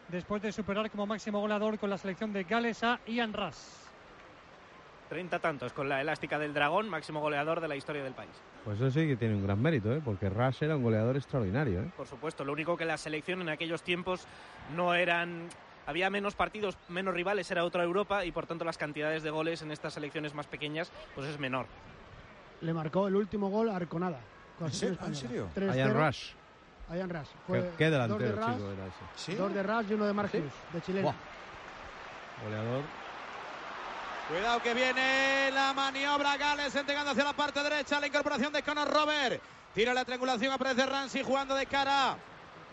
después 0.09 0.43
de 0.43 0.53
superar 0.53 0.91
como 0.91 1.07
máximo 1.07 1.41
goleador 1.41 1.79
con 1.79 1.91
la 1.91 1.99
selección 1.99 2.33
de 2.33 2.45
Gales 2.45 2.83
a 2.83 3.01
Ian 3.07 3.33
Rush. 3.33 3.57
30 5.09 5.39
tantos 5.39 5.73
con 5.73 5.89
la 5.89 6.01
elástica 6.01 6.39
del 6.39 6.53
dragón, 6.53 6.89
máximo 6.89 7.21
goleador 7.21 7.61
de 7.61 7.69
la 7.69 7.77
historia 7.77 8.03
del 8.03 8.15
país. 8.15 8.31
Pues 8.65 8.81
eso 8.81 8.91
sí 8.91 9.07
que 9.07 9.17
tiene 9.17 9.37
un 9.37 9.45
gran 9.45 9.61
mérito, 9.61 9.93
¿eh? 9.93 10.03
porque 10.05 10.29
Rush 10.29 10.65
era 10.65 10.77
un 10.77 10.83
goleador 10.83 11.17
extraordinario. 11.17 11.83
¿eh? 11.83 11.91
Por 11.97 12.07
supuesto, 12.07 12.45
lo 12.45 12.53
único 12.53 12.77
que 12.77 12.85
la 12.85 12.99
selección 12.99 13.41
en 13.41 13.49
aquellos 13.49 13.83
tiempos 13.83 14.27
no 14.75 14.95
eran 14.95 15.49
había 15.87 16.11
menos 16.11 16.35
partidos, 16.35 16.77
menos 16.89 17.15
rivales, 17.15 17.49
era 17.51 17.65
otra 17.65 17.85
Europa 17.85 18.25
y 18.25 18.33
por 18.33 18.47
tanto 18.47 18.65
las 18.65 18.77
cantidades 18.77 19.23
de 19.23 19.31
goles 19.31 19.63
en 19.63 19.71
estas 19.71 19.95
selecciones 19.95 20.35
más 20.35 20.49
pequeñas 20.49 20.91
pues 21.15 21.29
es 21.29 21.39
menor. 21.39 21.67
Le 22.61 22.75
marcó 22.75 23.07
el 23.07 23.15
último 23.15 23.49
gol 23.49 23.71
a 23.71 23.77
Arconada. 23.77 24.19
con 24.59 24.67
¿En 24.67 24.75
serio? 25.15 25.49
3-0. 25.55 25.93
Rush. 25.93 26.31
Ian 26.95 27.11
Rush. 27.11 27.27
¿Qué, 27.27 27.37
Fue 27.47 27.73
qué 27.77 27.91
dos 27.91 28.09
de 28.09 28.25
delantero, 28.29 28.37
Rush, 28.37 28.57
chico, 28.57 28.71
era 28.71 28.87
ese? 28.87 29.37
Dos 29.37 29.55
de 29.55 29.63
Rush 29.63 29.91
y 29.91 29.95
uno 29.95 30.07
de 30.07 30.13
Marcus, 30.13 30.41
de 30.73 30.83
chileno. 30.83 31.03
Buah. 31.05 31.15
Goleador. 32.45 32.85
Cuidado 34.29 34.63
que 34.63 34.75
viene 34.75 35.51
la 35.53 35.73
maniobra 35.73 36.37
Gales 36.37 36.75
entregando 36.75 37.13
hacia 37.13 37.25
la 37.25 37.33
parte 37.33 37.63
derecha 37.63 38.01
la 38.01 38.09
incorporación 38.09 38.53
de 38.53 38.63
Conor 38.63 38.89
Robert. 38.89 39.41
Tira 39.75 39.95
la 39.95 40.05
triangulación, 40.05 40.53
aparece 40.53 40.87
Ramsey 40.87 41.23
jugando 41.23 41.55
de 41.55 41.67
cara. 41.67 42.17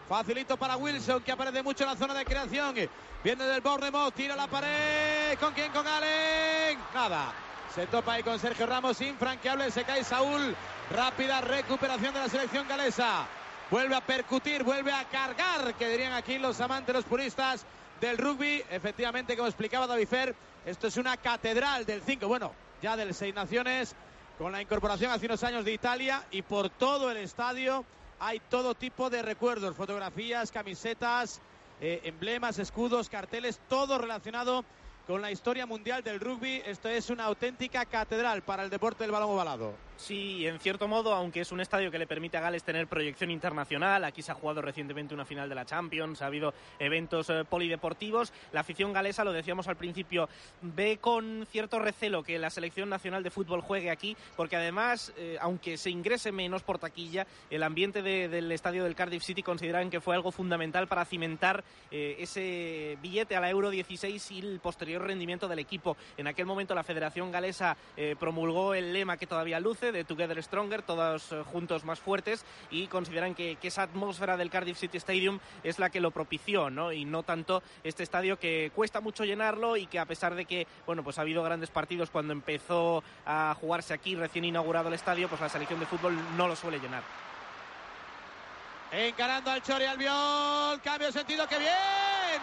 Facilito 0.07 0.57
para 0.57 0.77
Wilson 0.77 1.21
que 1.21 1.31
aparece 1.31 1.63
mucho 1.63 1.83
en 1.83 1.89
la 1.91 1.95
zona 1.95 2.13
de 2.13 2.25
creación. 2.25 2.75
Viene 3.23 3.43
del 3.45 3.61
Bournemouth, 3.61 4.13
tira 4.13 4.35
la 4.35 4.47
pared. 4.47 5.37
¿Con 5.39 5.53
quién? 5.53 5.71
Con 5.71 5.85
Allen. 5.87 6.79
Nada. 6.93 7.33
Se 7.73 7.87
topa 7.87 8.13
ahí 8.13 8.23
con 8.23 8.37
Sergio 8.37 8.67
Ramos, 8.67 9.01
infranqueable, 9.01 9.71
se 9.71 9.83
cae 9.83 10.03
Saúl. 10.03 10.55
Rápida 10.91 11.41
recuperación 11.41 12.13
de 12.13 12.19
la 12.19 12.29
selección 12.29 12.67
galesa. 12.67 13.25
Vuelve 13.73 13.95
a 13.95 14.01
percutir, 14.01 14.63
vuelve 14.63 14.91
a 14.91 15.03
cargar, 15.05 15.73
que 15.73 15.89
dirían 15.89 16.13
aquí 16.13 16.37
los 16.37 16.61
amantes, 16.61 16.93
los 16.93 17.05
puristas 17.05 17.65
del 17.99 18.19
rugby. 18.19 18.63
Efectivamente, 18.69 19.35
como 19.35 19.47
explicaba 19.47 19.87
David 19.87 20.07
Fer, 20.07 20.35
esto 20.63 20.85
es 20.85 20.97
una 20.97 21.17
catedral 21.17 21.83
del 21.83 22.03
5, 22.03 22.27
bueno, 22.27 22.51
ya 22.83 22.95
del 22.95 23.15
Seis 23.15 23.33
Naciones, 23.33 23.95
con 24.37 24.51
la 24.51 24.61
incorporación 24.61 25.11
hace 25.11 25.25
unos 25.25 25.43
años 25.43 25.65
de 25.65 25.73
Italia 25.73 26.23
y 26.29 26.43
por 26.43 26.69
todo 26.69 27.09
el 27.09 27.17
estadio 27.17 27.83
hay 28.19 28.39
todo 28.41 28.75
tipo 28.75 29.09
de 29.09 29.23
recuerdos, 29.23 29.75
fotografías, 29.75 30.51
camisetas, 30.51 31.41
eh, 31.81 32.01
emblemas, 32.03 32.59
escudos, 32.59 33.09
carteles, 33.09 33.59
todo 33.69 33.97
relacionado 33.97 34.65
con 35.07 35.19
la 35.19 35.31
historia 35.31 35.65
mundial 35.65 36.03
del 36.03 36.19
rugby. 36.19 36.61
Esto 36.63 36.89
es 36.89 37.09
una 37.09 37.23
auténtica 37.23 37.87
catedral 37.87 38.43
para 38.43 38.65
el 38.65 38.69
deporte 38.69 39.03
del 39.03 39.11
balón 39.11 39.31
ovalado. 39.31 39.73
Sí, 39.95 40.45
en 40.47 40.59
cierto 40.59 40.87
modo, 40.89 41.13
aunque 41.13 41.39
es 41.41 41.51
un 41.53 41.61
estadio 41.61 41.89
que 41.89 41.97
le 41.97 42.07
permite 42.07 42.35
a 42.35 42.41
Gales 42.41 42.63
tener 42.63 42.87
proyección 42.87 43.31
internacional, 43.31 44.03
aquí 44.03 44.21
se 44.21 44.31
ha 44.31 44.35
jugado 44.35 44.61
recientemente 44.61 45.13
una 45.13 45.23
final 45.23 45.47
de 45.47 45.55
la 45.55 45.65
Champions, 45.65 46.21
ha 46.21 46.25
habido 46.25 46.53
eventos 46.79 47.29
eh, 47.29 47.45
polideportivos, 47.47 48.33
la 48.51 48.61
afición 48.61 48.91
galesa, 48.91 49.23
lo 49.23 49.31
decíamos 49.31 49.67
al 49.69 49.77
principio, 49.77 50.27
ve 50.61 50.97
con 50.99 51.45
cierto 51.49 51.79
recelo 51.79 52.21
que 52.23 52.37
la 52.37 52.49
selección 52.49 52.89
nacional 52.89 53.23
de 53.23 53.29
fútbol 53.29 53.61
juegue 53.61 53.91
aquí, 53.91 54.17
porque 54.35 54.57
además, 54.57 55.13
eh, 55.15 55.37
aunque 55.39 55.77
se 55.77 55.89
ingrese 55.91 56.33
menos 56.33 56.63
por 56.63 56.79
taquilla, 56.79 57.25
el 57.49 57.63
ambiente 57.63 58.01
de- 58.01 58.27
del 58.27 58.51
estadio 58.51 58.83
del 58.83 58.95
Cardiff 58.95 59.23
City 59.23 59.41
consideran 59.43 59.89
que 59.89 60.01
fue 60.01 60.15
algo 60.15 60.31
fundamental 60.31 60.87
para 60.87 61.05
cimentar 61.05 61.63
eh, 61.91 62.15
ese 62.19 62.97
billete 63.01 63.35
a 63.37 63.39
la 63.41 63.49
Euro 63.49 63.69
16 63.69 64.31
y 64.31 64.39
el 64.39 64.59
posterior 64.59 65.03
rendimiento 65.03 65.47
del 65.47 65.59
equipo. 65.59 65.95
En 66.17 66.27
aquel 66.27 66.45
momento 66.47 66.75
la 66.75 66.83
Federación 66.83 67.31
Galesa 67.31 67.77
promulgó 68.19 68.73
el 68.73 68.91
lema 68.91 69.15
que 69.17 69.27
todavía 69.27 69.59
luce 69.59 69.82
de 69.91 70.03
Together 70.03 70.41
Stronger, 70.41 70.81
todos 70.81 71.31
eh, 71.31 71.43
juntos 71.43 71.83
más 71.83 71.99
fuertes, 71.99 72.45
y 72.71 72.87
consideran 72.87 73.35
que, 73.35 73.57
que 73.57 73.67
esa 73.67 73.83
atmósfera 73.83 74.37
del 74.37 74.49
Cardiff 74.49 74.77
City 74.77 74.97
Stadium 74.97 75.39
es 75.63 75.79
la 75.79 75.89
que 75.89 75.99
lo 75.99 76.11
propició, 76.11 76.69
¿no? 76.69 76.91
Y 76.91 77.05
no 77.05 77.23
tanto 77.23 77.61
este 77.83 78.03
estadio 78.03 78.39
que 78.39 78.71
cuesta 78.75 79.01
mucho 79.01 79.25
llenarlo 79.25 79.77
y 79.77 79.87
que 79.87 79.99
a 79.99 80.05
pesar 80.05 80.35
de 80.35 80.45
que, 80.45 80.67
bueno, 80.85 81.03
pues 81.03 81.17
ha 81.17 81.21
habido 81.21 81.43
grandes 81.43 81.69
partidos 81.69 82.09
cuando 82.09 82.33
empezó 82.33 83.03
a 83.25 83.55
jugarse 83.59 83.93
aquí 83.93 84.15
recién 84.15 84.45
inaugurado 84.45 84.87
el 84.87 84.93
estadio, 84.95 85.27
pues 85.27 85.41
la 85.41 85.49
selección 85.49 85.79
de 85.79 85.85
fútbol 85.85 86.17
no 86.37 86.47
lo 86.47 86.55
suele 86.55 86.79
llenar. 86.79 87.03
Encarando 88.93 89.49
al 89.49 89.63
Chori 89.63 89.85
Albiol. 89.85 90.79
Cambio 90.83 91.07
de 91.07 91.13
sentido. 91.13 91.47
¡Qué 91.47 91.57
bien! 91.57 91.73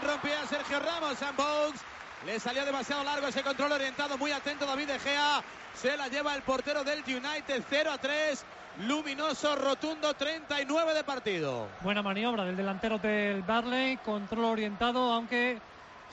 Rompía 0.03 0.45
Sergio 0.49 0.81
Ramos. 0.81 1.23
And 1.23 1.37
Bones. 1.37 1.81
Le 2.27 2.39
salió 2.39 2.65
demasiado 2.67 3.03
largo 3.03 3.27
ese 3.27 3.43
control 3.43 3.73
orientado. 3.73 4.19
Muy 4.19 4.31
atento 4.31 4.67
David 4.67 4.89
De 4.89 4.99
Gea. 4.99 5.43
Se 5.75 5.97
la 5.97 6.09
lleva 6.09 6.35
el 6.35 6.43
portero 6.43 6.85
del 6.85 7.01
United. 7.01 7.65
0 7.69 7.91
a 7.93 7.99
3. 7.99 8.45
Luminoso, 8.87 9.57
rotundo. 9.57 10.13
39 10.15 10.95
de 10.95 11.05
partido. 11.05 11.69
Buena 11.81 12.03
maniobra 12.03 12.45
del 12.45 12.57
delantero 12.57 12.99
del 12.99 13.43
Barley, 13.43 13.97
control 13.99 14.45
orientado, 14.45 15.13
aunque 15.13 15.59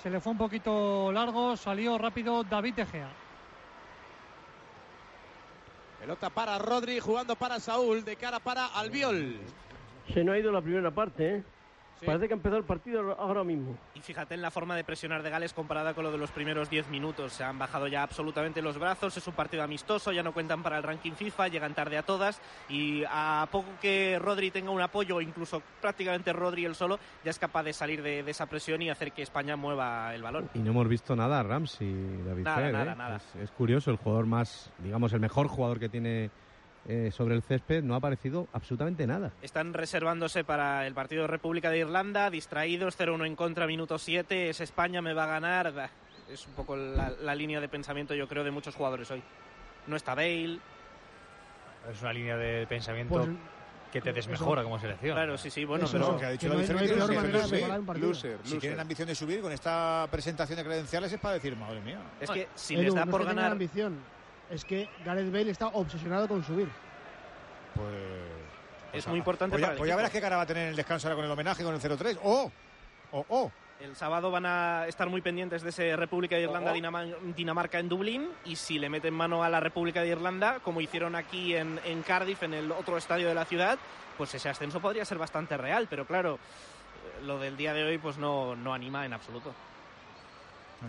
se 0.02 0.10
le 0.10 0.20
fue 0.20 0.32
un 0.32 0.38
poquito 0.38 1.12
largo, 1.12 1.58
salió 1.58 1.98
rápido 1.98 2.44
David 2.44 2.76
De 2.76 2.86
Gea. 2.86 3.10
Pelota 6.00 6.30
para 6.30 6.58
Rodri. 6.58 7.00
Jugando 7.00 7.36
para 7.36 7.60
Saúl. 7.60 8.06
De 8.06 8.16
cara 8.16 8.40
para 8.40 8.68
Albiol. 8.68 9.36
Se 10.14 10.24
nos 10.24 10.36
ha 10.36 10.40
ido 10.40 10.54
la 10.54 10.62
primera 10.62 10.90
parte, 10.90 11.36
¿eh? 11.36 11.44
Parece 12.06 12.28
que 12.28 12.34
ha 12.34 12.38
empezado 12.38 12.58
el 12.58 12.64
partido 12.64 13.16
ahora 13.20 13.44
mismo. 13.44 13.76
Y 13.96 14.02
fíjate 14.02 14.36
en 14.36 14.42
la 14.42 14.52
forma 14.52 14.76
de 14.76 14.84
presionar 14.84 15.24
de 15.24 15.30
Gales 15.30 15.54
comparada 15.54 15.94
con 15.94 16.04
lo 16.04 16.12
de 16.12 16.18
los 16.18 16.32
primeros 16.32 16.70
10 16.70 16.90
minutos. 16.90 17.34
Se 17.34 17.44
han 17.44 17.58
bajado 17.58 17.88
ya 17.88 18.04
absolutamente 18.04 18.62
los 18.62 18.78
brazos, 18.78 19.18
es 19.18 19.28
un 19.28 19.34
partido 19.34 19.64
amistoso, 19.64 20.12
ya 20.12 20.24
no 20.24 20.34
cuentan 20.34 20.64
para 20.64 20.78
el 20.78 20.84
ranking 20.84 21.14
FIFA, 21.14 21.48
llegan 21.48 21.74
tarde 21.74 21.98
a 21.98 22.04
todas 22.04 22.42
y 22.70 23.04
a 23.10 23.48
poco 23.52 23.70
que 23.82 24.20
Rodri 24.20 24.52
tenga 24.52 24.72
un 24.72 24.82
apoyo, 24.82 25.22
incluso 25.22 25.62
prácticamente 25.82 26.34
Rodri 26.34 26.66
el 26.66 26.76
solo, 26.76 27.00
ya 27.24 27.32
es 27.32 27.40
capaz 27.40 27.64
de 27.64 27.74
salir 27.74 28.02
de, 28.02 28.24
de 28.24 28.32
esa 28.32 28.46
presión 28.46 28.82
y 28.82 28.90
hacer 28.90 29.12
que 29.12 29.22
España 29.22 29.56
mueva 29.56 30.14
el 30.14 30.22
balón. 30.22 30.50
Y 30.54 30.60
no 30.60 30.72
hemos 30.72 30.88
visto 30.88 31.16
nada 31.16 31.40
a 31.40 31.44
Ramsey, 31.44 32.24
David 32.26 32.44
Nada, 32.44 32.58
Fer, 32.58 32.74
nada, 32.74 32.92
¿eh? 32.92 32.96
nada. 32.96 33.16
Es, 33.18 33.36
es 33.44 33.52
curioso, 33.52 33.92
el 33.92 33.98
jugador 33.98 34.26
más, 34.26 34.72
digamos, 34.80 35.14
el 35.14 35.20
mejor 35.20 35.48
jugador 35.48 35.80
que 35.80 35.90
tiene 35.90 36.30
eh, 36.88 37.12
sobre 37.12 37.36
el 37.36 37.42
césped 37.44 37.84
no 37.84 37.94
ha 37.94 37.98
aparecido 37.98 38.48
absolutamente 38.54 39.06
nada. 39.06 39.32
Están 39.42 39.74
reservándose 39.74 40.44
para 40.44 40.88
el 40.88 40.94
partido 40.94 41.24
de 41.24 41.28
República 41.28 41.70
de 41.70 41.80
Irlanda, 41.80 42.30
distraídos, 42.30 42.98
0-1 42.98 43.26
en 43.28 43.36
contra, 43.36 43.68
minuto 43.68 43.98
7, 43.98 44.50
es 44.50 44.62
España, 44.62 45.02
me 45.02 45.14
va 45.14 45.26
a 45.26 45.28
ganar. 45.28 45.90
Es 46.30 46.46
un 46.48 46.54
poco 46.54 46.76
la, 46.76 47.10
la 47.22 47.36
línea 47.36 47.60
de 47.60 47.70
pensamiento, 47.70 48.14
yo 48.16 48.28
creo, 48.28 48.44
de 48.44 48.52
muchos 48.52 48.76
jugadores 48.76 49.10
hoy. 49.12 49.22
No 49.88 49.96
está 49.96 50.16
Bale. 50.16 50.60
Es 51.92 52.02
una 52.02 52.12
línea 52.14 52.36
de 52.36 52.68
pensamiento 52.68 53.14
Pues, 53.16 53.30
que 53.92 54.02
te 54.02 54.12
desmejora 54.12 54.64
como 54.64 54.78
selección. 54.80 55.16
Claro, 55.16 55.38
sí, 55.38 55.50
sí, 55.50 55.64
bueno, 55.64 55.86
Eso, 55.86 55.94
pero... 55.98 56.18
que 56.18 56.26
ha 56.26 56.30
dicho 56.32 56.50
que 56.50 56.56
no 56.56 56.80
hay- 56.80 56.88
de 56.88 57.80
un 57.80 57.86
partido. 57.86 58.14
Si 58.14 58.28
Loser. 58.28 58.60
tienen 58.60 58.80
ambición 58.82 59.08
de 59.08 59.16
subir 59.16 59.40
con 59.42 59.54
esta 59.54 60.06
presentación 60.12 60.58
de 60.58 60.66
credenciales 60.66 61.14
es 61.14 61.20
para 61.20 61.36
decir, 61.36 61.56
madre 61.56 61.80
mía. 61.82 62.00
Es 62.20 62.30
que 62.30 62.50
si 62.56 62.76
Edu, 62.76 62.84
les 62.84 62.96
da 62.96 63.06
no 63.06 63.12
por 63.12 63.24
ganar... 63.24 63.54
ambición, 63.54 63.98
es 64.50 64.66
que 64.66 64.90
Gareth 65.06 65.32
Bale 65.32 65.52
está 65.52 65.68
obsesionado 65.68 66.28
con 66.28 66.44
subir. 66.44 66.70
Pues. 67.76 67.88
Es 68.94 69.08
muy 69.08 69.20
importante 69.20 69.54
Pues 69.54 69.62
ya, 69.62 69.68
para 69.68 69.74
el 69.74 69.78
pues 69.78 69.88
ya 69.88 69.94
equipo. 69.94 69.98
verás 69.98 70.12
qué 70.12 70.22
cara 70.22 70.38
va 70.38 70.42
a 70.44 70.46
tener 70.46 70.64
en 70.64 70.70
el 70.70 70.76
descanso 70.76 71.08
ahora 71.08 71.16
con 71.18 71.26
el 71.26 71.32
homenaje 71.32 71.64
con 71.64 71.76
el 71.76 71.82
0-3. 71.82 72.20
¡Oh! 72.24 72.52
¡Oh, 73.12 73.26
oh! 73.30 73.52
El 73.80 73.96
sábado 73.96 74.32
van 74.32 74.46
a 74.48 74.88
estar 74.88 75.08
muy 75.08 75.22
pendientes 75.22 75.62
de 75.62 75.70
ese 75.70 75.96
República 75.96 76.36
de 76.36 76.44
Irlanda 76.44 76.74
Dinamarca 77.36 77.78
en 77.78 77.88
Dublín 77.88 78.28
y 78.44 78.56
si 78.56 78.80
le 78.80 78.90
meten 78.90 79.14
mano 79.14 79.44
a 79.44 79.50
la 79.50 79.60
República 79.60 80.02
de 80.02 80.08
Irlanda, 80.08 80.60
como 80.64 80.82
hicieron 80.82 81.16
aquí 81.16 81.56
en, 81.56 81.80
en 81.86 82.02
Cardiff, 82.02 82.42
en 82.42 82.56
el 82.56 82.72
otro 82.72 82.98
estadio 82.98 83.28
de 83.28 83.36
la 83.36 83.46
ciudad, 83.46 83.78
pues 84.18 84.34
ese 84.34 84.50
ascenso 84.50 84.80
podría 84.80 85.06
ser 85.06 85.20
bastante 85.20 85.58
real, 85.58 85.86
pero 85.88 86.08
claro, 86.08 86.36
eh, 86.36 87.24
lo 87.26 87.38
del 87.38 87.56
día 87.56 87.72
de 87.74 87.84
hoy 87.84 87.98
pues 88.00 88.18
no, 88.18 88.56
no 88.56 88.74
anima 88.74 89.06
en 89.06 89.14
absoluto. 89.14 89.54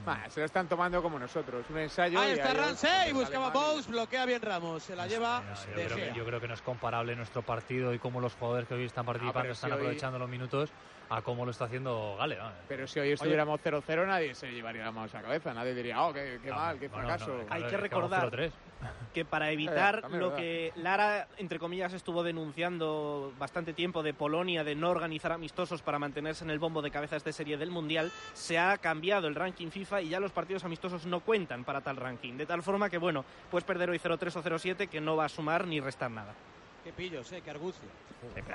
Bah, 0.04 0.28
se 0.28 0.40
lo 0.40 0.46
están 0.46 0.68
tomando 0.68 1.02
como 1.02 1.18
nosotros, 1.18 1.64
un 1.70 1.78
ensayo. 1.78 2.20
Ahí 2.20 2.30
y 2.30 2.32
está 2.34 2.52
Ramsey. 2.52 3.12
Buscaba 3.12 3.50
Bones. 3.50 3.86
Bloquea 3.86 4.26
bien 4.26 4.42
Ramos. 4.42 4.82
Se 4.82 4.94
la 4.94 5.06
lleva 5.06 5.42
Yo 5.66 5.74
De 5.76 5.84
creo, 5.86 5.96
Gea. 5.96 6.12
que, 6.12 6.18
yo 6.18 6.24
creo 6.26 6.40
que 6.40 6.48
no 6.48 6.54
es 6.54 6.62
comparable 6.62 7.16
nuestro 7.16 7.42
partido 7.42 7.94
y 7.94 7.98
cómo 7.98 8.20
los 8.20 8.34
jugadores 8.34 8.68
que 8.68 8.74
hoy 8.74 8.84
están 8.84 9.06
participando 9.06 9.40
pero 9.42 9.52
están 9.54 9.70
si 9.70 9.74
hoy- 9.74 9.80
aprovechando 9.80 10.18
los 10.18 10.28
minutos 10.28 10.70
a 11.10 11.22
cómo 11.22 11.44
lo 11.44 11.50
está 11.50 11.64
haciendo 11.64 12.16
Gale. 12.18 12.36
¿no? 12.36 12.50
Pero 12.68 12.86
si 12.86 13.00
hoy 13.00 13.12
estuviéramos 13.12 13.60
0-0 13.60 14.06
nadie 14.06 14.34
se 14.34 14.50
llevaría 14.50 14.84
la 14.84 14.92
mano 14.92 15.08
a 15.12 15.16
la 15.16 15.22
cabeza, 15.22 15.54
nadie 15.54 15.74
diría, 15.74 16.02
oh, 16.02 16.12
qué, 16.12 16.38
qué 16.42 16.50
mal, 16.50 16.78
qué 16.78 16.88
bueno, 16.88 17.06
fracaso. 17.06 17.38
no, 17.38 17.54
Hay 17.54 17.64
que 17.64 17.76
recordar 17.76 18.30
0-3. 18.30 18.52
que 19.14 19.24
para 19.24 19.50
evitar 19.52 20.10
lo 20.10 20.34
que 20.34 20.72
Lara, 20.76 21.28
entre 21.38 21.58
comillas, 21.58 21.92
estuvo 21.92 22.22
denunciando 22.22 23.32
bastante 23.38 23.72
tiempo 23.72 24.02
de 24.02 24.14
Polonia, 24.14 24.64
de 24.64 24.74
no 24.74 24.90
organizar 24.90 25.32
amistosos 25.32 25.82
para 25.82 25.98
mantenerse 25.98 26.44
en 26.44 26.50
el 26.50 26.58
bombo 26.58 26.82
de 26.82 26.90
cabezas 26.90 27.24
de 27.24 27.32
serie 27.32 27.56
del 27.56 27.70
Mundial, 27.70 28.12
se 28.34 28.58
ha 28.58 28.76
cambiado 28.78 29.28
el 29.28 29.34
ranking 29.34 29.70
FIFA 29.70 30.02
y 30.02 30.10
ya 30.10 30.20
los 30.20 30.32
partidos 30.32 30.64
amistosos 30.64 31.06
no 31.06 31.20
cuentan 31.20 31.64
para 31.64 31.80
tal 31.80 31.96
ranking. 31.96 32.36
De 32.36 32.46
tal 32.46 32.62
forma 32.62 32.90
que, 32.90 32.98
bueno, 32.98 33.24
puedes 33.50 33.64
perder 33.64 33.90
hoy 33.90 33.98
0-3 33.98 34.36
o 34.36 34.42
0-7 34.42 34.88
que 34.88 35.00
no 35.00 35.16
va 35.16 35.26
a 35.26 35.28
sumar 35.28 35.66
ni 35.66 35.80
restar 35.80 36.10
nada. 36.10 36.34
Qué 36.88 36.92
pillos, 36.94 37.30
eh. 37.32 37.42
Qué 37.44 37.50
argucio. 37.50 37.82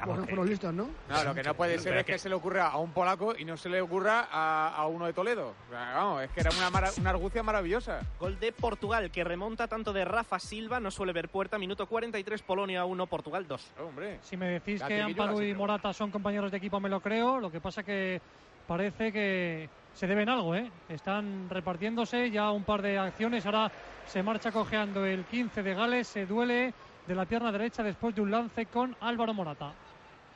Bueno, 0.06 0.26
fueron 0.26 0.50
listos, 0.50 0.74
¿no? 0.74 0.90
No, 1.08 1.24
lo 1.24 1.36
que 1.36 1.44
no 1.44 1.54
puede 1.54 1.78
ser 1.78 1.96
es 1.98 2.04
que 2.04 2.18
se 2.18 2.28
le 2.30 2.34
ocurra 2.36 2.68
a 2.70 2.78
un 2.80 2.92
polaco 2.92 3.36
y 3.38 3.46
no 3.46 3.56
se 3.58 3.70
le 3.70 3.80
ocurra 3.80 4.28
a, 4.32 4.76
a 4.76 4.88
uno 4.88 5.06
de 5.06 5.14
Toledo. 5.14 5.54
Vamos, 5.72 6.24
es 6.24 6.32
que 6.32 6.40
era 6.42 6.50
una, 6.50 6.72
mara- 6.72 6.90
una 7.00 7.12
argucia 7.12 7.44
maravillosa. 7.44 8.02
Gol 8.20 8.40
de 8.40 8.52
Portugal 8.52 9.12
que 9.12 9.24
remonta 9.24 9.68
tanto 9.68 9.94
de 9.94 10.04
Rafa 10.04 10.40
Silva, 10.40 10.80
no 10.80 10.90
suele 10.90 11.14
ver 11.14 11.30
puerta, 11.30 11.60
minuto 11.60 11.86
43, 11.86 12.42
Polonia 12.42 12.86
1, 12.86 13.06
Portugal 13.06 13.48
2. 13.48 13.72
Hombre. 13.82 14.18
Si 14.24 14.36
me 14.36 14.48
decís 14.50 14.82
que 14.82 15.00
Amparo 15.00 15.44
y 15.44 15.54
Morata 15.54 15.94
son 15.94 16.10
compañeros 16.10 16.50
de 16.50 16.58
equipo, 16.58 16.80
me 16.80 16.90
lo 16.90 17.00
creo. 17.02 17.40
Lo 17.40 17.52
que 17.52 17.62
pasa 17.62 17.84
que 17.84 18.20
parece 18.66 19.12
que 19.14 19.70
se 19.94 20.08
deben 20.08 20.28
algo, 20.28 20.56
¿eh? 20.56 20.72
Están 20.90 21.48
repartiéndose 21.52 22.32
ya 22.32 22.50
un 22.50 22.64
par 22.64 22.82
de 22.82 22.98
acciones. 22.98 23.46
Ahora 23.46 23.72
se 24.08 24.24
marcha 24.24 24.52
cojeando 24.52 25.06
el 25.06 25.24
15 25.26 25.62
de 25.62 25.74
Gales, 25.76 26.08
se 26.08 26.26
duele 26.26 26.74
de 27.08 27.16
la 27.16 27.26
pierna 27.26 27.52
derecha 27.52 27.84
después 27.84 28.16
de 28.16 28.22
un 28.22 28.32
lance 28.32 28.66
con 28.68 28.96
Álvaro 29.02 29.34
Morata 29.34 29.74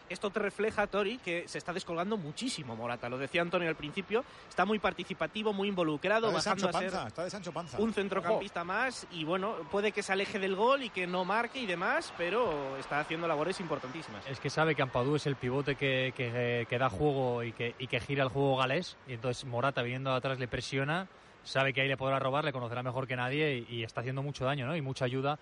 esto 0.09 0.29
te 0.29 0.39
refleja, 0.39 0.87
Tori, 0.87 1.17
que 1.17 1.49
se 1.49 1.57
está 1.57 1.73
descolgando 1.73 2.15
muchísimo 2.15 2.77
Morata. 2.77 3.09
Lo 3.09 3.17
decía 3.17 3.41
Antonio 3.41 3.67
al 3.67 3.75
principio, 3.75 4.23
está 4.47 4.63
muy 4.63 4.79
participativo, 4.79 5.51
muy 5.51 5.67
involucrado, 5.67 6.27
está 6.29 6.37
de 6.55 6.61
Sancho 6.61 6.69
a 6.69 6.79
ser 6.79 6.91
Panza, 6.93 7.07
está 7.09 7.23
de 7.25 7.29
Sancho 7.29 7.51
Panza. 7.51 7.77
un 7.77 7.91
centrocampista 7.93 8.63
más 8.63 9.05
y 9.11 9.25
bueno, 9.25 9.55
puede 9.69 9.91
que 9.91 10.01
se 10.01 10.13
aleje 10.13 10.39
del 10.39 10.55
gol 10.55 10.83
y 10.83 10.91
que 10.91 11.07
no 11.07 11.25
marque 11.25 11.59
y 11.59 11.65
demás, 11.65 12.13
pero 12.17 12.77
está 12.77 13.01
haciendo 13.01 13.27
labores 13.27 13.59
importantísimas. 13.59 14.25
Es 14.27 14.39
que 14.39 14.49
sabe 14.49 14.75
que 14.75 14.81
Ampadú 14.81 15.17
es 15.17 15.25
el 15.27 15.35
pivote 15.35 15.75
que, 15.75 16.13
que- 16.15 16.65
que 16.69 16.77
da 16.79 16.89
juego 16.89 17.43
y 17.43 17.51
que, 17.51 17.75
y 17.77 17.87
que 17.87 17.99
gira 17.99 18.23
el 18.23 18.29
juego 18.29 18.55
galés 18.55 18.95
y 19.07 19.13
entonces 19.13 19.43
Morata 19.43 19.81
viniendo 19.81 20.11
de 20.11 20.15
atrás 20.15 20.39
le 20.39 20.47
presiona, 20.47 21.09
sabe 21.43 21.73
que 21.73 21.81
ahí 21.81 21.89
le 21.89 21.97
podrá 21.97 22.17
robar, 22.17 22.45
le 22.45 22.53
conocerá 22.53 22.81
mejor 22.81 23.07
que 23.07 23.17
nadie 23.17 23.65
y, 23.69 23.75
y 23.79 23.83
está 23.83 23.99
haciendo 23.99 24.23
mucho 24.23 24.45
daño 24.45 24.67
¿no? 24.67 24.75
y 24.77 24.81
mucha 24.81 25.03
ayuda 25.03 25.37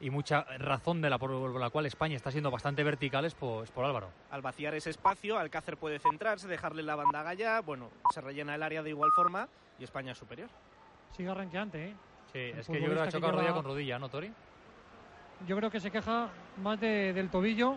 y 0.00 0.10
mucha 0.10 0.42
razón 0.58 1.00
de 1.00 1.08
la 1.08 1.18
por 1.18 1.30
la 1.60 1.70
cual 1.70 1.86
España 1.86 2.16
está 2.16 2.30
siendo 2.30 2.50
bastante 2.50 2.82
vertical 2.84 3.24
es 3.24 3.34
por, 3.34 3.64
es 3.64 3.70
por 3.70 3.84
Álvaro. 3.84 4.10
Al 4.30 4.42
vaciar 4.42 4.74
ese 4.74 4.90
espacio, 4.90 5.38
Alcácer 5.38 5.76
puede 5.76 5.98
centrarse, 5.98 6.48
dejarle 6.48 6.82
la 6.82 6.96
banda 6.96 7.20
a 7.20 7.22
Gaya, 7.22 7.60
bueno, 7.60 7.90
se 8.12 8.20
rellena 8.20 8.54
el 8.54 8.62
área 8.62 8.82
de 8.82 8.90
igual 8.90 9.10
forma 9.12 9.48
y 9.78 9.84
España 9.84 10.12
es 10.12 10.18
superior. 10.18 10.48
Sigue 11.16 11.28
arranqueante, 11.30 11.88
¿eh? 11.88 11.94
Sí, 12.32 12.38
El 12.38 12.58
es 12.58 12.66
que 12.66 12.80
yo 12.80 12.86
creo 12.88 13.02
que 13.02 13.08
ha 13.08 13.12
chocado 13.12 13.32
rodilla 13.32 13.52
con 13.54 13.64
rodilla, 13.64 13.98
¿no, 13.98 14.08
Tori? 14.08 14.32
Yo 15.46 15.56
creo 15.56 15.70
que 15.70 15.80
se 15.80 15.90
queja 15.90 16.28
más 16.62 16.80
de- 16.80 17.12
del 17.12 17.30
tobillo 17.30 17.76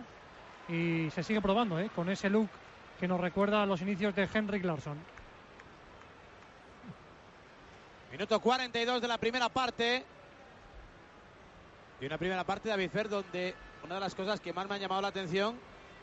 y 0.68 1.08
se 1.10 1.22
sigue 1.22 1.40
probando, 1.40 1.78
¿eh? 1.78 1.90
Con 1.94 2.08
ese 2.08 2.28
look 2.28 2.48
que 2.98 3.06
nos 3.08 3.20
recuerda 3.20 3.62
a 3.62 3.66
los 3.66 3.80
inicios 3.80 4.14
de 4.14 4.28
Henrik 4.32 4.64
Larsson. 4.64 4.98
Minuto 8.10 8.40
42 8.40 9.00
de 9.00 9.08
la 9.08 9.18
primera 9.18 9.48
parte. 9.48 10.04
Y 12.00 12.06
una 12.06 12.18
primera 12.18 12.44
parte 12.44 12.68
de 12.68 12.70
David 12.70 12.90
Fer 12.90 13.08
donde 13.08 13.54
una 13.82 13.96
de 13.96 14.00
las 14.00 14.14
cosas 14.14 14.40
que 14.40 14.52
más 14.52 14.68
me 14.68 14.76
han 14.76 14.80
llamado 14.80 15.02
la 15.02 15.08
atención 15.08 15.56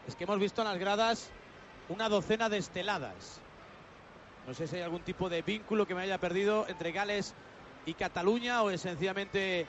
es 0.07 0.15
que 0.15 0.25
hemos 0.25 0.40
visto 0.40 0.61
en 0.61 0.67
las 0.67 0.77
gradas 0.77 1.30
una 1.90 2.09
docena 2.09 2.49
de 2.49 2.57
esteladas. 2.57 3.40
No 4.48 4.53
sé 4.53 4.67
si 4.67 4.75
hay 4.75 4.82
algún 4.82 5.01
tipo 5.01 5.30
de 5.30 5.41
vínculo 5.41 5.88
que 5.88 5.95
me 5.95 6.01
haya 6.01 6.17
perdido 6.17 6.65
entre 6.67 6.91
Gales 6.91 7.33
y 7.85 7.93
Cataluña 7.93 8.61
o 8.61 8.69
es 8.69 8.82
sencillamente 8.82 9.65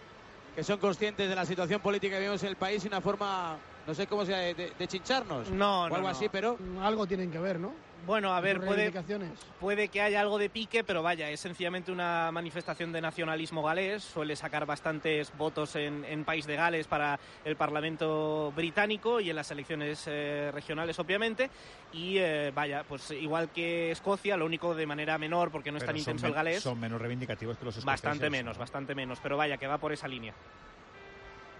que 0.54 0.64
son 0.64 0.78
conscientes 0.78 1.28
de 1.28 1.34
la 1.34 1.44
situación 1.44 1.80
política 1.80 2.16
que 2.16 2.20
vivimos 2.20 2.42
en 2.42 2.48
el 2.48 2.56
país 2.56 2.84
y 2.84 2.88
una 2.88 3.00
forma, 3.00 3.56
no 3.86 3.94
sé 3.94 4.06
cómo 4.06 4.24
sea, 4.24 4.38
de, 4.38 4.72
de 4.78 4.86
chincharnos. 4.86 5.50
No, 5.50 5.84
o 5.84 5.88
no, 5.88 5.94
algo 5.96 6.08
no. 6.08 6.08
así, 6.08 6.28
pero 6.28 6.58
Algo 6.80 7.06
tienen 7.06 7.30
que 7.30 7.38
ver, 7.38 7.58
¿no? 7.58 7.72
Bueno, 8.06 8.34
a 8.34 8.40
ver, 8.40 8.60
puede, 8.60 8.92
puede 9.58 9.88
que 9.88 10.00
haya 10.00 10.20
algo 10.20 10.38
de 10.38 10.48
pique, 10.48 10.84
pero 10.84 11.02
vaya, 11.02 11.28
es 11.28 11.40
sencillamente 11.40 11.90
una 11.90 12.30
manifestación 12.30 12.92
de 12.92 13.00
nacionalismo 13.00 13.64
galés. 13.64 14.04
Suele 14.04 14.36
sacar 14.36 14.64
bastantes 14.64 15.36
votos 15.36 15.74
en, 15.74 16.04
en 16.04 16.24
País 16.24 16.46
de 16.46 16.54
Gales 16.54 16.86
para 16.86 17.18
el 17.44 17.56
Parlamento 17.56 18.52
británico 18.54 19.18
y 19.18 19.30
en 19.30 19.34
las 19.34 19.50
elecciones 19.50 20.04
eh, 20.06 20.50
regionales, 20.54 20.96
obviamente. 21.00 21.50
Y 21.92 22.18
eh, 22.18 22.52
vaya, 22.54 22.84
pues 22.88 23.10
igual 23.10 23.48
que 23.50 23.90
Escocia, 23.90 24.36
lo 24.36 24.46
único 24.46 24.76
de 24.76 24.86
manera 24.86 25.18
menor, 25.18 25.50
porque 25.50 25.72
no 25.72 25.78
es 25.78 25.84
tan 25.84 25.96
intenso 25.96 26.28
el 26.28 26.32
galés. 26.32 26.62
Son 26.62 26.78
menos 26.78 27.00
reivindicativos 27.00 27.58
que 27.58 27.64
los 27.64 27.76
escoceses. 27.76 28.02
Bastante 28.04 28.30
menos, 28.30 28.56
bastante 28.56 28.94
menos, 28.94 29.18
pero 29.20 29.36
vaya, 29.36 29.56
que 29.56 29.66
va 29.66 29.78
por 29.78 29.92
esa 29.92 30.06
línea. 30.06 30.32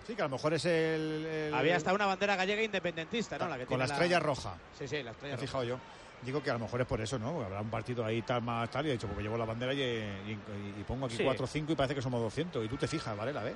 Sí, 0.06 0.14
que 0.14 0.22
a 0.22 0.26
lo 0.26 0.30
mejor 0.30 0.54
es 0.54 0.64
el... 0.64 1.26
el- 1.26 1.54
había 1.54 1.76
hasta 1.76 1.92
una 1.92 2.06
bandera 2.06 2.36
gallega 2.36 2.62
independentista, 2.62 3.38
¿no? 3.38 3.48
La 3.48 3.56
que 3.58 3.66
Con 3.66 3.76
tiene 3.78 3.88
la 3.88 3.94
estrella 3.94 4.20
roja. 4.20 4.56
Sí, 4.78 4.86
sí, 4.86 5.02
la 5.02 5.10
estrella 5.10 5.34
Me 5.36 5.42
he 5.42 5.46
roja. 5.46 5.46
fijado 5.46 5.64
yo. 5.64 5.78
Digo 6.22 6.42
que 6.42 6.50
a 6.50 6.52
lo 6.54 6.60
mejor 6.60 6.80
es 6.80 6.86
por 6.86 7.00
eso, 7.00 7.18
¿no? 7.18 7.42
Habrá 7.42 7.60
un 7.60 7.70
partido 7.70 8.04
ahí 8.04 8.22
tal 8.22 8.40
más 8.42 8.70
tal 8.70 8.86
y 8.86 8.90
he 8.90 8.92
dicho, 8.92 9.06
porque 9.08 9.22
llevo 9.22 9.36
la 9.36 9.44
bandera 9.44 9.74
y, 9.74 9.80
y- 9.80 10.74
y 10.80 10.84
pongo 10.86 11.06
aquí 11.06 11.16
Sí. 11.16 11.24
4 11.24 11.44
o 11.44 11.48
5 11.48 11.72
y 11.72 11.74
parece 11.76 11.94
que 11.94 12.02
somos 12.02 12.20
200. 12.22 12.64
Y 12.64 12.68
tú 12.68 12.76
te 12.76 12.86
fijas, 12.86 13.16
¿vale? 13.16 13.32
La 13.32 13.42
ve. 13.42 13.54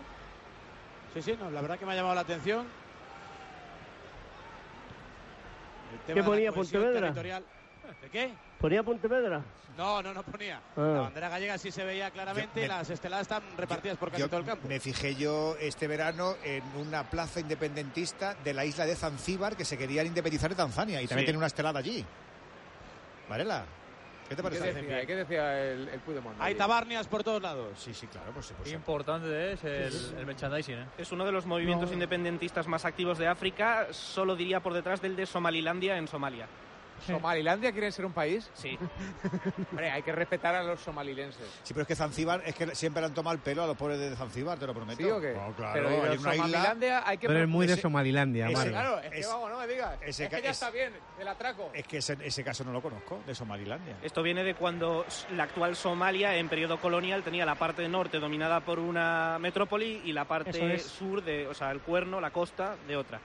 Sí, 1.15 1.23
sí, 1.23 1.37
no, 1.41 1.51
la 1.51 1.61
verdad 1.61 1.79
que 1.79 1.87
me 1.87 1.93
ha 1.93 1.97
llamado 1.97 2.15
la 2.17 2.21
atención. 2.23 2.67
El 5.93 5.99
tema 6.01 6.07
¿Qué 6.07 6.13
de 6.15 6.21
la 6.21 6.27
ponía 6.27 6.53
cohesión 6.53 6.83
Pontevedra? 6.83 7.01
territorial. 7.09 7.45
¿De 8.01 8.09
qué? 8.11 8.31
¿Ponía 8.61 8.83
Pontevedra? 8.83 9.43
No, 9.77 10.03
no, 10.03 10.13
no 10.13 10.23
ponía. 10.23 10.61
Ah. 10.77 10.81
La 10.81 11.01
bandera 11.03 11.29
gallega 11.29 11.57
sí 11.59 11.71
se 11.71 11.85
veía 11.85 12.11
claramente 12.11 12.51
Yo 12.55 12.61
me- 12.61 12.65
y 12.67 12.69
las 12.69 12.91
esteladas 12.91 13.23
están 13.23 13.43
repartidas 13.57 13.97
por 13.97 14.11
casi 14.11 14.21
Yo 14.23 14.29
todo 14.29 14.41
el 14.41 14.47
campo. 14.47 14.69
me 14.69 14.79
fijé 14.81 15.15
yo 15.15 15.57
este 15.61 15.87
verano 15.87 16.35
en 16.45 16.63
una 16.77 17.09
plaza 17.09 17.41
independentista 17.41 18.35
de 18.35 18.53
la 18.53 18.65
isla 18.65 18.85
de 18.85 18.97
Zanzíbar 18.97 19.57
que 19.57 19.65
se 19.65 19.79
querían 19.79 20.07
independizar 20.07 20.51
de 20.51 20.57
Tanzania 20.57 21.01
y 21.01 21.07
también 21.07 21.21
Sí. 21.23 21.27
tiene 21.27 21.39
una 21.39 21.47
estelada 21.47 21.79
allí. 21.79 22.05
Varela, 23.29 23.65
¿qué 24.29 24.31
te 24.31 24.37
¿Qué 24.37 24.43
parece? 24.43 24.73
decía, 24.75 25.07
¿Qué 25.07 25.17
decía 25.17 25.63
el, 25.73 25.89
el 25.89 26.01
Puigdemont? 26.01 26.37
Hay 26.41 26.57
tabarnias 26.57 27.07
por 27.07 27.23
todos 27.23 27.41
lados. 27.41 27.79
Sí, 27.79 27.95
sí, 27.95 28.07
claro, 28.09 28.33
pues, 28.35 28.53
pues 28.59 28.73
Importante 28.73 29.53
es 29.53 29.65
el, 29.65 30.19
el 30.19 30.27
merchandising, 30.27 30.75
¿eh? 30.79 30.87
Es 30.99 31.11
uno 31.13 31.25
de 31.25 31.33
los 31.33 31.47
movimientos 31.47 31.89
No. 31.91 31.95
independentistas 31.95 32.67
más 32.67 32.85
activos 32.85 33.19
de 33.19 33.29
África, 33.29 33.87
solo 33.93 34.35
diría 34.37 34.61
por 34.61 34.75
detrás 34.75 35.01
del 35.01 35.17
de 35.17 35.27
Somalilandia 35.27 35.97
en 35.97 36.09
Somalia. 36.09 36.47
¿Somalilandia 37.07 37.73
quiere 37.73 37.91
ser 37.93 38.05
un 38.05 38.13
país? 38.13 38.51
Sí. 38.55 38.79
Hombre, 39.71 39.91
hay 39.91 40.03
que 40.03 40.13
respetar 40.13 40.55
a 40.55 40.63
los 40.63 40.81
somalilenses. 40.81 41.45
Sí, 41.63 41.73
pero 41.75 41.83
es 41.83 41.89
que 41.89 41.97
Zanzíbar, 41.97 42.43
es 42.45 42.55
que 42.55 42.75
siempre 42.75 43.01
le 43.01 43.07
han 43.09 43.15
tomado 43.15 43.35
el 43.35 43.41
pelo 43.43 43.63
a 43.63 43.67
los 43.67 43.77
pobres 43.77 43.99
de 43.99 44.15
Zanzíbar, 44.17 44.59
te 44.59 44.67
lo 44.67 44.75
prometo. 44.75 45.03
¿Sí 45.03 45.09
o 45.11 45.21
qué? 45.21 45.33
No, 45.35 45.53
claro, 45.55 45.73
Pero 45.75 45.89
hay 45.89 45.97
los 45.97 46.19
una 46.19 46.35
isla. 46.35 46.47
Somalilandia 46.47 47.03
hay 47.09 47.19
que... 47.19 47.27
Pero 47.27 47.41
es 47.41 47.49
muy 47.49 47.67
de 47.67 47.77
Somalilandia, 47.77 48.47
ese- 48.47 48.57
Mario. 48.57 48.73
Claro, 48.73 48.99
es 49.01 49.11
que 49.11 49.27
vamos, 49.27 49.51
no 49.51 49.59
me 49.59 49.67
digas. 49.67 49.99
ese 50.03 50.25
es 50.25 50.31
que 50.31 50.43
ya 50.43 50.51
es- 50.51 50.57
está 50.57 50.71
bien, 50.71 50.93
el 51.19 51.29
atraco. 51.29 51.71
Es 51.75 51.87
que 51.87 51.99
ese, 51.99 52.17
ese 52.23 52.45
caso 52.45 52.65
no 52.65 52.73
lo 52.73 52.83
conozco, 52.83 53.21
de 53.27 53.35
Somalilandia. 53.35 53.97
Esto 54.03 54.23
viene 54.23 54.45
de 54.45 54.55
cuando 54.55 55.05
la 55.37 55.45
actual 55.45 55.77
Somalia, 55.77 56.37
en 56.37 56.49
periodo 56.49 56.81
colonial, 56.81 57.23
tenía 57.23 57.45
la 57.47 57.55
parte 57.55 57.89
norte 57.89 58.19
dominada 58.19 58.61
por 58.61 58.79
una 58.79 59.39
metrópoli 59.41 60.03
y 60.05 60.13
la 60.13 60.25
parte 60.27 60.75
es. 60.75 60.83
sur, 60.85 61.23
de, 61.23 61.47
o 61.47 61.55
sea, 61.55 61.71
el 61.71 61.81
cuerno, 61.81 62.21
la 62.21 62.31
costa, 62.31 62.77
de 62.87 62.97
otra. 62.97 63.21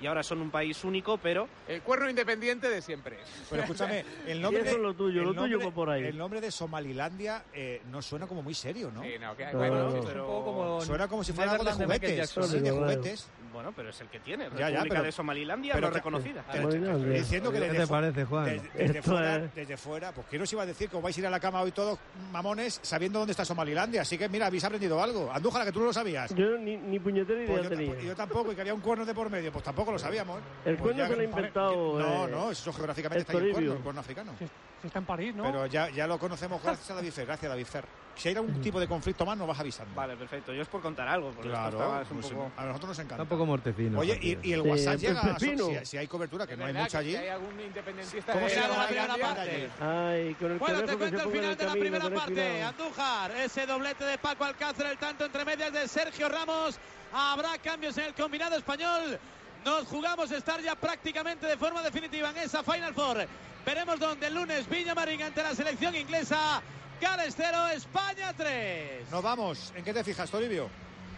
Y 0.00 0.06
ahora 0.06 0.22
son 0.22 0.40
un 0.40 0.50
país 0.50 0.84
único, 0.84 1.18
pero 1.18 1.48
El 1.66 1.82
cuerno 1.82 2.08
independiente 2.08 2.68
de 2.70 2.80
siempre. 2.82 3.18
Pero 3.50 3.62
escúchame, 3.62 4.04
el 4.26 4.40
nombre, 4.40 4.62
eso 4.62 4.70
de, 4.72 4.76
es 4.76 4.82
lo 4.82 4.94
tuyo, 4.94 5.20
el 5.22 5.26
lo 5.28 5.34
tuyo 5.34 5.58
va 5.60 5.70
por 5.72 5.90
ahí. 5.90 6.04
el 6.04 6.16
nombre 6.16 6.40
de 6.40 6.50
Somalilandia 6.50 7.44
eh, 7.52 7.82
no 7.90 8.00
suena 8.02 8.26
como 8.26 8.42
muy 8.42 8.54
serio, 8.54 8.90
¿no? 8.94 9.02
Sí, 9.02 9.10
no, 9.20 9.36
que 9.36 9.44
hay, 9.46 9.52
No, 9.52 9.58
bueno, 9.58 9.90
no, 9.90 10.04
pero- 10.04 10.26
como... 10.44 10.80
Suena 10.82 11.08
como 11.08 11.24
si 11.24 11.32
fuera 11.32 11.52
algo 11.52 11.64
de 11.64 11.72
juguetes, 11.72 12.16
Jackson. 12.16 12.44
sí, 12.44 12.60
de 12.60 12.70
juguetes. 12.70 13.28
bueno, 13.52 13.72
pero 13.74 13.90
es 13.90 14.00
el 14.00 14.08
que 14.08 14.20
tiene. 14.20 14.44
Ya, 14.50 14.50
ya, 14.50 14.66
República 14.68 14.88
pero- 14.94 15.02
de 15.04 15.12
Somalilandia, 15.12 15.74
pero 15.74 15.88
no 15.88 15.94
reconocida. 15.94 16.42
Te- 16.42 16.58
te- 16.58 16.76
estoy 16.76 17.10
diciendo 17.10 17.50
que 17.50 17.58
¿Qué 17.58 17.64
desde, 17.64 17.78
te 17.78 17.86
fu- 17.86 17.92
parece, 17.92 18.24
Juan? 18.24 18.62
desde- 18.74 19.02
fuera, 19.02 19.36
es- 19.36 19.54
desde 19.54 19.76
fuera, 19.76 20.12
pues 20.12 20.26
quién 20.30 20.42
os 20.42 20.52
iba 20.52 20.62
a 20.62 20.66
decir 20.66 20.88
que 20.88 20.96
os 20.96 21.02
vais 21.02 21.16
a 21.16 21.20
ir 21.20 21.26
a 21.26 21.30
la 21.30 21.40
cama 21.40 21.60
hoy 21.62 21.72
todos 21.72 21.98
mamones 22.32 22.78
sabiendo 22.82 23.18
dónde 23.18 23.32
está 23.32 23.44
Somalilandia. 23.44 24.02
Así 24.02 24.16
que 24.16 24.28
mira, 24.28 24.46
habéis 24.46 24.62
aprendido 24.64 25.02
algo. 25.02 25.30
Andújala, 25.32 25.64
que 25.64 25.72
tú 25.72 25.80
no 25.80 25.86
lo 25.86 25.92
sabías. 25.92 26.32
Yo 26.34 26.56
ni, 26.58 26.76
ni 26.76 26.98
puñetera 27.00 27.38
idea 27.42 27.48
Pues 27.50 27.62
yo, 27.64 27.68
tenía. 27.70 27.98
yo 28.00 28.14
tampoco, 28.14 28.52
y 28.52 28.54
que 28.54 28.60
había 28.60 28.74
un 28.74 28.80
cuerno 28.80 29.04
de 29.04 29.14
por 29.14 29.28
medio, 29.30 29.50
pues 29.50 29.64
tampoco 29.64 29.87
lo 29.92 29.98
sabíamos. 29.98 30.40
El 30.64 30.76
Pues 30.76 30.94
cuerno 30.94 31.06
se 31.08 31.14
lo 31.16 31.20
ha 31.20 31.24
inventado, 31.24 31.98
No, 31.98 32.26
eh, 32.26 32.30
no, 32.30 32.50
eso 32.50 32.72
geográficamente 32.72 33.20
está 33.22 33.32
ahí 33.32 33.46
el 33.46 33.52
cuerno, 33.52 33.72
el 33.74 33.78
cuerno 33.80 34.00
africano. 34.00 34.32
Si, 34.38 34.46
si 34.80 34.86
está 34.86 34.98
en 34.98 35.04
París, 35.06 35.34
¿no? 35.34 35.44
Pero 35.44 35.66
ya, 35.66 35.88
ya 35.90 36.06
lo 36.06 36.18
conocemos 36.18 36.62
gracias 36.62 36.90
a 36.90 36.94
David 36.94 37.12
Fer. 37.12 37.26
Gracias, 37.26 37.50
David 37.50 37.66
Fer. 37.66 37.84
Si 38.16 38.28
hay 38.28 38.34
algún 38.34 38.60
tipo 38.60 38.80
de 38.80 38.88
conflicto 38.88 39.24
más, 39.24 39.38
nos 39.38 39.46
vas 39.46 39.60
avisando. 39.60 39.94
Vale, 39.94 40.16
perfecto. 40.16 40.52
Yo 40.52 40.62
es 40.62 40.68
por 40.68 40.80
contar 40.82 41.06
algo. 41.06 41.30
porque 41.30 41.50
Claro, 41.50 41.78
un 42.10 42.18
pues, 42.18 42.26
poco- 42.32 42.50
a 42.56 42.64
nosotros 42.64 42.88
nos 42.88 42.98
encanta. 42.98 43.14
Está 43.14 43.22
un 43.22 43.28
poco 43.28 43.46
mortecino. 43.46 43.98
Oye, 44.00 44.18
y, 44.20 44.48
y 44.48 44.52
el 44.54 44.62
Sí, 44.62 44.68
WhatsApp 44.68 44.94
el 44.94 44.98
llega 45.00 45.20
a 45.20 45.38
si, 45.38 45.86
si 45.86 45.96
hay 45.98 46.06
cobertura, 46.08 46.44
que 46.44 46.56
no 46.56 46.64
hay 46.64 46.72
mucha 46.74 46.98
allí. 46.98 47.10
si 47.12 47.16
hay 47.16 47.28
algún 47.28 47.60
independentista 47.60 48.32
¿Cómo 48.32 48.46
de 48.46 48.50
se 48.50 48.60
llama 48.60 48.90
la 48.90 49.16
banda 49.16 49.42
allí? 49.42 49.68
Ay, 49.80 50.34
con 50.34 50.50
el 50.50 50.58
Bueno, 50.58 50.82
te 50.82 50.96
cuento 50.96 51.18
se 51.18 51.24
el 51.24 51.30
final 51.30 51.56
de 51.56 51.64
la 51.64 51.72
primera 51.72 52.10
parte. 52.10 52.62
Andújar, 52.64 53.30
ese 53.36 53.66
doblete 53.66 54.04
de 54.04 54.18
Paco 54.18 54.44
Alcácer, 54.44 54.86
el 54.86 54.98
tanto 54.98 55.24
entre 55.24 55.44
medias 55.44 55.72
de 55.72 55.86
Sergio 55.86 56.28
Ramos. 56.28 56.76
Habrá 57.12 57.56
cambios 57.58 57.96
en 57.98 58.06
el 58.06 58.14
combinado 58.14 58.56
español. 58.56 59.16
Nos 59.64 59.86
jugamos 59.88 60.30
estar 60.30 60.60
ya 60.62 60.74
prácticamente 60.74 61.46
de 61.46 61.56
forma 61.56 61.82
definitiva 61.82 62.30
en 62.30 62.38
esa 62.38 62.62
Final 62.62 62.94
Four. 62.94 63.26
Veremos 63.66 63.98
dónde 63.98 64.28
el 64.28 64.34
lunes 64.34 64.68
Villamarín 64.68 65.22
ante 65.22 65.42
la 65.42 65.54
selección 65.54 65.94
inglesa. 65.94 66.62
Gales 67.00 67.34
0, 67.36 67.68
España 67.74 68.32
3. 68.36 69.10
Nos 69.10 69.22
vamos. 69.22 69.72
¿En 69.76 69.84
qué 69.84 69.92
te 69.92 70.02
fijas, 70.02 70.30
Toribio? 70.30 70.68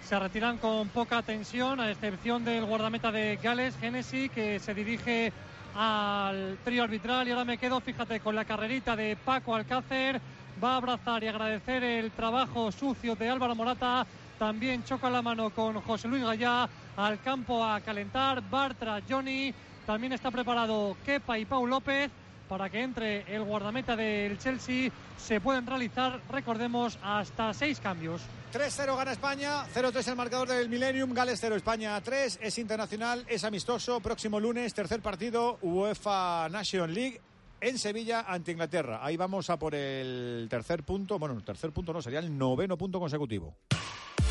Se 0.02 0.18
retiran 0.18 0.58
con 0.58 0.88
poca 0.88 1.22
tensión, 1.22 1.80
a 1.80 1.90
excepción 1.90 2.44
del 2.44 2.64
guardameta 2.64 3.12
de 3.12 3.38
Gales, 3.42 3.76
Genesi, 3.78 4.28
que 4.28 4.58
se 4.58 4.74
dirige 4.74 5.32
al 5.76 6.58
trío 6.64 6.82
arbitral. 6.82 7.28
Y 7.28 7.30
ahora 7.30 7.44
me 7.44 7.58
quedo, 7.58 7.80
fíjate, 7.80 8.20
con 8.20 8.34
la 8.34 8.44
carrerita 8.44 8.96
de 8.96 9.16
Paco 9.16 9.54
Alcácer. 9.54 10.20
Va 10.62 10.74
a 10.74 10.76
abrazar 10.76 11.22
y 11.22 11.28
agradecer 11.28 11.82
el 11.84 12.10
trabajo 12.10 12.72
sucio 12.72 13.14
de 13.14 13.30
Álvaro 13.30 13.54
Morata. 13.54 14.06
También 14.40 14.82
choca 14.84 15.10
la 15.10 15.20
mano 15.20 15.50
con 15.50 15.82
José 15.82 16.08
Luis 16.08 16.24
Gallá 16.24 16.66
al 16.96 17.20
campo 17.20 17.62
a 17.62 17.78
calentar. 17.82 18.40
Bartra, 18.48 19.02
Johnny. 19.06 19.52
También 19.84 20.14
está 20.14 20.30
preparado 20.30 20.96
Kepa 21.04 21.38
y 21.38 21.44
Pau 21.44 21.66
López 21.66 22.10
para 22.48 22.70
que 22.70 22.80
entre 22.82 23.36
el 23.36 23.44
guardameta 23.44 23.94
del 23.94 24.38
Chelsea. 24.38 24.90
Se 25.18 25.42
pueden 25.42 25.66
realizar, 25.66 26.22
recordemos, 26.30 26.98
hasta 27.02 27.52
seis 27.52 27.80
cambios. 27.80 28.22
3-0 28.50 28.96
gana 28.96 29.12
España, 29.12 29.66
0-3 29.74 30.08
el 30.08 30.16
marcador 30.16 30.48
del 30.48 30.70
Millennium, 30.70 31.12
Gales 31.12 31.38
0, 31.38 31.56
España 31.56 32.00
3, 32.00 32.38
es 32.40 32.58
internacional, 32.58 33.26
es 33.28 33.44
amistoso, 33.44 34.00
próximo 34.00 34.40
lunes, 34.40 34.72
tercer 34.72 35.02
partido, 35.02 35.58
UEFA 35.60 36.48
Nation 36.48 36.94
League, 36.94 37.20
en 37.60 37.78
Sevilla 37.78 38.24
ante 38.26 38.52
Inglaterra. 38.52 39.00
Ahí 39.02 39.18
vamos 39.18 39.50
a 39.50 39.58
por 39.58 39.74
el 39.74 40.46
tercer 40.48 40.82
punto. 40.82 41.18
Bueno, 41.18 41.34
el 41.34 41.44
tercer 41.44 41.72
punto 41.72 41.92
no, 41.92 42.00
sería 42.00 42.20
el 42.20 42.38
noveno 42.38 42.78
punto 42.78 42.98
consecutivo. 42.98 43.54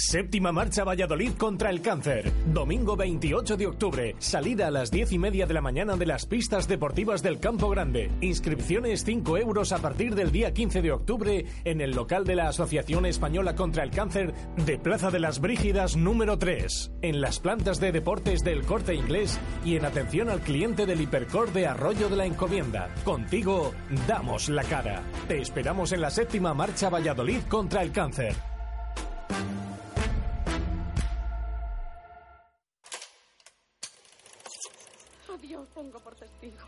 Séptima 0.00 0.50
marcha 0.50 0.82
Valladolid 0.82 1.32
contra 1.32 1.68
el 1.68 1.82
cáncer. 1.82 2.32
Domingo 2.46 2.96
28 2.96 3.58
de 3.58 3.66
octubre. 3.66 4.16
Salida 4.18 4.68
a 4.68 4.70
las 4.70 4.90
10 4.90 5.12
y 5.12 5.18
media 5.18 5.46
de 5.46 5.52
la 5.52 5.60
mañana 5.60 5.94
de 5.94 6.06
las 6.06 6.24
pistas 6.24 6.66
deportivas 6.66 7.22
del 7.22 7.38
Campo 7.38 7.68
Grande. 7.68 8.10
Inscripciones 8.22 9.04
5 9.04 9.36
euros 9.36 9.72
a 9.72 9.78
partir 9.78 10.14
del 10.14 10.32
día 10.32 10.54
15 10.54 10.80
de 10.80 10.92
octubre 10.92 11.44
en 11.64 11.82
el 11.82 11.90
local 11.90 12.24
de 12.24 12.34
la 12.34 12.48
Asociación 12.48 13.04
Española 13.04 13.54
contra 13.54 13.84
el 13.84 13.90
Cáncer 13.90 14.32
de 14.64 14.78
Plaza 14.78 15.10
de 15.10 15.20
las 15.20 15.38
Brígidas 15.38 15.98
número 15.98 16.38
3. 16.38 16.92
En 17.02 17.20
las 17.20 17.38
plantas 17.38 17.78
de 17.78 17.92
deportes 17.92 18.42
del 18.42 18.64
corte 18.64 18.94
inglés 18.94 19.38
y 19.66 19.76
en 19.76 19.84
atención 19.84 20.30
al 20.30 20.40
cliente 20.40 20.86
del 20.86 21.02
Hipercor 21.02 21.52
de 21.52 21.66
Arroyo 21.66 22.08
de 22.08 22.16
la 22.16 22.24
Encomienda. 22.24 22.88
Contigo 23.04 23.74
damos 24.08 24.48
la 24.48 24.64
cara. 24.64 25.02
Te 25.28 25.42
esperamos 25.42 25.92
en 25.92 26.00
la 26.00 26.08
séptima 26.08 26.54
marcha 26.54 26.88
Valladolid 26.88 27.42
contra 27.50 27.82
el 27.82 27.92
cáncer. 27.92 28.34
Pongo 35.80 35.98
por 36.00 36.14
testigo. 36.14 36.58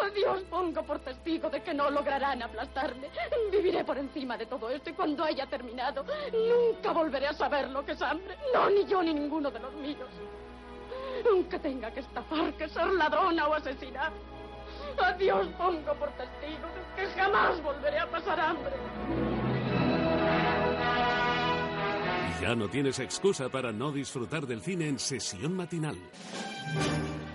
A 0.00 0.08
Dios 0.10 0.42
pongo 0.48 0.84
por 0.84 1.00
testigo 1.00 1.50
de 1.50 1.60
que 1.62 1.74
no 1.74 1.90
lograrán 1.90 2.40
aplastarme. 2.40 3.08
Viviré 3.50 3.84
por 3.84 3.98
encima 3.98 4.38
de 4.38 4.46
todo 4.46 4.70
esto 4.70 4.90
y 4.90 4.92
cuando 4.92 5.24
haya 5.24 5.46
terminado, 5.46 6.04
nunca 6.32 6.92
volveré 6.92 7.26
a 7.26 7.32
saber 7.32 7.68
lo 7.70 7.84
que 7.84 7.92
es 7.92 8.02
hambre. 8.02 8.38
No, 8.54 8.70
ni 8.70 8.84
yo 8.86 9.02
ni 9.02 9.12
ninguno 9.12 9.50
de 9.50 9.58
los 9.58 9.74
míos. 9.74 10.08
Aunque 11.28 11.58
tenga 11.58 11.90
que 11.90 12.00
estafar, 12.00 12.54
que 12.54 12.68
ser 12.68 12.86
ladrona 12.86 13.48
o 13.48 13.54
asesinar. 13.54 14.12
A 14.96 15.12
Dios 15.14 15.48
pongo 15.58 15.92
por 15.94 16.10
testigo 16.12 16.68
de 16.68 17.02
que 17.02 17.08
jamás 17.18 17.60
volveré 17.64 17.98
a 17.98 18.08
pasar 18.08 18.38
hambre. 18.38 18.76
Ya 22.40 22.54
no 22.54 22.68
tienes 22.68 23.00
excusa 23.00 23.48
para 23.48 23.72
no 23.72 23.90
disfrutar 23.90 24.46
del 24.46 24.62
cine 24.62 24.86
en 24.86 25.00
sesión 25.00 25.56
matinal. 25.56 25.98